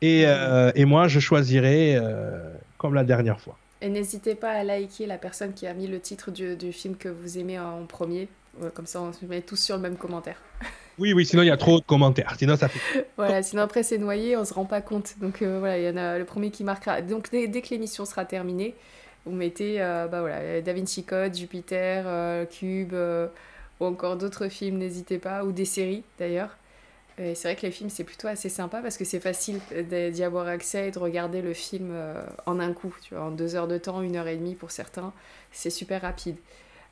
et, 0.00 0.24
euh, 0.26 0.72
et 0.74 0.86
moi 0.86 1.06
je 1.06 1.20
choisirai 1.20 1.96
euh, 1.96 2.50
comme 2.78 2.94
la 2.94 3.04
dernière 3.04 3.40
fois. 3.40 3.58
Et 3.82 3.90
n'hésitez 3.90 4.34
pas 4.34 4.52
à 4.52 4.64
liker 4.64 5.06
la 5.06 5.18
personne 5.18 5.52
qui 5.52 5.66
a 5.66 5.74
mis 5.74 5.86
le 5.86 6.00
titre 6.00 6.30
du, 6.30 6.56
du 6.56 6.72
film 6.72 6.96
que 6.96 7.08
vous 7.08 7.38
aimez 7.38 7.58
en 7.58 7.84
premier. 7.86 8.28
Comme 8.74 8.86
ça, 8.86 9.00
on 9.00 9.12
se 9.12 9.24
met 9.24 9.40
tous 9.40 9.54
sur 9.54 9.76
le 9.76 9.82
même 9.82 9.96
commentaire. 9.96 10.40
Oui, 11.00 11.12
oui, 11.12 11.24
sinon 11.24 11.44
il 11.44 11.46
y 11.46 11.50
a 11.52 11.56
trop 11.56 11.78
de 11.78 11.84
commentaires. 11.84 12.34
Sinon, 12.36 12.56
ça 12.56 12.66
fait. 12.66 13.06
voilà, 13.16 13.40
sinon 13.44 13.62
après 13.62 13.84
c'est 13.84 13.98
noyé, 13.98 14.36
on 14.36 14.44
se 14.44 14.52
rend 14.52 14.64
pas 14.64 14.80
compte. 14.80 15.14
Donc 15.20 15.42
euh, 15.42 15.60
voilà, 15.60 15.78
il 15.78 15.84
y 15.84 15.88
en 15.88 15.96
a 15.96 16.18
le 16.18 16.24
premier 16.24 16.50
qui 16.50 16.64
marquera. 16.64 17.02
Donc 17.02 17.30
dès, 17.30 17.46
dès 17.46 17.62
que 17.62 17.68
l'émission 17.70 18.04
sera 18.04 18.24
terminée, 18.24 18.74
vous 19.24 19.30
mettez 19.30 19.78
bah, 19.78 20.18
voilà, 20.18 20.60
Da 20.60 20.72
Vinci 20.72 21.04
Code, 21.04 21.36
Jupiter, 21.36 22.48
Cube 22.48 22.96
ou 23.80 23.86
encore 23.86 24.16
d'autres 24.16 24.48
films, 24.48 24.78
n'hésitez 24.78 25.18
pas, 25.18 25.44
ou 25.44 25.52
des 25.52 25.64
séries 25.64 26.04
d'ailleurs. 26.18 26.56
Et 27.18 27.34
c'est 27.34 27.48
vrai 27.48 27.56
que 27.56 27.62
les 27.62 27.72
films, 27.72 27.90
c'est 27.90 28.04
plutôt 28.04 28.28
assez 28.28 28.48
sympa 28.48 28.80
parce 28.80 28.96
que 28.96 29.04
c'est 29.04 29.18
facile 29.18 29.60
d'y 30.12 30.22
avoir 30.22 30.46
accès 30.46 30.88
et 30.88 30.90
de 30.92 30.98
regarder 30.98 31.42
le 31.42 31.52
film 31.52 31.90
euh, 31.90 32.24
en 32.46 32.60
un 32.60 32.72
coup, 32.72 32.94
tu 33.02 33.14
vois, 33.14 33.24
en 33.24 33.30
deux 33.32 33.56
heures 33.56 33.66
de 33.66 33.76
temps, 33.76 34.02
une 34.02 34.16
heure 34.16 34.28
et 34.28 34.36
demie 34.36 34.54
pour 34.54 34.70
certains. 34.70 35.12
C'est 35.50 35.70
super 35.70 36.02
rapide. 36.02 36.36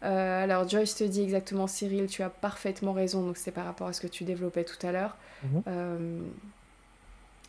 Euh, 0.03 0.43
alors 0.43 0.69
Joyce 0.69 0.97
te 0.97 1.05
dit 1.05 1.23
exactement, 1.23 1.67
Cyril, 1.69 2.07
tu 2.07 2.23
as 2.23 2.29
parfaitement 2.29 2.93
raison, 2.93 3.25
donc 3.25 3.37
c'est 3.37 3.53
par 3.53 3.65
rapport 3.65 3.87
à 3.87 3.93
ce 3.93 4.01
que 4.01 4.09
tu 4.09 4.25
développais 4.25 4.65
tout 4.65 4.85
à 4.85 4.91
l'heure. 4.91 5.17
Mhm. 5.45 5.63
Euh, 5.69 6.21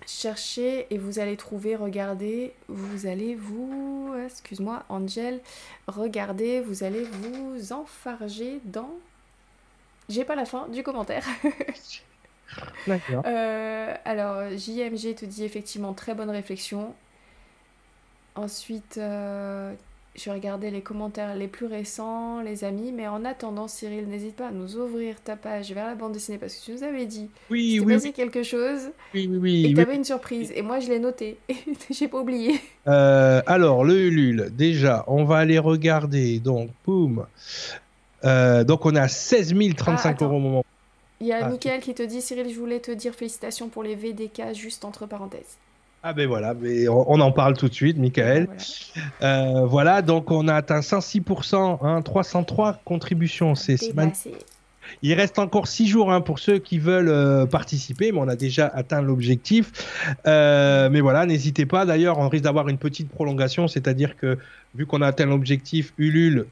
cherchez 0.06 0.86
et 0.94 1.00
vous 1.00 1.18
allez 1.18 1.36
trouver, 1.36 1.76
regardez, 1.76 2.54
vous 2.68 3.08
allez 3.08 3.34
vous, 3.34 4.14
excuse-moi, 4.24 4.84
Angel, 4.90 5.42
regardez, 5.88 6.62
vous 6.62 6.84
allez 6.84 7.04
vous 7.04 7.74
enfarger 7.74 8.62
dans 8.66 8.92
j'ai 10.10 10.26
pas 10.26 10.36
la 10.36 10.46
fin 10.46 10.68
du 10.70 10.84
commentaire. 10.84 11.26
D'accord. 12.88 13.24
Euh, 13.26 13.94
alors, 14.06 14.50
JMG 14.58 15.16
te 15.16 15.26
dit 15.26 15.44
effectivement 15.44 15.94
très 15.94 16.14
bonne 16.14 16.30
réflexion. 16.30 16.94
Ensuite, 18.36 18.98
euh, 18.98 19.74
je 20.16 20.30
regardais 20.30 20.72
les 20.72 20.82
commentaires 20.82 21.36
les 21.36 21.48
plus 21.48 21.66
récents, 21.66 22.42
les 22.42 22.64
amis. 22.64 22.92
Mais 22.92 23.08
en 23.08 23.26
attendant, 23.26 23.68
Cyril, 23.68 24.08
n'hésite 24.08 24.36
pas 24.36 24.48
à 24.48 24.52
nous 24.52 24.78
ouvrir 24.78 25.22
ta 25.22 25.36
page 25.36 25.72
vers 25.72 25.88
la 25.88 25.96
bande 25.96 26.14
dessinée 26.14 26.38
parce 26.38 26.56
que 26.56 26.66
tu 26.66 26.72
nous 26.72 26.84
avais 26.84 27.06
dit 27.06 27.30
oui, 27.50 27.80
oui, 27.84 27.94
passé 27.96 28.12
quelque 28.12 28.44
chose 28.44 28.90
oui, 29.14 29.28
oui, 29.30 29.38
oui, 29.38 29.66
et 29.66 29.74
tu 29.74 29.80
avais 29.80 29.96
une 29.96 30.04
surprise. 30.06 30.52
Et 30.56 30.62
moi, 30.62 30.80
je 30.80 30.90
l'ai 30.90 31.00
noté. 31.00 31.38
J'ai 31.92 32.08
pas 32.08 32.20
oublié. 32.20 32.60
Euh, 32.88 33.42
alors, 33.46 33.84
le 33.84 34.08
Ulule, 34.08 34.50
déjà, 34.52 35.04
on 35.08 35.24
va 35.24 35.38
aller 35.38 35.60
regarder. 35.60 36.40
Donc, 36.40 36.70
boum. 36.86 37.26
Euh, 38.26 38.64
donc, 38.64 38.86
on 38.86 38.96
a 38.96 39.08
16 39.08 39.56
035 39.76 40.18
ah, 40.20 40.24
euros 40.24 40.36
au 40.36 40.40
moment. 40.40 40.66
Il 41.20 41.28
y 41.28 41.34
a 41.34 41.50
ah, 41.52 41.78
qui 41.80 41.94
te 41.94 42.04
dit 42.04 42.22
Cyril, 42.22 42.52
je 42.54 42.60
voulais 42.60 42.80
te 42.80 42.92
dire 42.92 43.14
félicitations 43.14 43.70
pour 43.70 43.84
les 43.84 43.96
VDK, 43.96 44.54
juste 44.54 44.86
entre 44.86 45.06
parenthèses. 45.06 45.58
Ah 46.04 46.14
ben 46.14 46.28
voilà, 46.28 46.54
mais 46.54 46.88
on, 46.88 47.20
en 47.20 47.32
parle 47.32 47.58
tout 47.58 47.68
de 47.68 47.74
suite, 47.74 47.98
Michael. 47.98 48.48
Euh, 49.24 49.66
voilà. 49.66 50.04
donc 50.04 50.30
on 50.30 50.48
a 50.48 50.54
atteint 50.54 50.80
106%, 50.80 51.80
hein, 51.82 52.02
303 52.02 52.80
contributions. 52.86 53.56
C'est 53.56 53.78
il 55.02 55.14
reste 55.14 55.40
encore 55.40 55.68
6 55.68 55.88
jours 55.88 56.12
hein, 56.12 56.22
pour 56.22 56.40
ceux 56.40 56.60
qui 56.60 56.80
veulent 56.80 57.10
euh, 57.10 57.46
participer, 57.46 58.12
mais 58.12 58.20
on 58.20 58.28
a 58.28 58.36
déjà 58.36 58.68
atteint 58.68 59.02
l'objectif. 59.02 59.72
Euh, 60.26 60.90
mais 60.90 61.02
voilà, 61.02 61.26
n'hésitez 61.26 61.66
pas. 61.66 61.86
D'ailleurs, 61.86 62.20
on 62.20 62.30
risque 62.30 62.46
d'avoir 62.46 62.70
une 62.70 62.78
petite 62.78 63.10
prolongation, 63.10 63.68
c'est-à-dire 63.68 64.16
que 64.18 64.38
vu 64.76 64.86
qu'on 64.86 65.02
a 65.02 65.08
atteint 65.08 65.26
l'objectif, 65.26 65.94
Ulule 65.98 66.48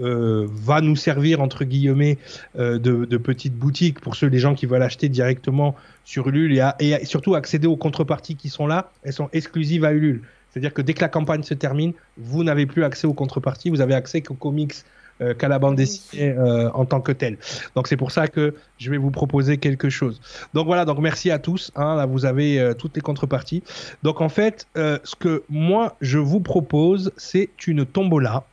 euh, 0.00 0.46
va 0.50 0.80
nous 0.80 0.96
servir 0.96 1.40
entre 1.40 1.64
guillemets 1.64 2.18
euh, 2.58 2.78
de, 2.78 3.16
petite 3.16 3.54
boutique 3.54 4.00
pour 4.00 4.14
ceux 4.14 4.26
les 4.26 4.38
gens 4.38 4.54
qui 4.54 4.66
veulent 4.66 4.82
acheter 4.82 5.08
directement 5.08 5.74
sur 6.04 6.28
Ulule 6.28 6.62
et, 6.80 7.04
surtout 7.04 7.34
accéder 7.34 7.66
aux 7.66 7.76
contreparties 7.76 8.36
qui 8.36 8.48
sont 8.48 8.66
là. 8.66 8.90
Elles 9.02 9.12
sont 9.12 9.30
exclusives 9.32 9.84
à 9.84 9.92
Ulule. 9.92 10.22
C'est-à-dire 10.50 10.72
que 10.72 10.82
dès 10.82 10.94
que 10.94 11.00
la 11.00 11.08
campagne 11.08 11.42
se 11.42 11.54
termine, 11.54 11.92
vous 12.18 12.44
n'avez 12.44 12.66
plus 12.66 12.84
accès 12.84 13.06
aux 13.06 13.14
contreparties, 13.14 13.70
vous 13.70 13.80
avez 13.80 13.94
accès 13.94 14.20
qu'aux 14.20 14.34
comics, 14.34 14.74
euh, 15.20 15.34
qu'à 15.34 15.48
la 15.48 15.58
bande 15.58 15.76
dessinée 15.76 16.36
en 16.74 16.84
tant 16.84 17.00
que 17.00 17.12
telle. 17.12 17.38
Donc 17.74 17.88
c'est 17.88 17.96
pour 17.96 18.10
ça 18.10 18.28
que 18.28 18.54
je 18.78 18.90
vais 18.90 18.98
vous 18.98 19.10
proposer 19.10 19.56
quelque 19.56 19.88
chose. 19.88 20.20
Donc 20.52 20.66
voilà, 20.66 20.84
donc 20.84 20.98
merci 20.98 21.30
à 21.30 21.38
tous. 21.38 21.72
Hein, 21.74 21.96
là 21.96 22.06
vous 22.06 22.26
avez 22.26 22.72
toutes 22.78 22.94
les 22.96 23.02
contreparties. 23.02 23.62
Donc 24.02 24.20
en 24.20 24.28
fait, 24.28 24.66
ce 24.74 25.16
que 25.18 25.42
moi 25.48 25.96
je 26.00 26.18
vous 26.18 26.40
propose, 26.40 27.12
c'est 27.16 27.48
une 27.66 27.86
tombola 27.86 28.44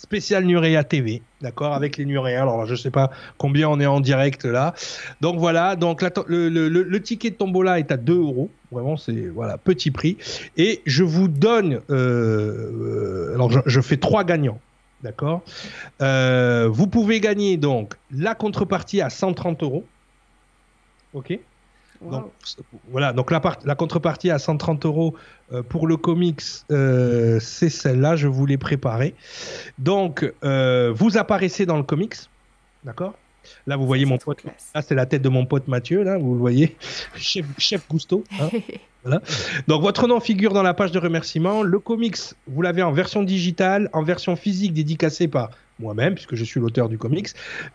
spécial 0.00 0.44
Nurea 0.46 0.82
TV, 0.82 1.20
d'accord, 1.42 1.74
avec 1.74 1.98
les 1.98 2.06
Nuréens. 2.06 2.42
Alors, 2.42 2.64
je 2.64 2.72
ne 2.72 2.76
sais 2.76 2.90
pas 2.90 3.10
combien 3.36 3.68
on 3.68 3.78
est 3.80 3.86
en 3.86 4.00
direct 4.00 4.46
là. 4.46 4.74
Donc 5.20 5.38
voilà, 5.38 5.76
donc 5.76 6.02
le, 6.26 6.98
ticket 6.98 7.30
de 7.30 7.34
tombola 7.34 7.78
est 7.78 7.92
à 7.92 7.98
2 7.98 8.16
euros. 8.16 8.50
Vraiment, 8.72 8.96
c'est 8.96 9.26
voilà 9.26 9.58
petit 9.58 9.90
prix. 9.90 10.16
Et 10.56 10.80
je 10.86 11.04
vous 11.04 11.28
donne, 11.28 11.80
euh, 11.90 13.28
euh, 13.30 13.34
alors 13.34 13.50
je, 13.66 13.80
fais 13.82 13.98
trois 13.98 14.24
gagnants. 14.24 14.58
D'accord 15.02 15.42
euh, 16.00 16.66
Vous 16.70 16.86
pouvez 16.86 17.20
gagner 17.20 17.58
donc 17.58 17.94
la 18.10 18.34
contrepartie 18.34 19.02
à 19.02 19.10
130 19.10 19.62
euros. 19.62 19.84
Ok 21.12 21.38
donc, 22.00 22.32
voilà, 22.90 23.12
donc 23.12 23.30
la, 23.30 23.74
contrepartie 23.74 24.30
à 24.30 24.38
130 24.38 24.86
euros 24.86 25.14
euh, 25.52 25.62
pour 25.62 25.86
le 25.86 25.96
comics, 25.96 26.42
euh, 26.70 27.38
c'est 27.40 27.68
celle-là, 27.68 28.16
je 28.16 28.26
vous 28.26 28.46
l'ai 28.46 28.56
préparée. 28.56 29.14
Donc, 29.78 30.32
euh, 30.44 30.92
vous 30.94 31.18
apparaissez 31.18 31.66
dans 31.66 31.76
le 31.76 31.82
comics, 31.82 32.16
d'accord? 32.84 33.14
Là, 33.66 33.76
vous 33.76 33.86
voyez 33.86 34.04
mon 34.04 34.18
pote. 34.18 34.44
Là, 34.74 34.82
c'est 34.82 34.94
la 34.94 35.06
tête 35.06 35.22
de 35.22 35.28
mon 35.28 35.46
pote 35.46 35.68
Mathieu, 35.68 36.02
là, 36.02 36.18
vous 36.18 36.34
le 36.34 36.40
voyez. 36.40 36.76
Chef, 37.16 37.46
chef 37.58 37.86
Gusto. 37.88 38.24
Hein. 38.40 38.48
voilà. 39.02 39.22
Donc, 39.68 39.82
votre 39.82 40.06
nom 40.06 40.20
figure 40.20 40.52
dans 40.52 40.62
la 40.62 40.74
page 40.74 40.92
de 40.92 40.98
remerciement. 40.98 41.62
Le 41.62 41.78
comics, 41.78 42.16
vous 42.46 42.62
l'avez 42.62 42.82
en 42.82 42.92
version 42.92 43.22
digitale, 43.22 43.88
en 43.92 44.02
version 44.02 44.36
physique 44.36 44.72
dédicacée 44.72 45.28
par 45.28 45.50
moi-même, 45.80 46.14
puisque 46.14 46.34
je 46.34 46.44
suis 46.44 46.60
l'auteur 46.60 46.88
du 46.88 46.98
comics, 46.98 47.28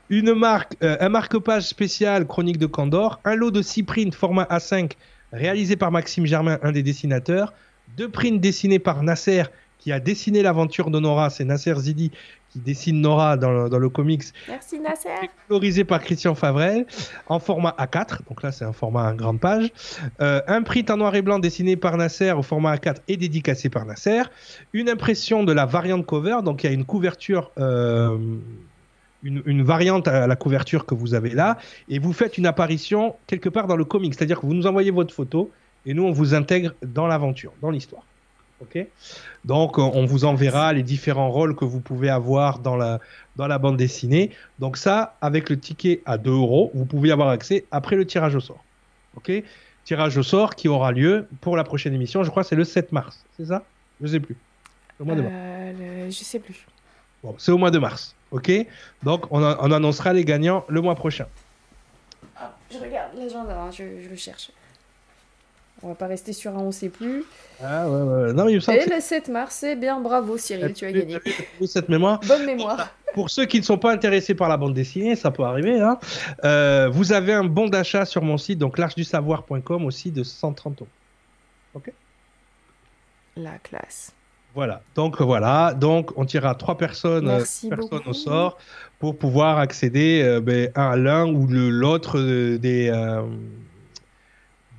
une 0.10 0.34
marque, 0.34 0.76
euh, 0.84 0.96
un 1.00 1.10
marque-page 1.10 1.64
spécial 1.64 2.28
Chronique 2.28 2.58
de 2.58 2.68
Candor, 2.68 3.20
un 3.26 3.36
lot 3.36 3.52
de 3.52 3.62
6 3.62 3.84
prints 3.84 4.14
format 4.14 4.44
A5 4.44 4.92
réalisé 5.34 5.76
par 5.76 5.92
Maxime 5.92 6.26
Germain, 6.26 6.60
un 6.62 6.72
des 6.72 6.84
dessinateurs, 6.84 7.54
deux 7.98 8.10
prints 8.10 8.40
dessinés 8.40 8.80
par 8.80 9.04
Nasser, 9.04 9.44
qui 9.80 9.92
a 9.92 10.00
dessiné 10.00 10.42
l'aventure 10.42 10.90
d'Honora, 10.90 11.30
c'est 11.30 11.46
Nasser 11.46 11.76
Zidi 11.76 12.12
qui 12.56 12.62
dessine 12.62 13.02
Nora 13.02 13.36
dans 13.36 13.52
le, 13.52 13.70
dans 13.70 13.80
le 13.80 13.90
comics. 13.90 14.24
Merci 14.48 14.80
Nasser. 14.80 15.30
Colorisé 15.50 15.84
par 15.84 16.00
Christian 16.02 16.36
Favrel 16.36 16.86
en 17.28 17.40
format 17.40 17.76
A4. 17.78 18.20
Donc 18.30 18.44
là, 18.44 18.54
c'est 18.54 18.64
un 18.64 18.72
format 18.72 19.12
en 19.12 19.14
grande 19.14 19.42
page. 19.42 19.72
Euh, 20.22 20.42
un 20.48 20.64
print 20.64 20.90
en 20.90 20.98
noir 20.98 21.14
et 21.16 21.22
blanc 21.22 21.40
dessiné 21.40 21.76
par 21.76 21.98
Nasser 21.98 22.32
au 22.32 22.44
format 22.44 22.76
A4 22.76 22.98
et 23.10 23.18
dédicacé 23.18 23.68
par 23.70 23.86
Nasser. 23.86 24.24
Une 24.72 24.88
impression 24.88 25.44
de 25.44 25.52
la 25.52 25.66
variante 25.66 26.06
cover. 26.06 26.38
Donc 26.46 26.64
il 26.64 26.68
y 26.68 26.70
a 26.70 26.74
une 26.74 26.86
couverture. 26.86 27.52
Euh, 27.60 28.18
une, 29.24 29.42
une, 29.48 29.64
variante 29.64 30.08
à 30.08 30.28
la 30.28 30.36
couverture 30.36 30.86
que 30.86 30.94
vous 30.94 31.16
avez 31.16 31.32
là, 31.32 31.58
et 31.90 31.98
vous 31.98 32.14
faites 32.14 32.38
une 32.38 32.46
apparition 32.46 33.16
quelque 33.26 33.50
part 33.50 33.66
dans 33.66 33.76
le 33.76 33.84
comic, 33.84 34.14
c'est-à-dire 34.14 34.40
que 34.40 34.46
vous 34.46 34.54
nous 34.54 34.68
envoyez 34.68 34.92
votre 34.92 35.16
photo, 35.16 35.52
et 35.88 35.96
nous 35.96 36.04
on 36.04 36.12
vous 36.12 36.36
intègre 36.36 36.76
dans 36.86 37.08
l'aventure, 37.08 37.52
dans 37.60 37.72
l'histoire. 37.72 38.04
Ok 38.62 38.78
Donc, 39.44 39.78
on 39.78 40.06
vous 40.06 40.24
enverra 40.24 40.72
les 40.72 40.84
différents 40.84 41.30
rôles 41.30 41.56
que 41.56 41.66
vous 41.66 41.82
pouvez 41.82 42.10
avoir 42.10 42.60
dans 42.60 42.78
la, 42.78 43.00
dans 43.36 43.48
la 43.48 43.58
bande 43.58 43.76
dessinée. 43.76 44.32
Donc, 44.60 44.78
ça, 44.78 45.16
avec 45.22 45.50
le 45.50 45.60
ticket 45.60 46.02
à 46.06 46.18
2 46.18 46.32
euros, 46.32 46.72
vous 46.74 46.86
pouvez 46.86 47.12
avoir 47.12 47.30
accès 47.30 47.66
après 47.72 47.96
le 47.96 48.06
tirage 48.06 48.36
au 48.36 48.40
sort. 48.40 48.64
Ok 49.18 49.32
Tirage 49.84 50.18
au 50.18 50.24
sort 50.24 50.56
qui 50.56 50.68
aura 50.68 50.92
lieu 50.92 51.28
pour 51.42 51.58
la 51.58 51.64
prochaine 51.64 51.94
émission. 51.94 52.24
Je 52.24 52.30
crois 52.30 52.44
que 52.44 52.50
c'est 52.50 52.56
le 52.56 52.64
7 52.64 52.92
mars. 52.92 53.24
C'est 53.38 53.46
ça? 53.46 53.64
Je 54.02 54.08
sais 54.08 54.20
plus. 54.20 54.36
Au 55.00 55.06
mois 55.06 55.16
de 55.16 55.22
mars. 55.22 55.34
Euh, 55.36 56.06
je 56.10 56.24
sais 56.24 56.40
plus. 56.40 56.66
Bon, 57.24 57.36
c'est 57.38 57.52
au 57.52 57.58
mois 57.58 57.72
de 57.72 57.80
mars. 57.80 58.16
Ok 58.32 58.52
Donc, 59.04 59.32
on, 59.32 59.44
on, 59.44 59.72
annoncera 59.72 60.14
les 60.14 60.26
gagnants 60.26 60.66
le 60.70 60.82
mois 60.82 60.96
prochain. 60.96 61.28
Ah, 62.38 62.56
je 62.72 62.78
regarde 62.78 63.16
l'agenda, 63.18 63.62
hein, 63.62 63.72
je, 63.72 63.84
je 64.04 64.10
le 64.10 64.16
cherche. 64.16 64.50
On 65.84 65.90
va 65.90 65.96
pas 65.96 66.08
rester 66.08 66.34
sur 66.34 66.52
un 66.56 66.62
on 66.62 66.72
sait 66.72 66.90
plus. 66.90 67.24
Ah 67.64 67.90
ouais, 67.90 68.02
ouais. 68.02 68.34
Non, 68.34 68.48
il 68.48 68.56
Et 68.56 68.86
le 68.86 69.02
7 69.02 69.30
mars, 69.30 69.58
c'est 69.60 69.76
bien 69.76 70.00
bravo 70.00 70.38
Cyril, 70.38 70.74
tu 70.74 70.86
as 70.86 70.92
gagné. 70.92 71.18
Cette 71.68 71.90
mémoire. 71.90 72.20
Bonne 72.28 72.46
mémoire. 72.46 72.90
Pour 73.14 73.30
ceux 73.30 73.46
qui 73.46 73.60
ne 73.60 73.64
sont 73.64 73.78
pas 73.78 73.92
intéressés 73.92 74.36
par 74.36 74.50
la 74.50 74.58
bande 74.58 74.74
dessinée, 74.74 75.16
ça 75.16 75.32
peut 75.32 75.44
arriver. 75.44 75.80
Hein. 75.80 76.00
Euh, 76.44 76.90
vous 76.92 77.14
avez 77.14 77.34
un 77.34 77.44
bon 77.46 77.68
d'achat 77.68 78.06
sur 78.06 78.22
mon 78.22 78.38
site, 78.38 78.60
donc 78.60 78.78
l'archedusavoir.com 78.78 79.86
aussi 79.86 80.12
de 80.12 80.24
130 80.24 80.82
euros. 80.82 80.90
Ok? 81.76 81.92
La 83.38 83.58
classe. 83.60 84.14
Voilà, 84.54 84.82
donc 84.96 85.22
voilà, 85.22 85.74
donc 85.74 86.14
on 86.16 86.24
tirera 86.24 86.56
trois 86.56 86.78
personnes, 86.78 87.26
personnes 87.70 88.08
au 88.08 88.14
sort 88.14 88.58
pour 89.00 89.18
pouvoir 89.18 89.58
accéder 89.58 90.22
euh, 90.24 90.40
ben, 90.40 90.72
à 90.76 90.96
l'un 90.96 91.28
ou 91.28 91.46
l'autre 91.48 92.18
euh, 92.18 92.58
des, 92.58 92.90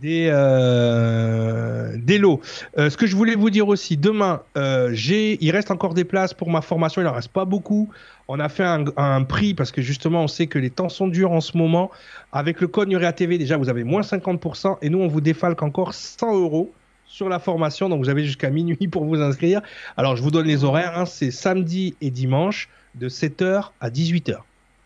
euh, 0.04 1.96
des 1.96 2.18
lots. 2.18 2.40
Euh, 2.78 2.90
ce 2.90 2.96
que 2.96 3.06
je 3.06 3.16
voulais 3.16 3.34
vous 3.34 3.50
dire 3.50 3.68
aussi, 3.68 3.96
demain, 3.96 4.42
euh, 4.56 4.94
il 4.96 5.50
reste 5.50 5.70
encore 5.70 5.94
des 5.94 6.04
places 6.04 6.34
pour 6.34 6.50
ma 6.50 6.60
formation, 6.60 7.02
il 7.02 7.04
n'en 7.04 7.12
reste 7.12 7.28
pas 7.28 7.44
beaucoup. 7.44 7.88
On 8.28 8.40
a 8.40 8.48
fait 8.48 8.64
un, 8.64 9.22
prix 9.22 9.54
parce 9.54 9.70
que 9.70 9.82
justement, 9.82 10.24
on 10.24 10.28
sait 10.28 10.48
que 10.48 10.58
les 10.58 10.70
temps 10.70 10.88
sont 10.88 11.06
durs 11.06 11.32
en 11.32 11.40
ce 11.40 11.56
moment. 11.56 11.90
Avec 12.32 12.60
le 12.60 12.66
code 12.66 12.88
Nuria 12.88 13.12
TV, 13.12 13.38
déjà, 13.38 13.56
vous 13.56 13.68
avez 13.68 13.84
moins 13.84 14.00
50% 14.00 14.78
et 14.82 14.90
nous, 14.90 14.98
on 14.98 15.08
vous 15.08 15.20
défalque 15.20 15.62
encore 15.62 15.94
100 15.94 16.34
euros 16.34 16.72
sur 17.06 17.28
la 17.28 17.38
formation. 17.38 17.88
Donc, 17.88 18.00
vous 18.00 18.08
avez 18.08 18.24
jusqu'à 18.24 18.50
minuit 18.50 18.88
pour 18.88 19.04
vous 19.04 19.20
inscrire. 19.20 19.62
Alors, 19.96 20.16
je 20.16 20.22
vous 20.22 20.32
donne 20.32 20.46
les 20.46 20.64
horaires. 20.64 20.98
Hein. 20.98 21.06
c'est 21.06 21.30
samedi 21.30 21.94
et 22.00 22.10
dimanche 22.10 22.68
de 22.96 23.08
7h 23.08 23.70
à 23.80 23.90
18h. 23.90 24.38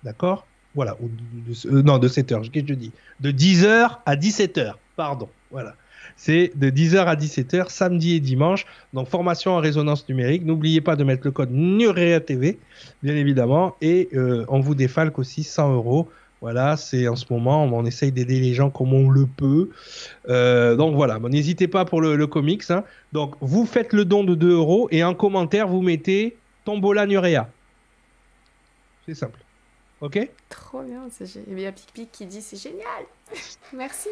D'accord? 0.05 0.47
Voilà. 0.75 0.97
non, 1.65 1.99
de 1.99 2.09
7h. 2.09 2.51
Qu'est-ce 2.51 2.65
que 2.65 2.69
je 2.69 2.79
dis? 2.79 2.93
De 3.21 3.33
10h 3.33 3.99
à 4.05 4.17
17h 4.17 4.75
pardon. 4.97 5.29
Voilà. 5.51 5.75
C'est 6.17 6.53
de 6.55 6.71
10h 6.71 7.05
à 7.05 7.15
17h, 7.15 7.71
samedi 7.71 8.15
et 8.17 8.21
dimanche. 8.21 8.67
Donc, 8.93 9.09
formation 9.09 9.53
en 9.53 9.59
résonance 9.59 10.09
numérique. 10.09 10.45
N'oubliez 10.45 10.81
pas 10.81 10.97
de 10.97 11.05
mettre 11.05 11.23
le 11.25 11.31
code 11.31 11.51
NUREA 11.51 12.21
TV, 12.21 12.59
bien 13.03 13.17
évidemment. 13.17 13.77
Et 13.81 14.09
euh, 14.15 14.45
on 14.49 14.61
vous 14.61 14.75
défalque 14.75 15.19
aussi 15.19 15.45
100 15.45 15.75
euros. 15.75 16.09
Voilà, 16.41 16.79
c'est 16.79 17.07
en 17.07 17.17
ce 17.17 17.27
moment, 17.31 17.65
on 17.65 17.85
essaye 17.85 18.13
d'aider 18.13 18.41
les 18.41 18.55
gens 18.55 18.71
comme 18.71 18.95
on 18.95 19.11
le 19.11 19.27
peut. 19.27 19.69
Euh, 20.31 20.75
donc 20.75 20.95
voilà, 20.95 21.19
n'hésitez 21.19 21.69
pas 21.69 21.85
pour 21.85 22.01
le, 22.01 22.27
comics. 22.27 22.71
Hein. 22.71 22.85
Donc, 23.13 23.35
vous 23.41 23.67
faites 23.67 23.93
le 23.93 24.07
don 24.07 24.25
de 24.25 24.35
2 24.35 24.51
euros 24.51 24.89
et 24.91 25.05
en 25.05 25.15
commentaire, 25.15 25.69
vous 25.69 25.83
mettez 25.83 26.39
Tombola 26.65 27.07
Nurea. 27.07 27.49
C'est 29.07 29.15
simple. 29.15 29.41
Ok? 30.01 30.31
Trop 30.49 30.83
bien. 30.83 31.09
Il 31.49 31.61
y 31.61 31.67
a 31.67 31.73
Pic 31.73 32.11
qui 32.11 32.25
dit 32.25 32.41
c'est 32.41 32.57
génial. 32.57 33.05
Merci. 33.75 34.09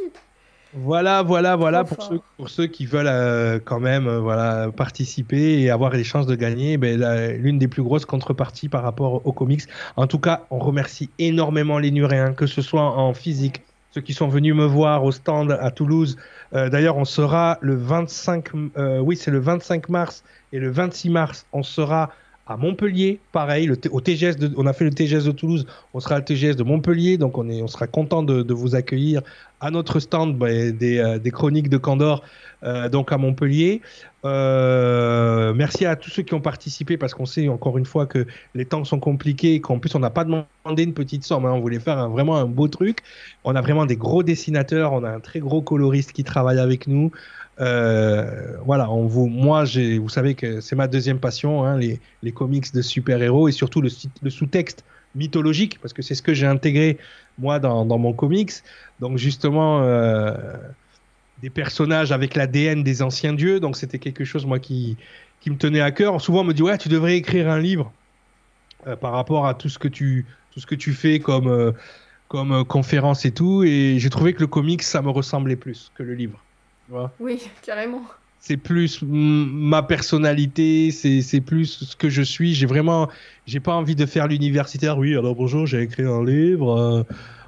Voilà, 0.74 1.23
voilà, 1.23 1.57
voilà 1.57 1.85
pour 1.85 2.03
ceux, 2.03 2.20
pour 2.36 2.51
ceux 2.51 2.66
qui 2.66 2.85
veulent 2.85 3.07
euh, 3.09 3.59
quand 3.65 3.81
même 3.81 4.07
euh, 4.07 4.20
voilà 4.20 4.70
participer 4.70 5.62
et 5.62 5.70
avoir 5.70 5.93
les 5.93 6.05
chances 6.05 6.27
de 6.27 6.35
gagner. 6.35 6.77
Ben, 6.77 7.01
l'une 7.39 7.59
des 7.59 7.69
plus 7.69 7.82
grosses 7.82 8.05
contreparties 8.05 8.69
par 8.69 8.82
rapport 8.82 9.27
aux 9.27 9.32
comics. 9.32 9.62
En 9.97 10.07
tout 10.07 10.19
cas, 10.19 10.47
on 10.51 10.59
remercie 10.59 11.09
énormément 11.19 11.78
les 11.78 11.90
Nuréens, 11.90 12.35
que 12.35 12.47
ce 12.47 12.61
soit 12.61 12.82
en 12.82 13.15
physique, 13.15 13.61
que 13.61 13.95
ceux 13.95 14.01
qui 14.03 14.12
sont 14.12 14.28
venus 14.28 14.55
me 14.55 14.66
voir 14.66 15.05
au 15.05 15.12
stand 15.12 15.53
à 15.53 15.70
Toulouse. 15.70 16.16
D'ailleurs, 16.53 16.97
on 16.97 17.05
sera 17.05 17.59
le 17.61 17.74
25, 17.74 18.49
oui, 19.01 19.16
c'est 19.16 19.31
le 19.31 19.39
25 19.39 19.89
mars 19.89 20.23
et 20.53 20.59
le 20.59 20.70
26 20.70 21.11
mars, 21.11 21.47
on 21.53 21.62
sera 21.62 22.11
à 22.49 22.57
Montpellier, 22.57 23.20
pareil, 23.31 23.70
au 23.70 24.01
TGS 24.01 24.37
de, 24.37 24.51
on 24.57 24.66
a 24.66 24.73
fait 24.73 24.85
le 24.85 24.91
TGS 24.91 25.25
de 25.25 25.33
Toulouse, 25.33 25.66
on 25.93 26.01
sera 26.01 26.16
au 26.16 26.20
TGS 26.23 26.57
de 26.57 26.62
Montpellier, 26.62 27.19
donc 27.19 27.37
on, 27.37 27.49
est, 27.51 27.61
on 27.61 27.66
sera 27.66 27.87
content 27.87 28.23
de, 28.23 28.53
vous 28.55 28.75
accueillir 28.75 29.20
à 29.61 29.70
notre 29.70 30.01
stand 30.01 30.39
bah, 30.39 30.49
des, 30.49 30.99
euh, 30.99 31.19
des, 31.19 31.31
chroniques 31.31 31.69
de 31.69 31.77
Candor, 31.77 32.23
euh, 32.62 32.89
donc 32.89 33.12
à 33.12 33.19
Montpellier. 33.19 33.83
Euh, 34.25 35.53
merci 35.55 35.85
à 35.85 35.95
tous 35.95 36.11
ceux 36.11 36.23
qui 36.23 36.35
ont 36.35 36.41
participé 36.41 36.97
parce 36.97 37.15
qu'on 37.15 37.27
sait 37.27 37.49
encore 37.49 37.77
une 37.79 37.85
fois 37.85 38.07
que 38.07 38.27
les 38.55 38.65
temps 38.65 38.83
sont 38.85 38.99
compliqués 38.99 39.61
qu'en 39.61 39.79
plus 39.79 39.95
on 39.95 40.01
n'a 40.01 40.11
pas 40.11 40.25
demandé 40.25 40.83
une 40.83 40.95
petite 40.95 41.25
somme, 41.25 41.45
hein. 41.45 41.53
on 41.53 41.61
voulait 41.61 41.79
faire 41.79 42.09
vraiment 42.09 42.37
un 42.37 42.47
beau 42.47 42.66
truc. 42.66 43.01
On 43.45 43.55
a 43.55 43.61
vraiment 43.61 43.85
des 43.85 43.97
gros 43.97 44.23
dessinateurs, 44.23 44.93
on 44.95 45.05
a 45.05 45.11
un 45.11 45.20
très 45.20 45.39
gros 45.39 45.61
coloriste 45.61 46.12
qui 46.12 46.25
travaille 46.25 46.59
avec 46.59 46.87
nous. 46.87 47.12
Euh, 47.60 48.56
voilà, 48.64 48.86
vous, 48.86 49.26
moi, 49.26 49.64
vous 49.64 50.09
savez 50.09 50.35
que 50.35 50.60
c'est 50.60 50.76
ma 50.76 50.86
deuxième 50.86 51.18
passion, 51.18 51.64
hein, 51.64 51.76
les, 51.76 52.32
comics 52.32 52.72
de 52.72 52.82
super-héros 52.82 53.48
et 53.48 53.52
surtout 53.52 53.80
le, 53.80 53.89
sous-texte 53.89 54.85
mythologique, 55.14 55.78
parce 55.80 55.93
que 55.93 56.02
c'est 56.02 56.14
ce 56.14 56.22
que 56.22 56.35
j'ai 56.35 56.47
intégré 56.47 56.98
moi 57.39 57.59
dans, 57.59 57.85
mon 57.98 58.12
comics. 58.12 58.52
Donc 59.01 59.18
justement, 59.18 59.82
euh, 59.82 60.35
des 61.43 61.51
personnages 61.51 62.12
avec 62.12 62.36
l'ADN 62.36 62.82
des 62.82 63.02
anciens 63.02 63.32
dieux, 63.32 63.60
donc 63.60 63.76
c'était 63.76 63.98
quelque 63.98 64.24
chose 64.24 64.47
moi 64.47 64.59
qui, 64.59 64.97
me 65.47 65.56
tenait 65.56 65.80
à 65.80 65.90
cœur. 65.90 66.20
Souvent 66.20 66.40
on 66.43 66.44
me 66.44 66.55
dit 66.55 66.62
ouais, 66.62 66.78
tu 66.78 66.89
devrais 66.89 67.16
écrire 67.16 67.48
un 67.48 67.59
livre 67.59 67.93
euh, 68.86 68.97
par 68.97 69.12
rapport 69.12 69.47
à 69.47 69.55
tout 69.55 69.68
ce 69.68 69.78
que 69.78 69.89
tu, 69.89 70.26
tout 70.52 70.60
ce 70.60 70.66
que 70.66 70.74
tu 70.74 70.93
fais 70.93 71.18
comme, 71.18 71.72
comme 72.28 72.64
conférence 72.64 73.24
et 73.24 73.32
tout, 73.32 73.64
et 73.64 73.97
j'ai 73.98 74.10
trouvé 74.10 74.35
que 74.35 74.40
le 74.40 74.47
comics 74.47 74.82
ça 74.82 75.02
me 75.02 75.10
ressemblait 75.10 75.56
plus 75.56 75.90
que 75.97 76.05
le 76.05 76.14
livre. 76.14 76.40
Oui, 77.20 77.40
carrément. 77.62 78.02
C'est 78.40 78.56
plus 78.56 79.01
ma 79.02 79.82
personnalité, 79.82 80.90
c'est 80.93 81.40
plus 81.40 81.66
ce 81.66 81.97
que 81.97 82.09
je 82.09 82.23
suis. 82.23 82.55
J'ai 82.55 82.66
vraiment, 82.66 83.09
j'ai 83.47 83.60
pas 83.60 83.74
envie 83.74 83.97
de 83.97 84.06
faire 84.06 84.28
l'universitaire. 84.28 84.97
Oui, 84.97 85.16
alors 85.16 85.35
bonjour, 85.35 85.66
j'ai 85.66 85.82
écrit 85.82 86.05
un 86.05 86.24
livre. 86.24 86.78
Euh, 86.78 87.02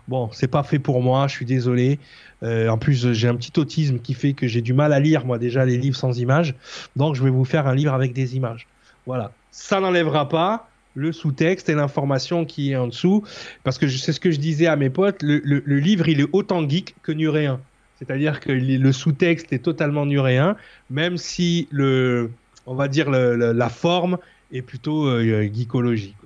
bon, 0.08 0.28
c'est 0.32 0.48
pas 0.48 0.64
fait 0.64 0.80
pour 0.80 1.00
moi, 1.00 1.28
je 1.28 1.32
suis 1.32 1.46
désolé. 1.46 2.00
Euh, 2.42 2.68
en 2.68 2.76
plus, 2.76 3.12
j'ai 3.12 3.28
un 3.28 3.36
petit 3.36 3.58
autisme 3.58 4.00
qui 4.00 4.14
fait 4.14 4.32
que 4.32 4.48
j'ai 4.48 4.62
du 4.62 4.72
mal 4.72 4.92
à 4.92 4.98
lire, 4.98 5.24
moi, 5.24 5.38
déjà, 5.38 5.64
les 5.64 5.78
livres 5.78 5.96
sans 5.96 6.18
images. 6.18 6.54
Donc, 6.96 7.14
je 7.14 7.22
vais 7.22 7.30
vous 7.30 7.44
faire 7.44 7.66
un 7.66 7.74
livre 7.74 7.94
avec 7.94 8.12
des 8.12 8.36
images. 8.36 8.66
Voilà. 9.06 9.32
Ça 9.52 9.80
n'enlèvera 9.80 10.28
pas 10.28 10.68
le 10.96 11.12
sous-texte 11.12 11.68
et 11.68 11.74
l'information 11.74 12.44
qui 12.44 12.72
est 12.72 12.76
en 12.76 12.88
dessous. 12.88 13.22
Parce 13.62 13.78
que 13.78 13.88
c'est 13.88 14.12
ce 14.12 14.20
que 14.20 14.32
je 14.32 14.38
disais 14.38 14.66
à 14.66 14.74
mes 14.74 14.90
potes, 14.90 15.22
le, 15.22 15.40
le 15.44 15.78
livre, 15.78 16.08
il 16.08 16.20
est 16.20 16.28
autant 16.32 16.68
geek 16.68 16.96
que 17.02 17.12
nuréen. 17.12 17.60
C'est-à-dire 18.00 18.40
que 18.40 18.50
le 18.50 18.92
sous-texte 18.92 19.52
est 19.52 19.58
totalement 19.58 20.06
nuréen, 20.06 20.56
même 20.88 21.18
si 21.18 21.68
le, 21.70 22.30
on 22.66 22.74
va 22.74 22.88
dire 22.88 23.10
la 23.10 23.68
forme 23.68 24.18
est 24.52 24.62
plutôt 24.62 25.06
euh, 25.06 25.48
geekologie. 25.52 26.16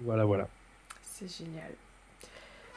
Voilà, 0.00 0.24
voilà. 0.24 0.48
C'est 1.02 1.30
génial. 1.30 1.70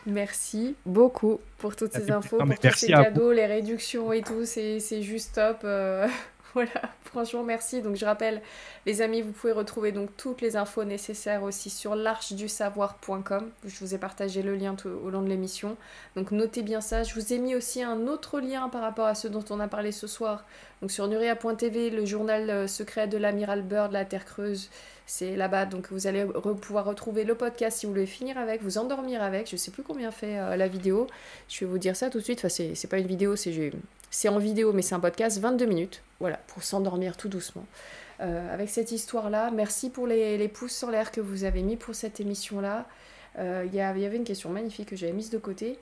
Merci 0.06 0.76
beaucoup 0.86 1.40
pour 1.58 1.76
toutes 1.76 1.94
ces 1.94 2.12
infos, 2.12 2.38
pour 2.38 2.60
tous 2.60 2.76
ces 2.76 2.88
cadeaux, 2.88 3.32
les 3.32 3.48
réductions 3.48 4.12
et 4.12 4.22
tout. 4.22 4.46
C'est 4.46 5.02
juste 5.02 5.36
top. 5.36 5.62
Euh, 5.64 6.08
voilà, 6.56 6.72
franchement, 7.04 7.44
merci. 7.44 7.82
Donc, 7.82 7.98
je 7.98 8.06
rappelle, 8.06 8.42
les 8.86 9.02
amis, 9.02 9.22
vous 9.22 9.34
pouvez 9.34 9.52
retrouver 9.52 9.92
donc 9.92 10.10
toutes 10.18 10.42
les 10.42 10.56
infos 10.56 10.86
nécessaires 10.86 11.44
aussi 11.44 11.70
sur 11.70 11.96
l'archedusavoir.com. 11.96 13.52
Je 13.66 13.80
vous 13.82 13.94
ai 13.94 13.98
partagé 13.98 14.42
le 14.42 14.56
lien 14.56 14.74
tout 14.74 14.88
au 14.88 15.10
long 15.10 15.22
de 15.22 15.28
l'émission. 15.28 15.76
Donc, 16.16 16.32
notez 16.32 16.64
bien 16.64 16.80
ça. 16.80 17.04
Je 17.04 17.14
vous 17.14 17.34
ai 17.34 17.40
mis 17.40 17.56
aussi 17.56 17.84
un 17.84 18.08
autre 18.08 18.40
lien 18.40 18.70
par 18.70 18.82
rapport 18.82 19.06
à 19.06 19.16
ce 19.16 19.28
dont 19.28 19.44
on 19.50 19.60
a 19.60 19.68
parlé 19.68 19.92
ce 19.92 20.08
soir. 20.08 20.46
Donc, 20.82 20.92
sur 20.92 21.08
nuria.tv, 21.10 21.90
le 21.90 22.06
journal 22.06 22.50
euh, 22.50 22.68
secret 22.68 23.08
de 23.08 23.18
l'amiral 23.18 23.62
Bird, 23.62 23.92
la 23.92 24.06
Terre 24.06 24.26
Creuse. 24.26 24.70
C'est 25.08 25.36
là-bas, 25.36 25.66
donc 25.66 25.92
vous 25.92 26.08
allez 26.08 26.26
pouvoir 26.62 26.86
retrouver 26.86 27.26
le 27.26 27.36
podcast 27.36 27.78
si 27.78 27.86
vous 27.86 27.92
voulez 27.92 28.08
finir 28.08 28.40
avec, 28.40 28.64
vous 28.64 28.80
endormir 28.80 29.22
avec. 29.22 29.48
Je 29.50 29.56
sais 29.56 29.70
plus 29.70 29.84
combien 29.84 30.10
fait 30.10 30.40
euh, 30.40 30.56
la 30.56 30.68
vidéo. 30.68 31.06
Je 31.48 31.60
vais 31.60 31.70
vous 31.70 31.78
dire 31.78 31.96
ça 31.96 32.10
tout 32.10 32.20
de 32.20 32.24
suite. 32.24 32.40
Enfin, 32.40 32.50
c'est 32.50 32.90
pas 32.90 32.98
une 32.98 33.08
vidéo, 33.08 33.36
c'est 33.36 33.52
en 34.28 34.40
vidéo, 34.40 34.74
mais 34.74 34.82
c'est 34.82 34.96
un 34.96 35.00
podcast, 35.00 35.40
22 35.40 35.66
minutes. 35.66 36.02
Voilà, 36.20 36.38
pour 36.48 36.64
s'endormir 36.64 37.18
tout 37.18 37.30
doucement. 37.30 37.66
Euh, 38.22 38.54
avec 38.54 38.70
cette 38.70 38.92
histoire-là, 38.92 39.52
merci 39.52 39.90
pour 39.90 40.08
les, 40.08 40.48
pouces 40.48 40.82
en 40.84 40.90
l'air 40.90 41.12
que 41.12 41.22
vous 41.22 41.44
avez 41.44 41.62
mis 41.62 41.76
pour 41.76 41.96
cette 41.96 42.20
émission-là. 42.20 42.86
Euh, 43.38 43.66
il 43.66 43.76
y, 43.76 43.82
avait 43.82 44.16
une 44.16 44.24
question 44.24 44.50
magnifique 44.50 44.90
que 44.90 44.96
j'avais 44.96 45.12
mise 45.12 45.30
de 45.30 45.38
côté 45.38 45.78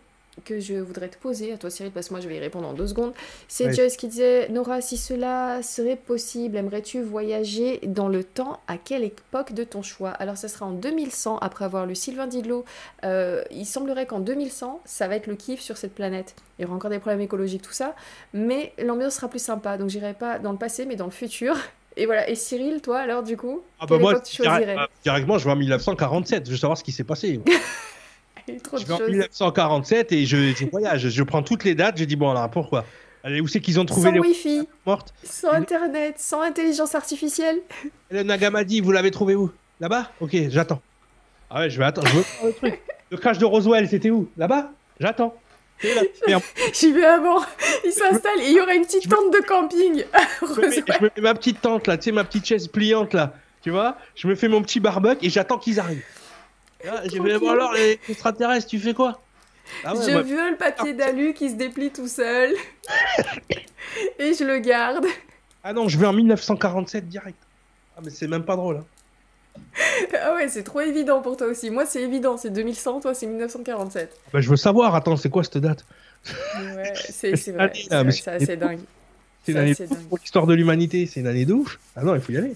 que 0.45 0.59
je 0.59 0.75
voudrais 0.75 1.09
te 1.09 1.17
poser 1.17 1.53
à 1.53 1.57
toi 1.57 1.69
Cyril 1.69 1.91
parce 1.91 2.07
que 2.07 2.13
moi 2.13 2.21
je 2.21 2.27
vais 2.27 2.37
y 2.37 2.39
répondre 2.39 2.67
en 2.67 2.73
deux 2.73 2.87
secondes. 2.87 3.13
C'est 3.47 3.73
Joyce 3.73 3.97
qui 3.97 4.07
disait 4.07 4.49
Nora, 4.49 4.81
si 4.81 4.97
cela 4.97 5.61
serait 5.61 5.95
possible, 5.95 6.57
aimerais-tu 6.57 7.01
voyager 7.01 7.79
dans 7.85 8.07
le 8.07 8.23
temps? 8.23 8.59
À 8.67 8.77
quelle 8.77 9.03
époque 9.03 9.53
de 9.53 9.63
ton 9.63 9.81
choix? 9.81 10.09
Alors 10.09 10.37
ça 10.37 10.47
sera 10.47 10.65
en 10.65 10.71
2100 10.71 11.37
après 11.37 11.65
avoir 11.65 11.85
lu 11.85 11.95
Sylvain 11.95 12.27
Didlot. 12.27 12.65
Euh, 13.03 13.43
il 13.51 13.65
semblerait 13.65 14.05
qu'en 14.05 14.19
2100 14.19 14.81
ça 14.85 15.07
va 15.07 15.15
être 15.15 15.27
le 15.27 15.35
kiff 15.35 15.61
sur 15.61 15.77
cette 15.77 15.93
planète. 15.93 16.35
Il 16.57 16.63
y 16.63 16.65
aura 16.65 16.75
encore 16.75 16.91
des 16.91 16.99
problèmes 16.99 17.21
écologiques 17.21 17.61
tout 17.61 17.73
ça, 17.73 17.95
mais 18.33 18.73
l'ambiance 18.79 19.15
sera 19.15 19.27
plus 19.27 19.43
sympa. 19.43 19.77
Donc 19.77 19.89
j'irai 19.89 20.13
pas 20.13 20.39
dans 20.39 20.51
le 20.51 20.57
passé 20.57 20.85
mais 20.85 20.95
dans 20.95 21.05
le 21.05 21.11
futur. 21.11 21.55
Et 21.95 22.07
voilà. 22.07 22.27
Et 22.27 22.33
Cyril, 22.33 22.81
toi 22.81 22.97
alors 22.99 23.21
du 23.21 23.37
coup 23.37 23.61
ah 23.79 23.85
bah 23.85 23.99
moi, 23.99 24.19
tu 24.19 24.35
choisirais? 24.37 24.77
Directement, 25.03 25.37
je 25.37 25.45
vais 25.45 25.51
en 25.51 25.55
1947. 25.55 26.47
Je 26.47 26.51
veux 26.51 26.57
savoir 26.57 26.75
ce 26.75 26.83
qui 26.83 26.91
s'est 26.91 27.03
passé. 27.03 27.39
je 28.47 28.85
vais 28.85 28.93
en 28.93 29.07
1947 29.07 30.11
et 30.11 30.25
je, 30.25 30.69
voyage. 30.69 31.09
Je 31.09 31.23
prends 31.23 31.43
toutes 31.43 31.63
les 31.63 31.75
dates. 31.75 31.97
Je 31.97 32.03
dis 32.03 32.15
bon 32.15 32.31
alors 32.31 32.49
pourquoi? 32.49 32.85
Allez, 33.23 33.39
où 33.39 33.47
c'est 33.47 33.61
qu'ils 33.61 33.79
ont 33.79 33.85
trouvé 33.85 34.09
sans 34.09 34.13
les 34.15 34.19
wifi, 34.19 34.67
mortes? 34.85 35.13
Sans 35.23 35.53
internet, 35.53 36.15
sans 36.17 36.41
intelligence 36.41 36.93
artificielle. 36.93 37.59
le 38.11 38.23
Nagamadi, 38.23 38.81
vous 38.81 38.91
l'avez 38.91 39.11
trouvé 39.11 39.35
où? 39.35 39.49
Là-bas? 39.79 40.11
Ok, 40.19 40.35
j'attends. 40.49 40.81
Ah 41.49 41.61
ouais, 41.61 41.69
je 41.69 41.77
vais 41.77 41.85
attendre. 41.85 42.07
Je 42.07 42.17
veux 42.17 42.47
le 42.47 42.53
truc. 42.53 42.81
Le 43.11 43.17
crash 43.17 43.37
de 43.37 43.45
Roswell, 43.45 43.87
c'était 43.87 44.09
où? 44.09 44.29
Là-bas? 44.37 44.71
J'attends. 44.99 45.35
J'y 46.73 46.91
vais 46.91 47.05
avant. 47.05 47.41
Il 47.83 47.91
s'installe 47.91 48.39
et 48.41 48.49
il 48.49 48.53
y 48.53 48.61
aura 48.61 48.73
une 48.73 48.85
petite 48.85 49.09
tente 49.09 49.33
de 49.33 49.45
camping. 49.45 50.03
je, 50.41 50.61
me 50.61 50.69
mets, 50.69 50.75
je 50.75 51.03
me 51.03 51.11
mets 51.15 51.21
ma 51.21 51.33
petite 51.33 51.61
tente 51.61 51.87
là, 51.87 51.97
tu 51.97 52.05
sais, 52.05 52.11
ma 52.11 52.23
petite 52.23 52.45
chaise 52.45 52.67
pliante 52.67 53.13
là. 53.13 53.33
Tu 53.61 53.69
vois? 53.69 53.97
Je 54.15 54.27
me 54.27 54.35
fais 54.35 54.47
mon 54.47 54.61
petit 54.61 54.79
barbecue 54.79 55.25
et 55.25 55.29
j'attends 55.29 55.57
qu'ils 55.57 55.79
arrivent. 55.79 56.03
Ah, 56.87 57.01
j'ai 57.05 57.19
bon 57.19 57.49
alors 57.49 57.73
les 57.73 57.99
extraterrestres, 58.09 58.67
tu 58.67 58.79
fais 58.79 58.93
quoi? 58.93 59.21
Ah 59.83 59.93
Je 59.95 60.11
veux 60.11 60.51
le 60.51 60.57
papier 60.57 60.91
ah. 60.91 61.05
d'alu 61.05 61.33
qui 61.33 61.49
se 61.49 61.55
déplie 61.55 61.91
tout 61.91 62.07
seul. 62.07 62.53
et 64.19 64.33
je 64.33 64.43
le 64.43 64.59
garde. 64.59 65.05
Ah 65.63 65.73
non, 65.73 65.87
je 65.87 65.97
vais 65.97 66.05
en 66.05 66.13
1947 66.13 67.07
direct. 67.07 67.37
Ah 67.95 68.01
mais 68.03 68.09
c'est 68.09 68.27
même 68.27 68.43
pas 68.43 68.55
drôle. 68.55 68.77
Hein. 68.77 68.85
ah 70.21 70.33
ouais, 70.35 70.49
c'est 70.49 70.63
trop 70.63 70.81
évident 70.81 71.21
pour 71.21 71.37
toi 71.37 71.47
aussi. 71.47 71.69
Moi 71.69 71.85
c'est 71.85 72.01
évident, 72.01 72.37
c'est 72.37 72.49
2100, 72.49 73.01
toi 73.01 73.13
c'est 73.13 73.27
1947. 73.27 74.11
Bah, 74.33 74.41
je 74.41 74.49
veux 74.49 74.57
savoir, 74.57 74.95
attends, 74.95 75.15
c'est 75.15 75.29
quoi 75.29 75.43
cette 75.43 75.57
date? 75.57 75.85
Ouais, 76.57 76.93
c'est 76.95 77.51
vrai, 77.51 77.71
c'est 77.73 78.27
assez 78.27 78.57
dingue. 78.57 78.79
C'est 79.45 79.51
une 79.51 79.57
année 79.57 79.75
pour 80.09 80.17
l'histoire 80.17 80.47
de 80.47 80.53
l'humanité, 80.53 81.05
c'est 81.05 81.19
une 81.19 81.27
année 81.27 81.45
de 81.45 81.53
ouf. 81.53 81.79
Ah 81.95 82.03
non, 82.03 82.15
il 82.15 82.21
faut 82.21 82.31
y 82.31 82.37
aller. 82.37 82.53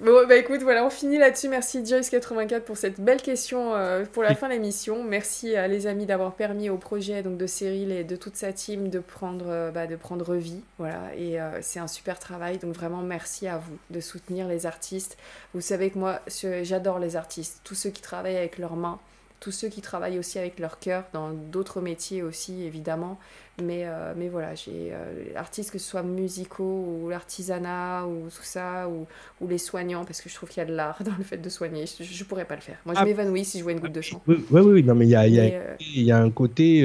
Bon, 0.00 0.26
bah 0.28 0.36
écoute, 0.36 0.62
voilà, 0.62 0.84
on 0.84 0.90
finit 0.90 1.18
là-dessus. 1.18 1.48
Merci 1.48 1.82
Joyce84 1.82 2.60
pour 2.60 2.76
cette 2.76 3.00
belle 3.00 3.22
question 3.22 3.74
euh, 3.74 4.04
pour 4.04 4.22
la 4.22 4.34
fin 4.34 4.48
de 4.48 4.52
l'émission. 4.52 5.02
Merci 5.02 5.56
à 5.56 5.66
les 5.66 5.86
amis 5.86 6.04
d'avoir 6.04 6.34
permis 6.34 6.68
au 6.68 6.76
projet 6.76 7.22
donc, 7.22 7.38
de 7.38 7.46
Cyril 7.46 7.90
et 7.90 8.04
de 8.04 8.16
toute 8.16 8.36
sa 8.36 8.52
team 8.52 8.90
de 8.90 8.98
prendre, 8.98 9.46
euh, 9.48 9.70
bah, 9.70 9.86
de 9.86 9.96
prendre 9.96 10.34
vie. 10.34 10.60
Voilà, 10.78 11.14
et 11.16 11.40
euh, 11.40 11.58
c'est 11.62 11.80
un 11.80 11.88
super 11.88 12.18
travail. 12.18 12.58
Donc 12.58 12.74
vraiment, 12.74 13.00
merci 13.00 13.48
à 13.48 13.56
vous 13.56 13.78
de 13.90 14.00
soutenir 14.00 14.46
les 14.46 14.66
artistes. 14.66 15.16
Vous 15.54 15.62
savez 15.62 15.90
que 15.90 15.98
moi, 15.98 16.20
j'adore 16.62 16.98
les 16.98 17.16
artistes, 17.16 17.60
tous 17.64 17.74
ceux 17.74 17.90
qui 17.90 18.02
travaillent 18.02 18.36
avec 18.36 18.58
leurs 18.58 18.76
mains 18.76 18.98
tous 19.40 19.52
ceux 19.52 19.68
qui 19.68 19.80
travaillent 19.80 20.18
aussi 20.18 20.38
avec 20.38 20.58
leur 20.58 20.78
cœur, 20.78 21.04
dans 21.12 21.32
d'autres 21.32 21.80
métiers 21.80 22.22
aussi 22.22 22.62
évidemment. 22.62 23.18
Mais, 23.62 23.84
euh, 23.86 24.12
mais 24.14 24.28
voilà, 24.28 24.54
j'ai 24.54 24.90
euh, 24.92 25.32
artistes 25.34 25.70
que 25.70 25.78
ce 25.78 25.88
soit 25.88 26.02
musicaux 26.02 27.02
ou 27.02 27.08
l'artisanat 27.08 28.04
ou 28.06 28.28
tout 28.28 28.42
ça, 28.42 28.86
ou, 28.86 29.06
ou, 29.40 29.48
les 29.48 29.56
soignants, 29.56 30.04
parce 30.04 30.20
que 30.20 30.28
je 30.28 30.34
trouve 30.34 30.50
qu'il 30.50 30.58
y 30.58 30.66
a 30.66 30.68
de 30.68 30.74
l'art 30.74 31.02
dans 31.04 31.14
le 31.16 31.24
fait 31.24 31.38
de 31.38 31.48
soigner. 31.48 31.86
Je, 31.86 32.02
ne 32.02 32.28
pourrais 32.28 32.44
pas 32.44 32.56
le 32.56 32.60
faire. 32.60 32.76
Moi, 32.84 32.94
je 32.94 33.00
ah. 33.00 33.04
m'évanouis 33.04 33.46
si 33.46 33.58
je 33.58 33.62
vois 33.62 33.72
une 33.72 33.80
goutte 33.80 33.92
de 33.92 34.02
sang. 34.02 34.22
Oui, 34.26 34.44
oui, 34.50 34.60
oui, 34.60 34.82
non, 34.82 34.94
mais 34.94 35.06
il 35.06 35.10
y 35.10 35.16
a, 35.16 35.26
y, 35.26 35.40
a, 35.40 35.44
euh, 35.44 35.74
y 35.80 36.12
a, 36.12 36.18
un 36.18 36.30
côté 36.30 36.82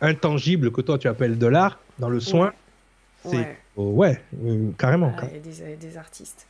intangible 0.00 0.72
que 0.72 0.80
toi 0.80 0.98
tu 0.98 1.06
appelles 1.06 1.38
de 1.38 1.46
l'art 1.46 1.78
dans 1.98 2.08
le 2.08 2.18
soin. 2.18 2.52
C'est 3.24 3.56
ouais, 3.76 4.20
carrément. 4.78 5.12
Il 5.30 5.36
y 5.36 5.64
a 5.66 5.76
des, 5.76 5.76
des 5.76 5.96
artistes. 5.96 6.46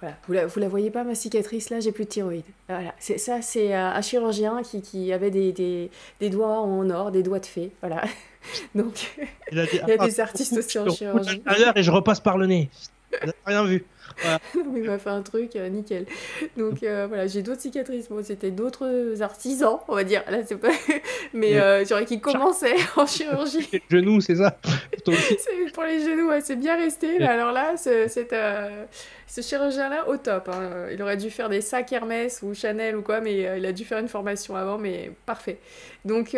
Voilà. 0.00 0.16
Vous 0.26 0.32
la, 0.32 0.46
vous 0.46 0.60
la 0.60 0.68
voyez 0.68 0.90
pas, 0.90 1.04
ma 1.04 1.14
cicatrice 1.14 1.68
là, 1.70 1.80
j'ai 1.80 1.92
plus 1.92 2.04
de 2.04 2.10
thyroïde. 2.10 2.44
Voilà. 2.68 2.94
C'est, 2.98 3.18
ça, 3.18 3.42
c'est 3.42 3.74
euh, 3.74 3.90
un 3.90 4.00
chirurgien 4.00 4.62
qui, 4.62 4.80
qui 4.80 5.12
avait 5.12 5.30
des, 5.30 5.52
des, 5.52 5.90
des, 6.20 6.30
doigts 6.30 6.60
en 6.60 6.88
or, 6.88 7.10
des 7.10 7.22
doigts 7.22 7.40
de 7.40 7.46
fée. 7.46 7.70
Voilà. 7.80 8.02
Donc, 8.74 9.12
il, 9.52 9.58
y 9.58 9.92
a 9.92 9.96
des 9.98 10.20
artistes 10.20 10.56
aussi 10.56 10.78
en 10.78 10.88
chirurgie. 10.88 11.42
Et 11.76 11.82
je 11.82 11.90
repasse 11.90 12.20
par 12.20 12.38
le 12.38 12.46
nez. 12.46 12.70
rien 13.44 13.64
vu. 13.64 13.84
il 14.54 14.84
m'a 14.84 14.98
fait 14.98 15.10
un 15.10 15.22
truc 15.22 15.56
euh, 15.56 15.68
nickel. 15.68 16.06
Donc 16.56 16.82
euh, 16.82 17.06
voilà, 17.08 17.26
j'ai 17.26 17.42
d'autres 17.42 17.60
cicatrices. 17.60 18.08
Bon, 18.08 18.22
c'était 18.22 18.50
d'autres 18.50 19.22
artisans, 19.22 19.78
on 19.88 19.94
va 19.94 20.04
dire. 20.04 20.22
Là, 20.30 20.38
c'est 20.46 20.56
pas. 20.56 20.70
Mais 21.32 21.60
euh, 21.60 21.84
j'aurais 21.84 22.04
qui 22.04 22.20
commençait 22.20 22.76
en 22.96 23.06
chirurgie. 23.06 23.68
Les 23.72 23.82
genoux, 23.90 24.20
c'est 24.20 24.36
ça 24.36 24.58
Pour 25.74 25.84
les 25.84 26.00
genoux, 26.00 26.30
c'est 26.42 26.56
bien 26.56 26.76
resté. 26.76 27.22
alors 27.22 27.52
là, 27.52 27.74
c'est 27.76 28.08
ce 28.08 29.42
chirurgien-là, 29.42 30.08
au 30.08 30.16
top. 30.16 30.48
Hein. 30.48 30.88
Il 30.92 31.00
aurait 31.02 31.16
dû 31.16 31.30
faire 31.30 31.48
des 31.48 31.60
sacs 31.60 31.92
Hermès 31.92 32.40
ou 32.42 32.52
Chanel 32.52 32.96
ou 32.96 33.02
quoi, 33.02 33.20
mais 33.20 33.58
il 33.58 33.64
a 33.64 33.72
dû 33.72 33.84
faire 33.84 33.98
une 33.98 34.08
formation 34.08 34.56
avant, 34.56 34.76
mais 34.76 35.12
parfait. 35.24 35.58
Donc 36.04 36.36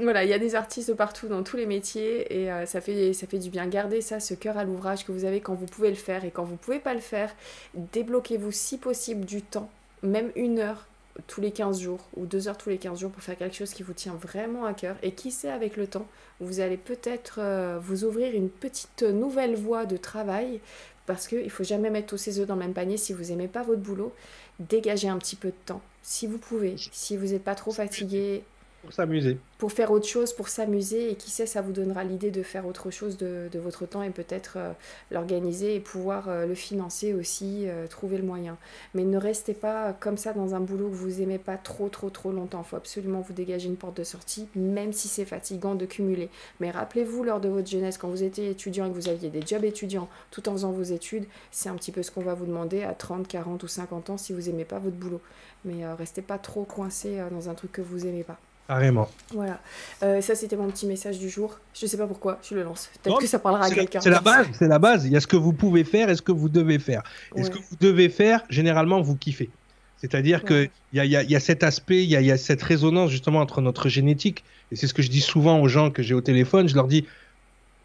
voilà, 0.00 0.22
il 0.22 0.30
y 0.30 0.32
a 0.32 0.38
des 0.38 0.54
artistes 0.54 0.94
partout 0.94 1.26
dans 1.26 1.42
tous 1.42 1.56
les 1.56 1.66
métiers 1.66 2.42
et 2.42 2.48
ça, 2.66 2.80
fait, 2.80 3.12
ça 3.14 3.26
fait 3.26 3.38
du 3.38 3.50
bien. 3.50 3.66
Gardez 3.66 4.00
ça, 4.00 4.20
ce 4.20 4.34
cœur 4.34 4.58
à 4.58 4.64
l'ouvrage 4.64 5.04
que 5.04 5.10
vous 5.10 5.24
avez 5.24 5.40
quand 5.40 5.54
vous 5.54 5.66
pouvez 5.66 5.90
le 5.90 5.96
faire 5.96 6.24
et 6.24 6.30
quand 6.30 6.44
vous 6.44 6.56
pouvez 6.56 6.78
pas 6.78 6.94
le 6.94 6.99
faire, 7.00 7.34
débloquez-vous 7.74 8.52
si 8.52 8.78
possible 8.78 9.24
du 9.24 9.42
temps, 9.42 9.70
même 10.02 10.30
une 10.36 10.58
heure 10.58 10.86
tous 11.26 11.40
les 11.40 11.50
15 11.50 11.80
jours 11.80 12.00
ou 12.16 12.24
deux 12.24 12.48
heures 12.48 12.56
tous 12.56 12.70
les 12.70 12.78
15 12.78 13.00
jours 13.00 13.10
pour 13.10 13.22
faire 13.22 13.36
quelque 13.36 13.56
chose 13.56 13.72
qui 13.72 13.82
vous 13.82 13.92
tient 13.92 14.14
vraiment 14.14 14.64
à 14.64 14.74
cœur. 14.74 14.96
Et 15.02 15.12
qui 15.12 15.30
sait, 15.30 15.50
avec 15.50 15.76
le 15.76 15.86
temps, 15.86 16.06
vous 16.40 16.60
allez 16.60 16.76
peut-être 16.76 17.38
euh, 17.38 17.78
vous 17.80 18.04
ouvrir 18.04 18.34
une 18.34 18.48
petite 18.48 19.02
nouvelle 19.02 19.56
voie 19.56 19.86
de 19.86 19.96
travail 19.96 20.60
parce 21.06 21.26
qu'il 21.26 21.44
ne 21.44 21.48
faut 21.48 21.64
jamais 21.64 21.90
mettre 21.90 22.08
tous 22.08 22.18
ses 22.18 22.38
œufs 22.38 22.46
dans 22.46 22.54
le 22.54 22.60
même 22.60 22.72
panier 22.72 22.96
si 22.96 23.12
vous 23.12 23.24
n'aimez 23.24 23.48
pas 23.48 23.62
votre 23.62 23.80
boulot. 23.80 24.12
Dégagez 24.60 25.08
un 25.08 25.18
petit 25.18 25.36
peu 25.36 25.48
de 25.48 25.54
temps, 25.66 25.80
si 26.02 26.26
vous 26.26 26.38
pouvez, 26.38 26.76
si 26.92 27.16
vous 27.16 27.28
n'êtes 27.28 27.42
pas 27.42 27.54
trop 27.54 27.72
fatigué, 27.72 28.44
pour 28.82 28.92
s'amuser. 28.92 29.38
Pour 29.58 29.72
faire 29.72 29.90
autre 29.90 30.06
chose, 30.06 30.32
pour 30.32 30.48
s'amuser. 30.48 31.10
Et 31.10 31.14
qui 31.14 31.30
sait, 31.30 31.46
ça 31.46 31.60
vous 31.60 31.72
donnera 31.72 32.02
l'idée 32.02 32.30
de 32.30 32.42
faire 32.42 32.66
autre 32.66 32.90
chose 32.90 33.18
de, 33.18 33.48
votre 33.54 33.84
temps 33.84 34.02
et 34.02 34.10
peut-être 34.10 34.54
euh, 34.56 34.72
l'organiser 35.10 35.74
et 35.74 35.80
pouvoir 35.80 36.28
euh, 36.28 36.46
le 36.46 36.54
financer 36.54 37.12
aussi, 37.12 37.64
euh, 37.68 37.86
trouver 37.86 38.16
le 38.16 38.24
moyen. 38.24 38.56
Mais 38.94 39.04
ne 39.04 39.18
restez 39.18 39.52
pas 39.52 39.92
comme 39.92 40.16
ça 40.16 40.32
dans 40.32 40.54
un 40.54 40.60
boulot 40.60 40.88
que 40.88 40.94
vous 40.94 41.20
aimez 41.20 41.38
pas 41.38 41.58
trop, 41.58 41.90
trop, 41.90 42.08
trop 42.08 42.32
longtemps. 42.32 42.62
Il 42.64 42.68
faut 42.68 42.76
absolument 42.76 43.20
vous 43.20 43.34
dégager 43.34 43.68
une 43.68 43.76
porte 43.76 43.98
de 43.98 44.04
sortie, 44.04 44.48
même 44.54 44.94
si 44.94 45.08
c'est 45.08 45.26
fatigant 45.26 45.74
de 45.74 45.84
cumuler. 45.84 46.30
Mais 46.60 46.70
rappelez-vous, 46.70 47.22
lors 47.22 47.40
de 47.40 47.48
votre 47.48 47.68
jeunesse, 47.68 47.98
quand 47.98 48.08
vous 48.08 48.22
étiez 48.22 48.50
étudiant 48.50 48.86
et 48.86 48.88
que 48.88 48.94
vous 48.94 49.08
aviez 49.08 49.28
des 49.28 49.42
jobs 49.42 49.64
étudiants 49.64 50.08
tout 50.30 50.48
en 50.48 50.52
faisant 50.52 50.72
vos 50.72 50.82
études, 50.82 51.26
c'est 51.50 51.68
un 51.68 51.76
petit 51.76 51.92
peu 51.92 52.02
ce 52.02 52.10
qu'on 52.10 52.22
va 52.22 52.34
vous 52.34 52.46
demander 52.46 52.82
à 52.82 52.94
30, 52.94 53.28
40 53.28 53.62
ou 53.62 53.68
50 53.68 54.10
ans 54.10 54.16
si 54.16 54.32
vous 54.32 54.48
aimez 54.48 54.64
pas 54.64 54.78
votre 54.78 54.96
boulot. 54.96 55.20
Mais 55.66 55.86
restez 55.92 56.22
pas 56.22 56.38
trop 56.38 56.64
coincé 56.64 57.18
dans 57.30 57.50
un 57.50 57.54
truc 57.54 57.72
que 57.72 57.82
vous 57.82 58.06
aimez 58.06 58.24
pas. 58.24 58.38
Carrément. 58.70 59.08
Voilà. 59.34 59.58
Euh, 60.04 60.20
ça, 60.20 60.36
c'était 60.36 60.54
mon 60.54 60.70
petit 60.70 60.86
message 60.86 61.18
du 61.18 61.28
jour. 61.28 61.58
Je 61.74 61.86
sais 61.86 61.96
pas 61.96 62.06
pourquoi, 62.06 62.38
je 62.48 62.54
le 62.54 62.62
lance. 62.62 62.88
Peut-être 63.02 63.18
que 63.18 63.26
ça 63.26 63.40
parlera 63.40 63.64
à 63.64 63.70
quelqu'un. 63.70 64.00
C'est 64.00 64.10
la 64.10 64.20
base, 64.20 64.46
c'est 64.52 64.68
la 64.68 64.78
base. 64.78 65.06
Il 65.06 65.10
y 65.10 65.16
a 65.16 65.20
ce 65.20 65.26
que 65.26 65.36
vous 65.36 65.52
pouvez 65.52 65.82
faire 65.82 66.08
et 66.08 66.14
ce 66.14 66.22
que 66.22 66.30
vous 66.30 66.48
devez 66.48 66.78
faire. 66.78 67.02
Et 67.34 67.42
ce 67.42 67.50
que 67.50 67.58
vous 67.58 67.76
devez 67.80 68.08
faire, 68.08 68.44
généralement, 68.48 69.00
vous 69.00 69.16
kiffez. 69.16 69.50
C'est-à-dire 69.96 70.44
que 70.44 70.66
qu'il 70.66 70.70
y 70.92 71.00
a, 71.00 71.04
y 71.04 71.34
a, 71.34 71.40
cet 71.40 71.64
aspect, 71.64 72.04
il 72.04 72.10
y 72.10 72.14
a, 72.14 72.20
y 72.20 72.30
a, 72.30 72.36
cette 72.36 72.62
résonance 72.62 73.10
justement 73.10 73.40
entre 73.40 73.60
notre 73.60 73.88
génétique. 73.88 74.44
Et 74.70 74.76
c'est 74.76 74.86
ce 74.86 74.94
que 74.94 75.02
je 75.02 75.10
dis 75.10 75.20
souvent 75.20 75.60
aux 75.60 75.66
gens 75.66 75.90
que 75.90 76.04
j'ai 76.04 76.14
au 76.14 76.20
téléphone. 76.20 76.68
Je 76.68 76.76
leur 76.76 76.86
dis, 76.86 77.06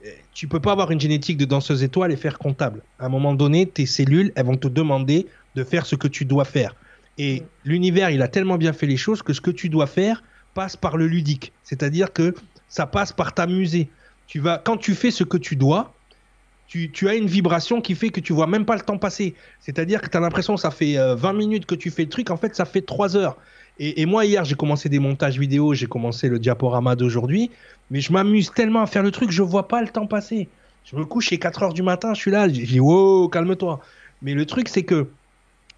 eh, 0.03 0.13
tu 0.35 0.47
peux 0.47 0.59
pas 0.59 0.73
avoir 0.73 0.91
une 0.91 0.99
génétique 0.99 1.37
de 1.37 1.45
danseuse 1.45 1.81
étoile 1.81 2.11
et 2.11 2.15
faire 2.15 2.37
comptable. 2.37 2.83
À 2.99 3.07
un 3.07 3.09
moment 3.09 3.33
donné, 3.33 3.65
tes 3.65 3.87
cellules, 3.87 4.31
elles 4.35 4.45
vont 4.45 4.55
te 4.55 4.67
demander 4.67 5.25
de 5.55 5.63
faire 5.63 5.87
ce 5.87 5.95
que 5.95 6.07
tu 6.07 6.25
dois 6.25 6.45
faire. 6.45 6.75
Et 7.17 7.41
l'univers, 7.63 8.11
il 8.11 8.21
a 8.21 8.27
tellement 8.27 8.59
bien 8.59 8.71
fait 8.71 8.85
les 8.85 8.97
choses 8.97 9.23
que 9.23 9.33
ce 9.33 9.41
que 9.41 9.49
tu 9.49 9.69
dois 9.69 9.87
faire, 9.87 10.21
passe 10.55 10.75
par 10.75 10.97
le 10.97 11.05
ludique. 11.05 11.53
C'est-à-dire 11.63 12.11
que 12.11 12.33
ça 12.67 12.87
passe 12.87 13.13
par 13.13 13.35
t'amuser. 13.35 13.89
Tu 14.25 14.39
vas, 14.39 14.57
quand 14.57 14.77
tu 14.77 14.95
fais 14.95 15.11
ce 15.11 15.23
que 15.23 15.37
tu 15.37 15.55
dois, 15.55 15.93
tu, 16.67 17.07
as 17.07 17.15
une 17.15 17.27
vibration 17.27 17.79
qui 17.79 17.95
fait 17.95 18.09
que 18.09 18.19
tu 18.19 18.33
vois 18.33 18.47
même 18.47 18.65
pas 18.65 18.75
le 18.75 18.81
temps 18.81 18.97
passer. 18.97 19.35
C'est-à-dire 19.59 20.01
que 20.01 20.09
tu 20.09 20.17
as 20.17 20.19
l'impression 20.19 20.55
que 20.55 20.61
ça 20.61 20.71
fait 20.71 20.95
20 20.95 20.99
euh, 20.99 21.33
minutes 21.33 21.65
que 21.65 21.75
tu 21.75 21.91
fais 21.91 22.03
le 22.03 22.09
truc, 22.09 22.31
en 22.31 22.37
fait 22.37 22.55
ça 22.55 22.65
fait 22.65 22.81
3 22.81 23.15
heures. 23.15 23.37
Et, 23.77 24.05
moi 24.05 24.25
hier 24.25 24.43
j'ai 24.45 24.55
commencé 24.55 24.89
des 24.89 24.99
montages 24.99 25.37
vidéo, 25.37 25.73
j'ai 25.73 25.85
commencé 25.85 26.27
le 26.29 26.39
diaporama 26.39 26.95
d'aujourd'hui, 26.95 27.51
mais 27.91 27.99
je 28.01 28.11
m'amuse 28.11 28.51
tellement 28.53 28.81
à 28.81 28.87
faire 28.87 29.03
le 29.03 29.11
truc, 29.11 29.31
je 29.31 29.43
vois 29.43 29.67
pas 29.67 29.81
le 29.81 29.89
temps 29.89 30.07
passer. 30.07 30.49
Je 30.85 30.95
me 30.95 31.05
couche 31.05 31.31
à 31.31 31.37
4 31.37 31.63
heures 31.63 31.73
du 31.73 31.83
matin, 31.83 32.13
je 32.13 32.19
suis 32.19 32.31
là, 32.31 32.47
je 32.47 32.53
dis 32.53 32.79
wow, 32.79 33.27
calme-toi. 33.29 33.79
Mais 34.21 34.33
le 34.33 34.45
truc 34.45 34.69
c'est 34.69 34.83
que 34.83 35.07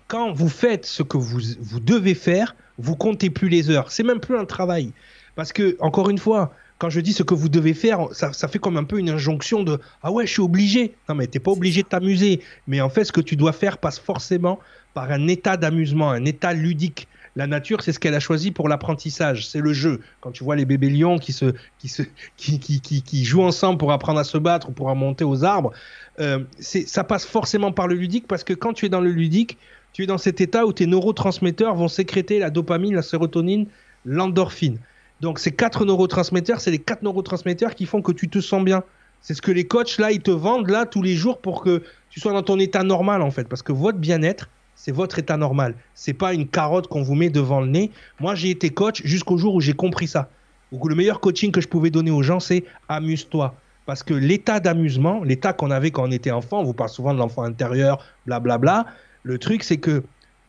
quand 0.07 0.31
vous 0.31 0.49
faites 0.49 0.85
ce 0.85 1.03
que 1.03 1.17
vous 1.17 1.79
devez 1.79 2.15
faire, 2.15 2.55
vous 2.77 2.95
comptez 2.95 3.29
plus 3.29 3.49
les 3.49 3.69
heures. 3.69 3.91
C'est 3.91 4.03
même 4.03 4.19
plus 4.19 4.37
un 4.37 4.45
travail. 4.45 4.91
Parce 5.35 5.53
que, 5.53 5.77
encore 5.79 6.09
une 6.09 6.17
fois, 6.17 6.53
quand 6.79 6.89
je 6.89 6.99
dis 6.99 7.13
ce 7.13 7.23
que 7.23 7.33
vous 7.33 7.49
devez 7.49 7.73
faire, 7.73 8.07
ça, 8.11 8.47
fait 8.47 8.59
comme 8.59 8.77
un 8.77 8.83
peu 8.83 8.99
une 8.99 9.09
injonction 9.09 9.63
de 9.63 9.79
Ah 10.03 10.11
ouais, 10.11 10.27
je 10.27 10.33
suis 10.33 10.41
obligé. 10.41 10.95
Non, 11.09 11.15
mais 11.15 11.27
t'es 11.27 11.39
pas 11.39 11.51
obligé 11.51 11.83
de 11.83 11.87
t'amuser. 11.87 12.41
Mais 12.67 12.81
en 12.81 12.89
fait, 12.89 13.03
ce 13.05 13.11
que 13.11 13.21
tu 13.21 13.35
dois 13.35 13.53
faire 13.53 13.77
passe 13.77 13.99
forcément 13.99 14.59
par 14.93 15.11
un 15.11 15.27
état 15.27 15.57
d'amusement, 15.57 16.09
un 16.11 16.25
état 16.25 16.53
ludique. 16.53 17.07
La 17.35 17.45
nature, 17.45 17.83
c'est 17.83 17.93
ce 17.93 17.99
qu'elle 17.99 18.15
a 18.15 18.19
choisi 18.19 18.49
pour 18.49 18.67
l'apprentissage, 18.67 19.47
c'est 19.47 19.59
le 19.59 19.71
jeu. 19.71 20.01
Quand 20.21 20.31
tu 20.31 20.43
vois 20.43 20.55
les 20.55 20.65
bébés 20.65 20.89
lions 20.89 21.19
qui, 21.19 21.33
se, 21.33 21.53
qui, 21.77 21.87
se, 21.87 22.01
qui, 22.35 22.59
qui, 22.59 22.81
qui, 22.81 23.25
jouent 23.25 23.43
ensemble 23.43 23.77
pour 23.77 23.91
apprendre 23.91 24.19
à 24.19 24.23
se 24.23 24.39
battre 24.39 24.69
ou 24.69 24.71
pour 24.71 24.93
monter 24.95 25.23
aux 25.23 25.43
arbres, 25.43 25.71
euh, 26.19 26.39
ça 26.59 27.03
passe 27.03 27.25
forcément 27.25 27.71
par 27.71 27.87
le 27.87 27.93
ludique 27.93 28.25
parce 28.27 28.43
que 28.43 28.53
quand 28.53 28.73
tu 28.73 28.87
es 28.87 28.89
dans 28.89 29.01
le 29.01 29.11
ludique, 29.11 29.59
tu 29.97 30.03
es 30.03 30.05
dans 30.05 30.19
cet 30.19 30.41
état 30.41 30.67
où 30.67 30.73
tes 30.73 30.85
neurotransmetteurs 30.85 31.73
vont 31.73 31.87
sécréter 31.87 32.37
la 32.37 32.51
dopamine, 32.51 32.93
la 32.93 33.01
sérotonine, 33.01 33.65
l'endorphine. 34.05 34.77
Donc 35.21 35.39
ces 35.39 35.51
quatre 35.51 35.85
neurotransmetteurs, 35.85 36.61
c'est 36.61 36.69
les 36.69 36.77
quatre 36.77 37.01
neurotransmetteurs 37.01 37.73
qui 37.73 37.87
font 37.87 38.03
que 38.03 38.11
tu 38.11 38.29
te 38.29 38.39
sens 38.39 38.63
bien. 38.63 38.83
C'est 39.21 39.33
ce 39.33 39.41
que 39.41 39.51
les 39.51 39.65
coachs 39.65 39.97
là, 39.97 40.11
ils 40.11 40.21
te 40.21 40.29
vendent 40.29 40.69
là 40.69 40.85
tous 40.85 41.01
les 41.01 41.15
jours 41.15 41.39
pour 41.39 41.63
que 41.63 41.81
tu 42.11 42.19
sois 42.19 42.31
dans 42.31 42.43
ton 42.43 42.59
état 42.59 42.83
normal 42.83 43.23
en 43.23 43.31
fait, 43.31 43.47
parce 43.49 43.63
que 43.63 43.71
votre 43.71 43.97
bien-être, 43.97 44.51
c'est 44.75 44.91
votre 44.91 45.17
état 45.17 45.35
normal. 45.35 45.73
C'est 45.95 46.13
pas 46.13 46.35
une 46.35 46.47
carotte 46.47 46.85
qu'on 46.85 47.01
vous 47.01 47.15
met 47.15 47.31
devant 47.31 47.59
le 47.59 47.67
nez. 47.67 47.89
Moi, 48.19 48.35
j'ai 48.35 48.51
été 48.51 48.69
coach 48.69 49.01
jusqu'au 49.03 49.39
jour 49.39 49.55
où 49.55 49.61
j'ai 49.61 49.73
compris 49.73 50.05
ça. 50.05 50.29
Donc, 50.71 50.87
le 50.87 50.93
meilleur 50.93 51.19
coaching 51.19 51.51
que 51.51 51.59
je 51.59 51.67
pouvais 51.67 51.89
donner 51.89 52.11
aux 52.11 52.21
gens, 52.21 52.39
c'est 52.39 52.65
amuse-toi. 52.87 53.55
Parce 53.87 54.03
que 54.03 54.13
l'état 54.13 54.59
d'amusement, 54.59 55.23
l'état 55.23 55.53
qu'on 55.53 55.71
avait 55.71 55.89
quand 55.89 56.07
on 56.07 56.11
était 56.11 56.29
enfant, 56.29 56.59
on 56.59 56.63
vous 56.65 56.73
parle 56.73 56.89
souvent 56.89 57.15
de 57.15 57.19
l'enfant 57.19 57.41
intérieur, 57.41 58.05
blablabla. 58.27 58.83
Bla, 58.83 58.83
bla, 58.83 58.93
le 59.27 59.37
truc, 59.37 59.63
c'est 59.63 59.77
que 59.77 60.03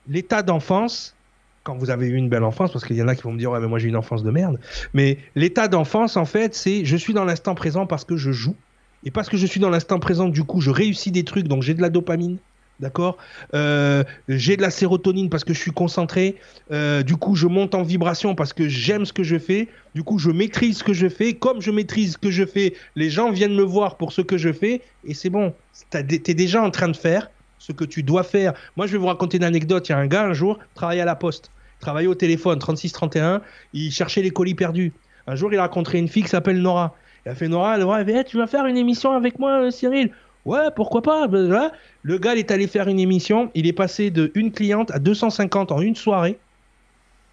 l'état 0.08 0.42
d'enfance, 0.42 1.16
quand 1.64 1.76
vous 1.76 1.90
avez 1.90 2.06
eu 2.06 2.14
une 2.14 2.28
belle 2.28 2.44
enfance, 2.44 2.72
parce 2.72 2.84
qu'il 2.84 2.96
y 2.96 3.02
en 3.02 3.08
a 3.08 3.14
qui 3.14 3.22
vont 3.22 3.32
me 3.32 3.38
dire, 3.38 3.50
ouais, 3.50 3.60
mais 3.60 3.66
moi 3.66 3.78
j'ai 3.78 3.88
une 3.88 3.96
enfance 3.96 4.22
de 4.22 4.30
merde, 4.30 4.58
mais 4.94 5.18
l'état 5.34 5.68
d'enfance, 5.68 6.16
en 6.16 6.24
fait, 6.24 6.54
c'est 6.54 6.84
je 6.84 6.96
suis 6.96 7.12
dans 7.12 7.24
l'instant 7.24 7.54
présent 7.54 7.86
parce 7.86 8.04
que 8.04 8.16
je 8.16 8.30
joue. 8.30 8.56
Et 9.04 9.10
parce 9.10 9.28
que 9.28 9.36
je 9.36 9.46
suis 9.46 9.60
dans 9.60 9.70
l'instant 9.70 9.98
présent, 10.00 10.28
du 10.28 10.44
coup, 10.44 10.60
je 10.60 10.70
réussis 10.70 11.10
des 11.10 11.24
trucs, 11.24 11.46
donc 11.46 11.62
j'ai 11.62 11.74
de 11.74 11.82
la 11.82 11.90
dopamine. 11.90 12.38
D'accord 12.80 13.16
euh, 13.54 14.04
J'ai 14.28 14.56
de 14.56 14.62
la 14.62 14.70
sérotonine 14.70 15.30
parce 15.30 15.42
que 15.42 15.52
je 15.52 15.58
suis 15.58 15.72
concentré. 15.72 16.36
Euh, 16.70 17.02
du 17.02 17.16
coup, 17.16 17.34
je 17.34 17.48
monte 17.48 17.74
en 17.74 17.82
vibration 17.82 18.36
parce 18.36 18.52
que 18.52 18.68
j'aime 18.68 19.04
ce 19.04 19.12
que 19.12 19.24
je 19.24 19.36
fais. 19.36 19.66
Du 19.96 20.04
coup, 20.04 20.18
je 20.18 20.30
maîtrise 20.30 20.78
ce 20.78 20.84
que 20.84 20.92
je 20.92 21.08
fais. 21.08 21.34
Comme 21.34 21.60
je 21.60 21.72
maîtrise 21.72 22.12
ce 22.12 22.18
que 22.18 22.30
je 22.30 22.46
fais, 22.46 22.74
les 22.94 23.10
gens 23.10 23.32
viennent 23.32 23.56
me 23.56 23.64
voir 23.64 23.96
pour 23.96 24.12
ce 24.12 24.22
que 24.22 24.38
je 24.38 24.52
fais. 24.52 24.82
Et 25.04 25.14
c'est 25.14 25.30
bon. 25.30 25.54
Tu 25.90 25.98
es 25.98 26.34
déjà 26.34 26.62
en 26.62 26.70
train 26.70 26.88
de 26.88 26.96
faire 26.96 27.30
ce 27.58 27.72
que 27.72 27.84
tu 27.84 28.02
dois 28.02 28.22
faire. 28.22 28.54
Moi, 28.76 28.86
je 28.86 28.92
vais 28.92 28.98
vous 28.98 29.06
raconter 29.06 29.36
une 29.36 29.44
anecdote. 29.44 29.88
Il 29.88 29.92
y 29.92 29.94
a 29.94 29.98
un 29.98 30.06
gars, 30.06 30.24
un 30.24 30.32
jour, 30.32 30.58
travaillait 30.74 31.02
à 31.02 31.06
la 31.06 31.16
poste, 31.16 31.50
travaillait 31.80 32.08
au 32.08 32.14
téléphone, 32.14 32.58
36-31, 32.58 33.40
il 33.72 33.90
cherchait 33.90 34.22
les 34.22 34.30
colis 34.30 34.54
perdus. 34.54 34.92
Un 35.26 35.36
jour, 35.36 35.52
il 35.52 35.58
a 35.58 35.62
rencontré 35.62 35.98
une 35.98 36.08
fille 36.08 36.22
qui 36.22 36.30
s'appelle 36.30 36.60
Nora. 36.60 36.94
Il 37.26 37.30
a 37.30 37.34
fait 37.34 37.48
Nora, 37.48 37.76
elle 37.78 38.24
tu 38.24 38.38
vas 38.38 38.46
faire 38.46 38.66
une 38.66 38.76
émission 38.76 39.12
avec 39.12 39.38
moi, 39.38 39.64
euh, 39.64 39.70
Cyril? 39.70 40.10
Ouais, 40.44 40.70
pourquoi 40.74 41.02
pas? 41.02 41.26
Le 41.26 42.18
gars, 42.18 42.34
il 42.34 42.38
est 42.38 42.50
allé 42.50 42.66
faire 42.66 42.88
une 42.88 43.00
émission. 43.00 43.50
Il 43.54 43.66
est 43.66 43.72
passé 43.74 44.10
de 44.10 44.30
une 44.34 44.50
cliente 44.50 44.90
à 44.92 44.98
250 44.98 45.72
en 45.72 45.82
une 45.82 45.96
soirée, 45.96 46.38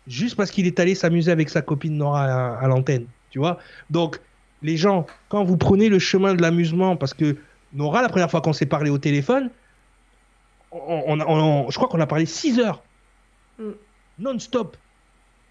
juste 0.07 0.35
parce 0.35 0.51
qu'il 0.51 0.67
est 0.67 0.79
allé 0.79 0.95
s'amuser 0.95 1.31
avec 1.31 1.49
sa 1.49 1.61
copine 1.61 1.95
Nora 1.95 2.23
à, 2.23 2.57
à 2.57 2.67
l'antenne. 2.67 3.05
Tu 3.29 3.39
vois? 3.39 3.59
Donc, 3.89 4.19
les 4.63 4.75
gens, 4.75 5.05
quand 5.29 5.43
vous 5.43 5.55
prenez 5.57 5.87
le 5.87 5.99
chemin 5.99 6.33
de 6.33 6.41
l'amusement, 6.41 6.97
parce 6.97 7.13
que 7.13 7.37
Nora, 7.73 8.01
la 8.01 8.09
première 8.09 8.31
fois 8.31 8.41
qu'on 8.41 8.53
s'est 8.53 8.65
parlé 8.65 8.89
au 8.89 8.97
téléphone, 8.97 9.49
on, 10.87 11.69
je 11.69 11.75
crois 11.75 11.87
qu'on 11.87 11.99
a 11.99 12.07
parlé 12.07 12.25
6 12.25 12.59
heures. 12.59 12.83
Mm. 13.59 13.71
Non-stop. 14.19 14.77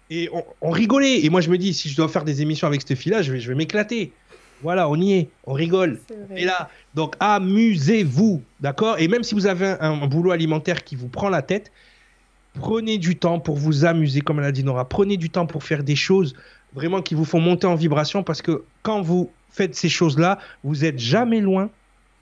Et 0.09 0.29
on, 0.61 0.69
rigolait. 0.69 1.25
Et 1.25 1.29
moi, 1.29 1.41
je 1.41 1.49
me 1.49 1.57
dis, 1.57 1.73
si 1.73 1.89
je 1.89 1.95
dois 1.95 2.07
faire 2.07 2.23
des 2.23 2.41
émissions 2.41 2.67
avec 2.67 2.81
cette 2.81 2.97
fille-là, 2.97 3.21
je 3.21 3.31
vais, 3.31 3.39
je 3.39 3.47
vais 3.47 3.55
m'éclater. 3.55 4.11
Voilà, 4.61 4.89
on 4.89 4.95
y 4.95 5.13
est, 5.13 5.29
on 5.45 5.53
rigole. 5.53 5.99
Et 6.35 6.45
là, 6.45 6.69
donc 6.93 7.15
amusez-vous, 7.19 8.41
d'accord? 8.61 8.99
Et 8.99 9.07
même 9.07 9.23
si 9.23 9.35
vous 9.35 9.47
avez 9.47 9.75
un, 9.79 10.07
boulot 10.07 10.31
alimentaire 10.31 10.83
qui 10.83 10.95
vous 10.95 11.09
prend 11.09 11.29
la 11.29 11.41
tête, 11.41 11.71
prenez 12.53 12.97
du 12.97 13.17
temps 13.17 13.39
pour 13.39 13.57
vous 13.57 13.85
amuser, 13.85 14.21
comme 14.21 14.39
l'a 14.39 14.51
dit 14.51 14.63
Nora. 14.63 14.87
Prenez 14.87 15.17
du 15.17 15.29
temps 15.29 15.45
pour 15.45 15.63
faire 15.63 15.83
des 15.83 15.95
choses 15.95 16.35
vraiment 16.73 17.01
qui 17.01 17.15
vous 17.15 17.25
font 17.25 17.39
monter 17.39 17.67
en 17.67 17.75
vibration 17.75 18.23
parce 18.23 18.41
que 18.41 18.63
quand 18.81 19.01
vous 19.01 19.29
faites 19.49 19.75
ces 19.75 19.89
choses-là, 19.89 20.39
vous 20.63 20.85
êtes 20.85 20.99
jamais 20.99 21.41
loin 21.41 21.69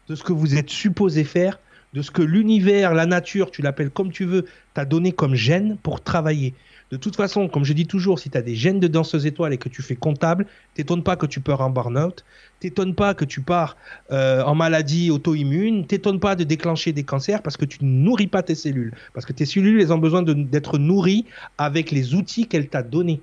de 0.07 0.15
ce 0.15 0.23
que 0.23 0.33
vous 0.33 0.55
êtes 0.55 0.69
supposé 0.69 1.23
faire 1.23 1.59
de 1.93 2.01
ce 2.01 2.11
que 2.11 2.21
l'univers, 2.21 2.93
la 2.93 3.05
nature, 3.05 3.51
tu 3.51 3.61
l'appelles 3.61 3.89
comme 3.89 4.11
tu 4.11 4.25
veux, 4.25 4.45
t'a 4.73 4.85
donné 4.85 5.11
comme 5.11 5.35
gène 5.35 5.77
pour 5.81 6.01
travailler. 6.01 6.53
De 6.91 6.97
toute 6.97 7.15
façon, 7.15 7.47
comme 7.47 7.63
je 7.63 7.73
dis 7.73 7.87
toujours, 7.87 8.19
si 8.19 8.29
tu 8.29 8.37
as 8.37 8.43
des 8.43 8.55
gènes 8.55 8.79
de 8.79 8.87
danseuse 8.87 9.25
étoile 9.25 9.51
et 9.51 9.57
que 9.57 9.67
tu 9.67 9.81
fais 9.81 9.95
comptable, 9.95 10.45
t'étonne 10.75 11.01
pas 11.01 11.15
que 11.15 11.25
tu 11.25 11.39
pars 11.39 11.61
en 11.61 11.71
burn-out, 11.71 12.23
t'étonne 12.59 12.93
pas 12.93 13.15
que 13.15 13.25
tu 13.25 13.41
pars 13.41 13.77
euh, 14.11 14.43
en 14.43 14.53
maladie 14.53 15.09
auto-immune, 15.09 15.87
t'étonne 15.87 16.19
pas 16.19 16.35
de 16.35 16.43
déclencher 16.43 16.91
des 16.91 17.03
cancers 17.03 17.41
parce 17.41 17.57
que 17.57 17.65
tu 17.65 17.83
ne 17.83 17.89
nourris 17.89 18.27
pas 18.27 18.43
tes 18.43 18.53
cellules. 18.53 18.93
Parce 19.15 19.25
que 19.25 19.33
tes 19.33 19.45
cellules, 19.45 19.81
elles 19.81 19.91
ont 19.91 19.97
besoin 19.97 20.21
d'être 20.21 20.77
nourries 20.77 21.25
avec 21.57 21.89
les 21.89 22.13
outils 22.13 22.47
qu'elle 22.47 22.69
t'a 22.69 22.83
donnés. 22.83 23.21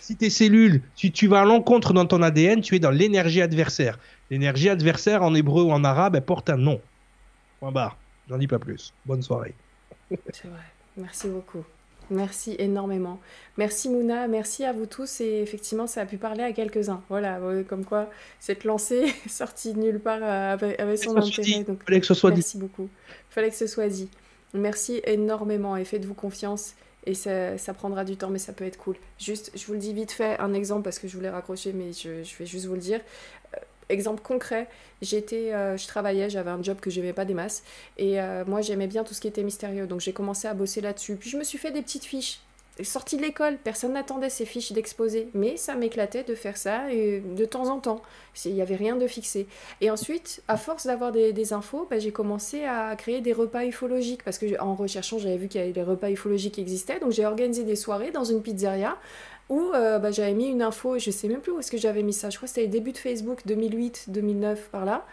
Si 0.00 0.16
tes 0.16 0.30
cellules, 0.30 0.82
si 0.96 1.12
tu 1.12 1.28
vas 1.28 1.42
à 1.42 1.44
l'encontre 1.44 1.92
dans 1.92 2.06
ton 2.06 2.22
ADN, 2.22 2.60
tu 2.60 2.74
es 2.74 2.80
dans 2.80 2.90
l'énergie 2.90 3.40
adversaire. 3.40 4.00
L'énergie 4.32 4.68
adversaire 4.68 5.22
en 5.22 5.32
hébreu 5.32 5.62
ou 5.62 5.70
en 5.70 5.84
arabe, 5.84 6.16
elle 6.16 6.24
porte 6.24 6.50
un 6.50 6.56
nom. 6.56 6.80
Point 7.60 7.70
barre. 7.70 8.01
J'en 8.28 8.38
dis 8.38 8.48
pas 8.48 8.58
plus. 8.58 8.92
Bonne 9.04 9.22
soirée. 9.22 9.54
C'est 10.10 10.48
vrai. 10.48 10.60
Merci 10.96 11.28
beaucoup. 11.28 11.64
Merci 12.10 12.56
énormément. 12.58 13.20
Merci 13.56 13.88
Mouna, 13.88 14.28
merci 14.28 14.64
à 14.64 14.72
vous 14.72 14.86
tous 14.86 15.20
et 15.20 15.40
effectivement 15.40 15.86
ça 15.86 16.02
a 16.02 16.06
pu 16.06 16.18
parler 16.18 16.42
à 16.42 16.52
quelques-uns. 16.52 17.02
Voilà, 17.08 17.40
comme 17.68 17.84
quoi 17.84 18.10
cette 18.40 18.64
lancée 18.64 19.12
sortie 19.28 19.72
de 19.72 19.78
nulle 19.78 20.00
part 20.00 20.18
euh, 20.22 20.74
avait, 20.78 20.96
son 20.96 21.16
intérêt. 21.16 21.64
Donc, 21.64 21.82
fallait 21.84 22.00
que 22.00 22.06
ce 22.06 22.14
soit 22.14 22.30
merci 22.30 22.58
beaucoup. 22.58 22.88
Fallait 23.30 23.50
que 23.50 23.56
ce 23.56 23.66
soit 23.66 23.88
dit. 23.88 24.08
Merci 24.52 25.00
énormément 25.04 25.76
et 25.76 25.84
faites-vous 25.84 26.14
confiance 26.14 26.74
et 27.04 27.14
ça, 27.14 27.58
ça, 27.58 27.74
prendra 27.74 28.04
du 28.04 28.16
temps 28.16 28.30
mais 28.30 28.38
ça 28.38 28.52
peut 28.52 28.64
être 28.64 28.76
cool. 28.76 28.96
Juste, 29.18 29.50
je 29.54 29.66
vous 29.66 29.72
le 29.72 29.78
dis 29.78 29.92
vite 29.92 30.12
fait, 30.12 30.38
un 30.38 30.52
exemple 30.52 30.82
parce 30.82 30.98
que 30.98 31.08
je 31.08 31.16
voulais 31.16 31.30
raccrocher 31.30 31.72
mais 31.72 31.92
je, 31.92 32.22
je 32.22 32.36
vais 32.36 32.46
juste 32.46 32.66
vous 32.66 32.74
le 32.74 32.80
dire. 32.80 33.00
Exemple 33.88 34.22
concret, 34.22 34.68
j'étais, 35.00 35.52
euh, 35.52 35.76
je 35.76 35.86
travaillais, 35.86 36.30
j'avais 36.30 36.50
un 36.50 36.62
job 36.62 36.78
que 36.80 36.90
j'aimais 36.90 37.12
pas 37.12 37.24
des 37.24 37.34
masses, 37.34 37.62
et 37.98 38.20
euh, 38.20 38.44
moi 38.46 38.60
j'aimais 38.60 38.86
bien 38.86 39.04
tout 39.04 39.14
ce 39.14 39.20
qui 39.20 39.28
était 39.28 39.42
mystérieux, 39.42 39.86
donc 39.86 40.00
j'ai 40.00 40.12
commencé 40.12 40.48
à 40.48 40.54
bosser 40.54 40.80
là-dessus. 40.80 41.16
Puis 41.16 41.30
je 41.30 41.36
me 41.36 41.44
suis 41.44 41.58
fait 41.58 41.70
des 41.70 41.82
petites 41.82 42.04
fiches. 42.04 42.40
Sortie 42.82 43.18
de 43.18 43.22
l'école, 43.22 43.58
personne 43.62 43.92
n'attendait 43.92 44.30
ces 44.30 44.46
fiches 44.46 44.72
d'exposé, 44.72 45.28
mais 45.34 45.58
ça 45.58 45.74
m'éclatait 45.74 46.24
de 46.24 46.34
faire 46.34 46.56
ça 46.56 46.84
de 46.88 47.44
temps 47.44 47.68
en 47.68 47.80
temps. 47.80 48.00
Il 48.46 48.54
n'y 48.54 48.62
avait 48.62 48.76
rien 48.76 48.96
de 48.96 49.06
fixé. 49.06 49.46
Et 49.82 49.90
ensuite, 49.90 50.42
à 50.48 50.56
force 50.56 50.86
d'avoir 50.86 51.12
des, 51.12 51.52
infos, 51.52 51.86
bah, 51.90 51.98
j'ai 51.98 52.12
commencé 52.12 52.64
à 52.64 52.96
créer 52.96 53.20
des 53.20 53.34
repas 53.34 53.66
ufologiques 53.66 54.24
parce 54.24 54.38
que 54.38 54.58
en 54.58 54.74
recherchant, 54.74 55.18
j'avais 55.18 55.36
vu 55.36 55.48
qu'il 55.48 55.60
y 55.60 55.64
avait 55.64 55.74
des 55.74 55.82
repas 55.82 56.08
ufologiques 56.08 56.54
qui 56.54 56.62
existaient, 56.62 56.98
donc 56.98 57.12
j'ai 57.12 57.26
organisé 57.26 57.64
des 57.64 57.76
soirées 57.76 58.10
dans 58.10 58.24
une 58.24 58.40
pizzeria 58.40 58.96
où 59.48 59.70
euh, 59.74 59.98
bah, 59.98 60.10
j'avais 60.10 60.34
mis 60.34 60.46
une 60.46 60.62
info, 60.62 60.98
je 60.98 61.10
sais 61.10 61.28
même 61.28 61.40
plus 61.40 61.52
où 61.52 61.58
est-ce 61.58 61.70
que 61.70 61.78
j'avais 61.78 62.02
mis 62.02 62.12
ça, 62.12 62.30
je 62.30 62.36
crois 62.36 62.46
que 62.46 62.50
c'était 62.54 62.62
les 62.62 62.68
débuts 62.68 62.92
de 62.92 62.98
Facebook 62.98 63.40
2008, 63.46 64.06
2009 64.08 64.68
par 64.70 64.84
là, 64.84 65.04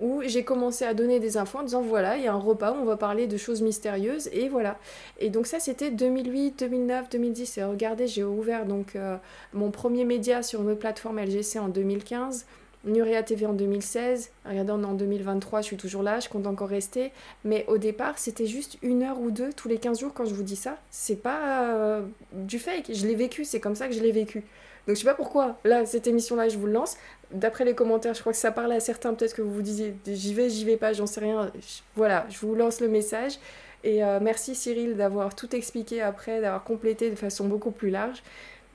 où 0.00 0.22
j'ai 0.26 0.44
commencé 0.44 0.84
à 0.84 0.92
donner 0.92 1.20
des 1.20 1.36
infos 1.36 1.58
en 1.58 1.62
disant 1.62 1.82
voilà, 1.82 2.16
il 2.16 2.24
y 2.24 2.26
a 2.26 2.32
un 2.32 2.38
repas 2.38 2.72
où 2.72 2.76
on 2.76 2.84
va 2.84 2.96
parler 2.96 3.26
de 3.26 3.36
choses 3.36 3.62
mystérieuses 3.62 4.28
et 4.32 4.48
voilà. 4.48 4.78
Et 5.18 5.30
donc 5.30 5.46
ça 5.46 5.60
c'était 5.60 5.90
2008, 5.90 6.58
2009, 6.60 7.08
2010 7.10 7.58
et 7.58 7.64
regardez, 7.64 8.06
j'ai 8.06 8.24
ouvert 8.24 8.66
donc 8.66 8.96
euh, 8.96 9.16
mon 9.54 9.70
premier 9.70 10.04
média 10.04 10.42
sur 10.42 10.60
une 10.62 10.76
plateforme 10.76 11.18
LGC 11.18 11.58
en 11.58 11.68
2015. 11.68 12.46
Nuria 12.86 13.22
TV 13.22 13.46
en 13.46 13.52
2016, 13.52 14.30
regardez, 14.48 14.72
on 14.72 14.82
est 14.82 14.86
en 14.86 14.94
2023, 14.94 15.60
je 15.60 15.66
suis 15.66 15.76
toujours 15.76 16.02
là, 16.02 16.20
je 16.20 16.28
compte 16.28 16.46
encore 16.46 16.68
rester. 16.68 17.12
Mais 17.44 17.64
au 17.68 17.78
départ, 17.78 18.18
c'était 18.18 18.46
juste 18.46 18.78
une 18.82 19.02
heure 19.02 19.20
ou 19.20 19.30
deux 19.30 19.52
tous 19.52 19.68
les 19.68 19.78
15 19.78 20.00
jours 20.00 20.14
quand 20.14 20.24
je 20.24 20.34
vous 20.34 20.42
dis 20.42 20.56
ça. 20.56 20.78
C'est 20.90 21.20
pas 21.22 21.64
euh, 21.74 22.02
du 22.32 22.58
fake, 22.58 22.92
je 22.94 23.06
l'ai 23.06 23.16
vécu, 23.16 23.44
c'est 23.44 23.60
comme 23.60 23.74
ça 23.74 23.88
que 23.88 23.94
je 23.94 24.00
l'ai 24.00 24.12
vécu. 24.12 24.44
Donc 24.86 24.94
je 24.94 25.00
sais 25.00 25.06
pas 25.06 25.14
pourquoi, 25.14 25.58
là, 25.64 25.84
cette 25.84 26.06
émission-là, 26.06 26.48
je 26.48 26.56
vous 26.58 26.66
le 26.66 26.72
lance. 26.72 26.96
D'après 27.32 27.64
les 27.64 27.74
commentaires, 27.74 28.14
je 28.14 28.20
crois 28.20 28.32
que 28.32 28.38
ça 28.38 28.52
parle 28.52 28.70
à 28.70 28.78
certains, 28.78 29.12
peut-être 29.14 29.34
que 29.34 29.42
vous 29.42 29.52
vous 29.52 29.62
disiez 29.62 29.96
j'y 30.06 30.32
vais, 30.32 30.48
j'y 30.48 30.64
vais 30.64 30.76
pas, 30.76 30.92
j'en 30.92 31.06
sais 31.06 31.20
rien. 31.20 31.50
voilà, 31.96 32.24
je 32.30 32.38
vous 32.38 32.54
lance 32.54 32.80
le 32.80 32.88
message. 32.88 33.38
Et 33.84 34.02
euh, 34.02 34.18
merci 34.20 34.54
Cyril 34.54 34.96
d'avoir 34.96 35.34
tout 35.34 35.54
expliqué 35.54 36.02
après, 36.02 36.40
d'avoir 36.40 36.64
complété 36.64 37.10
de 37.10 37.16
façon 37.16 37.46
beaucoup 37.46 37.70
plus 37.70 37.90
large. 37.90 38.22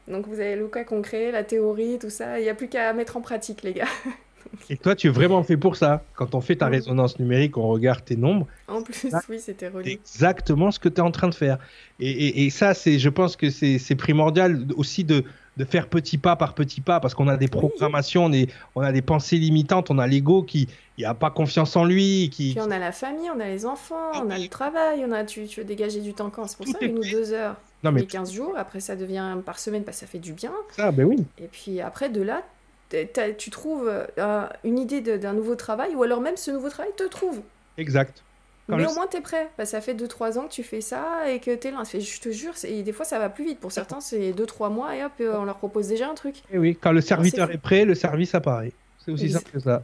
Donc 0.08 0.28
vous 0.28 0.40
avez 0.40 0.56
le 0.56 0.68
cas 0.68 0.84
concret, 0.84 1.32
la 1.32 1.44
théorie, 1.44 2.00
tout 2.00 2.10
ça. 2.10 2.40
Il 2.40 2.44
n'y 2.44 2.50
a 2.50 2.56
plus 2.56 2.68
qu'à 2.68 2.94
mettre 2.94 3.18
en 3.18 3.22
pratique, 3.22 3.64
les 3.64 3.74
gars. 3.74 3.86
Et 4.70 4.78
toi, 4.78 4.96
tu 4.96 5.08
es 5.08 5.10
vraiment 5.10 5.44
fait 5.44 5.58
pour 5.58 5.76
ça. 5.76 6.04
Quand 6.16 6.36
on 6.36 6.42
fait 6.42 6.58
ta 6.58 6.68
résonance 6.68 7.20
numérique, 7.20 7.58
on 7.58 7.68
regarde 7.70 8.04
tes 8.04 8.16
nombres. 8.16 8.48
En 8.68 8.82
plus, 8.82 9.08
oui, 9.30 9.40
c'était 9.40 9.68
relié. 9.68 9.94
Exactement 9.94 10.72
ce 10.72 10.80
que 10.80 10.90
tu 10.90 10.98
es 10.98 11.02
en 11.02 11.12
train 11.12 11.30
de 11.30 11.36
faire. 11.36 11.58
Et, 12.00 12.46
et, 12.46 12.50
ça, 12.50 12.74
c'est, 12.74 13.00
je 13.00 13.10
pense 13.10 13.36
que 13.36 13.50
c'est 13.50 13.96
primordial 13.96 14.66
aussi 14.76 15.04
de, 15.04 15.24
de 15.58 15.66
faire 15.66 15.88
petit 15.88 16.18
pas 16.18 16.36
par 16.36 16.54
petit 16.54 16.82
pas 16.82 17.00
parce 17.00 17.14
qu'on 17.14 17.28
a 17.28 17.38
des 17.38 17.48
programmations, 17.48 18.26
on, 18.26 18.34
est, 18.34 18.52
on 18.76 18.82
a 18.82 18.92
des 18.92 19.02
pensées 19.02 19.38
limitantes, 19.38 19.92
on 19.92 20.00
a 20.00 20.08
l'ego 20.08 20.44
qui 20.44 20.68
n'a 20.98 21.14
pas 21.14 21.30
confiance 21.30 21.76
en 21.76 21.86
lui. 21.86 22.30
Qui... 22.32 22.54
Puis 22.54 22.62
on 22.62 22.72
a 22.72 22.80
la 22.80 22.92
famille, 22.92 23.30
on 23.36 23.40
a 23.40 23.48
les 23.48 23.66
enfants, 23.66 24.12
ah 24.14 24.24
on 24.26 24.30
a 24.30 24.38
le 24.38 24.48
travail, 24.48 25.04
on 25.08 25.12
a, 25.12 25.24
tu, 25.24 25.46
tu 25.46 25.62
veux 25.62 25.66
dégager 25.66 26.02
du 26.02 26.14
temps 26.14 26.30
quand? 26.30 26.48
C'est 26.48 26.58
pour 26.58 26.68
ça, 26.68 26.78
une 26.82 26.98
ou 26.98 27.04
deux 27.04 27.34
heures 27.34 27.56
non, 27.84 27.92
mais... 27.92 28.06
15 28.06 28.32
jours, 28.32 28.54
après 28.58 28.80
ça 28.80 28.96
devient 28.96 29.38
par 29.46 29.60
semaine 29.60 29.84
parce 29.84 29.98
que 29.98 30.02
ça 30.02 30.08
fait 30.08 30.20
du 30.20 30.34
bien. 30.34 30.54
Ah, 30.78 30.92
ben 30.92 31.06
oui. 31.06 31.26
Et 31.40 31.48
puis 31.48 31.82
après, 31.82 32.10
de 32.10 32.22
là, 32.22 32.44
tu 33.38 33.50
trouves 33.50 33.90
euh, 34.18 34.48
une 34.64 34.80
idée 34.80 35.02
d'un 35.18 35.34
nouveau 35.34 35.56
travail, 35.56 35.96
ou 35.96 36.04
alors 36.04 36.22
même 36.22 36.38
ce 36.38 36.52
nouveau 36.52 36.70
travail 36.70 36.92
te 36.96 37.04
trouve. 37.04 37.42
Exact. 37.78 38.24
mais 38.68 38.86
au 38.86 38.94
moins, 38.94 39.08
tu 39.08 39.18
es 39.18 39.22
prêt. 39.22 39.50
Bah, 39.58 39.66
ça 39.66 39.82
fait 39.82 39.94
2-3 39.94 40.38
ans 40.38 40.48
que 40.48 40.52
tu 40.52 40.64
fais 40.64 40.82
ça 40.82 41.30
et 41.30 41.40
que 41.40 41.56
tu 41.56 41.68
es 41.68 41.72
là. 41.72 41.84
Je 41.84 42.20
te 42.20 42.30
jure, 42.30 42.54
et 42.64 42.84
des 42.84 42.94
fois, 42.94 43.06
ça 43.06 43.20
va 43.20 43.30
plus 43.30 43.46
vite. 43.46 43.60
Pour 43.60 43.72
certains, 43.72 44.00
c'est 44.00 44.32
2-3 44.32 44.72
mois 44.72 44.96
et 44.96 45.04
hop, 45.04 45.12
euh, 45.22 45.38
on 45.38 45.46
leur 45.46 45.58
propose 45.58 45.88
déjà 45.88 46.10
un 46.10 46.16
truc. 46.16 46.36
Et 46.52 46.58
oui, 46.58 46.78
quand 46.80 46.92
le 46.92 47.02
serviteur 47.02 47.52
est 47.52 47.58
prêt, 47.58 47.86
le 47.86 47.96
service 47.96 48.36
apparaît. 48.36 48.74
C'est 49.04 49.12
aussi 49.12 49.32
simple 49.32 49.50
que 49.52 49.60
ça. 49.60 49.84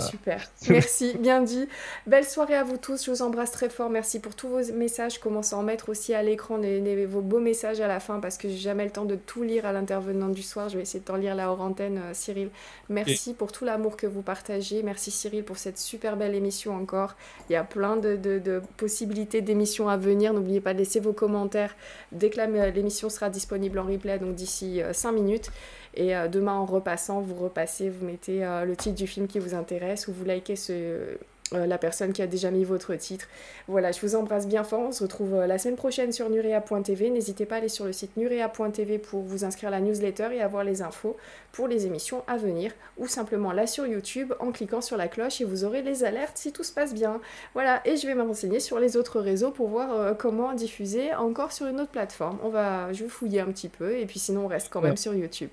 Super. 0.00 0.42
Merci, 0.68 1.16
bien 1.18 1.42
dit. 1.42 1.68
Belle 2.06 2.24
soirée 2.24 2.54
à 2.54 2.64
vous 2.64 2.76
tous. 2.76 3.04
Je 3.04 3.10
vous 3.10 3.22
embrasse 3.22 3.50
très 3.50 3.70
fort. 3.70 3.88
Merci 3.88 4.20
pour 4.20 4.34
tous 4.34 4.48
vos 4.48 4.72
messages. 4.74 5.18
Commencez 5.18 5.54
à 5.54 5.58
en 5.58 5.62
mettre 5.62 5.88
aussi 5.88 6.12
à 6.14 6.22
l'écran 6.22 6.60
vos 7.08 7.22
beaux 7.22 7.40
messages 7.40 7.80
à 7.80 7.88
la 7.88 7.98
fin 7.98 8.20
parce 8.20 8.36
que 8.36 8.48
j'ai 8.48 8.56
jamais 8.56 8.84
le 8.84 8.90
temps 8.90 9.06
de 9.06 9.16
tout 9.16 9.42
lire 9.42 9.64
à 9.64 9.72
l'intervenant 9.72 10.28
du 10.28 10.42
soir. 10.42 10.68
Je 10.68 10.76
vais 10.76 10.82
essayer 10.82 11.00
de 11.00 11.04
t'en 11.04 11.16
lire 11.16 11.34
la 11.34 11.50
hors 11.50 11.60
antenne, 11.60 11.98
euh, 11.98 12.10
Cyril. 12.12 12.50
Merci 12.90 13.32
pour 13.32 13.52
tout 13.52 13.64
l'amour 13.64 13.96
que 13.96 14.06
vous 14.06 14.22
partagez. 14.22 14.82
Merci, 14.82 15.10
Cyril, 15.10 15.42
pour 15.42 15.56
cette 15.56 15.78
super 15.78 16.16
belle 16.16 16.34
émission 16.34 16.76
encore. 16.76 17.16
Il 17.48 17.54
y 17.54 17.56
a 17.56 17.64
plein 17.64 17.96
de, 17.96 18.16
de 18.16 18.62
possibilités 18.76 19.40
d'émissions 19.40 19.88
à 19.88 19.96
venir. 19.96 20.34
N'oubliez 20.34 20.60
pas 20.60 20.74
de 20.74 20.78
laisser 20.78 21.00
vos 21.00 21.12
commentaires 21.12 21.74
dès 22.12 22.30
que 22.30 22.38
l'émission 22.70 23.08
sera 23.08 23.30
disponible 23.30 23.78
en 23.78 23.84
replay, 23.84 24.18
donc 24.18 24.34
d'ici 24.34 24.82
5 24.92 25.08
euh, 25.08 25.12
minutes. 25.12 25.50
Et 25.96 26.14
euh, 26.14 26.28
demain, 26.28 26.52
en 26.52 26.66
repassant, 26.66 27.20
vous 27.20 27.34
repassez, 27.34 27.88
vous 27.88 28.04
mettez 28.04 28.44
euh, 28.44 28.64
le 28.64 28.76
titre 28.76 28.94
du 28.94 29.06
film 29.06 29.26
qui 29.26 29.38
vous 29.38 29.54
intéresse 29.54 30.08
ou 30.08 30.12
vous 30.12 30.24
likez 30.24 30.54
ce, 30.54 30.72
euh, 30.72 31.66
la 31.66 31.78
personne 31.78 32.12
qui 32.12 32.20
a 32.20 32.26
déjà 32.26 32.50
mis 32.50 32.64
votre 32.64 32.94
titre. 32.96 33.28
Voilà, 33.66 33.92
je 33.92 34.00
vous 34.02 34.14
embrasse 34.14 34.46
bien 34.46 34.62
fort. 34.62 34.80
On 34.80 34.92
se 34.92 35.02
retrouve 35.02 35.34
la 35.34 35.56
semaine 35.56 35.76
prochaine 35.76 36.12
sur 36.12 36.28
nurea.tv. 36.28 37.08
N'hésitez 37.08 37.46
pas 37.46 37.54
à 37.54 37.58
aller 37.58 37.70
sur 37.70 37.86
le 37.86 37.94
site 37.94 38.14
nurea.tv 38.18 38.98
pour 38.98 39.22
vous 39.22 39.46
inscrire 39.46 39.68
à 39.68 39.70
la 39.70 39.80
newsletter 39.80 40.28
et 40.34 40.42
avoir 40.42 40.64
les 40.64 40.82
infos 40.82 41.16
pour 41.52 41.66
les 41.66 41.86
émissions 41.86 42.22
à 42.26 42.36
venir 42.36 42.72
ou 42.98 43.06
simplement 43.06 43.52
là 43.52 43.66
sur 43.66 43.86
YouTube 43.86 44.34
en 44.38 44.52
cliquant 44.52 44.82
sur 44.82 44.98
la 44.98 45.08
cloche 45.08 45.40
et 45.40 45.44
vous 45.44 45.64
aurez 45.64 45.80
les 45.80 46.04
alertes 46.04 46.36
si 46.36 46.52
tout 46.52 46.64
se 46.64 46.72
passe 46.72 46.92
bien. 46.92 47.22
Voilà, 47.54 47.80
et 47.86 47.96
je 47.96 48.06
vais 48.06 48.14
me 48.14 48.22
renseigner 48.22 48.60
sur 48.60 48.78
les 48.78 48.98
autres 48.98 49.20
réseaux 49.20 49.50
pour 49.50 49.68
voir 49.68 50.14
comment 50.18 50.52
diffuser 50.52 51.14
encore 51.14 51.52
sur 51.52 51.68
une 51.68 51.80
autre 51.80 51.92
plateforme. 51.92 52.38
On 52.42 52.50
va, 52.50 52.92
je 52.92 53.04
vais 53.04 53.08
fouiller 53.08 53.40
un 53.40 53.46
petit 53.46 53.70
peu 53.70 53.96
et 53.96 54.04
puis 54.04 54.18
sinon 54.18 54.44
on 54.44 54.48
reste 54.48 54.68
quand 54.68 54.82
même 54.82 54.98
sur 54.98 55.14
YouTube. 55.14 55.48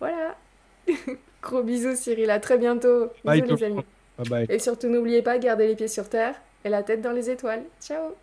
Voilà. 0.00 0.36
Gros 1.42 1.62
bisous, 1.62 1.96
Cyril. 1.96 2.30
À 2.30 2.40
très 2.40 2.58
bientôt. 2.58 3.06
Bisous, 3.24 3.40
bye, 3.40 3.42
les 3.42 3.64
amis. 3.64 3.84
Bye 4.18 4.28
bye. 4.28 4.46
Et 4.48 4.58
surtout, 4.58 4.88
n'oubliez 4.88 5.22
pas, 5.22 5.38
garder 5.38 5.68
les 5.68 5.76
pieds 5.76 5.88
sur 5.88 6.08
terre 6.08 6.34
et 6.64 6.68
la 6.68 6.82
tête 6.82 7.00
dans 7.00 7.12
les 7.12 7.30
étoiles. 7.30 7.64
Ciao. 7.80 8.14